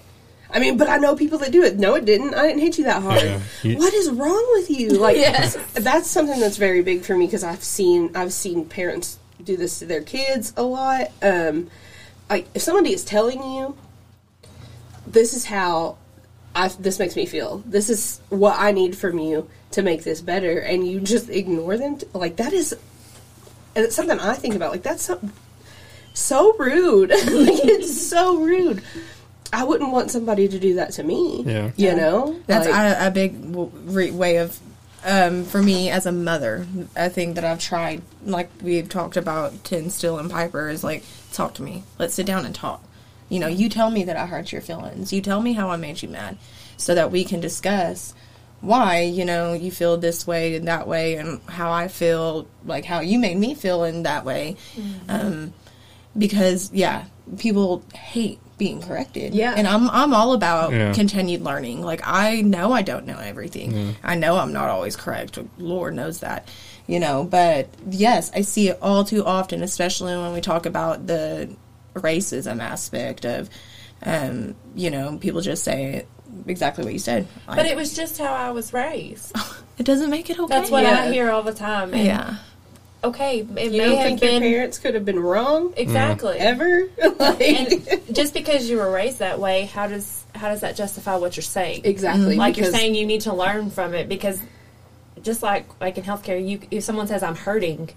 I 0.55 0.59
mean, 0.59 0.77
but 0.77 0.87
I 0.87 0.99
know 0.99 1.17
people 1.17 1.39
that 1.39 1.51
do 1.51 1.63
it. 1.63 1.79
No, 1.79 1.95
it 1.95 2.05
didn't. 2.05 2.35
I 2.35 2.47
didn't 2.47 2.61
hit 2.61 2.77
you 2.77 2.85
that 2.85 3.03
hard. 3.03 3.23
Yeah, 3.23 3.41
you- 3.63 3.79
what 3.79 3.95
is 3.95 4.11
wrong 4.11 4.47
with 4.53 4.69
you? 4.69 4.91
Like, 4.91 5.17
Yes. 5.29 5.57
that's 5.73 6.11
something 6.11 6.39
that's 6.41 6.59
very 6.59 6.83
big 6.83 7.05
for 7.05 7.17
me 7.17 7.25
because 7.25 7.43
I've 7.43 7.65
seen 7.65 8.11
I've 8.15 8.35
seen 8.35 8.67
parents 8.67 9.19
do 9.43 9.57
this 9.57 9.79
to 9.79 9.87
their 9.87 10.03
kids 10.03 10.53
a 10.59 10.63
lot. 10.63 11.11
Um, 11.23 11.71
like 12.31 12.47
if 12.55 12.63
somebody 12.63 12.93
is 12.93 13.05
telling 13.05 13.43
you, 13.43 13.77
this 15.07 15.35
is 15.35 15.45
how 15.45 15.97
I 16.55 16.69
this 16.69 16.99
makes 16.99 17.17
me 17.17 17.27
feel. 17.27 17.59
This 17.67 17.91
is 17.91 18.21
what 18.29 18.59
I 18.59 18.73
need 18.73 18.97
from 18.97 19.19
you 19.19 19.49
to 19.73 19.83
make 19.83 20.05
this 20.05 20.21
better, 20.21 20.59
and 20.59 20.87
you 20.87 21.01
just 21.01 21.29
ignore 21.31 21.77
them. 21.77 21.99
t- 21.99 22.07
like 22.15 22.37
that 22.37 22.53
is, 22.53 22.73
and 23.75 23.85
it's 23.85 23.97
something 23.97 24.19
I 24.19 24.35
think 24.35 24.55
about. 24.55 24.71
Like 24.73 24.83
that's 24.83 25.03
so, 25.05 25.21
so 26.15 26.55
rude. 26.59 27.11
like 27.11 27.21
it's 27.27 28.09
so 28.09 28.39
rude. 28.39 28.83
I 29.53 29.65
wouldn't 29.65 29.93
want 29.93 30.11
somebody 30.11 30.49
to 30.49 30.59
do 30.59 30.75
that 30.77 30.93
to 30.93 31.03
me. 31.03 31.43
Yeah. 31.47 31.73
You 31.77 31.95
know, 31.95 32.41
That's 32.47 32.67
Like, 32.67 32.97
a, 32.99 33.09
a 33.09 33.11
big 33.11 33.53
w- 33.53 33.71
re- 33.85 34.11
way 34.11 34.37
of, 34.39 34.59
um, 35.05 35.45
for 35.45 35.61
me 35.61 35.91
as 35.91 36.07
a 36.07 36.13
mother, 36.13 36.67
a 36.97 37.11
thing 37.11 37.35
that 37.35 37.45
I've 37.45 37.59
tried, 37.59 38.01
like 38.25 38.49
we've 38.63 38.89
talked 38.89 39.19
about 39.19 39.63
to 39.65 39.77
instill 39.77 40.19
in 40.19 40.31
Piper 40.31 40.71
is 40.71 40.83
like, 40.83 41.05
talk 41.37 41.55
to 41.55 41.63
me. 41.63 41.85
Let's 41.99 42.15
sit 42.15 42.27
down 42.27 42.45
and 42.47 42.55
talk. 42.55 42.83
You 43.29 43.41
know, 43.41 43.49
you 43.49 43.69
tell 43.69 43.91
me 43.91 44.05
that 44.05 44.17
I 44.17 44.27
hurt 44.27 44.53
your 44.53 44.61
feelings. 44.61 45.13
You 45.13 45.21
tell 45.23 45.41
me 45.41 45.53
how 45.55 45.71
I 45.71 45.77
made 45.77 46.03
you 46.03 46.09
mad 46.09 46.37
so 46.77 46.95
that 46.95 47.11
we 47.11 47.25
can 47.25 47.41
discuss 47.41 48.15
why, 48.61 49.01
you 49.01 49.25
know, 49.25 49.55
you 49.55 49.71
feel 49.71 49.97
this 49.97 50.27
way 50.27 50.55
and 50.55 50.69
that 50.69 50.87
way 50.87 51.17
and 51.17 51.41
how 51.47 51.73
I 51.73 51.89
feel, 51.89 52.47
like 52.65 52.85
how 52.85 53.01
you 53.01 53.19
made 53.19 53.37
me 53.37 53.55
feel 53.55 53.85
in 53.85 54.03
that 54.05 54.25
way. 54.25 54.57
Um, 55.09 55.53
because, 56.17 56.71
yeah, 56.73 57.05
people 57.39 57.83
hate 57.95 58.39
being 58.59 58.83
corrected. 58.83 59.35
Yeah. 59.35 59.55
And 59.57 59.67
I'm, 59.67 59.89
I'm 59.91 60.15
all 60.15 60.35
about 60.35 60.73
Yeah. 60.73 60.93
continued 60.93 61.41
learning. 61.43 61.83
Like 61.83 62.03
I 62.05 62.43
know 62.43 62.73
I 62.73 62.83
don't 62.83 63.07
know 63.07 63.19
everything. 63.19 63.97
I 64.05 64.15
know 64.15 64.37
I'm 64.37 64.53
not 64.53 64.69
always 64.69 64.95
correct. 64.95 65.39
Lord 65.59 65.95
knows 65.95 66.21
that. 66.21 66.47
You 66.87 66.99
know, 67.01 67.25
but 67.25 67.69
yes, 67.89 68.31
I 68.35 68.43
see 68.43 68.69
it 68.69 68.79
all 68.83 69.05
too 69.05 69.25
often, 69.25 69.63
especially 69.63 70.17
when 70.17 70.33
we 70.33 70.41
talk 70.41 70.67
about 70.67 71.07
the 71.07 71.55
racism 71.95 72.61
aspect 72.61 73.25
of 73.25 73.49
um, 74.05 74.55
you 74.75 74.91
know, 74.91 75.19
people 75.19 75.41
just 75.41 75.65
say 75.65 76.07
exactly 76.47 76.85
what 76.85 76.93
you 76.93 76.99
said. 76.99 77.27
But 77.47 77.59
Like, 77.59 77.67
it 77.67 77.77
was 77.77 77.95
just 77.95 78.19
how 78.19 78.33
I 78.33 78.51
was 78.51 78.73
raised. 78.73 79.37
it 79.79 79.85
doesn't 79.85 80.11
make 80.11 80.31
it 80.31 80.39
okay. 80.39 80.55
That's 80.55 80.71
what 80.71 80.83
Yeah. 80.83 81.03
I 81.03 81.13
hear 81.13 81.31
all 81.31 81.43
the 81.43 81.55
time. 81.55 81.93
And 81.95 82.05
Yeah. 82.05 82.37
Okay, 83.05 83.41
it 83.41 83.73
you 83.73 83.79
may 83.79 83.79
don't 83.79 83.97
have 83.97 84.05
think 84.05 84.23
your 84.23 84.41
parents 84.41 84.79
could 84.79 84.95
have 84.95 85.05
been 85.05 85.19
wrong 85.19 85.75
exactly. 85.77 86.39
ever? 86.39 86.89
like, 87.19 88.13
just 88.13 88.33
because 88.33 88.71
you 88.71 88.77
were 88.77 88.93
raised 88.93 89.19
that 89.19 89.41
way, 89.41 89.65
how 89.67 89.89
does 89.89 90.25
how 90.37 90.49
does 90.49 90.61
that 90.61 90.77
justify 90.77 91.17
what 91.17 91.37
you're 91.37 91.43
saying? 91.43 91.81
exactly. 91.85 92.37
Like 92.37 92.57
you're 92.57 92.71
saying, 92.71 92.95
you 92.95 93.05
need 93.05 93.23
to 93.23 93.35
learn 93.35 93.71
from 93.71 93.95
it 93.95 94.09
because 94.09 94.41
just 95.23 95.43
like 95.43 95.67
like 95.81 95.99
in 95.99 96.05
healthcare, 96.05 96.47
you 96.47 96.61
if 96.71 96.85
someone 96.85 97.07
says 97.07 97.23
I'm 97.23 97.37
hurting, 97.37 97.91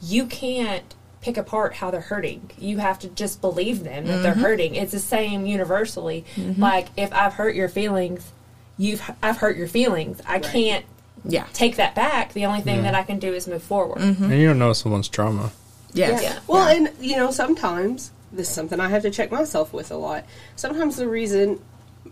you 0.00 0.26
can't 0.26 0.94
pick 1.20 1.36
apart 1.36 1.74
how 1.74 1.90
they're 1.90 2.00
hurting. 2.00 2.50
You 2.58 2.78
have 2.78 2.98
to 3.00 3.08
just 3.08 3.40
believe 3.40 3.84
them 3.84 4.06
that 4.06 4.22
they're 4.22 4.32
mm-hmm. 4.32 4.40
hurting. 4.40 4.74
It's 4.74 4.92
the 4.92 4.98
same 4.98 5.44
universally. 5.46 6.24
Mm-hmm. 6.36 6.60
Like 6.60 6.88
if 6.96 7.12
I've 7.12 7.34
hurt 7.34 7.54
your 7.54 7.68
feelings, 7.68 8.32
you've 8.78 9.02
I've 9.22 9.38
hurt 9.38 9.56
your 9.56 9.68
feelings. 9.68 10.20
I 10.26 10.38
can't 10.38 10.84
Yeah. 11.24 11.46
take 11.52 11.76
that 11.76 11.94
back. 11.94 12.32
The 12.32 12.46
only 12.46 12.62
thing 12.62 12.76
mm-hmm. 12.76 12.84
that 12.84 12.94
I 12.94 13.02
can 13.02 13.18
do 13.18 13.34
is 13.34 13.46
move 13.46 13.62
forward. 13.62 14.00
And 14.00 14.32
you 14.32 14.48
don't 14.48 14.58
know 14.58 14.72
someone's 14.72 15.08
trauma. 15.08 15.52
Yes. 15.92 16.22
Yeah. 16.22 16.38
Well, 16.46 16.68
and 16.68 16.90
you 17.00 17.16
know, 17.16 17.30
sometimes 17.30 18.12
this 18.32 18.48
is 18.48 18.54
something 18.54 18.80
I 18.80 18.88
have 18.88 19.02
to 19.02 19.10
check 19.10 19.30
myself 19.30 19.72
with 19.72 19.90
a 19.90 19.96
lot. 19.96 20.24
Sometimes 20.56 20.96
the 20.96 21.08
reason 21.08 21.60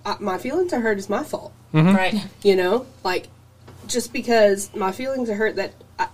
I, 0.05 0.17
my 0.21 0.37
feelings 0.37 0.73
are 0.73 0.81
hurt 0.81 0.99
is 0.99 1.09
my 1.09 1.25
fault. 1.25 1.53
Right. 1.73 2.15
You 2.43 2.57
know, 2.57 2.87
like 3.05 3.29
just 3.89 4.13
because 4.13 4.75
my 4.75 4.93
feelings 4.93 5.29
are 5.31 5.35
hurt, 5.35 5.57
that 5.57 5.75
I, 5.99 6.09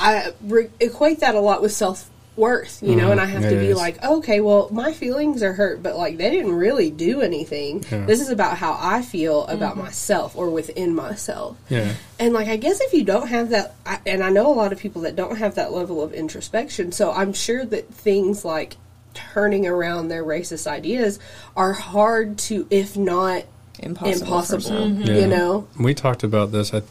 I 0.00 0.32
re- 0.42 0.70
equate 0.80 1.20
that 1.20 1.34
a 1.34 1.40
lot 1.40 1.60
with 1.62 1.72
self 1.72 2.08
worth. 2.38 2.82
You 2.82 2.94
know, 2.94 3.10
and 3.10 3.20
I 3.20 3.24
mm-hmm. 3.24 3.32
have 3.34 3.44
It 3.44 3.50
to 3.50 3.60
be 3.60 3.66
is. 3.66 3.76
like, 3.76 4.02
okay, 4.02 4.40
well, 4.40 4.68
my 4.70 4.92
feelings 4.92 5.42
are 5.42 5.52
hurt, 5.52 5.82
but 5.82 5.96
like 5.96 6.16
they 6.16 6.30
didn't 6.30 6.52
really 6.52 6.90
do 6.90 7.20
anything. 7.20 7.84
Yeah. 7.90 8.06
This 8.06 8.20
is 8.20 8.30
about 8.30 8.56
how 8.56 8.78
I 8.80 9.02
feel 9.02 9.44
about 9.46 9.72
mm-hmm. 9.72 9.82
myself 9.82 10.36
or 10.36 10.48
within 10.48 10.94
myself. 10.94 11.58
Yeah. 11.68 11.92
And 12.18 12.32
like, 12.32 12.48
I 12.48 12.56
guess 12.56 12.80
if 12.80 12.92
you 12.92 13.04
don't 13.04 13.26
have 13.26 13.50
that, 13.50 13.74
I, 13.84 13.98
and 14.06 14.22
I 14.22 14.30
know 14.30 14.46
a 14.50 14.54
lot 14.54 14.72
of 14.72 14.78
people 14.78 15.02
that 15.02 15.16
don't 15.16 15.36
have 15.36 15.56
that 15.56 15.72
level 15.72 16.02
of 16.02 16.14
introspection, 16.14 16.92
so 16.92 17.12
I'm 17.12 17.32
sure 17.32 17.64
that 17.64 17.92
things 17.92 18.44
like 18.44 18.76
turning 19.14 19.66
around 19.66 20.08
their 20.08 20.24
racist 20.24 20.66
ideas 20.68 21.18
are 21.56 21.72
hard 21.72 22.38
to, 22.38 22.66
if 22.70 22.96
not 22.96 23.44
Impossible. 23.80 24.18
for 24.18 24.24
impossible. 24.24 24.60
some. 24.60 25.00
Yeah. 25.02 25.14
You 25.14 25.26
know, 25.26 25.68
We 25.78 25.92
talked 25.92 26.22
about 26.22 26.52
this. 26.52 26.72
I 26.72 26.82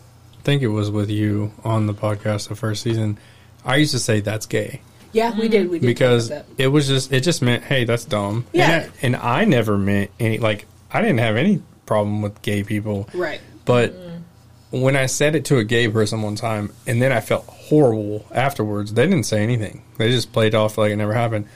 think 0.48 0.64
it 0.64 0.70
was 0.70 0.90
with 0.90 1.12
you 1.12 1.52
on 1.64 1.86
the 1.86 1.94
podcast 1.94 2.48
the 2.48 2.56
first 2.56 2.82
season. 2.82 3.20
I 3.64 3.76
used 3.76 3.92
to 3.92 4.00
say 4.00 4.22
that's 4.22 4.46
gay 4.46 4.82
yeah, 5.18 5.38
we 5.38 5.48
did. 5.48 5.70
We 5.70 5.80
did 5.80 5.86
because 5.86 6.32
it 6.58 6.68
was 6.68 6.88
just 6.88 7.12
it 7.12 7.22
just 7.22 7.42
meant 7.42 7.64
hey 7.64 7.84
that's 7.86 8.06
dumb. 8.06 8.46
Yeah. 8.54 8.70
And 8.70 8.84
I, 8.84 8.92
and 9.02 9.16
I 9.16 9.46
never 9.46 9.78
meant 9.78 10.12
any 10.20 10.38
like 10.38 10.66
I 10.92 11.02
didn't 11.02 11.20
have 11.20 11.36
any 11.36 11.62
problem 11.86 12.22
with 12.22 12.42
gay 12.42 12.64
people. 12.64 13.10
right. 13.14 13.42
But 13.66 13.94
mm. 13.94 14.22
when 14.70 14.96
I 14.96 15.08
said 15.08 15.36
it 15.36 15.46
to 15.46 15.58
a 15.58 15.64
gay 15.64 15.88
person 15.90 16.22
one 16.22 16.36
time, 16.36 16.72
and 16.86 17.02
then 17.02 17.12
I 17.12 17.20
felt 17.20 17.46
horrible 17.46 18.26
afterwards, 18.32 18.94
they 18.94 19.06
didn't 19.06 19.26
say 19.26 19.44
anything. 19.44 19.84
They 19.98 20.10
just 20.12 20.32
played 20.32 20.56
off 20.56 20.78
like 20.78 20.92
it 20.92 20.96
never 20.96 21.14
happened. 21.14 21.48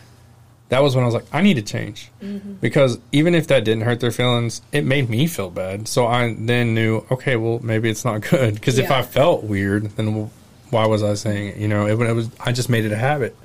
That 0.72 0.82
was 0.82 0.96
when 0.96 1.04
I 1.04 1.06
was 1.06 1.14
like, 1.14 1.26
I 1.34 1.42
need 1.42 1.56
to 1.56 1.62
change. 1.62 2.10
Mm-hmm. 2.22 2.54
Because 2.54 2.98
even 3.12 3.36
if 3.36 3.48
that 3.48 3.66
didn't 3.66 3.84
hurt 3.84 4.00
their 4.00 4.10
feelings, 4.10 4.62
it 4.72 4.86
made 4.86 5.10
me 5.10 5.28
feel 5.28 5.50
bad. 5.50 5.86
So 5.90 6.08
I 6.08 6.34
then 6.34 6.74
knew, 6.74 7.06
okay, 7.12 7.36
well, 7.36 7.60
maybe 7.62 7.90
it's 7.90 8.06
not 8.06 8.22
good. 8.30 8.54
Because 8.54 8.78
if 8.78 8.90
I 8.90 9.02
felt 9.02 9.44
weird, 9.44 9.84
then 9.98 10.32
why 10.70 10.86
was 10.86 11.04
I 11.04 11.16
saying 11.16 11.50
it? 11.50 11.58
You 11.58 11.68
know, 11.68 11.88
it, 11.88 12.00
it 12.00 12.14
was, 12.14 12.30
I 12.40 12.54
just 12.54 12.70
made 12.70 12.86
it 12.86 12.94
a 12.94 12.96
habit. 12.96 13.36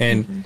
And 0.00 0.24
mm-hmm. 0.24 0.40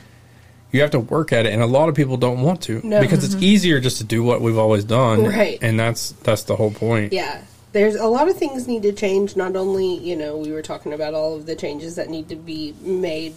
you 0.73 0.83
have 0.83 0.91
to 0.91 1.01
work 1.01 1.33
at 1.33 1.47
it, 1.47 1.55
and 1.55 1.63
a 1.63 1.67
lot 1.67 1.89
of 1.89 1.95
people 1.95 2.19
don't 2.19 2.43
want 2.43 2.61
to 2.65 2.83
No. 2.85 3.01
because 3.01 3.25
it's 3.25 3.35
mm-hmm. 3.35 3.45
easier 3.45 3.81
just 3.81 3.97
to 3.97 4.05
do 4.05 4.23
what 4.23 4.43
we've 4.43 4.59
always 4.59 4.85
done, 4.85 5.25
Right. 5.25 5.59
And 5.63 5.81
that's 5.81 6.11
that's 6.23 6.43
the 6.43 6.55
whole 6.55 6.71
point. 6.71 7.15
Yeah. 7.15 7.41
There's 7.73 7.95
a 7.95 8.07
lot 8.09 8.29
of 8.29 8.37
things 8.37 8.69
need 8.69 8.83
to 8.83 8.93
change. 8.93 9.37
Not 9.37 9.57
only, 9.57 9.95
you 9.97 10.17
know, 10.17 10.37
we 10.37 10.53
were 10.53 10.61
talking 10.61 10.93
about 10.93 11.15
all 11.15 11.35
of 11.35 11.47
the 11.47 11.57
changes 11.57 11.97
that 11.97 12.11
need 12.11 12.29
to 12.29 12.37
be 12.37 12.75
made, 12.83 13.33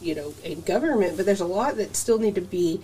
you 0.00 0.14
know, 0.14 0.34
in 0.44 0.60
government, 0.62 1.16
but 1.16 1.26
there's 1.26 1.40
a 1.40 1.46
lot 1.46 1.76
that 1.76 1.96
still 1.96 2.18
need 2.18 2.34
to 2.34 2.40
be 2.40 2.80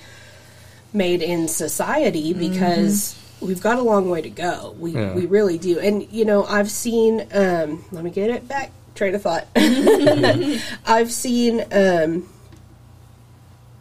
made 0.93 1.22
in 1.22 1.48
society 1.48 2.32
because 2.32 3.18
we've 3.40 3.60
got 3.62 3.78
a 3.78 3.82
long 3.82 4.09
way 4.10 4.22
to 4.22 4.30
go. 4.30 4.74
We 4.78 4.93
Yeah. 4.93 5.14
we 5.14 5.26
really 5.26 5.59
do. 5.59 5.78
And 5.78 6.06
you 6.12 6.24
know, 6.24 6.44
I've 6.44 6.70
seen 6.70 7.26
um 7.32 7.84
let 7.93 8.05
me 8.05 8.10
get 8.10 8.30
it 8.30 8.47
back 8.48 8.70
train 8.94 9.14
of 9.14 9.22
thought. 9.22 9.47
I've 10.86 11.10
seen 11.12 11.64
um 11.72 12.28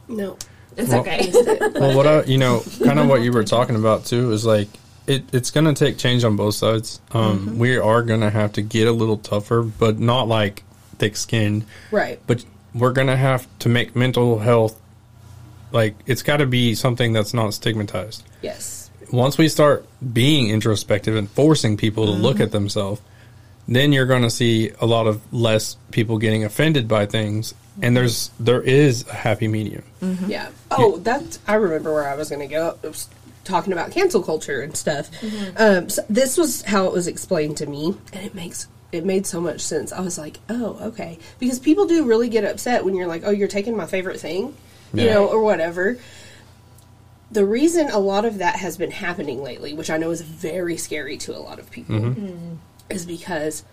no. 0.07 0.37
It's 0.77 0.89
Well- 0.89 1.01
okay. 1.01 1.31
Well, 1.81 1.95
what 1.97 2.07
I, 2.07 2.23
you 2.23 2.37
know, 2.37 2.63
kind 2.83 2.99
of 2.99 3.07
what 3.07 3.21
you 3.21 3.31
were 3.31 3.43
talking 3.43 3.75
about 3.75 4.05
too 4.05 4.31
is 4.31 4.45
like 4.45 4.67
it, 5.07 5.23
it's 5.33 5.49
going 5.51 5.65
to 5.65 5.73
take 5.73 5.97
change 5.97 6.23
on 6.23 6.35
both 6.35 6.53
sides. 6.55 7.01
Um, 7.11 7.57
We 7.57 7.75
are 7.77 8.03
going 8.03 8.21
to 8.21 8.29
have 8.29 8.53
to 8.53 8.61
get 8.61 8.87
a 8.87 8.91
little 8.91 9.17
tougher, 9.17 9.63
but 9.63 9.99
not 9.99 10.27
like 10.27 10.63
thick 10.99 11.17
skinned. 11.17 11.65
Right. 11.89 12.19
But 12.27 12.45
we're 12.73 12.93
going 12.93 13.07
to 13.07 13.17
have 13.17 13.47
to 13.59 13.69
make 13.69 13.95
mental 13.95 14.39
health 14.39 14.79
like 15.71 15.95
it's 16.05 16.23
got 16.23 16.37
to 16.37 16.45
be 16.45 16.75
something 16.75 17.13
that's 17.13 17.33
not 17.33 17.53
stigmatized. 17.53 18.23
Yes. 18.41 18.89
Once 19.11 19.37
we 19.37 19.47
start 19.47 19.85
being 20.13 20.49
introspective 20.49 21.15
and 21.15 21.29
forcing 21.29 21.77
people 21.77 22.05
to 22.05 22.11
look 22.11 22.35
mm-hmm. 22.35 22.43
at 22.43 22.51
themselves, 22.51 23.01
then 23.67 23.91
you're 23.91 24.05
going 24.05 24.23
to 24.23 24.29
see 24.29 24.71
a 24.79 24.85
lot 24.85 25.07
of 25.07 25.21
less 25.33 25.75
people 25.91 26.17
getting 26.17 26.43
offended 26.43 26.87
by 26.87 27.05
things. 27.05 27.53
And 27.81 27.95
there's 27.95 28.31
there 28.39 28.61
is 28.61 29.07
a 29.07 29.13
happy 29.13 29.47
medium. 29.47 29.83
Mm-hmm. 30.01 30.29
Yeah. 30.29 30.49
Oh, 30.69 30.97
that's. 30.97 31.39
I 31.47 31.55
remember 31.55 31.93
where 31.93 32.07
I 32.07 32.15
was 32.15 32.29
going 32.29 32.41
to 32.41 32.47
go. 32.47 32.77
It 32.83 32.87
was 32.87 33.07
talking 33.43 33.71
about 33.71 33.91
cancel 33.91 34.21
culture 34.21 34.61
and 34.61 34.75
stuff. 34.75 35.09
Mm-hmm. 35.21 35.57
Um, 35.57 35.89
so 35.89 36.03
this 36.09 36.37
was 36.37 36.63
how 36.63 36.87
it 36.87 36.93
was 36.93 37.07
explained 37.07 37.57
to 37.57 37.65
me, 37.65 37.97
and 38.11 38.25
it 38.25 38.35
makes 38.35 38.67
it 38.91 39.05
made 39.05 39.25
so 39.25 39.39
much 39.39 39.61
sense. 39.61 39.91
I 39.91 40.01
was 40.01 40.17
like, 40.17 40.39
oh, 40.49 40.77
okay, 40.81 41.17
because 41.39 41.59
people 41.59 41.85
do 41.85 42.05
really 42.05 42.29
get 42.29 42.43
upset 42.43 42.83
when 42.83 42.95
you're 42.95 43.07
like, 43.07 43.23
oh, 43.25 43.31
you're 43.31 43.47
taking 43.47 43.75
my 43.75 43.85
favorite 43.85 44.19
thing, 44.19 44.55
you 44.93 45.05
know, 45.05 45.27
or 45.27 45.41
whatever. 45.41 45.97
The 47.31 47.45
reason 47.45 47.89
a 47.89 47.99
lot 47.99 48.25
of 48.25 48.39
that 48.39 48.57
has 48.57 48.77
been 48.77 48.91
happening 48.91 49.41
lately, 49.41 49.73
which 49.73 49.89
I 49.89 49.97
know 49.97 50.11
is 50.11 50.21
very 50.21 50.75
scary 50.75 51.17
to 51.19 51.35
a 51.35 51.39
lot 51.39 51.59
of 51.59 51.71
people, 51.71 51.95
mm-hmm. 51.95 52.25
mm. 52.25 52.57
is 52.89 53.05
because 53.05 53.63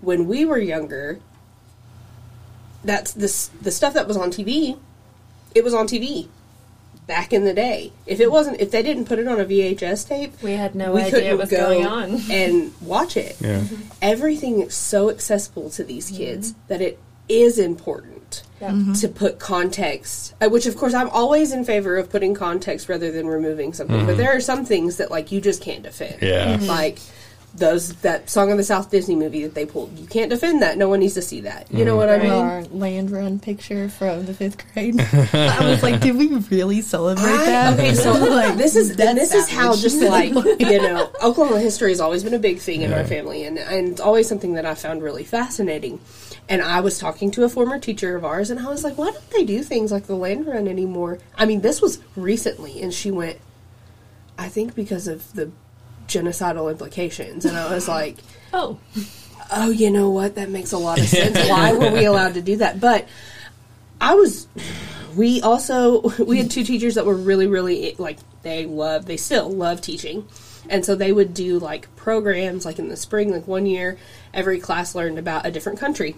when 0.00 0.26
we 0.26 0.44
were 0.44 0.58
younger, 0.58 1.20
that's 2.84 3.12
this 3.12 3.48
the 3.60 3.70
stuff 3.70 3.94
that 3.94 4.08
was 4.08 4.16
on 4.16 4.30
TV. 4.30 4.78
It 5.54 5.64
was 5.64 5.74
on 5.74 5.86
TV 5.86 6.28
back 7.08 7.32
in 7.32 7.42
the 7.44 7.52
day. 7.54 7.90
If 8.06 8.20
it 8.20 8.30
wasn't, 8.30 8.60
if 8.60 8.70
they 8.70 8.82
didn't 8.84 9.06
put 9.06 9.18
it 9.18 9.26
on 9.26 9.40
a 9.40 9.44
VHS 9.44 10.06
tape, 10.06 10.32
We 10.42 10.52
had 10.52 10.76
no 10.76 10.92
we 10.92 11.00
idea 11.02 11.30
what 11.32 11.40
was 11.40 11.50
going 11.50 11.84
on. 11.84 12.20
and 12.30 12.72
watch 12.80 13.16
it. 13.16 13.36
Yeah. 13.40 13.64
Everything 14.00 14.60
is 14.60 14.74
so 14.74 15.10
accessible 15.10 15.70
to 15.70 15.82
these 15.82 16.10
kids 16.10 16.54
that 16.68 16.80
it 16.80 16.98
is 17.28 17.58
important 17.58 18.42
Yeah. 18.60 18.92
to 19.00 19.08
put 19.08 19.38
context. 19.38 20.34
uh, 20.40 20.48
Which, 20.48 20.66
of 20.66 20.76
course, 20.76 20.94
I'm 20.94 21.08
always 21.10 21.52
in 21.52 21.64
favor 21.64 21.96
of 21.96 22.10
putting 22.10 22.34
context 22.34 22.88
rather 22.88 23.10
than 23.10 23.26
removing 23.26 23.72
something. 23.72 24.06
But 24.06 24.16
there 24.16 24.34
are 24.36 24.40
some 24.40 24.64
things 24.64 24.96
that 24.98 25.10
like 25.10 25.32
you 25.32 25.40
just 25.40 25.60
can't 25.62 25.82
defend. 25.82 26.18
Yeah. 26.22 26.56
Mhm. 26.58 26.66
like. 26.68 26.98
Those 27.54 27.94
that 28.02 28.30
song 28.30 28.52
of 28.52 28.58
the 28.58 28.62
South 28.62 28.90
Disney 28.90 29.16
movie 29.16 29.42
that 29.42 29.54
they 29.54 29.66
pulled, 29.66 29.98
you 29.98 30.06
can't 30.06 30.30
defend 30.30 30.62
that. 30.62 30.78
No 30.78 30.88
one 30.88 31.00
needs 31.00 31.14
to 31.14 31.22
see 31.22 31.40
that. 31.40 31.66
You 31.72 31.84
know 31.84 31.94
mm. 31.94 31.98
what 31.98 32.10
I 32.10 32.18
mean? 32.18 32.30
Our 32.30 32.62
land 32.64 33.10
run 33.10 33.40
picture 33.40 33.88
from 33.88 34.26
the 34.26 34.34
fifth 34.34 34.62
grade. 34.72 35.00
I 35.32 35.68
was 35.68 35.82
like, 35.82 36.00
did 36.00 36.14
we 36.16 36.28
really 36.28 36.82
celebrate 36.82 37.24
I- 37.24 37.46
that? 37.46 37.74
okay, 37.78 37.94
so 37.94 38.12
like 38.30 38.56
this 38.56 38.76
is 38.76 38.90
and 38.90 39.18
that's 39.18 39.32
this 39.32 39.34
is 39.34 39.48
how 39.48 39.74
just 39.74 40.00
like 40.00 40.34
you 40.60 40.80
know 40.80 41.10
Oklahoma 41.22 41.58
history 41.58 41.90
has 41.90 42.00
always 42.00 42.22
been 42.22 42.34
a 42.34 42.38
big 42.38 42.58
thing 42.58 42.82
in 42.82 42.90
Yeah. 42.90 42.98
our 42.98 43.04
family, 43.04 43.44
and 43.44 43.58
and 43.58 43.88
it's 43.88 44.00
always 44.00 44.28
something 44.28 44.52
that 44.54 44.66
I 44.66 44.74
found 44.74 45.02
really 45.02 45.24
fascinating. 45.24 46.00
And 46.50 46.62
I 46.62 46.80
was 46.80 46.98
talking 46.98 47.30
to 47.32 47.44
a 47.44 47.48
former 47.48 47.78
teacher 47.78 48.14
of 48.14 48.24
ours, 48.24 48.50
and 48.50 48.60
I 48.60 48.68
was 48.68 48.84
like, 48.84 48.96
"Why 48.98 49.10
don't 49.10 49.30
they 49.30 49.44
do 49.44 49.62
things 49.62 49.90
like 49.90 50.06
the 50.06 50.14
land 50.16 50.46
run 50.46 50.68
anymore?" 50.68 51.18
I 51.36 51.44
mean, 51.46 51.62
this 51.62 51.82
was 51.82 51.98
recently, 52.14 52.80
and 52.82 52.92
she 52.92 53.10
went, 53.10 53.38
"I 54.38 54.48
think 54.48 54.74
because 54.74 55.08
of 55.08 55.32
the 55.34 55.50
genocidal 56.08 56.70
implications," 56.70 57.44
and 57.44 57.56
I 57.56 57.72
was 57.72 57.86
like 57.86 58.16
Oh, 58.52 58.78
oh, 59.50 59.70
you 59.70 59.90
know 59.90 60.10
what? 60.10 60.34
That 60.36 60.50
makes 60.50 60.72
a 60.72 60.78
lot 60.78 60.98
of 60.98 61.06
sense. 61.06 61.36
Why 61.48 61.72
were 61.72 61.90
we 61.90 62.04
allowed 62.04 62.34
to 62.34 62.42
do 62.42 62.56
that? 62.56 62.80
But 62.80 63.08
I 64.00 64.14
was. 64.14 64.46
We 65.16 65.40
also 65.40 66.02
we 66.24 66.38
had 66.38 66.50
two 66.50 66.64
teachers 66.64 66.94
that 66.94 67.06
were 67.06 67.14
really, 67.14 67.46
really 67.46 67.94
like 67.98 68.18
they 68.42 68.66
love 68.66 69.06
they 69.06 69.16
still 69.16 69.50
love 69.50 69.80
teaching, 69.80 70.26
and 70.68 70.84
so 70.84 70.94
they 70.94 71.12
would 71.12 71.34
do 71.34 71.58
like 71.58 71.94
programs 71.96 72.64
like 72.64 72.78
in 72.78 72.88
the 72.88 72.96
spring. 72.96 73.30
Like 73.30 73.46
one 73.46 73.66
year, 73.66 73.98
every 74.32 74.60
class 74.60 74.94
learned 74.94 75.18
about 75.18 75.46
a 75.46 75.50
different 75.50 75.78
country, 75.78 76.16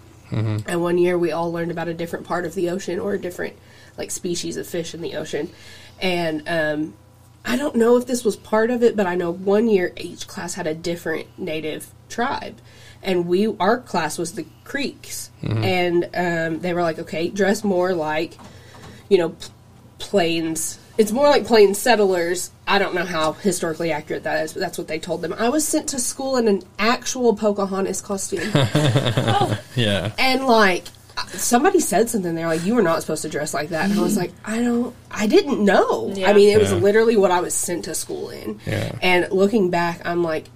and 0.66 0.82
one 0.82 0.98
year 0.98 1.18
we 1.18 1.32
all 1.32 1.50
learned 1.52 1.70
about 1.70 1.88
a 1.88 1.94
different 1.94 2.26
part 2.26 2.44
of 2.44 2.54
the 2.54 2.70
ocean 2.70 2.98
or 2.98 3.14
a 3.14 3.18
different 3.18 3.56
like 3.96 4.10
species 4.10 4.56
of 4.56 4.66
fish 4.66 4.94
in 4.94 5.00
the 5.00 5.14
ocean, 5.16 5.50
and 6.00 6.42
um, 6.46 6.94
I 7.44 7.56
don't 7.56 7.74
know 7.76 7.96
if 7.96 8.06
this 8.06 8.24
was 8.24 8.36
part 8.36 8.70
of 8.70 8.82
it, 8.82 8.96
but 8.96 9.06
I 9.06 9.14
know 9.14 9.30
one 9.32 9.68
year 9.68 9.92
each 9.96 10.26
class 10.28 10.54
had 10.54 10.66
a 10.66 10.74
different 10.74 11.26
native 11.38 11.88
tribe. 12.08 12.58
And 13.02 13.26
we, 13.26 13.46
our 13.58 13.78
class 13.78 14.18
was 14.18 14.32
the 14.32 14.44
Creeks. 14.64 15.30
And 15.64 16.04
um, 16.14 16.60
they 16.60 16.74
were 16.74 16.82
like, 16.82 16.98
okay, 16.98 17.28
dress 17.28 17.64
more 17.64 17.94
like, 17.94 18.34
you 19.08 19.16
know, 19.16 19.30
p- 19.30 19.48
plains. 19.98 20.78
It's 20.98 21.10
more 21.12 21.28
like 21.30 21.46
plain 21.46 21.74
settlers. 21.74 22.50
I 22.66 22.78
don't 22.78 22.94
know 22.94 23.06
how 23.06 23.32
historically 23.32 23.90
accurate 23.90 24.24
that 24.24 24.44
is, 24.44 24.52
but 24.52 24.60
that's 24.60 24.76
what 24.76 24.86
they 24.86 24.98
told 24.98 25.22
them. 25.22 25.32
I 25.32 25.48
was 25.48 25.66
sent 25.66 25.88
to 25.88 25.98
school 25.98 26.36
in 26.36 26.46
an 26.46 26.62
actual 26.78 27.34
Pocahontas 27.34 28.02
costume. 28.02 28.50
Yeah. 29.76 30.12
and 30.18 30.46
like 30.46 30.84
somebody 31.28 31.80
said 31.80 32.08
something 32.08 32.34
they're 32.34 32.46
like 32.46 32.64
you 32.64 32.74
were 32.74 32.82
not 32.82 33.00
supposed 33.00 33.22
to 33.22 33.28
dress 33.28 33.52
like 33.54 33.68
that 33.70 33.90
and 33.90 33.98
i 33.98 34.02
was 34.02 34.16
like 34.16 34.32
i 34.44 34.58
don't 34.60 34.94
i 35.10 35.26
didn't 35.26 35.64
know 35.64 36.12
Yeah. 36.14 36.28
i 36.30 36.32
mean 36.32 36.48
it 36.50 36.60
was 36.60 36.72
Yeah. 36.72 36.78
literally 36.78 37.16
what 37.16 37.30
i 37.30 37.40
was 37.40 37.54
sent 37.54 37.84
to 37.86 37.94
school 37.94 38.30
in 38.30 38.60
Yeah. 38.66 38.92
and 39.02 39.30
looking 39.32 39.70
back 39.70 40.00
i'm 40.04 40.22
like 40.22 40.48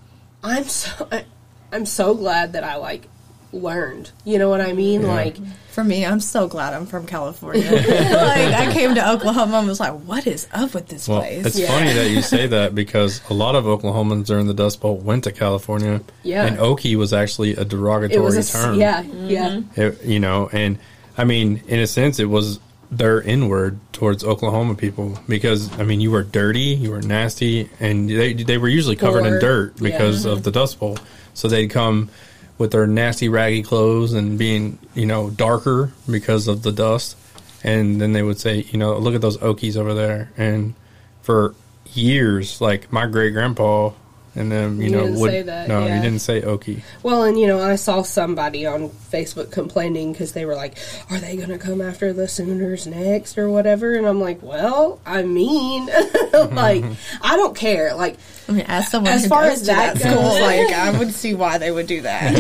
i'm 0.43 0.65
so 0.65 1.09
I, 1.12 1.24
i'm 1.73 1.86
so 1.86 2.15
glad 2.15 2.53
that 2.55 2.65
i 2.65 2.77
like 2.77 3.09
learned 3.55 4.10
you 4.24 4.39
know 4.39 4.48
what 4.48 4.60
i 4.60 4.72
mean 4.72 5.02
like 5.06 5.36
For 5.74 5.82
me, 5.82 6.06
I'm 6.06 6.20
so 6.20 6.47
glad 6.47 6.72
I'm 6.72 6.86
from 6.86 7.05
California. 7.05 7.68
like 7.72 8.55
I 8.55 8.70
came 8.72 8.94
to 8.94 9.10
Oklahoma 9.10 9.59
and 9.59 9.66
was 9.66 9.81
like, 9.81 9.93
what 10.06 10.24
is 10.24 10.47
up 10.52 10.72
with 10.72 10.86
this 10.86 11.09
Well, 11.09 11.18
place? 11.20 11.44
it's 11.47 11.59
Yeah. 11.59 11.66
funny 11.66 11.93
that 11.94 12.10
you 12.10 12.22
say 12.22 12.47
that 12.47 12.76
because 12.76 13.20
a 13.28 13.35
lot 13.35 13.56
of 13.56 13.64
Oklahomans 13.64 14.26
during 14.26 14.47
the 14.47 14.55
Dust 14.55 14.81
Bowl 14.81 14.97
went 14.98 15.24
to 15.24 15.32
California. 15.32 16.01
Yeah. 16.22 16.47
And 16.47 16.59
Okie 16.59 16.94
was 16.94 17.12
actually 17.12 17.56
a 17.56 17.62
it 17.62 17.68
derogatory 17.70 18.22
was 18.24 18.36
a 18.36 18.39
s- 18.39 18.52
term. 18.52 18.78
yeah 18.78 19.02
yeah 19.26 19.48
mm-hmm. 19.48 19.81
It- 19.81 20.05
you 20.05 20.20
know, 20.20 20.48
and 20.52 20.78
I 21.18 21.24
mean, 21.24 21.60
in 21.66 21.81
a 21.81 21.89
sense, 21.89 22.20
it 22.20 22.26
was 22.31 22.60
their 22.93 23.20
inward 23.20 23.81
towards 23.93 24.22
Oklahoma 24.22 24.76
people 24.76 25.18
because 25.28 25.76
I 25.81 25.82
mean, 25.82 26.01
you 26.01 26.12
were 26.12 26.22
dirty, 26.22 26.70
you 26.78 26.93
were 26.93 27.02
nasty, 27.02 27.68
and 27.81 28.09
they 28.09 28.32
they 28.32 28.59
were 28.59 28.68
usually 28.68 28.94
covered 28.94 29.26
in 29.26 29.40
dirt 29.40 29.74
because 29.82 30.24
Yeah. 30.24 30.31
of 30.31 30.39
mm-hmm. 30.39 30.44
the 30.44 30.51
Dust 30.52 30.78
Bowl. 30.78 30.98
So 31.35 31.48
they'd 31.48 31.66
come 31.66 32.10
with 32.59 32.72
their 32.72 32.86
nasty, 32.86 33.28
raggy 33.28 33.62
clothes 33.62 34.12
and 34.12 34.39
being 34.39 34.78
you 34.94 35.06
know 35.06 35.31
darker 35.31 35.93
because 36.10 36.48
of 36.48 36.62
the 36.62 36.72
dust, 36.72 37.16
and 37.62 38.01
then 38.01 38.12
they 38.12 38.22
would 38.22 38.39
say, 38.39 38.66
you 38.70 38.78
know, 38.78 38.97
look 38.98 39.14
at 39.14 39.20
those 39.20 39.39
Okies 39.39 39.76
over 39.76 39.94
there, 39.94 40.31
and 40.36 40.74
for 41.22 41.55
years, 41.93 42.60
like 42.60 42.93
my 42.93 43.06
great 43.06 43.32
grandpa. 43.32 43.90
And 44.36 44.51
then 44.51 44.78
you, 44.78 44.85
You 44.86 44.90
know 44.90 45.02
didn't 45.05 45.20
would 45.20 45.31
say 45.31 45.43
that, 45.43 45.69
no, 45.69 45.86
yeah. 45.86 45.97
he 45.97 46.02
didn't 46.02 46.20
say 46.20 46.40
Okie. 46.43 46.82
Well, 47.05 47.23
and 47.23 47.39
you 47.39 47.47
know, 47.47 47.61
I 47.61 47.77
saw 47.77 48.02
somebody 48.02 48.66
on 48.66 48.89
Facebook 48.89 49.52
complaining 49.52 50.11
because 50.12 50.32
they 50.32 50.44
were 50.44 50.56
like, 50.56 50.77
"Are 51.11 51.19
they 51.19 51.36
going 51.36 51.51
to 51.51 51.59
come 51.59 51.81
after 51.81 52.12
the 52.12 52.27
Sooners 52.27 52.86
next 52.89 53.39
or 53.39 53.48
whatever?" 53.48 53.94
And 53.94 54.06
I'm 54.06 54.20
like, 54.20 54.43
"Well, 54.43 54.98
I 55.06 55.23
mean, 55.23 55.86
like, 56.32 56.85
I 57.23 57.36
don't 57.36 57.56
care. 57.56 57.94
Like, 57.94 58.16
I 58.48 58.52
mean, 58.52 58.65
as 58.66 58.90
someone 58.90 59.12
As 59.12 59.27
far 59.28 59.44
as 59.44 59.61
to 59.61 59.66
that 59.66 60.01
goes- 60.02 60.40
like 60.40 60.73
I 60.73 60.98
would 60.98 61.12
see 61.12 61.35
why 61.35 61.59
they 61.59 61.70
would 61.70 61.86
do 61.86 62.01
that. 62.02 62.35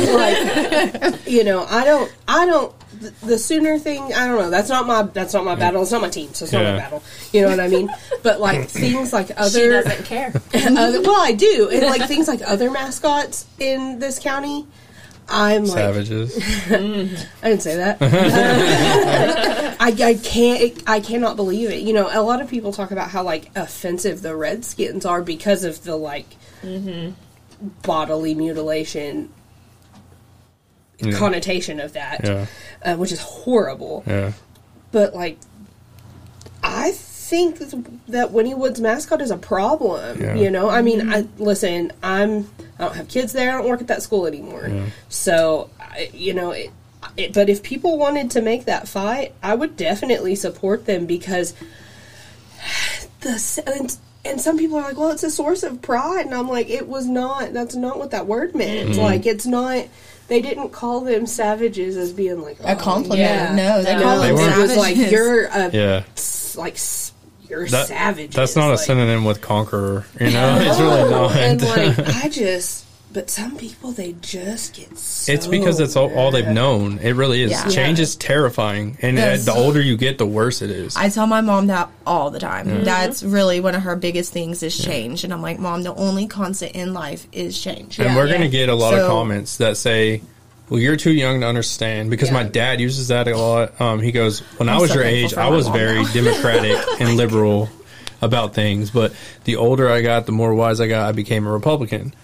like, 1.04 1.26
you 1.28 1.44
know, 1.44 1.64
I 1.64 1.84
don't, 1.84 2.12
I 2.26 2.46
don't." 2.46 2.74
The- 3.00 3.26
The 3.26 3.38
Sooner 3.38 3.78
thing, 3.78 4.12
I 4.14 4.26
don't 4.26 4.38
know. 4.38 4.50
That's 4.50 4.68
not 4.68 4.86
my. 4.86 5.02
That's 5.02 5.34
not 5.34 5.44
my 5.44 5.54
battle. 5.54 5.82
It's 5.82 5.92
not 5.92 6.02
my 6.02 6.08
team, 6.08 6.32
so 6.34 6.44
it's 6.44 6.52
not 6.52 6.62
Yeah. 6.62 6.72
my 6.72 6.78
battle. 6.78 7.02
You 7.32 7.42
know 7.42 7.48
what 7.48 7.60
I 7.60 7.68
mean? 7.68 7.90
But 8.22 8.40
like 8.40 8.68
things 8.68 9.12
like 9.12 9.30
other 9.36 9.50
she 9.50 9.66
other, 9.66 9.82
doesn't 9.82 10.04
care. 10.06 10.28
other 10.54 11.02
well, 11.02 11.20
I 11.20 11.32
do, 11.32 11.70
and 11.70 11.82
like 11.82 12.06
things 12.08 12.28
like 12.28 12.40
other 12.46 12.70
mascots 12.70 13.46
in 13.58 13.98
this 13.98 14.18
county. 14.18 14.66
I'm 15.26 15.64
like, 15.64 15.78
Savages. 15.78 16.36
I 16.70 17.48
didn't 17.48 17.62
say 17.62 17.76
that. 17.76 17.96
I, 19.80 19.86
I 19.88 20.14
can't. 20.14 20.82
I 20.86 21.00
cannot 21.00 21.36
believe 21.36 21.70
it. 21.70 21.80
You 21.80 21.94
know, 21.94 22.10
a 22.12 22.20
lot 22.20 22.42
of 22.42 22.50
people 22.50 22.72
talk 22.72 22.90
about 22.90 23.10
how 23.10 23.22
like 23.22 23.50
offensive 23.56 24.20
the 24.20 24.36
Redskins 24.36 25.06
are 25.06 25.22
because 25.22 25.64
of 25.64 25.82
the 25.82 25.96
like 25.96 26.36
mm-hmm. 26.62 27.12
bodily 27.82 28.34
mutilation 28.34 29.30
Yeah. 31.00 31.18
connotation 31.18 31.80
of 31.80 31.92
that, 31.94 32.20
Yeah. 32.24 32.46
uh, 32.84 32.96
which 32.96 33.12
is 33.12 33.20
horrible. 33.20 34.04
Yeah. 34.06 34.32
But 34.92 35.14
like, 35.14 35.38
I 36.62 36.92
think 36.92 37.58
that 38.08 38.30
Wynnewood's 38.30 38.80
mascot 38.80 39.20
is 39.20 39.30
a 39.30 39.36
problem. 39.36 40.20
Yeah. 40.22 40.34
You 40.36 40.50
know, 40.50 40.68
I 40.68 40.82
mean, 40.82 41.10
I 41.12 41.26
listen. 41.38 41.92
I'm 42.02 42.48
I 42.78 42.84
don't 42.84 42.94
have 42.96 43.08
kids 43.08 43.32
there. 43.32 43.50
I 43.50 43.60
don't 43.60 43.68
work 43.68 43.80
at 43.80 43.88
that 43.88 44.02
school 44.02 44.26
anymore. 44.26 44.70
So, 45.08 45.70
I, 45.80 46.10
you 46.12 46.32
know, 46.34 46.50
it, 46.52 46.70
it, 47.16 47.32
but 47.34 47.48
if 47.48 47.62
people 47.62 47.98
wanted 47.98 48.30
to 48.32 48.40
make 48.40 48.66
that 48.66 48.88
fight, 48.88 49.34
I 49.42 49.54
would 49.54 49.76
definitely 49.76 50.34
support 50.36 50.86
them 50.86 51.06
because 51.06 51.54
the 53.20 53.62
and, 53.66 53.96
and 54.24 54.40
some 54.40 54.56
people 54.58 54.78
are 54.78 54.82
like, 54.82 54.96
well, 54.96 55.10
it's 55.10 55.22
a 55.22 55.30
source 55.30 55.62
of 55.62 55.82
pride, 55.82 56.26
and 56.26 56.34
I'm 56.34 56.48
like, 56.48 56.70
it 56.70 56.88
was 56.88 57.06
not. 57.06 57.52
That's 57.52 57.74
not 57.74 57.98
what 57.98 58.10
that 58.12 58.26
word 58.26 58.54
meant. 58.54 58.96
Like, 58.96 59.26
it's 59.26 59.46
not. 59.46 59.86
They 60.28 60.40
didn't 60.40 60.70
call 60.70 61.00
them 61.00 61.26
savages 61.26 61.96
as 61.96 62.12
being 62.12 62.40
like 62.40 62.58
A 62.60 62.72
oh, 62.72 62.76
compliment. 62.76 63.20
yeah. 63.20 63.54
No, 63.54 63.82
they 63.82 63.94
No. 63.94 64.02
call 64.02 64.20
They 64.20 64.28
them 64.28 64.36
weren't. 64.36 64.56
It 64.56 64.60
was 64.60 64.76
like 64.76 64.96
you're 64.96 65.44
a 65.44 65.70
Yeah. 65.70 66.02
like 66.56 66.78
you're 67.48 67.66
That, 67.68 67.88
savage. 67.88 68.34
That's 68.34 68.56
not 68.56 68.68
a 68.68 68.76
like, 68.76 68.78
synonym 68.80 69.24
with 69.24 69.40
conqueror. 69.40 70.06
You 70.18 70.30
know, 70.30 70.56
it's 70.60 70.80
really 70.80 71.00
oh, 71.02 71.10
not. 71.10 71.36
And 71.36 71.62
like 71.62 71.98
I 72.24 72.28
just, 72.28 72.83
but 73.14 73.30
some 73.30 73.56
people 73.56 73.92
they 73.92 74.14
just 74.20 74.74
get. 74.74 74.98
So 74.98 75.32
It's 75.32 75.46
because 75.46 75.80
it's 75.80 75.96
all, 75.96 76.12
all 76.14 76.30
they've 76.30 76.46
known. 76.46 76.98
It 76.98 77.12
really 77.12 77.42
is. 77.42 77.52
Yeah. 77.52 77.68
Change 77.68 77.98
Yeah. 77.98 78.02
is 78.02 78.16
terrifying, 78.16 78.98
and 79.00 79.18
uh, 79.18 79.36
the 79.36 79.54
older 79.54 79.80
you 79.80 79.96
get, 79.96 80.18
the 80.18 80.26
worse 80.26 80.60
it 80.60 80.70
is. 80.70 80.94
I 80.96 81.08
tell 81.08 81.26
my 81.26 81.40
mom 81.40 81.68
that 81.68 81.88
all 82.06 82.30
the 82.30 82.40
time. 82.40 82.84
That's 82.84 83.22
really 83.22 83.60
one 83.60 83.74
of 83.74 83.82
her 83.82 83.96
biggest 83.96 84.32
things 84.32 84.62
is 84.62 84.76
change. 84.76 85.24
And 85.24 85.32
I'm 85.32 85.40
like, 85.40 85.58
Mom, 85.58 85.82
the 85.84 85.94
only 85.94 86.26
constant 86.26 86.72
in 86.72 86.92
life 86.92 87.26
is 87.32 87.58
change. 87.58 87.98
and 87.98 88.10
Yeah. 88.10 88.16
we're 88.16 88.28
going 88.28 88.42
to 88.42 88.48
get 88.48 88.68
a 88.68 88.74
lot 88.74 88.92
of 88.94 89.08
comments 89.08 89.56
that 89.58 89.76
say, 89.76 90.20
"Well, 90.68 90.80
you're 90.80 90.96
too 90.96 91.12
young 91.12 91.40
to 91.40 91.46
understand." 91.46 92.10
Because 92.10 92.30
my 92.30 92.42
dad 92.42 92.80
uses 92.80 93.08
that 93.08 93.28
a 93.28 93.36
lot. 93.36 93.80
Um, 93.80 94.00
he 94.00 94.10
goes, 94.12 94.40
"When 94.58 94.68
i 94.68 94.74
I'm 94.74 94.80
was 94.80 94.90
so 94.90 94.96
your 94.96 95.04
thankful 95.04 95.24
age, 95.26 95.34
for 95.34 95.40
I 95.40 95.50
my 95.50 95.56
was 95.56 95.66
mom 95.68 95.78
very 95.78 96.02
now." 96.02 96.12
democratic 96.12 96.78
and 97.00 97.16
liberal 97.16 97.68
about 98.20 98.54
things, 98.54 98.90
but 98.90 99.12
the 99.44 99.56
older 99.56 99.88
I 99.88 100.00
got, 100.02 100.26
the 100.26 100.32
more 100.32 100.54
wise 100.54 100.80
I 100.80 100.88
got. 100.88 101.06
I 101.08 101.12
became 101.12 101.46
a 101.46 101.52
Republican, 101.52 102.14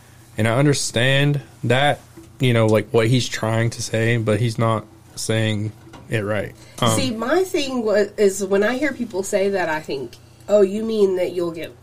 and 0.41 0.49
I 0.49 0.57
understand 0.59 1.43
that. 1.65 2.01
You 2.39 2.55
know, 2.55 2.65
like 2.65 2.89
what 2.89 3.07
he's 3.07 3.29
trying 3.29 3.69
to 3.69 3.83
say, 3.83 4.17
but 4.17 4.41
he's 4.41 4.59
not 4.59 4.87
saying 5.15 5.73
it 6.09 6.21
right. 6.21 6.55
Um, 6.81 6.99
See, 6.99 7.11
my 7.11 7.45
thing 7.45 7.85
was 7.85 8.13
is 8.17 8.43
when 8.43 8.63
I 8.63 8.79
hear 8.79 8.95
people 8.95 9.23
say 9.23 9.51
that, 9.51 9.69
I 9.69 9.81
think, 9.83 10.17
oh, 10.49 10.63
you 10.63 10.83
mean 10.83 11.17
that 11.17 11.33
you'll 11.33 11.53
get 11.53 11.77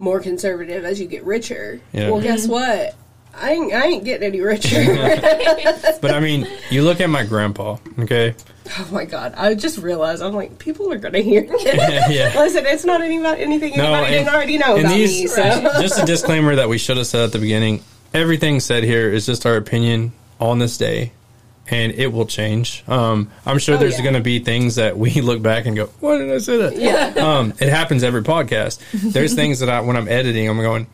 more 0.00 0.18
conservative 0.18 0.84
as 0.84 1.00
you 1.00 1.06
get 1.06 1.22
richer? 1.22 1.80
Yeah. 1.92 2.10
Well, 2.10 2.20
guess 2.20 2.48
what? 2.48 2.96
I 3.38 3.52
ain't, 3.52 3.72
I 3.74 3.86
ain't 3.86 4.04
getting 4.04 4.26
any 4.26 4.40
richer. 4.40 4.76
but 6.00 6.10
I 6.12 6.20
mean, 6.20 6.46
you 6.70 6.82
look 6.82 7.00
at 7.00 7.10
my 7.10 7.22
grandpa. 7.24 7.76
Okay, 7.98 8.34
oh 8.78 8.88
my 8.90 9.04
god! 9.04 9.34
I 9.36 9.54
just 9.54 9.78
realized 9.78 10.22
I'm 10.22 10.32
like, 10.34 10.58
people 10.58 10.92
are 10.92 10.98
gonna 10.98 11.20
hear. 11.20 11.42
Yeah, 11.60 12.08
yeah. 12.08 12.32
Listen, 12.36 12.64
it's 12.66 12.84
not 12.84 13.00
anybody, 13.02 13.42
anything 13.42 13.76
No, 13.76 13.84
anybody 13.92 14.16
and- 14.16 14.24
didn't 14.24 14.34
already 14.34 14.58
know 14.58 14.76
about 14.76 14.88
these- 14.92 15.20
me. 15.22 15.26
So 15.26 15.42
just 15.80 16.02
a 16.02 16.06
disclaimer 16.06 16.56
that 16.56 16.68
we 16.68 16.78
should 16.78 16.96
have 16.96 17.06
said 17.06 17.24
at 17.24 17.32
the 17.32 17.38
beginning. 17.38 17.82
Everything 18.14 18.60
said 18.60 18.84
here 18.84 19.10
is 19.12 19.26
just 19.26 19.44
our 19.44 19.56
opinion 19.56 20.12
on 20.40 20.58
this 20.58 20.78
day, 20.78 21.12
and 21.68 21.92
it 21.92 22.06
will 22.12 22.24
change. 22.26 22.82
Um, 22.88 23.30
I'm 23.44 23.58
sure 23.58 23.74
Oh, 23.74 23.78
there's 23.78 23.96
yeah. 23.98 24.02
going 24.02 24.14
to 24.14 24.20
be 24.22 24.38
things 24.38 24.76
that 24.76 24.96
we 24.96 25.20
look 25.20 25.42
back 25.42 25.66
and 25.66 25.76
go, 25.76 25.86
"Why 26.00 26.16
did 26.18 26.32
I 26.32 26.38
say 26.38 26.56
that?" 26.56 26.76
Yeah. 26.76 27.12
Um, 27.22 27.52
it 27.60 27.68
happens 27.68 28.02
every 28.02 28.22
podcast. 28.22 28.80
There's 29.12 29.34
things 29.34 29.58
that 29.60 29.68
I, 29.68 29.80
when 29.80 29.96
I'm 29.96 30.08
editing, 30.08 30.48
I'm 30.48 30.58
going. 30.58 30.86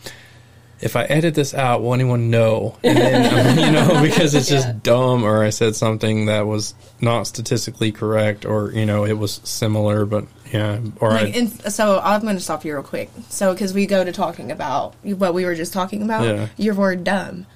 If 0.83 0.97
I 0.97 1.05
edit 1.05 1.35
this 1.35 1.55
out, 1.55 1.81
will 1.83 1.95
anyone 1.95 2.29
know? 2.31 2.77
And 2.83 2.97
then, 2.99 3.59
you 3.59 3.71
know, 3.73 4.03
because 4.09 4.35
it's 4.35 4.49
just 4.49 4.67
Yeah. 4.67 4.75
dumb, 4.83 5.23
or 5.25 5.45
I 5.45 5.51
said 5.51 5.77
something 5.77 6.27
that 6.27 6.47
was 6.47 6.75
not 7.01 7.27
statistically 7.29 7.93
correct, 7.93 8.45
or 8.45 8.73
you 8.73 8.85
know, 8.85 9.05
it 9.05 9.17
was 9.17 9.41
similar, 9.45 10.05
but 10.07 10.25
yeah, 10.53 10.81
or 11.01 11.11
Like, 11.11 11.35
I, 11.35 11.39
and 11.39 11.73
so 11.73 12.01
I'm 12.03 12.21
going 12.23 12.35
to 12.37 12.41
stop 12.43 12.65
you 12.65 12.75
real 12.75 12.83
quick. 12.83 13.11
So, 13.29 13.53
because 13.55 13.73
we 13.73 13.87
go 13.87 14.03
to 14.05 14.13
talking 14.13 14.51
about 14.51 14.95
what 15.05 15.35
we 15.35 15.45
were 15.45 15.55
just 15.55 15.73
talking 15.73 16.03
about, 16.03 16.25
Yeah. 16.27 16.49
your 16.57 16.75
word 16.75 17.05
dumb. 17.05 17.47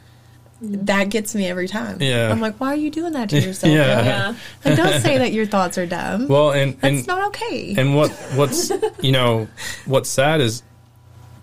That 0.62 1.10
gets 1.10 1.34
me 1.34 1.46
every 1.46 1.68
time. 1.68 1.98
Yeah. 2.00 2.30
I'm 2.30 2.40
like, 2.40 2.58
why 2.58 2.68
are 2.68 2.76
you 2.76 2.90
doing 2.90 3.12
that 3.12 3.28
to 3.28 3.38
yourself? 3.40 3.70
Yeah. 3.72 3.94
girl? 3.96 4.04
Yeah. 4.04 4.34
Like, 4.64 4.76
don't 4.76 5.02
say 5.02 5.18
that 5.22 5.32
your 5.34 5.44
thoughts 5.44 5.76
are 5.76 5.84
dumb. 5.84 6.28
well, 6.28 6.52
and 6.52 6.72
That's 6.80 6.98
and 7.00 7.06
not 7.06 7.26
okay. 7.28 7.74
And 7.76 7.94
what 7.94 8.10
what's 8.36 8.72
you 9.02 9.12
know 9.12 9.48
what's 9.84 10.08
sad 10.08 10.40
is 10.40 10.62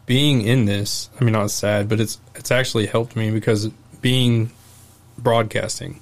being 0.06 0.42
in 0.42 0.66
this. 0.66 1.10
I 1.20 1.24
mean, 1.24 1.34
not 1.34 1.52
sad, 1.52 1.90
but 1.90 2.00
it's 2.00 2.20
it's 2.36 2.52
actually 2.52 2.86
helped 2.88 3.16
me 3.16 3.32
because 3.32 3.68
being 4.02 4.52
broadcasting, 5.18 6.00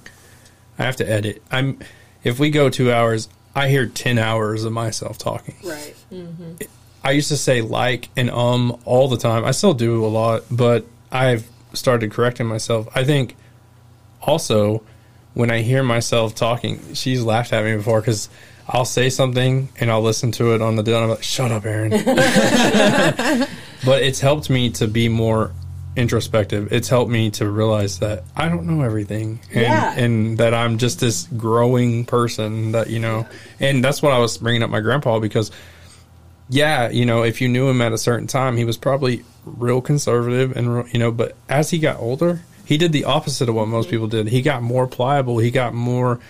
I 0.78 0.84
have 0.84 0.96
to 0.96 1.08
edit. 1.08 1.42
I'm 1.50 1.78
if 2.24 2.38
we 2.38 2.50
go 2.50 2.68
two 2.68 2.92
hours, 2.92 3.28
I 3.54 3.68
hear 3.68 3.86
ten 3.86 4.18
hours 4.18 4.64
of 4.64 4.72
myself 4.72 5.18
talking. 5.18 5.56
right. 5.64 5.94
I 7.04 7.10
used 7.10 7.28
to 7.28 7.36
say 7.36 7.62
like 7.62 8.08
and 8.16 8.30
um 8.30 8.80
all 8.84 9.08
the 9.08 9.16
time. 9.16 9.44
I 9.44 9.50
still 9.52 9.74
do 9.74 10.04
a 10.04 10.08
lot, 10.08 10.44
but 10.50 10.86
I've 11.10 11.48
started 11.74 12.12
correcting 12.12 12.46
myself. 12.46 12.88
I 12.94 13.04
think 13.04 13.36
also 14.20 14.82
when 15.34 15.50
I 15.50 15.62
hear 15.62 15.82
myself 15.82 16.34
talking, 16.34 16.94
she's 16.94 17.22
laughed 17.22 17.52
at 17.52 17.64
me 17.64 17.76
before 17.76 18.00
because 18.00 18.28
I'll 18.68 18.84
say 18.84 19.10
something 19.10 19.68
and 19.80 19.90
I'll 19.90 20.02
listen 20.02 20.30
to 20.32 20.54
it 20.54 20.62
on 20.62 20.76
the 20.76 20.82
deal 20.82 20.96
and 20.96 21.04
I'm 21.04 21.10
like, 21.10 21.22
shut 21.22 21.50
up, 21.50 21.64
Aaron. 21.64 21.92
but 23.84 24.02
it's 24.02 24.20
helped 24.20 24.48
me 24.50 24.70
to 24.70 24.86
be 24.86 25.08
more 25.08 25.52
introspective. 25.96 26.72
It's 26.72 26.88
helped 26.88 27.10
me 27.10 27.30
to 27.32 27.48
realize 27.50 27.98
that 27.98 28.24
I 28.34 28.48
don't 28.48 28.66
know 28.66 28.82
everything 28.82 29.40
and, 29.52 29.60
Yeah. 29.62 29.94
and 29.94 30.38
that 30.38 30.54
I'm 30.54 30.78
just 30.78 31.00
this 31.00 31.24
growing 31.36 32.04
person 32.06 32.72
that, 32.72 32.88
you 32.88 32.98
know, 32.98 33.26
and 33.60 33.84
that's 33.84 34.00
what 34.02 34.12
I 34.12 34.18
was 34.18 34.38
bringing 34.38 34.62
up 34.62 34.70
my 34.70 34.80
grandpa 34.80 35.18
because 35.18 35.50
yeah, 36.48 36.88
you 36.90 37.06
know, 37.06 37.22
if 37.22 37.40
you 37.40 37.48
knew 37.48 37.68
him 37.68 37.80
at 37.80 37.92
a 37.92 37.98
certain 37.98 38.26
time, 38.26 38.56
he 38.56 38.64
was 38.64 38.76
probably 38.76 39.24
real 39.44 39.80
conservative 39.80 40.56
and 40.56 40.74
real- 40.74 40.88
you 40.88 40.98
know, 40.98 41.10
but 41.10 41.34
as 41.48 41.70
he 41.70 41.78
got 41.78 41.98
older, 41.98 42.40
he 42.64 42.76
did 42.78 42.92
the 42.92 43.04
opposite 43.04 43.48
of 43.48 43.54
what 43.54 43.68
most 43.68 43.90
people 43.90 44.06
did. 44.06 44.28
He 44.28 44.40
got 44.42 44.62
more 44.62 44.86
pliable, 44.86 45.38
he 45.38 45.50
got 45.50 45.74
more 45.74 46.20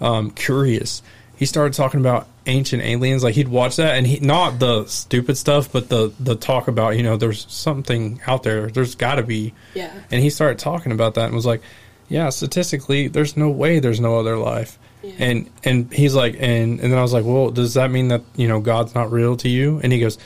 um, 0.00 0.30
curious. 0.30 1.02
He 1.36 1.46
started 1.46 1.72
talking 1.74 2.00
about 2.00 2.26
ancient 2.46 2.82
aliens, 2.82 3.24
like 3.24 3.34
he'd 3.34 3.48
watch 3.48 3.76
that 3.76 3.96
and 3.96 4.06
he 4.06 4.20
not 4.20 4.58
the 4.58 4.86
stupid 4.86 5.36
stuff, 5.36 5.70
but 5.72 5.88
the 5.88 6.12
the 6.18 6.36
talk 6.36 6.68
about, 6.68 6.96
you 6.96 7.02
know, 7.02 7.16
there's 7.16 7.46
something 7.52 8.20
out 8.26 8.42
there. 8.42 8.68
There's 8.68 8.94
got 8.94 9.16
to 9.16 9.22
be. 9.22 9.54
Yeah. 9.74 9.92
And 10.10 10.22
he 10.22 10.30
started 10.30 10.58
talking 10.58 10.92
about 10.92 11.14
that 11.14 11.26
and 11.26 11.34
was 11.34 11.46
like, 11.46 11.62
yeah, 12.08 12.28
statistically, 12.30 13.08
there's 13.08 13.36
no 13.36 13.50
way 13.50 13.80
there's 13.80 14.00
no 14.00 14.18
other 14.18 14.36
life. 14.36 14.78
And 15.18 15.50
and 15.62 15.92
he's 15.92 16.14
like, 16.14 16.34
and 16.34 16.80
and 16.80 16.92
then 16.92 16.98
I 16.98 17.02
was 17.02 17.12
like, 17.12 17.24
well, 17.24 17.50
does 17.50 17.74
that 17.74 17.90
mean 17.90 18.08
that 18.08 18.22
you 18.34 18.48
know 18.48 18.60
God's 18.60 18.94
not 18.94 19.12
real 19.12 19.36
to 19.36 19.48
you? 19.48 19.80
And 19.82 19.92
he 19.92 20.00
goes, 20.00 20.18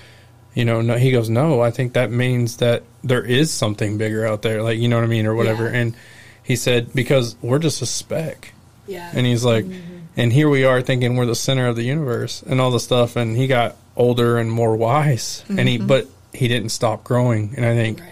you 0.55 0.65
know, 0.65 0.81
no. 0.81 0.97
He 0.97 1.11
goes, 1.11 1.29
no. 1.29 1.61
I 1.61 1.71
think 1.71 1.93
that 1.93 2.11
means 2.11 2.59
that 2.59 2.83
there 3.05 3.25
is 3.25 3.53
something 3.53 3.99
bigger 3.99 4.27
out 4.27 4.43
there, 4.43 4.63
like 4.63 4.79
you 4.79 4.89
know 4.89 4.97
what 4.97 5.05
I 5.05 5.09
mean, 5.09 5.27
or 5.27 5.35
whatever. 5.35 5.65
Yeah. 5.65 5.77
And 5.77 5.97
he 6.43 6.57
said 6.57 6.93
because 6.95 7.37
we're 7.43 7.59
just 7.59 7.83
a 7.83 7.87
speck. 7.87 8.55
Yeah. 8.87 9.11
And 9.15 9.27
he's 9.27 9.45
like, 9.45 9.65
mm-hmm. 9.65 9.90
And 10.21 10.33
here 10.33 10.49
we 10.49 10.65
are 10.65 10.83
thinking 10.83 11.17
we're 11.17 11.27
the 11.27 11.35
center 11.35 11.67
of 11.67 11.77
the 11.77 11.83
universe 11.83 12.43
and 12.43 12.61
all 12.61 12.71
the 12.71 12.81
stuff. 12.81 13.17
And 13.17 13.37
he 13.37 13.47
got 13.47 13.77
older 13.97 14.39
and 14.39 14.51
more 14.51 14.77
wise, 14.77 15.45
and 15.49 15.67
he 15.69 15.79
mm-hmm. 15.79 15.87
but 15.87 16.07
he 16.33 16.47
didn't 16.47 16.69
stop 16.71 17.05
growing. 17.05 17.55
And 17.57 17.65
I 17.65 17.75
think 17.75 18.01
Right. 18.01 18.09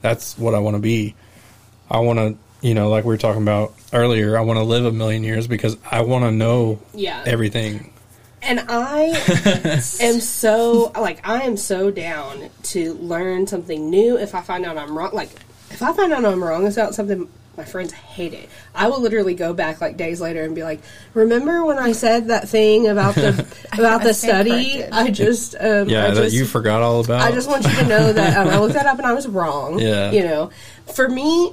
that's 0.00 0.38
what 0.38 0.54
I 0.54 0.58
want 0.58 0.76
to 0.76 0.80
be. 0.82 1.14
I 1.90 1.98
want 2.00 2.18
to, 2.18 2.36
you 2.66 2.74
know, 2.74 2.88
like 2.88 3.04
we 3.04 3.08
were 3.08 3.18
talking 3.18 3.42
about 3.42 3.74
earlier, 3.92 4.38
I 4.38 4.40
want 4.40 4.58
to 4.58 4.64
live 4.64 4.84
a 4.86 4.92
million 4.92 5.22
years 5.22 5.46
because 5.46 5.76
I 5.90 6.00
want 6.02 6.24
to 6.24 6.30
know 6.32 6.80
Yeah. 6.94 7.22
everything. 7.26 7.92
And 8.42 8.64
I 8.68 9.12
am 10.00 10.20
so 10.20 10.92
like 10.98 11.20
I 11.28 11.42
am 11.42 11.58
so 11.58 11.90
down 11.90 12.48
to 12.64 12.94
learn 12.94 13.46
something 13.46 13.90
new. 13.90 14.16
If 14.16 14.34
I 14.34 14.40
find 14.40 14.64
out 14.64 14.78
I'm 14.78 14.96
wrong, 14.96 15.10
like 15.12 15.30
if 15.70 15.82
I 15.82 15.92
find 15.92 16.12
out 16.12 16.24
I'm 16.24 16.42
wrong 16.42 16.66
about 16.66 16.94
something, 16.94 17.28
my 17.56 17.64
friends 17.64 17.92
hate 17.92 18.32
it. 18.32 18.48
I 18.74 18.88
will 18.88 19.00
literally 19.00 19.34
go 19.34 19.52
back 19.52 19.80
like 19.80 19.96
days 19.96 20.20
later 20.20 20.42
and 20.42 20.54
be 20.54 20.62
like, 20.62 20.80
"Remember 21.14 21.64
when 21.64 21.78
I 21.78 21.92
said 21.92 22.28
that 22.28 22.48
thing 22.48 22.86
about 22.88 23.14
the 23.16 23.46
about 23.72 24.00
I 24.00 24.04
the 24.04 24.14
stand 24.14 24.48
study? 24.48 24.84
I 24.84 25.10
just 25.10 25.54
um, 25.60 25.88
Yeah, 25.88 26.06
I 26.06 26.10
that 26.12 26.22
just, 26.22 26.34
you 26.34 26.44
forgot 26.46 26.82
all 26.82 27.00
about. 27.04 27.20
I 27.20 27.32
just 27.32 27.48
want 27.48 27.64
you 27.64 27.74
to 27.76 27.86
know 27.86 28.12
that 28.12 28.36
um, 28.36 28.48
I 28.48 28.58
looked 28.58 28.74
that 28.74 28.86
up 28.86 28.98
and 28.98 29.06
I 29.06 29.12
was 29.12 29.26
wrong. 29.28 29.78
Yeah. 29.78 30.10
You 30.12 30.22
know, 30.22 30.50
for 30.94 31.08
me, 31.08 31.52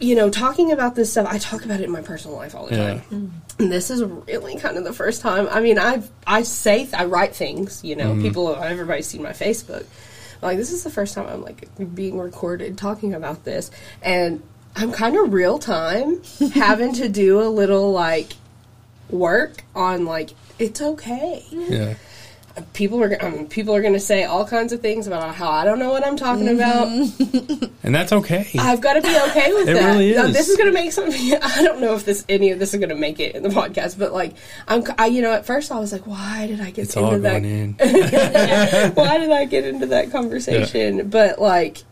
you 0.00 0.14
know, 0.14 0.28
talking 0.30 0.72
about 0.72 0.94
this 0.94 1.10
stuff, 1.10 1.26
I 1.28 1.38
talk 1.38 1.64
about 1.64 1.80
it 1.80 1.84
in 1.84 1.90
my 1.90 2.02
personal 2.02 2.36
life 2.36 2.54
all 2.54 2.66
the 2.66 2.76
Yeah. 2.76 2.94
time. 3.00 3.32
And 3.58 3.72
this 3.72 3.90
is 3.90 4.02
really 4.02 4.56
kind 4.58 4.76
of 4.76 4.84
the 4.84 4.92
first 4.92 5.20
time. 5.22 5.48
I 5.50 5.60
mean, 5.60 5.78
I've 5.78 6.10
I 6.26 6.42
say 6.42 6.88
I 6.92 7.06
write 7.06 7.34
things. 7.34 7.82
You 7.82 7.96
know, 7.96 8.14
people 8.14 8.54
everybody's 8.54 9.06
seen 9.06 9.22
my 9.22 9.32
Facebook. 9.32 9.84
Like 10.42 10.58
this 10.58 10.70
is 10.70 10.84
the 10.84 10.90
first 10.90 11.14
time 11.14 11.26
I'm 11.26 11.42
like 11.42 11.66
being 11.94 12.18
recorded 12.18 12.76
talking 12.76 13.14
about 13.14 13.44
this, 13.44 13.70
and 14.02 14.42
I'm 14.76 14.92
kind 14.92 15.16
of 15.16 15.32
real 15.32 15.58
time 15.58 16.22
having 16.54 16.92
to 16.94 17.08
do 17.08 17.40
a 17.40 17.48
little 17.48 17.92
like 17.92 18.32
work 19.10 19.64
on 19.74 20.04
like 20.04 20.30
it's 20.58 20.80
okay. 20.80 21.44
yeah, 21.50 21.94
people 22.72 23.02
are 23.02 23.08
mean, 23.30 23.46
people 23.48 23.74
are 23.74 23.80
going 23.82 23.92
to 23.94 24.00
say 24.00 24.24
all 24.24 24.46
kinds 24.46 24.72
of 24.72 24.80
things 24.80 25.06
about 25.06 25.34
how 25.34 25.50
I 25.50 25.64
don't 25.64 25.78
know 25.78 25.90
what 25.90 26.06
I'm 26.06 26.16
talking 26.16 26.46
Mm-hmm. 26.46 27.52
about. 27.54 27.70
and 27.82 27.94
that's 27.94 28.12
okay. 28.12 28.48
I've 28.58 28.80
got 28.80 28.94
to 28.94 29.02
be 29.02 29.08
okay 29.30 29.52
with 29.54 29.68
It 29.68 29.74
that. 29.74 29.92
really 29.92 30.14
Now, 30.14 30.24
is. 30.24 30.32
this 30.34 30.48
is 30.48 30.56
going 30.56 30.68
to 30.68 30.74
make 30.74 30.92
something. 30.92 31.34
I 31.42 31.62
don't 31.62 31.80
know 31.80 31.94
if 31.94 32.04
this 32.04 32.24
any 32.28 32.50
of 32.50 32.58
this 32.58 32.72
is 32.74 32.80
going 32.80 32.88
to 32.90 32.94
make 32.96 33.20
it 33.20 33.34
in 33.34 33.42
the 33.42 33.48
podcast, 33.50 33.98
but 33.98 34.12
like 34.12 34.34
I'm, 34.68 34.82
I, 34.98 35.06
you 35.06 35.22
know, 35.22 35.32
at 35.32 35.46
first 35.46 35.70
I 35.72 35.78
was 35.78 35.92
like, 35.92 36.06
why 36.06 36.46
did 36.48 36.60
I 36.60 36.70
get 36.70 36.84
it's 36.84 36.96
into 36.96 37.06
all 37.08 37.18
that? 37.18 37.42
going 37.42 37.44
in. 37.44 37.72
why 38.94 39.18
did 39.18 39.30
I 39.30 39.44
get 39.46 39.64
into 39.64 39.86
that 39.86 40.10
conversation? 40.10 41.08
But 41.10 41.38
like, 41.40 41.82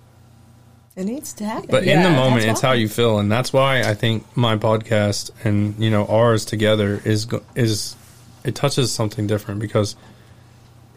It 0.97 1.05
needs 1.05 1.33
to 1.35 1.45
happen. 1.45 1.69
But 1.71 1.85
in 1.85 2.03
the 2.03 2.11
moment, 2.11 2.43
that's 2.43 2.53
it's 2.53 2.61
how 2.61 2.73
you 2.73 2.89
feel, 2.89 3.19
and 3.19 3.31
that's 3.31 3.53
why 3.53 3.81
I 3.81 3.95
think 3.95 4.25
my 4.37 4.57
podcast 4.57 5.31
and 5.45 5.75
you 5.79 5.91
know 5.91 6.07
ours 6.07 6.45
together 6.45 7.01
is 7.05 7.27
is 7.57 7.97
it 8.45 8.55
touches 8.55 8.93
something 8.93 9.27
different 9.27 9.61
because 9.61 9.97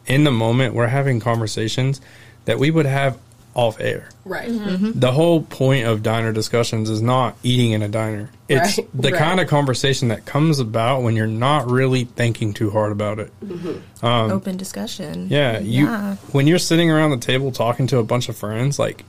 in 0.06 0.24
the 0.24 0.32
moment 0.32 0.76
we're 0.76 0.88
having 0.88 1.20
conversations 1.20 2.00
that 2.46 2.60
we 2.60 2.70
would 2.72 2.86
have 2.86 3.18
off 3.56 3.80
air. 3.82 4.08
right, 4.24 4.50
mm-hmm. 4.50 4.70
Mm-hmm. 4.86 5.00
The 5.00 5.12
whole 5.12 5.42
point 5.42 5.88
of 5.88 6.04
diner 6.04 6.32
discussions 6.32 6.92
is 6.92 7.02
not 7.02 7.36
eating 7.42 7.72
in 7.72 7.82
a 7.82 7.88
diner. 7.88 8.30
It's 8.48 8.78
Right, 8.78 8.88
the 8.94 9.12
right. 9.12 9.18
kind 9.20 9.40
of 9.40 9.48
conversation 9.48 10.10
that 10.10 10.26
comes 10.28 10.60
about 10.60 11.02
when 11.02 11.16
you're 11.16 11.26
not 11.26 11.68
really 11.72 12.04
thinking 12.06 12.54
too 12.54 12.70
hard 12.70 12.92
about 12.92 13.18
it. 13.18 13.32
Mm-hmm. 13.44 14.06
Um, 14.06 14.32
Open 14.32 14.58
discussion. 14.58 15.28
Yeah, 15.32 15.58
you 15.58 15.86
Yeah. 15.88 16.16
when 16.34 16.46
you're 16.46 16.60
sitting 16.60 16.92
around 16.92 17.10
the 17.10 17.18
table 17.18 17.52
talking 17.52 17.88
to 17.88 17.98
a 17.98 18.04
bunch 18.04 18.30
of 18.30 18.38
friends, 18.38 18.78
like 18.78 19.04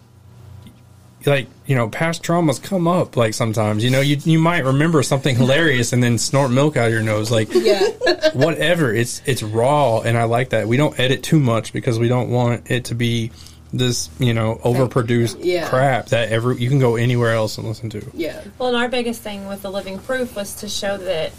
like 1.26 1.48
you 1.66 1.74
know, 1.74 1.88
past 1.88 2.22
traumas 2.22 2.62
come 2.62 2.86
up. 2.88 3.16
Like 3.16 3.34
sometimes, 3.34 3.82
you 3.84 3.90
know, 3.90 4.00
you 4.00 4.16
you 4.24 4.38
might 4.38 4.64
remember 4.64 5.02
something 5.02 5.34
hilarious 5.36 5.92
and 5.92 6.02
then 6.02 6.18
snort 6.18 6.50
milk 6.50 6.76
out 6.76 6.86
of 6.86 6.92
your 6.92 7.02
nose, 7.02 7.30
like 7.30 7.48
yeah, 7.52 7.80
whatever. 8.34 8.94
It's 8.94 9.20
it's 9.26 9.42
raw, 9.42 10.00
and 10.00 10.16
I 10.16 10.24
like 10.24 10.50
that. 10.50 10.68
We 10.68 10.76
don't 10.76 10.98
edit 10.98 11.22
too 11.22 11.40
much 11.40 11.72
because 11.72 11.98
we 11.98 12.08
don't 12.08 12.30
want 12.30 12.70
it 12.70 12.86
to 12.86 12.94
be 12.94 13.30
this 13.72 14.08
you 14.18 14.32
know 14.32 14.58
overproduced 14.64 15.36
Yeah. 15.44 15.68
crap 15.68 16.06
that 16.06 16.30
every 16.30 16.56
you 16.56 16.70
can 16.70 16.78
go 16.78 16.96
anywhere 16.96 17.32
else 17.34 17.58
and 17.58 17.68
listen 17.68 17.90
to. 17.90 18.02
yeah, 18.14 18.42
Well, 18.58 18.68
and 18.70 18.76
our 18.78 18.88
biggest 18.88 19.20
thing 19.20 19.46
with 19.46 19.60
the 19.60 19.70
living 19.70 19.98
proof 19.98 20.34
was 20.34 20.54
to 20.60 20.68
show 20.70 20.96
that, 20.96 21.32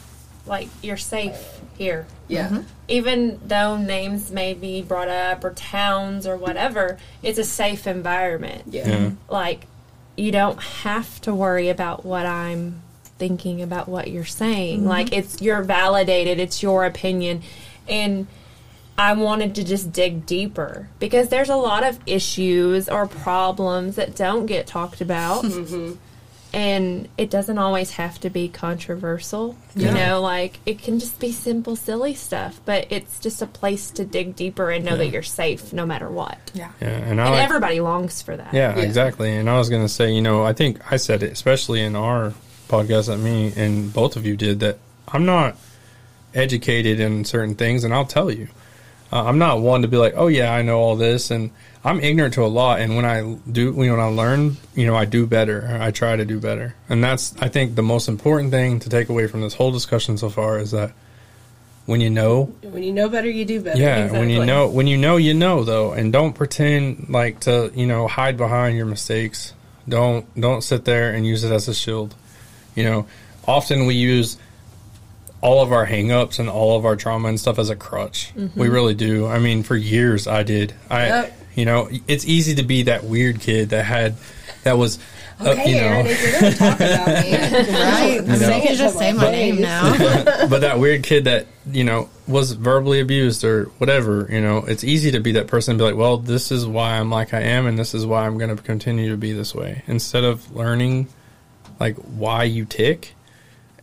like, 0.46 0.70
you're 0.82 0.98
safe 0.98 1.60
here. 1.78 2.06
yeah, 2.28 2.48
mm-hmm. 2.48 2.62
Even 2.88 3.40
though 3.46 3.78
names 3.78 4.32
may 4.32 4.54
be 4.54 4.82
brought 4.82 5.08
up 5.08 5.44
or 5.44 5.52
towns 5.52 6.28
or 6.28 6.36
whatever, 6.36 6.98
it's 7.24 7.40
a 7.40 7.44
safe 7.44 7.88
environment. 7.88 8.64
yeah, 8.70 8.88
Yeah. 8.88 9.12
Like, 9.30 9.66
you 10.18 10.32
don't 10.32 10.62
have 10.62 11.22
to 11.22 11.34
worry 11.34 11.70
about 11.70 12.06
what 12.06 12.26
I'm 12.26 12.82
thinking 13.18 13.62
about 13.62 13.88
what 13.88 14.10
you're 14.10 14.26
saying. 14.26 14.80
Mm-hmm. 14.80 14.90
Like, 14.90 15.14
it's 15.14 15.42
you're 15.42 15.62
validated, 15.64 16.40
it's 16.40 16.62
your 16.62 16.86
opinion. 16.86 17.42
And 17.88 18.28
I 18.98 19.14
wanted 19.14 19.56
to 19.56 19.64
just 19.64 19.94
dig 19.94 20.26
deeper 20.26 20.90
because 21.00 21.30
there's 21.30 21.48
a 21.48 21.56
lot 21.56 21.86
of 21.86 22.00
issues 22.06 22.90
or 22.90 23.08
problems 23.08 23.96
that 23.96 24.14
don't 24.14 24.46
get 24.46 24.68
talked 24.68 25.00
about. 25.00 25.46
Mm-hmm. 25.46 25.94
And 26.52 27.08
it 27.16 27.30
doesn't 27.30 27.60
always 27.60 27.92
have 27.92 28.20
to 28.22 28.30
be 28.32 28.48
controversial. 28.50 29.56
You 29.76 29.88
Yeah. 29.88 29.94
know, 30.10 30.22
like 30.22 30.60
it 30.66 30.82
can 30.82 31.00
just 31.00 31.20
be 31.20 31.32
simple, 31.32 31.76
silly 31.76 32.16
stuff, 32.16 32.60
but 32.66 32.88
it's 32.90 33.20
just 33.20 33.42
a 33.42 33.46
place 33.46 33.92
to 33.92 34.04
dig 34.06 34.36
deeper 34.36 34.72
and 34.72 34.84
know 34.84 34.98
that 34.98 35.10
you're 35.12 35.22
safe 35.22 35.72
no 35.74 35.86
matter 35.86 36.10
what. 36.10 36.38
Yeah. 36.56 36.70
Yeah, 36.82 36.88
and 36.88 37.20
And 37.20 37.30
like, 37.30 37.44
everybody 37.44 37.80
longs 37.82 38.24
for 38.24 38.36
that. 38.36 38.52
Yeah, 38.54 38.76
Yeah. 38.76 38.82
exactly. 38.84 39.36
And 39.36 39.48
I 39.48 39.60
was 39.60 39.70
going 39.70 39.84
to 39.84 39.90
say, 39.90 40.12
you 40.12 40.22
know, 40.22 40.44
I 40.44 40.54
think 40.54 40.80
I 40.92 40.98
said 40.98 41.22
it, 41.22 41.32
especially 41.32 41.82
in 41.82 41.96
our 41.96 42.34
podcast 42.68 43.08
that 43.08 43.18
me 43.18 43.54
and 43.56 43.94
both 43.94 44.16
of 44.16 44.26
you 44.26 44.36
did, 44.36 44.60
that 44.62 44.80
I'm 45.08 45.26
not 45.26 45.56
educated 46.34 47.00
in 47.00 47.26
certain 47.26 47.56
things, 47.56 47.84
and 47.84 47.94
I'll 47.94 48.06
tell 48.06 48.32
you. 48.32 48.48
Uh, 49.12 49.24
I'm 49.24 49.40
not 49.40 49.60
one 49.60 49.82
to 49.82 49.88
be 49.88 49.98
like, 49.98 50.14
oh, 50.16 50.28
yeah, 50.28 50.54
I 50.54 50.62
know 50.62 50.80
all 50.80 50.96
this. 50.96 51.32
And 51.32 51.50
I'm 51.84 52.02
ignorant 52.02 52.34
to 52.34 52.44
a 52.44 52.48
lot. 52.48 52.82
And 52.82 52.96
when 52.96 53.06
I 53.06 53.38
do, 53.50 53.74
when 53.74 53.90
I 54.00 54.06
learn, 54.06 54.58
you 54.76 54.86
know, 54.86 54.96
I 54.96 55.06
do 55.06 55.26
better. 55.26 55.78
I 55.82 55.92
try 55.92 56.16
to 56.16 56.26
do 56.26 56.40
better. 56.40 56.76
And 56.90 57.04
that's, 57.04 57.34
I 57.42 57.48
think, 57.48 57.76
the 57.76 57.84
most 57.84 58.10
important 58.10 58.52
thing 58.52 58.80
to 58.82 58.90
take 58.90 59.10
away 59.10 59.28
from 59.28 59.42
this 59.42 59.54
whole 59.54 59.72
discussion 59.72 60.18
so 60.18 60.30
far 60.30 60.60
is 60.60 60.72
that 60.72 60.92
when 61.86 62.02
you 62.02 62.10
know, 62.10 62.54
When 62.62 62.84
you 62.84 62.92
know 62.92 63.10
better, 63.10 63.30
you 63.30 63.46
do 63.46 63.62
better. 63.62 63.80
yeah, 63.80 64.12
when 64.12 64.30
you 64.30 64.46
know, 64.46 64.70
when 64.70 64.86
you 64.86 64.98
know, 64.98 65.18
you 65.18 65.34
know, 65.34 65.64
though, 65.64 65.94
and 65.94 66.14
don't 66.14 66.34
pretend 66.34 67.10
like 67.10 67.40
to, 67.42 67.72
you 67.74 67.88
know, 67.88 68.08
hide 68.08 68.38
behind 68.38 68.78
your 68.78 68.86
mistakes. 68.86 69.54
Don't 69.88 70.28
don't 70.40 70.62
sit 70.62 70.86
there 70.86 71.12
and 71.12 71.26
use 71.26 71.44
it 71.44 71.52
as 71.52 71.68
a 71.68 71.74
shield. 71.74 72.14
You 72.76 72.84
know, 72.84 73.08
often 73.48 73.88
we 73.88 73.96
use 73.96 74.38
all 75.42 75.64
of 75.64 75.72
our 75.72 75.88
hangups 75.88 76.38
and 76.38 76.48
all 76.48 76.78
of 76.78 76.86
our 76.86 76.96
trauma 76.96 77.30
and 77.30 77.40
stuff 77.40 77.58
as 77.58 77.72
a 77.72 77.76
crutch. 77.76 78.34
We 78.36 78.44
mm-hmm. 78.44 78.62
really 78.62 78.94
do. 78.94 79.26
I 79.26 79.40
mean, 79.40 79.64
for 79.64 79.76
years 79.76 80.28
I 80.28 80.44
did. 80.44 80.74
I, 80.92 81.08
Yep. 81.08 81.39
You 81.60 81.66
know, 81.66 81.90
it's 82.08 82.26
easy 82.26 82.56
to 82.56 82.64
be 82.64 82.84
that 82.84 83.04
weird 83.04 83.40
kid 83.40 83.70
that 83.70 83.86
had 83.86 84.16
that 84.64 84.78
was, 84.78 85.00
uh, 85.40 85.50
Okay, 85.50 85.72
you 85.72 85.76
know, 85.78 85.88
Aaron, 85.88 86.06
if 86.08 86.22
you're 86.22 86.42
going 86.42 86.54
talk 86.54 86.76
about 86.76 87.24
me, 87.24 87.32
Right. 87.34 88.18
I 88.18 88.22
mean, 88.22 88.40
know. 88.40 88.56
you 88.56 88.62
can 88.62 88.76
just 88.76 88.98
say 88.98 89.14
my 89.14 89.32
name 89.32 89.62
now. 89.62 89.96
but 90.50 90.62
that 90.62 90.80
weird 90.80 91.04
kid 91.04 91.26
that 91.26 91.48
you 91.72 91.84
know 91.84 92.10
was 92.28 92.54
verbally 92.54 93.00
abused 93.00 93.44
or 93.44 93.66
whatever 93.78 94.28
you 94.32 94.42
know 94.42 94.60
it's 94.60 94.84
easy 94.84 95.12
to 95.12 95.20
be 95.20 95.34
that 95.34 95.48
person 95.48 95.72
and 95.72 95.80
be 95.80 95.84
like 95.84 95.96
well 95.96 96.18
this 96.18 96.52
is 96.52 96.66
why 96.66 96.98
i'm 96.98 97.10
like 97.10 97.34
i 97.34 97.42
am 97.42 97.68
and 97.68 97.78
this 97.78 97.94
is 97.94 98.06
why 98.06 98.26
i'm 98.26 98.38
going 98.38 98.56
to 98.56 98.62
continue 98.64 99.10
to 99.10 99.18
be 99.18 99.34
this 99.34 99.54
way 99.54 99.84
instead 99.88 100.24
of 100.24 100.56
learning 100.56 101.08
like 101.80 101.96
why 101.96 102.44
you 102.44 102.66
tick 102.66 103.14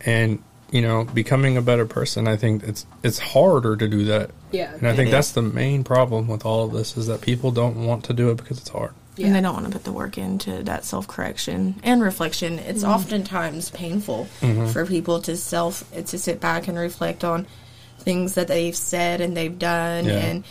and 0.05 0.41
you 0.71 0.81
know 0.81 1.05
becoming 1.05 1.57
a 1.57 1.61
better 1.61 1.85
person 1.85 2.27
i 2.27 2.35
think 2.35 2.63
it's 2.63 2.85
it's 3.03 3.19
harder 3.19 3.75
to 3.75 3.87
do 3.87 4.05
that 4.05 4.31
yeah, 4.51 4.73
and 4.73 4.87
i 4.87 4.95
think 4.95 5.09
that's 5.09 5.31
the 5.31 5.41
main 5.41 5.83
problem 5.83 6.27
with 6.27 6.45
all 6.45 6.65
of 6.65 6.71
this 6.71 6.97
is 6.97 7.07
that 7.07 7.21
people 7.21 7.51
don't 7.51 7.85
want 7.85 8.03
to 8.05 8.13
do 8.13 8.29
it 8.29 8.37
because 8.37 8.57
it's 8.57 8.69
hard 8.69 8.93
yeah. 9.17 9.27
And 9.27 9.35
they 9.35 9.41
don't 9.41 9.53
want 9.53 9.65
to 9.65 9.71
put 9.71 9.83
the 9.83 9.91
work 9.91 10.17
into 10.17 10.63
that 10.63 10.85
self 10.85 11.07
correction 11.07 11.79
and 11.83 12.01
reflection. 12.01 12.59
It's 12.59 12.83
mm-hmm. 12.83 12.91
oftentimes 12.91 13.71
painful 13.71 14.27
mm-hmm. 14.41 14.67
for 14.67 14.85
people 14.85 15.21
to 15.21 15.35
self 15.35 15.83
to 15.91 16.19
sit 16.19 16.39
back 16.39 16.67
and 16.67 16.77
reflect 16.77 17.23
on 17.23 17.47
things 17.99 18.35
that 18.35 18.47
they've 18.47 18.75
said 18.75 19.19
and 19.19 19.35
they've 19.35 19.57
done 19.57 20.05
Yeah. 20.05 20.13
and 20.13 20.43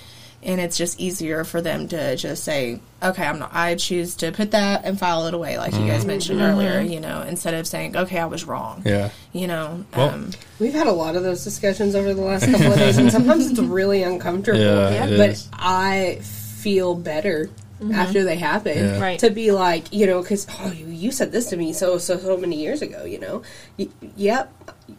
and 0.47 0.61
it's 0.61 0.79
just 0.79 0.99
easier 1.01 1.45
for 1.45 1.61
them 1.61 1.89
to 1.89 2.17
just 2.17 2.45
say, 2.45 2.81
Okay, 3.03 3.27
I'm 3.27 3.39
not 3.39 3.51
I 3.53 3.75
choose 3.75 4.15
to 4.17 4.33
put 4.33 4.53
that 4.53 4.85
and 4.85 4.99
file 4.99 5.27
it 5.27 5.35
away 5.35 5.59
like 5.59 5.75
you 5.75 5.81
guys 5.87 6.01
mm-hmm. 6.01 6.07
mentioned 6.07 6.41
earlier, 6.41 6.81
mm-hmm. 6.81 6.93
you 6.93 7.01
know, 7.01 7.21
instead 7.23 7.53
of 7.53 7.67
saying, 7.67 7.97
Okay, 7.97 8.19
I 8.19 8.27
was 8.27 8.45
wrong. 8.45 8.83
yeah 8.87 9.11
You 9.33 9.49
know. 9.49 9.85
Well- 9.95 10.11
um 10.11 10.31
We've 10.59 10.73
had 10.73 10.87
a 10.87 10.93
lot 10.93 11.17
of 11.17 11.23
those 11.23 11.45
discussions 11.45 11.95
over 11.95 12.15
the 12.15 12.23
last 12.23 12.47
couple 12.51 12.73
of 12.73 12.79
days, 12.79 12.97
and 12.97 13.13
sometimes 13.13 13.51
it's 13.51 13.61
really 13.61 14.03
uncomfortable. 14.03 14.59
Yeah, 14.59 15.05
it 15.05 15.19
but 15.19 15.31
is. 15.31 15.51
I 15.53 16.21
feel 16.23 16.95
better 16.95 17.51
mm-hmm. 17.81 17.93
after 17.93 18.25
they 18.25 18.37
happen. 18.37 18.79
Yeah. 18.79 19.01
Right. 19.01 19.19
To 19.21 19.31
be 19.31 19.51
like, 19.51 19.93
you 19.93 20.07
know, 20.07 20.23
because 20.23 20.47
oh, 20.61 20.73
you, 20.73 20.87
you 20.87 21.11
said 21.11 21.33
this 21.33 21.51
to 21.51 21.57
me 21.57 21.73
so 21.73 21.99
so 21.99 22.19
so 22.19 22.37
many 22.37 22.57
years 22.57 22.83
ago. 22.83 23.05
You 23.05 23.19
know, 23.19 23.43
y- 23.79 23.89
yep, 24.17 24.53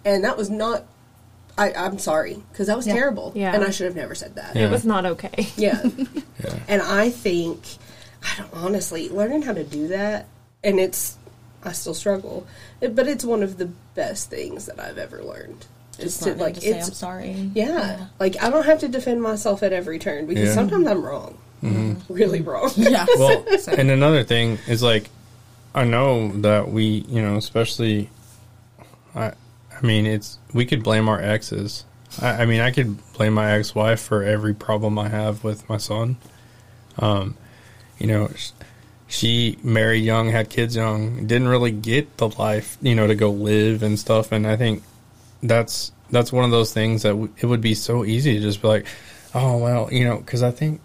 and 0.05 0.23
that 0.23 0.37
was 0.37 0.49
not. 0.49 0.85
I, 1.57 1.73
I'm 1.73 1.97
sorry 1.97 2.41
because 2.51 2.67
that 2.67 2.77
was 2.77 2.85
Yeah. 2.87 2.93
terrible, 2.93 3.31
Yeah. 3.35 3.53
and 3.55 3.63
I 3.63 3.71
should 3.71 3.85
have 3.85 3.95
never 3.95 4.13
said 4.15 4.35
that. 4.35 4.55
Yeah. 4.55 4.67
It 4.67 4.71
was 4.71 4.85
not 4.85 5.05
okay. 5.05 5.47
Yeah. 5.57 5.81
yeah 6.43 6.59
And 6.67 6.81
I 6.81 7.09
think, 7.09 7.63
I 8.23 8.37
don't 8.37 8.53
honestly, 8.53 9.09
learning 9.09 9.41
how 9.43 9.53
to 9.53 9.63
do 9.63 9.87
that, 9.89 10.27
and 10.63 10.79
it's, 10.79 11.17
I 11.63 11.71
still 11.71 11.93
struggle, 11.95 12.45
it- 12.81 12.95
but 12.95 13.07
it's 13.07 13.25
one 13.25 13.41
of 13.43 13.57
the 13.57 13.65
best 13.95 14.29
things 14.29 14.65
that 14.67 14.79
I've 14.79 14.97
ever 14.97 15.23
learned. 15.23 15.65
Is 15.99 16.19
just 16.19 16.23
to, 16.23 16.35
like, 16.35 16.53
to 16.55 16.61
say 16.61 16.77
it's, 16.77 16.89
I'm 16.89 16.93
sorry. 16.93 17.49
yeah, 17.55 18.05
like 18.19 18.35
I 18.43 18.51
don't 18.51 18.65
have 18.67 18.79
to 18.81 18.87
defend 18.87 19.19
myself 19.23 19.63
at 19.63 19.73
every 19.73 19.97
turn 19.97 20.27
because 20.27 20.49
Yeah. 20.49 20.53
sometimes 20.53 20.85
I'm 20.87 21.03
wrong. 21.03 21.39
Mm-hmm. 21.63 22.13
Really 22.13 22.41
wrong. 22.41 22.69
Yeah. 22.77 23.07
well 23.17 23.43
and 23.69 23.89
another 23.89 24.23
thing 24.23 24.59
is 24.67 24.83
like 24.83 25.09
i 25.73 25.83
know 25.83 26.27
that 26.41 26.69
we 26.71 27.03
you 27.09 27.19
know 27.21 27.35
especially 27.35 28.09
i 29.15 29.33
i 29.81 29.85
mean 29.85 30.05
it's 30.05 30.37
we 30.53 30.65
could 30.65 30.83
blame 30.83 31.07
our 31.09 31.19
exes. 31.21 31.85
I, 32.21 32.43
I 32.43 32.45
mean 32.45 32.61
i 32.61 32.71
could 32.71 32.97
blame 33.13 33.33
my 33.33 33.51
ex-wife 33.51 33.99
for 33.99 34.23
every 34.23 34.53
problem 34.53 34.97
i 34.99 35.09
have 35.09 35.43
with 35.43 35.67
my 35.69 35.77
son. 35.77 36.17
Um 36.99 37.35
you 37.99 38.07
know 38.07 38.29
she 39.07 39.57
married 39.63 40.03
young 40.03 40.29
had 40.29 40.49
kids 40.49 40.75
young 40.75 41.27
didn't 41.27 41.47
really 41.47 41.71
get 41.71 42.17
the 42.17 42.27
life 42.29 42.77
you 42.81 42.95
know 42.95 43.07
to 43.07 43.15
go 43.15 43.31
live 43.31 43.83
and 43.83 43.97
stuff. 43.99 44.31
And 44.31 44.45
i 44.47 44.55
think 44.55 44.83
that's 45.43 45.91
that's 46.09 46.31
one 46.31 46.45
of 46.45 46.51
those 46.51 46.73
things 46.73 47.03
that 47.03 47.09
w- 47.09 47.31
it 47.37 47.45
would 47.45 47.61
be 47.61 47.73
so 47.75 48.03
easy 48.05 48.33
to 48.35 48.39
just 48.39 48.61
be 48.61 48.67
like 48.67 48.85
oh 49.35 49.57
well 49.57 49.89
you 49.91 50.05
know 50.05 50.17
because 50.17 50.41
i 50.41 50.51
think 50.51 50.81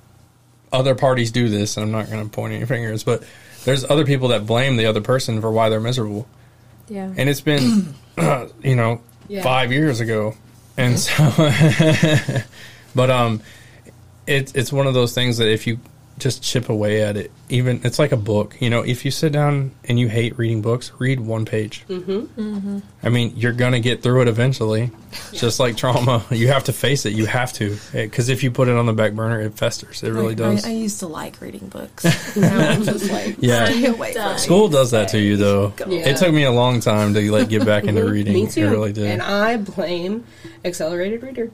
other 0.73 0.94
parties 0.94 1.31
do 1.31 1.51
this, 1.51 1.77
and 1.77 1.85
I'm 1.85 1.93
not 1.93 2.09
going 2.10 2.24
to 2.24 2.31
point 2.35 2.55
any 2.55 2.64
fingers, 2.64 3.05
but 3.05 3.23
there's 3.66 3.85
other 3.85 4.06
people 4.06 4.28
that 4.28 4.47
blame 4.47 4.77
the 4.78 4.86
other 4.86 5.02
person 5.02 5.39
for 5.43 5.51
why 5.52 5.69
they're 5.69 5.81
miserable, 5.81 6.27
Yeah. 6.89 7.12
and 7.14 7.28
it's 7.28 7.43
been, 7.43 7.94
you 8.62 8.76
know, 8.76 9.01
Yeah. 9.28 9.43
five 9.43 9.72
years 9.72 10.01
ago, 10.01 10.34
and 10.76 10.98
so, 10.98 11.14
but 12.94 13.10
um, 13.10 13.40
it's 14.26 14.52
it's 14.52 14.72
one 14.72 14.86
of 14.86 14.94
those 14.94 15.14
things 15.14 15.39
that 15.39 15.48
if 15.48 15.66
you 15.66 15.78
just 16.18 16.43
chip 16.43 16.68
away 16.68 17.02
at 17.02 17.16
it, 17.16 17.30
even 17.53 17.81
it's 17.85 17.99
like 17.99 18.12
a 18.12 18.16
book. 18.16 18.57
You 18.61 18.70
know, 18.70 18.83
if 18.83 19.05
you 19.05 19.11
sit 19.11 19.33
down 19.33 19.73
and 19.85 19.99
you 20.01 20.09
hate 20.09 20.39
reading 20.39 20.62
books, 20.62 20.91
read 20.99 21.20
one 21.20 21.45
page. 21.45 21.85
Mm-hmm. 21.89 22.79
I 23.03 23.09
mean, 23.09 23.35
you're 23.37 23.53
gonna 23.53 23.81
get 23.81 24.03
through 24.03 24.23
it 24.23 24.29
eventually. 24.29 24.91
Just 25.33 25.61
like 25.61 25.77
trauma, 25.77 26.24
you 26.31 26.49
have 26.49 26.65
to 26.65 26.73
face 26.73 27.05
it. 27.05 27.12
You 27.12 27.27
have 27.27 27.53
to, 27.55 27.77
because 27.93 28.31
if 28.31 28.43
you 28.43 28.51
put 28.51 28.69
it 28.69 28.77
on 28.77 28.87
the 28.87 28.93
back 28.95 29.12
burner, 29.12 29.41
it 29.41 29.55
festers. 29.55 30.03
It 30.03 30.11
really 30.11 30.33
I, 30.33 30.37
does. 30.37 30.65
I, 30.65 30.70
I 30.70 30.73
used 30.73 31.01
to 31.01 31.07
like 31.07 31.41
reading 31.41 31.69
books. 31.69 32.05
now 32.37 32.70
I'm 32.70 32.83
just 32.83 33.11
like, 33.11 33.37
Yeah. 33.39 33.69
away 33.89 34.15
from. 34.15 34.39
School 34.39 34.69
does 34.69 34.93
that 34.93 35.09
to 35.09 35.19
you, 35.19 35.37
though. 35.37 35.74
Yeah. 35.87 36.09
It 36.09 36.16
took 36.16 36.33
me 36.33 36.45
a 36.45 36.51
long 36.51 36.81
time 36.81 37.12
to 37.15 37.33
like 37.33 37.51
get 37.51 37.66
back 37.66 37.85
into 37.85 38.05
reading. 38.11 38.33
Me 38.33 38.47
too. 38.47 38.66
It 38.66 38.70
really 38.70 38.93
did. 38.93 39.07
And 39.07 39.20
I 39.20 39.59
blame 39.59 40.24
accelerated 40.65 41.23
reader. 41.23 41.51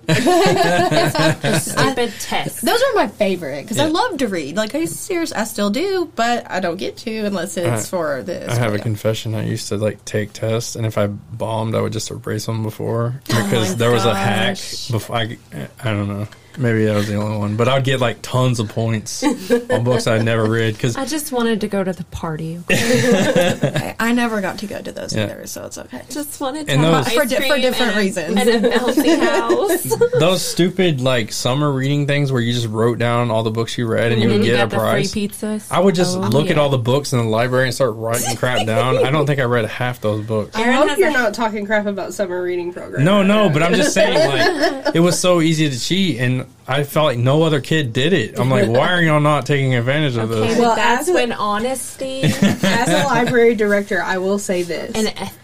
Stupid 1.59 2.13
test. 2.21 2.65
Those 2.65 2.83
are 2.83 2.95
my 2.95 3.09
favorite 3.09 3.63
because 3.63 3.79
I 3.79 3.87
love 3.87 4.19
to 4.19 4.29
read. 4.29 4.57
Like 4.57 4.75
I 4.75 4.85
serious, 4.85 5.33
I 5.33 5.45
still 5.45 5.71
do, 5.71 5.88
but 6.15 6.51
I 6.51 6.61
don't 6.61 6.77
get 6.77 6.97
to 6.99 7.11
unless 7.25 7.57
it's 7.57 7.87
I- 7.87 7.89
for 7.91 8.23
this. 8.23 8.49
I 8.49 8.55
have 8.55 8.75
a 8.75 8.79
confession. 8.79 9.35
I 9.35 9.45
used 9.45 9.69
to 9.69 9.77
like 9.77 10.05
take 10.05 10.33
tests, 10.33 10.77
and 10.77 10.85
if 10.87 10.97
I 10.99 11.07
bombed, 11.07 11.75
I 11.75 11.81
would 11.81 11.93
just 11.93 12.11
erase 12.11 12.47
them 12.47 12.63
before 12.63 13.21
Oh 13.31 13.43
because 13.45 13.71
my 13.71 13.75
there 13.77 13.91
was 13.91 14.05
a 14.05 14.15
hack. 14.15 14.57
Before 14.91 15.17
I, 15.17 15.39
I 15.81 15.85
don't 15.91 16.09
know. 16.09 16.27
Maybe 16.59 16.85
that 16.87 16.95
was 16.97 17.07
the 17.09 17.15
only 17.15 17.39
one, 17.39 17.57
but 17.57 17.69
I'd 17.69 17.85
get 17.85 18.01
like 18.01 18.19
tons 18.21 18.59
of 18.61 18.69
points 18.69 19.23
on 19.23 19.85
books 19.85 20.07
I'd 20.07 20.25
never 20.25 20.45
read 20.49 20.75
because 20.75 20.97
I 20.97 21.05
just 21.05 21.31
wanted 21.33 21.61
to 21.63 21.69
go 21.69 21.85
to 21.85 21.93
the 21.93 22.05
party. 22.05 22.61
I, 22.71 23.95
I 24.01 24.13
never 24.13 24.41
got 24.41 24.59
to 24.59 24.67
go 24.67 24.81
to 24.81 24.93
those 24.93 25.15
Yeah. 25.15 25.25
either, 25.25 25.47
so 25.47 25.67
it's 25.67 25.79
okay. 25.79 26.03
Just 26.11 26.41
wanted 26.41 26.67
to 26.67 26.73
And 26.73 26.83
have 26.83 27.05
those- 27.05 27.07
ice 27.07 27.15
For 27.15 27.25
di- 27.27 27.37
for 27.37 27.49
cream 27.49 27.61
different 27.63 27.93
and 27.93 27.97
a- 27.97 28.03
reasons. 28.03 28.37
and 28.37 28.67
a 28.67 28.71
bouncy 28.71 29.21
house. 29.21 30.11
those 30.21 30.43
stupid 30.43 31.01
like 31.01 31.33
summer 31.33 31.71
reading 31.71 32.07
things 32.07 32.33
where 32.33 32.41
you 32.41 32.53
just 32.53 32.69
wrote 32.69 32.99
down 32.99 33.31
all 33.31 33.43
the 33.43 33.51
books 33.51 33.79
you 33.79 33.87
read 33.87 34.13
and 34.13 34.21
you 34.21 34.29
and 34.31 34.39
would 34.39 34.47
you 34.47 34.53
get 34.53 34.59
got 34.59 34.67
a 34.67 34.71
the 34.71 34.77
prize. 34.77 35.13
free 35.13 35.29
pizzas. 35.29 35.71
I 35.71 35.79
would 35.79 35.95
just 35.95 36.17
Oh, 36.17 36.21
look 36.21 36.51
at 36.51 36.59
all 36.59 36.69
the 36.71 36.79
books 36.79 37.13
in 37.13 37.19
the 37.19 37.25
library 37.25 37.67
and 37.67 37.75
start 37.75 37.95
writing 37.97 38.35
crap 38.37 38.67
down. 38.67 38.97
I 39.05 39.11
don't 39.11 39.27
think 39.27 39.39
I 39.41 39.45
read 39.45 39.65
half 39.67 40.01
those 40.01 40.25
books. 40.27 40.57
I 40.57 40.63
hope 40.73 40.99
you're 40.99 41.09
a- 41.11 41.13
not 41.13 41.35
talking 41.35 41.67
crap 41.67 41.87
about 41.87 42.15
summer 42.15 42.43
reading 42.43 42.73
program. 42.73 43.05
No, 43.05 43.23
no, 43.23 43.49
but 43.49 43.63
I'm 43.63 43.75
just 43.75 43.93
saying, 43.95 44.15
like, 44.85 44.95
it 44.97 45.01
was 45.01 45.19
so 45.19 45.41
easy 45.41 45.69
to 45.71 45.79
cheat, 45.79 46.19
and 46.21 46.47
I 46.67 46.85
felt 46.85 47.07
like 47.07 47.19
no 47.19 47.43
other 47.45 47.61
kid 47.63 47.93
did 47.95 48.13
it. 48.13 48.39
I'm 48.39 48.51
like, 48.51 48.69
why 48.69 48.93
are 48.93 49.01
y'all 49.01 49.21
not 49.21 49.47
taking 49.47 49.75
advantage 49.75 50.17
of 50.17 50.31
Okay, 50.31 50.49
this? 50.51 50.59
Well, 50.59 50.77
that's 50.77 51.03
as 51.03 51.09
a- 51.09 51.15
when 51.15 51.33
honesty 51.33 52.23
As 52.25 52.89
a 52.89 53.07
library 53.07 53.55
director, 53.55 54.03
I 54.03 54.19
will 54.19 54.39
say 54.39 54.63
this. 54.65 54.93
and 54.95 55.09
eth- 55.09 55.39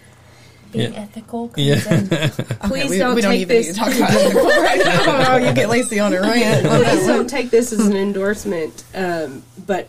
being 0.71 0.93
Yeah. 0.93 0.99
ethical 0.99 1.51
Yeah. 1.55 1.75
in. 1.93 2.07
Please 2.69 2.89
we, 2.91 2.97
don't 2.99 3.15
we 3.15 3.21
don't 3.21 3.31
take 3.31 3.41
even 3.41 3.55
this. 3.57 3.67
need 3.67 3.73
to 3.73 3.79
talk 3.79 3.95
about 3.95 4.11
it 4.13 4.35
right 4.61 5.05
now. 5.05 5.35
you 5.37 5.53
get 5.53 5.69
Lacey 5.69 5.99
on 5.99 6.13
a 6.13 6.21
rant. 6.21 6.65
on 6.67 6.83
Please 6.83 7.07
don't 7.07 7.29
take 7.29 7.49
this 7.49 7.71
as 7.73 7.79
an 7.87 7.95
endorsement. 7.95 8.83
Um, 8.93 9.41
but 9.65 9.87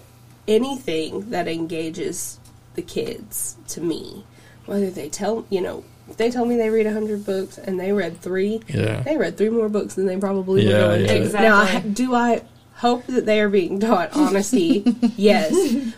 anything 0.48 1.30
that 1.30 1.48
engages 1.48 2.38
the 2.76 2.82
kids, 2.82 3.56
to 3.68 3.80
me, 3.80 4.24
whether 4.66 4.90
they 4.90 5.08
tell 5.08 5.44
you 5.50 5.60
know, 5.60 5.84
if 6.08 6.16
they 6.16 6.30
told 6.30 6.48
me 6.48 6.56
they 6.56 6.70
read 6.70 6.86
hundred 6.86 7.24
books 7.26 7.58
and 7.58 7.78
they 7.78 7.92
read 7.92 8.20
three, 8.20 8.60
Yeah. 8.68 9.00
they 9.02 9.16
read 9.16 9.36
three 9.36 9.50
more 9.50 9.68
books 9.68 9.94
than 9.94 10.06
they 10.06 10.16
probably 10.16 10.66
Yeah, 10.66 10.72
were 10.74 10.80
going 10.88 11.00
yeah. 11.02 11.06
to. 11.08 11.16
Exactly. 11.22 11.48
Now, 11.48 11.58
I- 11.60 11.80
do 11.80 12.14
I 12.14 12.42
hope 12.76 13.06
that 13.06 13.26
they 13.26 13.40
are 13.40 13.48
being 13.48 13.80
taught 13.80 14.14
honesty? 14.14 14.84
yes, 15.16 15.54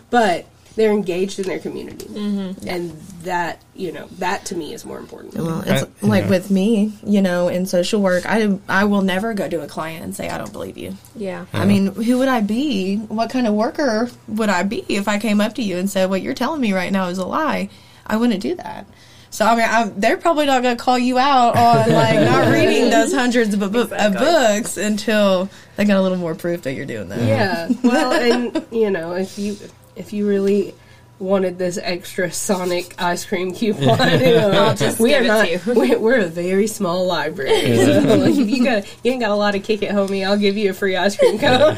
but 0.09 0.45
they're 0.75 0.91
engaged 0.91 1.39
in 1.39 1.45
their 1.45 1.59
community, 1.59 2.05
mm-hmm. 2.05 2.65
and 2.67 2.91
that 3.23 3.61
you 3.75 3.91
know 3.91 4.07
that 4.19 4.45
to 4.45 4.55
me 4.55 4.73
is 4.73 4.85
more 4.85 4.97
important. 4.97 5.35
Well, 5.35 5.61
it's 5.65 5.83
I- 5.83 6.07
like 6.07 6.23
yeah. 6.25 6.29
with 6.29 6.49
me, 6.49 6.93
you 7.05 7.21
know, 7.21 7.49
in 7.49 7.65
social 7.65 8.01
work, 8.01 8.23
I 8.25 8.57
I 8.69 8.85
will 8.85 9.01
never 9.01 9.33
go 9.33 9.49
to 9.49 9.61
a 9.61 9.67
client 9.67 10.05
and 10.05 10.15
say 10.15 10.29
I 10.29 10.37
don't 10.37 10.53
believe 10.53 10.77
you. 10.77 10.95
Yeah. 11.15 11.45
I 11.53 11.65
mean, 11.65 11.87
who 11.93 12.17
would 12.19 12.29
I 12.29 12.39
be? 12.41 12.95
What 12.97 13.29
kind 13.29 13.45
of 13.45 13.53
worker 13.55 14.09
would 14.29 14.49
I 14.49 14.63
be 14.63 14.85
if 14.87 15.07
I 15.09 15.19
came 15.19 15.41
up 15.41 15.55
to 15.55 15.61
you 15.61 15.77
and 15.77 15.89
said 15.89 16.09
what 16.09 16.21
you're 16.21 16.33
telling 16.33 16.61
me 16.61 16.71
right 16.71 16.91
now 16.93 17.07
is 17.09 17.17
a 17.17 17.25
lie? 17.25 17.69
I 18.07 18.15
wouldn't 18.17 18.41
do 18.41 18.55
that. 18.55 18.87
So 19.31 19.45
I 19.45 19.55
mean, 19.55 19.65
I'm, 19.69 19.99
they're 19.99 20.17
probably 20.17 20.45
not 20.47 20.63
going 20.63 20.75
to 20.75 20.83
call 20.83 20.97
you 20.97 21.17
out 21.19 21.55
on 21.55 21.91
like 21.91 22.19
not 22.19 22.47
reading 22.53 22.89
those 22.89 23.13
hundreds 23.13 23.53
of, 23.53 23.59
bu- 23.59 23.93
of 23.93 24.13
books 24.13 24.77
until 24.77 25.49
they 25.75 25.85
got 25.85 25.97
a 25.97 26.01
little 26.01 26.17
more 26.17 26.35
proof 26.35 26.63
that 26.63 26.73
you're 26.73 26.85
doing 26.85 27.09
that. 27.09 27.21
Yeah. 27.21 27.69
Well, 27.83 28.13
and 28.13 28.65
you 28.71 28.89
know, 28.91 29.13
if 29.13 29.37
you 29.37 29.55
if 29.95 30.13
you 30.13 30.27
really 30.27 30.73
wanted 31.19 31.57
this 31.57 31.77
extra 31.77 32.31
Sonic 32.31 32.95
ice 32.97 33.25
cream 33.25 33.53
coupon, 33.53 33.85
you 34.19 34.31
know, 34.31 34.51
I'll 34.51 34.75
just 34.75 34.99
we 34.99 35.09
give 35.09 35.21
are 35.21 35.25
it 35.25 35.27
not. 35.27 35.45
to 35.45 35.51
you. 35.51 35.59
We're, 35.75 35.99
we're 35.99 36.19
a 36.19 36.27
very 36.27 36.67
small 36.67 37.05
library. 37.05 37.75
So 37.75 37.99
like, 37.99 38.35
if 38.35 38.49
you 38.49 38.63
got 38.63 38.85
you 39.03 39.11
ain't 39.11 39.21
got 39.21 39.31
a 39.31 39.35
lot 39.35 39.55
of 39.55 39.63
kick 39.63 39.81
it, 39.83 39.91
homie, 39.91 40.25
I'll 40.25 40.37
give 40.37 40.57
you 40.57 40.71
a 40.71 40.73
free 40.73 40.95
ice 40.95 41.15
cream 41.17 41.37
cone. 41.39 41.75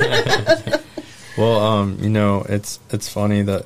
Well, 1.38 1.60
um, 1.60 1.98
you 2.02 2.10
know, 2.10 2.46
it's 2.48 2.80
it's 2.92 3.10
funny 3.10 3.42
that 3.44 3.66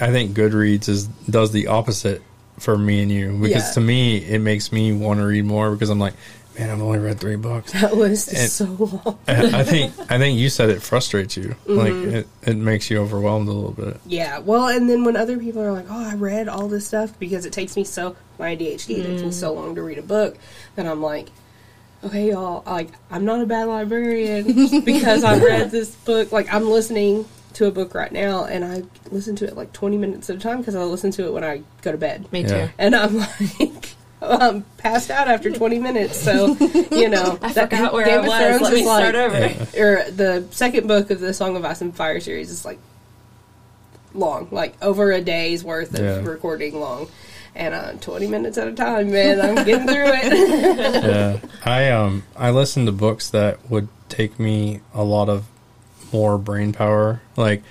I 0.00 0.10
think 0.10 0.36
Goodreads 0.36 0.88
is 0.88 1.06
does 1.06 1.50
the 1.52 1.66
opposite 1.68 2.22
for 2.58 2.76
me 2.78 3.02
and 3.02 3.10
you 3.10 3.32
because 3.40 3.68
Yeah. 3.68 3.72
to 3.74 3.80
me 3.80 4.16
it 4.18 4.38
makes 4.40 4.70
me 4.72 4.92
want 4.92 5.20
to 5.20 5.26
read 5.26 5.44
more 5.44 5.72
because 5.72 5.90
I'm 5.90 5.98
like, 5.98 6.14
man, 6.58 6.70
I've 6.70 6.80
only 6.80 7.00
read 7.00 7.18
three 7.18 7.34
books. 7.36 7.72
that 7.72 7.96
list 7.96 8.32
is 8.32 8.52
so 8.60 8.64
long. 8.66 9.18
I 9.26 9.60
I 9.60 9.64
think 9.64 9.92
I 10.10 10.18
think 10.18 10.38
you 10.38 10.48
said 10.48 10.70
it 10.70 10.82
frustrates 10.82 11.36
you, 11.36 11.56
Mm-hmm. 11.66 11.76
like 11.76 12.14
it, 12.14 12.28
it 12.46 12.56
makes 12.56 12.90
you 12.90 12.98
overwhelmed 12.98 13.48
a 13.48 13.52
little 13.52 13.72
bit. 13.72 14.00
Yeah. 14.06 14.38
Well, 14.38 14.68
and 14.68 14.88
then 14.88 15.04
when 15.04 15.16
other 15.16 15.36
people 15.36 15.62
are 15.62 15.72
like, 15.72 15.86
"Oh, 15.90 16.10
I 16.10 16.14
read 16.14 16.48
all 16.48 16.68
this 16.68 16.86
stuff 16.86 17.18
because 17.18 17.44
it 17.44 17.52
takes 17.52 17.76
me 17.76 17.82
so 17.84 18.14
my 18.38 18.54
ADHD 18.56 18.98
it 18.98 19.06
takes 19.06 19.22
me 19.22 19.32
so 19.32 19.52
long 19.52 19.74
to 19.74 19.82
read 19.82 19.98
a 19.98 20.02
book," 20.02 20.36
then 20.76 20.86
I'm 20.86 21.02
like. 21.02 21.28
Okay, 22.04 22.28
y'all. 22.32 22.62
Like, 22.66 22.90
I'm 23.10 23.24
not 23.24 23.40
a 23.40 23.46
bad 23.46 23.64
librarian 23.66 24.44
because 24.84 25.24
I 25.24 25.38
read 25.38 25.70
this 25.70 25.94
book. 25.94 26.32
Like, 26.32 26.52
I'm 26.52 26.68
listening 26.68 27.24
to 27.54 27.66
a 27.66 27.70
book 27.70 27.94
right 27.94 28.12
now, 28.12 28.44
and 28.44 28.64
I 28.64 28.82
listen 29.10 29.36
to 29.36 29.44
it 29.46 29.56
like 29.56 29.72
20 29.72 29.96
minutes 29.98 30.28
at 30.30 30.36
a 30.36 30.38
time 30.40 30.58
because 30.58 30.74
I 30.74 30.82
listen 30.84 31.10
to 31.12 31.26
it 31.26 31.32
when 31.32 31.44
I 31.44 31.62
go 31.82 31.92
to 31.92 31.98
bed. 31.98 32.30
Me 32.32 32.42
Yeah. 32.42 32.66
too. 32.66 32.72
And 32.78 32.94
I'm 32.94 33.16
like, 33.60 33.88
I'm 34.22 34.62
passed 34.78 35.10
out 35.10 35.28
after 35.28 35.50
20 35.50 35.78
minutes. 35.78 36.18
So, 36.18 36.54
you 36.90 37.08
know, 37.08 37.38
I 37.42 37.52
forgot 37.52 37.92
where 37.92 38.06
I 38.20 38.26
was. 38.26 38.60
Let 38.60 38.72
me 38.72 38.82
start 38.82 39.14
over. 39.14 39.36
or 39.78 40.10
the 40.10 40.46
second 40.50 40.86
book 40.88 41.10
of 41.10 41.20
the 41.20 41.32
Song 41.34 41.56
of 41.56 41.64
Ice 41.64 41.80
and 41.80 41.94
Fire 41.94 42.20
series 42.20 42.50
is 42.50 42.64
like 42.64 42.78
long, 44.14 44.48
like 44.50 44.74
over 44.82 45.10
a 45.12 45.20
day's 45.20 45.64
worth 45.64 45.94
of 45.94 46.00
Yeah. 46.00 46.24
recording 46.24 46.78
long. 46.80 47.08
And 47.56 47.72
uh, 47.72 47.92
20 48.00 48.26
minutes 48.26 48.58
at 48.58 48.66
a 48.66 48.72
time, 48.72 49.12
man, 49.12 49.40
I'm 49.40 49.64
getting 49.64 49.86
through 49.86 50.06
it. 50.08 51.04
yeah, 51.04 51.38
I 51.64 51.88
um 51.90 52.24
I 52.36 52.50
listen 52.50 52.84
to 52.86 52.92
books 52.92 53.30
that 53.30 53.70
would 53.70 53.86
take 54.08 54.40
me 54.40 54.80
a 54.92 55.04
lot 55.04 55.28
of 55.28 55.44
more 56.14 56.38
brain 56.38 56.72
power, 56.72 57.20
like 57.36 57.62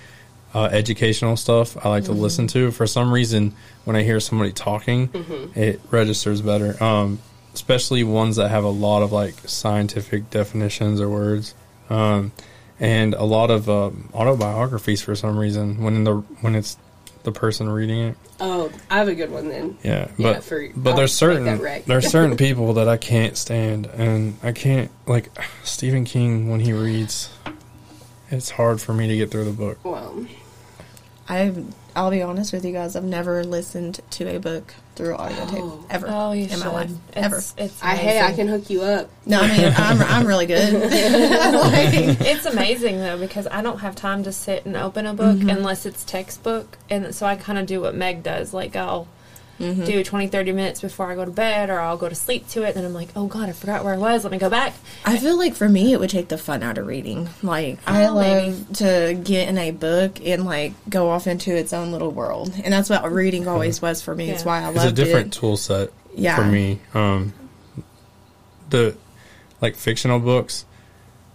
uh, 0.53 0.65
educational 0.65 1.35
stuff. 1.37 1.83
I 1.83 1.89
like 1.89 2.03
to 2.05 2.11
listen 2.11 2.45
to. 2.47 2.69
For 2.71 2.85
some 2.85 3.11
reason, 3.11 3.55
when 3.85 3.95
I 3.95 4.03
hear 4.03 4.19
somebody 4.19 4.51
talking, 4.51 5.09
it 5.55 5.79
registers 5.89 6.41
better. 6.41 6.81
Um, 6.83 7.19
especially 7.53 8.03
ones 8.03 8.35
that 8.35 8.49
have 8.49 8.63
a 8.65 8.69
lot 8.69 9.01
of 9.01 9.11
like 9.11 9.35
scientific 9.47 10.29
definitions 10.29 10.99
or 10.99 11.09
words. 11.09 11.55
Um, 11.89 12.31
and 12.79 13.13
a 13.13 13.23
lot 13.23 13.49
of 13.49 13.69
um, 13.69 14.09
autobiographies 14.13 15.01
for 15.01 15.15
some 15.15 15.37
reason 15.39 15.81
when 15.81 16.03
the 16.03 16.15
when 16.41 16.55
it's 16.55 16.77
the 17.23 17.31
person 17.31 17.69
reading 17.69 17.99
it. 18.09 18.17
oh, 18.41 18.69
I 18.89 18.97
have 18.97 19.07
a 19.07 19.15
good 19.15 19.31
one 19.31 19.47
then. 19.47 19.77
Yeah, 19.83 20.09
Yeah, 20.17 20.33
but 20.33 20.43
for- 20.43 20.67
but 20.75 20.89
I'll 20.91 20.95
there's 20.97 21.13
certain 21.13 21.45
there's 21.87 22.07
certain 22.09 22.35
people 22.35 22.73
that 22.73 22.89
I 22.89 22.97
can't 22.97 23.37
stand, 23.37 23.85
and 23.85 24.35
I 24.43 24.51
can't 24.51 24.91
like 25.07 25.29
Stephen 25.63 26.03
King 26.03 26.49
when 26.49 26.59
he 26.59 26.73
reads. 26.73 27.29
It's 28.33 28.49
hard 28.49 28.81
for 28.81 28.93
me 28.93 29.07
to 29.07 29.15
get 29.15 29.31
through 29.31 29.45
the 29.45 29.51
book. 29.51 29.77
Well, 29.83 30.25
I 31.29 31.53
I'll 31.95 32.09
be 32.11 32.21
honest 32.23 32.51
with 32.51 32.65
you 32.65 32.71
guys. 32.73 32.95
I've 32.95 33.03
never 33.03 33.43
listened 33.43 33.99
to 34.11 34.27
a 34.35 34.39
book 34.39 34.73
through 34.95 35.15
audio 35.15 35.45
tape 35.45 35.59
Oh. 35.63 35.85
ever 35.89 36.07
Oh, 36.09 36.31
you 36.31 36.43
in 36.45 36.49
should. 36.49 36.59
my 36.59 36.67
life. 36.71 36.89
It's, 37.09 37.17
Ever. 37.17 37.37
It's 37.57 37.83
I 37.83 37.95
hey, 37.95 38.19
I 38.21 38.33
can 38.33 38.47
hook 38.47 38.69
you 38.69 38.81
up. 38.81 39.09
No, 39.25 39.39
I 39.41 39.47
mean 39.57 39.73
I'm 39.77 40.01
I'm 40.01 40.25
really 40.27 40.47
good. 40.47 40.73
Like, 40.73 40.83
It's 42.27 42.45
amazing 42.45 42.97
though 42.97 43.17
because 43.19 43.47
I 43.47 43.61
don't 43.61 43.79
have 43.79 43.95
time 43.95 44.23
to 44.23 44.31
sit 44.33 44.65
and 44.65 44.75
open 44.75 45.05
a 45.05 45.13
book 45.13 45.37
Mm-hmm. 45.37 45.49
unless 45.49 45.85
it's 45.85 46.03
textbook, 46.03 46.77
and 46.89 47.13
so 47.15 47.25
I 47.25 47.35
kind 47.35 47.57
of 47.59 47.67
do 47.67 47.79
what 47.81 47.95
Meg 47.95 48.23
does. 48.23 48.53
Like 48.53 48.75
I'll 48.75 49.07
Mm-hmm. 49.59 49.85
do 49.85 50.03
20, 50.03 50.27
30 50.27 50.51
minutes 50.51 50.81
before 50.81 51.11
I 51.11 51.15
go 51.15 51.23
to 51.25 51.31
bed, 51.31 51.69
or 51.69 51.79
I'll 51.79 51.95
go 51.95 52.09
to 52.09 52.15
sleep 52.15 52.47
to 52.49 52.63
it. 52.63 52.73
Then 52.73 52.83
I'm 52.85 52.93
like, 52.93 53.09
oh 53.15 53.27
god, 53.27 53.49
I 53.49 53.51
forgot 53.51 53.83
where 53.85 53.93
I 53.93 53.97
was. 53.97 54.23
Let 54.23 54.31
me 54.31 54.39
go 54.39 54.49
back. 54.49 54.73
I 55.05 55.17
feel 55.17 55.37
like 55.37 55.53
for 55.53 55.69
me, 55.69 55.93
it 55.93 55.99
would 55.99 56.09
take 56.09 56.27
the 56.27 56.37
fun 56.39 56.63
out 56.63 56.77
of 56.79 56.87
reading. 56.87 57.29
Like, 57.43 57.77
I 57.87 58.05
Oh, 58.07 58.15
love 58.15 58.69
maybe. 58.69 58.73
to 58.75 59.21
get 59.23 59.47
in 59.49 59.57
a 59.59 59.69
book 59.71 60.19
and 60.25 60.43
like 60.43 60.73
go 60.89 61.09
off 61.11 61.27
into 61.27 61.55
its 61.55 61.71
own 61.71 61.91
little 61.91 62.11
world, 62.11 62.51
and 62.63 62.73
that's 62.73 62.89
what 62.89 63.09
reading 63.11 63.47
always 63.47 63.81
was 63.81 64.01
for 64.01 64.15
me. 64.15 64.29
It's 64.31 64.43
why 64.43 64.61
I 64.61 64.65
love 64.65 64.75
it. 64.77 64.79
It's 64.79 64.85
a 64.87 64.91
different 64.91 65.27
it. 65.35 65.39
tool 65.39 65.55
set 65.55 65.91
Yeah. 66.15 66.35
for 66.35 66.45
me. 66.45 66.79
Um, 66.95 67.33
the 68.69 68.95
like 69.61 69.75
fictional 69.75 70.19
books. 70.19 70.65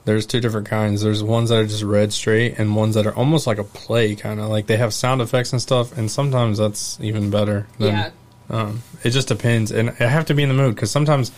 There's 0.09 0.25
two 0.25 0.41
different 0.41 0.67
kinds. 0.67 1.03
There's 1.03 1.23
ones 1.23 1.51
that 1.51 1.59
are 1.59 1.67
just 1.67 1.83
read 1.83 2.15
straight, 2.15 2.59
and 2.59 2.75
ones 2.75 2.95
that 2.95 3.07
are 3.07 3.15
almost 3.15 3.47
like 3.47 3.59
a 3.59 3.65
play, 3.65 4.17
kind 4.17 4.41
of 4.41 4.49
like 4.49 4.67
they 4.67 4.79
have 4.79 4.95
sound 4.95 5.21
effects 5.21 5.53
and 5.53 5.61
stuff. 5.61 5.97
And 5.99 6.11
sometimes 6.11 6.57
that's 6.57 6.99
even 7.03 7.29
better. 7.31 7.67
Than, 7.79 7.95
Yeah. 7.95 8.11
Um, 8.49 8.83
it 9.05 9.11
just 9.11 9.29
depends, 9.29 9.71
and 9.71 9.91
I 10.01 10.05
have 10.05 10.25
to 10.27 10.35
be 10.35 10.43
in 10.43 10.49
the 10.49 10.55
mood 10.55 10.75
because 10.75 10.91
sometimes 10.91 11.31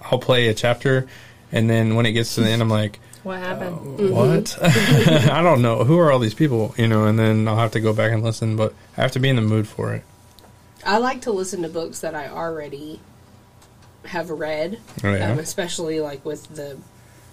I'll 0.00 0.18
play 0.18 0.48
a 0.48 0.54
chapter 0.54 1.06
and 1.52 1.68
then 1.68 1.94
when 1.96 2.06
it 2.06 2.12
gets 2.12 2.34
to 2.36 2.40
the 2.40 2.48
end, 2.48 2.62
I'm 2.62 2.70
like, 2.70 2.98
What 3.22 3.38
happened? 3.40 4.10
what? 4.10 4.56
I 4.62 5.42
don't 5.42 5.60
know. 5.60 5.84
Who 5.84 5.98
are 5.98 6.10
all 6.10 6.18
these 6.18 6.32
people? 6.34 6.74
You 6.78 6.88
know, 6.88 7.04
and 7.04 7.18
then 7.18 7.46
I'll 7.46 7.58
have 7.58 7.72
to 7.72 7.80
go 7.80 7.92
back 7.92 8.10
and 8.12 8.22
listen, 8.22 8.56
but 8.56 8.72
I 8.96 9.02
have 9.02 9.12
to 9.12 9.20
be 9.20 9.28
in 9.28 9.36
the 9.36 9.42
mood 9.42 9.68
for 9.68 9.92
it. 9.92 10.02
I 10.86 10.96
like 10.96 11.20
to 11.22 11.32
listen 11.32 11.60
to 11.62 11.68
books 11.68 12.00
that 12.00 12.14
I 12.14 12.28
already 12.28 13.00
have 14.06 14.30
read, 14.30 14.80
Oh, 15.04 15.12
yeah? 15.14 15.32
um, 15.32 15.38
especially 15.38 16.00
like 16.00 16.24
with 16.24 16.48
the 16.56 16.78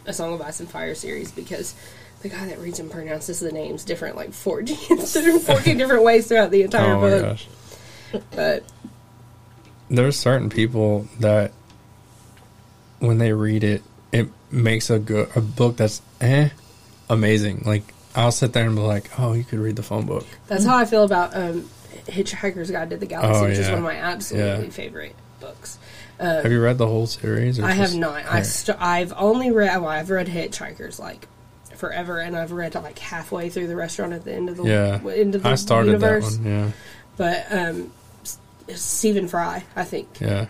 A 0.06 0.14
Song 0.14 0.34
of 0.34 0.42
Ice 0.42 0.60
and 0.60 0.70
Fire 0.70 0.96
series, 0.96 1.32
because 1.32 1.74
the 2.22 2.30
guy 2.30 2.46
that 2.48 2.60
reads 2.60 2.80
and 2.80 2.90
pronounces 2.92 3.40
the 3.40 3.52
names 3.52 3.84
different, 3.84 4.16
like 4.16 4.34
14, 4.34 4.76
14 5.40 5.78
different 5.78 6.04
ways 6.04 6.28
throughout 6.28 6.52
the 6.52 6.64
entire 6.64 6.94
oh 6.96 7.00
book. 7.02 7.22
gosh. 7.22 7.48
But 8.36 8.64
There's 9.90 10.18
certain 10.20 10.50
people 10.50 11.08
that 11.20 11.52
when 13.00 13.18
they 13.18 13.34
read 13.34 13.64
it, 13.64 13.84
it 14.12 14.28
makes 14.52 14.90
a 14.90 15.00
good 15.00 15.30
a 15.36 15.42
book 15.42 15.78
that's 15.78 16.02
eh 16.20 16.50
amazing. 17.10 17.64
Like 17.66 17.94
I'll 18.16 18.32
sit 18.32 18.54
there 18.54 18.66
and 18.66 18.76
be 18.76 18.82
like, 18.82 19.10
oh, 19.20 19.34
you 19.34 19.44
could 19.44 19.60
read 19.60 19.76
the 19.78 19.84
phone 19.84 20.06
book. 20.06 20.26
that's 20.48 20.66
how 20.66 20.78
I 20.78 20.86
feel 20.86 21.04
about 21.04 21.36
um, 21.36 21.70
Hitchhiker's 22.08 22.70
Guide 22.70 22.90
to 22.90 22.98
the 22.98 23.06
Galaxy, 23.06 23.40
Oh, 23.40 23.48
which 23.48 23.58
is 23.58 23.70
one 23.70 23.78
of 23.80 23.84
my 23.84 23.96
absolutely 23.96 24.66
Yeah. 24.66 24.70
favorite 24.72 25.16
books. 25.40 25.78
Have 26.26 26.52
you 26.52 26.62
read 26.62 26.78
the 26.78 26.88
whole 26.88 27.08
series? 27.08 27.60
Or 27.60 27.66
I 27.66 27.72
have 27.72 27.88
just- 27.88 27.98
not. 28.00 28.26
I 28.26 28.36
Right. 28.36 28.46
st- 28.46 28.78
I've 28.82 29.14
only 29.18 29.52
read. 29.52 29.76
Well, 29.82 29.90
I've 29.90 30.10
read 30.10 30.28
Hitchhikers 30.28 31.00
like 31.00 31.28
forever, 31.76 32.20
and 32.20 32.38
I've 32.38 32.52
read 32.52 32.76
like 32.76 33.00
halfway 33.00 33.50
through 33.50 33.68
the 33.68 33.76
restaurant 33.76 34.14
at 34.14 34.24
the 34.24 34.34
end 34.34 34.50
of 34.50 34.58
the 34.58 34.64
yeah. 34.64 35.00
end 35.14 35.36
of 35.36 35.44
the 35.44 35.50
I 35.50 35.56
started 35.56 35.88
universe. 35.94 36.36
that 36.38 36.44
one. 36.44 36.52
Yeah, 36.52 36.72
But 37.18 37.46
um, 37.52 37.92
S- 38.24 38.38
Stephen 38.76 39.28
Fry, 39.28 39.64
I 39.76 39.84
think, 39.84 40.08
yeah, 40.20 40.46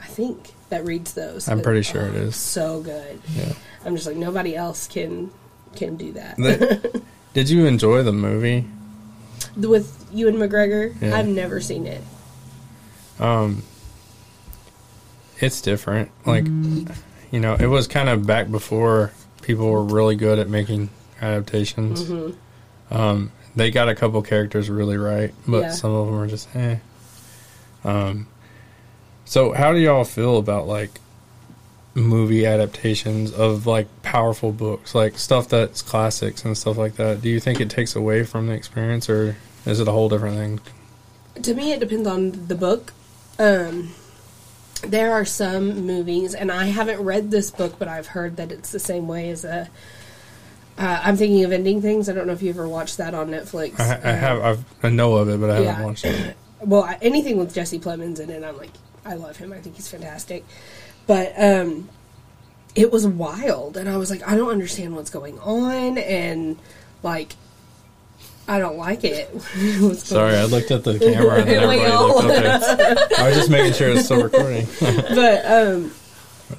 I 0.00 0.06
think 0.06 0.52
that 0.70 0.84
reads 0.84 1.14
those. 1.14 1.48
I'm 1.48 1.60
pretty 1.60 1.82
sure 1.82 2.02
oh, 2.02 2.06
it 2.06 2.14
is. 2.14 2.36
so 2.36 2.80
good. 2.80 3.20
yeah. 3.36 3.52
I'm 3.84 3.94
just 3.96 4.06
like 4.06 4.16
nobody 4.16 4.54
else 4.56 4.86
can 4.86 5.30
can 5.76 5.96
do 5.96 6.12
that. 6.12 6.36
The- 6.36 7.02
did 7.34 7.50
you 7.50 7.66
enjoy 7.66 8.02
the 8.04 8.12
movie? 8.12 8.64
With 9.56 10.06
Ewan 10.12 10.36
McGregor, 10.36 10.94
Yeah. 11.00 11.16
I've 11.18 11.26
never 11.28 11.60
seen 11.60 11.86
it. 11.86 12.02
Um, 13.20 13.62
it's 15.44 15.60
different. 15.60 16.10
Like, 16.26 16.44
you 16.46 17.40
know, 17.40 17.54
it 17.54 17.66
was 17.66 17.86
kind 17.86 18.08
of 18.08 18.26
back 18.26 18.50
before 18.50 19.12
people 19.42 19.70
were 19.70 19.82
really 19.84 20.16
good 20.16 20.38
at 20.38 20.48
making 20.48 20.88
adaptations. 21.20 22.04
Mm-hmm. 22.04 22.94
Um, 22.94 23.32
they 23.56 23.70
got 23.70 23.88
a 23.88 23.94
couple 23.94 24.20
characters 24.22 24.68
really 24.70 24.96
right, 24.96 25.32
but 25.46 25.62
Yeah. 25.62 25.70
some 25.70 25.92
of 25.92 26.06
them 26.06 26.16
are 26.16 26.26
just 26.26 26.54
eh. 26.56 26.76
Um, 27.84 28.26
so 29.24 29.52
how 29.52 29.72
do 29.72 29.78
y'all 29.78 30.04
feel 30.04 30.38
about 30.38 30.66
like 30.66 31.00
movie 31.94 32.44
adaptations 32.46 33.30
of 33.32 33.66
like 33.66 33.86
powerful 34.02 34.50
books, 34.52 34.94
like 34.94 35.18
stuff 35.18 35.48
that's 35.48 35.82
classics 35.82 36.44
and 36.44 36.56
stuff 36.58 36.76
like 36.76 36.96
that? 36.96 37.22
Do 37.22 37.28
you 37.28 37.40
think 37.40 37.60
it 37.60 37.70
takes 37.70 37.94
away 37.94 38.24
from 38.24 38.46
the 38.48 38.54
experience, 38.54 39.08
or 39.08 39.36
is 39.66 39.80
it 39.80 39.88
a 39.88 39.92
whole 39.92 40.08
different 40.08 40.36
thing? 40.36 41.42
To 41.42 41.54
me, 41.54 41.72
it 41.72 41.80
depends 41.80 42.06
on 42.08 42.46
the 42.48 42.54
book. 42.54 42.92
Um, 43.38 43.92
there 44.90 45.12
are 45.12 45.24
some 45.24 45.86
movies, 45.86 46.34
and 46.34 46.50
I 46.52 46.66
haven't 46.66 47.00
read 47.00 47.30
this 47.30 47.50
book, 47.50 47.78
but 47.78 47.88
I've 47.88 48.08
heard 48.08 48.36
that 48.36 48.52
it's 48.52 48.70
the 48.70 48.78
same 48.78 49.06
way 49.08 49.30
as 49.30 49.44
a. 49.44 49.68
Uh, 50.76 51.00
I'm 51.04 51.16
thinking 51.16 51.44
of 51.44 51.52
ending 51.52 51.80
things. 51.80 52.08
I 52.08 52.12
don't 52.14 52.26
know 52.26 52.32
if 52.32 52.42
you 52.42 52.50
ever 52.50 52.66
watched 52.68 52.96
that 52.98 53.14
on 53.14 53.28
Netflix. 53.30 53.78
I, 53.78 53.84
I 53.84 54.12
Uh, 54.12 54.16
have, 54.16 54.42
I've, 54.42 54.64
I 54.82 54.88
know 54.90 55.14
of 55.16 55.28
it, 55.28 55.40
but 55.40 55.50
I 55.50 55.60
haven't 55.60 55.84
watched 55.84 56.04
it. 56.04 56.36
well 56.60 56.82
I- 56.82 56.98
anything 57.00 57.36
with 57.38 57.54
Jesse 57.54 57.78
Plemons 57.78 58.18
in 58.18 58.28
it, 58.30 58.42
I'm 58.42 58.56
like, 58.56 58.70
I 59.04 59.14
love 59.14 59.36
him. 59.36 59.52
I 59.52 59.58
think 59.60 59.76
he's 59.76 59.88
fantastic. 59.88 60.44
But 61.06 61.32
um, 61.40 61.88
it 62.74 62.90
was 62.90 63.06
wild, 63.06 63.76
and 63.76 63.88
I 63.88 63.96
was 63.98 64.10
like, 64.10 64.26
I 64.26 64.34
don't 64.36 64.50
understand 64.50 64.96
what's 64.96 65.10
going 65.10 65.38
on, 65.40 65.96
and 65.98 66.58
like, 67.04 67.34
I 68.46 68.58
don't 68.58 68.76
like 68.76 69.04
it. 69.04 69.28
Sorry, 69.96 70.36
I 70.36 70.44
looked 70.44 70.70
at 70.70 70.84
the 70.84 70.98
camera 70.98 71.40
and 71.40 71.48
everybody 71.48 71.90
looked 71.90 72.46
up. 72.46 73.12
I 73.18 73.28
was 73.28 73.36
just 73.36 73.50
making 73.50 73.72
sure 73.72 73.88
it's 73.90 74.04
still 74.04 74.22
recording. 74.22 74.66
but 74.80 75.46
um, 75.46 75.92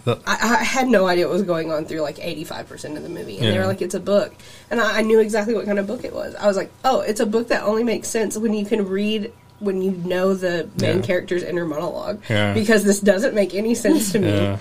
I, 0.08 0.58
I 0.60 0.64
had 0.64 0.88
no 0.88 1.06
idea 1.08 1.28
what 1.28 1.34
was 1.34 1.44
going 1.44 1.72
on 1.72 1.86
through 1.86 2.02
like 2.02 2.18
85% 2.18 2.98
of 2.98 3.04
the 3.04 3.10
movie. 3.10 3.38
And 3.38 3.48
they 3.48 3.60
were 3.60 3.68
like, 3.68 3.82
it's 3.84 3.94
a 3.94 4.00
book. 4.00 4.34
And 4.72 4.82
I, 4.82 5.00
I 5.00 5.02
knew 5.04 5.20
exactly 5.20 5.54
what 5.54 5.66
kind 5.66 5.78
of 5.78 5.86
book 5.86 6.04
it 6.04 6.14
was. 6.14 6.34
I 6.36 6.48
was 6.48 6.58
like, 6.58 6.72
oh, 6.84 7.02
it's 7.02 7.20
a 7.20 7.26
book 7.26 7.50
that 7.50 7.62
only 7.64 7.84
makes 7.84 8.08
sense 8.08 8.36
when 8.38 8.54
you 8.56 8.66
can 8.66 8.88
read, 8.88 9.32
when 9.60 9.82
you 9.84 9.92
know 9.92 10.34
the 10.34 10.68
main 10.82 10.98
Yeah. 10.98 11.02
character's 11.06 11.44
inner 11.44 11.66
monologue. 11.66 12.22
Yeah. 12.30 12.54
Because 12.56 12.84
this 12.84 13.00
doesn't 13.00 13.36
make 13.36 13.54
any 13.54 13.76
sense 13.76 14.12
to 14.14 14.20
me. 14.20 14.30
Yeah, 14.30 14.58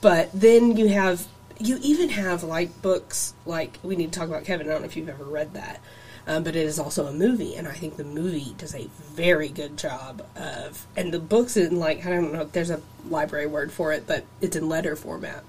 But 0.00 0.30
then 0.34 0.76
you 0.76 0.88
have, 0.88 1.24
you 1.60 1.78
even 1.82 2.08
have 2.10 2.42
like 2.42 2.82
books 2.82 3.34
like, 3.46 3.78
we 3.84 3.94
need 3.94 4.12
to 4.12 4.18
talk 4.18 4.28
about 4.28 4.44
Kevin. 4.44 4.66
I 4.68 4.72
don't 4.72 4.82
know 4.82 4.86
if 4.86 4.96
you've 4.96 5.08
ever 5.08 5.24
read 5.24 5.54
that. 5.54 5.80
Um, 6.28 6.44
but 6.44 6.54
it 6.54 6.66
is 6.66 6.78
also 6.78 7.06
a 7.06 7.12
movie, 7.12 7.56
and 7.56 7.66
I 7.66 7.72
think 7.72 7.96
the 7.96 8.04
movie 8.04 8.54
does 8.58 8.74
a 8.74 8.86
very 9.14 9.48
good 9.48 9.78
job 9.78 10.22
of. 10.36 10.86
And 10.94 11.10
the 11.12 11.18
books 11.18 11.56
in 11.56 11.78
like 11.80 12.04
I 12.04 12.10
don't 12.10 12.32
know, 12.34 12.42
if 12.42 12.52
there's 12.52 12.68
a 12.70 12.80
library 13.08 13.46
word 13.46 13.72
for 13.72 13.92
it, 13.94 14.06
but 14.06 14.24
it's 14.42 14.54
in 14.54 14.68
letter 14.68 14.94
format. 14.94 15.42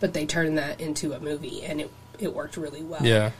But 0.00 0.12
they 0.12 0.26
turned 0.26 0.58
that 0.58 0.80
into 0.80 1.12
a 1.12 1.20
movie, 1.20 1.62
and 1.62 1.80
it 1.80 1.90
it 2.18 2.34
worked 2.34 2.56
really 2.56 2.82
well. 2.82 3.00
yeah, 3.06 3.30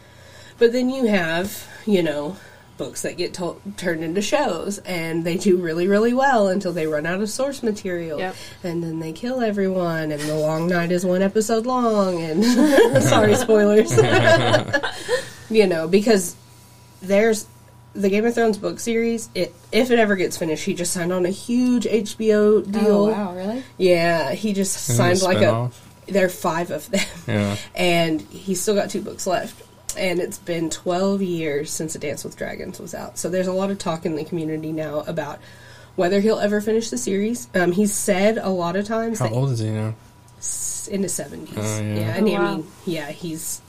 But 0.59 0.73
then 0.73 0.89
you 0.89 1.07
have 1.07 1.66
you 1.85 2.02
know 2.02 2.36
books 2.78 3.02
that 3.02 3.16
get 3.19 3.35
to- 3.35 3.61
turned 3.77 4.02
into 4.05 4.23
shows, 4.23 4.78
and 4.86 5.24
they 5.24 5.36
do 5.36 5.57
really 5.57 5.89
really 5.89 6.15
well 6.15 6.47
until 6.48 6.73
they 6.73 6.86
run 6.86 7.07
out 7.07 7.20
of 7.20 7.28
source 7.28 7.61
material, 7.62 8.19
Yep. 8.20 8.36
and 8.62 8.82
then 8.85 9.01
they 9.01 9.12
kill 9.12 9.40
everyone, 9.43 10.12
and 10.12 10.20
the 10.23 10.36
long 10.36 10.69
night 10.69 10.93
is 10.93 11.05
one 11.05 11.23
episode 11.23 11.66
long, 11.66 12.23
and 12.23 12.44
sorry 13.02 13.35
spoilers. 13.35 13.93
you 15.51 15.67
know, 15.67 15.89
because 15.89 16.37
there's 17.03 17.47
the 17.93 18.09
Game 18.09 18.25
of 18.25 18.35
Thrones 18.35 18.57
book 18.59 18.79
series. 18.81 19.29
It 19.35 19.55
if 19.73 19.91
it 19.91 19.99
ever 19.99 20.17
gets 20.17 20.37
finished, 20.37 20.65
he 20.65 20.75
just 20.75 20.93
signed 20.93 21.13
on 21.13 21.27
a 21.27 21.31
huge 21.31 21.85
HBO 21.85 22.71
deal. 22.71 22.87
Oh 22.87 23.11
wow, 23.11 23.35
really? 23.35 23.63
Yeah, 23.79 24.33
he 24.33 24.53
just 24.53 24.91
Isn't 24.91 24.97
signed 24.97 25.21
a 25.21 25.25
like 25.25 25.37
a. 25.39 25.41
spin-off? 25.41 25.87
There 26.07 26.27
are 26.27 26.31
five 26.31 26.71
of 26.71 26.91
them, 26.91 27.05
yeah. 27.29 27.57
and 27.75 28.21
he's 28.21 28.61
still 28.61 28.75
got 28.75 28.91
two 28.91 29.03
books 29.03 29.27
left. 29.27 29.63
And 29.97 30.21
it's 30.21 30.39
been 30.39 30.71
twelve 30.71 31.21
years 31.21 31.71
since 31.71 31.95
A 31.97 31.99
Dance 31.99 32.23
with 32.25 32.37
Dragons 32.37 32.79
was 32.79 32.95
out. 32.95 33.19
So 33.19 33.29
there's 33.29 33.49
a 33.49 33.53
lot 33.53 33.71
of 33.71 33.79
talk 33.79 34.07
in 34.07 34.15
the 34.15 34.25
community 34.25 34.71
now 34.73 35.01
about 35.01 35.41
whether 35.97 36.21
he'll 36.21 36.39
ever 36.39 36.61
finish 36.61 36.91
the 36.91 36.97
series. 36.99 37.49
Um, 37.57 37.73
he's 37.73 37.93
said 37.93 38.39
a 38.39 38.49
lot 38.51 38.77
of 38.77 38.87
times 38.87 39.19
How 39.19 39.27
that 39.27 39.35
old 39.35 39.51
is 39.51 39.59
he 39.59 39.69
now? 39.71 39.95
in 40.91 41.03
the 41.03 41.09
seventies. 41.09 41.55
Oh, 41.59 41.81
yeah. 41.83 41.95
yeah, 41.95 42.17
and 42.17 42.29
Oh, 42.29 42.35
I 42.37 42.55
mean, 42.57 42.67
yeah, 42.87 43.11
he's. 43.11 43.61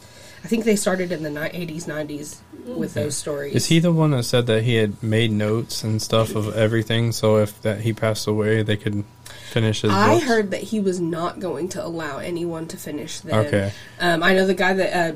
I 0.43 0.47
think 0.47 0.65
they 0.65 0.75
started 0.75 1.11
in 1.11 1.21
the 1.23 1.55
eighties, 1.55 1.87
nineties 1.87 2.41
with 2.65 2.93
those 2.95 3.15
stories. 3.15 3.55
Is 3.55 3.67
he 3.67 3.79
the 3.79 3.91
one 3.91 4.11
that 4.11 4.23
said 4.23 4.47
that 4.47 4.63
he 4.63 4.75
had 4.75 5.01
made 5.03 5.31
notes 5.31 5.83
and 5.83 6.01
stuff 6.01 6.35
of 6.35 6.55
everything, 6.55 7.11
so 7.11 7.37
if 7.37 7.61
that 7.61 7.81
he 7.81 7.93
passed 7.93 8.27
away, 8.27 8.63
they 8.63 8.77
could 8.77 9.03
finish 9.51 9.81
his 9.81 9.91
I 9.91 10.15
books? 10.15 10.25
heard 10.25 10.51
that 10.51 10.61
he 10.61 10.79
was 10.79 10.99
not 10.99 11.39
going 11.39 11.69
to 11.69 11.85
allow 11.85 12.17
anyone 12.17 12.67
to 12.69 12.77
finish 12.77 13.19
them. 13.19 13.45
Okay. 13.47 13.71
Um, 13.99 14.23
I 14.23 14.33
know 14.33 14.47
the 14.47 14.53
guy 14.55 14.73
that 14.73 15.13
uh, 15.13 15.15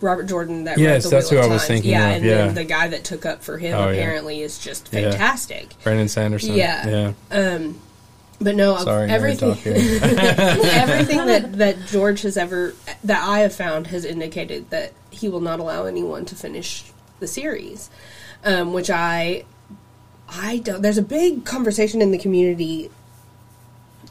Robert 0.00 0.24
Jordan 0.24 0.64
that 0.64 0.76
Yes, 0.78 1.04
wrote 1.04 1.10
the 1.10 1.16
that's 1.16 1.30
Wheel 1.30 1.40
who 1.40 1.46
of 1.46 1.50
I 1.50 1.54
was 1.54 1.62
Time. 1.62 1.68
thinking 1.68 1.90
Yeah, 1.92 2.08
of, 2.10 2.16
and 2.16 2.24
yeah. 2.24 2.34
then 2.46 2.54
the 2.54 2.64
guy 2.64 2.88
that 2.88 3.04
took 3.04 3.24
up 3.24 3.42
for 3.42 3.56
him 3.58 3.74
Oh, 3.74 3.88
yeah. 3.88 3.94
apparently 4.00 4.42
is 4.42 4.58
just 4.58 4.92
Yeah. 4.92 5.10
fantastic. 5.10 5.74
Brandon 5.82 6.08
Sanderson. 6.08 6.54
Yeah. 6.54 7.12
Yeah. 7.30 7.36
Um, 7.36 7.80
but 8.40 8.54
no, 8.54 8.76
Sorry, 8.78 9.10
everything 9.10 9.50
everything. 9.50 9.74
everything 10.64 11.26
that 11.26 11.52
that 11.54 11.86
George 11.86 12.22
has 12.22 12.36
ever 12.36 12.74
that 13.04 13.22
I 13.22 13.40
have 13.40 13.54
found 13.54 13.88
has 13.88 14.04
indicated 14.04 14.70
that 14.70 14.92
he 15.10 15.28
will 15.28 15.40
not 15.40 15.60
allow 15.60 15.86
anyone 15.86 16.24
to 16.26 16.36
finish 16.36 16.92
the 17.18 17.26
series, 17.26 17.90
um, 18.44 18.72
which 18.72 18.90
I 18.90 19.44
I 20.28 20.58
don't. 20.58 20.82
There's 20.82 20.98
a 20.98 21.02
big 21.02 21.44
conversation 21.44 22.02
in 22.02 22.10
the 22.10 22.18
community, 22.18 22.90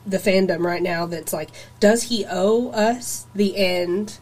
the 0.05 0.17
fandom 0.17 0.63
right 0.63 0.81
now 0.81 1.05
that's 1.05 1.33
like, 1.33 1.49
does 1.79 2.03
he 2.03 2.25
owe 2.29 2.69
us 2.71 3.27
the 3.35 3.57
end 3.57 4.19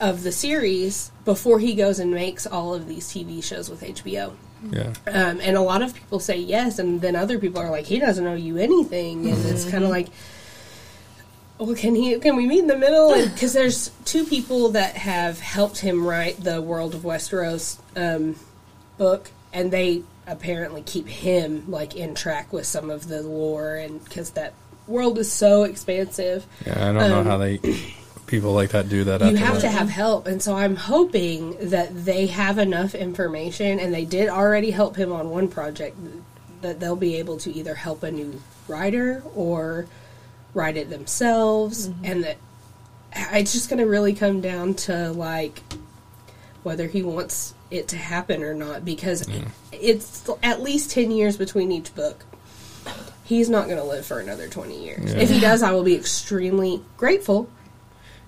of 0.00 0.22
the 0.22 0.32
series 0.32 1.10
before 1.24 1.58
he 1.58 1.74
goes 1.74 1.98
and 1.98 2.12
makes 2.12 2.46
all 2.46 2.74
of 2.74 2.86
these 2.86 3.08
TV 3.08 3.42
shows 3.42 3.68
with 3.68 3.82
HBO? 3.82 4.34
Yeah. 4.72 4.92
Um, 5.06 5.40
and 5.40 5.56
a 5.56 5.60
lot 5.60 5.82
of 5.82 5.94
people 5.94 6.18
say 6.20 6.36
yes, 6.38 6.78
and 6.78 7.00
then 7.00 7.16
other 7.16 7.38
people 7.38 7.60
are 7.60 7.70
like, 7.70 7.84
he 7.86 7.98
doesn't 7.98 8.26
owe 8.26 8.34
you 8.34 8.56
anything, 8.58 9.28
and 9.28 9.44
it's 9.46 9.68
kind 9.68 9.84
of 9.84 9.90
like, 9.90 10.08
well, 11.58 11.74
can 11.74 11.94
he? 11.94 12.18
Can 12.18 12.36
we 12.36 12.46
meet 12.46 12.60
in 12.60 12.66
the 12.66 12.76
middle? 12.78 13.14
Because 13.14 13.52
there's 13.58 13.90
two 14.04 14.24
people 14.24 14.70
that 14.70 14.96
have 14.96 15.38
helped 15.40 15.78
him 15.78 16.06
write 16.06 16.42
the 16.42 16.60
World 16.60 16.94
of 16.94 17.02
Westeros 17.02 17.78
um, 17.96 18.36
book, 18.98 19.30
and 19.52 19.70
they 19.70 20.02
apparently 20.26 20.82
keep 20.82 21.06
him 21.06 21.70
like 21.70 21.94
in 21.94 22.14
track 22.14 22.52
with 22.52 22.66
some 22.66 22.90
of 22.90 23.08
the 23.08 23.22
lore, 23.22 23.76
and 23.76 24.02
because 24.04 24.30
that 24.30 24.52
world 24.86 25.18
is 25.18 25.30
so 25.30 25.62
expansive, 25.64 26.46
Yeah, 26.66 26.90
I 26.90 26.92
don't 26.92 27.08
know 27.10 27.20
Um, 27.20 27.26
how 27.26 27.38
they 27.38 27.58
people 28.34 28.52
like 28.52 28.70
that 28.70 28.88
do 28.88 29.04
that. 29.04 29.20
you 29.22 29.36
have 29.36 29.54
that. 29.54 29.60
to 29.62 29.68
have 29.68 29.88
help 29.88 30.26
and 30.26 30.42
so 30.42 30.56
i'm 30.56 30.76
hoping 30.76 31.56
that 31.70 32.04
they 32.04 32.26
have 32.26 32.58
enough 32.58 32.94
information 32.94 33.78
and 33.78 33.92
they 33.94 34.04
did 34.04 34.28
already 34.28 34.70
help 34.70 34.96
him 34.96 35.12
on 35.12 35.30
one 35.30 35.48
project 35.48 35.96
that 36.64 36.80
they'll 36.80 36.96
be 36.96 37.16
able 37.16 37.36
to 37.36 37.52
either 37.52 37.74
help 37.74 38.02
a 38.02 38.10
new 38.10 38.40
writer 38.66 39.22
or 39.34 39.86
write 40.54 40.76
it 40.76 40.90
themselves, 40.90 41.88
mm-hmm. 41.88 42.04
and 42.04 42.24
that 42.24 42.36
it's 43.32 43.52
just 43.52 43.68
going 43.68 43.78
to 43.78 43.86
really 43.86 44.14
come 44.14 44.40
down 44.40 44.74
to 44.74 45.12
like 45.12 45.62
whether 46.62 46.88
he 46.88 47.02
wants 47.02 47.54
it 47.70 47.88
to 47.88 47.96
happen 47.96 48.42
or 48.42 48.54
not 48.54 48.84
because 48.84 49.28
it's 49.72 50.28
at 50.42 50.62
least 50.62 50.90
10 50.90 51.10
years 51.10 51.36
between 51.36 51.70
each 51.70 51.94
book. 51.94 52.24
He's 53.24 53.48
not 53.48 53.66
going 53.66 53.78
to 53.78 53.84
live 53.84 54.04
for 54.04 54.18
another 54.18 54.48
20 54.48 54.84
years. 54.84 55.14
Yeah. 55.14 55.20
If 55.20 55.30
he 55.30 55.40
does, 55.40 55.62
I 55.62 55.72
will 55.72 55.82
be 55.82 55.94
extremely 55.94 56.82
grateful 56.96 57.48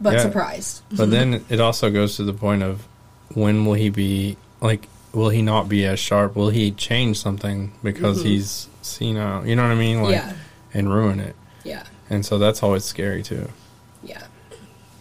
but 0.01 0.15
Yeah. 0.15 0.23
surprised. 0.23 0.83
But 0.93 1.11
then 1.17 1.45
it 1.49 1.61
also 1.61 1.91
goes 1.91 2.17
to 2.17 2.25
the 2.25 2.33
point 2.33 2.63
of 2.63 2.87
when 3.35 3.65
will 3.67 3.75
he 3.75 3.91
be 3.91 4.37
like? 4.61 4.89
Will 5.13 5.31
he 5.31 5.41
not 5.41 5.67
be 5.69 5.87
as 5.87 5.99
sharp? 5.99 6.37
Will 6.37 6.51
he 6.51 6.73
change 6.73 7.19
something 7.19 7.73
because 7.83 8.23
he's 8.23 8.69
senile? 8.83 9.47
You 9.47 9.57
know 9.57 9.63
what 9.63 9.73
I 9.73 9.75
mean? 9.77 10.03
Like, 10.03 10.13
Yeah. 10.17 10.33
and 10.75 10.93
ruin 10.93 11.21
it. 11.21 11.35
Yeah. 11.65 11.85
And 12.11 12.25
so 12.27 12.37
that's 12.39 12.63
always 12.63 12.85
scary 12.85 13.23
too. 13.23 13.49
Yeah. 14.03 14.23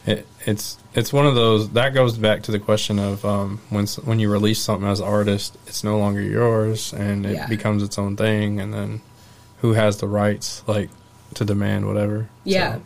It, 0.06 0.26
it's 0.46 0.78
it's 0.94 1.12
one 1.12 1.26
of 1.26 1.36
those 1.36 1.70
that 1.72 1.94
goes 1.94 2.18
back 2.18 2.44
to 2.44 2.52
the 2.52 2.60
question 2.60 2.98
of 2.98 3.26
um, 3.26 3.60
when 3.70 3.88
when 4.06 4.20
you 4.20 4.32
release 4.32 4.60
something 4.60 4.88
as 4.88 5.02
an 5.02 5.08
artist, 5.08 5.58
it's 5.68 5.84
no 5.84 5.98
longer 5.98 6.22
yours 6.22 6.94
and 6.94 7.26
it 7.26 7.34
Yeah. 7.34 7.48
becomes 7.48 7.84
its 7.84 7.98
own 7.98 8.16
thing, 8.16 8.62
and 8.62 8.74
then 8.74 9.02
who 9.62 9.74
has 9.74 9.98
the 9.98 10.08
rights 10.08 10.64
like 10.66 10.90
to 11.34 11.44
demand 11.44 11.88
whatever? 11.88 12.30
Yeah. 12.46 12.76
So, 12.76 12.82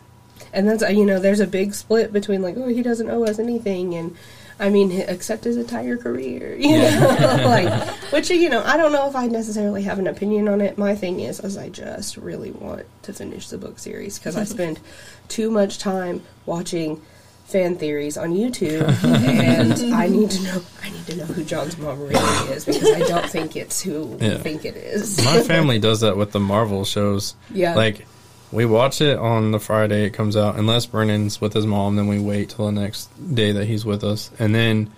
And 0.52 0.68
that's, 0.68 0.82
you 0.92 1.04
know, 1.06 1.18
there's 1.20 1.40
a 1.40 1.46
big 1.46 1.74
split 1.74 2.12
between 2.12 2.42
like, 2.42 2.56
oh, 2.56 2.68
he 2.68 2.82
doesn't 2.82 3.08
owe 3.10 3.24
us 3.24 3.38
anything. 3.38 3.94
And 3.94 4.16
I 4.58 4.68
mean, 4.68 4.90
except 4.92 5.44
his 5.44 5.56
entire 5.56 5.96
career, 5.96 6.54
you 6.58 6.76
know, 6.76 7.40
like, 7.44 7.88
which, 8.12 8.30
you 8.30 8.48
know, 8.50 8.62
I 8.64 8.76
don't 8.76 8.92
know 8.92 9.08
if 9.08 9.16
I 9.16 9.26
necessarily 9.26 9.82
have 9.84 9.98
an 9.98 10.06
opinion 10.06 10.48
on 10.48 10.60
it. 10.60 10.76
My 10.76 10.94
thing 10.94 11.20
is, 11.20 11.40
is 11.40 11.56
I 11.56 11.68
just 11.70 12.16
really 12.16 12.50
want 12.50 12.84
to 13.02 13.12
finish 13.12 13.48
the 13.48 13.58
book 13.58 13.78
series 13.78 14.18
because 14.18 14.36
I 14.36 14.44
spend 14.44 14.80
too 15.28 15.50
much 15.50 15.78
time 15.78 16.22
watching 16.46 17.00
fan 17.46 17.76
theories 17.76 18.16
on 18.16 18.30
YouTube, 18.32 18.86
and 19.04 19.72
I 19.94 20.06
need 20.06 20.30
to 20.30 20.42
know. 20.44 20.62
I 20.84 20.90
need 20.90 21.06
to 21.06 21.16
know 21.16 21.24
who 21.24 21.42
Jon's 21.42 21.76
mom 21.78 21.98
really 22.00 22.14
is 22.52 22.64
because 22.64 22.88
I 22.92 23.00
don't 23.00 23.28
think 23.28 23.56
it's 23.56 23.80
who 23.80 24.16
Yeah. 24.20 24.34
we 24.36 24.38
think 24.38 24.64
it 24.64 24.76
is. 24.76 25.24
my 25.24 25.40
family 25.42 25.78
does 25.80 26.00
that 26.02 26.16
with 26.16 26.30
the 26.30 26.38
Marvel 26.38 26.84
shows. 26.84 27.34
Yeah. 27.52 27.74
Like 27.74 28.06
we 28.52 28.64
watch 28.64 29.00
it 29.00 29.18
on 29.18 29.52
the 29.52 29.60
Friday 29.60 30.04
it 30.04 30.10
comes 30.10 30.36
out, 30.36 30.56
unless 30.56 30.86
Brennan's 30.86 31.40
with 31.40 31.52
his 31.52 31.66
mom, 31.66 31.96
then 31.96 32.08
we 32.08 32.18
wait 32.18 32.50
till 32.50 32.66
the 32.66 32.72
next 32.72 33.08
day 33.34 33.52
that 33.52 33.66
he's 33.66 33.84
with 33.84 34.02
us. 34.02 34.30
And 34.38 34.54
then 34.54 34.90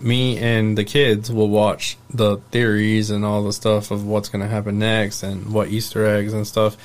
me 0.00 0.38
and 0.38 0.76
the 0.76 0.84
kids 0.84 1.30
will 1.30 1.48
watch 1.48 1.96
the 2.10 2.38
theories 2.50 3.10
and 3.10 3.24
all 3.24 3.42
the 3.44 3.52
stuff 3.52 3.90
of 3.90 4.06
what's 4.06 4.28
going 4.28 4.42
to 4.42 4.48
happen 4.48 4.78
next 4.78 5.22
and 5.22 5.52
what 5.52 5.68
Easter 5.68 6.04
eggs 6.06 6.32
and 6.32 6.46
stuff. 6.46 6.76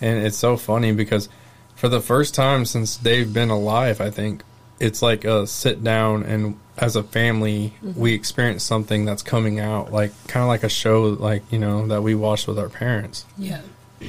And 0.00 0.24
it's 0.24 0.36
so 0.36 0.56
funny 0.56 0.92
because 0.92 1.28
for 1.76 1.88
the 1.88 2.00
first 2.00 2.34
time 2.34 2.64
since 2.64 2.96
they've 2.96 3.32
been 3.32 3.50
alive, 3.50 4.00
I 4.00 4.10
think 4.10 4.42
it's 4.80 5.02
like 5.02 5.24
a 5.24 5.46
sit 5.46 5.82
down 5.82 6.22
and 6.22 6.58
as 6.76 6.96
a 6.96 7.02
family 7.02 7.74
mm-hmm. 7.82 7.98
we 7.98 8.14
experience 8.14 8.62
something 8.62 9.04
that's 9.04 9.22
coming 9.22 9.58
out 9.58 9.92
like 9.92 10.12
kind 10.28 10.42
of 10.42 10.48
like 10.48 10.62
a 10.62 10.68
show 10.68 11.04
like 11.04 11.42
you 11.50 11.58
know 11.58 11.88
that 11.88 12.02
we 12.02 12.14
watched 12.14 12.46
with 12.46 12.58
our 12.58 12.68
parents 12.68 13.26
yeah. 13.36 13.60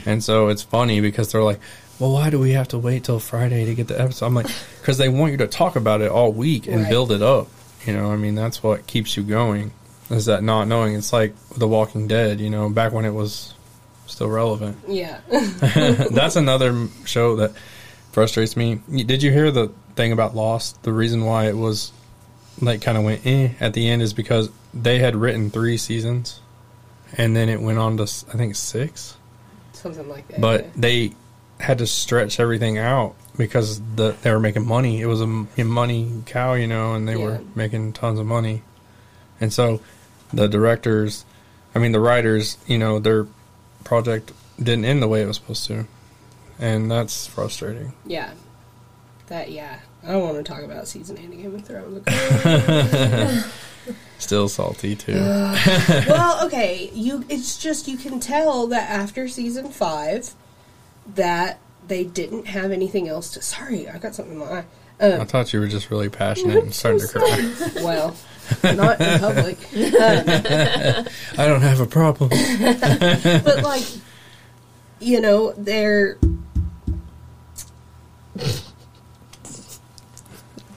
And 0.06 0.24
so 0.24 0.48
it's 0.50 0.64
funny 0.64 1.02
because 1.02 1.32
they're 1.32 1.44
like, 1.44 1.60
well, 2.00 2.14
why 2.14 2.30
do 2.30 2.40
we 2.40 2.52
have 2.52 2.68
to 2.70 2.78
wait 2.78 3.04
till 3.04 3.20
Friday 3.20 3.66
to 3.66 3.76
get 3.76 3.88
the 3.88 4.00
episode? 4.00 4.26
I'm 4.28 4.34
like, 4.36 4.48
because 4.80 4.98
they 4.98 5.10
want 5.10 5.32
you 5.32 5.38
to 5.40 5.48
talk 5.48 5.76
about 5.76 6.02
it 6.02 6.10
all 6.12 6.32
week 6.32 6.68
and 6.68 6.82
Right. 6.84 6.90
build 6.90 7.12
it 7.12 7.22
up. 7.22 7.48
You 7.86 7.94
know, 7.94 8.12
I 8.12 8.16
mean, 8.16 8.36
that's 8.36 8.62
what 8.64 8.88
keeps 8.88 9.18
you 9.18 9.24
going. 9.24 9.72
Is 10.10 10.26
that 10.26 10.44
not 10.44 10.68
knowing? 10.68 10.96
It's 10.96 11.14
like 11.14 11.34
The 11.58 11.68
Walking 11.68 12.08
Dead. 12.08 12.40
You 12.40 12.50
know, 12.50 12.70
back 12.70 12.94
when 12.94 13.06
it 13.06 13.14
was 13.14 13.54
still 14.08 14.28
relevant. 14.30 14.78
Yeah. 14.88 15.20
that's 15.30 16.36
another 16.36 16.88
show 17.06 17.36
that 17.38 17.52
frustrates 18.12 18.58
me. 18.58 18.82
Did 18.90 19.22
you 19.24 19.32
hear 19.32 19.52
the 19.52 19.72
thing 19.96 20.12
about 20.12 20.36
Lost? 20.36 20.82
The 20.84 20.92
reason 20.94 21.26
why 21.26 21.48
it 21.48 21.56
was 21.58 21.92
like 22.62 22.82
kind 22.82 22.98
of 22.98 23.04
went 23.04 23.26
eh 23.26 23.50
at 23.60 23.74
the 23.74 23.88
end 23.90 24.02
is 24.02 24.14
because 24.14 24.50
they 24.74 25.00
had 25.00 25.16
written 25.16 25.50
three 25.50 25.78
seasons, 25.78 26.42
and 27.18 27.36
then 27.36 27.48
it 27.50 27.62
went 27.62 27.78
on 27.78 27.98
to 27.98 28.04
I 28.04 28.38
think 28.38 28.56
six 28.56 29.16
Something 29.80 30.08
like 30.10 30.28
that. 30.30 30.42
but 30.42 30.66
yeah. 30.66 30.70
they 30.76 31.12
had 31.60 31.78
to 31.80 31.88
stretch 31.88 32.40
everything 32.40 32.78
out 32.78 33.16
because 33.38 33.82
the 33.96 34.16
they 34.22 34.32
were 34.32 34.40
making 34.40 34.66
money. 34.68 35.02
It 35.02 35.06
was 35.08 35.22
a 35.22 35.28
money 35.64 36.24
cow, 36.26 36.54
you 36.54 36.68
know, 36.68 36.94
and 36.94 37.08
they 37.08 37.16
Yeah. 37.18 37.24
were 37.26 37.42
making 37.56 37.94
tons 37.94 38.20
of 38.20 38.26
money. 38.26 38.62
And 39.42 39.52
so 39.54 39.82
the 40.34 40.48
directors, 40.48 41.26
I 41.74 41.80
mean 41.80 41.92
the 41.92 42.00
writers, 42.00 42.58
you 42.68 42.78
know, 42.78 43.00
their 43.00 43.28
project 43.84 44.32
didn't 44.58 44.86
end 44.86 45.02
the 45.02 45.08
way 45.08 45.22
it 45.22 45.28
was 45.28 45.38
supposed 45.38 45.66
to. 45.68 45.88
And 46.60 46.92
that's 46.92 47.26
frustrating. 47.28 47.94
Yeah. 48.06 48.32
That 49.28 49.52
yeah. 49.52 49.80
I 50.04 50.12
don't 50.12 50.24
want 50.24 50.38
to 50.38 50.44
talk 50.44 50.64
about 50.64 50.88
season 50.88 51.18
eight 51.18 51.26
of 51.26 51.32
Game 51.38 51.56
of 51.56 51.66
Thrones. 51.66 52.04
Still 54.18 54.50
salty 54.50 54.96
too. 54.96 55.14
well, 56.08 56.46
okay. 56.46 56.90
You 56.94 57.26
it's 57.30 57.58
just 57.58 57.88
you 57.88 57.98
can 57.98 58.20
tell 58.20 58.68
that 58.68 58.90
after 58.90 59.28
season 59.28 59.70
five 59.70 60.32
that 61.16 61.60
they 61.88 62.04
didn't 62.04 62.48
have 62.48 62.72
anything 62.72 63.08
else 63.08 63.32
to 63.32 63.42
sorry, 63.42 63.88
I 63.90 63.98
got 63.98 64.16
something 64.16 64.34
in 64.34 64.40
my 64.40 64.60
eye. 64.60 64.66
Um, 65.02 65.22
I 65.22 65.24
thought 65.24 65.54
you 65.54 65.62
were 65.62 65.68
just 65.68 65.90
really 65.90 66.10
passionate 66.10 66.64
and 66.64 66.74
starting 66.74 67.00
to 67.00 67.08
cry. 67.20 67.54
Well, 67.82 68.16
not 68.64 69.00
in 69.00 69.20
public. 69.20 69.58
I 69.76 71.48
don't 71.48 71.62
have 71.62 71.80
a 71.80 71.86
problem. 71.86 72.30
But 72.30 73.64
like 73.64 73.84
you 75.00 75.22
know, 75.22 75.54
they're 75.54 76.18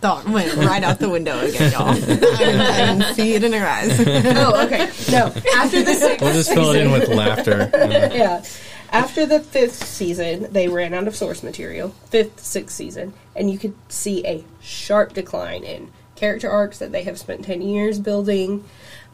Thought 0.02 0.28
went 0.28 0.52
right 0.56 0.82
out 0.82 0.98
the 0.98 1.08
window 1.08 1.38
again, 1.38 1.70
y'all. 1.70 1.88
I 1.90 1.94
didn't, 2.00 3.14
see 3.14 3.34
it 3.34 3.44
in 3.44 3.52
her 3.52 3.64
eyes. 3.64 4.00
Oh, 4.36 4.66
okay. 4.66 4.90
No. 5.12 5.32
After 5.54 5.80
the 5.84 5.94
sixth 5.94 6.20
We'll 6.20 6.32
just 6.32 6.52
fill 6.52 6.72
it 6.72 6.80
in 6.84 6.90
with 6.90 7.08
laughter. 7.08 7.70
yeah. 8.12 8.42
After 8.90 9.26
the 9.26 9.38
fifth 9.38 9.86
season, 9.86 10.52
they 10.52 10.66
ran 10.66 10.92
out 10.92 11.06
of 11.06 11.14
source 11.14 11.44
material. 11.44 11.90
Fifth, 12.10 12.40
sixth 12.40 12.74
season, 12.74 13.14
and 13.36 13.48
you 13.48 13.60
could 13.60 13.74
see 13.88 14.26
a 14.26 14.42
sharp 14.60 15.14
decline 15.14 15.62
in 15.62 15.92
character 16.16 16.50
arcs 16.50 16.80
that 16.80 16.90
they 16.90 17.04
have 17.04 17.16
spent 17.16 17.44
ten 17.44 17.62
years 17.62 18.00
building. 18.00 18.64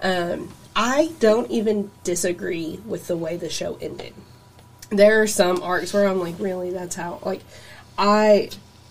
Um, 0.01 0.55
I 0.75 1.13
don't 1.21 1.51
even 1.51 1.91
disagree 2.03 2.81
with 2.87 3.09
the 3.09 3.17
way 3.19 3.37
the 3.37 3.51
show 3.51 3.77
ended. 3.83 4.15
There 4.89 5.21
are 5.21 5.27
some 5.27 5.63
arcs 5.63 5.93
where 5.93 6.09
I'm 6.09 6.19
like, 6.19 6.37
really, 6.39 6.71
that's 6.71 6.97
how. 6.97 7.21
Like, 7.23 7.43
I 7.99 8.49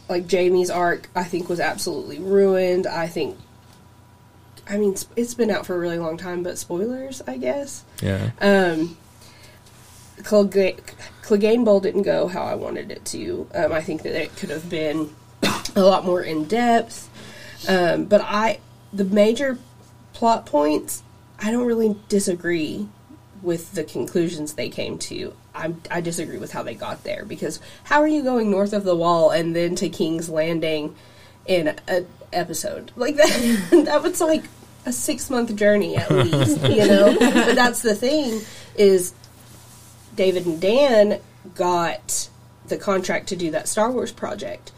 like 0.09 0.27
Jaime's 0.27 0.69
arc. 0.69 1.09
I 1.15 1.23
think 1.23 1.49
was 1.49 1.59
absolutely 1.59 2.19
ruined. 2.19 2.87
I 2.87 3.07
think. 3.07 3.37
I 4.69 4.77
mean, 4.77 4.95
it's 5.15 5.33
been 5.33 5.49
out 5.49 5.65
for 5.65 5.75
a 5.75 5.79
really 5.79 5.97
long 5.97 6.17
time, 6.17 6.43
but 6.43 6.57
spoilers, 6.57 7.21
I 7.25 7.37
guess. 7.37 7.85
Yeah. 8.01 8.31
Um, 8.41 8.97
Clegane, 10.17 10.79
Clegane 11.21 11.63
Bowl 11.63 11.79
didn't 11.79 12.01
go 12.03 12.27
how 12.27 12.43
I 12.43 12.55
wanted 12.55 12.91
it 12.91 13.05
to. 13.05 13.47
Um, 13.53 13.71
I 13.71 13.81
think 13.81 14.01
that 14.01 14.13
it 14.13 14.35
could 14.35 14.49
have 14.49 14.69
been 14.69 15.15
a 15.75 15.81
lot 15.81 16.05
more 16.05 16.21
in 16.21 16.45
depth. 16.45 17.09
Um, 17.67 18.05
but 18.05 18.21
I, 18.21 18.59
the 18.91 19.05
major 19.05 19.57
plot 20.13 20.45
points, 20.45 21.03
I 21.39 21.51
don't 21.51 21.65
really 21.65 21.95
disagree 22.09 22.87
with 23.41 23.73
the 23.73 23.83
conclusions 23.83 24.53
they 24.53 24.69
came 24.69 24.97
to. 24.97 25.33
I, 25.57 25.73
I 25.89 26.01
disagree 26.01 26.37
with 26.37 26.51
how 26.51 26.63
they 26.63 26.75
got 26.75 27.03
there 27.03 27.25
because 27.25 27.59
how 27.83 28.01
are 28.01 28.07
you 28.07 28.23
going 28.23 28.51
north 28.51 28.73
of 28.73 28.83
the 28.83 28.95
wall 28.95 29.31
and 29.31 29.55
then 29.55 29.75
to 29.77 29.89
King's 29.89 30.29
Landing 30.29 30.95
in 31.45 31.75
an 31.87 32.07
episode 32.31 32.91
like 32.95 33.15
that? 33.15 33.67
that 33.85 34.03
was 34.03 34.21
like 34.21 34.43
a 34.85 34.93
six 34.93 35.29
month 35.29 35.55
journey 35.55 35.97
at 35.97 36.11
least, 36.11 36.61
you 36.61 36.87
know. 36.87 37.17
but 37.19 37.55
that's 37.55 37.81
the 37.81 37.95
thing 37.95 38.41
is 38.75 39.13
David 40.15 40.45
and 40.45 40.61
Dan 40.61 41.19
got 41.55 42.29
the 42.67 42.77
contract 42.77 43.27
to 43.29 43.35
do 43.35 43.51
that 43.51 43.67
Star 43.67 43.91
Wars 43.91 44.11
project. 44.11 44.71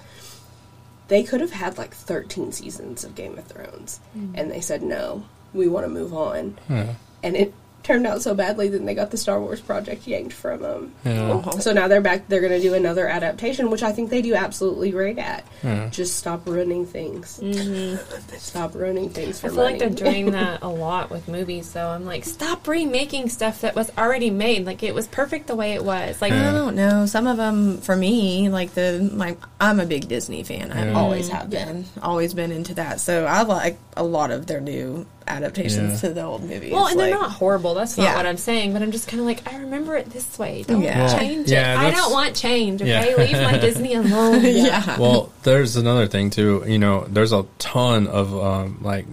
They 1.10 1.24
could 1.24 1.42
have 1.42 1.52
had 1.52 1.78
like 1.78 1.94
13 1.94 2.52
seasons 2.52 3.04
of 3.04 3.16
Game 3.16 3.38
of 3.38 3.46
Thrones, 3.46 4.00
mm. 4.16 4.32
and 4.36 4.52
they 4.52 4.62
said 4.62 4.84
no, 4.84 5.26
we 5.54 5.68
want 5.68 5.86
to 5.86 5.90
move 5.90 6.14
on. 6.14 6.58
Yeah. 6.70 6.94
And 7.24 7.36
it 7.36 7.54
turned 7.84 8.06
out 8.06 8.22
so 8.22 8.34
badly 8.36 8.68
that 8.70 8.86
they 8.86 8.94
got 8.94 9.12
the 9.12 9.18
Star 9.18 9.40
Wars 9.40 9.62
project 9.62 10.06
yanked 10.08 10.34
from 10.34 10.62
them. 10.62 10.94
Yeah. 11.06 11.32
Uh-huh. 11.32 11.60
So 11.60 11.74
now 11.74 11.88
they're 11.88 12.02
back. 12.02 12.28
They're 12.28 12.42
going 12.42 12.52
to 12.54 12.62
do 12.62 12.74
another 12.74 13.08
adaptation, 13.08 13.70
which 13.70 13.84
I 13.84 13.92
think 13.92 14.10
they 14.10 14.22
do 14.22 14.36
absolutely 14.36 14.92
great 14.92 15.18
at. 15.18 15.46
Yeah. 15.64 15.90
Just 15.90 16.18
stop 16.18 16.48
ruining 16.48 16.86
things. 16.86 17.40
Mm-hmm. 17.42 18.36
Stop 18.38 18.74
ruining 18.76 19.10
things 19.10 19.40
for 19.40 19.48
I 19.48 19.50
feel 19.50 19.58
money. 19.58 19.70
like 19.72 19.80
they're 19.80 20.12
doing 20.12 20.32
that 20.32 20.62
a 20.62 20.68
lot 20.68 21.10
with 21.10 21.28
movies, 21.28 21.72
though. 21.74 21.90
I'm 21.90 22.06
like, 22.06 22.24
stop 22.26 22.68
remaking 22.68 23.30
stuff 23.30 23.62
that 23.62 23.76
was 23.76 23.92
already 23.98 24.30
made. 24.30 24.66
Like 24.66 24.82
it 24.82 24.94
was 24.96 25.08
perfect 25.08 25.48
the 25.48 25.56
way 25.56 25.74
it 25.74 25.84
was. 25.84 26.22
Like, 26.22 26.34
I 26.34 26.52
don't 26.52 26.76
know. 26.76 27.06
Some 27.06 27.28
of 27.28 27.38
them, 27.38 27.78
for 27.80 27.96
me, 27.96 28.50
like 28.50 28.74
the 28.74 29.00
like, 29.14 29.38
I'm 29.60 29.80
a 29.80 29.86
big 29.86 30.08
Disney 30.08 30.44
fan. 30.44 30.72
I 30.72 30.88
Yeah. 30.88 30.94
always 31.00 31.30
mm. 31.30 31.34
have 31.34 31.50
been, 31.50 31.86
always 32.02 32.34
been 32.34 32.52
into 32.52 32.74
that. 32.76 33.00
So 33.00 33.26
I 33.26 33.44
like 33.44 33.78
a 33.98 34.04
lot 34.04 34.32
of 34.32 34.48
their 34.48 34.62
new 34.62 35.06
adaptations 35.30 36.02
Yeah. 36.04 36.10
to 36.10 36.14
the 36.16 36.24
old 36.24 36.44
movies. 36.44 36.72
Well, 36.74 36.88
and 36.88 37.00
they're 37.00 37.10
not 37.12 37.32
horrible. 37.32 37.74
That's 37.76 37.98
not 37.98 38.04
Yeah. 38.04 38.16
what 38.18 38.26
I'm 38.26 38.38
saying. 38.38 38.74
But 38.74 38.82
I'm 38.82 38.92
just 38.92 39.08
kind 39.08 39.20
of 39.22 39.26
like, 39.26 39.52
I 39.52 39.58
remember 39.58 39.96
it 39.96 40.10
this 40.10 40.38
way. 40.40 40.64
Don't 40.68 40.82
Yeah. 40.82 41.06
Well, 41.06 41.18
change 41.20 41.50
yeah, 41.50 41.82
it. 41.82 41.88
I 41.88 41.92
don't 41.92 42.12
want 42.12 42.36
change. 42.36 42.82
Okay, 42.82 42.90
Yeah. 42.90 43.16
leave 43.16 43.32
my 43.52 43.58
Disney 43.68 43.94
alone. 43.94 44.42
yeah. 44.44 45.00
well, 45.00 45.32
there's 45.44 45.76
another 45.76 46.08
thing 46.08 46.30
too. 46.30 46.64
You 46.68 46.80
know, 46.80 47.06
there's 47.08 47.32
a 47.32 47.46
ton 47.60 48.08
of 48.08 48.36
um, 48.38 48.80
like 48.82 49.06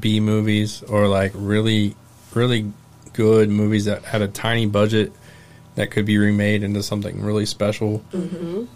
B 0.00 0.20
movies 0.20 0.82
or 0.88 1.08
like 1.08 1.32
really, 1.34 1.94
really 2.34 2.72
good 3.12 3.50
movies 3.50 3.84
that 3.86 4.04
had 4.04 4.22
a 4.22 4.28
tiny 4.28 4.66
budget 4.66 5.12
that 5.74 5.90
could 5.90 6.06
be 6.06 6.18
remade 6.18 6.62
into 6.62 6.82
something 6.82 7.20
really 7.22 7.46
special. 7.46 8.02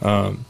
Um, 0.02 0.44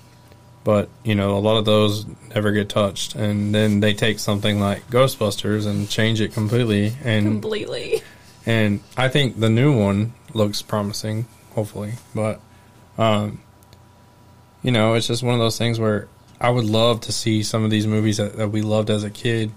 but 0.66 0.88
you 1.04 1.14
know, 1.14 1.36
a 1.36 1.38
lot 1.38 1.58
of 1.58 1.64
those 1.64 2.04
never 2.34 2.50
get 2.50 2.68
touched, 2.68 3.14
and 3.14 3.54
then 3.54 3.78
they 3.78 3.94
take 3.94 4.18
something 4.18 4.58
like 4.58 4.84
Ghostbusters 4.90 5.64
and 5.64 5.88
change 5.88 6.20
it 6.20 6.32
completely. 6.32 6.92
And 7.04 7.24
completely. 7.40 8.02
and 8.46 8.80
I 8.96 9.08
think 9.08 9.38
the 9.38 9.48
new 9.48 9.78
one 9.78 10.14
looks 10.34 10.62
promising, 10.62 11.26
hopefully. 11.54 11.92
But, 12.16 12.40
um, 12.98 13.40
you 14.64 14.72
know, 14.72 14.94
it's 14.94 15.06
just 15.06 15.22
one 15.22 15.34
of 15.34 15.40
those 15.40 15.56
things 15.56 15.78
where 15.78 16.08
I 16.40 16.50
would 16.50 16.64
love 16.64 17.00
to 17.02 17.12
see 17.12 17.44
some 17.44 17.62
of 17.62 17.70
these 17.70 17.86
movies 17.86 18.16
that, 18.16 18.36
that 18.36 18.48
we 18.48 18.62
loved 18.62 18.90
as 18.90 19.04
a 19.04 19.10
kid 19.10 19.52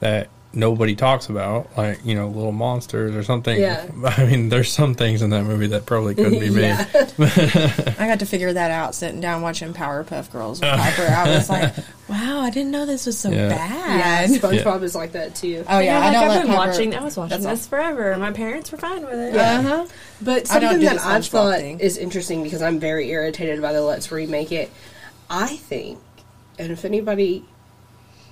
that 0.00 0.28
nobody 0.54 0.96
talks 0.96 1.28
about, 1.28 1.68
like 1.76 2.04
you 2.04 2.14
know, 2.14 2.28
Little 2.28 2.52
Monsters 2.52 3.14
or 3.14 3.22
something. 3.22 3.58
Yeah. 3.60 3.88
I 4.16 4.24
mean, 4.26 4.48
there's 4.48 4.72
some 4.72 4.94
things 4.94 5.22
in 5.22 5.30
that 5.30 5.44
movie 5.44 5.66
that 5.68 5.86
probably 5.86 6.14
couldn't 6.14 6.40
be 6.40 6.50
made. 6.50 6.72
I 7.98 8.06
got 8.06 8.20
to 8.20 8.26
figure 8.26 8.52
that 8.52 8.70
out 8.70 8.94
sitting 8.94 9.20
down 9.20 9.42
watching 9.42 9.74
Powerpuff 9.74 10.30
Girls 10.32 10.60
with 10.60 10.70
Piper. 10.70 11.02
I 11.02 11.34
was 11.34 11.50
like, 11.50 11.74
wow, 12.08 12.40
I 12.40 12.50
didn't 12.50 12.70
know 12.70 12.86
this 12.86 13.06
was 13.06 13.18
so 13.18 13.30
Yeah. 13.30 13.48
yeah, 13.50 14.26
bad. 14.26 14.30
SpongeBob 14.30 14.82
is 14.82 14.94
like 14.94 15.12
that 15.12 15.34
too. 15.34 15.64
Oh 15.68 15.78
yeah, 15.78 15.84
yeah, 15.84 15.98
I 16.00 16.04
like 16.04 16.12
don't 16.12 16.22
I've 16.30 16.42
been 16.42 16.46
Piper- 16.54 16.68
watching. 16.70 16.94
I 16.94 17.04
was 17.04 17.16
watching 17.16 17.42
That's 17.42 17.60
this 17.60 17.66
forever. 17.68 18.16
My 18.16 18.32
parents 18.32 18.72
were 18.72 18.78
fine 18.78 19.04
with 19.04 19.18
it. 19.18 19.36
Uh 19.36 19.62
huh. 19.62 19.86
But 20.20 20.50
I 20.50 20.58
don't 20.58 20.70
something 20.72 20.80
do 20.80 20.86
that 20.96 21.04
I've 21.04 21.26
thought 21.26 21.58
thing. 21.58 21.80
is 21.80 21.96
interesting 21.98 22.42
because 22.42 22.62
I'm 22.62 22.78
very 22.80 23.10
irritated 23.10 23.60
by 23.62 23.72
the 23.72 23.82
let's 23.82 24.10
remake 24.10 24.50
it. 24.52 24.70
I 25.30 25.56
think, 25.56 25.98
and 26.58 26.72
if 26.72 26.84
anybody, 26.86 27.44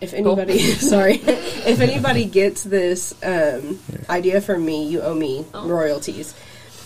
if 0.07 0.15
anybody, 0.15 0.59
sorry, 0.93 1.15
if 1.23 1.81
anybody 1.81 2.25
gets 2.25 2.63
this 2.63 3.15
um, 3.23 3.79
idea 4.09 4.41
from 4.41 4.65
me, 4.65 4.89
you 4.89 5.01
owe 5.03 5.15
me 5.15 5.45
royalties. 5.55 6.35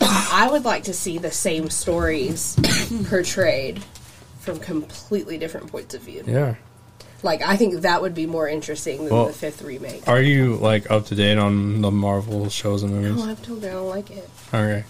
I 0.03 0.49
would 0.51 0.65
like 0.65 0.85
to 0.85 0.95
see 0.95 1.19
the 1.19 1.31
same 1.31 1.69
stories 1.69 2.57
portrayed 3.09 3.85
from 4.39 4.59
completely 4.59 5.37
different 5.37 5.71
points 5.71 5.95
of 5.95 6.03
view. 6.03 6.25
Yeah. 6.27 6.55
Like 7.23 7.43
I 7.43 7.57
think 7.57 7.83
that 7.83 8.01
would 8.01 8.15
be 8.15 8.25
more 8.25 8.49
interesting 8.49 9.05
than 9.05 9.15
Well- 9.15 9.27
the 9.27 9.35
fifth 9.35 9.61
remake. 9.61 10.09
Are 10.09 10.23
you 10.23 10.57
like 10.57 10.91
up 10.91 11.05
to 11.07 11.15
date 11.15 11.37
on 11.37 11.83
the 11.83 11.91
Marvel 11.91 12.49
shows 12.49 12.83
and 12.83 12.93
movies? 12.95 13.23
Oh, 13.23 13.31
I've 13.31 13.43
told 13.43 13.63
you 13.63 13.69
I 13.69 13.73
don't 13.73 13.89
like 13.89 14.11
it. 14.11 14.31
Okay. 14.55 14.85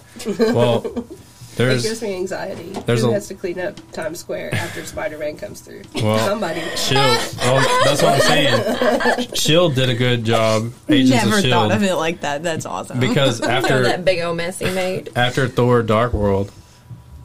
Well, 0.52 1.04
It 1.58 1.82
gives 1.82 2.00
me 2.00 2.14
anxiety. 2.16 2.70
there's 2.86 3.02
Who 3.02 3.10
a- 3.10 3.14
has 3.14 3.28
to 3.28 3.34
clean 3.34 3.60
up 3.60 3.74
Times 3.92 4.18
Square 4.20 4.54
after 4.54 4.84
Spider-Man 4.84 5.36
comes 5.36 5.60
through? 5.60 5.82
Well- 5.96 6.18
Somebody. 6.26 6.60
Shield. 6.76 7.18
Well, 7.38 7.84
that's 7.84 8.02
what 8.02 8.14
I'm 8.14 8.20
saying. 8.20 9.34
Shield 9.34 9.74
did 9.74 9.90
a 9.90 9.94
good 9.94 10.24
job. 10.24 10.72
Agents 10.88 11.24
Never 11.24 11.36
of 11.36 11.42
Shield. 11.42 11.52
thought 11.52 11.72
of 11.72 11.82
it 11.82 11.94
like 11.96 12.20
that. 12.22 12.42
That's 12.42 12.64
awesome. 12.66 12.98
because 13.00 13.40
after 13.42 13.82
that 13.82 14.04
big 14.04 14.20
old 14.22 14.36
mess 14.38 14.58
he 14.58 14.66
made. 14.70 15.10
after 15.16 15.48
Thor: 15.48 15.82
Dark 15.82 16.12
World, 16.14 16.50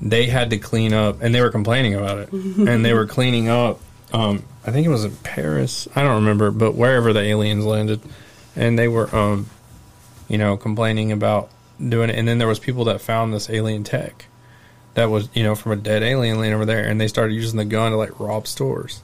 they 0.02 0.26
had 0.26 0.50
to 0.50 0.58
clean 0.58 0.94
up, 0.94 1.22
and 1.22 1.34
they 1.34 1.42
were 1.42 1.52
complaining 1.52 1.94
about 1.96 2.18
it, 2.20 2.32
and 2.34 2.84
they 2.84 2.94
were 2.94 3.06
cleaning 3.06 3.48
up. 3.48 3.80
Um, 4.12 4.44
I 4.66 4.72
think 4.72 4.86
it 4.86 4.90
was 4.90 5.06
in 5.06 5.16
Paris. 5.18 5.88
I 5.96 6.02
don't 6.04 6.16
remember, 6.16 6.52
but 6.52 6.74
wherever 6.76 7.14
the 7.14 7.22
aliens 7.22 7.64
landed, 7.66 8.02
and 8.56 8.78
they 8.78 8.88
were, 8.88 9.14
um, 9.16 9.50
you 10.28 10.38
know, 10.38 10.58
complaining 10.58 11.12
about 11.12 11.50
doing 11.80 12.10
it. 12.10 12.18
And 12.18 12.28
then 12.28 12.38
there 12.38 12.48
was 12.48 12.60
people 12.60 12.86
that 12.86 13.02
found 13.02 13.34
this 13.34 13.50
alien 13.50 13.84
tech 13.84 14.26
that 14.94 15.06
was, 15.10 15.28
you 15.34 15.44
know, 15.44 15.56
from 15.56 15.72
a 15.74 15.76
dead 15.76 16.04
alien 16.04 16.40
laying 16.40 16.54
over 16.54 16.66
there, 16.66 16.84
and 16.86 17.00
they 17.02 17.08
started 17.08 17.34
using 17.34 17.58
the 17.58 17.66
gun 17.66 17.92
to 17.92 17.98
like 17.98 18.20
rob 18.20 18.48
stores. 18.48 19.02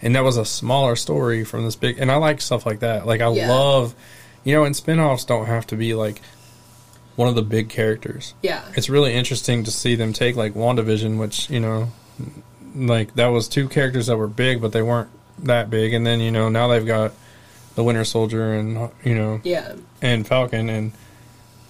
And 0.00 0.16
that 0.16 0.24
was 0.24 0.36
a 0.36 0.44
smaller 0.44 0.96
story 0.96 1.44
from 1.44 1.64
this 1.64 1.76
big. 1.76 1.98
And 1.98 2.10
I 2.10 2.16
like 2.16 2.40
stuff 2.40 2.66
like 2.66 2.80
that. 2.80 3.06
Like 3.06 3.20
I 3.20 3.30
Yeah. 3.32 3.48
love, 3.48 3.94
you 4.42 4.52
know, 4.54 4.64
and 4.64 4.74
spin-offs 4.74 5.24
don't 5.24 5.46
have 5.46 5.66
to 5.68 5.76
be 5.76 5.94
like 5.94 6.20
one 7.14 7.28
of 7.28 7.34
the 7.34 7.42
big 7.42 7.68
characters 7.68 8.32
Yeah. 8.40 8.62
it's 8.74 8.88
really 8.88 9.12
interesting 9.12 9.64
to 9.64 9.70
see 9.70 9.94
them 9.96 10.12
take 10.14 10.34
like 10.34 10.54
WandaVision, 10.54 11.18
which 11.18 11.48
you 11.50 11.60
know, 11.60 11.92
like 12.74 13.14
that 13.16 13.26
was 13.28 13.48
two 13.48 13.68
characters 13.68 14.06
that 14.06 14.16
were 14.16 14.26
big, 14.26 14.60
but 14.60 14.72
they 14.72 14.82
weren't 14.82 15.10
that 15.44 15.68
big, 15.70 15.92
and 15.92 16.06
then 16.06 16.20
you 16.20 16.30
know 16.32 16.48
now 16.48 16.68
they've 16.68 16.86
got 16.86 17.12
the 17.74 17.84
Winter 17.84 18.04
Soldier 18.04 18.54
and 18.54 18.90
you 19.04 19.14
know 19.14 19.40
Yeah. 19.44 19.74
and 20.00 20.26
Falcon, 20.26 20.68
and 20.70 20.92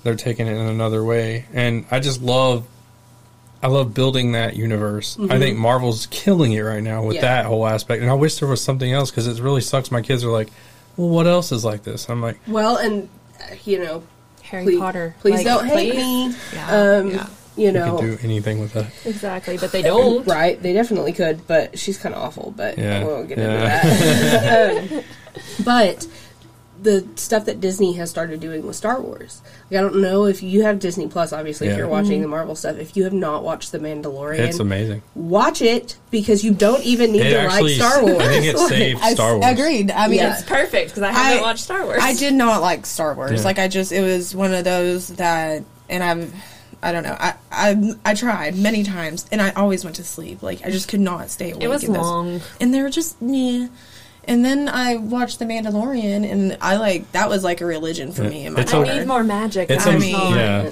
they're 0.03 0.17
taking 0.17 0.47
it 0.47 0.53
in 0.53 0.67
another 0.67 1.05
way, 1.05 1.45
and 1.53 1.85
I 1.91 2.01
just 2.01 2.23
love. 2.23 2.67
I 3.65 3.69
love 3.69 3.95
building 3.95 4.33
that 4.33 4.57
universe. 4.57 5.17
I 5.31 5.39
think 5.39 5.57
Marvel's 5.57 6.07
killing 6.11 6.53
it 6.53 6.63
right 6.63 6.83
now 6.83 7.05
with 7.05 7.15
Yeah. 7.17 7.21
that 7.23 7.47
whole 7.47 7.65
aspect, 7.65 8.03
and 8.03 8.11
I 8.11 8.15
wish 8.15 8.41
there 8.41 8.49
was 8.49 8.61
something 8.61 8.91
else 8.93 9.11
because 9.13 9.29
it 9.29 9.39
really 9.41 9.61
sucks. 9.61 9.93
My 9.93 10.03
kids 10.03 10.25
are 10.25 10.33
like, 10.33 10.49
"Well, 10.97 11.09
what 11.11 11.29
else 11.29 11.53
is 11.53 11.65
like 11.65 11.85
this?" 11.85 12.09
I'm 12.09 12.21
like, 12.21 12.39
Well, 12.49 12.77
and 12.77 13.09
uh, 13.41 13.55
you 13.65 13.79
know, 13.79 14.03
Harry 14.43 14.65
please, 14.65 14.81
Potter. 14.81 15.15
Please 15.21 15.35
Like, 15.37 15.45
don't 15.47 15.67
hate 15.67 15.93
please. 15.93 16.33
me. 16.33 16.37
Yeah, 16.55 16.67
Um, 16.99 17.11
yeah. 17.13 17.27
you 17.57 17.67
"You 17.67 17.73
know, 17.73 17.99
can 17.99 18.07
do 18.11 18.19
anything 18.25 18.59
with 18.59 18.73
that." 18.73 18.87
Exactly, 19.05 19.57
but 19.59 19.71
they 19.71 19.83
don't. 19.83 20.27
right? 20.27 20.61
They 20.61 20.73
definitely 20.73 21.13
could, 21.13 21.47
but 21.47 21.79
she's 21.79 21.99
kind 21.99 22.17
of 22.17 22.21
awful. 22.23 22.53
But 22.57 22.77
Yeah. 22.79 22.99
we 22.99 23.13
won't 23.13 23.29
get 23.29 23.39
Yeah. 23.39 23.87
into 23.87 24.89
that. 24.89 24.93
um, 24.97 25.05
but 25.65 26.05
the 26.83 27.07
stuff 27.17 27.45
that 27.47 27.61
Disney 27.61 27.93
has 27.95 28.11
started 28.11 28.41
doing 28.41 28.67
with 28.67 28.77
Star 28.77 29.01
Wars, 29.01 29.41
like, 29.71 29.79
I 29.79 29.83
don't 29.83 30.01
know 30.01 30.25
if 30.27 30.43
you 30.43 30.63
have 30.65 30.79
Disney 30.79 31.09
Plus. 31.09 31.33
Obviously, 31.33 31.69
if 31.69 31.77
you're 31.79 31.89
watching 31.89 32.13
mm-hmm. 32.13 32.23
the 32.23 32.29
Marvel 32.29 32.55
stuff, 32.55 32.77
if 32.79 32.97
you 32.97 33.05
have 33.05 33.13
not 33.13 33.45
watched 33.45 33.73
The 33.73 33.79
Mandalorian, 33.79 34.39
It's 34.41 34.59
amazing. 34.59 35.03
watch 35.15 35.63
it 35.63 35.97
because 36.11 36.45
you 36.45 36.53
don't 36.53 36.83
even 36.85 37.13
need 37.13 37.27
It 37.27 37.31
to 37.31 37.39
actually, 37.41 37.79
like 37.79 37.89
Star 37.89 38.03
Wars. 38.03 38.17
I 38.21 38.27
think 38.29 38.45
it 38.47 38.57
Like, 38.57 38.69
saved 38.69 39.01
Star 39.01 39.39
Wars. 39.39 39.47
agreed. 39.53 39.91
I 39.91 40.09
mean, 40.09 40.19
Yeah. 40.19 40.35
It's 40.35 40.43
perfect 40.43 40.91
because 40.91 41.03
I 41.03 41.13
haven't 41.13 41.39
I- 41.39 41.43
watched 41.43 41.65
Star 41.65 41.85
Wars. 41.85 41.99
I 42.03 42.15
did 42.15 42.35
not 42.35 42.61
like 42.63 42.85
Star 42.87 43.15
Wars. 43.15 43.33
Yeah. 43.41 43.45
Like 43.45 43.59
I 43.59 43.69
just, 43.69 43.93
it 43.93 44.03
was 44.03 44.35
one 44.35 44.53
of 44.53 44.65
those 44.65 45.09
that, 45.17 45.63
and 45.89 46.03
I'm, 46.03 46.33
I 46.83 46.91
don't 46.91 47.05
know. 47.05 47.17
I, 47.19 47.35
I, 47.53 47.93
I 48.05 48.15
tried 48.15 48.57
many 48.57 48.83
times, 48.83 49.25
and 49.31 49.41
I 49.41 49.51
always 49.51 49.85
went 49.85 49.97
to 49.97 50.05
sleep. 50.05 50.43
Like 50.43 50.67
I 50.67 50.71
just 50.71 50.89
could 50.89 50.99
not 51.01 51.31
stay 51.31 51.53
awake. 51.53 51.63
it 51.63 51.69
was 51.69 51.85
in 51.85 51.93
those- 51.93 52.03
long. 52.03 52.41
and 52.61 52.75
they 52.75 52.83
were 52.83 52.91
just 52.91 53.17
yeah. 53.21 53.69
And 54.25 54.45
then 54.45 54.69
I 54.69 54.97
watched 54.97 55.41
The 55.41 55.45
Mandalorian, 55.47 56.31
and 56.31 56.57
I 56.61 56.77
like 56.77 57.11
that 57.13 57.29
was 57.29 57.43
like 57.43 57.61
a 57.61 57.67
religion 57.67 58.13
for 58.13 58.23
Yeah. 58.23 58.29
me. 58.31 58.47
And 58.47 58.55
my 58.55 58.63
It's 58.63 58.73
I 58.73 58.79
a- 58.79 58.85
daughter. 58.85 58.99
need 59.01 59.09
more 59.09 59.25
magic. 59.25 59.69
It's 59.71 59.87
I 59.87 59.95
a 59.95 59.99
mean, 59.99 60.17
mean, 60.17 60.37
yeah. 60.37 60.71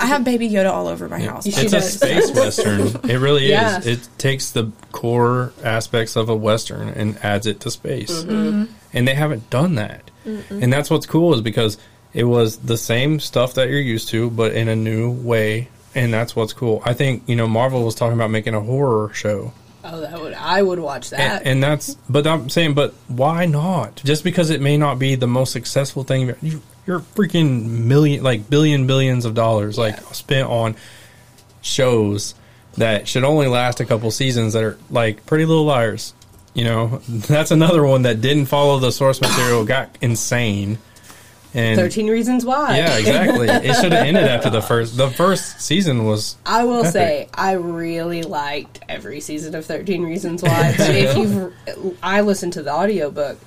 I 0.00 0.06
have 0.06 0.24
Baby 0.24 0.48
Yoda 0.48 0.70
all 0.72 0.86
over 0.88 1.08
my 1.08 1.20
house. 1.20 1.44
It's 1.46 1.72
a 1.72 1.80
space 1.82 2.30
western. 2.32 2.98
It 3.10 3.18
really 3.18 3.48
Yeah. 3.50 3.78
is. 3.78 3.86
It 3.86 4.08
takes 4.16 4.50
the 4.50 4.70
core 4.92 5.52
aspects 5.62 6.16
of 6.16 6.28
a 6.30 6.34
western 6.36 6.88
and 6.88 7.18
adds 7.22 7.46
it 7.46 7.60
to 7.60 7.70
space. 7.70 8.10
Mm-hmm. 8.24 8.64
And 8.94 9.06
they 9.08 9.14
haven't 9.14 9.50
done 9.50 9.74
that. 9.74 10.10
And 10.50 10.72
that's 10.72 10.88
what's 10.90 11.06
cool 11.06 11.34
is 11.34 11.40
because 11.42 11.76
it 12.14 12.24
was 12.24 12.56
the 12.58 12.76
same 12.78 13.20
stuff 13.20 13.54
that 13.54 13.68
you're 13.68 13.80
used 13.80 14.08
to, 14.08 14.30
but 14.30 14.52
in 14.52 14.68
a 14.68 14.76
new 14.76 15.10
way. 15.10 15.68
And 15.94 16.12
that's 16.12 16.34
what's 16.36 16.52
cool. 16.52 16.82
I 16.84 16.94
think 16.94 17.22
you 17.26 17.34
know 17.36 17.46
Marvel 17.48 17.82
was 17.84 17.94
talking 17.94 18.14
about 18.14 18.30
making 18.30 18.54
a 18.54 18.60
horror 18.60 19.10
show, 19.14 19.52
Oh, 19.84 20.00
that 20.00 20.20
would 20.20 20.34
I 20.34 20.60
would 20.60 20.78
watch 20.78 21.10
that. 21.10 21.40
and, 21.42 21.46
and 21.46 21.62
that's. 21.62 21.94
But 22.08 22.26
I'm 22.26 22.48
saying, 22.48 22.74
but 22.74 22.94
why 23.06 23.46
not? 23.46 23.96
Just 24.04 24.24
because 24.24 24.50
it 24.50 24.60
may 24.60 24.76
not 24.76 24.98
be 24.98 25.14
the 25.14 25.26
most 25.26 25.52
successful 25.52 26.02
thing, 26.04 26.34
you, 26.42 26.62
you're 26.86 27.00
freaking 27.00 27.64
million, 27.86 28.22
like 28.22 28.50
billion, 28.50 28.86
billions 28.86 29.24
of 29.24 29.34
dollars, 29.34 29.78
like 29.78 30.00
spent 30.14 30.48
on 30.48 30.74
shows 31.60 32.34
that 32.76 33.06
should 33.06 33.24
only 33.24 33.46
last 33.46 33.80
a 33.80 33.84
couple 33.84 34.10
seasons 34.10 34.52
that 34.54 34.62
are 34.64 34.78
like 34.90 35.24
Pretty 35.26 35.44
Little 35.44 35.64
Liars. 35.64 36.14
You 36.54 36.64
know, 36.64 36.86
that's 37.08 37.50
another 37.50 37.84
one 37.84 38.02
that 38.02 38.20
didn't 38.20 38.46
follow 38.46 38.78
the 38.78 38.90
source 38.90 39.20
material, 39.20 39.64
got 39.64 39.96
insane. 40.00 40.78
And 41.54 41.78
Thirteen 41.78 42.08
Reasons 42.08 42.44
Why. 42.44 42.76
yeah, 42.76 42.98
exactly. 42.98 43.48
it 43.50 43.74
should 43.76 43.92
have 43.92 44.06
ended 44.06 44.24
after 44.24 44.50
the 44.50 44.60
first. 44.60 44.96
The 44.96 45.10
first 45.10 45.60
season 45.60 46.04
was 46.04 46.36
I 46.44 46.64
will 46.64 46.80
Epic. 46.80 46.92
say 46.92 47.28
I 47.32 47.52
really 47.52 48.22
liked 48.22 48.80
every 48.88 49.20
season 49.20 49.54
of 49.54 49.64
Thirteen 49.64 50.02
Reasons 50.02 50.42
Why. 50.42 50.74
But 50.78 50.90
if 50.94 51.16
you've, 51.16 51.96
I 52.02 52.20
listened 52.20 52.52
to 52.54 52.62
the 52.62 52.72
audiobook. 52.72 53.38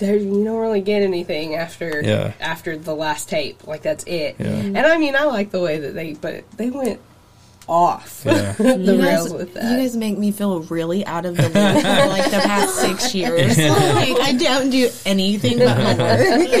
There, 0.00 0.16
you 0.16 0.42
don't 0.42 0.58
really 0.58 0.80
get 0.80 1.02
anything 1.02 1.54
after 1.54 2.02
Yeah. 2.04 2.32
after 2.40 2.76
the 2.76 2.94
last 2.96 3.28
tape. 3.28 3.64
Like 3.66 3.82
that's 3.82 4.02
it. 4.04 4.34
Yeah. 4.40 4.46
And 4.48 4.78
I 4.78 4.98
mean, 4.98 5.14
I 5.14 5.22
like 5.24 5.50
the 5.52 5.60
way 5.60 5.78
that 5.78 5.94
they, 5.94 6.14
but 6.14 6.50
they 6.56 6.68
went 6.68 6.98
off 7.68 8.22
Yeah. 8.24 8.52
the 8.58 8.76
you 8.78 9.02
rails 9.02 9.30
guys, 9.30 9.38
with 9.38 9.48
you 9.54 9.60
guys 9.62 9.96
make 9.96 10.18
me 10.18 10.30
feel 10.32 10.60
really 10.60 11.04
out 11.06 11.24
of 11.26 11.36
the 11.36 11.42
loop 11.44 11.52
for 11.52 12.08
like 12.08 12.30
the 12.30 12.40
past 12.44 12.74
six 12.76 13.14
years. 13.14 13.56
like 13.58 14.20
I 14.20 14.32
don't 14.38 14.70
do 14.70 14.90
anything 15.06 15.58
but 15.58 15.76
homework. 15.76 16.48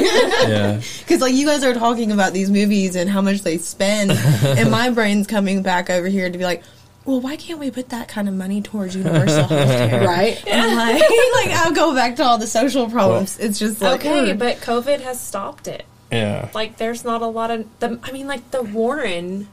yeah. 0.48 0.80
Because 1.00 1.20
like 1.20 1.34
you 1.34 1.46
guys 1.46 1.62
are 1.64 1.74
talking 1.74 2.12
about 2.12 2.32
these 2.32 2.50
movies 2.50 2.96
and 2.96 3.08
how 3.10 3.20
much 3.20 3.42
they 3.42 3.58
spend, 3.58 4.10
and 4.12 4.70
my 4.70 4.90
brain's 4.90 5.26
coming 5.26 5.62
back 5.62 5.90
over 5.90 6.08
here 6.08 6.30
to 6.30 6.38
be 6.38 6.44
like, 6.44 6.62
well, 7.04 7.20
why 7.20 7.36
can't 7.36 7.58
we 7.60 7.70
put 7.70 7.90
that 7.90 8.08
kind 8.08 8.28
of 8.28 8.34
money 8.34 8.62
towards 8.62 8.96
universal 8.96 9.44
health 9.44 9.50
care? 9.90 10.06
right? 10.06 10.42
And 10.46 10.74
like, 10.74 11.02
like 11.02 11.50
I'll 11.50 11.72
go 11.74 11.94
back 11.94 12.16
to 12.16 12.22
all 12.24 12.38
the 12.38 12.46
social 12.46 12.88
problems. 12.88 13.38
it's 13.38 13.58
just 13.58 13.82
like 13.82 14.00
okay, 14.00 14.30
ugh. 14.30 14.38
but 14.38 14.56
COVID 14.58 15.00
has 15.00 15.20
stopped 15.20 15.68
it. 15.68 15.84
Yeah. 16.10 16.48
Like, 16.54 16.76
there's 16.78 17.04
not 17.04 17.22
a 17.22 17.26
lot 17.26 17.50
of 17.50 17.66
the. 17.80 17.98
I 18.02 18.12
mean, 18.12 18.26
like 18.28 18.50
the 18.52 18.62
Warren, 18.62 19.48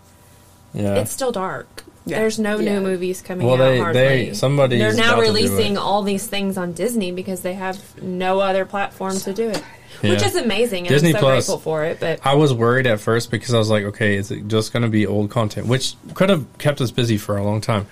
Yeah. 0.74 0.96
it's 0.96 1.12
still 1.12 1.32
dark. 1.32 1.84
Yeah. 2.06 2.20
There's 2.20 2.40
no 2.40 2.58
Yeah. 2.60 2.74
new 2.74 2.82
movies 2.82 3.22
coming 3.22 3.46
Well, 3.46 3.56
out. 3.56 3.70
they- 3.70 3.78
hardly. 3.80 4.02
they- 4.02 4.34
somebody's 4.34 4.80
They're 4.80 4.94
now 4.94 5.14
about 5.14 5.22
to 5.22 5.28
do 5.28 5.34
releasing 5.34 5.74
it. 5.74 5.78
all 5.78 6.02
these 6.02 6.26
things 6.26 6.58
on 6.58 6.74
Disney 6.74 7.12
because 7.12 7.42
they 7.42 7.54
have 7.54 7.78
no 8.02 8.40
other 8.40 8.66
platform 8.66 9.18
to 9.20 9.34
do 9.34 9.50
it, 9.50 9.62
which 10.02 10.24
is 10.24 10.36
amazing. 10.36 10.88
And 10.88 10.90
Disney 10.90 11.10
I'm 11.10 11.16
so 11.16 11.20
Plus- 11.20 11.46
grateful 11.46 11.60
for 11.60 11.84
it. 11.84 12.00
But 12.00 12.20
I 12.24 12.34
was 12.34 12.54
worried 12.54 12.88
at 12.88 13.00
first 13.00 13.30
because 13.30 13.54
I 13.54 13.60
was 13.60 13.70
like, 13.70 13.84
okay, 13.84 14.16
is 14.16 14.32
it 14.32 14.48
just 14.48 14.74
going 14.74 14.84
to 14.84 14.90
be 14.90 15.06
old 15.06 15.30
content, 15.30 15.68
which 15.68 15.94
could 16.16 16.30
have 16.30 16.46
kept 16.58 16.82
us 16.82 16.90
busy 16.90 17.18
for 17.18 17.38
a 17.38 17.44
long 17.44 17.62
time. 17.62 17.86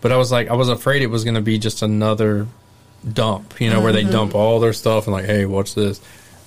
But 0.00 0.12
I 0.12 0.16
was 0.16 0.30
like, 0.30 0.48
I 0.48 0.54
was 0.54 0.68
afraid 0.68 1.02
it 1.02 1.08
was 1.08 1.24
going 1.24 1.34
to 1.34 1.40
be 1.40 1.58
just 1.58 1.82
another 1.82 2.46
dump, 3.12 3.60
you 3.60 3.70
know, 3.70 3.80
where 3.80 3.92
they 3.92 4.02
mm-hmm. 4.02 4.12
dump 4.12 4.34
all 4.34 4.60
their 4.60 4.72
stuff 4.72 5.06
and 5.06 5.14
like, 5.14 5.24
hey, 5.24 5.44
watch 5.44 5.74
this. 5.74 6.00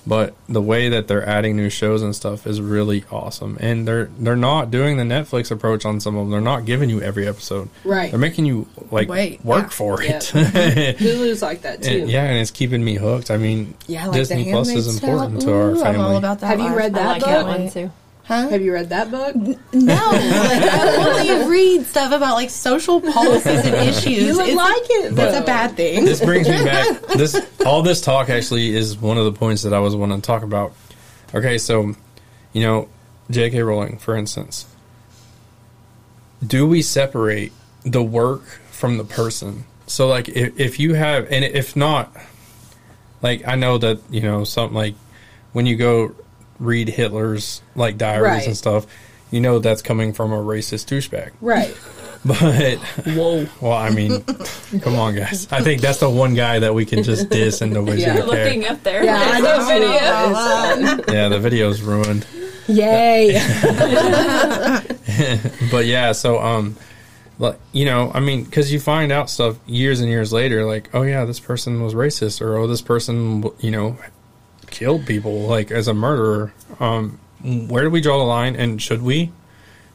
But 0.10 0.34
the 0.50 0.62
way 0.62 0.90
that 0.90 1.08
they're 1.08 1.24
adding 1.26 1.56
new 1.56 1.70
shows 1.70 2.02
and 2.02 2.16
stuff 2.16 2.48
is 2.48 2.60
really 2.60 3.06
awesome, 3.12 3.58
and 3.62 3.88
they're 3.88 4.10
they're 4.18 4.36
not 4.36 4.72
doing 4.72 4.98
the 4.98 5.04
Netflix 5.04 5.52
approach 5.52 5.86
on 5.86 6.00
some 6.00 6.16
of 6.18 6.24
them. 6.26 6.32
They're 6.32 6.42
not 6.42 6.66
giving 6.66 6.90
you 6.90 7.00
every 7.02 7.28
episode. 7.28 7.70
Right. 7.84 8.10
They're 8.10 8.20
making 8.20 8.46
you 8.46 8.68
like 8.90 9.08
Wait, 9.08 9.46
work 9.46 9.66
yeah. 9.66 9.70
for 9.70 10.02
Yeah. 10.04 10.18
it. 10.18 10.24
Hulu's 10.98 11.42
like 11.44 11.62
that 11.62 11.84
too. 11.84 12.02
And- 12.02 12.10
yeah, 12.10 12.24
and 12.24 12.40
it's 12.40 12.50
keeping 12.52 12.84
me 12.84 12.96
hooked. 12.96 13.30
I 13.30 13.38
mean, 13.38 13.76
yeah, 13.88 14.08
like 14.08 14.16
Disney 14.18 14.52
Plus 14.52 14.70
is 14.70 15.02
important 15.02 15.42
Tale. 15.42 15.50
to 15.50 15.54
our 15.56 15.70
Ooh, 15.70 15.76
family. 15.80 16.00
I'm 16.00 16.02
all 16.02 16.18
about 16.18 16.40
that. 16.40 16.48
Have 16.48 16.60
you 16.60 16.66
life. 16.66 16.78
read 16.78 16.96
I 16.96 17.00
that 17.00 17.08
like 17.08 17.20
book? 17.22 17.30
that 17.30 17.46
one 17.46 17.70
too. 17.70 17.92
Huh? 18.30 18.48
Have 18.50 18.62
you 18.62 18.72
read 18.72 18.90
that 18.90 19.10
book? 19.10 19.36
No, 19.36 19.50
like, 19.74 19.74
I 19.74 20.96
only 21.36 21.50
read 21.50 21.86
stuff 21.88 22.12
about 22.14 22.36
like 22.36 22.52
social 22.52 23.02
policies 23.02 23.66
and 23.66 23.74
issues. 23.76 24.06
You 24.24 24.38
would 24.38 24.50
It's- 24.50 24.56
like 24.56 24.84
it. 24.84 25.16
That's 25.16 25.36
a 25.36 25.42
bad 25.42 25.76
thing. 25.76 26.06
this 26.06 26.24
brings 26.24 26.48
me 26.48 26.64
back. 26.64 27.02
This 27.18 27.36
all 27.66 27.82
this 27.82 28.02
talk 28.02 28.30
actually 28.30 28.76
is 28.76 28.96
one 28.96 29.18
of 29.18 29.26
the 29.26 29.32
points 29.32 29.64
that 29.64 29.74
I 29.74 29.80
was 29.80 29.96
wanting 29.96 30.22
to 30.22 30.26
talk 30.28 30.44
about. 30.44 30.74
Okay, 31.34 31.58
so 31.58 31.96
you 32.54 32.62
know, 32.62 32.88
J.K. 33.32 33.64
Rowling, 33.64 33.98
for 33.98 34.16
instance, 34.16 34.68
do 36.46 36.68
we 36.68 36.84
separate 36.84 37.52
the 37.84 38.04
work 38.04 38.44
from 38.70 38.98
the 39.00 39.04
person? 39.04 39.66
So, 39.88 40.08
like, 40.08 40.30
if, 40.30 40.60
if 40.60 40.80
you 40.80 40.94
have, 40.94 41.32
and 41.32 41.44
if 41.44 41.76
not, 41.76 42.16
like, 43.24 43.48
I 43.48 43.56
know 43.56 43.80
that 43.80 44.00
you 44.12 44.22
know 44.22 44.44
something 44.44 44.76
like 44.76 44.94
when 45.54 45.66
you 45.66 45.76
go 45.78 46.14
read 46.60 46.90
Hitler's 46.90 47.62
like 47.76 47.98
diaries 47.98 48.24
Right. 48.24 48.48
and 48.48 48.58
stuff, 48.58 48.86
you 49.32 49.40
know 49.42 49.60
that's 49.60 49.82
coming 49.82 50.14
from 50.14 50.32
a 50.34 50.38
racist 50.38 50.86
douchebag. 50.88 51.32
Right. 51.42 51.76
But 52.26 52.80
whoa, 53.16 53.48
well, 53.62 53.72
I 53.72 53.92
mean, 53.92 54.22
come 54.82 54.96
on, 54.98 55.16
guys. 55.16 55.48
I 55.54 55.62
think 55.62 55.80
that's 55.82 56.00
the 56.02 56.10
one 56.10 56.34
guy 56.34 56.60
that 56.60 56.74
we 56.76 56.84
can 56.86 57.02
just 57.02 57.30
diss 57.30 57.62
and 57.62 57.72
nobody's 57.72 58.02
Yeah. 58.02 58.18
gonna 58.18 58.32
care. 58.34 58.44
Looking 58.46 58.66
up 58.68 58.84
there, 58.84 59.06
Yeah, 59.06 59.22
I 59.24 59.40
know. 59.40 59.58
no 59.58 59.66
video. 59.70 61.14
Yeah, 61.14 61.30
the 61.30 61.40
video's 61.40 61.82
ruined. 61.82 62.28
Yay. 62.68 63.40
But 65.72 65.86
yeah, 65.86 66.12
so 66.12 66.40
um, 66.40 66.76
like 67.38 67.58
you 67.72 67.86
know, 67.86 68.12
I 68.14 68.20
mean, 68.20 68.44
because 68.44 68.72
you 68.72 68.80
find 68.82 69.12
out 69.14 69.30
stuff 69.30 69.58
years 69.66 70.00
and 70.02 70.10
years 70.10 70.34
later, 70.34 70.66
like, 70.66 70.90
oh 70.94 71.04
yeah, 71.04 71.24
this 71.26 71.40
person 71.40 71.82
was 71.82 71.94
racist, 71.94 72.42
or 72.42 72.58
oh, 72.58 72.68
this 72.68 72.82
person, 72.82 73.44
you 73.60 73.72
know, 73.72 73.98
killed 74.72 75.06
people, 75.06 75.42
like 75.42 75.72
as 75.72 75.88
a 75.88 75.94
murderer. 75.94 76.54
Um, 76.80 77.20
where 77.44 77.84
do 77.84 77.90
we 77.90 78.02
draw 78.02 78.18
the 78.18 78.26
line, 78.26 78.56
and 78.56 78.82
should 78.82 79.02
we? 79.02 79.32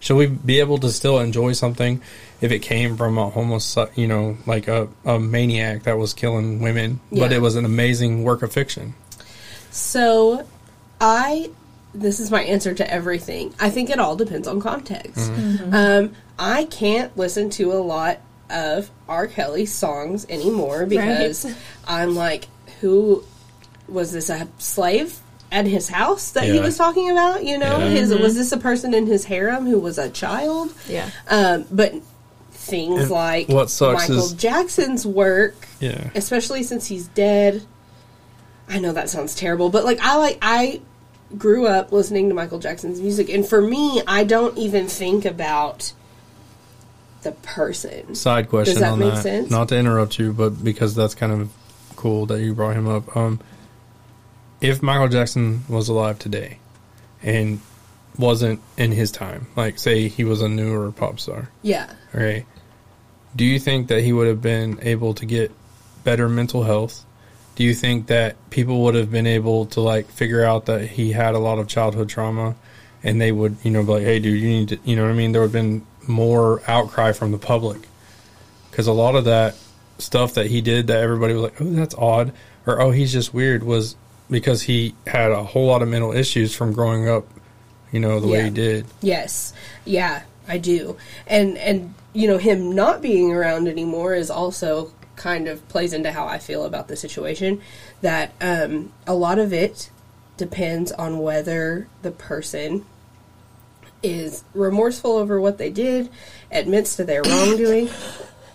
Should 0.00 0.16
we 0.16 0.26
be 0.26 0.60
able 0.60 0.78
to 0.78 0.90
still 0.90 1.18
enjoy 1.18 1.52
something 1.52 2.02
if 2.42 2.52
it 2.52 2.58
came 2.58 2.96
from 2.96 3.16
a 3.16 3.30
homeless, 3.30 3.78
you 3.94 4.06
know, 4.06 4.36
like 4.44 4.68
a, 4.68 4.88
a 5.06 5.18
maniac 5.18 5.84
that 5.84 5.96
was 5.96 6.12
killing 6.12 6.60
women, 6.60 7.00
but 7.10 7.32
it 7.32 7.40
was 7.40 7.56
an 7.56 7.64
amazing 7.64 8.22
work 8.22 8.42
of 8.42 8.52
fiction? 8.52 8.94
So, 9.70 10.46
I 11.00 11.50
this 11.94 12.20
is 12.20 12.30
my 12.30 12.42
answer 12.42 12.74
to 12.74 12.92
everything. 12.92 13.54
I 13.60 13.70
think 13.70 13.88
it 13.88 13.98
all 13.98 14.16
depends 14.16 14.48
on 14.48 14.60
context. 14.60 15.30
Um, 15.72 16.12
I 16.38 16.64
can't 16.64 17.16
listen 17.16 17.50
to 17.50 17.72
a 17.72 17.78
lot 17.78 18.20
of 18.50 18.90
R. 19.08 19.26
Kelly 19.26 19.66
songs 19.66 20.26
anymore 20.28 20.86
because 20.86 21.46
I'm 21.86 22.14
like, 22.14 22.46
who 22.80 23.24
was 23.88 24.12
this 24.12 24.30
a 24.30 24.48
slave 24.58 25.18
at 25.52 25.66
his 25.66 25.88
house 25.88 26.30
that 26.32 26.44
he 26.44 26.58
was 26.60 26.76
talking 26.76 27.10
about? 27.10 27.44
You 27.44 27.58
know, 27.58 27.78
Yeah. 27.78 27.88
his 27.88 28.14
was 28.14 28.34
this 28.34 28.50
a 28.52 28.56
person 28.56 28.94
in 28.94 29.06
his 29.06 29.24
harem 29.24 29.66
who 29.66 29.78
was 29.78 29.98
a 29.98 30.08
child? 30.08 30.72
Yeah. 30.88 31.10
Um, 31.28 31.64
but 31.70 31.94
things 32.52 33.02
And 33.02 33.10
like 33.10 33.48
what 33.48 33.68
sucks 33.70 34.08
Michael 34.08 34.24
is- 34.24 34.32
Jackson's 34.32 35.06
work 35.06 35.68
Yeah. 35.80 36.08
especially 36.14 36.62
since 36.62 36.86
he's 36.86 37.08
dead. 37.08 37.62
I 38.70 38.78
know 38.78 38.92
that 38.92 39.10
sounds 39.10 39.34
terrible, 39.34 39.68
but 39.68 39.84
like 39.84 39.98
I 40.02 40.16
like 40.16 40.38
I 40.40 40.80
grew 41.36 41.66
up 41.66 41.92
listening 41.92 42.28
to 42.30 42.34
Michael 42.34 42.58
Jackson's 42.58 43.00
music 43.00 43.28
and 43.28 43.46
for 43.46 43.60
me 43.60 44.00
I 44.06 44.24
don't 44.24 44.56
even 44.56 44.86
think 44.88 45.24
about 45.26 45.92
the 47.22 47.32
person. 47.32 48.14
Side 48.14 48.48
question 48.48 48.74
Does 48.74 48.80
that 48.82 48.92
on 48.92 48.98
make 48.98 49.14
that. 49.14 49.22
sense? 49.22 49.50
Not 49.50 49.68
to 49.68 49.76
interrupt 49.78 50.18
you, 50.18 50.32
but 50.32 50.62
because 50.64 50.94
that's 50.94 51.14
kind 51.14 51.32
of 51.32 51.50
cool 51.96 52.26
that 52.26 52.40
you 52.40 52.54
brought 52.54 52.76
him 52.76 52.88
up. 52.88 53.14
Um, 53.16 53.40
if 54.60 54.82
Michael 54.82 55.08
Jackson 55.08 55.64
was 55.68 55.88
alive 55.88 56.18
today 56.18 56.58
and 57.22 57.60
wasn't 58.18 58.60
in 58.76 58.92
his 58.92 59.10
time, 59.10 59.46
like 59.56 59.78
say 59.78 60.08
he 60.08 60.24
was 60.24 60.40
a 60.42 60.48
newer 60.48 60.92
pop 60.92 61.18
star, 61.20 61.50
Yeah. 61.62 61.92
okay, 62.14 62.46
do 63.34 63.44
you 63.44 63.58
think 63.58 63.88
that 63.88 64.02
he 64.02 64.12
would 64.12 64.28
have 64.28 64.40
been 64.40 64.78
able 64.82 65.14
to 65.14 65.26
get 65.26 65.50
better 66.04 66.28
mental 66.28 66.62
health? 66.62 67.04
Do 67.56 67.64
you 67.64 67.74
think 67.74 68.06
that 68.08 68.36
people 68.50 68.82
would 68.84 68.94
have 68.94 69.10
been 69.10 69.26
able 69.26 69.66
to 69.66 69.80
like 69.80 70.08
figure 70.08 70.44
out 70.44 70.66
that 70.66 70.86
he 70.88 71.12
had 71.12 71.34
a 71.34 71.38
lot 71.38 71.58
of 71.58 71.66
childhood 71.68 72.08
trauma 72.08 72.54
and 73.02 73.20
they 73.20 73.32
would, 73.32 73.56
you 73.62 73.70
know, 73.70 73.82
be 73.82 73.92
like, 73.92 74.02
hey, 74.02 74.18
dude, 74.18 74.40
you 74.40 74.48
need 74.48 74.68
to, 74.70 74.78
you 74.84 74.96
know 74.96 75.02
what 75.02 75.10
I 75.10 75.14
mean? 75.14 75.32
There 75.32 75.40
would 75.42 75.48
have 75.48 75.52
been 75.52 75.86
more 76.06 76.62
outcry 76.68 77.12
from 77.12 77.32
the 77.32 77.38
public 77.38 77.80
because 78.70 78.86
a 78.86 78.92
lot 78.92 79.14
of 79.14 79.24
that 79.26 79.56
stuff 79.98 80.34
that 80.34 80.46
he 80.46 80.60
did 80.60 80.86
that 80.88 81.00
everybody 81.00 81.34
was 81.34 81.42
like, 81.44 81.60
oh, 81.60 81.64
that's 81.64 81.94
odd, 81.94 82.32
or 82.66 82.80
oh, 82.80 82.90
he's 82.90 83.12
just 83.12 83.32
weird 83.34 83.62
was 83.62 83.94
because 84.30 84.62
he 84.62 84.94
had 85.06 85.30
a 85.30 85.44
whole 85.44 85.66
lot 85.66 85.82
of 85.82 85.88
mental 85.88 86.12
issues 86.12 86.54
from 86.54 86.72
growing 86.72 87.08
up, 87.08 87.26
you 87.92 88.00
know, 88.00 88.20
the 88.20 88.26
way 88.26 88.44
he 88.44 88.50
did. 88.50 88.86
Yes. 89.00 89.52
Yeah, 89.84 90.22
I 90.48 90.58
do. 90.58 90.96
And 91.26 91.56
and 91.58 91.94
you 92.12 92.28
know 92.28 92.38
him 92.38 92.72
not 92.72 93.02
being 93.02 93.32
around 93.32 93.68
anymore 93.68 94.14
is 94.14 94.30
also 94.30 94.92
kind 95.16 95.46
of 95.48 95.66
plays 95.68 95.92
into 95.92 96.10
how 96.10 96.26
I 96.26 96.38
feel 96.38 96.64
about 96.64 96.88
the 96.88 96.96
situation 96.96 97.60
that 98.00 98.32
um 98.40 98.92
a 99.06 99.14
lot 99.14 99.38
of 99.38 99.52
it 99.52 99.90
depends 100.36 100.90
on 100.92 101.18
whether 101.20 101.86
the 102.02 102.10
person 102.10 102.84
is 104.02 104.44
remorseful 104.52 105.12
over 105.12 105.40
what 105.40 105.58
they 105.58 105.70
did, 105.70 106.10
admits 106.50 106.96
to 106.96 107.04
their 107.04 107.22
wrongdoing, 107.22 107.88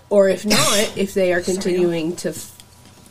or 0.10 0.30
if 0.30 0.46
not, 0.46 0.94
if 0.96 1.14
they 1.14 1.34
are 1.34 1.42
continuing 1.42 2.16
to 2.18 2.30
f- 2.30 2.59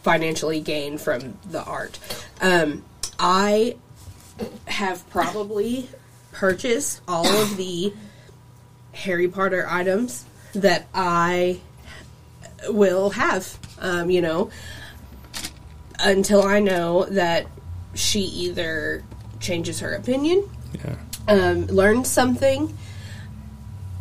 financially 0.03 0.61
gain 0.61 0.99
from 0.99 1.39
the 1.51 1.63
art. 1.63 1.99
Um, 2.41 2.85
I 3.19 3.77
have 4.67 5.09
probably 5.11 5.89
purchased 6.33 7.01
all 7.09 7.27
of 7.27 7.57
the 7.57 7.93
Harry 8.93 9.29
Potter 9.29 9.67
items 9.69 10.25
that 10.55 10.87
I 10.95 11.61
will 12.69 13.11
have. 13.11 13.59
Um, 13.81 14.11
you 14.11 14.21
know, 14.23 14.51
until 16.01 16.43
I 16.45 16.61
know 16.61 17.05
that 17.05 17.47
she 17.95 18.21
either 18.21 19.03
changes 19.41 19.81
her 19.81 19.93
opinion, 19.95 20.49
Yeah. 20.85 20.95
um, 21.29 21.67
learns 21.67 22.09
something, 22.09 22.77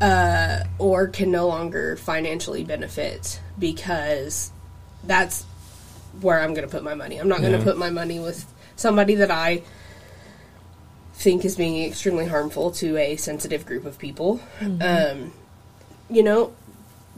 uh, 0.01 0.63
or 0.77 1.07
can 1.07 1.31
no 1.31 1.47
longer 1.47 1.95
financially 1.97 2.63
benefit 2.63 3.39
because 3.57 4.51
that's 5.03 5.45
where 6.21 6.41
I'm 6.41 6.53
going 6.53 6.65
to 6.67 6.71
put 6.71 6.83
my 6.83 6.93
money. 6.95 7.17
I'm 7.17 7.27
not 7.27 7.39
going 7.41 7.51
Yeah. 7.51 7.59
to 7.59 7.63
put 7.63 7.77
my 7.77 7.89
money 7.89 8.19
with 8.19 8.45
somebody 8.75 9.15
that 9.15 9.31
I 9.31 9.61
think 11.13 11.43
is 11.45 11.55
being 11.55 11.83
extremely 11.83 12.25
harmful 12.27 12.71
to 12.71 12.97
a 12.97 13.15
sensitive 13.15 13.65
group 13.65 13.85
of 13.85 13.97
people. 13.97 14.39
Um, 14.61 15.33
you 16.09 16.23
know, 16.23 16.53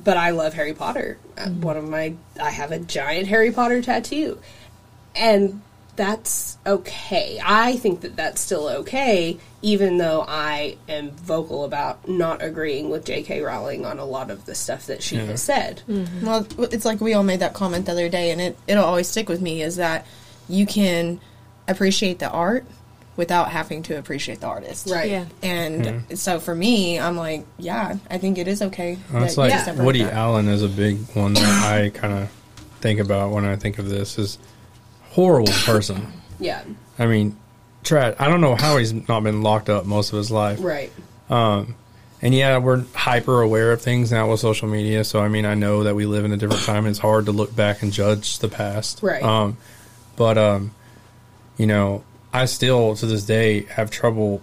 but 0.04 0.16
I 0.18 0.30
love 0.32 0.54
Harry 0.54 0.74
Potter. 0.74 1.18
Uh, 1.38 1.50
One 1.50 1.76
of 1.78 1.88
my, 1.88 2.14
I 2.42 2.52
have 2.52 2.72
a 2.72 2.80
giant 2.80 3.28
Harry 3.28 3.52
Potter 3.52 3.82
tattoo, 3.82 4.40
and 5.16 5.62
that's 6.00 6.58
okay. 6.66 7.42
I 7.44 7.76
think 7.76 8.00
that 8.02 8.16
that's 8.16 8.40
still 8.40 8.70
okay, 8.70 9.38
even 9.62 9.98
though 9.98 10.24
I 10.26 10.78
am 10.88 11.12
vocal 11.12 11.66
about 11.66 12.08
not 12.08 12.42
agreeing 12.42 12.90
with 12.90 13.04
J.K. 13.04 13.42
Rowling 13.42 13.86
on 13.86 14.00
a 14.00 14.06
lot 14.06 14.32
of 14.32 14.46
the 14.46 14.56
stuff 14.56 14.86
that 14.86 15.04
she 15.04 15.18
Yeah. 15.18 15.26
has 15.26 15.44
said. 15.44 15.82
Mm-hmm. 15.90 16.26
Well, 16.26 16.48
it's 16.72 16.86
like 16.86 17.02
we 17.02 17.14
all 17.16 17.24
made 17.24 17.42
that 17.42 17.54
comment 17.54 17.86
the 17.86 17.92
other 17.92 18.08
day, 18.08 18.32
and 18.32 18.40
it 18.40 18.58
it'll 18.66 18.86
always 18.86 19.10
stick 19.10 19.28
with 19.28 19.42
me 19.42 19.62
is 19.62 19.76
that 19.76 20.08
you 20.48 20.66
can 20.66 21.20
appreciate 21.68 22.20
the 22.20 22.30
art 22.30 22.64
without 23.18 23.50
having 23.52 23.84
to 23.84 23.98
appreciate 23.98 24.40
the 24.40 24.48
artist. 24.48 24.90
Right. 24.90 25.12
Yeah. 25.12 25.26
And 25.44 26.18
so 26.18 26.40
for 26.40 26.56
me, 26.56 26.98
I'm 26.98 27.18
like, 27.18 27.46
yeah, 27.58 27.98
I 28.10 28.20
think 28.20 28.38
it 28.38 28.48
is 28.48 28.62
okay. 28.62 28.98
Well, 29.12 29.26
It's 29.26 29.36
that 29.36 29.42
like 29.42 29.66
separate 29.66 29.84
Woody 29.84 30.04
that. 30.04 30.14
Allen 30.14 30.48
is 30.48 30.64
a 30.64 30.70
big 30.70 31.00
one 31.14 31.34
that 31.34 31.44
I 31.74 31.90
kind 31.90 32.14
of 32.14 32.32
think 32.80 33.02
about 33.02 33.32
when 33.32 33.44
I 33.44 33.58
think 33.58 33.78
of 33.80 33.90
this. 33.90 34.18
Is 34.18 34.38
horrible 35.22 35.54
person. 35.66 36.08
Yeah. 36.42 36.64
I 36.98 37.06
mean, 37.06 37.36
Trad. 37.84 38.16
I 38.18 38.30
don't 38.30 38.40
know 38.40 38.56
how 38.56 38.78
he's 38.78 38.94
not 38.94 39.24
been 39.24 39.42
locked 39.42 39.70
up 39.70 39.86
most 39.86 40.14
of 40.14 40.18
his 40.18 40.32
life. 40.32 40.60
Right. 40.62 40.90
Um, 41.30 41.76
And 42.22 42.34
yeah, 42.34 42.60
we're 42.60 42.86
hyper 42.96 43.42
aware 43.42 43.74
of 43.74 43.82
things 43.82 44.10
now 44.12 44.32
with 44.32 44.40
social 44.40 44.70
media. 44.70 45.04
So 45.04 45.20
I 45.20 45.28
mean, 45.28 45.46
I 45.46 45.56
know 45.56 45.84
that 45.84 45.96
we 45.96 46.06
live 46.06 46.24
in 46.24 46.32
a 46.32 46.38
different 46.38 46.64
time. 46.64 46.86
It's 46.86 46.98
hard 47.00 47.26
to 47.26 47.34
look 47.34 47.54
back 47.54 47.82
and 47.82 47.92
judge 47.92 48.40
the 48.40 48.48
past. 48.48 49.04
Right. 49.04 49.22
Um, 49.22 49.58
but 50.16 50.38
um, 50.38 50.72
you 51.58 51.68
know, 51.68 52.04
I 52.32 52.46
still 52.46 52.96
to 52.96 53.06
this 53.06 53.24
day 53.26 53.64
have 53.64 53.92
trouble, 53.92 54.42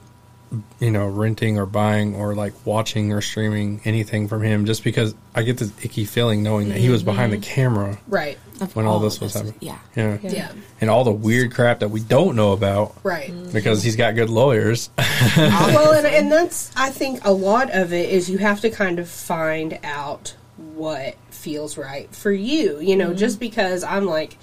you 0.81 0.90
know, 0.90 1.07
renting 1.09 1.59
or 1.59 1.65
buying 1.65 2.15
or 2.15 2.35
like 2.35 2.53
watching 2.66 3.11
or 3.12 3.23
streaming 3.23 3.81
anything 3.86 4.28
from 4.28 4.43
him, 4.43 4.66
just 4.66 4.85
because 4.85 5.15
I 5.35 5.44
get 5.44 5.57
this 5.57 5.73
icky 5.82 6.05
feeling 6.05 6.43
knowing 6.43 6.69
that 6.69 6.78
he 6.78 6.90
was 6.90 7.03
behind 7.03 7.32
the 7.32 7.39
camera 7.39 7.98
Right. 8.07 8.39
Of 8.61 8.74
when 8.74 8.87
all 8.87 8.97
of 8.97 9.03
this 9.03 9.20
was 9.20 9.35
happening. 9.35 9.55
Yeah. 9.61 9.78
Yeah. 9.95 10.19
Yeah. 10.23 10.53
And 10.81 10.91
all 10.91 11.05
the 11.05 11.12
weird 11.12 11.53
crap 11.55 11.81
that 11.81 11.89
we 11.89 12.01
don't 12.01 12.37
know 12.37 12.53
about 12.53 12.97
Right. 13.03 13.31
Mm-hmm. 13.31 13.53
because 13.53 13.83
he's 13.83 13.97
got 13.97 14.15
good 14.15 14.31
lawyers. 14.31 14.91
well, 15.37 15.93
and, 15.93 16.07
and 16.07 16.33
that's 16.33 16.70
I 16.77 16.91
think 16.91 17.24
a 17.24 17.33
lot 17.33 17.70
of 17.70 17.93
it 17.93 18.11
is 18.11 18.31
you 18.31 18.39
have 18.39 18.61
to 18.62 18.70
kind 18.70 18.99
of 18.99 19.09
find 19.09 19.78
out 19.85 20.35
what 20.57 21.16
feels 21.31 21.77
right 21.77 22.12
for 22.15 22.33
you. 22.33 22.81
You 22.81 22.97
know, 22.97 23.09
mm-hmm. 23.09 23.19
just 23.19 23.41
because 23.41 23.85
I'm 23.85 24.07
like, 24.07 24.37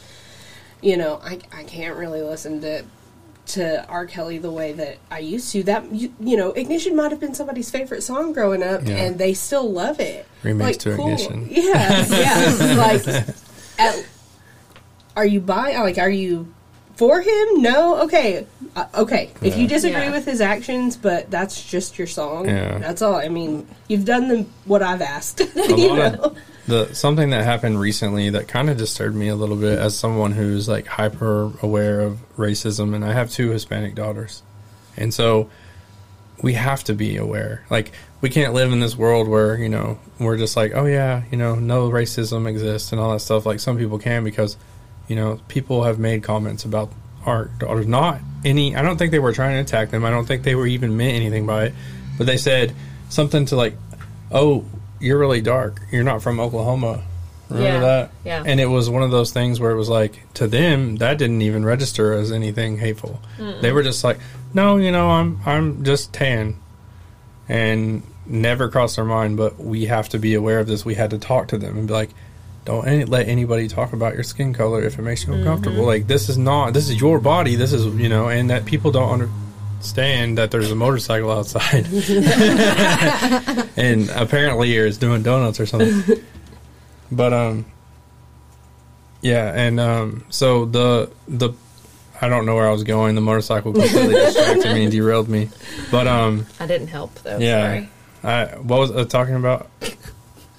you 0.81 0.97
know, 0.97 1.19
I 1.23 1.39
I 1.51 1.63
can't 1.63 1.97
really 1.97 2.21
listen 2.21 2.61
to 2.61 2.83
to 3.45 3.85
R. 3.87 4.05
Kelly 4.05 4.37
the 4.37 4.51
way 4.51 4.73
that 4.73 4.97
I 5.11 5.19
used 5.19 5.51
to. 5.51 5.63
That 5.63 5.91
you, 5.91 6.13
you 6.19 6.37
know, 6.37 6.51
Ignition 6.51 6.95
might 6.95 7.11
have 7.11 7.19
been 7.19 7.33
somebody's 7.33 7.69
favorite 7.69 8.01
song 8.01 8.33
growing 8.33 8.63
up, 8.63 8.81
Yeah. 8.85 8.95
and 8.95 9.17
they 9.17 9.33
still 9.33 9.69
love 9.71 9.99
it. 9.99 10.25
Remix 10.43 10.79
to 10.79 10.93
Ignition. 10.93 11.47
Yeah, 11.49 12.05
yeah. 12.07 12.75
like, 13.05 13.25
at, 13.79 14.05
are 15.15 15.25
you 15.25 15.39
by 15.41 15.73
Like, 15.77 15.97
are 15.97 16.09
you 16.09 16.53
for 16.95 17.21
him? 17.21 17.61
No. 17.61 18.03
Okay. 18.03 18.45
Uh, 18.75 18.85
okay. 18.95 19.31
If 19.41 19.57
you 19.57 19.67
disagree 19.67 20.01
Yeah. 20.01 20.11
with 20.11 20.25
his 20.25 20.41
actions, 20.41 20.95
but 20.97 21.29
that's 21.29 21.63
just 21.63 21.97
your 21.97 22.07
song. 22.07 22.47
Yeah. 22.47 22.77
That's 22.79 23.01
all. 23.01 23.15
I 23.15 23.29
mean, 23.29 23.67
you've 23.87 24.05
done 24.05 24.27
the 24.27 24.45
what 24.65 24.81
I've 24.81 25.01
asked. 25.01 25.39
you 25.55 25.95
know? 25.95 26.35
the 26.67 26.93
something 26.93 27.31
that 27.31 27.43
happened 27.43 27.79
recently 27.79 28.29
that 28.31 28.47
kind 28.47 28.69
of 28.69 28.77
disturbed 28.77 29.15
me 29.15 29.27
a 29.27 29.35
little 29.35 29.57
bit 29.57 29.77
as 29.77 29.97
someone 29.97 30.31
who's 30.31 30.67
like 30.69 30.87
hyper 30.87 31.51
aware 31.61 31.99
of 32.01 32.19
racism 32.37 32.95
and 32.95 33.03
I 33.03 33.13
have 33.13 33.29
two 33.29 33.49
Hispanic 33.49 33.95
daughters. 33.95 34.41
And 34.95 35.13
so 35.13 35.49
we 36.41 36.53
have 36.53 36.83
to 36.85 36.93
be 36.93 37.17
aware. 37.17 37.65
Like 37.69 37.91
we 38.23 38.29
can't 38.29 38.53
live 38.53 38.71
in 38.71 38.79
this 38.79 38.95
world 38.95 39.27
where, 39.27 39.57
you 39.57 39.67
know, 39.67 39.99
we're 40.17 40.37
just 40.37 40.55
like, 40.55 40.71
oh 40.73 40.85
yeah, 40.85 41.23
you 41.29 41.37
know, 41.37 41.55
no 41.55 41.89
racism 41.89 42.47
exists 42.47 42.91
and 42.93 43.01
all 43.01 43.11
that 43.11 43.19
stuff 43.19 43.45
like 43.45 43.59
some 43.59 43.77
people 43.77 43.99
can 43.99 44.23
because 44.23 44.55
you 45.09 45.15
know, 45.17 45.39
people 45.49 45.83
have 45.83 45.99
made 45.99 46.23
comments 46.23 46.63
about 46.63 46.89
our 47.25 47.45
daughters 47.59 47.85
not 47.85 48.19
any 48.45 48.75
I 48.75 48.81
don't 48.81 48.97
think 48.97 49.11
they 49.11 49.19
were 49.19 49.33
trying 49.33 49.55
to 49.55 49.61
attack 49.61 49.91
them. 49.91 50.05
I 50.05 50.09
don't 50.09 50.25
think 50.25 50.43
they 50.43 50.55
were 50.55 50.65
even 50.67 50.95
meant 50.97 51.15
anything 51.15 51.45
by 51.45 51.65
it. 51.65 51.73
But 52.17 52.25
they 52.27 52.37
said 52.37 52.73
something 53.09 53.45
to 53.47 53.55
like, 53.57 53.75
"Oh, 54.31 54.63
you're 55.01 55.17
really 55.19 55.41
dark. 55.41 55.81
You're 55.91 56.03
not 56.03 56.21
from 56.21 56.39
Oklahoma." 56.39 57.03
Remember 57.49 57.73
Yeah. 57.73 57.79
that? 57.79 58.11
Yeah. 58.23 58.43
And 58.45 58.59
it 58.59 58.67
was 58.67 58.89
one 58.89 59.03
of 59.03 59.11
those 59.11 59.31
things 59.31 59.59
where 59.59 59.71
it 59.71 59.75
was 59.75 59.89
like 59.89 60.21
to 60.35 60.47
them 60.47 60.95
that 60.97 61.17
didn't 61.17 61.41
even 61.41 61.65
register 61.65 62.13
as 62.13 62.31
anything 62.31 62.77
hateful. 62.77 63.19
They 63.61 63.71
were 63.73 63.83
just 63.83 64.03
like, 64.03 64.19
"No, 64.53 64.77
you 64.77 64.91
know, 64.91 65.09
I'm 65.09 65.39
I'm 65.45 65.83
just 65.83 66.13
tan." 66.13 66.55
And 67.49 68.03
never 68.25 68.69
crossed 68.69 68.95
their 68.95 69.05
mind, 69.05 69.37
but 69.37 69.59
we 69.59 69.85
have 69.85 70.09
to 70.09 70.19
be 70.19 70.33
aware 70.33 70.59
of 70.59 70.67
this. 70.67 70.85
We 70.85 70.95
had 70.95 71.09
to 71.11 71.17
talk 71.19 71.49
to 71.49 71.57
them 71.57 71.77
and 71.77 71.87
be 71.87 71.93
like, 71.93 72.09
don't 72.65 72.87
any, 72.87 73.05
let 73.05 73.27
anybody 73.27 73.67
talk 73.67 73.93
about 73.93 74.13
your 74.13 74.23
skin 74.23 74.53
color 74.53 74.81
if 74.81 74.97
it 74.97 75.01
makes 75.01 75.27
you 75.27 75.33
uncomfortable. 75.33 75.85
Like 75.85 76.07
this 76.07 76.29
is 76.29 76.37
not 76.37 76.73
this 76.73 76.89
is 76.89 76.99
your 76.99 77.19
body. 77.19 77.55
This 77.55 77.73
is 77.73 77.85
you 77.95 78.07
know, 78.07 78.29
and 78.29 78.49
that 78.49 78.65
people 78.65 78.91
don't 78.91 79.21
understand 79.79 80.37
that 80.37 80.51
there's 80.51 80.71
a 80.71 80.75
motorcycle 80.75 81.29
outside, 81.29 81.85
and 83.77 84.09
apparently 84.11 84.73
it's 84.75 84.97
doing 84.97 85.23
donuts 85.23 85.59
or 85.59 85.65
something. 85.65 86.23
But 87.11 87.31
um, 87.31 87.65
yeah, 89.21 89.53
and 89.53 89.79
um, 89.79 90.25
so 90.29 90.65
the 90.65 91.11
the 91.27 91.51
I 92.19 92.27
don't 92.27 92.45
know 92.45 92.55
where 92.55 92.67
I 92.67 92.71
was 92.71 92.83
going. 92.83 93.13
The 93.15 93.21
motorcycle 93.21 93.71
completely 93.73 94.13
distracted 94.15 94.73
me 94.73 94.83
and 94.83 94.91
derailed 94.91 95.29
me. 95.29 95.49
But 95.91 96.07
um, 96.07 96.47
I 96.59 96.65
didn't 96.65 96.87
help 96.87 97.13
though. 97.15 97.37
yeah, 97.37 97.67
Sorry. 97.67 97.89
I 98.23 98.45
what 98.57 98.79
was 98.79 98.91
I 98.91 99.03
talking 99.03 99.35
about? 99.35 99.69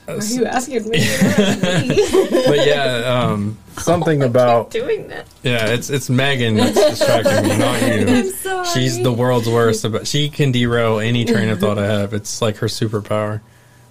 Are 0.06 0.22
you 0.22 0.44
asking 0.44 0.90
me? 0.90 0.98
You're 0.98 1.14
asking 1.14 1.88
me. 1.88 2.44
but 2.46 2.66
yeah, 2.66 3.04
um, 3.06 3.56
something 3.78 4.22
about 4.22 4.70
Doing 4.70 5.08
that. 5.08 5.26
yeah, 5.42 5.68
it's 5.68 5.88
it's 5.88 6.10
Megan 6.10 6.56
that's 6.56 6.74
distracting 6.74 7.48
me, 7.48 7.56
not 7.56 7.80
you. 7.82 8.30
sorry. 8.32 8.66
She's 8.66 9.02
the 9.02 9.12
world's 9.12 9.48
worst. 9.48 9.84
About 9.84 10.06
she 10.06 10.28
can 10.28 10.52
derail 10.52 10.98
any 10.98 11.24
train 11.24 11.48
of 11.48 11.60
thought 11.60 11.78
I 11.78 11.86
have. 11.86 12.12
It's 12.12 12.42
like 12.42 12.58
her 12.58 12.66
superpower. 12.66 13.40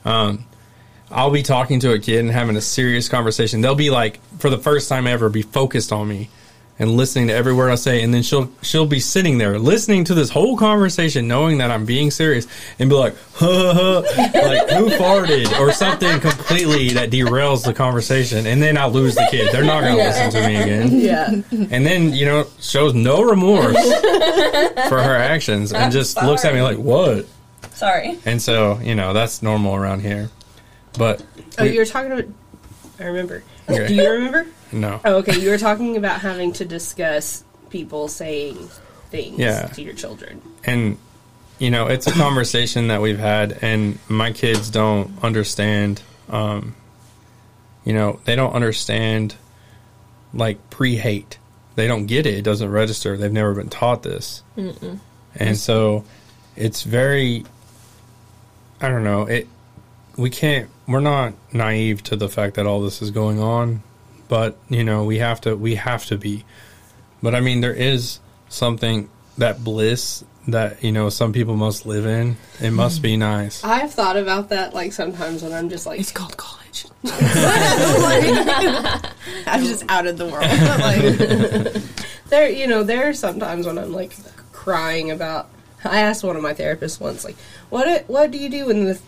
Um, 0.06 0.46
I'll 1.10 1.32
be 1.32 1.44
talking 1.44 1.80
to 1.80 1.94
a 1.94 2.00
kid 2.00 2.20
and 2.20 2.30
having 2.30 2.58
a 2.58 2.62
serious 2.62 3.10
conversation. 3.10 3.62
They'll 3.62 3.76
be 3.76 3.90
like, 3.90 4.20
for 4.38 4.50
the 4.50 4.58
first 4.58 4.90
time 4.90 5.08
ever, 5.08 5.30
be 5.30 5.42
focused 5.44 5.92
on 5.92 6.08
me 6.08 6.30
and 6.80 6.98
listening 6.98 7.28
to 7.28 7.34
every 7.34 7.54
word 7.54 7.70
I 7.70 7.76
say, 7.76 8.02
and 8.02 8.12
then 8.14 8.24
she'll 8.24 8.50
she'll 8.62 8.88
be 8.88 9.00
sitting 9.00 9.38
there 9.38 9.60
listening 9.60 10.04
to 10.06 10.14
this 10.16 10.30
whole 10.30 10.58
conversation, 10.58 11.28
knowing 11.28 11.60
that 11.60 11.70
I'm 11.72 11.86
being 11.86 12.10
serious, 12.12 12.48
and 12.80 12.90
be 12.90 12.96
like, 12.96 13.16
huh, 13.36 13.74
huh, 13.76 14.02
like 14.34 14.70
who 14.72 14.90
farted 14.90 15.60
or 15.60 15.72
something 15.72 16.20
completely 16.20 16.90
that 16.94 17.12
derails 17.12 17.64
the 17.64 17.74
conversation, 17.74 18.48
and 18.48 18.62
then 18.62 18.78
I 18.78 18.88
lose 18.88 19.16
the 19.16 19.28
kid. 19.30 19.52
They're 19.52 19.64
not 19.64 19.82
going 19.82 19.98
to 19.98 20.04
listen 20.04 20.32
to 20.32 20.48
me 20.48 20.56
again 20.56 21.00
yeah. 21.00 21.30
and 21.52 21.86
then 21.86 22.14
you 22.14 22.26
know 22.26 22.48
shows 22.60 22.94
no 22.94 23.22
remorse 23.22 23.76
for 24.90 25.02
her 25.02 25.16
actions 25.16 25.72
and 25.74 25.92
just 25.92 26.22
looks 26.24 26.44
at 26.46 26.54
me 26.54 26.62
like 26.62 26.78
what 26.78 27.26
Sorry. 27.74 28.20
and 28.26 28.42
so 28.42 28.80
you 28.80 28.96
know 28.96 29.14
that's 29.14 29.42
normal 29.42 29.76
around 29.76 30.02
here 30.02 30.30
but 30.98 31.24
Oh, 31.58 31.64
we- 31.64 31.74
you're 31.76 31.86
talking 31.86 32.12
about. 32.12 32.26
I 33.00 33.06
remember. 33.06 33.44
Okay. 33.70 33.88
Do 33.88 33.94
you 33.96 34.10
remember? 34.10 34.46
no 34.72 35.00
Oh, 35.06 35.16
okay. 35.18 35.40
You 35.40 35.50
were 35.52 35.58
talking 35.58 35.98
about 35.98 36.22
having 36.22 36.52
to 36.54 36.66
discuss 36.66 37.44
people 37.70 38.08
saying 38.08 38.58
things 39.12 39.38
Yeah. 39.40 39.68
to 39.68 39.82
your 39.82 39.94
children. 39.94 40.42
and 40.66 40.98
you 41.60 41.70
know 41.72 41.88
it's 41.88 42.08
a 42.08 42.12
conversation 42.26 42.88
that 42.88 43.02
we've 43.02 43.20
had 43.20 43.58
and 43.62 44.00
my 44.10 44.32
kids 44.32 44.70
don't 44.72 45.12
understand 45.24 46.02
um 46.30 46.76
you 47.86 47.94
know 47.94 48.20
they 48.26 48.36
don't 48.36 48.54
understand 48.54 49.36
like 50.34 50.58
pre-hate 50.72 51.38
they 51.76 51.88
don't 51.88 52.08
get 52.08 52.26
it 52.26 52.34
it 52.34 52.42
doesn't 52.42 52.70
register 52.72 53.16
they've 53.18 53.32
never 53.32 53.54
been 53.54 53.70
taught 53.70 54.02
this 54.04 54.42
and 55.36 55.56
so 55.58 56.04
it's 56.56 56.82
very 56.84 57.46
i 58.82 58.90
don't 58.90 59.04
know 59.04 59.24
it 59.28 59.48
we 60.18 60.30
can't 60.32 60.70
we're 60.88 61.00
not 61.00 61.34
naive 61.52 62.04
to 62.04 62.16
the 62.16 62.30
fact 62.30 62.56
that 62.56 62.66
all 62.66 62.82
this 62.82 63.02
is 63.02 63.12
going 63.12 63.40
on 63.40 63.82
but 64.28 64.58
you 64.70 64.84
know 64.84 65.04
we 65.04 65.18
have 65.20 65.40
to 65.42 65.56
we 65.56 65.76
have 65.76 66.06
to 66.06 66.18
be 66.18 66.44
but 67.22 67.34
i 67.36 67.40
mean 67.40 67.62
there 67.62 67.74
is 67.74 68.20
something 68.50 69.10
that 69.38 69.64
bliss 69.64 70.24
that 70.48 70.84
you 70.84 70.92
know 70.92 71.10
some 71.10 71.32
people 71.32 71.56
must 71.56 71.86
live 71.86 72.06
in 72.06 72.36
it 72.60 72.72
must 72.72 73.02
be 73.02 73.16
nice 73.16 73.64
I've 73.84 73.94
thought 73.94 74.18
about 74.18 74.50
that 74.50 74.74
like 74.74 74.92
sometimes 74.92 75.42
when 75.42 75.54
I'm 75.54 75.70
just 75.70 75.86
like, 75.86 76.00
It's 76.00 76.12
called 76.12 76.36
college. 76.38 76.86
I'm 79.46 79.64
just 79.64 79.84
out 79.90 80.08
of 80.08 80.18
the 80.18 80.26
world. 80.26 80.44
like, 81.74 81.84
there, 82.30 82.50
you 82.50 82.68
know, 82.68 82.84
there 82.84 83.10
are 83.10 83.14
sometimes 83.14 83.66
when 83.68 83.78
I'm 83.78 83.94
like 83.94 84.14
crying 84.52 85.12
about. 85.12 85.50
I 85.86 86.00
asked 86.00 86.24
one 86.24 86.36
of 86.38 86.42
my 86.42 86.54
therapists 86.54 87.00
once, 87.00 87.26
like, 87.26 87.36
what 87.70 88.08
what 88.08 88.32
do 88.32 88.38
you 88.38 88.50
do 88.50 88.68
when 88.68 88.86
the 88.86 89.00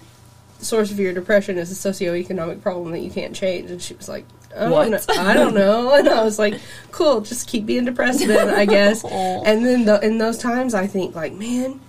source 0.59 0.91
of 0.91 0.99
your 0.99 1.13
depression 1.13 1.57
is 1.57 1.71
a 1.71 1.89
socioeconomic 1.89 2.61
problem 2.61 2.91
that 2.91 2.99
you 3.01 3.09
can't 3.11 3.35
change? 3.35 3.69
And 3.71 3.81
she 3.81 3.93
was 3.93 4.07
like, 4.09 4.25
I 4.55 4.59
don't, 4.61 4.71
What? 4.71 4.89
know, 4.89 4.99
I 5.19 5.33
don't 5.33 5.53
know. 5.53 5.93
And 5.95 6.07
I 6.09 6.23
was 6.23 6.39
like, 6.39 6.59
cool, 6.91 7.21
just 7.21 7.47
keep 7.47 7.65
being 7.65 7.85
depressed 7.85 8.25
then, 8.25 8.49
I 8.49 8.65
guess. 8.77 9.03
and 9.03 9.65
then 9.65 9.85
the, 9.85 9.99
in 10.05 10.17
those 10.17 10.37
times, 10.37 10.73
I 10.73 10.87
think 10.87 11.13
like, 11.15 11.33
man, 11.33 11.79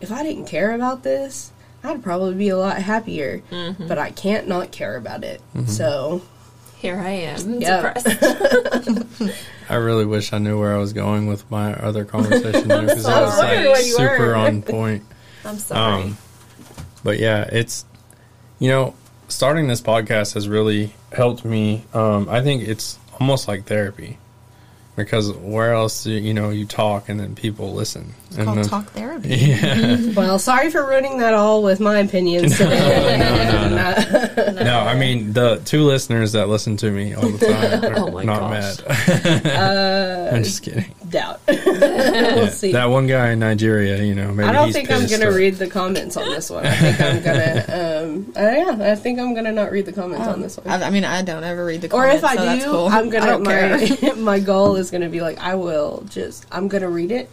if 0.00 0.12
I 0.12 0.22
didn't 0.22 0.46
care 0.46 0.72
about 0.72 1.02
this, 1.02 1.50
I'd 1.82 2.02
probably 2.02 2.34
be 2.34 2.48
a 2.50 2.56
lot 2.58 2.76
happier. 2.80 3.42
But 3.78 3.98
I 3.98 4.10
can't 4.10 4.48
not 4.48 4.70
care 4.72 4.96
about 4.96 5.24
it. 5.24 5.40
So 5.66 6.22
Here 6.78 6.98
I 6.98 7.10
am. 7.10 7.60
Yeah. 7.60 7.92
Depressed. 7.94 9.34
I 9.70 9.76
really 9.76 10.04
wish 10.04 10.32
I 10.34 10.38
knew 10.38 10.58
where 10.58 10.74
I 10.74 10.78
was 10.78 10.92
going 10.92 11.26
with 11.26 11.50
my 11.50 11.72
other 11.74 12.04
conversation 12.04 12.68
there 12.68 12.82
because 12.82 13.04
that 13.04 13.16
I 13.16 13.20
was 13.22 13.30
was 13.30 13.38
like 13.38 13.48
wondering 13.48 13.72
where 13.72 13.82
you 13.82 13.92
super 13.96 14.26
were. 14.28 14.34
on 14.34 14.62
point. 14.62 15.04
I'm 15.44 15.58
sorry. 15.58 16.02
Um, 16.04 16.18
but 17.02 17.18
yeah, 17.18 17.48
it's 17.50 17.84
you 18.64 18.70
know 18.70 18.94
starting 19.28 19.66
this 19.68 19.82
podcast 19.82 20.34
has 20.34 20.48
really 20.48 20.92
helped 21.12 21.44
me. 21.44 21.84
Um, 21.92 22.28
I 22.30 22.40
think 22.42 22.66
it's 22.66 22.98
almost 23.20 23.46
like 23.48 23.64
therapy. 23.66 24.16
because 24.96 25.32
where 25.32 25.72
else 25.74 26.04
do 26.04 26.12
you, 26.12 26.20
you 26.20 26.34
know 26.34 26.50
you 26.50 26.64
talk 26.66 27.08
and 27.08 27.18
then 27.18 27.34
people 27.34 27.74
listen. 27.74 28.14
It's 28.28 28.38
and 28.38 28.46
called 28.46 28.68
talk 28.68 28.86
therapy. 28.92 29.28
Yeah. 29.36 29.96
Well, 30.16 30.38
sorry 30.38 30.70
for 30.70 30.86
ruining 30.86 31.18
that 31.18 31.34
all 31.34 31.62
with 31.62 31.80
my 31.80 31.98
opinions 31.98 32.56
today. 32.56 33.18
no, 33.18 33.34
no, 33.50 33.76
no. 33.76 34.62
No, 34.70 34.78
I 34.80 34.94
mean 34.96 35.32
the 35.32 35.60
two 35.64 35.82
listeners 35.82 36.32
that 36.32 36.48
listen 36.48 36.76
to 36.78 36.90
me 36.90 37.14
all 37.14 37.28
the 37.28 37.46
time 37.46 37.84
are 37.84 37.98
Oh 37.98 38.18
not 38.22 38.40
gosh. 38.50 38.78
mad. 38.86 39.46
I'm 40.34 40.42
just 40.44 40.62
kidding. 40.62 40.84
Doubt. 41.14 41.40
We'll 41.48 42.48
see. 42.48 42.72
That 42.72 42.86
one 42.86 43.06
guy 43.06 43.30
in 43.30 43.38
Nigeria, 43.38 44.02
you 44.02 44.14
know, 44.16 44.32
maybe 44.32 44.48
I 44.48 44.52
don't 44.52 44.66
he's 44.66 44.74
think 44.74 44.90
I'm 44.90 45.06
gonna 45.06 45.30
or- 45.30 45.34
read 45.34 45.54
the 45.54 45.68
comments 45.68 46.16
on 46.16 46.28
this 46.28 46.50
one. 46.50 46.66
I 46.66 46.74
think 46.74 47.00
I'm 47.00 47.22
gonna, 47.22 48.02
um, 48.04 48.32
uh, 48.36 48.40
yeah, 48.40 48.92
I 48.92 48.94
think 48.96 49.20
I'm 49.20 49.32
gonna 49.34 49.52
not 49.52 49.70
read 49.70 49.86
the 49.86 49.92
comments 49.92 50.26
on 50.26 50.40
this 50.40 50.56
one. 50.56 50.66
I, 50.68 50.86
I 50.88 50.90
mean, 50.90 51.04
I 51.04 51.22
don't 51.22 51.44
ever 51.44 51.64
read 51.64 51.82
the 51.82 51.88
comments, 51.88 52.14
or 52.14 52.16
if 52.16 52.24
I 52.24 52.34
so 52.34 52.40
do, 52.42 52.46
that's 52.46 52.64
cool. 52.64 52.88
I'm 52.88 53.08
gonna. 53.10 53.24
I 53.24 53.28
don't 53.28 53.44
care. 53.44 53.78
my, 53.78 54.12
my 54.32 54.40
goal 54.40 54.74
is 54.76 54.90
gonna 54.90 55.08
be 55.08 55.20
like, 55.20 55.38
I 55.38 55.54
will 55.54 56.04
just, 56.10 56.46
I'm 56.50 56.66
gonna 56.68 56.90
read 56.90 57.12
it, 57.12 57.30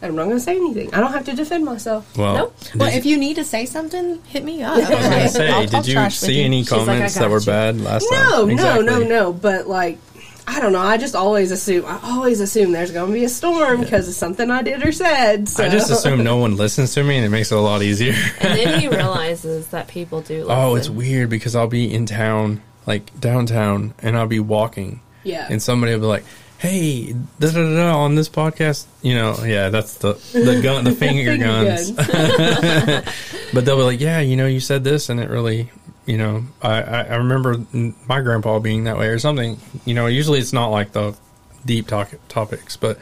I'm 0.00 0.14
not 0.14 0.24
gonna 0.24 0.38
say 0.40 0.56
anything. 0.56 0.94
I 0.94 1.00
don't 1.00 1.12
have 1.12 1.24
to 1.26 1.34
defend 1.34 1.64
myself. 1.64 2.16
Well, 2.16 2.34
Nope. 2.36 2.60
did 2.60 2.74
well, 2.76 2.92
if 2.96 3.04
you 3.04 3.16
need 3.16 3.34
to 3.34 3.44
say 3.44 3.66
something, 3.66 4.22
hit 4.24 4.44
me 4.44 4.62
up. 4.62 4.76
I 4.76 4.78
was 4.78 4.88
gonna 4.88 5.28
say, 5.28 5.50
I'll 5.50 5.62
did 5.62 5.70
talk 5.72 5.86
you 5.86 6.10
see 6.10 6.42
any 6.44 6.62
She's 6.62 6.70
like, 6.72 6.80
comments 6.86 7.14
that 7.14 7.20
got 7.20 7.30
were 7.30 7.40
you. 7.40 7.46
bad 7.46 7.80
last 7.80 8.06
No, 8.10 8.16
time? 8.16 8.30
no, 8.30 8.48
Exactly. 8.52 8.86
no, 8.86 8.98
no. 9.02 9.32
But 9.32 9.66
like, 9.66 9.98
I 10.46 10.60
don't 10.60 10.72
know. 10.72 10.80
I 10.80 10.98
just 10.98 11.14
always 11.14 11.50
assume. 11.50 11.86
I 11.86 11.98
always 12.02 12.40
assume 12.40 12.72
there's 12.72 12.90
gonna 12.90 13.12
be 13.12 13.24
a 13.24 13.28
storm 13.28 13.80
because 13.80 14.08
of 14.08 14.14
something 14.14 14.50
I 14.50 14.62
did 14.62 14.86
or 14.86 14.92
said. 14.92 15.48
So. 15.48 15.64
I 15.64 15.68
just 15.68 15.90
assume 15.90 16.22
no 16.22 16.36
one 16.36 16.56
listens 16.56 16.94
to 16.94 17.02
me, 17.04 17.16
and 17.16 17.24
it 17.24 17.30
makes 17.30 17.50
it 17.50 17.56
a 17.56 17.60
lot 17.60 17.82
easier. 17.82 18.14
And 18.40 18.58
then 18.58 18.80
he 18.80 18.88
realizes 18.94 19.68
that 19.68 19.88
people 19.88 20.20
do. 20.20 20.44
Listen. 20.44 20.50
oh, 20.50 20.74
it's 20.74 20.90
weird 20.90 21.30
because 21.30 21.56
I'll 21.56 21.66
be 21.66 21.92
in 21.92 22.04
town, 22.06 22.62
like 22.86 23.18
downtown, 23.18 23.94
and 24.00 24.16
I'll 24.16 24.26
be 24.26 24.40
walking, 24.40 25.00
yeah. 25.22 25.46
and 25.48 25.62
somebody 25.62 25.92
will 25.94 26.00
be 26.00 26.06
like, 26.06 26.24
"Hey, 26.58 27.12
da 27.12 27.50
da 27.50 27.52
da 27.52 27.76
da," 27.76 27.98
on 27.98 28.14
this 28.14 28.28
podcast." 28.28 28.84
You 29.00 29.14
know, 29.14 29.42
yeah, 29.44 29.70
that's 29.70 29.94
the 29.94 30.12
the 30.32 30.60
gun, 30.62 30.84
the 30.84 30.92
finger, 30.94 31.32
Finger 31.32 31.46
guns. 31.46 31.90
but 33.54 33.64
they'll 33.64 33.76
be 33.78 33.82
like, 33.82 34.00
"Yeah, 34.00 34.20
you 34.20 34.36
know, 34.36 34.46
you 34.46 34.60
said 34.60 34.84
this, 34.84 35.08
and 35.08 35.20
it 35.20 35.30
really." 35.30 35.70
You 36.06 36.18
know, 36.18 36.44
I, 36.62 36.82
I 36.82 37.02
I 37.02 37.14
remember 37.16 37.64
my 38.06 38.20
grandpa 38.20 38.58
being 38.58 38.84
that 38.84 38.98
way 38.98 39.08
or 39.08 39.18
something. 39.18 39.58
You 39.84 39.94
know, 39.94 40.06
usually 40.06 40.38
it's 40.38 40.52
not 40.52 40.68
like 40.68 40.92
the 40.92 41.16
deep 41.64 41.86
talk, 41.86 42.10
topics, 42.28 42.76
but 42.76 42.98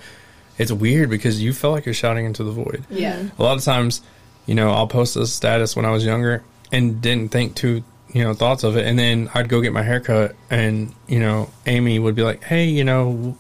it's 0.59 0.73
weird 0.73 1.11
because 1.11 1.43
you 1.43 1.53
feel 1.53 1.73
like 1.73 1.87
you're 1.87 1.95
shouting 1.95 2.25
into 2.27 2.45
the 2.45 2.53
void. 2.53 2.85
Yeah. 2.91 3.19
Mm-hmm. 3.19 3.43
A 3.43 3.45
lot 3.45 3.57
of 3.57 3.65
times, 3.65 4.03
you 4.47 4.55
know, 4.55 4.71
I'll 4.71 4.87
post 4.87 5.17
a 5.17 5.27
status 5.27 5.75
when 5.75 5.85
I 5.85 5.91
was 5.91 6.05
younger 6.05 6.43
and 6.71 7.01
didn't 7.01 7.33
think 7.33 7.55
too, 7.55 7.83
you 8.13 8.23
know, 8.23 8.35
thoughts 8.35 8.65
of 8.65 8.77
it. 8.77 8.87
And 8.87 8.99
then 8.99 9.31
I'd 9.35 9.49
go 9.49 9.61
get 9.61 9.73
my 9.73 9.83
hair 9.83 10.01
cut 10.01 10.37
and, 10.51 10.95
you 11.09 11.19
know, 11.21 11.51
Amy 11.67 11.99
would 11.99 12.15
be 12.15 12.23
like, 12.23 12.45
hey, 12.45 12.67
you 12.67 12.85
know, 12.85 13.37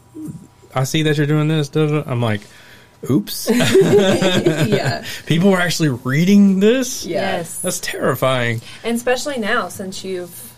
I 0.74 0.84
see 0.84 1.02
that 1.02 1.16
you're 1.16 1.26
doing 1.26 1.48
this. 1.48 1.68
Da, 1.68 1.86
da. 1.86 2.02
da." 2.02 2.10
I'm 2.10 2.22
like, 2.22 2.40
oops. 3.10 3.48
yeah. 3.50 5.04
People 5.26 5.50
were 5.50 5.60
actually 5.60 5.90
reading 5.90 6.60
this? 6.60 7.04
Yes. 7.04 7.60
That's 7.60 7.80
terrifying. 7.80 8.60
And 8.84 8.96
especially 8.96 9.38
now, 9.38 9.68
since 9.68 10.04
you've, 10.04 10.54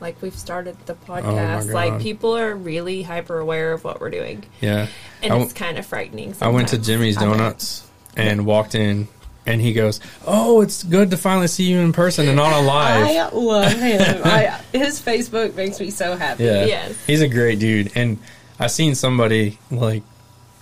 like, 0.00 0.20
we've 0.22 0.36
started 0.36 0.76
the 0.86 0.94
podcast, 0.94 1.66
God. 1.66 1.74
like, 1.74 2.00
people 2.00 2.36
are 2.36 2.54
really 2.54 3.02
hyper 3.02 3.38
aware 3.38 3.72
of 3.72 3.84
what 3.84 4.00
we're 4.00 4.10
doing. 4.10 4.44
Yeah. 4.60 4.88
And 5.22 5.32
I 5.32 5.38
it's 5.38 5.52
kind 5.52 5.78
of 5.78 5.86
frightening. 5.86 6.34
I 6.40 6.48
went 6.48 6.68
to. 6.68 6.78
Jimmy's 6.78 7.16
Donuts 7.16 7.86
and 8.16 8.46
walked 8.46 8.74
in. 8.74 9.08
And 9.46 9.58
he 9.58 9.72
goes, 9.72 10.00
"Oh, 10.26 10.60
it's 10.60 10.82
good 10.84 11.10
to 11.12 11.16
finally 11.16 11.48
see 11.48 11.64
you 11.64 11.78
in 11.78 11.94
person 11.94 12.28
and 12.28 12.36
not 12.36 12.52
on 12.52 12.66
live." 12.66 13.06
I 13.06 13.28
love 13.36 13.72
him. 13.72 14.20
I, 14.24 14.60
his 14.70 15.00
Facebook 15.00 15.54
makes 15.56 15.80
me 15.80 15.90
so 15.90 16.14
happy. 16.14 16.44
Yeah. 16.44 16.66
Yes. 16.66 17.06
He's 17.06 17.22
a 17.22 17.26
great 17.26 17.58
dude. 17.58 17.90
And 17.96 18.18
I 18.60 18.66
seen 18.66 18.94
somebody 18.94 19.58
like 19.70 20.02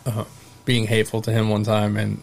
uh, 0.07 0.24
being 0.69 0.86
hateful 0.86 1.23
to 1.23 1.32
him 1.32 1.49
one 1.49 1.65
time, 1.65 1.97
and 1.97 2.23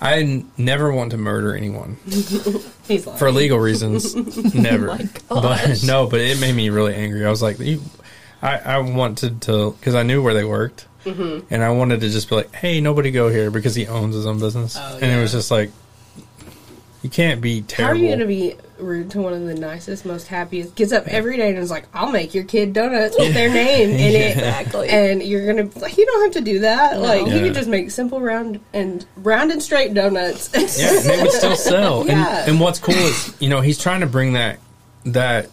I 0.00 0.44
never 0.56 0.90
want 0.90 1.10
to 1.10 1.18
murder 1.18 1.54
anyone 1.54 1.96
for 3.18 3.30
legal 3.30 3.58
reasons. 3.58 4.16
never. 4.54 4.98
Oh 5.30 5.42
but 5.42 5.82
no, 5.86 6.06
but 6.06 6.22
it 6.22 6.40
made 6.40 6.54
me 6.56 6.70
really 6.70 6.94
angry. 6.94 7.24
I 7.24 7.28
was 7.28 7.42
like, 7.42 7.58
you, 7.58 7.82
I, 8.40 8.56
I 8.56 8.78
wanted 8.78 9.42
to 9.42 9.72
because 9.72 9.94
I 9.94 10.02
knew 10.02 10.22
where 10.22 10.32
they 10.32 10.44
worked. 10.44 10.86
Mm-hmm. 11.04 11.52
And 11.52 11.62
I 11.62 11.70
wanted 11.70 12.00
to 12.00 12.10
just 12.10 12.28
be 12.28 12.34
like, 12.34 12.54
"Hey, 12.54 12.80
nobody 12.80 13.10
go 13.10 13.28
here," 13.30 13.50
because 13.50 13.74
he 13.74 13.86
owns 13.86 14.14
his 14.14 14.26
own 14.26 14.38
business, 14.38 14.76
Oh, 14.78 14.98
and 15.00 15.10
it 15.10 15.20
was 15.20 15.32
just 15.32 15.50
like, 15.50 15.70
you 17.02 17.10
can't 17.10 17.40
be 17.40 17.62
terrible. 17.62 17.94
How 17.94 18.00
are 18.00 18.02
you 18.02 18.08
going 18.08 18.20
to 18.20 18.26
be 18.26 18.56
rude 18.78 19.10
to 19.12 19.20
one 19.22 19.32
of 19.32 19.44
the 19.46 19.54
nicest, 19.54 20.04
most 20.04 20.26
happiest? 20.26 20.74
Gets 20.74 20.92
up 20.92 21.06
every 21.08 21.36
day 21.36 21.50
and 21.50 21.58
is 21.58 21.70
like, 21.70 21.84
"I'll 21.94 22.10
make 22.12 22.34
your 22.34 22.44
kid 22.44 22.72
donuts 22.72 23.16
with 23.18 23.32
their 23.34 23.48
name 23.52 23.90
in 23.90 24.14
it," 24.14 24.36
Exactly. 24.36 24.88
and 24.88 25.22
you're 25.22 25.46
gonna 25.46 25.68
like, 25.80 25.96
you 25.96 26.04
don't 26.06 26.22
have 26.24 26.32
to 26.34 26.40
do 26.50 26.60
that. 26.60 27.00
Like, 27.00 27.26
you 27.26 27.40
can 27.40 27.54
just 27.54 27.68
make 27.68 27.90
simple 27.90 28.20
round 28.20 28.60
and 28.72 29.04
round 29.16 29.50
and 29.50 29.62
straight 29.62 29.94
donuts. 29.94 30.50
Yeah, 30.54 30.94
and 30.96 31.04
they 31.04 31.22
would 31.22 31.32
still 31.42 31.56
sell. 31.56 32.06
Yeah. 32.06 32.40
And, 32.40 32.50
and 32.52 32.60
what's 32.60 32.78
cool 32.78 32.94
is, 32.94 33.34
you 33.40 33.48
know, 33.48 33.60
he's 33.60 33.78
trying 33.78 34.00
to 34.00 34.06
bring 34.06 34.34
that 34.34 34.58
that 35.06 35.48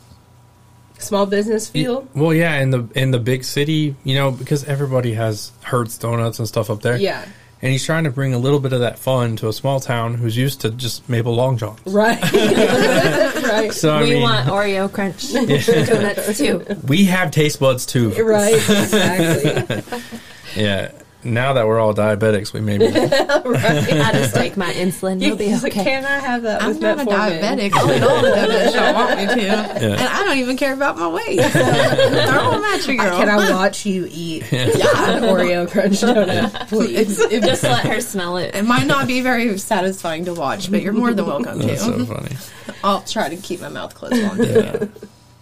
Small 0.99 1.27
business 1.27 1.69
feel. 1.69 2.07
Well, 2.15 2.33
yeah, 2.33 2.59
in 2.59 2.71
the 2.71 2.87
in 2.95 3.11
the 3.11 3.19
big 3.19 3.43
city, 3.43 3.95
you 4.03 4.15
know, 4.15 4.31
because 4.31 4.63
everybody 4.63 5.13
has 5.13 5.51
Hurts 5.61 5.97
donuts 5.97 6.39
and 6.39 6.47
stuff 6.47 6.69
up 6.71 6.81
there. 6.81 6.97
Yeah. 6.97 7.23
And 7.61 7.71
he's 7.71 7.83
trying 7.85 8.03
to 8.03 8.11
bring 8.11 8.33
a 8.35 8.37
little 8.37 8.59
bit 8.59 8.71
of 8.71 8.81
that 8.81 8.99
fun 8.99 9.35
to 9.37 9.47
a 9.47 9.53
small 9.53 9.79
town 9.79 10.13
who's 10.13 10.37
used 10.37 10.61
to 10.61 10.69
just 10.69 11.09
Maple 11.09 11.33
Long 11.35 11.57
Johns. 11.57 11.79
Right. 11.87 12.21
right. 12.31 13.73
So 13.73 13.93
I 13.95 14.03
we 14.03 14.09
mean, 14.11 14.21
want 14.21 14.47
Oreo 14.47 14.91
Crunch 14.91 15.33
donuts 15.33 16.37
too. 16.37 16.63
we 16.87 17.05
have 17.05 17.31
taste 17.31 17.59
buds 17.59 17.85
too. 17.85 18.11
Right. 18.23 18.53
Exactly. 18.69 19.83
Yeah. 20.55 20.91
Now 21.27 21.53
that 21.53 21.67
we're 21.67 21.79
all 21.79 21.93
diabetics, 21.93 22.53
we 22.53 22.61
maybe. 22.61 22.85
I 22.95 24.11
just 24.13 24.33
take 24.33 24.55
my 24.55 24.71
insulin. 24.73 25.21
You'll 25.21 25.35
be 25.35 25.47
He's 25.47 25.61
like, 25.61 25.73
okay. 25.73 25.83
Can 25.83 26.05
I 26.05 26.19
have 26.19 26.41
that? 26.43 26.61
I'm 26.61 26.69
with 26.69 26.81
not 26.81 26.99
a 27.01 27.05
diabetic. 27.05 27.71
I'll 27.73 27.91
eat 27.91 28.01
all 28.01 28.21
the 28.21 28.71
y'all 28.73 28.93
want 28.93 29.17
me 29.17 29.25
to. 29.25 29.49
And 29.49 30.01
I 30.01 30.23
don't 30.23 30.37
even 30.37 30.55
care 30.57 30.73
about 30.73 30.97
my 30.97 31.07
weight. 31.07 31.39
So 31.57 32.25
throw 32.31 32.51
them 32.51 32.63
at 32.63 32.87
you, 32.87 32.97
girl. 32.97 33.17
Can 33.17 33.29
I 33.29 33.51
watch 33.51 33.85
you 33.85 34.07
eat 34.09 34.43
an 34.53 35.21
Oreo 35.23 35.69
crunch 35.69 36.01
donut, 36.01 36.67
please? 36.69 37.19
It's- 37.19 37.31
it, 37.31 37.43
Just 37.43 37.63
let 37.63 37.85
her 37.85 37.99
smell 38.01 38.37
it. 38.37 38.55
it 38.55 38.63
might 38.63 38.85
not 38.87 39.07
be 39.07 39.21
very 39.21 39.57
satisfying 39.57 40.25
to 40.25 40.33
watch, 40.33 40.69
but 40.71 40.81
you're 40.81 40.93
more 40.93 41.13
than 41.13 41.25
welcome 41.25 41.59
That's 41.59 41.83
so 41.83 41.97
to. 41.97 42.05
funny. 42.05 42.35
I'll 42.83 43.01
try 43.01 43.29
to 43.29 43.35
keep 43.37 43.59
my 43.61 43.69
mouth 43.69 43.93
closed 43.95 44.13
while 44.21 44.31
I'm 44.31 44.37
doing 44.37 44.65
it. 44.65 44.89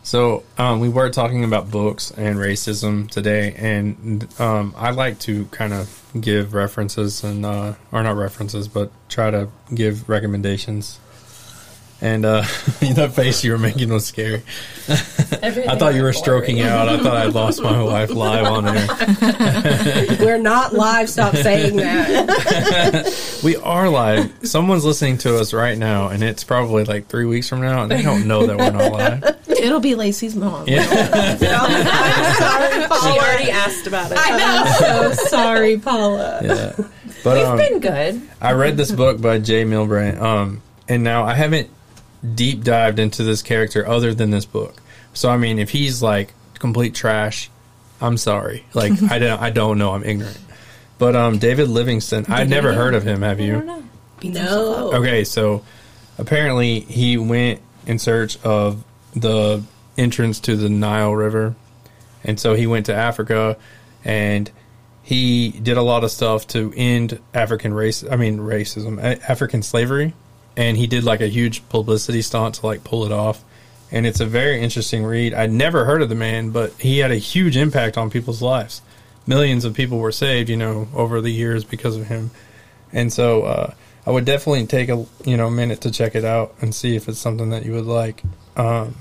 So 0.05 0.43
um, 0.59 0.81
we 0.81 0.87
were 0.87 1.09
talking 1.09 1.43
about 1.43 1.71
books 1.71 2.11
and 2.11 2.37
racism 2.37 3.09
today, 3.09 3.55
and 3.57 4.27
um, 4.39 4.75
I 4.77 4.91
like 4.91 5.17
to 5.21 5.45
kind 5.45 5.73
of 5.73 6.03
give 6.21 6.53
references 6.53 7.23
and 7.23 7.43
uh, 7.43 7.73
or 7.91 8.03
not 8.03 8.15
references, 8.15 8.67
but 8.67 8.91
try 9.09 9.31
to 9.31 9.49
give 9.73 10.07
recommendations. 10.07 10.99
And 12.01 12.25
uh, 12.25 12.41
the 12.79 13.09
face 13.13 13.43
you 13.43 13.51
were 13.53 13.57
making 13.57 13.89
was 13.89 14.05
scary. 14.05 14.43
I 14.87 15.75
thought 15.77 15.95
you 15.95 16.03
were 16.03 16.13
stroking 16.13 16.61
out. 16.61 16.89
I 16.89 16.97
thought 17.01 17.15
I'd 17.15 17.33
lost 17.33 17.61
my 17.61 17.81
wife 17.81 18.09
live 18.09 18.45
on 18.45 18.67
air. 18.67 18.87
We're 20.19 20.37
not 20.37 20.73
live. 20.73 21.09
Stop 21.09 21.35
saying 21.35 21.77
that. 21.77 23.31
We 23.43 23.55
are 23.57 23.89
live. 23.89 24.31
Someone's 24.43 24.83
listening 24.85 25.19
to 25.19 25.37
us 25.37 25.53
right 25.53 25.77
now, 25.77 26.07
and 26.07 26.23
it's 26.23 26.43
probably 26.43 26.83
like 26.83 27.07
three 27.07 27.25
weeks 27.25 27.47
from 27.47 27.61
now, 27.61 27.83
and 27.83 27.91
they 27.91 28.01
don't 28.01 28.27
know 28.27 28.47
that 28.47 28.57
we're 28.57 28.71
not 28.71 28.91
live. 28.91 29.37
It'll 29.47 29.79
be 29.79 29.93
Lacey's 29.93 30.35
mom. 30.35 30.67
Yeah. 30.67 31.37
She 31.37 31.45
already 33.19 33.51
asked 33.51 33.85
about 33.85 34.11
it. 34.11 34.17
I'm 34.19 34.67
so 34.73 35.13
sorry, 35.25 35.77
Paula. 35.77 36.39
yeah. 36.43 36.73
But 37.23 37.37
We've 37.37 37.45
um, 37.45 37.57
been 37.57 37.79
good. 37.79 38.21
I 38.41 38.53
read 38.53 38.77
this 38.77 38.91
book 38.91 39.21
by 39.21 39.37
Jay 39.37 39.63
Milbrandt, 39.63 40.19
um, 40.19 40.61
and 40.87 41.03
now 41.03 41.23
I 41.23 41.35
haven't 41.35 41.69
deep 42.33 42.63
dived 42.63 42.99
into 42.99 43.23
this 43.23 43.41
character 43.41 43.87
other 43.87 44.13
than 44.13 44.31
this 44.31 44.45
book. 44.45 44.81
So 45.13 45.29
I 45.29 45.37
mean, 45.37 45.59
if 45.59 45.69
he's 45.69 46.01
like 46.01 46.33
complete 46.59 46.95
trash, 46.95 47.49
I'm 48.01 48.17
sorry. 48.17 48.65
Like 48.73 48.91
I 49.03 49.19
don't, 49.19 49.41
I 49.41 49.49
don't 49.49 49.77
know. 49.77 49.93
I'm 49.93 50.03
ignorant. 50.03 50.39
But 50.97 51.15
um, 51.15 51.39
David 51.39 51.69
Livingstone, 51.69 52.25
I'd 52.29 52.49
never 52.49 52.73
heard 52.73 52.95
of 52.95 53.03
him. 53.03 53.21
Have 53.21 53.39
you? 53.39 53.83
No. 54.23 54.93
Okay, 54.93 55.23
so 55.25 55.63
apparently 56.17 56.79
he 56.79 57.17
went 57.17 57.61
in 57.85 57.99
search 57.99 58.41
of 58.43 58.83
the 59.13 59.61
entrance 59.97 60.39
to 60.41 60.55
the 60.55 60.69
Nile 60.69 61.13
River, 61.13 61.55
and 62.23 62.39
so 62.39 62.53
he 62.53 62.65
went 62.65 62.85
to 62.87 62.95
Africa, 62.95 63.57
and 64.05 64.49
he 65.03 65.51
did 65.51 65.77
a 65.77 65.81
lot 65.81 66.03
of 66.03 66.11
stuff 66.11 66.47
to 66.47 66.73
end 66.75 67.19
African 67.33 67.73
race. 67.73 68.03
I 68.09 68.15
mean 68.15 68.39
racism, 68.39 68.99
African 69.29 69.63
slavery, 69.63 70.13
and 70.57 70.77
he 70.77 70.87
did 70.87 71.03
like 71.03 71.21
a 71.21 71.27
huge 71.27 71.67
publicity 71.69 72.21
stunt 72.21 72.55
to 72.55 72.65
like 72.65 72.83
pull 72.83 73.05
it 73.05 73.11
off. 73.11 73.43
And 73.91 74.05
it's 74.05 74.19
a 74.19 74.25
very 74.25 74.61
interesting 74.61 75.03
read. 75.03 75.33
I'd 75.33 75.51
never 75.51 75.85
heard 75.85 76.01
of 76.01 76.09
the 76.09 76.15
man, 76.15 76.49
but 76.49 76.73
he 76.73 76.99
had 76.99 77.11
a 77.11 77.17
huge 77.17 77.55
impact 77.55 77.97
on 77.97 78.09
people's 78.09 78.41
lives. 78.41 78.81
Millions 79.27 79.63
of 79.63 79.73
people 79.73 79.99
were 79.99 80.11
saved, 80.11 80.49
you 80.49 80.57
know, 80.57 80.87
over 80.93 81.21
the 81.21 81.29
years 81.29 81.63
because 81.63 81.95
of 81.95 82.07
him. 82.07 82.31
And 82.91 83.11
so 83.11 83.43
uh, 83.43 83.73
I 84.05 84.11
would 84.11 84.25
definitely 84.25 84.65
take 84.67 84.89
a 84.89 85.05
you 85.25 85.37
know 85.37 85.49
minute 85.49 85.81
to 85.81 85.91
check 85.91 86.15
it 86.15 86.23
out 86.23 86.55
and 86.61 86.73
see 86.73 86.95
if 86.95 87.09
it's 87.09 87.19
something 87.19 87.49
that 87.49 87.65
you 87.65 87.73
would 87.73 87.85
like. 87.85 88.21
Um, 88.55 88.95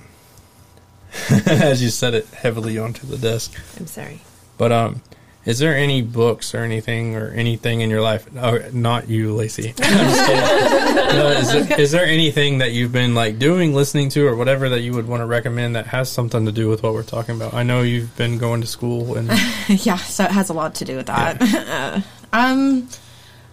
as 1.46 1.82
you 1.82 1.90
said 1.90 2.14
it 2.14 2.26
heavily 2.28 2.78
onto 2.78 3.06
the 3.06 3.18
desk, 3.18 3.54
I'm 3.78 3.86
sorry. 3.86 4.20
but 4.58 4.72
um, 4.72 5.02
Is 5.44 5.58
there 5.58 5.76
any 5.76 6.00
books 6.00 6.54
or 6.54 6.58
anything 6.60 7.16
or 7.16 7.28
anything 7.28 7.82
in 7.82 7.90
your 7.90 8.00
life? 8.00 8.26
Oh, 8.36 8.58
not 8.72 9.10
you, 9.10 9.34
Lacey. 9.34 9.74
I'm 9.82 10.08
just 10.08 10.26
kidding. 10.26 11.16
No, 11.16 11.28
is, 11.28 11.52
there, 11.52 11.80
is 11.80 11.92
there 11.92 12.06
anything 12.06 12.58
that 12.58 12.72
you've 12.72 12.92
been 12.92 13.14
like 13.14 13.38
doing, 13.38 13.74
listening 13.74 14.08
to, 14.10 14.26
or 14.26 14.36
whatever 14.36 14.70
that 14.70 14.80
you 14.80 14.94
would 14.94 15.06
want 15.06 15.20
to 15.20 15.26
recommend 15.26 15.76
that 15.76 15.86
has 15.88 16.10
something 16.10 16.46
to 16.46 16.52
do 16.52 16.68
with 16.70 16.82
what 16.82 16.94
we're 16.94 17.02
talking 17.02 17.36
about? 17.36 17.52
I 17.52 17.62
know 17.62 17.82
you've 17.82 18.16
been 18.16 18.38
going 18.38 18.62
to 18.62 18.66
school 18.66 19.16
and 19.16 19.28
yeah, 19.68 19.96
so 19.96 20.24
it 20.24 20.30
has 20.30 20.48
a 20.48 20.54
lot 20.54 20.76
to 20.76 20.84
do 20.84 20.96
with 20.96 21.06
that. 21.06 21.42
Uh, 21.74 22.00
um, 22.32 22.88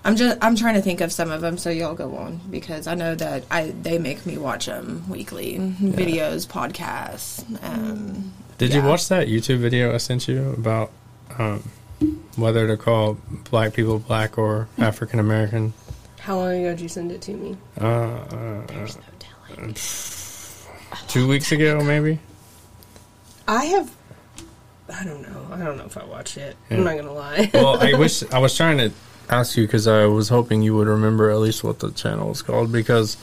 I'm 0.03 0.15
just 0.15 0.37
I'm 0.41 0.55
trying 0.55 0.75
to 0.75 0.81
think 0.81 1.01
of 1.01 1.11
some 1.11 1.31
of 1.31 1.41
them, 1.41 1.57
so 1.57 1.69
y'all 1.69 1.93
go 1.93 2.15
on 2.17 2.39
because 2.49 2.87
I 2.87 2.95
know 2.95 3.15
that 3.15 3.45
I 3.49 3.73
they 3.81 3.99
make 3.99 4.25
me 4.25 4.37
watch 4.37 4.65
them 4.65 5.05
weekly, 5.07 5.57
videos, 5.57 6.47
podcasts. 6.47 7.43
Um, 7.63 8.33
Did 8.57 8.73
you 8.73 8.81
watch 8.81 9.07
that 9.09 9.27
YouTube 9.27 9.59
video 9.59 9.93
I 9.93 9.97
sent 9.97 10.27
you 10.27 10.49
about 10.51 10.91
um, 11.37 11.63
whether 12.35 12.67
to 12.67 12.77
call 12.77 13.17
black 13.49 13.73
people 13.73 13.99
black 13.99 14.37
or 14.37 14.67
African 14.77 15.19
American? 15.19 15.73
How 16.19 16.37
long 16.37 16.51
ago 16.51 16.69
did 16.69 16.81
you 16.81 16.89
send 16.89 17.11
it 17.11 17.21
to 17.23 17.33
me? 17.33 17.57
Uh, 17.79 17.85
uh, 17.85 18.61
uh, 19.57 19.73
two 21.07 21.27
weeks 21.27 21.51
ago, 21.51 21.83
maybe. 21.83 22.19
I 23.47 23.65
have. 23.65 23.91
I 24.93 25.03
don't 25.03 25.21
know. 25.21 25.47
I 25.51 25.57
don't 25.57 25.77
know 25.77 25.85
if 25.85 25.97
I 25.97 26.05
watched 26.05 26.37
it. 26.37 26.55
Yeah. 26.69 26.77
I'm 26.77 26.83
not 26.83 26.97
gonna 26.97 27.13
lie. 27.13 27.49
Well, 27.53 27.79
I 27.79 27.93
wish 27.97 28.23
I 28.31 28.39
was 28.39 28.55
trying 28.55 28.77
to 28.77 28.91
ask 29.29 29.57
you 29.57 29.65
because 29.65 29.87
I 29.87 30.05
was 30.05 30.29
hoping 30.29 30.61
you 30.61 30.75
would 30.75 30.87
remember 30.87 31.29
at 31.31 31.37
least 31.37 31.63
what 31.63 31.79
the 31.79 31.91
channel 31.91 32.31
is 32.31 32.41
called 32.41 32.71
because 32.71 33.17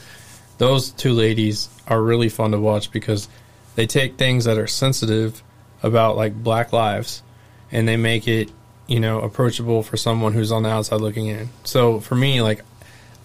those 0.57 0.91
two 0.91 1.13
ladies 1.13 1.69
are 1.87 2.03
really 2.03 2.29
fun 2.29 2.53
to 2.53 2.59
watch 2.59 2.91
because 2.91 3.29
they 3.77 3.87
take 3.87 4.17
things 4.17 4.45
that 4.47 4.59
are 4.59 4.67
sensitive 4.67 5.43
about 5.83 6.17
like 6.17 6.35
black 6.35 6.73
lives 6.73 7.23
and 7.71 7.87
they 7.87 7.97
make 7.97 8.27
it 8.27 8.51
you 8.89 8.99
know 8.99 9.21
approachable 9.21 9.83
for 9.85 9.97
someone 9.97 10.33
who's 10.33 10.51
on 10.51 10.65
the 10.65 10.69
outside 10.69 11.01
looking 11.01 11.27
in 11.27 11.49
so 11.65 12.01
for 12.01 12.15
me 12.17 12.41
like 12.43 12.63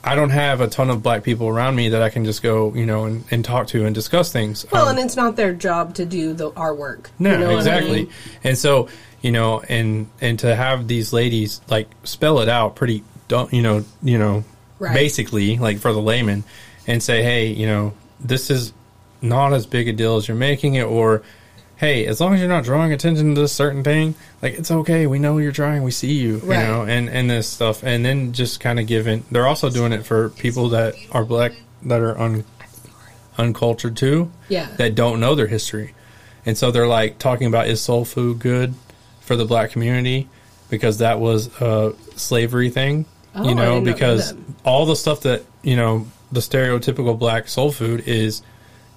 i 0.03 0.13
don't 0.13 0.29
have 0.31 0.59
a 0.61 0.67
ton 0.67 0.89
of 0.89 1.01
black 1.01 1.23
people 1.23 1.47
around 1.47 1.75
me 1.75 1.89
that 1.89 2.01
i 2.01 2.09
can 2.09 2.25
just 2.25 2.43
go 2.43 2.73
you 2.75 2.85
know 2.85 3.05
and, 3.05 3.23
and 3.31 3.43
talk 3.45 3.65
to 3.67 3.85
and 3.85 3.95
discuss 3.95 4.31
things 4.31 4.65
well, 4.71 4.87
Um, 4.89 4.97
and 4.97 5.05
it's 5.05 5.15
not 5.15 5.35
their 5.37 5.53
job 5.53 5.95
to 5.95 6.05
do 6.05 6.33
the 6.33 6.51
our 6.51 6.75
work. 6.75 7.09
no, 7.17 7.31
You 7.31 7.37
know 7.39 7.45
what 7.47 7.55
I 7.55 7.57
exactly. 7.59 8.01
mean? 8.03 8.11
And 8.43 8.57
so, 8.57 8.89
you 9.21 9.31
know, 9.31 9.61
and 9.61 10.07
and 10.19 10.37
to 10.39 10.53
have 10.55 10.87
these 10.87 11.13
ladies 11.13 11.61
like 11.69 11.87
spell 12.03 12.39
it 12.41 12.49
out 12.49 12.75
pretty 12.75 13.03
don't 13.29 13.51
you 13.53 13.61
know, 13.61 13.85
you 14.03 14.17
know, 14.19 14.43
Right. 14.79 14.93
basically 14.93 15.57
like 15.57 15.77
for 15.79 15.93
the 15.93 16.01
layman 16.01 16.43
and 16.87 17.01
say, 17.01 17.23
"Hey, 17.23 17.47
you 17.47 17.65
know, 17.67 17.93
this 18.19 18.49
is 18.49 18.73
not 19.21 19.53
as 19.53 19.65
big 19.65 19.87
a 19.87 19.93
deal 19.93 20.17
as 20.17 20.27
you're 20.27 20.35
making 20.35 20.75
it 20.75 20.83
or 20.83 21.21
hey, 21.77 22.05
as 22.05 22.21
long 22.21 22.33
as 22.33 22.39
you're 22.39 22.49
not 22.49 22.63
drawing 22.63 22.93
attention 22.93 23.35
to 23.35 23.41
this 23.41 23.51
certain 23.51 23.83
thing, 23.83 24.15
like 24.41 24.53
it's 24.53 24.71
okay. 24.71 25.05
We 25.07 25.19
know 25.19 25.37
you're 25.37 25.51
trying. 25.51 25.83
We 25.83 25.91
see 25.91 26.13
you, 26.13 26.37
Right. 26.37 26.59
you 26.61 26.67
know, 26.67 26.83
and 26.83 27.09
and 27.09 27.29
this 27.29 27.47
stuff 27.47 27.83
and 27.83 28.05
then 28.05 28.31
just 28.33 28.59
kind 28.59 28.79
of 28.79 28.87
giving 28.87 29.23
they're 29.31 29.47
also 29.47 29.69
doing 29.69 29.91
it 29.91 30.05
for 30.05 30.29
people 30.29 30.69
that 30.69 30.95
are 31.11 31.25
black 31.25 31.51
that 31.83 31.99
are 31.99 32.17
un 32.19 32.43
uncultured 33.37 33.97
too 33.97 34.31
Yeah. 34.49 34.67
that 34.77 34.95
don't 34.95 35.19
know 35.19 35.35
their 35.35 35.47
history. 35.47 35.93
And 36.45 36.57
so 36.57 36.71
they're 36.71 36.87
like 36.87 37.17
talking 37.19 37.47
about 37.47 37.67
is 37.67 37.81
soul 37.81 38.05
food 38.05 38.39
good 38.39 38.73
for 39.21 39.35
the 39.35 39.45
black 39.45 39.71
community 39.71 40.27
because 40.69 40.99
that 40.99 41.19
was 41.19 41.47
a 41.61 41.93
slavery 42.15 42.69
thing, 42.69 43.05
Oh, 43.35 43.47
you 43.47 43.55
know, 43.55 43.79
not 43.79 43.85
know 43.85 43.91
because 43.93 44.33
all 44.63 44.85
the 44.85 44.95
stuff 44.95 45.21
that, 45.21 45.43
you 45.63 45.75
know, 45.75 46.05
the 46.31 46.41
stereotypical 46.41 47.17
black 47.17 47.47
soul 47.47 47.71
food 47.71 48.03
is, 48.07 48.41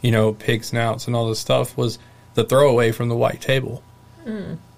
you 0.02 0.10
know, 0.10 0.32
pig 0.34 0.64
snouts 0.64 1.06
and 1.06 1.16
all 1.16 1.28
this 1.28 1.38
stuff 1.38 1.76
was 1.76 1.98
the 2.36 2.44
throwaway 2.44 2.92
from 2.92 3.08
the 3.08 3.16
white 3.16 3.40
table. 3.40 3.82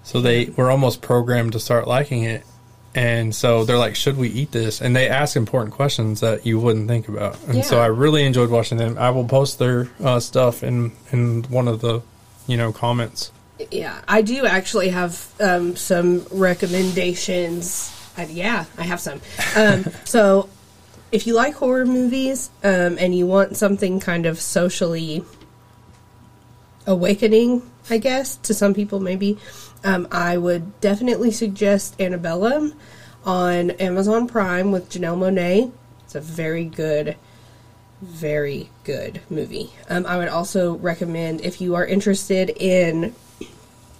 So 0.03 0.21
they 0.21 0.45
were 0.45 0.71
almost 0.71 1.01
programmed 1.01 1.53
to 1.53 1.59
start 1.59 1.87
liking 1.87 2.23
it. 2.23 2.43
And 2.95 3.35
so 3.35 3.65
they're 3.65 3.77
like, 3.77 3.95
should 3.95 4.17
we 4.17 4.29
eat 4.29 4.51
this? 4.51 4.81
And 4.81 4.95
they 4.95 5.07
ask 5.07 5.35
important 5.35 5.73
questions 5.73 6.21
that 6.21 6.45
you 6.45 6.59
wouldn't 6.59 6.87
think 6.87 7.07
about. 7.07 7.37
And 7.47 7.63
so 7.63 7.79
I 7.79 7.85
really 7.87 8.25
enjoyed 8.25 8.49
watching 8.49 8.79
them. 8.79 8.97
I 8.97 9.11
will 9.11 9.27
post 9.27 9.59
their 9.59 9.89
uh, 10.03 10.19
stuff 10.19 10.63
in 10.63 10.91
in 11.11 11.43
one 11.43 11.67
of 11.67 11.81
the, 11.81 12.01
you 12.47 12.57
know, 12.57 12.71
comments. 12.71 13.31
Yeah, 13.71 14.01
I 14.07 14.21
do 14.21 14.45
actually 14.45 14.89
have 14.89 15.31
um, 15.39 15.75
some 15.75 16.25
recommendations. 16.31 17.95
Uh, 18.17 18.25
yeah, 18.29 18.65
I 18.77 18.83
have 18.83 18.99
some. 18.99 19.21
Um, 19.55 19.85
so, 20.05 20.49
if 21.11 21.27
you 21.27 21.35
like 21.35 21.55
horror 21.55 21.85
movies 21.85 22.49
um, 22.63 22.97
and 22.99 23.15
you 23.15 23.27
want 23.27 23.57
something 23.57 23.99
kind 23.99 24.25
of 24.25 24.39
socially 24.39 25.23
awakening, 26.89 27.61
I 27.89 27.99
guess, 27.99 28.35
to 28.37 28.53
some 28.53 28.73
people 28.73 28.99
maybe, 28.99 29.37
um, 29.83 30.07
I 30.11 30.37
would 30.37 30.81
definitely 30.81 31.31
suggest 31.31 31.95
Antebellum 32.01 32.73
on 33.25 33.71
Amazon 33.71 34.27
Prime 34.27 34.71
with 34.71 34.89
Janelle 34.89 35.17
Monáe. 35.17 35.71
It's 36.03 36.15
a 36.15 36.21
very 36.21 36.65
good 36.65 37.15
very 38.01 38.69
good 38.85 39.19
movie. 39.29 39.69
Um, 39.89 40.05
I 40.05 40.17
would 40.17 40.29
also 40.29 40.75
recommend 40.77 41.41
if 41.41 41.59
you 41.59 41.75
are 41.75 41.85
interested 41.85 42.49
in 42.49 43.13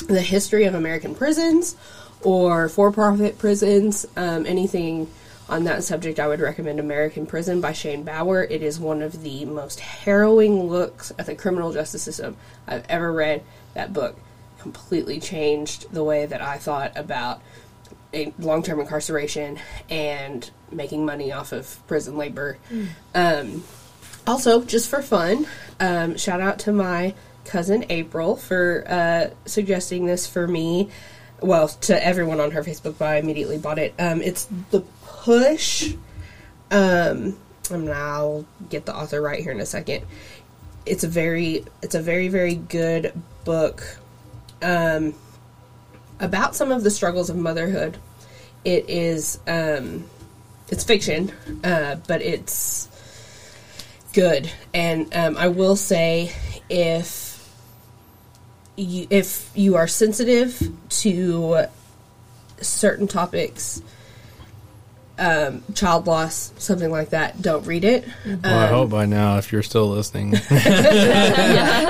the 0.08 0.22
history 0.22 0.64
of 0.64 0.74
American 0.74 1.16
prisons 1.16 1.76
or 2.22 2.70
for 2.70 2.94
profit 2.94 3.38
prisons, 3.38 4.06
um, 4.16 4.46
anything 4.46 5.10
on 5.50 5.64
that 5.66 5.84
subject, 5.84 6.20
I 6.20 6.28
would 6.28 6.40
recommend 6.40 6.80
American 6.80 7.26
Prison 7.26 7.60
by 7.60 7.74
Shane 7.74 8.04
Bauer. 8.04 8.44
It 8.44 8.62
is 8.62 8.80
one 8.80 9.02
of 9.02 9.24
the 9.24 9.46
most 9.46 9.80
harrowing 9.80 10.64
looks 10.64 11.12
at 11.18 11.26
the 11.26 11.36
criminal 11.36 11.74
justice 11.74 12.04
system 12.04 12.38
I've 12.68 12.86
ever 12.88 13.12
read. 13.12 13.44
That 13.74 13.92
book 13.92 14.18
completely 14.60 15.20
changed 15.20 15.92
the 15.92 16.04
way 16.04 16.26
that 16.26 16.42
I 16.42 16.58
thought 16.58 16.92
about 16.96 17.42
long 18.40 18.64
term 18.64 18.80
incarceration 18.80 19.60
and 19.90 20.50
making 20.72 21.06
money 21.06 21.32
off 21.32 21.52
of 21.52 21.86
prison 21.88 22.18
labor. 22.18 22.58
Um, 23.16 23.64
also, 24.28 24.64
just 24.64 24.90
for 24.90 25.02
fun, 25.02 25.48
um, 25.80 26.18
shout 26.18 26.42
out 26.42 26.60
to 26.60 26.72
my 26.72 27.16
cousin 27.46 27.86
April 27.90 28.36
for 28.36 28.84
uh, 28.88 29.30
suggesting 29.46 30.06
this 30.06 30.28
for 30.28 30.48
me. 30.48 30.90
Well, 31.42 31.68
to 31.68 32.06
everyone 32.06 32.40
on 32.40 32.52
her 32.52 32.64
Facebook, 32.64 32.98
but 32.98 33.06
I 33.06 33.18
immediately 33.18 33.58
bought 33.58 33.80
it. 33.80 33.94
Um, 34.00 34.22
it's 34.22 34.48
the 34.72 34.84
Push. 35.04 35.94
Um, 36.72 37.38
and 37.70 37.90
I'll 37.90 38.46
get 38.70 38.86
the 38.86 38.96
author 38.96 39.22
right 39.22 39.42
here 39.42 39.52
in 39.52 39.60
a 39.60 39.66
second. 39.66 40.06
It's 40.86 41.04
a 41.04 41.08
very, 41.08 41.66
it's 41.84 41.94
a 41.94 42.02
very, 42.02 42.30
very 42.30 42.56
good 42.56 43.14
book 43.44 43.84
um, 44.62 45.14
about 46.20 46.56
some 46.56 46.72
of 46.72 46.84
the 46.84 46.90
struggles 46.90 47.30
of 47.30 47.36
motherhood. 47.36 47.98
It 48.66 48.90
is, 48.90 49.40
um, 49.46 50.06
it's 50.70 50.84
fiction, 50.84 51.32
uh, 51.64 51.98
but 52.08 52.22
it's 52.22 52.88
good. 54.14 54.50
And 54.74 55.14
um, 55.14 55.38
I 55.38 55.50
will 55.50 55.76
say, 55.76 56.34
if 56.70 57.29
you 58.80 59.08
if 59.10 59.50
you 59.56 59.76
are 59.76 59.88
sensitive 59.88 60.62
to 60.90 61.66
certain 62.62 63.08
topics, 63.08 63.82
um, 65.18 65.64
child 65.76 66.08
loss, 66.08 66.54
something 66.58 66.90
like 66.90 67.10
that, 67.10 67.42
don't 67.42 67.66
read 67.66 67.84
it. 67.84 68.06
Well, 68.26 68.40
I 68.46 68.68
Um, 68.68 68.70
hope 68.74 68.90
by 68.90 69.06
now, 69.06 69.38
if 69.38 69.52
you're 69.52 69.64
still 69.64 69.90
listening, 69.90 70.32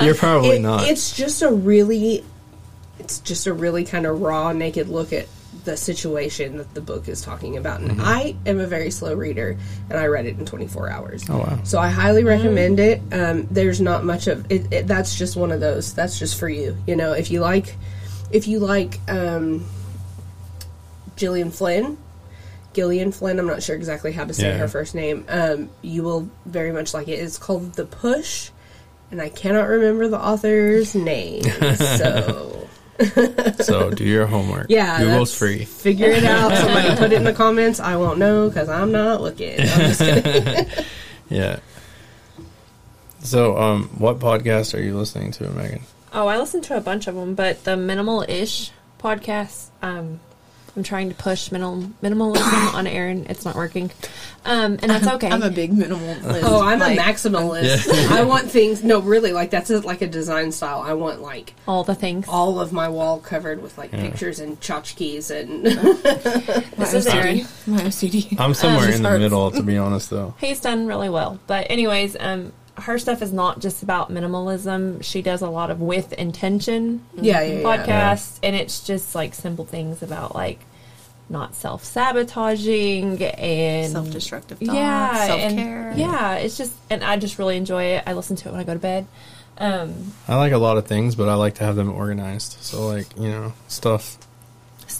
you're 0.02 0.14
probably 0.14 0.56
it- 0.56 0.62
not. 0.62 0.84
It's 0.88 1.16
just 1.16 1.42
a 1.42 1.50
really, 1.50 2.24
it's 2.98 3.20
just 3.20 3.46
a 3.46 3.52
really 3.52 3.84
kind 3.84 4.06
of 4.06 4.20
raw, 4.20 4.52
naked 4.52 4.88
look 4.88 5.12
at 5.12 5.26
the 5.64 5.76
situation 5.76 6.56
that 6.58 6.72
the 6.74 6.80
book 6.80 7.08
is 7.08 7.20
talking 7.22 7.56
about. 7.56 7.80
And 7.80 8.00
I 8.00 8.36
am 8.46 8.60
a 8.60 8.66
very 8.66 8.90
slow 8.90 9.14
reader, 9.14 9.56
and 9.88 9.98
I 9.98 10.06
read 10.06 10.26
it 10.26 10.38
in 10.38 10.46
24 10.46 10.88
hours. 10.90 11.24
Mm-hmm. 11.24 11.32
Oh, 11.32 11.38
wow. 11.38 11.58
So 11.64 11.78
I 11.78 11.88
highly 11.88 12.24
recommend 12.24 12.78
it. 12.80 13.00
Um, 13.12 13.46
there's 13.50 13.80
not 13.80 14.04
much 14.04 14.26
of 14.28 14.50
it, 14.50 14.72
it. 14.72 14.86
That's 14.86 15.18
just 15.18 15.36
one 15.36 15.50
of 15.50 15.60
those. 15.60 15.92
That's 15.94 16.18
just 16.18 16.38
for 16.38 16.48
you. 16.48 16.76
You 16.86 16.96
know, 16.96 17.12
if 17.12 17.30
you 17.30 17.40
like, 17.40 17.76
if 18.30 18.46
you 18.46 18.60
like 18.60 18.98
um, 19.08 19.66
Gillian 21.16 21.50
Flynn. 21.50 21.98
Gillian 22.72 23.10
Flynn, 23.10 23.40
I'm 23.40 23.48
not 23.48 23.64
sure 23.64 23.74
exactly 23.74 24.12
how 24.12 24.24
to 24.24 24.32
say 24.32 24.44
Yeah. 24.50 24.58
her 24.58 24.68
first 24.68 24.94
name. 24.94 25.24
Um, 25.28 25.70
you 25.82 26.04
will 26.04 26.30
very 26.46 26.70
much 26.70 26.94
like 26.94 27.08
it. 27.08 27.14
It's 27.18 27.36
called 27.36 27.72
The 27.74 27.84
Push, 27.84 28.50
and 29.10 29.20
I 29.20 29.28
cannot 29.28 29.68
remember 29.68 30.06
the 30.06 30.20
author's 30.24 30.94
name. 30.94 31.42
so 31.74 32.59
so 33.60 33.90
do 33.90 34.04
your 34.04 34.26
homework. 34.26 34.66
yeah, 34.68 34.98
Google's 34.98 35.34
free. 35.36 35.64
Figure 35.64 36.08
it 36.08 36.24
out. 36.24 36.52
Somebody 36.56 36.96
put 36.96 37.12
it 37.12 37.16
in 37.16 37.24
the 37.24 37.32
comments. 37.32 37.80
I 37.80 37.96
won't 37.96 38.18
know 38.18 38.48
because 38.48 38.68
I'm 38.68 38.92
not 38.92 39.20
looking. 39.20 39.58
I'm 39.60 39.66
just. 39.66 40.00
Yeah. 41.28 41.60
So, 43.22 43.56
um, 43.56 43.84
what 43.98 44.18
podcast 44.18 44.76
are 44.76 44.82
you 44.82 44.96
listening 44.96 45.30
to, 45.32 45.48
Megan? 45.50 45.82
Oh, 46.12 46.26
I 46.26 46.38
listen 46.38 46.60
to 46.62 46.76
a 46.76 46.80
bunch 46.80 47.06
of 47.06 47.14
them, 47.14 47.36
but 47.36 47.62
the 47.62 47.76
Minimal 47.76 48.22
Ish 48.28 48.72
podcast, 48.98 49.68
um, 49.80 50.18
I'm 50.76 50.82
trying 50.82 51.08
to 51.08 51.14
push 51.14 51.50
minimal 51.50 51.90
minimalism 52.02 52.74
on 52.74 52.86
Aaron. 52.86 53.26
It's 53.28 53.44
not 53.44 53.56
working, 53.56 53.90
um, 54.44 54.78
and 54.82 54.90
that's 54.90 55.06
okay. 55.06 55.28
I'm 55.28 55.42
a 55.42 55.50
big 55.50 55.72
minimalist. 55.72 56.42
Oh, 56.44 56.62
I'm 56.62 56.78
like, 56.78 56.98
a 56.98 57.02
maximalist. 57.02 57.88
I 58.10 58.22
want 58.22 58.50
things. 58.50 58.84
No, 58.84 59.00
really, 59.00 59.32
like 59.32 59.50
that's 59.50 59.70
a, 59.70 59.80
like 59.80 60.02
a 60.02 60.06
design 60.06 60.52
style. 60.52 60.80
I 60.80 60.94
want 60.94 61.20
like 61.20 61.54
all 61.66 61.84
the 61.84 61.94
things. 61.94 62.26
all 62.28 62.60
of 62.60 62.72
my 62.72 62.88
wall 62.88 63.18
covered 63.18 63.62
with 63.62 63.76
like 63.78 63.90
pictures 63.90 64.38
and 64.38 64.60
tchotchkes 64.60 65.30
and. 65.30 65.66
this 66.76 66.94
is 66.94 67.06
Aaron. 67.06 67.38
My 67.66 67.80
OCD. 67.82 68.38
I'm 68.38 68.54
somewhere 68.54 68.86
just 68.86 68.98
in 68.98 69.02
the 69.02 69.08
hurts. 69.10 69.20
middle, 69.20 69.50
to 69.50 69.62
be 69.62 69.76
honest, 69.76 70.10
though. 70.10 70.34
He's 70.38 70.60
done 70.60 70.86
really 70.86 71.08
well. 71.08 71.40
But 71.46 71.66
anyways, 71.70 72.16
um, 72.20 72.52
her 72.80 72.98
stuff 72.98 73.22
is 73.22 73.32
not 73.32 73.60
just 73.60 73.82
about 73.82 74.10
minimalism. 74.10 75.02
She 75.04 75.22
does 75.22 75.42
a 75.42 75.48
lot 75.48 75.70
of 75.70 75.80
with 75.80 76.12
intention 76.14 77.04
yeah, 77.14 77.42
yeah, 77.42 77.58
yeah. 77.60 77.62
podcasts, 77.62 78.38
and 78.42 78.56
it's 78.56 78.84
just 78.86 79.14
like 79.14 79.34
simple 79.34 79.64
things 79.64 80.02
about 80.02 80.34
like 80.34 80.60
not 81.28 81.54
self 81.54 81.84
sabotaging 81.84 83.22
and 83.22 83.92
Self-destructive 83.92 84.58
thoughts, 84.58 84.72
yeah, 84.72 85.26
self-care. 85.26 85.94
yeah. 85.96 86.34
It's 86.36 86.58
just, 86.58 86.72
and 86.90 87.04
I 87.04 87.16
just 87.16 87.38
really 87.38 87.56
enjoy 87.56 87.84
it. 87.84 88.02
I 88.06 88.14
listen 88.14 88.36
to 88.36 88.48
it 88.48 88.52
when 88.52 88.60
I 88.60 88.64
go 88.64 88.74
to 88.74 88.80
bed. 88.80 89.06
Um, 89.58 90.12
I 90.26 90.36
like 90.36 90.52
a 90.52 90.58
lot 90.58 90.76
of 90.76 90.86
things, 90.86 91.14
but 91.14 91.28
I 91.28 91.34
like 91.34 91.54
to 91.56 91.64
have 91.64 91.76
them 91.76 91.90
organized. 91.92 92.56
So, 92.62 92.86
like, 92.86 93.16
you 93.16 93.28
know, 93.28 93.52
stuff. 93.68 94.18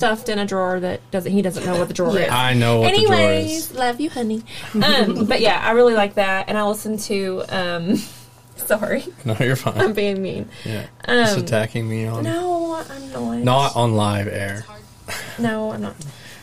Stuffed 0.00 0.30
in 0.30 0.38
a 0.38 0.46
drawer 0.46 0.80
that 0.80 0.98
doesn't 1.10 1.30
he 1.30 1.42
doesn't 1.42 1.66
know 1.66 1.78
what 1.78 1.86
the 1.88 1.92
drawer 1.92 2.16
is. 2.18 2.30
I 2.30 2.54
know 2.54 2.80
what 2.80 2.94
the 2.94 3.02
drawer 3.04 3.14
Anyways, 3.20 3.70
is. 3.70 3.74
love 3.74 4.00
you, 4.00 4.08
honey. 4.08 4.42
Um, 4.74 5.26
but 5.26 5.42
yeah, 5.42 5.60
I 5.62 5.72
really 5.72 5.92
like 5.92 6.14
that, 6.14 6.48
and 6.48 6.56
I 6.56 6.64
listen 6.66 6.96
to. 7.10 7.44
Um, 7.50 7.96
sorry, 8.56 9.04
No, 9.26 9.36
you're 9.40 9.56
fine. 9.56 9.78
I'm 9.78 9.92
being 9.92 10.22
mean. 10.22 10.48
Yeah. 10.64 10.86
Just 11.06 11.36
Um, 11.36 11.44
attacking 11.44 11.86
me 11.86 12.06
on. 12.06 12.24
No, 12.24 12.82
I'm 12.88 13.12
not. 13.12 13.38
Not 13.44 13.76
on 13.76 13.94
live 13.94 14.26
air. 14.28 14.64
No, 15.38 15.72
I'm 15.72 15.82
not. 15.82 15.96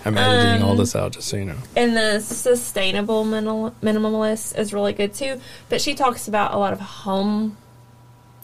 I'm 0.05 0.17
editing 0.17 0.61
all 0.61 0.71
Um, 0.71 0.77
this 0.77 0.95
out, 0.95 1.13
just 1.13 1.27
so 1.29 1.37
you 1.37 1.45
know. 1.45 1.55
And 1.75 1.95
the 1.97 2.19
sustainable 2.19 3.23
minimal, 3.25 3.73
minimalist 3.81 4.57
is 4.57 4.71
really 4.73 4.93
good 4.93 5.13
too. 5.13 5.39
But 5.69 5.79
she 5.81 5.95
talks 5.95 6.27
about 6.27 6.53
a 6.53 6.57
lot 6.57 6.73
of 6.73 6.79
home, 6.81 7.55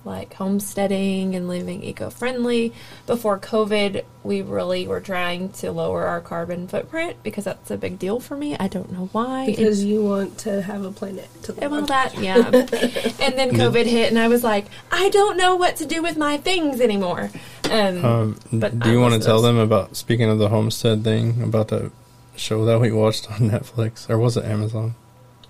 like 0.05 0.33
homesteading 0.33 1.35
and 1.35 1.47
living 1.47 1.83
eco 1.83 2.09
friendly. 2.09 2.73
Before 3.07 3.39
COVID, 3.39 4.03
we 4.23 4.41
really 4.41 4.87
were 4.87 4.99
trying 4.99 5.49
to 5.53 5.71
lower 5.71 6.05
our 6.05 6.21
carbon 6.21 6.67
footprint 6.67 7.17
because 7.23 7.45
that's 7.45 7.71
a 7.71 7.77
big 7.77 7.99
deal 7.99 8.19
for 8.19 8.35
me. 8.35 8.55
I 8.59 8.67
don't 8.67 8.91
know 8.91 9.09
why. 9.11 9.45
because 9.45 9.83
you 9.83 10.03
want 10.03 10.37
to 10.39 10.61
have 10.61 10.83
a 10.83 10.91
planet 10.91 11.29
to 11.43 11.53
live 11.53 11.71
well, 11.71 11.81
on. 11.81 11.85
that 11.87 12.17
yeah. 12.19 12.45
and 12.45 13.37
then 13.37 13.51
COVID 13.51 13.85
hit, 13.85 14.09
and 14.09 14.19
I 14.19 14.27
was 14.27 14.43
like, 14.43 14.65
I 14.91 15.09
don't 15.09 15.37
know 15.37 15.55
what 15.55 15.77
to 15.77 15.85
do 15.85 16.01
with 16.01 16.17
my 16.17 16.37
things 16.37 16.81
anymore. 16.81 17.29
Um, 17.69 18.05
Um, 18.05 18.39
but 18.51 18.79
do 18.79 18.91
you 18.91 18.99
want 18.99 19.13
to 19.13 19.19
tell 19.19 19.41
them 19.41 19.57
about, 19.57 19.95
speaking 19.95 20.29
of 20.29 20.37
the 20.37 20.49
homestead 20.49 21.03
thing, 21.03 21.41
about 21.41 21.69
the 21.69 21.91
show 22.35 22.65
that 22.65 22.79
we 22.79 22.91
watched 22.91 23.31
on 23.31 23.37
Netflix? 23.51 24.09
Or 24.09 24.17
was 24.17 24.37
it 24.37 24.45
Amazon? 24.45 24.95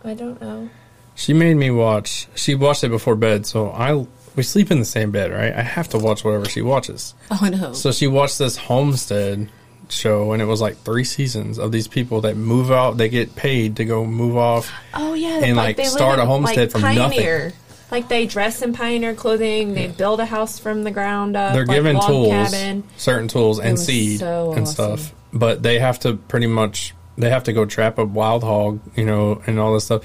I 0.04 0.14
don't 0.14 0.40
know. 0.42 0.70
She 1.16 1.34
made 1.34 1.56
me 1.56 1.70
watch. 1.70 2.28
She 2.36 2.56
watched 2.56 2.84
it 2.84 2.90
before 2.90 3.16
bed, 3.16 3.46
so 3.46 3.70
I 3.70 4.06
we 4.35 4.43
sleep 4.43 4.72
in 4.72 4.80
the 4.80 4.85
same 4.85 5.11
bed, 5.11 5.31
right? 5.31 5.53
I 5.53 5.61
have 5.61 5.89
to 5.89 5.97
watch 5.97 6.23
whatever 6.23 6.45
she 6.45 6.61
watches. 6.61 7.14
Oh 7.31 7.49
no. 7.51 7.73
So 7.73 7.91
she 7.91 8.07
watched 8.07 8.39
this 8.39 8.57
homestead 8.57 9.49
show, 9.89 10.31
and 10.31 10.41
it 10.41 10.45
was 10.45 10.61
like 10.61 10.77
three 10.77 11.03
seasons 11.03 11.60
of 11.60 11.72
these 11.72 11.88
people 11.88 12.22
that 12.22 12.35
move 12.35 12.72
out. 12.72 12.97
They 12.97 13.10
get 13.10 13.35
paid 13.35 13.77
to 13.77 13.85
go 13.85 14.05
move 14.05 14.35
off. 14.38 14.72
Oh 14.93 15.14
yeah, 15.14 15.39
And, 15.43 15.55
like, 15.55 15.77
live 15.77 15.88
start 15.88 16.19
a 16.19 16.26
homestead 16.26 16.72
from 16.72 16.81
nothing. 16.81 16.97
pioneer. 17.19 17.53
Like 17.91 18.07
they 18.07 18.26
dress 18.26 18.64
in 18.64 18.73
pioneer 18.73 19.14
clothing. 19.14 19.76
They 19.76 19.88
build 19.88 20.19
a 20.19 20.26
house 20.26 20.57
from 20.57 20.84
the 20.84 20.89
ground 20.89 21.35
up. 21.35 21.53
They're 21.53 21.65
like 21.65 21.77
given 21.77 21.99
tools, 22.01 22.30
Cabin. 22.30 22.84
certain 22.97 23.27
tools, 23.27 23.60
and 23.60 23.80
seed 23.80 24.19
so 24.19 24.53
and 24.53 24.64
awesome. 24.64 24.97
stuff. 24.97 25.14
But 25.31 25.61
they 25.61 25.77
have 25.77 25.99
to 25.99 26.15
pretty 26.15 26.47
much 26.47 26.95
they 27.19 27.30
have 27.30 27.43
to 27.43 27.53
go 27.53 27.65
trap 27.65 27.99
a 27.99 28.05
wild 28.05 28.43
hog, 28.43 28.80
you 28.95 29.05
know, 29.05 29.43
and 29.45 29.60
all 29.60 29.76
this 29.76 29.85
stuff. 29.85 30.03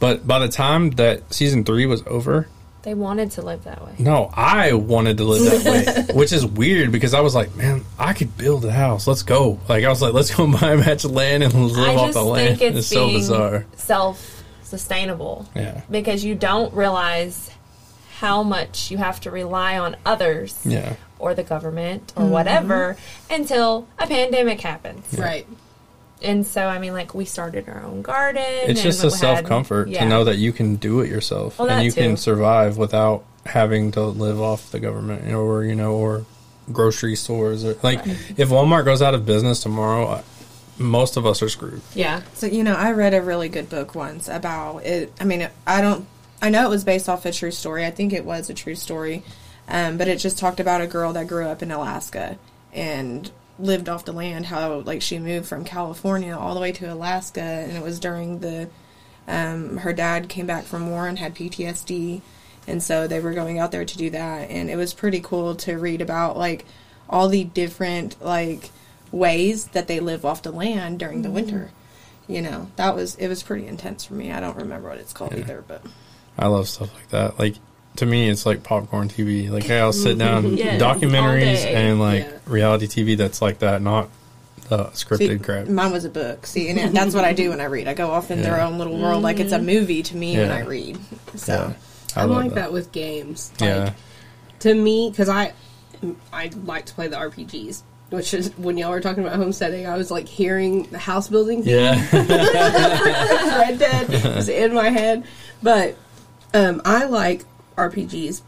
But 0.00 0.26
by 0.26 0.40
the 0.40 0.48
time 0.48 0.90
that 0.92 1.32
season 1.32 1.62
three 1.62 1.86
was 1.86 2.02
over, 2.08 2.48
They 2.82 2.94
wanted 2.94 3.30
to 3.32 3.42
live 3.42 3.62
that 3.64 3.84
way. 3.84 3.92
No, 4.00 4.28
I 4.34 4.72
wanted 4.72 5.18
to 5.18 5.24
live 5.24 5.62
that 5.64 6.08
way, 6.08 6.14
which 6.14 6.32
is 6.32 6.44
weird 6.44 6.90
because 6.90 7.14
I 7.14 7.20
was 7.20 7.32
like, 7.34 7.54
man, 7.54 7.84
I 7.98 8.12
could 8.12 8.36
build 8.36 8.64
a 8.64 8.72
house. 8.72 9.06
Let's 9.06 9.22
go. 9.22 9.60
Like 9.68 9.84
I 9.84 9.88
was 9.88 10.02
like, 10.02 10.12
let's 10.14 10.34
go 10.34 10.44
and 10.44 10.52
buy 10.60 10.72
a 10.72 10.76
match 10.76 11.04
of 11.04 11.12
land 11.12 11.44
and 11.44 11.54
live 11.54 11.96
I 11.96 12.00
off 12.00 12.12
the 12.12 12.22
land. 12.24 12.60
it's, 12.60 12.78
It's, 12.78 12.86
so 12.88 13.06
being 13.06 13.18
bizarre. 13.20 13.66
self 13.76 14.42
sustainable. 14.62 15.48
Yeah. 15.54 15.82
Because 15.90 16.24
you 16.24 16.34
don't 16.34 16.72
realize 16.74 17.50
how 18.18 18.42
much 18.42 18.90
you 18.90 18.98
have 18.98 19.20
to 19.20 19.30
rely 19.30 19.78
on 19.78 19.96
others 20.06 20.58
Yeah. 20.64 20.94
or 21.18 21.34
the 21.34 21.42
government 21.44 22.08
Mm-hmm. 22.16 22.22
or 22.22 22.30
whatever 22.30 22.96
until 23.30 23.86
a 23.98 24.06
pandemic 24.06 24.60
happens. 24.60 25.04
Right. 25.16 25.46
And 26.24 26.46
so 26.46 26.66
I 26.66 26.78
mean 26.78 26.92
like 26.92 27.14
we 27.14 27.24
started 27.24 27.68
our 27.68 27.82
own 27.82 28.02
garden. 28.02 28.42
It's 28.44 28.68
and 28.68 28.78
just 28.78 29.04
a 29.04 29.10
self 29.10 29.44
comfort 29.44 29.88
yeah. 29.88 30.02
to 30.02 30.08
know 30.08 30.24
that 30.24 30.36
you 30.36 30.52
can 30.52 30.76
do 30.76 31.00
it 31.00 31.10
yourself 31.10 31.58
Well, 31.58 31.68
and 31.68 31.80
that 31.80 31.84
you 31.84 31.92
can 31.92 32.16
survive 32.16 32.76
without 32.76 33.24
having 33.46 33.90
to 33.92 34.02
live 34.02 34.40
off 34.40 34.70
the 34.70 34.80
government 34.80 35.32
or 35.32 35.64
you 35.64 35.74
know 35.74 35.94
or 35.94 36.24
grocery 36.72 37.16
stores 37.16 37.64
or 37.64 37.76
like 37.82 38.00
if 38.06 38.48
Walmart 38.48 38.84
goes 38.84 39.02
out 39.02 39.14
of 39.14 39.26
business 39.26 39.62
tomorrow, 39.62 40.06
I- 40.08 40.24
most 40.78 41.16
of 41.16 41.26
us 41.26 41.42
are 41.42 41.48
screwed. 41.48 41.80
Yeah. 41.94 42.22
So 42.34 42.46
you 42.46 42.64
know, 42.64 42.74
I 42.74 42.92
read 42.92 43.14
a 43.14 43.22
really 43.22 43.48
good 43.48 43.68
book 43.68 43.94
once 43.94 44.28
about 44.28 44.84
it. 44.84 45.12
I 45.20 45.24
mean, 45.24 45.48
I 45.66 45.80
don't. 45.80 46.06
I 46.40 46.50
know 46.50 46.66
it 46.66 46.70
was 46.70 46.82
based 46.82 47.08
off 47.08 47.24
a 47.24 47.32
true 47.32 47.52
story. 47.52 47.86
I 47.86 47.90
think 47.90 48.12
it 48.12 48.24
was 48.24 48.50
a 48.50 48.54
true 48.54 48.74
story, 48.74 49.22
um, 49.68 49.96
but 49.96 50.08
it 50.08 50.16
just 50.16 50.38
talked 50.38 50.58
about 50.58 50.80
a 50.80 50.86
girl 50.86 51.12
that 51.12 51.28
grew 51.28 51.46
up 51.46 51.62
in 51.62 51.70
Alaska 51.70 52.36
and 52.72 53.30
lived 53.62 53.88
off 53.88 54.04
the 54.04 54.12
land. 54.12 54.46
How 54.46 54.80
like 54.80 55.00
she 55.00 55.18
moved 55.18 55.46
from 55.46 55.64
California 55.64 56.36
all 56.36 56.54
the 56.54 56.60
way 56.60 56.72
to 56.72 56.92
Alaska, 56.92 57.40
and 57.40 57.72
it 57.76 57.82
was 57.82 57.98
during 57.98 58.40
the. 58.40 58.68
Um, 59.28 59.78
her 59.78 59.92
dad 59.92 60.28
came 60.28 60.46
back 60.46 60.64
from 60.64 60.90
war 60.90 61.06
and 61.06 61.16
had 61.18 61.34
PTSD, 61.36 62.20
and 62.66 62.82
so 62.82 63.06
they 63.06 63.20
were 63.20 63.32
going 63.34 63.58
out 63.60 63.70
there 63.70 63.84
to 63.84 63.96
do 63.96 64.10
that, 64.10 64.50
and 64.50 64.68
it 64.68 64.76
was 64.76 64.92
pretty 64.92 65.20
cool 65.20 65.54
to 65.56 65.78
read 65.78 66.00
about 66.00 66.36
like 66.36 66.64
all 67.08 67.28
the 67.28 67.44
different 67.44 68.20
like 68.22 68.70
ways 69.12 69.66
that 69.68 69.86
they 69.86 70.00
live 70.00 70.24
off 70.24 70.42
the 70.42 70.50
land 70.50 70.98
during 70.98 71.20
the 71.20 71.30
winter 71.30 71.70
you 72.26 72.40
know 72.40 72.68
that 72.76 72.94
was 72.94 73.14
it 73.16 73.28
was 73.28 73.42
pretty 73.42 73.66
intense 73.66 74.04
for 74.06 74.14
me 74.14 74.32
i 74.32 74.40
don't 74.40 74.56
remember 74.56 74.88
what 74.88 74.96
it's 74.96 75.12
called 75.12 75.32
Yeah. 75.32 75.40
either 75.40 75.64
but 75.68 75.82
I 76.38 76.46
love 76.46 76.66
stuff 76.66 76.94
like 76.94 77.08
that. 77.10 77.38
Like 77.38 77.56
to 77.96 78.06
me, 78.06 78.28
it's 78.28 78.46
like 78.46 78.62
popcorn 78.62 79.08
TV. 79.08 79.50
Like 79.50 79.68
I'll 79.70 79.92
sit 79.92 80.18
down 80.18 80.56
Yes, 80.56 80.80
documentaries 80.82 81.64
and 81.64 82.00
like 82.00 82.22
Yeah. 82.24 82.38
reality 82.46 82.86
TV 82.86 83.16
that's 83.16 83.40
like 83.42 83.58
that, 83.60 83.82
not 83.82 84.08
the 84.68 84.84
scripted 84.86 85.18
See, 85.18 85.38
crap. 85.38 85.66
mine 85.66 85.92
was 85.92 86.04
a 86.06 86.08
book 86.08 86.46
see 86.46 86.70
and 86.70 86.96
that's 86.96 87.14
what 87.14 87.24
i 87.24 87.32
do 87.34 87.50
when 87.50 87.60
i 87.60 87.64
read 87.64 87.88
i 87.88 87.94
go 87.94 88.10
off 88.10 88.30
in 88.30 88.40
their 88.40 88.58
own 88.60 88.78
little 88.78 88.96
world 88.96 89.22
like 89.22 89.38
it's 89.40 89.52
a 89.52 89.58
movie 89.58 90.02
to 90.04 90.16
me 90.16 90.38
when 90.38 90.50
i 90.50 90.60
read 90.60 90.98
so 91.34 91.52
Yeah, 91.52 91.72
I 92.16 92.22
I'm 92.22 92.30
love 92.30 92.44
like 92.44 92.54
that. 92.54 92.72
with 92.72 92.90
games. 92.92 93.50
Like, 93.60 93.68
Yeah, 93.68 93.92
To 94.60 94.74
me, 94.74 95.10
because 95.10 95.28
I, 95.28 95.52
I 96.32 96.50
like 96.64 96.86
to 96.86 96.94
play 96.94 97.08
the 97.08 97.16
RPGs. 97.16 97.82
Which 98.10 98.32
is 98.34 98.56
when 98.58 98.76
y'all 98.78 98.90
were 98.90 99.00
talking 99.00 99.24
about 99.24 99.36
homesteading, 99.36 99.86
I 99.86 99.96
was 99.96 100.10
like 100.10 100.28
hearing 100.28 100.84
the 100.84 100.98
house 100.98 101.28
building 101.28 101.62
yeah, 101.64 101.94
Red 102.12 103.78
Dead 103.78 104.08
was 104.36 104.48
in 104.50 104.74
my 104.74 104.90
head. 104.90 105.24
But 105.62 105.96
um, 106.54 106.82
I 106.84 107.06
like 107.06 107.44
RPGs, 107.76 108.42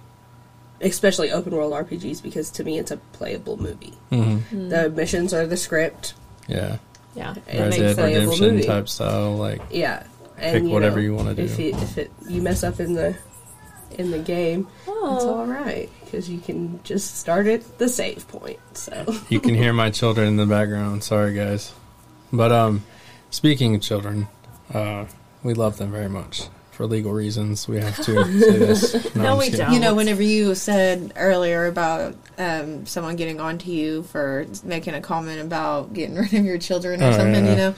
especially 0.81 1.31
open 1.31 1.55
world 1.55 1.73
RPGs, 1.73 2.23
because 2.23 2.51
to 2.51 2.65
me 2.65 2.79
it's 2.79 2.91
a 2.91 2.97
playable 3.13 3.57
movie. 3.61 3.95
Mhm. 4.11 4.71
The 4.71 4.91
missions 4.91 5.33
are 5.35 5.47
the 5.47 5.57
script. 5.57 6.15
yeah. 6.49 6.79
Yeah. 7.17 7.35
It 7.47 7.61
Red 7.61 7.71
makes 7.71 7.77
Dead 7.77 7.97
playable 7.97 8.21
Redemption 8.33 8.55
movie. 8.57 8.67
type 8.67 8.89
style. 8.89 9.37
Like 9.37 9.63
Yeah, 9.71 10.03
and 10.37 10.65
Pick 10.65 10.73
whatever 10.73 11.01
you 11.01 11.15
wanna 11.15 11.31
If 11.37 11.57
do. 11.57 11.63
it, 11.69 11.75
if 11.77 11.97
it 11.99 12.11
you 12.29 12.43
mess 12.43 12.65
up 12.65 12.81
in 12.81 12.95
the 12.95 13.15
in 13.97 14.11
the 14.11 14.19
game, 14.19 14.67
it's 14.81 14.89
Oh. 14.89 15.35
all 15.39 15.47
right 15.47 15.89
because 16.05 16.29
you 16.29 16.41
can 16.41 16.81
just 16.83 17.19
start 17.19 17.47
at 17.47 17.79
the 17.79 17.89
save 17.89 18.27
point. 18.27 18.59
So 18.73 19.15
you 19.29 19.39
can 19.39 19.55
hear 19.55 19.73
my 19.73 19.91
children 19.91 20.27
in 20.27 20.37
the 20.37 20.47
background. 20.47 21.05
Sorry, 21.05 21.33
guys. 21.35 21.73
But 22.33 22.51
um, 22.51 22.83
speaking 23.31 23.77
of 23.77 23.81
children, 23.83 24.27
uh, 24.73 25.05
we 25.45 25.55
love 25.55 25.79
them 25.79 25.93
very 25.93 26.09
much. 26.09 26.43
For 26.75 26.87
legal 26.87 27.13
reasons, 27.13 27.69
we 27.69 27.79
have 27.81 27.97
to 27.97 28.25
say 28.41 28.59
this. 28.59 29.15
No, 29.15 29.33
I'm 29.33 29.39
we 29.39 29.51
don't. 29.51 29.73
you 29.73 29.79
know 29.81 29.95
whenever 29.95 30.23
you 30.23 30.55
said 30.57 31.13
earlier 31.17 31.67
about 31.67 32.17
um, 32.37 32.85
someone 32.87 33.15
getting 33.17 33.41
on 33.41 33.59
to 33.59 33.71
you 33.71 34.03
for 34.03 34.47
making 34.65 34.95
a 34.95 35.01
comment 35.01 35.41
about 35.41 35.93
getting 35.93 36.17
rid 36.17 36.35
of 36.35 36.45
your 36.45 36.59
children 36.59 37.01
or 37.03 37.07
Oh, 37.07 37.13
something 37.13 37.45
yeah. 37.45 37.51
you 37.51 37.57
know 37.57 37.75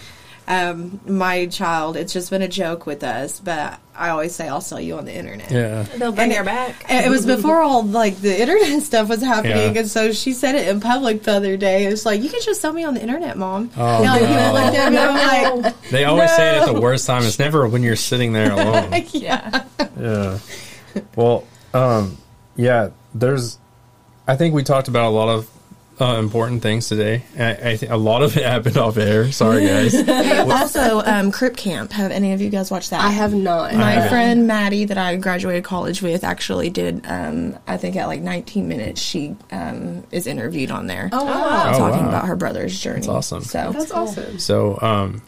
um, 0.48 1.01
my 1.06 1.47
child 1.47 1.97
it's 1.97 2.12
just 2.12 2.31
been 2.31 2.43
a 2.43 2.48
joke 2.48 2.86
with 2.86 3.02
us 3.02 3.40
but 3.40 3.81
i 3.97 4.10
always 4.10 4.32
say 4.35 4.47
i'll 4.48 4.60
sell 4.60 4.81
you 4.81 4.97
on 4.97 5.05
the 5.05 5.12
internet 5.14 5.51
Yeah, 5.51 5.82
They'll 5.82 6.12
bring 6.12 6.31
And 6.31 6.32
her 6.35 6.43
it- 6.43 6.47
back. 6.47 6.85
And 6.89 7.05
it 7.05 7.09
was 7.09 7.27
before 7.27 7.60
all 7.62 7.82
like 7.85 8.16
the 8.20 8.40
internet 8.40 8.82
stuff 8.90 9.09
was 9.09 9.23
happening, 9.23 9.74
Yeah. 9.74 9.81
and 9.81 9.89
so 9.90 10.12
she 10.12 10.32
said 10.32 10.55
it 10.55 10.68
in 10.68 10.81
public 10.81 11.23
the 11.24 11.32
other 11.32 11.56
day. 11.56 11.85
It 11.86 11.90
was 11.90 12.05
like, 12.06 12.23
"You 12.23 12.28
can 12.31 12.40
just 12.43 12.60
sell 12.60 12.73
me 12.73 12.85
on 12.85 12.94
the 12.94 13.01
internet, 13.02 13.36
mom." 13.36 13.70
Oh, 13.77 13.98
you 14.02 14.05
know, 14.05 14.12
like, 14.12 14.23
no. 14.23 14.28
people 14.28 14.52
looked 14.52 14.77
at 14.77 14.93
me, 14.93 14.98
I'm 14.98 15.62
like, 15.62 15.81
they 15.90 16.05
always 16.05 16.31
say 16.36 16.56
it 16.56 16.60
at 16.62 16.66
the 16.73 16.81
worst 16.81 17.06
time. 17.06 17.24
It's 17.24 17.39
never 17.39 17.66
when 17.68 17.82
you're 17.82 17.97
sitting 17.97 18.32
there 18.32 18.52
alone. 18.59 18.93
"Yeah." 19.12 19.64
Yeah. 19.98 20.39
Well, 21.16 21.44
um, 21.74 22.16
yeah, 22.56 22.90
there's, 23.14 23.59
I 24.28 24.36
think 24.36 24.55
we 24.55 24.62
talked 24.62 24.89
about 24.89 25.06
a 25.06 25.14
lot 25.14 25.28
of 25.28 25.48
uh, 26.01 26.18
important 26.18 26.62
things 26.62 26.89
today. 26.89 27.23
I, 27.39 27.70
I 27.70 27.77
think 27.77 27.90
a 27.90 27.97
lot 27.97 28.23
of 28.23 28.36
it 28.36 28.44
happened 28.44 28.77
off 28.77 28.97
air. 28.97 29.32
Sorry, 29.32 29.66
guys. 29.66 29.94
also, 30.51 31.01
um, 31.01 31.32
Crip 31.32 31.56
Camp. 31.56 31.93
Have 31.93 32.10
any 32.10 32.32
of 32.32 32.40
you 32.40 32.51
guys 32.51 32.70
watched 32.70 32.90
that? 32.90 33.01
I 33.01 33.10
have 33.10 33.32
not. 33.32 33.73
My 33.74 33.93
haven't. 33.93 34.09
friend 34.10 34.47
Maddie, 34.47 34.85
that 34.86 34.98
I 34.98 35.16
graduated 35.16 35.64
college 35.64 36.02
with, 36.02 36.24
actually 36.24 36.70
did. 36.70 37.06
Um, 37.06 37.59
I 37.66 37.77
think 37.77 37.97
at 37.97 38.06
like 38.06 38.20
19 38.20 38.68
minutes, 38.68 39.01
she 39.01 39.36
um, 39.51 40.05
is 40.10 40.27
interviewed 40.27 40.70
on 40.70 40.86
there. 40.86 41.09
Oh, 41.12 41.24
wow. 41.24 41.73
Oh, 41.74 41.78
talking 41.78 42.02
wow. 42.02 42.09
about 42.09 42.27
her 42.27 42.36
brother's 42.36 42.78
journey. 42.78 42.97
That's 42.97 43.09
awesome. 43.09 43.43
So 43.43 43.73
That's 43.73 43.90
awesome. 43.90 44.39
So, 44.39 44.78
um, 44.82 45.23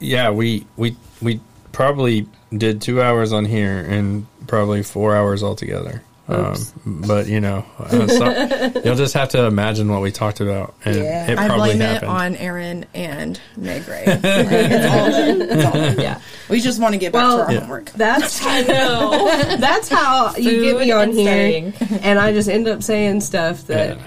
yeah, 0.00 0.30
we 0.30 0.66
we 0.76 0.96
we 1.22 1.40
probably 1.72 2.26
did 2.56 2.82
two 2.82 3.00
hours 3.00 3.32
on 3.32 3.44
here 3.44 3.78
and 3.78 4.26
probably 4.46 4.82
four 4.82 5.14
hours 5.14 5.42
altogether. 5.42 6.02
Um, 6.26 6.54
but 6.86 7.26
you 7.26 7.38
know, 7.40 7.66
uh, 7.78 8.06
so, 8.08 8.80
you'll 8.84 8.94
just 8.94 9.12
have 9.12 9.28
to 9.30 9.44
imagine 9.44 9.88
what 9.88 10.00
we 10.00 10.10
talked 10.10 10.40
about, 10.40 10.74
and 10.84 10.96
Yeah. 10.96 11.30
it 11.30 11.38
I 11.38 11.48
blame 11.54 11.80
happened. 11.80 12.02
it 12.04 12.08
on 12.08 12.36
Aaron 12.36 12.86
and 12.94 13.38
Meg 13.58 13.86
Ray. 13.86 14.04
Like, 14.06 14.20
it's 14.24 14.86
all 14.86 15.10
them. 15.10 15.42
It's 15.42 15.64
all 15.66 15.72
them. 15.72 16.00
Yeah. 16.00 16.20
We 16.48 16.60
just 16.60 16.80
want 16.80 16.94
to 16.94 16.98
get 16.98 17.12
back 17.12 17.22
Well, 17.22 17.36
to 17.38 17.44
our 17.44 17.52
Yeah. 17.52 17.60
homework. 17.60 17.90
That's 17.92 18.42
I 18.44 18.62
know. 18.62 19.56
that's 19.58 19.88
how 19.90 20.34
you 20.36 20.62
get 20.62 20.78
me 20.78 20.90
on 20.92 21.10
and 21.10 21.12
here, 21.12 21.72
studying. 21.72 22.00
and 22.02 22.18
I 22.18 22.32
just 22.32 22.48
end 22.48 22.68
up 22.68 22.82
saying 22.82 23.20
stuff 23.20 23.66
that 23.66 23.98
Yeah. 23.98 24.02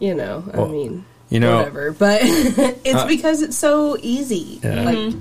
you 0.00 0.14
know. 0.14 0.42
I 0.52 0.64
mean, 0.64 1.04
you 1.30 1.38
know, 1.38 1.58
whatever. 1.58 1.92
But 1.92 2.20
it's 2.22 2.94
Uh, 2.94 3.06
because 3.06 3.42
it's 3.42 3.56
so 3.56 3.96
easy. 4.02 4.58
Yeah. 4.64 4.82
Like, 4.82 5.12
so 5.12 5.18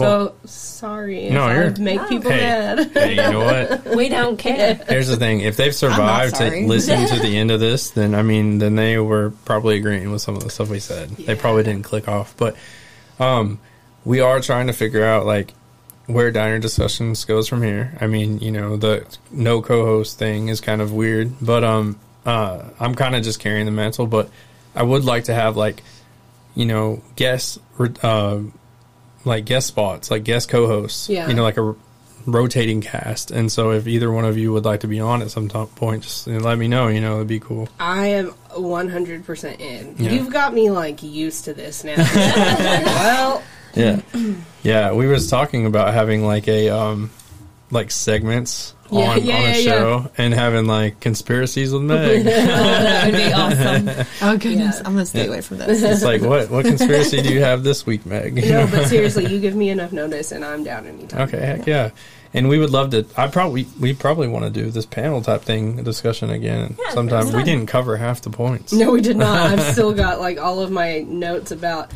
Well- 0.00 0.34
sorry 0.44 1.30
No, 1.30 1.48
if 1.48 1.56
you're- 1.56 1.74
I 1.76 1.78
make 1.98 2.08
people 2.08 2.30
hey, 2.30 2.36
mad. 2.40 2.90
hey, 2.92 3.10
you 3.10 3.16
know 3.32 3.44
what? 3.44 3.86
We 3.96 4.08
don't 4.08 4.36
care. 4.36 4.74
Here's 4.88 5.08
the 5.08 5.16
thing: 5.16 5.40
if 5.40 5.56
they've 5.56 5.74
survived 5.74 6.36
to 6.36 6.50
listen 6.66 7.06
to 7.08 7.18
the 7.20 7.36
end 7.42 7.50
of 7.50 7.60
this, 7.60 7.90
then 7.90 8.14
I 8.14 8.22
mean, 8.22 8.58
then 8.58 8.76
they 8.76 8.98
were 8.98 9.30
probably 9.44 9.76
agreeing 9.76 10.10
with 10.10 10.22
some 10.22 10.36
of 10.36 10.44
the 10.44 10.50
stuff 10.50 10.68
we 10.70 10.78
said. 10.80 11.10
They 11.10 11.34
probably 11.34 11.62
didn't 11.64 11.84
click 11.84 12.06
off, 12.08 12.34
but 12.36 12.56
um, 13.18 13.58
we 14.04 14.20
are 14.20 14.40
trying 14.40 14.68
to 14.68 14.72
figure 14.72 15.04
out 15.04 15.26
like 15.26 15.52
where 16.06 16.30
diner 16.30 16.58
discussions 16.58 17.24
goes 17.24 17.48
from 17.48 17.62
here. 17.62 17.92
I 18.00 18.06
mean, 18.06 18.38
you 18.38 18.50
know, 18.52 18.76
the 18.76 19.04
no 19.30 19.60
co-host 19.60 20.18
thing 20.18 20.48
is 20.48 20.60
kind 20.60 20.80
of 20.80 20.92
weird, 20.92 21.32
but 21.40 21.64
um, 21.64 21.98
uh, 22.24 22.62
I'm 22.80 22.94
kind 22.94 23.14
of 23.16 23.22
just 23.22 23.40
carrying 23.40 23.66
the 23.66 23.72
mantle. 23.72 24.06
But 24.06 24.30
I 24.74 24.82
would 24.84 25.04
like 25.04 25.24
to 25.24 25.34
have 25.34 25.56
like, 25.56 25.82
you 26.54 26.64
know, 26.66 27.02
guests. 27.16 27.58
uh, 28.02 28.38
like 29.28 29.44
guest 29.44 29.68
spots, 29.68 30.10
like 30.10 30.24
guest 30.24 30.48
co-hosts. 30.48 31.08
Yeah. 31.08 31.28
you 31.28 31.34
know, 31.34 31.42
like 31.42 31.56
a 31.56 31.74
rotating 32.26 32.80
cast. 32.80 33.30
And 33.30 33.50
so, 33.50 33.70
if 33.70 33.86
either 33.86 34.10
one 34.10 34.24
of 34.24 34.36
you 34.36 34.52
would 34.52 34.64
like 34.64 34.80
to 34.80 34.86
be 34.88 35.00
on 35.00 35.22
at 35.22 35.30
some 35.30 35.48
top 35.48 35.74
point, 35.74 36.02
just 36.02 36.26
you 36.26 36.34
know, 36.34 36.40
let 36.40 36.58
me 36.58 36.68
know. 36.68 36.88
You 36.88 37.00
know, 37.00 37.16
it'd 37.16 37.28
be 37.28 37.40
cool. 37.40 37.68
I 37.78 38.08
am 38.08 38.30
100% 38.50 39.60
in. 39.60 39.94
Yeah. 39.98 40.10
You've 40.10 40.32
got 40.32 40.52
me 40.54 40.70
like 40.70 41.02
used 41.02 41.44
to 41.44 41.54
this 41.54 41.84
now. 41.84 41.96
well, 42.14 43.42
Yeah, 43.74 44.00
yeah. 44.62 44.92
We 44.92 45.06
was 45.06 45.28
talking 45.30 45.66
about 45.66 45.94
having 45.94 46.24
like 46.24 46.48
a 46.48 46.70
um, 46.70 47.10
like 47.70 47.90
segments 47.90 48.74
Yeah, 48.90 48.98
on 49.10 49.22
yeah, 49.24 49.34
on 49.36 49.42
a 49.42 49.46
yeah, 49.46 49.52
show 49.72 50.10
and 50.18 50.32
having 50.34 50.66
like 50.66 51.00
conspiracies 51.00 51.72
with 51.72 51.82
Meg. 51.82 52.24
that 52.24 53.06
would 53.06 53.16
be 53.16 53.32
awesome. 53.32 54.06
Oh 54.22 54.36
goodness, 54.38 54.76
Yeah. 54.76 54.82
I'm 54.86 54.92
gonna 54.94 55.06
stay 55.06 55.26
away 55.26 55.40
from 55.40 55.58
this. 55.58 55.82
it's 55.82 56.02
like 56.02 56.22
what 56.22 56.50
what 56.50 56.64
conspiracy 56.64 57.20
do 57.22 57.32
you 57.32 57.40
have 57.42 57.62
this 57.64 57.84
week, 57.86 58.06
Meg? 58.06 58.34
no, 58.36 58.66
but 58.70 58.86
seriously, 58.88 59.26
you 59.26 59.40
give 59.40 59.54
me 59.54 59.70
enough 59.70 59.92
notice 59.92 60.32
and 60.32 60.44
I'm 60.44 60.64
down 60.64 60.86
anytime. 60.86 61.28
Okay, 61.28 61.38
heck 61.38 61.66
yeah. 61.66 61.90
And 62.34 62.50
we 62.50 62.58
would 62.58 62.68
love 62.70 62.90
to. 62.90 63.06
I 63.16 63.26
probably 63.28 63.66
we 63.80 63.94
probably 63.94 64.28
want 64.28 64.44
to 64.44 64.50
do 64.50 64.70
this 64.70 64.84
panel 64.84 65.22
type 65.22 65.40
thing 65.42 65.82
discussion 65.82 66.28
again 66.28 66.76
Yeah, 66.78 66.90
sometime. 66.90 67.32
We 67.32 67.42
didn't 67.42 67.66
cover 67.66 67.96
half 67.96 68.20
the 68.20 68.28
points. 68.30 68.70
No, 68.72 68.90
we 68.92 69.00
did 69.00 69.16
not. 69.16 69.50
I've 69.50 69.72
still 69.72 69.94
got 69.94 70.20
like 70.20 70.38
all 70.38 70.60
of 70.60 70.70
my 70.70 71.00
notes 71.00 71.52
about, 71.52 71.90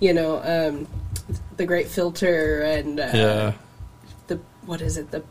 you 0.00 0.12
know, 0.12 0.38
um, 0.42 0.88
the 1.56 1.66
Great 1.66 1.86
Filter 1.86 2.62
and 2.62 2.98
uh, 2.98 3.10
Yeah. 3.14 3.52
the 4.26 4.40
what 4.66 4.80
is 4.80 4.96
it 4.96 5.12
the 5.12 5.22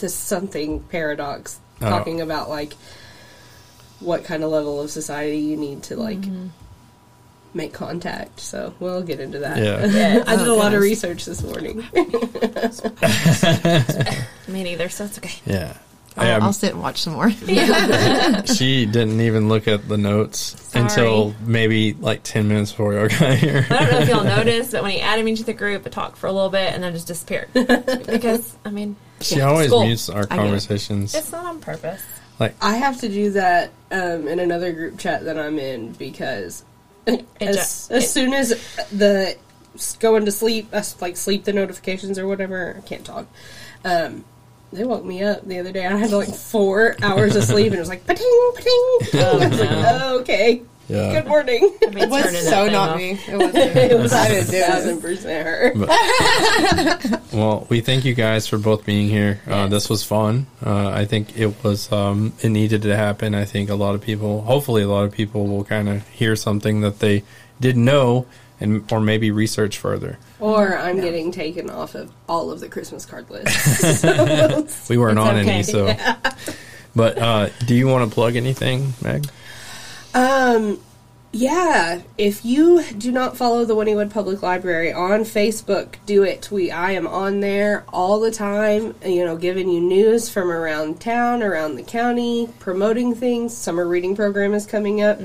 the 0.00 0.08
something 0.08 0.80
paradox 0.84 1.58
Oh. 1.82 1.88
talking 1.88 2.20
about 2.20 2.50
like 2.50 2.74
what 4.00 4.24
kind 4.24 4.44
of 4.44 4.50
level 4.50 4.82
of 4.82 4.90
society 4.90 5.38
you 5.38 5.56
need 5.56 5.82
to 5.84 5.96
like 5.96 6.20
mm-hmm. 6.20 6.48
make 7.54 7.72
contact. 7.72 8.38
So 8.40 8.74
we'll 8.80 9.02
get 9.02 9.18
into 9.18 9.38
that. 9.38 9.56
Yeah. 9.58 10.22
I 10.26 10.36
did 10.36 10.46
a 10.46 10.50
Oh, 10.50 10.56
lot 10.56 10.74
of 10.74 10.82
research 10.82 11.24
this 11.24 11.42
morning. 11.42 11.78
Me 14.48 14.62
neither, 14.62 14.88
so 14.90 15.04
it's 15.04 15.16
okay. 15.18 15.40
Yeah. 15.46 15.76
I'll, 16.16 16.26
Yeah, 16.26 16.38
I'll 16.44 16.52
sit 16.52 16.72
and 16.72 16.82
watch 16.82 17.00
some 17.02 17.12
more. 17.14 17.30
she 18.46 18.86
didn't 18.86 19.20
even 19.20 19.48
look 19.48 19.68
at 19.68 19.88
the 19.88 19.96
notes 19.96 20.56
until 20.74 21.34
maybe 21.44 21.92
like 21.94 22.22
10 22.22 22.48
minutes 22.48 22.72
before 22.72 22.88
we 22.90 23.08
got 23.08 23.34
here. 23.38 23.66
I 23.70 23.78
don't 23.78 23.90
know 23.92 23.98
if 24.00 24.08
y'all 24.08 24.24
noticed, 24.36 24.72
but 24.72 24.82
when 24.82 24.92
he 24.92 25.00
added 25.00 25.24
me 25.24 25.36
to 25.36 25.44
the 25.44 25.52
group, 25.52 25.86
it 25.86 25.92
talked 25.92 26.16
for 26.18 26.26
a 26.26 26.32
little 26.32 26.50
bit 26.50 26.72
and 26.74 26.82
then 26.82 26.92
just 26.92 27.06
disappeared. 27.06 27.48
Because, 27.54 28.56
I 28.64 28.70
mean, 28.70 28.96
She 29.20 29.40
always 29.40 29.68
School. 29.68 29.84
mutes 29.84 30.08
our 30.08 30.26
get 30.26 30.32
it. 30.32 30.36
conversations. 30.40 31.14
it's 31.14 31.32
not 31.32 31.46
on 31.46 31.60
purpose. 31.60 32.02
Like 32.38 32.54
I 32.62 32.76
have 32.76 32.98
to 33.00 33.08
do 33.08 33.30
that 33.32 33.70
um, 33.90 34.26
in 34.26 34.38
another 34.40 34.72
group 34.72 34.98
chat 34.98 35.24
that 35.26 35.38
I'm 35.38 35.58
in 35.58 35.92
because 35.92 36.64
as, 37.06 37.18
ju- 37.18 37.18
as 37.40 37.90
it- 37.90 38.08
soon 38.08 38.32
as 38.32 38.48
the 38.90 39.36
going 40.00 40.24
to 40.24 40.32
sleep, 40.32 40.68
uh, 40.72 40.82
like 41.00 41.16
sleep 41.18 41.44
the 41.44 41.52
notifications 41.52 42.18
or 42.18 42.26
whatever, 42.26 42.76
I 42.78 42.80
can't 42.88 43.04
talk. 43.04 43.26
Um, 43.84 44.24
they 44.72 44.84
woke 44.84 45.04
me 45.04 45.22
up 45.22 45.44
the 45.46 45.58
other 45.58 45.72
day. 45.72 45.86
I 45.86 45.96
had 45.96 46.10
like 46.10 46.28
four 46.34 46.96
hours 47.02 47.36
of 47.36 47.44
sleep, 47.44 47.66
and 47.68 47.76
it 47.76 47.80
was 47.80 47.88
like 47.88 48.06
pating, 48.06 48.26
pating. 48.56 49.20
I 49.20 49.48
was 49.48 49.60
like, 49.60 49.70
oh, 49.70 50.18
okay. 50.20 50.62
Yeah. 50.88 51.20
Good 51.20 51.28
morning. 51.28 51.72
I 51.86 51.86
mean, 51.90 51.98
It 52.04 52.10
was 52.10 52.48
so 52.48 52.66
not 52.66 52.90
off. 52.90 52.96
me. 52.96 53.12
It 53.12 53.36
wasn't 53.36 53.74
me. 53.76 53.80
it 53.80 53.96
was 53.98 54.12
I 54.12 54.28
didn't 54.28 54.50
do 54.50 54.56
it. 54.56 54.66
thousand 54.66 55.00
percent 55.00 55.46
her. 55.46 55.72
Well, 57.32 57.66
we 57.68 57.80
thank 57.80 58.04
you 58.04 58.12
guys 58.14 58.48
for 58.48 58.58
both 58.58 58.84
being 58.84 59.08
here. 59.08 59.40
Uh, 59.46 59.68
this 59.68 59.88
was 59.88 60.02
fun. 60.02 60.46
Uh, 60.64 60.88
I 60.88 61.04
think 61.04 61.38
it 61.38 61.62
was, 61.62 61.90
um, 61.92 62.32
it 62.42 62.48
needed 62.48 62.82
to 62.82 62.96
happen. 62.96 63.36
I 63.36 63.44
think 63.44 63.70
a 63.70 63.76
lot 63.76 63.94
of 63.94 64.00
people, 64.02 64.42
hopefully, 64.42 64.82
a 64.82 64.88
lot 64.88 65.04
of 65.04 65.12
people 65.12 65.46
will 65.46 65.62
kind 65.64 65.88
of 65.88 66.06
hear 66.08 66.34
something 66.34 66.80
that 66.80 66.98
they 66.98 67.22
didn't 67.60 67.84
know 67.84 68.26
and 68.60 68.90
or 68.92 69.00
maybe 69.00 69.30
research 69.30 69.78
further. 69.78 70.18
Or 70.38 70.76
I'm 70.76 71.00
getting 71.00 71.32
taken 71.32 71.70
off 71.70 71.94
of 71.94 72.12
all 72.28 72.50
of 72.50 72.60
the 72.60 72.68
Christmas 72.68 73.04
card 73.06 73.28
lists. 73.30 74.02
We 74.90 74.98
weren't 74.98 75.18
It's 75.18 75.28
on 75.28 75.36
okay. 75.36 75.50
any, 75.50 75.62
so. 75.62 75.94
But 76.96 77.18
uh, 77.18 77.48
do 77.66 77.74
you 77.76 77.86
want 77.86 78.08
to 78.10 78.12
plug 78.14 78.34
anything, 78.34 78.94
Meg? 79.00 79.26
Um, 80.12 80.80
yeah. 81.32 82.02
If 82.18 82.44
you 82.44 82.82
do 82.84 83.12
not 83.12 83.36
follow 83.36 83.64
the 83.64 83.74
Wynnewood 83.74 84.10
Public 84.10 84.42
Library 84.42 84.92
on 84.92 85.20
Facebook, 85.20 85.94
do 86.06 86.22
it. 86.22 86.50
We 86.50 86.70
I 86.70 86.92
am 86.92 87.06
on 87.06 87.40
there 87.40 87.84
all 87.92 88.20
the 88.20 88.30
time. 88.30 88.94
You 89.04 89.24
know, 89.24 89.36
giving 89.36 89.68
you 89.68 89.80
news 89.80 90.28
from 90.28 90.50
around 90.50 91.00
town, 91.00 91.42
around 91.42 91.76
the 91.76 91.82
county, 91.82 92.48
promoting 92.58 93.14
things. 93.14 93.56
Summer 93.56 93.86
reading 93.86 94.16
program 94.16 94.54
is 94.54 94.66
coming 94.66 95.02
up. 95.02 95.20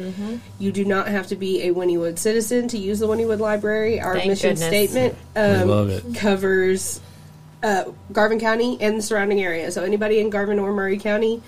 You 0.59 0.71
do 0.71 0.85
not 0.85 1.07
have 1.07 1.27
to 1.27 1.35
be 1.35 1.63
a 1.63 1.73
Wynnewood 1.73 2.19
citizen 2.19 2.67
to 2.69 2.77
use 2.77 2.99
the 2.99 3.07
Wynnewood 3.07 3.39
Library. 3.39 3.99
Our 3.99 4.15
Thank 4.15 4.29
mission 4.29 4.55
goodness. 4.55 4.67
statement 4.67 5.15
um, 5.35 6.13
covers 6.13 7.01
uh, 7.63 7.85
Garvin 8.11 8.39
County 8.39 8.77
and 8.79 8.97
the 8.97 9.01
surrounding 9.01 9.41
area. 9.41 9.71
So 9.71 9.83
anybody 9.83 10.19
in 10.19 10.29
Garvin 10.29 10.59
or 10.59 10.71
Murray 10.71 10.99
County, 10.99 11.41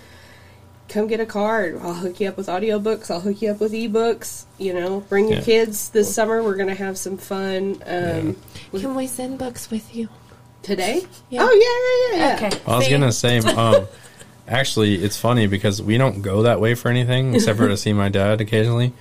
come 0.89 1.07
get 1.07 1.19
a 1.19 1.25
card. 1.25 1.79
I'll 1.81 1.93
hook 1.93 2.19
you 2.19 2.29
up 2.29 2.37
with 2.37 2.47
audiobooks. 2.47 3.09
I'll 3.11 3.19
hook 3.21 3.41
you 3.41 3.51
up 3.51 3.59
with 3.59 3.73
ebooks. 3.73 4.45
You 4.57 4.73
know, 4.73 5.01
bring 5.09 5.27
your 5.27 5.39
Yeah. 5.39 5.43
kids 5.43 5.89
this 5.89 6.13
summer. 6.13 6.41
We're 6.43 6.55
gonna 6.55 6.73
have 6.75 6.97
some 6.97 7.17
fun. 7.17 7.81
Um, 7.85 8.35
Can 8.73 8.95
we 8.95 9.07
send 9.07 9.37
books 9.37 9.69
with 9.71 9.95
you? 9.95 10.09
Today? 10.63 11.05
Yeah. 11.29 11.41
Oh 11.43 12.09
yeah, 12.11 12.17
yeah, 12.19 12.25
yeah. 12.25 12.39
yeah. 12.41 12.47
Okay. 12.47 12.61
I 12.71 12.77
was 12.77 12.87
gonna 12.89 13.11
say, 13.11 13.37
um, 13.39 13.87
actually, 14.47 14.95
it's 14.95 15.17
funny 15.17 15.47
because 15.47 15.81
we 15.81 15.97
don't 15.97 16.21
go 16.21 16.43
that 16.43 16.59
way 16.59 16.73
for 16.75 16.89
anything 16.89 17.35
except 17.35 17.57
for 17.57 17.67
to 17.69 17.77
see 17.77 17.93
my 17.93 18.09
dad 18.09 18.41
occasionally. 18.41 18.91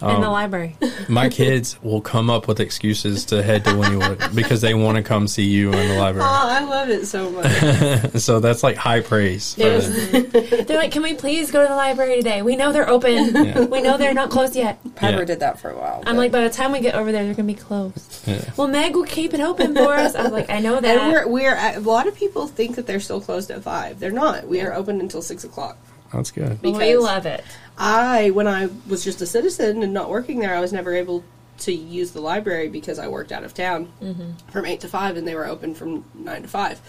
In 0.00 0.06
Um, 0.08 0.20
the 0.20 0.28
library. 0.28 0.76
my 1.08 1.28
kids 1.28 1.78
will 1.82 2.00
come 2.02 2.28
up 2.28 2.46
with 2.48 2.60
excuses 2.60 3.24
to 3.26 3.42
head 3.42 3.64
to 3.64 3.70
Wynnewood 3.70 4.34
because 4.34 4.60
they 4.60 4.74
want 4.74 4.96
to 4.96 5.02
come 5.02 5.26
see 5.26 5.44
you 5.44 5.72
in 5.72 5.88
the 5.88 5.94
library. 5.96 6.28
Oh. 6.30 6.48
I 6.48 6.60
love 6.64 6.90
it 6.90 7.06
so 7.06 7.30
much. 7.30 8.12
so 8.20 8.40
that's 8.40 8.62
like 8.62 8.76
high 8.76 9.00
praise. 9.00 9.54
Yes. 9.56 9.88
They're 10.66 10.76
like, 10.76 10.90
"Can 10.92 11.02
we 11.02 11.14
please 11.14 11.50
go 11.50 11.62
to 11.62 11.68
the 11.68 11.74
library 11.76 12.16
today? 12.16 12.42
We 12.42 12.56
know 12.56 12.72
they're 12.72 12.88
open. 12.88 13.34
Yeah. 13.34 13.60
We 13.64 13.80
know 13.80 13.96
they're 13.96 14.12
not 14.14 14.30
closed 14.30 14.54
yet." 14.54 14.78
Piper 14.96 15.20
Yeah. 15.20 15.24
did 15.24 15.40
that 15.40 15.58
for 15.60 15.70
a 15.70 15.76
while. 15.78 16.02
I'm 16.06 16.16
like, 16.16 16.30
by 16.32 16.42
the 16.42 16.50
time 16.50 16.72
we 16.72 16.80
get 16.80 16.94
over 16.94 17.10
there, 17.12 17.24
they're 17.24 17.34
gonna 17.34 17.46
be 17.46 17.54
closed. 17.54 18.26
Yeah. 18.26 18.44
Well, 18.56 18.68
Meg 18.68 18.94
will 18.94 19.04
keep 19.04 19.32
it 19.34 19.40
open 19.40 19.74
for 19.74 19.94
us. 19.94 20.14
I 20.14 20.22
was 20.22 20.32
like, 20.32 20.50
I 20.50 20.58
know 20.60 20.76
and 20.76 20.84
that. 20.84 21.10
we're 21.10 21.26
we're 21.28 21.54
at, 21.54 21.76
a 21.76 21.80
lot 21.80 22.06
of 22.06 22.14
people 22.14 22.46
think 22.46 22.76
that 22.76 22.86
they're 22.86 23.00
still 23.00 23.20
closed 23.20 23.50
at 23.50 23.62
five. 23.62 23.98
They're 24.00 24.10
not. 24.10 24.46
We 24.46 24.60
are 24.60 24.72
open 24.74 25.00
until 25.00 25.22
six 25.22 25.44
o'clock. 25.44 25.78
That's 26.12 26.30
good. 26.30 26.60
Because 26.62 26.78
we 26.78 26.96
love 26.96 27.26
it. 27.26 27.44
I, 27.78 28.30
when 28.30 28.46
I 28.46 28.68
was 28.88 29.04
just 29.04 29.20
a 29.20 29.26
citizen 29.26 29.82
and 29.82 29.92
not 29.92 30.08
working 30.08 30.40
there, 30.40 30.54
I 30.54 30.60
was 30.60 30.72
never 30.72 30.94
able 30.94 31.24
to 31.58 31.72
use 31.72 32.12
the 32.12 32.20
library 32.20 32.68
because 32.68 32.98
I 32.98 33.08
worked 33.08 33.32
out 33.32 33.44
of 33.44 33.54
town 33.54 33.90
mm-hmm. 34.02 34.32
from 34.50 34.66
8 34.66 34.80
to 34.80 34.88
5 34.88 35.16
and 35.16 35.26
they 35.26 35.34
were 35.34 35.46
open 35.46 35.74
from 35.74 36.04
9 36.14 36.42
to 36.42 36.48
5. 36.48 36.80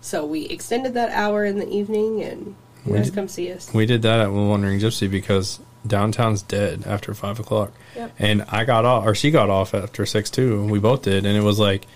So 0.00 0.24
we 0.24 0.46
extended 0.46 0.94
that 0.94 1.10
hour 1.10 1.44
in 1.44 1.58
the 1.58 1.68
evening 1.68 2.22
and 2.22 2.54
You 2.84 2.94
guys 2.94 3.10
come 3.10 3.28
see 3.28 3.52
us. 3.52 3.72
We 3.72 3.86
did 3.86 4.02
that 4.02 4.20
at 4.20 4.30
Wandering 4.30 4.78
Gypsy 4.78 5.10
because 5.10 5.60
downtown's 5.86 6.42
dead 6.42 6.84
after 6.86 7.14
five 7.14 7.40
o'clock. 7.40 7.72
Yep. 7.94 8.14
And 8.18 8.44
I 8.48 8.64
got 8.64 8.84
off, 8.84 9.06
or 9.06 9.14
she 9.14 9.30
got 9.30 9.50
off 9.50 9.74
after 9.74 10.06
six 10.06 10.30
too. 10.30 10.60
and 10.60 10.70
We 10.70 10.78
both 10.78 11.02
did, 11.02 11.26
and 11.26 11.36
it 11.36 11.42
was 11.42 11.58
like, 11.58 11.86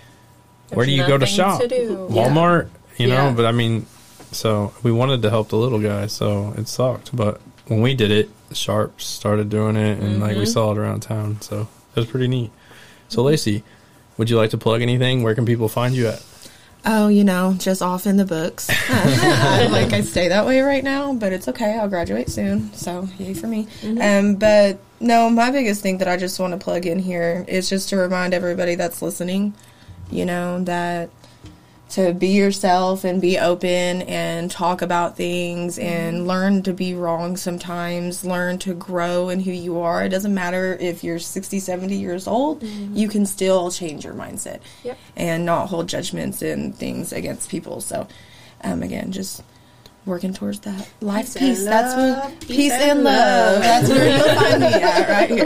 where 0.73 0.85
do 0.85 0.91
you 0.91 1.05
go 1.05 1.17
to 1.17 1.25
shop? 1.25 1.61
to 1.61 1.67
do. 1.67 2.07
Walmart, 2.09 2.69
you 2.97 3.07
know. 3.07 3.27
Yeah. 3.27 3.33
But 3.33 3.45
I 3.45 3.51
mean, 3.51 3.85
so 4.31 4.73
we 4.83 4.91
wanted 4.91 5.21
to 5.23 5.29
help 5.29 5.49
the 5.49 5.57
little 5.57 5.79
guy, 5.79 6.07
so 6.07 6.53
it 6.57 6.67
sucked. 6.67 7.15
But 7.15 7.41
when 7.67 7.81
we 7.81 7.93
did 7.93 8.11
it, 8.11 8.29
Sharps 8.55 9.05
started 9.05 9.49
doing 9.49 9.75
it, 9.75 9.99
and 9.99 10.19
like 10.19 10.35
we 10.35 10.43
Mm-hmm. 10.43 10.51
saw 10.51 10.71
it 10.71 10.77
around 10.77 11.01
town, 11.01 11.39
so 11.41 11.67
it 11.95 11.99
was 11.99 12.05
pretty 12.05 12.27
neat. 12.27 12.51
So 13.09 13.21
Lacey, 13.23 13.63
would 14.17 14.29
you 14.29 14.37
like 14.37 14.49
to 14.51 14.57
plug 14.57 14.81
anything? 14.81 15.23
Where 15.23 15.35
can 15.35 15.45
people 15.45 15.67
find 15.67 15.93
you 15.95 16.07
at? 16.07 16.23
Oh, 16.83 17.09
you 17.09 17.23
know, 17.23 17.55
just 17.59 17.83
off 17.83 18.07
in 18.07 18.17
the 18.17 18.25
books. 18.25 18.67
like 18.89 19.93
I 19.93 20.01
stay 20.01 20.29
that 20.29 20.45
way 20.47 20.61
right 20.61 20.83
now, 20.83 21.13
but 21.13 21.31
it's 21.31 21.47
okay. 21.47 21.77
I'll 21.77 21.87
graduate 21.87 22.29
soon, 22.29 22.73
so 22.73 23.07
yay 23.19 23.33
for 23.35 23.45
me. 23.47 23.67
Um, 24.01 24.35
but 24.35 24.79
no, 24.99 25.29
my 25.29 25.51
biggest 25.51 25.81
thing 25.83 25.99
that 25.99 26.07
I 26.07 26.17
just 26.17 26.39
want 26.39 26.53
to 26.53 26.57
plug 26.57 26.85
in 26.87 26.97
here 26.97 27.45
is 27.47 27.69
just 27.69 27.89
to 27.89 27.97
remind 27.97 28.33
everybody 28.33 28.73
that's 28.75 29.01
listening, 29.03 29.53
you 30.09 30.25
know, 30.25 30.63
that 30.63 31.09
to 31.91 32.13
be 32.13 32.29
yourself 32.29 33.03
and 33.03 33.21
be 33.21 33.37
open 33.37 34.01
and 34.03 34.49
talk 34.49 34.81
about 34.81 35.17
things 35.17 35.77
and 35.77 36.25
learn 36.27 36.63
to 36.63 36.71
be 36.73 36.93
wrong 36.93 37.35
sometimes 37.37 38.23
learn 38.25 38.57
to 38.57 38.73
grow 38.73 39.29
in 39.29 39.39
who 39.41 39.51
you 39.51 39.79
are 39.79 40.03
it 40.03 40.09
doesn't 40.09 40.33
matter 40.33 40.77
if 40.79 41.03
you're 41.03 41.19
60 41.19 41.59
70 41.59 41.95
years 41.95 42.27
old 42.27 42.63
you 42.63 43.07
can 43.09 43.25
still 43.25 43.69
change 43.71 44.05
your 44.05 44.13
mindset 44.13 44.59
Yep. 44.83 44.97
and 45.17 45.45
not 45.45 45.67
hold 45.67 45.87
judgments 45.89 46.41
and 46.41 46.73
things 46.75 47.11
against 47.11 47.49
people 47.49 47.81
so 47.81 48.07
um, 48.63 48.83
again 48.83 49.11
just 49.11 49.43
working 50.05 50.33
towards 50.33 50.61
that 50.61 50.89
life 51.01 51.25
Peace 51.25 51.37
peace, 51.37 51.59
and 51.59 51.67
that's 51.67 51.95
love. 51.95 52.23
what 52.31 52.39
Peace 52.41 52.47
peace, 52.57 52.71
and 52.71 52.81
and 52.91 53.03
love. 53.03 53.53
love. 53.53 53.61
that's 53.61 53.89
where 53.89 54.09
you'll 54.17 54.35
find 54.35 54.59
me 54.61 54.67
at 54.67 55.09
right 55.09 55.29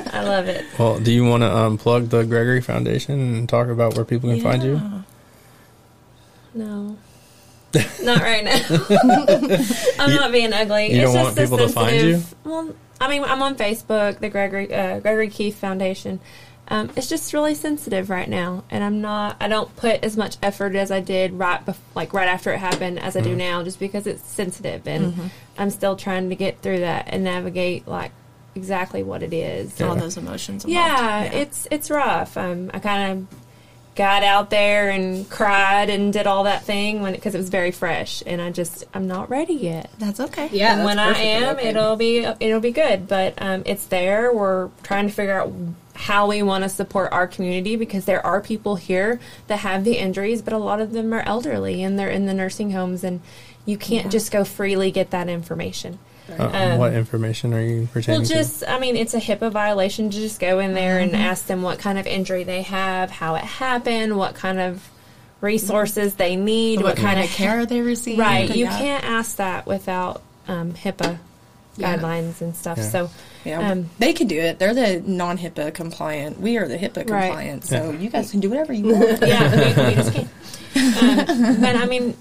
here 0.00 0.04
I 0.14 0.22
love 0.24 0.48
it. 0.48 0.64
Well, 0.78 0.98
do 0.98 1.12
you 1.12 1.24
want 1.24 1.42
to 1.42 1.54
um, 1.56 1.78
plug 1.78 2.08
the 2.08 2.24
Gregory 2.24 2.60
Foundation 2.60 3.20
and 3.20 3.48
talk 3.48 3.68
about 3.68 3.94
where 3.96 4.04
people 4.04 4.30
can 4.30 4.40
find 4.40 4.62
you? 4.62 4.80
No. 6.54 6.96
not 8.02 8.20
right 8.20 8.44
now. 8.44 8.60
I'm 9.98 10.10
You- 10.10 10.16
not 10.20 10.32
being 10.32 10.52
ugly. 10.52 10.92
you 10.94 11.02
it's 11.02 11.12
don't 11.12 11.14
just 11.14 11.24
want 11.24 11.36
people 11.36 11.58
to 11.58 11.68
find 11.68 12.00
sensitive- 12.00 12.34
Well, 12.44 12.74
I 13.00 13.08
mean, 13.08 13.24
I'm 13.24 13.42
on 13.42 13.56
Facebook, 13.56 14.18
the 14.20 14.28
Gregory 14.28 14.72
uh, 14.72 15.00
Gregory 15.00 15.28
Keith 15.28 15.56
Foundation. 15.56 16.20
Um, 16.68 16.90
it's 16.96 17.08
just 17.08 17.32
really 17.32 17.54
sensitive 17.56 18.08
right 18.08 18.28
now, 18.28 18.62
and 18.70 18.84
I'm 18.84 19.00
not. 19.00 19.36
I 19.40 19.48
don't 19.48 19.74
put 19.76 20.04
as 20.04 20.16
much 20.16 20.36
effort 20.42 20.76
as 20.76 20.90
I 20.92 21.00
did 21.00 21.32
right, 21.32 21.64
bef- 21.66 21.76
like 21.96 22.12
right 22.14 22.28
after 22.28 22.52
it 22.52 22.58
happened, 22.58 23.00
as 23.00 23.16
I 23.16 23.20
Mm-hmm. 23.20 23.30
do 23.30 23.36
now, 23.36 23.64
just 23.64 23.80
because 23.80 24.06
it's 24.06 24.22
sensitive, 24.22 24.86
and 24.86 25.30
I'm 25.58 25.70
still 25.70 25.96
trying 25.96 26.28
to 26.28 26.36
get 26.36 26.60
through 26.60 26.80
that 26.80 27.06
and 27.08 27.24
navigate 27.24 27.88
like 27.88 28.12
exactly 28.54 29.02
what 29.02 29.22
it 29.24 29.32
is. 29.32 29.80
Yeah. 29.80 29.88
all 29.88 29.96
those 29.96 30.16
emotions 30.16 30.64
involved. 30.64 30.72
Yeah, 31.00 31.22
it's 31.24 31.66
it's 31.72 31.90
rough. 31.90 32.36
Um, 32.36 32.70
I 32.72 32.78
kind 32.78 33.12
of 33.28 33.38
got 33.94 34.22
out 34.22 34.50
there 34.50 34.90
and 34.90 35.28
cried 35.28 35.90
and 35.90 36.12
did 36.12 36.26
all 36.26 36.44
that 36.44 36.64
thing 36.64 37.02
when 37.02 37.12
because 37.12 37.34
it 37.34 37.38
was 37.38 37.50
very 37.50 37.70
fresh, 37.70 38.22
and 38.26 38.40
I 38.40 38.50
just 38.50 38.84
I'm 38.94 39.06
not 39.06 39.28
ready 39.30 39.54
yet. 39.54 39.90
that's 39.98 40.20
okay 40.20 40.48
Yeah, 40.52 40.76
and 40.76 40.84
when 40.84 40.98
I 40.98 41.12
am, 41.18 41.56
okay. 41.56 41.68
it'll 41.68 41.96
be 41.96 42.18
it'll 42.18 42.60
be 42.60 42.72
good. 42.72 43.08
But 43.08 43.34
um, 43.38 43.62
it's 43.66 43.86
there. 43.86 44.32
We're 44.32 44.70
trying 44.82 45.08
to 45.08 45.12
figure 45.12 45.38
out 45.38 45.52
how 45.94 46.26
we 46.26 46.42
want 46.42 46.64
to 46.64 46.70
support 46.70 47.12
our 47.12 47.26
community 47.26 47.76
because 47.76 48.06
there 48.06 48.24
are 48.24 48.40
people 48.40 48.76
here 48.76 49.20
that 49.46 49.58
have 49.58 49.84
the 49.84 49.98
injuries, 49.98 50.40
but 50.40 50.54
a 50.54 50.58
lot 50.58 50.80
of 50.80 50.92
them 50.92 51.12
are 51.12 51.20
elderly 51.20 51.82
and 51.82 51.98
they're 51.98 52.08
in 52.08 52.26
the 52.26 52.34
nursing 52.34 52.70
homes, 52.70 53.04
and 53.04 53.20
you 53.66 53.76
can't 53.76 54.10
just 54.10 54.32
go 54.32 54.42
freely 54.44 54.90
get 54.90 55.10
that 55.10 55.28
information. 55.28 55.98
Uh, 56.30 56.44
Um, 56.52 56.78
what 56.78 56.92
information 56.94 57.52
are 57.52 57.60
you 57.60 57.88
pertaining 57.92 58.20
Well, 58.20 58.28
to? 58.28 58.34
just, 58.34 58.64
I 58.66 58.78
mean, 58.78 58.96
it's 58.96 59.12
a 59.14 59.18
HIPAA 59.20 59.50
violation 59.50 60.08
to 60.10 60.16
just 60.16 60.38
go 60.40 60.60
in 60.60 60.72
there 60.74 60.98
and 60.98 61.14
ask 61.16 61.46
them 61.46 61.62
what 61.62 61.78
kind 61.78 61.98
of 61.98 62.06
injury 62.06 62.44
they 62.44 62.62
have, 62.62 63.10
how 63.10 63.34
it 63.34 63.42
happened, 63.44 64.16
what 64.16 64.34
kind 64.34 64.60
of 64.60 64.88
resources 65.40 66.14
they 66.14 66.36
need, 66.36 66.76
what, 66.78 66.90
what 66.90 66.96
kind 66.96 67.18
of 67.18 67.26
he- 67.28 67.34
care 67.34 67.66
they 67.66 67.80
receive 67.80 68.18
Right. 68.18 68.48
You 68.54 68.64
Yeah. 68.66 68.78
can't 68.78 69.04
ask 69.04 69.36
that 69.36 69.66
without 69.66 70.22
um, 70.48 70.72
HIPAA 70.74 71.18
Yeah. 71.76 71.96
guidelines 71.96 72.40
and 72.40 72.54
stuff. 72.54 72.78
Yeah. 72.78 72.84
So, 72.88 73.10
Yeah, 73.44 73.70
Um, 73.72 73.90
they 73.98 74.12
can 74.12 74.28
do 74.28 74.38
it. 74.38 74.60
They're 74.60 74.72
the 74.74 75.02
non-HIPAA 75.04 75.74
compliant. 75.74 76.40
We 76.40 76.56
are 76.58 76.68
the 76.68 76.76
HIPAA 76.78 77.10
Right. 77.10 77.26
compliant. 77.26 77.64
So 77.64 77.90
Yeah. 77.90 77.98
you 77.98 78.08
guys 78.08 78.30
can 78.30 78.38
do 78.38 78.48
whatever 78.50 78.72
you 78.72 78.84
want. 78.94 79.20
yeah, 79.26 79.50
we, 79.50 79.88
we 79.88 79.94
just 79.96 80.12
can't. 80.14 80.28
Um, 81.30 81.60
but 81.60 81.74
I 81.74 81.86
mean, 81.86 82.16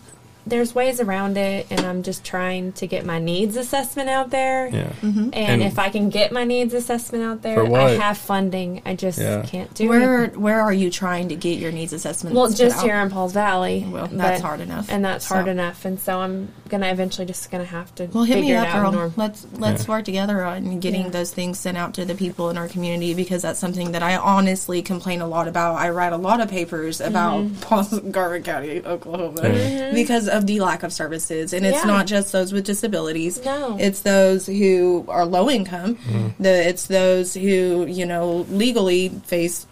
there's 0.45 0.73
ways 0.73 0.99
around 0.99 1.37
it, 1.37 1.67
and 1.69 1.81
I'm 1.81 2.03
just 2.03 2.23
trying 2.23 2.71
to 2.73 2.87
get 2.87 3.05
my 3.05 3.19
needs 3.19 3.55
assessment 3.55 4.09
out 4.09 4.29
there. 4.31 4.67
yeah. 4.67 4.91
And, 5.01 5.33
And- 5.35 5.61
if 5.63 5.77
I 5.79 5.89
can 5.89 6.09
get 6.09 6.31
my 6.31 6.43
needs 6.43 6.73
assessment 6.73 7.23
out 7.23 7.41
there, 7.41 7.63
I 7.75 7.91
have 7.91 8.17
funding. 8.17 8.81
I 8.85 8.95
just 8.95 9.19
Yeah. 9.19 9.43
can't 9.43 9.73
do 9.73 9.85
it. 9.85 9.87
where 9.89 10.27
where 10.27 10.61
are 10.61 10.73
you 10.73 10.89
trying 10.89 11.29
to 11.29 11.35
get 11.35 11.59
your 11.59 11.71
needs 11.71 11.93
assessment? 11.93 12.35
Well, 12.35 12.49
just 12.49 12.77
out? 12.77 12.83
here 12.83 12.95
in 12.95 13.09
Pauls 13.09 13.33
Valley. 13.33 13.85
Well, 13.89 14.07
that's 14.11 14.41
but- 14.41 14.45
hard 14.47 14.59
enough. 14.61 14.87
and 14.89 15.03
that's 15.05 15.27
hard 15.27 15.45
So- 15.45 15.51
enough. 15.51 15.85
And 15.85 15.99
so 15.99 16.19
I'm 16.19 16.49
gonna 16.69 16.87
eventually 16.87 17.25
just 17.27 17.49
gonna 17.51 17.63
have 17.65 17.93
to. 17.95 18.05
Well, 18.13 18.23
hit 18.23 18.39
me 18.41 18.53
up, 18.55 18.67
it 18.67 18.73
girl. 18.73 18.91
Norm. 18.91 19.13
Let's 19.17 19.45
let's 19.57 19.83
Yeah. 19.85 19.89
work 19.91 20.05
together 20.05 20.43
on 20.43 20.79
getting 20.79 21.03
Yeah. 21.03 21.09
those 21.09 21.31
things 21.31 21.59
sent 21.59 21.77
out 21.77 21.93
to 21.95 22.05
the 22.05 22.15
people 22.15 22.49
in 22.49 22.57
our 22.57 22.67
community 22.67 23.13
because 23.13 23.41
that's 23.41 23.59
something 23.59 23.91
that 23.91 24.01
I 24.03 24.15
honestly 24.17 24.81
complain 24.81 25.21
a 25.21 25.27
lot 25.27 25.47
about. 25.47 25.75
I 25.75 25.89
write 25.89 26.13
a 26.13 26.17
lot 26.17 26.39
of 26.41 26.49
papers 26.49 26.99
about 27.01 27.43
Mm-hmm. 27.43 28.09
Garvin 28.11 28.43
County, 28.43 28.81
Oklahoma, 28.85 29.41
Yeah. 29.43 29.91
because 29.93 30.27
of 30.31 30.47
the 30.47 30.59
lack 30.59 30.83
of 30.83 30.91
services, 30.93 31.53
and 31.53 31.65
it's 31.65 31.77
Yeah. 31.79 31.83
not 31.85 32.07
just 32.07 32.31
those 32.31 32.51
with 32.53 32.65
disabilities. 32.65 33.43
No. 33.45 33.77
it's 33.79 34.01
those 34.01 34.47
who 34.47 35.05
are 35.07 35.25
low 35.25 35.49
income. 35.49 35.95
Mm-hmm. 35.97 36.43
The 36.43 36.67
it's 36.69 36.87
those 36.87 37.33
who 37.33 37.85
you 37.87 38.05
know 38.05 38.45
legally 38.49 39.09
face 39.25 39.65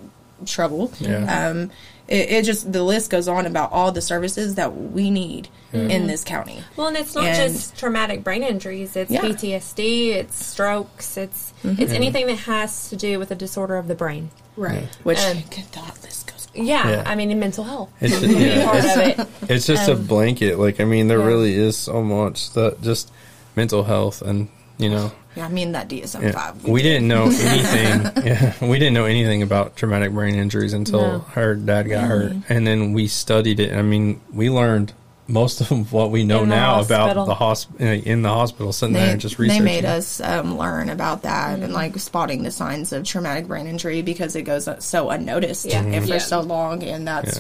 trouble. 0.46 0.92
Yeah. 1.00 1.48
Um, 1.50 1.72
it, 2.08 2.30
it 2.32 2.46
just 2.46 2.72
the 2.72 2.82
list 2.84 3.12
goes 3.12 3.28
on 3.28 3.46
about 3.46 3.72
all 3.72 3.92
the 3.92 4.02
services 4.02 4.56
that 4.56 4.76
we 4.76 5.12
need 5.12 5.48
in 5.72 6.08
this 6.08 6.24
county. 6.24 6.64
Well, 6.76 6.88
and 6.88 6.98
it's 6.98 7.14
not 7.14 7.26
And- 7.26 7.54
just 7.54 7.78
traumatic 7.78 8.24
brain 8.24 8.42
injuries. 8.42 8.96
It's 8.96 9.12
Yeah. 9.12 9.22
PTSD. 9.22 10.14
It's 10.16 10.44
strokes. 10.44 11.16
It's 11.18 11.54
it's 11.64 11.92
anything 11.94 12.26
that 12.28 12.38
has 12.40 12.90
to 12.90 12.96
do 12.96 13.20
with 13.20 13.30
a 13.30 13.36
disorder 13.36 13.78
of 13.78 13.88
the 13.88 13.94
brain. 13.96 14.32
Right. 14.58 14.88
Which 15.04 15.20
Um, 15.20 15.44
that 15.74 16.02
list 16.04 16.19
goes 16.19 16.19
on. 16.19 16.19
Yeah, 16.60 16.90
Yeah. 16.90 17.04
I 17.06 17.16
mean, 17.16 17.32
in 17.32 17.40
mental 17.40 17.64
health. 17.64 17.90
It's, 18.02 18.20
Be 18.20 18.28
yeah, 18.34 18.66
part 18.66 18.78
it's, 18.84 18.96
of 18.96 19.02
it. 19.20 19.28
it's 19.52 19.66
just 19.68 19.90
a 19.90 19.94
um, 19.94 20.06
blanket. 20.06 20.60
Like 20.60 20.80
I 20.80 20.86
mean, 20.86 21.08
there 21.08 21.20
Yeah. 21.20 21.26
really 21.26 21.54
is 21.56 21.78
so 21.78 22.04
much 22.04 22.52
that 22.54 22.82
just 22.82 23.12
mental 23.56 23.84
health 23.84 24.22
and 24.22 24.48
you 24.78 24.90
know. 24.90 25.12
Yeah, 25.36 25.46
I 25.46 25.50
mean 25.50 25.74
that 25.74 25.88
DSM 25.90 26.22
Yeah, 26.24 26.32
five. 26.32 26.64
we 26.68 26.82
didn't 26.82 27.08
know 27.08 27.26
anything. 27.26 28.12
yeah, 28.26 28.54
we 28.66 28.80
didn't 28.80 28.94
know 28.94 29.06
anything 29.06 29.42
about 29.44 29.76
traumatic 29.76 30.12
brain 30.12 30.36
injuries 30.36 30.74
until 30.74 31.02
No. 31.02 31.20
her 31.20 31.56
dad 31.56 31.84
got 31.90 32.06
hurt, 32.06 32.34
and 32.50 32.66
then 32.66 32.94
we 32.94 33.08
studied 33.08 33.60
it. 33.60 33.74
I 33.74 33.82
mean, 33.82 34.20
we 34.34 34.50
learned 34.50 34.94
most 35.30 35.62
of 35.62 35.94
what 35.94 36.10
we 36.12 36.24
know 36.24 36.42
In 36.44 36.50
the 36.50 36.56
now 36.56 36.82
about 36.82 37.26
the 37.28 37.36
hospital 37.36 37.86
in 37.88 38.22
the 38.24 38.30
hospital, 38.30 38.74
sitting 38.74 38.94
there 38.94 39.06
They, 39.06 39.12
and 39.14 39.22
just 39.22 39.38
they 39.38 39.60
made 39.60 39.86
us 39.86 40.20
um, 40.20 40.58
learn 40.58 40.90
about 40.90 41.22
that 41.24 41.54
Mm-hmm. 41.56 41.64
and 41.66 41.74
like 41.74 41.98
spotting 42.00 42.44
the 42.44 42.52
signs 42.52 42.92
of 42.92 43.04
traumatic 43.06 43.48
brain 43.48 43.68
injury 43.68 44.02
because 44.02 44.36
it 44.36 44.42
goes 44.42 44.68
so 44.80 45.10
unnoticed 45.12 45.66
Yeah. 45.66 45.84
and 45.84 46.04
for 46.04 46.14
Yeah. 46.14 46.18
so 46.18 46.42
long, 46.42 46.84
and 46.84 47.08
that's 47.08 47.40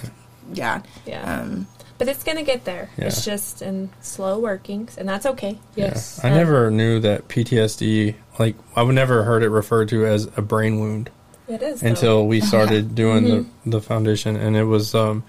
yeah. 0.54 0.82
Yeah. 1.06 1.42
Um, 1.42 1.68
But 1.98 2.08
it's 2.08 2.24
gonna 2.24 2.44
get 2.44 2.64
there. 2.64 2.90
Yeah. 2.98 3.06
It's 3.08 3.26
just 3.26 3.62
in 3.62 3.90
slow 4.02 4.40
workings, 4.40 4.98
and 4.98 5.10
that's 5.10 5.26
okay. 5.26 5.60
Yes. 5.76 6.20
I 6.24 6.30
never 6.30 6.72
knew 6.72 7.00
that 7.02 7.28
PTSD. 7.28 8.16
Like 8.38 8.56
I've 8.76 8.88
never 8.88 9.24
heard 9.24 9.44
it 9.44 9.50
referred 9.50 9.90
to 9.90 10.06
as 10.06 10.30
a 10.38 10.42
brain 10.42 10.80
wound. 10.80 11.10
It 11.48 11.62
is 11.64 11.82
though. 11.82 11.88
until 11.88 12.28
we 12.28 12.40
started 12.42 12.94
doing 13.04 13.24
Mm-hmm. 13.26 13.70
the, 13.72 13.78
the 13.80 13.82
foundation 13.82 14.36
and 14.36 14.56
it 14.56 14.66
was 14.66 14.94
um 14.96 15.24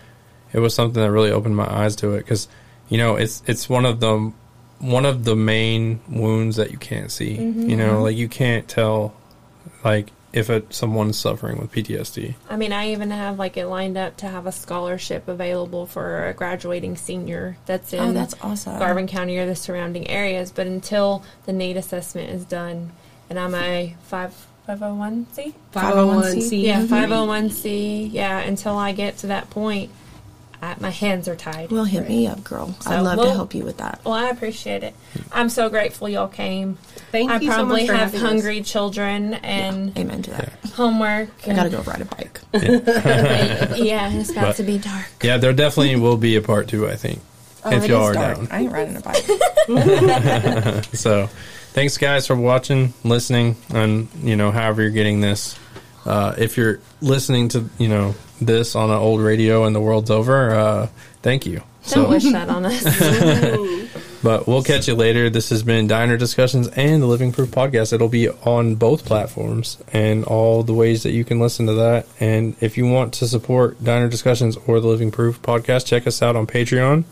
it 0.52 0.60
was 0.60 0.74
something 0.74 1.00
that 1.02 1.10
really 1.10 1.30
opened 1.30 1.56
my 1.56 1.66
eyes 1.70 1.96
to 1.96 2.14
it 2.14 2.18
because 2.18 2.48
you 2.88 2.98
know 2.98 3.16
it's 3.16 3.42
it's 3.46 3.68
one 3.68 3.84
of 3.86 4.00
the 4.00 4.32
one 4.78 5.04
of 5.04 5.24
the 5.24 5.36
main 5.36 6.00
wounds 6.08 6.56
that 6.56 6.70
you 6.70 6.78
can't 6.78 7.10
see 7.10 7.36
Mm-hmm. 7.36 7.68
you 7.70 7.76
know 7.76 8.02
like 8.02 8.16
you 8.16 8.28
can't 8.28 8.66
tell 8.68 9.14
like 9.84 10.10
if 10.32 10.48
it, 10.48 10.72
someone's 10.72 11.18
suffering 11.18 11.58
with 11.58 11.72
PTSD 11.72 12.34
I 12.48 12.56
mean, 12.56 12.72
I 12.72 12.92
even 12.92 13.10
have 13.10 13.36
like 13.38 13.56
it 13.56 13.66
lined 13.66 13.98
up 13.98 14.16
to 14.18 14.28
have 14.28 14.46
a 14.46 14.52
scholarship 14.52 15.26
available 15.26 15.86
for 15.86 16.28
a 16.28 16.32
graduating 16.34 16.96
senior 16.96 17.56
that's 17.66 17.92
in 17.92 18.00
oh, 18.00 18.12
that's 18.12 18.34
awesome. 18.40 18.78
Garvin 18.78 19.08
County 19.08 19.38
or 19.38 19.46
the 19.46 19.56
surrounding 19.56 20.08
areas. 20.08 20.52
But 20.52 20.68
until 20.68 21.24
the 21.46 21.52
need 21.52 21.76
assessment 21.76 22.30
is 22.30 22.44
done, 22.44 22.92
and 23.28 23.40
I'm 23.40 23.56
a 23.56 23.96
five 24.04 24.32
five 24.66 24.78
hundred 24.78 24.94
one 24.98 25.26
c 25.32 25.52
501c. 25.72 26.62
yeah 26.62 26.86
five 26.86 27.10
hundred 27.10 27.26
one 27.26 27.50
c 27.50 28.04
yeah 28.04 28.38
until 28.38 28.76
I 28.76 28.92
get 28.92 29.16
to 29.18 29.26
that 29.28 29.50
point, 29.50 29.90
I, 30.62 30.76
my 30.78 30.90
hands 30.90 31.26
are 31.28 31.36
tied. 31.36 31.70
Well, 31.70 31.84
hit 31.84 32.06
me 32.08 32.26
up, 32.26 32.44
girl. 32.44 32.74
So, 32.80 32.90
I'd 32.90 33.00
love 33.00 33.18
to 33.20 33.30
help 33.30 33.54
you 33.54 33.64
with 33.64 33.78
that. 33.78 34.00
Well, 34.04 34.12
I 34.14 34.28
appreciate 34.28 34.82
it. 34.82 34.94
I'm 35.32 35.48
so 35.48 35.70
grateful 35.70 36.08
y'all 36.08 36.28
came. 36.28 36.76
Thank 37.12 37.30
I 37.30 37.38
you 37.38 37.48
so 37.50 37.54
probably 37.56 37.80
much 37.82 37.86
for 37.88 37.92
have 37.94 38.12
having 38.12 38.20
us. 38.20 38.26
hungry 38.26 38.60
children 38.62 39.34
and 39.34 39.96
Amen 39.98 40.22
to 40.22 40.30
that. 40.32 40.52
homework. 40.74 41.30
I 41.48 41.54
gotta 41.54 41.70
go 41.70 41.80
ride 41.82 42.02
a 42.02 42.04
bike. 42.04 42.40
yeah, 42.52 44.12
it's 44.12 44.30
about 44.30 44.48
But- 44.48 44.56
to 44.56 44.62
be 44.64 44.78
dark. 44.78 45.06
yeah 45.22 45.36
there 45.38 45.52
definitely 45.52 45.96
will 45.96 46.16
be 46.16 46.36
a 46.36 46.42
part 46.42 46.68
two 46.68 46.88
I 46.88 46.96
think 46.96 47.20
Oh, 47.62 47.70
if 47.72 47.86
y'all 47.88 48.04
are 48.04 48.12
dark. 48.14 48.36
down. 48.38 48.48
I 48.50 48.60
ain't 48.60 48.72
riding 48.72 48.96
a 48.96 49.00
bike. 49.00 49.26
So, 50.94 51.26
thanks 51.72 51.98
guys 51.98 52.26
for 52.26 52.34
watching, 52.34 52.94
listening, 53.04 53.56
and 53.68 54.08
you 54.22 54.34
know, 54.36 54.50
however 54.50 54.80
you're 54.82 54.90
getting 54.90 55.20
this. 55.20 55.58
Uh, 56.04 56.34
if 56.38 56.56
you're 56.56 56.80
listening 57.00 57.48
to 57.50 57.68
you 57.78 57.88
know 57.88 58.14
this 58.40 58.74
on 58.74 58.90
an 58.90 58.96
old 58.96 59.20
radio 59.20 59.64
and 59.64 59.74
the 59.74 59.80
world's 59.80 60.10
over, 60.10 60.50
uh, 60.50 60.88
thank 61.22 61.46
you. 61.46 61.62
Don't 61.88 62.10
wish 62.10 62.24
that 62.24 62.48
on 62.48 62.66
us. 62.66 63.90
But 64.22 64.46
we'll 64.46 64.62
catch 64.62 64.86
you 64.86 64.94
later. 64.94 65.30
This 65.30 65.48
has 65.48 65.62
been 65.62 65.86
Diner 65.86 66.18
Discussions 66.18 66.68
and 66.68 67.02
the 67.02 67.06
Living 67.06 67.32
Proof 67.32 67.50
Podcast. 67.50 67.94
It'll 67.94 68.08
be 68.08 68.28
on 68.28 68.74
both 68.74 69.06
platforms 69.06 69.78
and 69.94 70.24
all 70.24 70.62
the 70.62 70.74
ways 70.74 71.04
that 71.04 71.12
you 71.12 71.24
can 71.24 71.40
listen 71.40 71.66
to 71.66 71.72
that. 71.74 72.06
And 72.18 72.54
if 72.60 72.76
you 72.76 72.86
want 72.86 73.14
to 73.14 73.26
support 73.28 73.82
Diner 73.82 74.08
Discussions 74.08 74.58
or 74.66 74.78
the 74.80 74.88
Living 74.88 75.10
Proof 75.10 75.40
Podcast, 75.40 75.86
check 75.86 76.06
us 76.06 76.20
out 76.20 76.36
on 76.36 76.46
Patreon. 76.46 77.04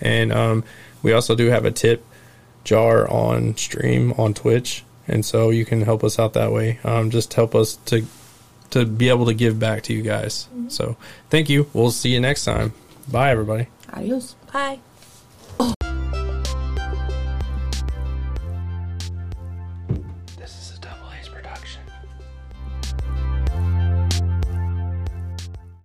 And 0.00 0.32
um, 0.32 0.64
we 1.02 1.12
also 1.12 1.34
do 1.34 1.48
have 1.48 1.66
a 1.66 1.70
tip 1.70 2.06
jar 2.64 3.06
on 3.10 3.54
stream 3.58 4.14
on 4.16 4.32
Twitch. 4.32 4.82
And 5.08 5.24
so 5.24 5.50
you 5.50 5.64
can 5.64 5.82
help 5.82 6.04
us 6.04 6.18
out 6.18 6.34
that 6.34 6.52
way. 6.52 6.78
Um, 6.84 7.10
just 7.10 7.34
help 7.34 7.54
us 7.54 7.76
to 7.86 8.04
to 8.70 8.86
be 8.86 9.08
able 9.08 9.26
to 9.26 9.34
give 9.34 9.58
back 9.58 9.82
to 9.84 9.92
you 9.92 10.02
guys. 10.02 10.46
So 10.68 10.96
thank 11.28 11.48
you. 11.48 11.68
We'll 11.72 11.90
see 11.90 12.10
you 12.10 12.20
next 12.20 12.44
time. 12.44 12.72
Bye, 13.10 13.30
everybody. 13.30 13.66
Adios. 13.92 14.36
Bye. 14.52 14.78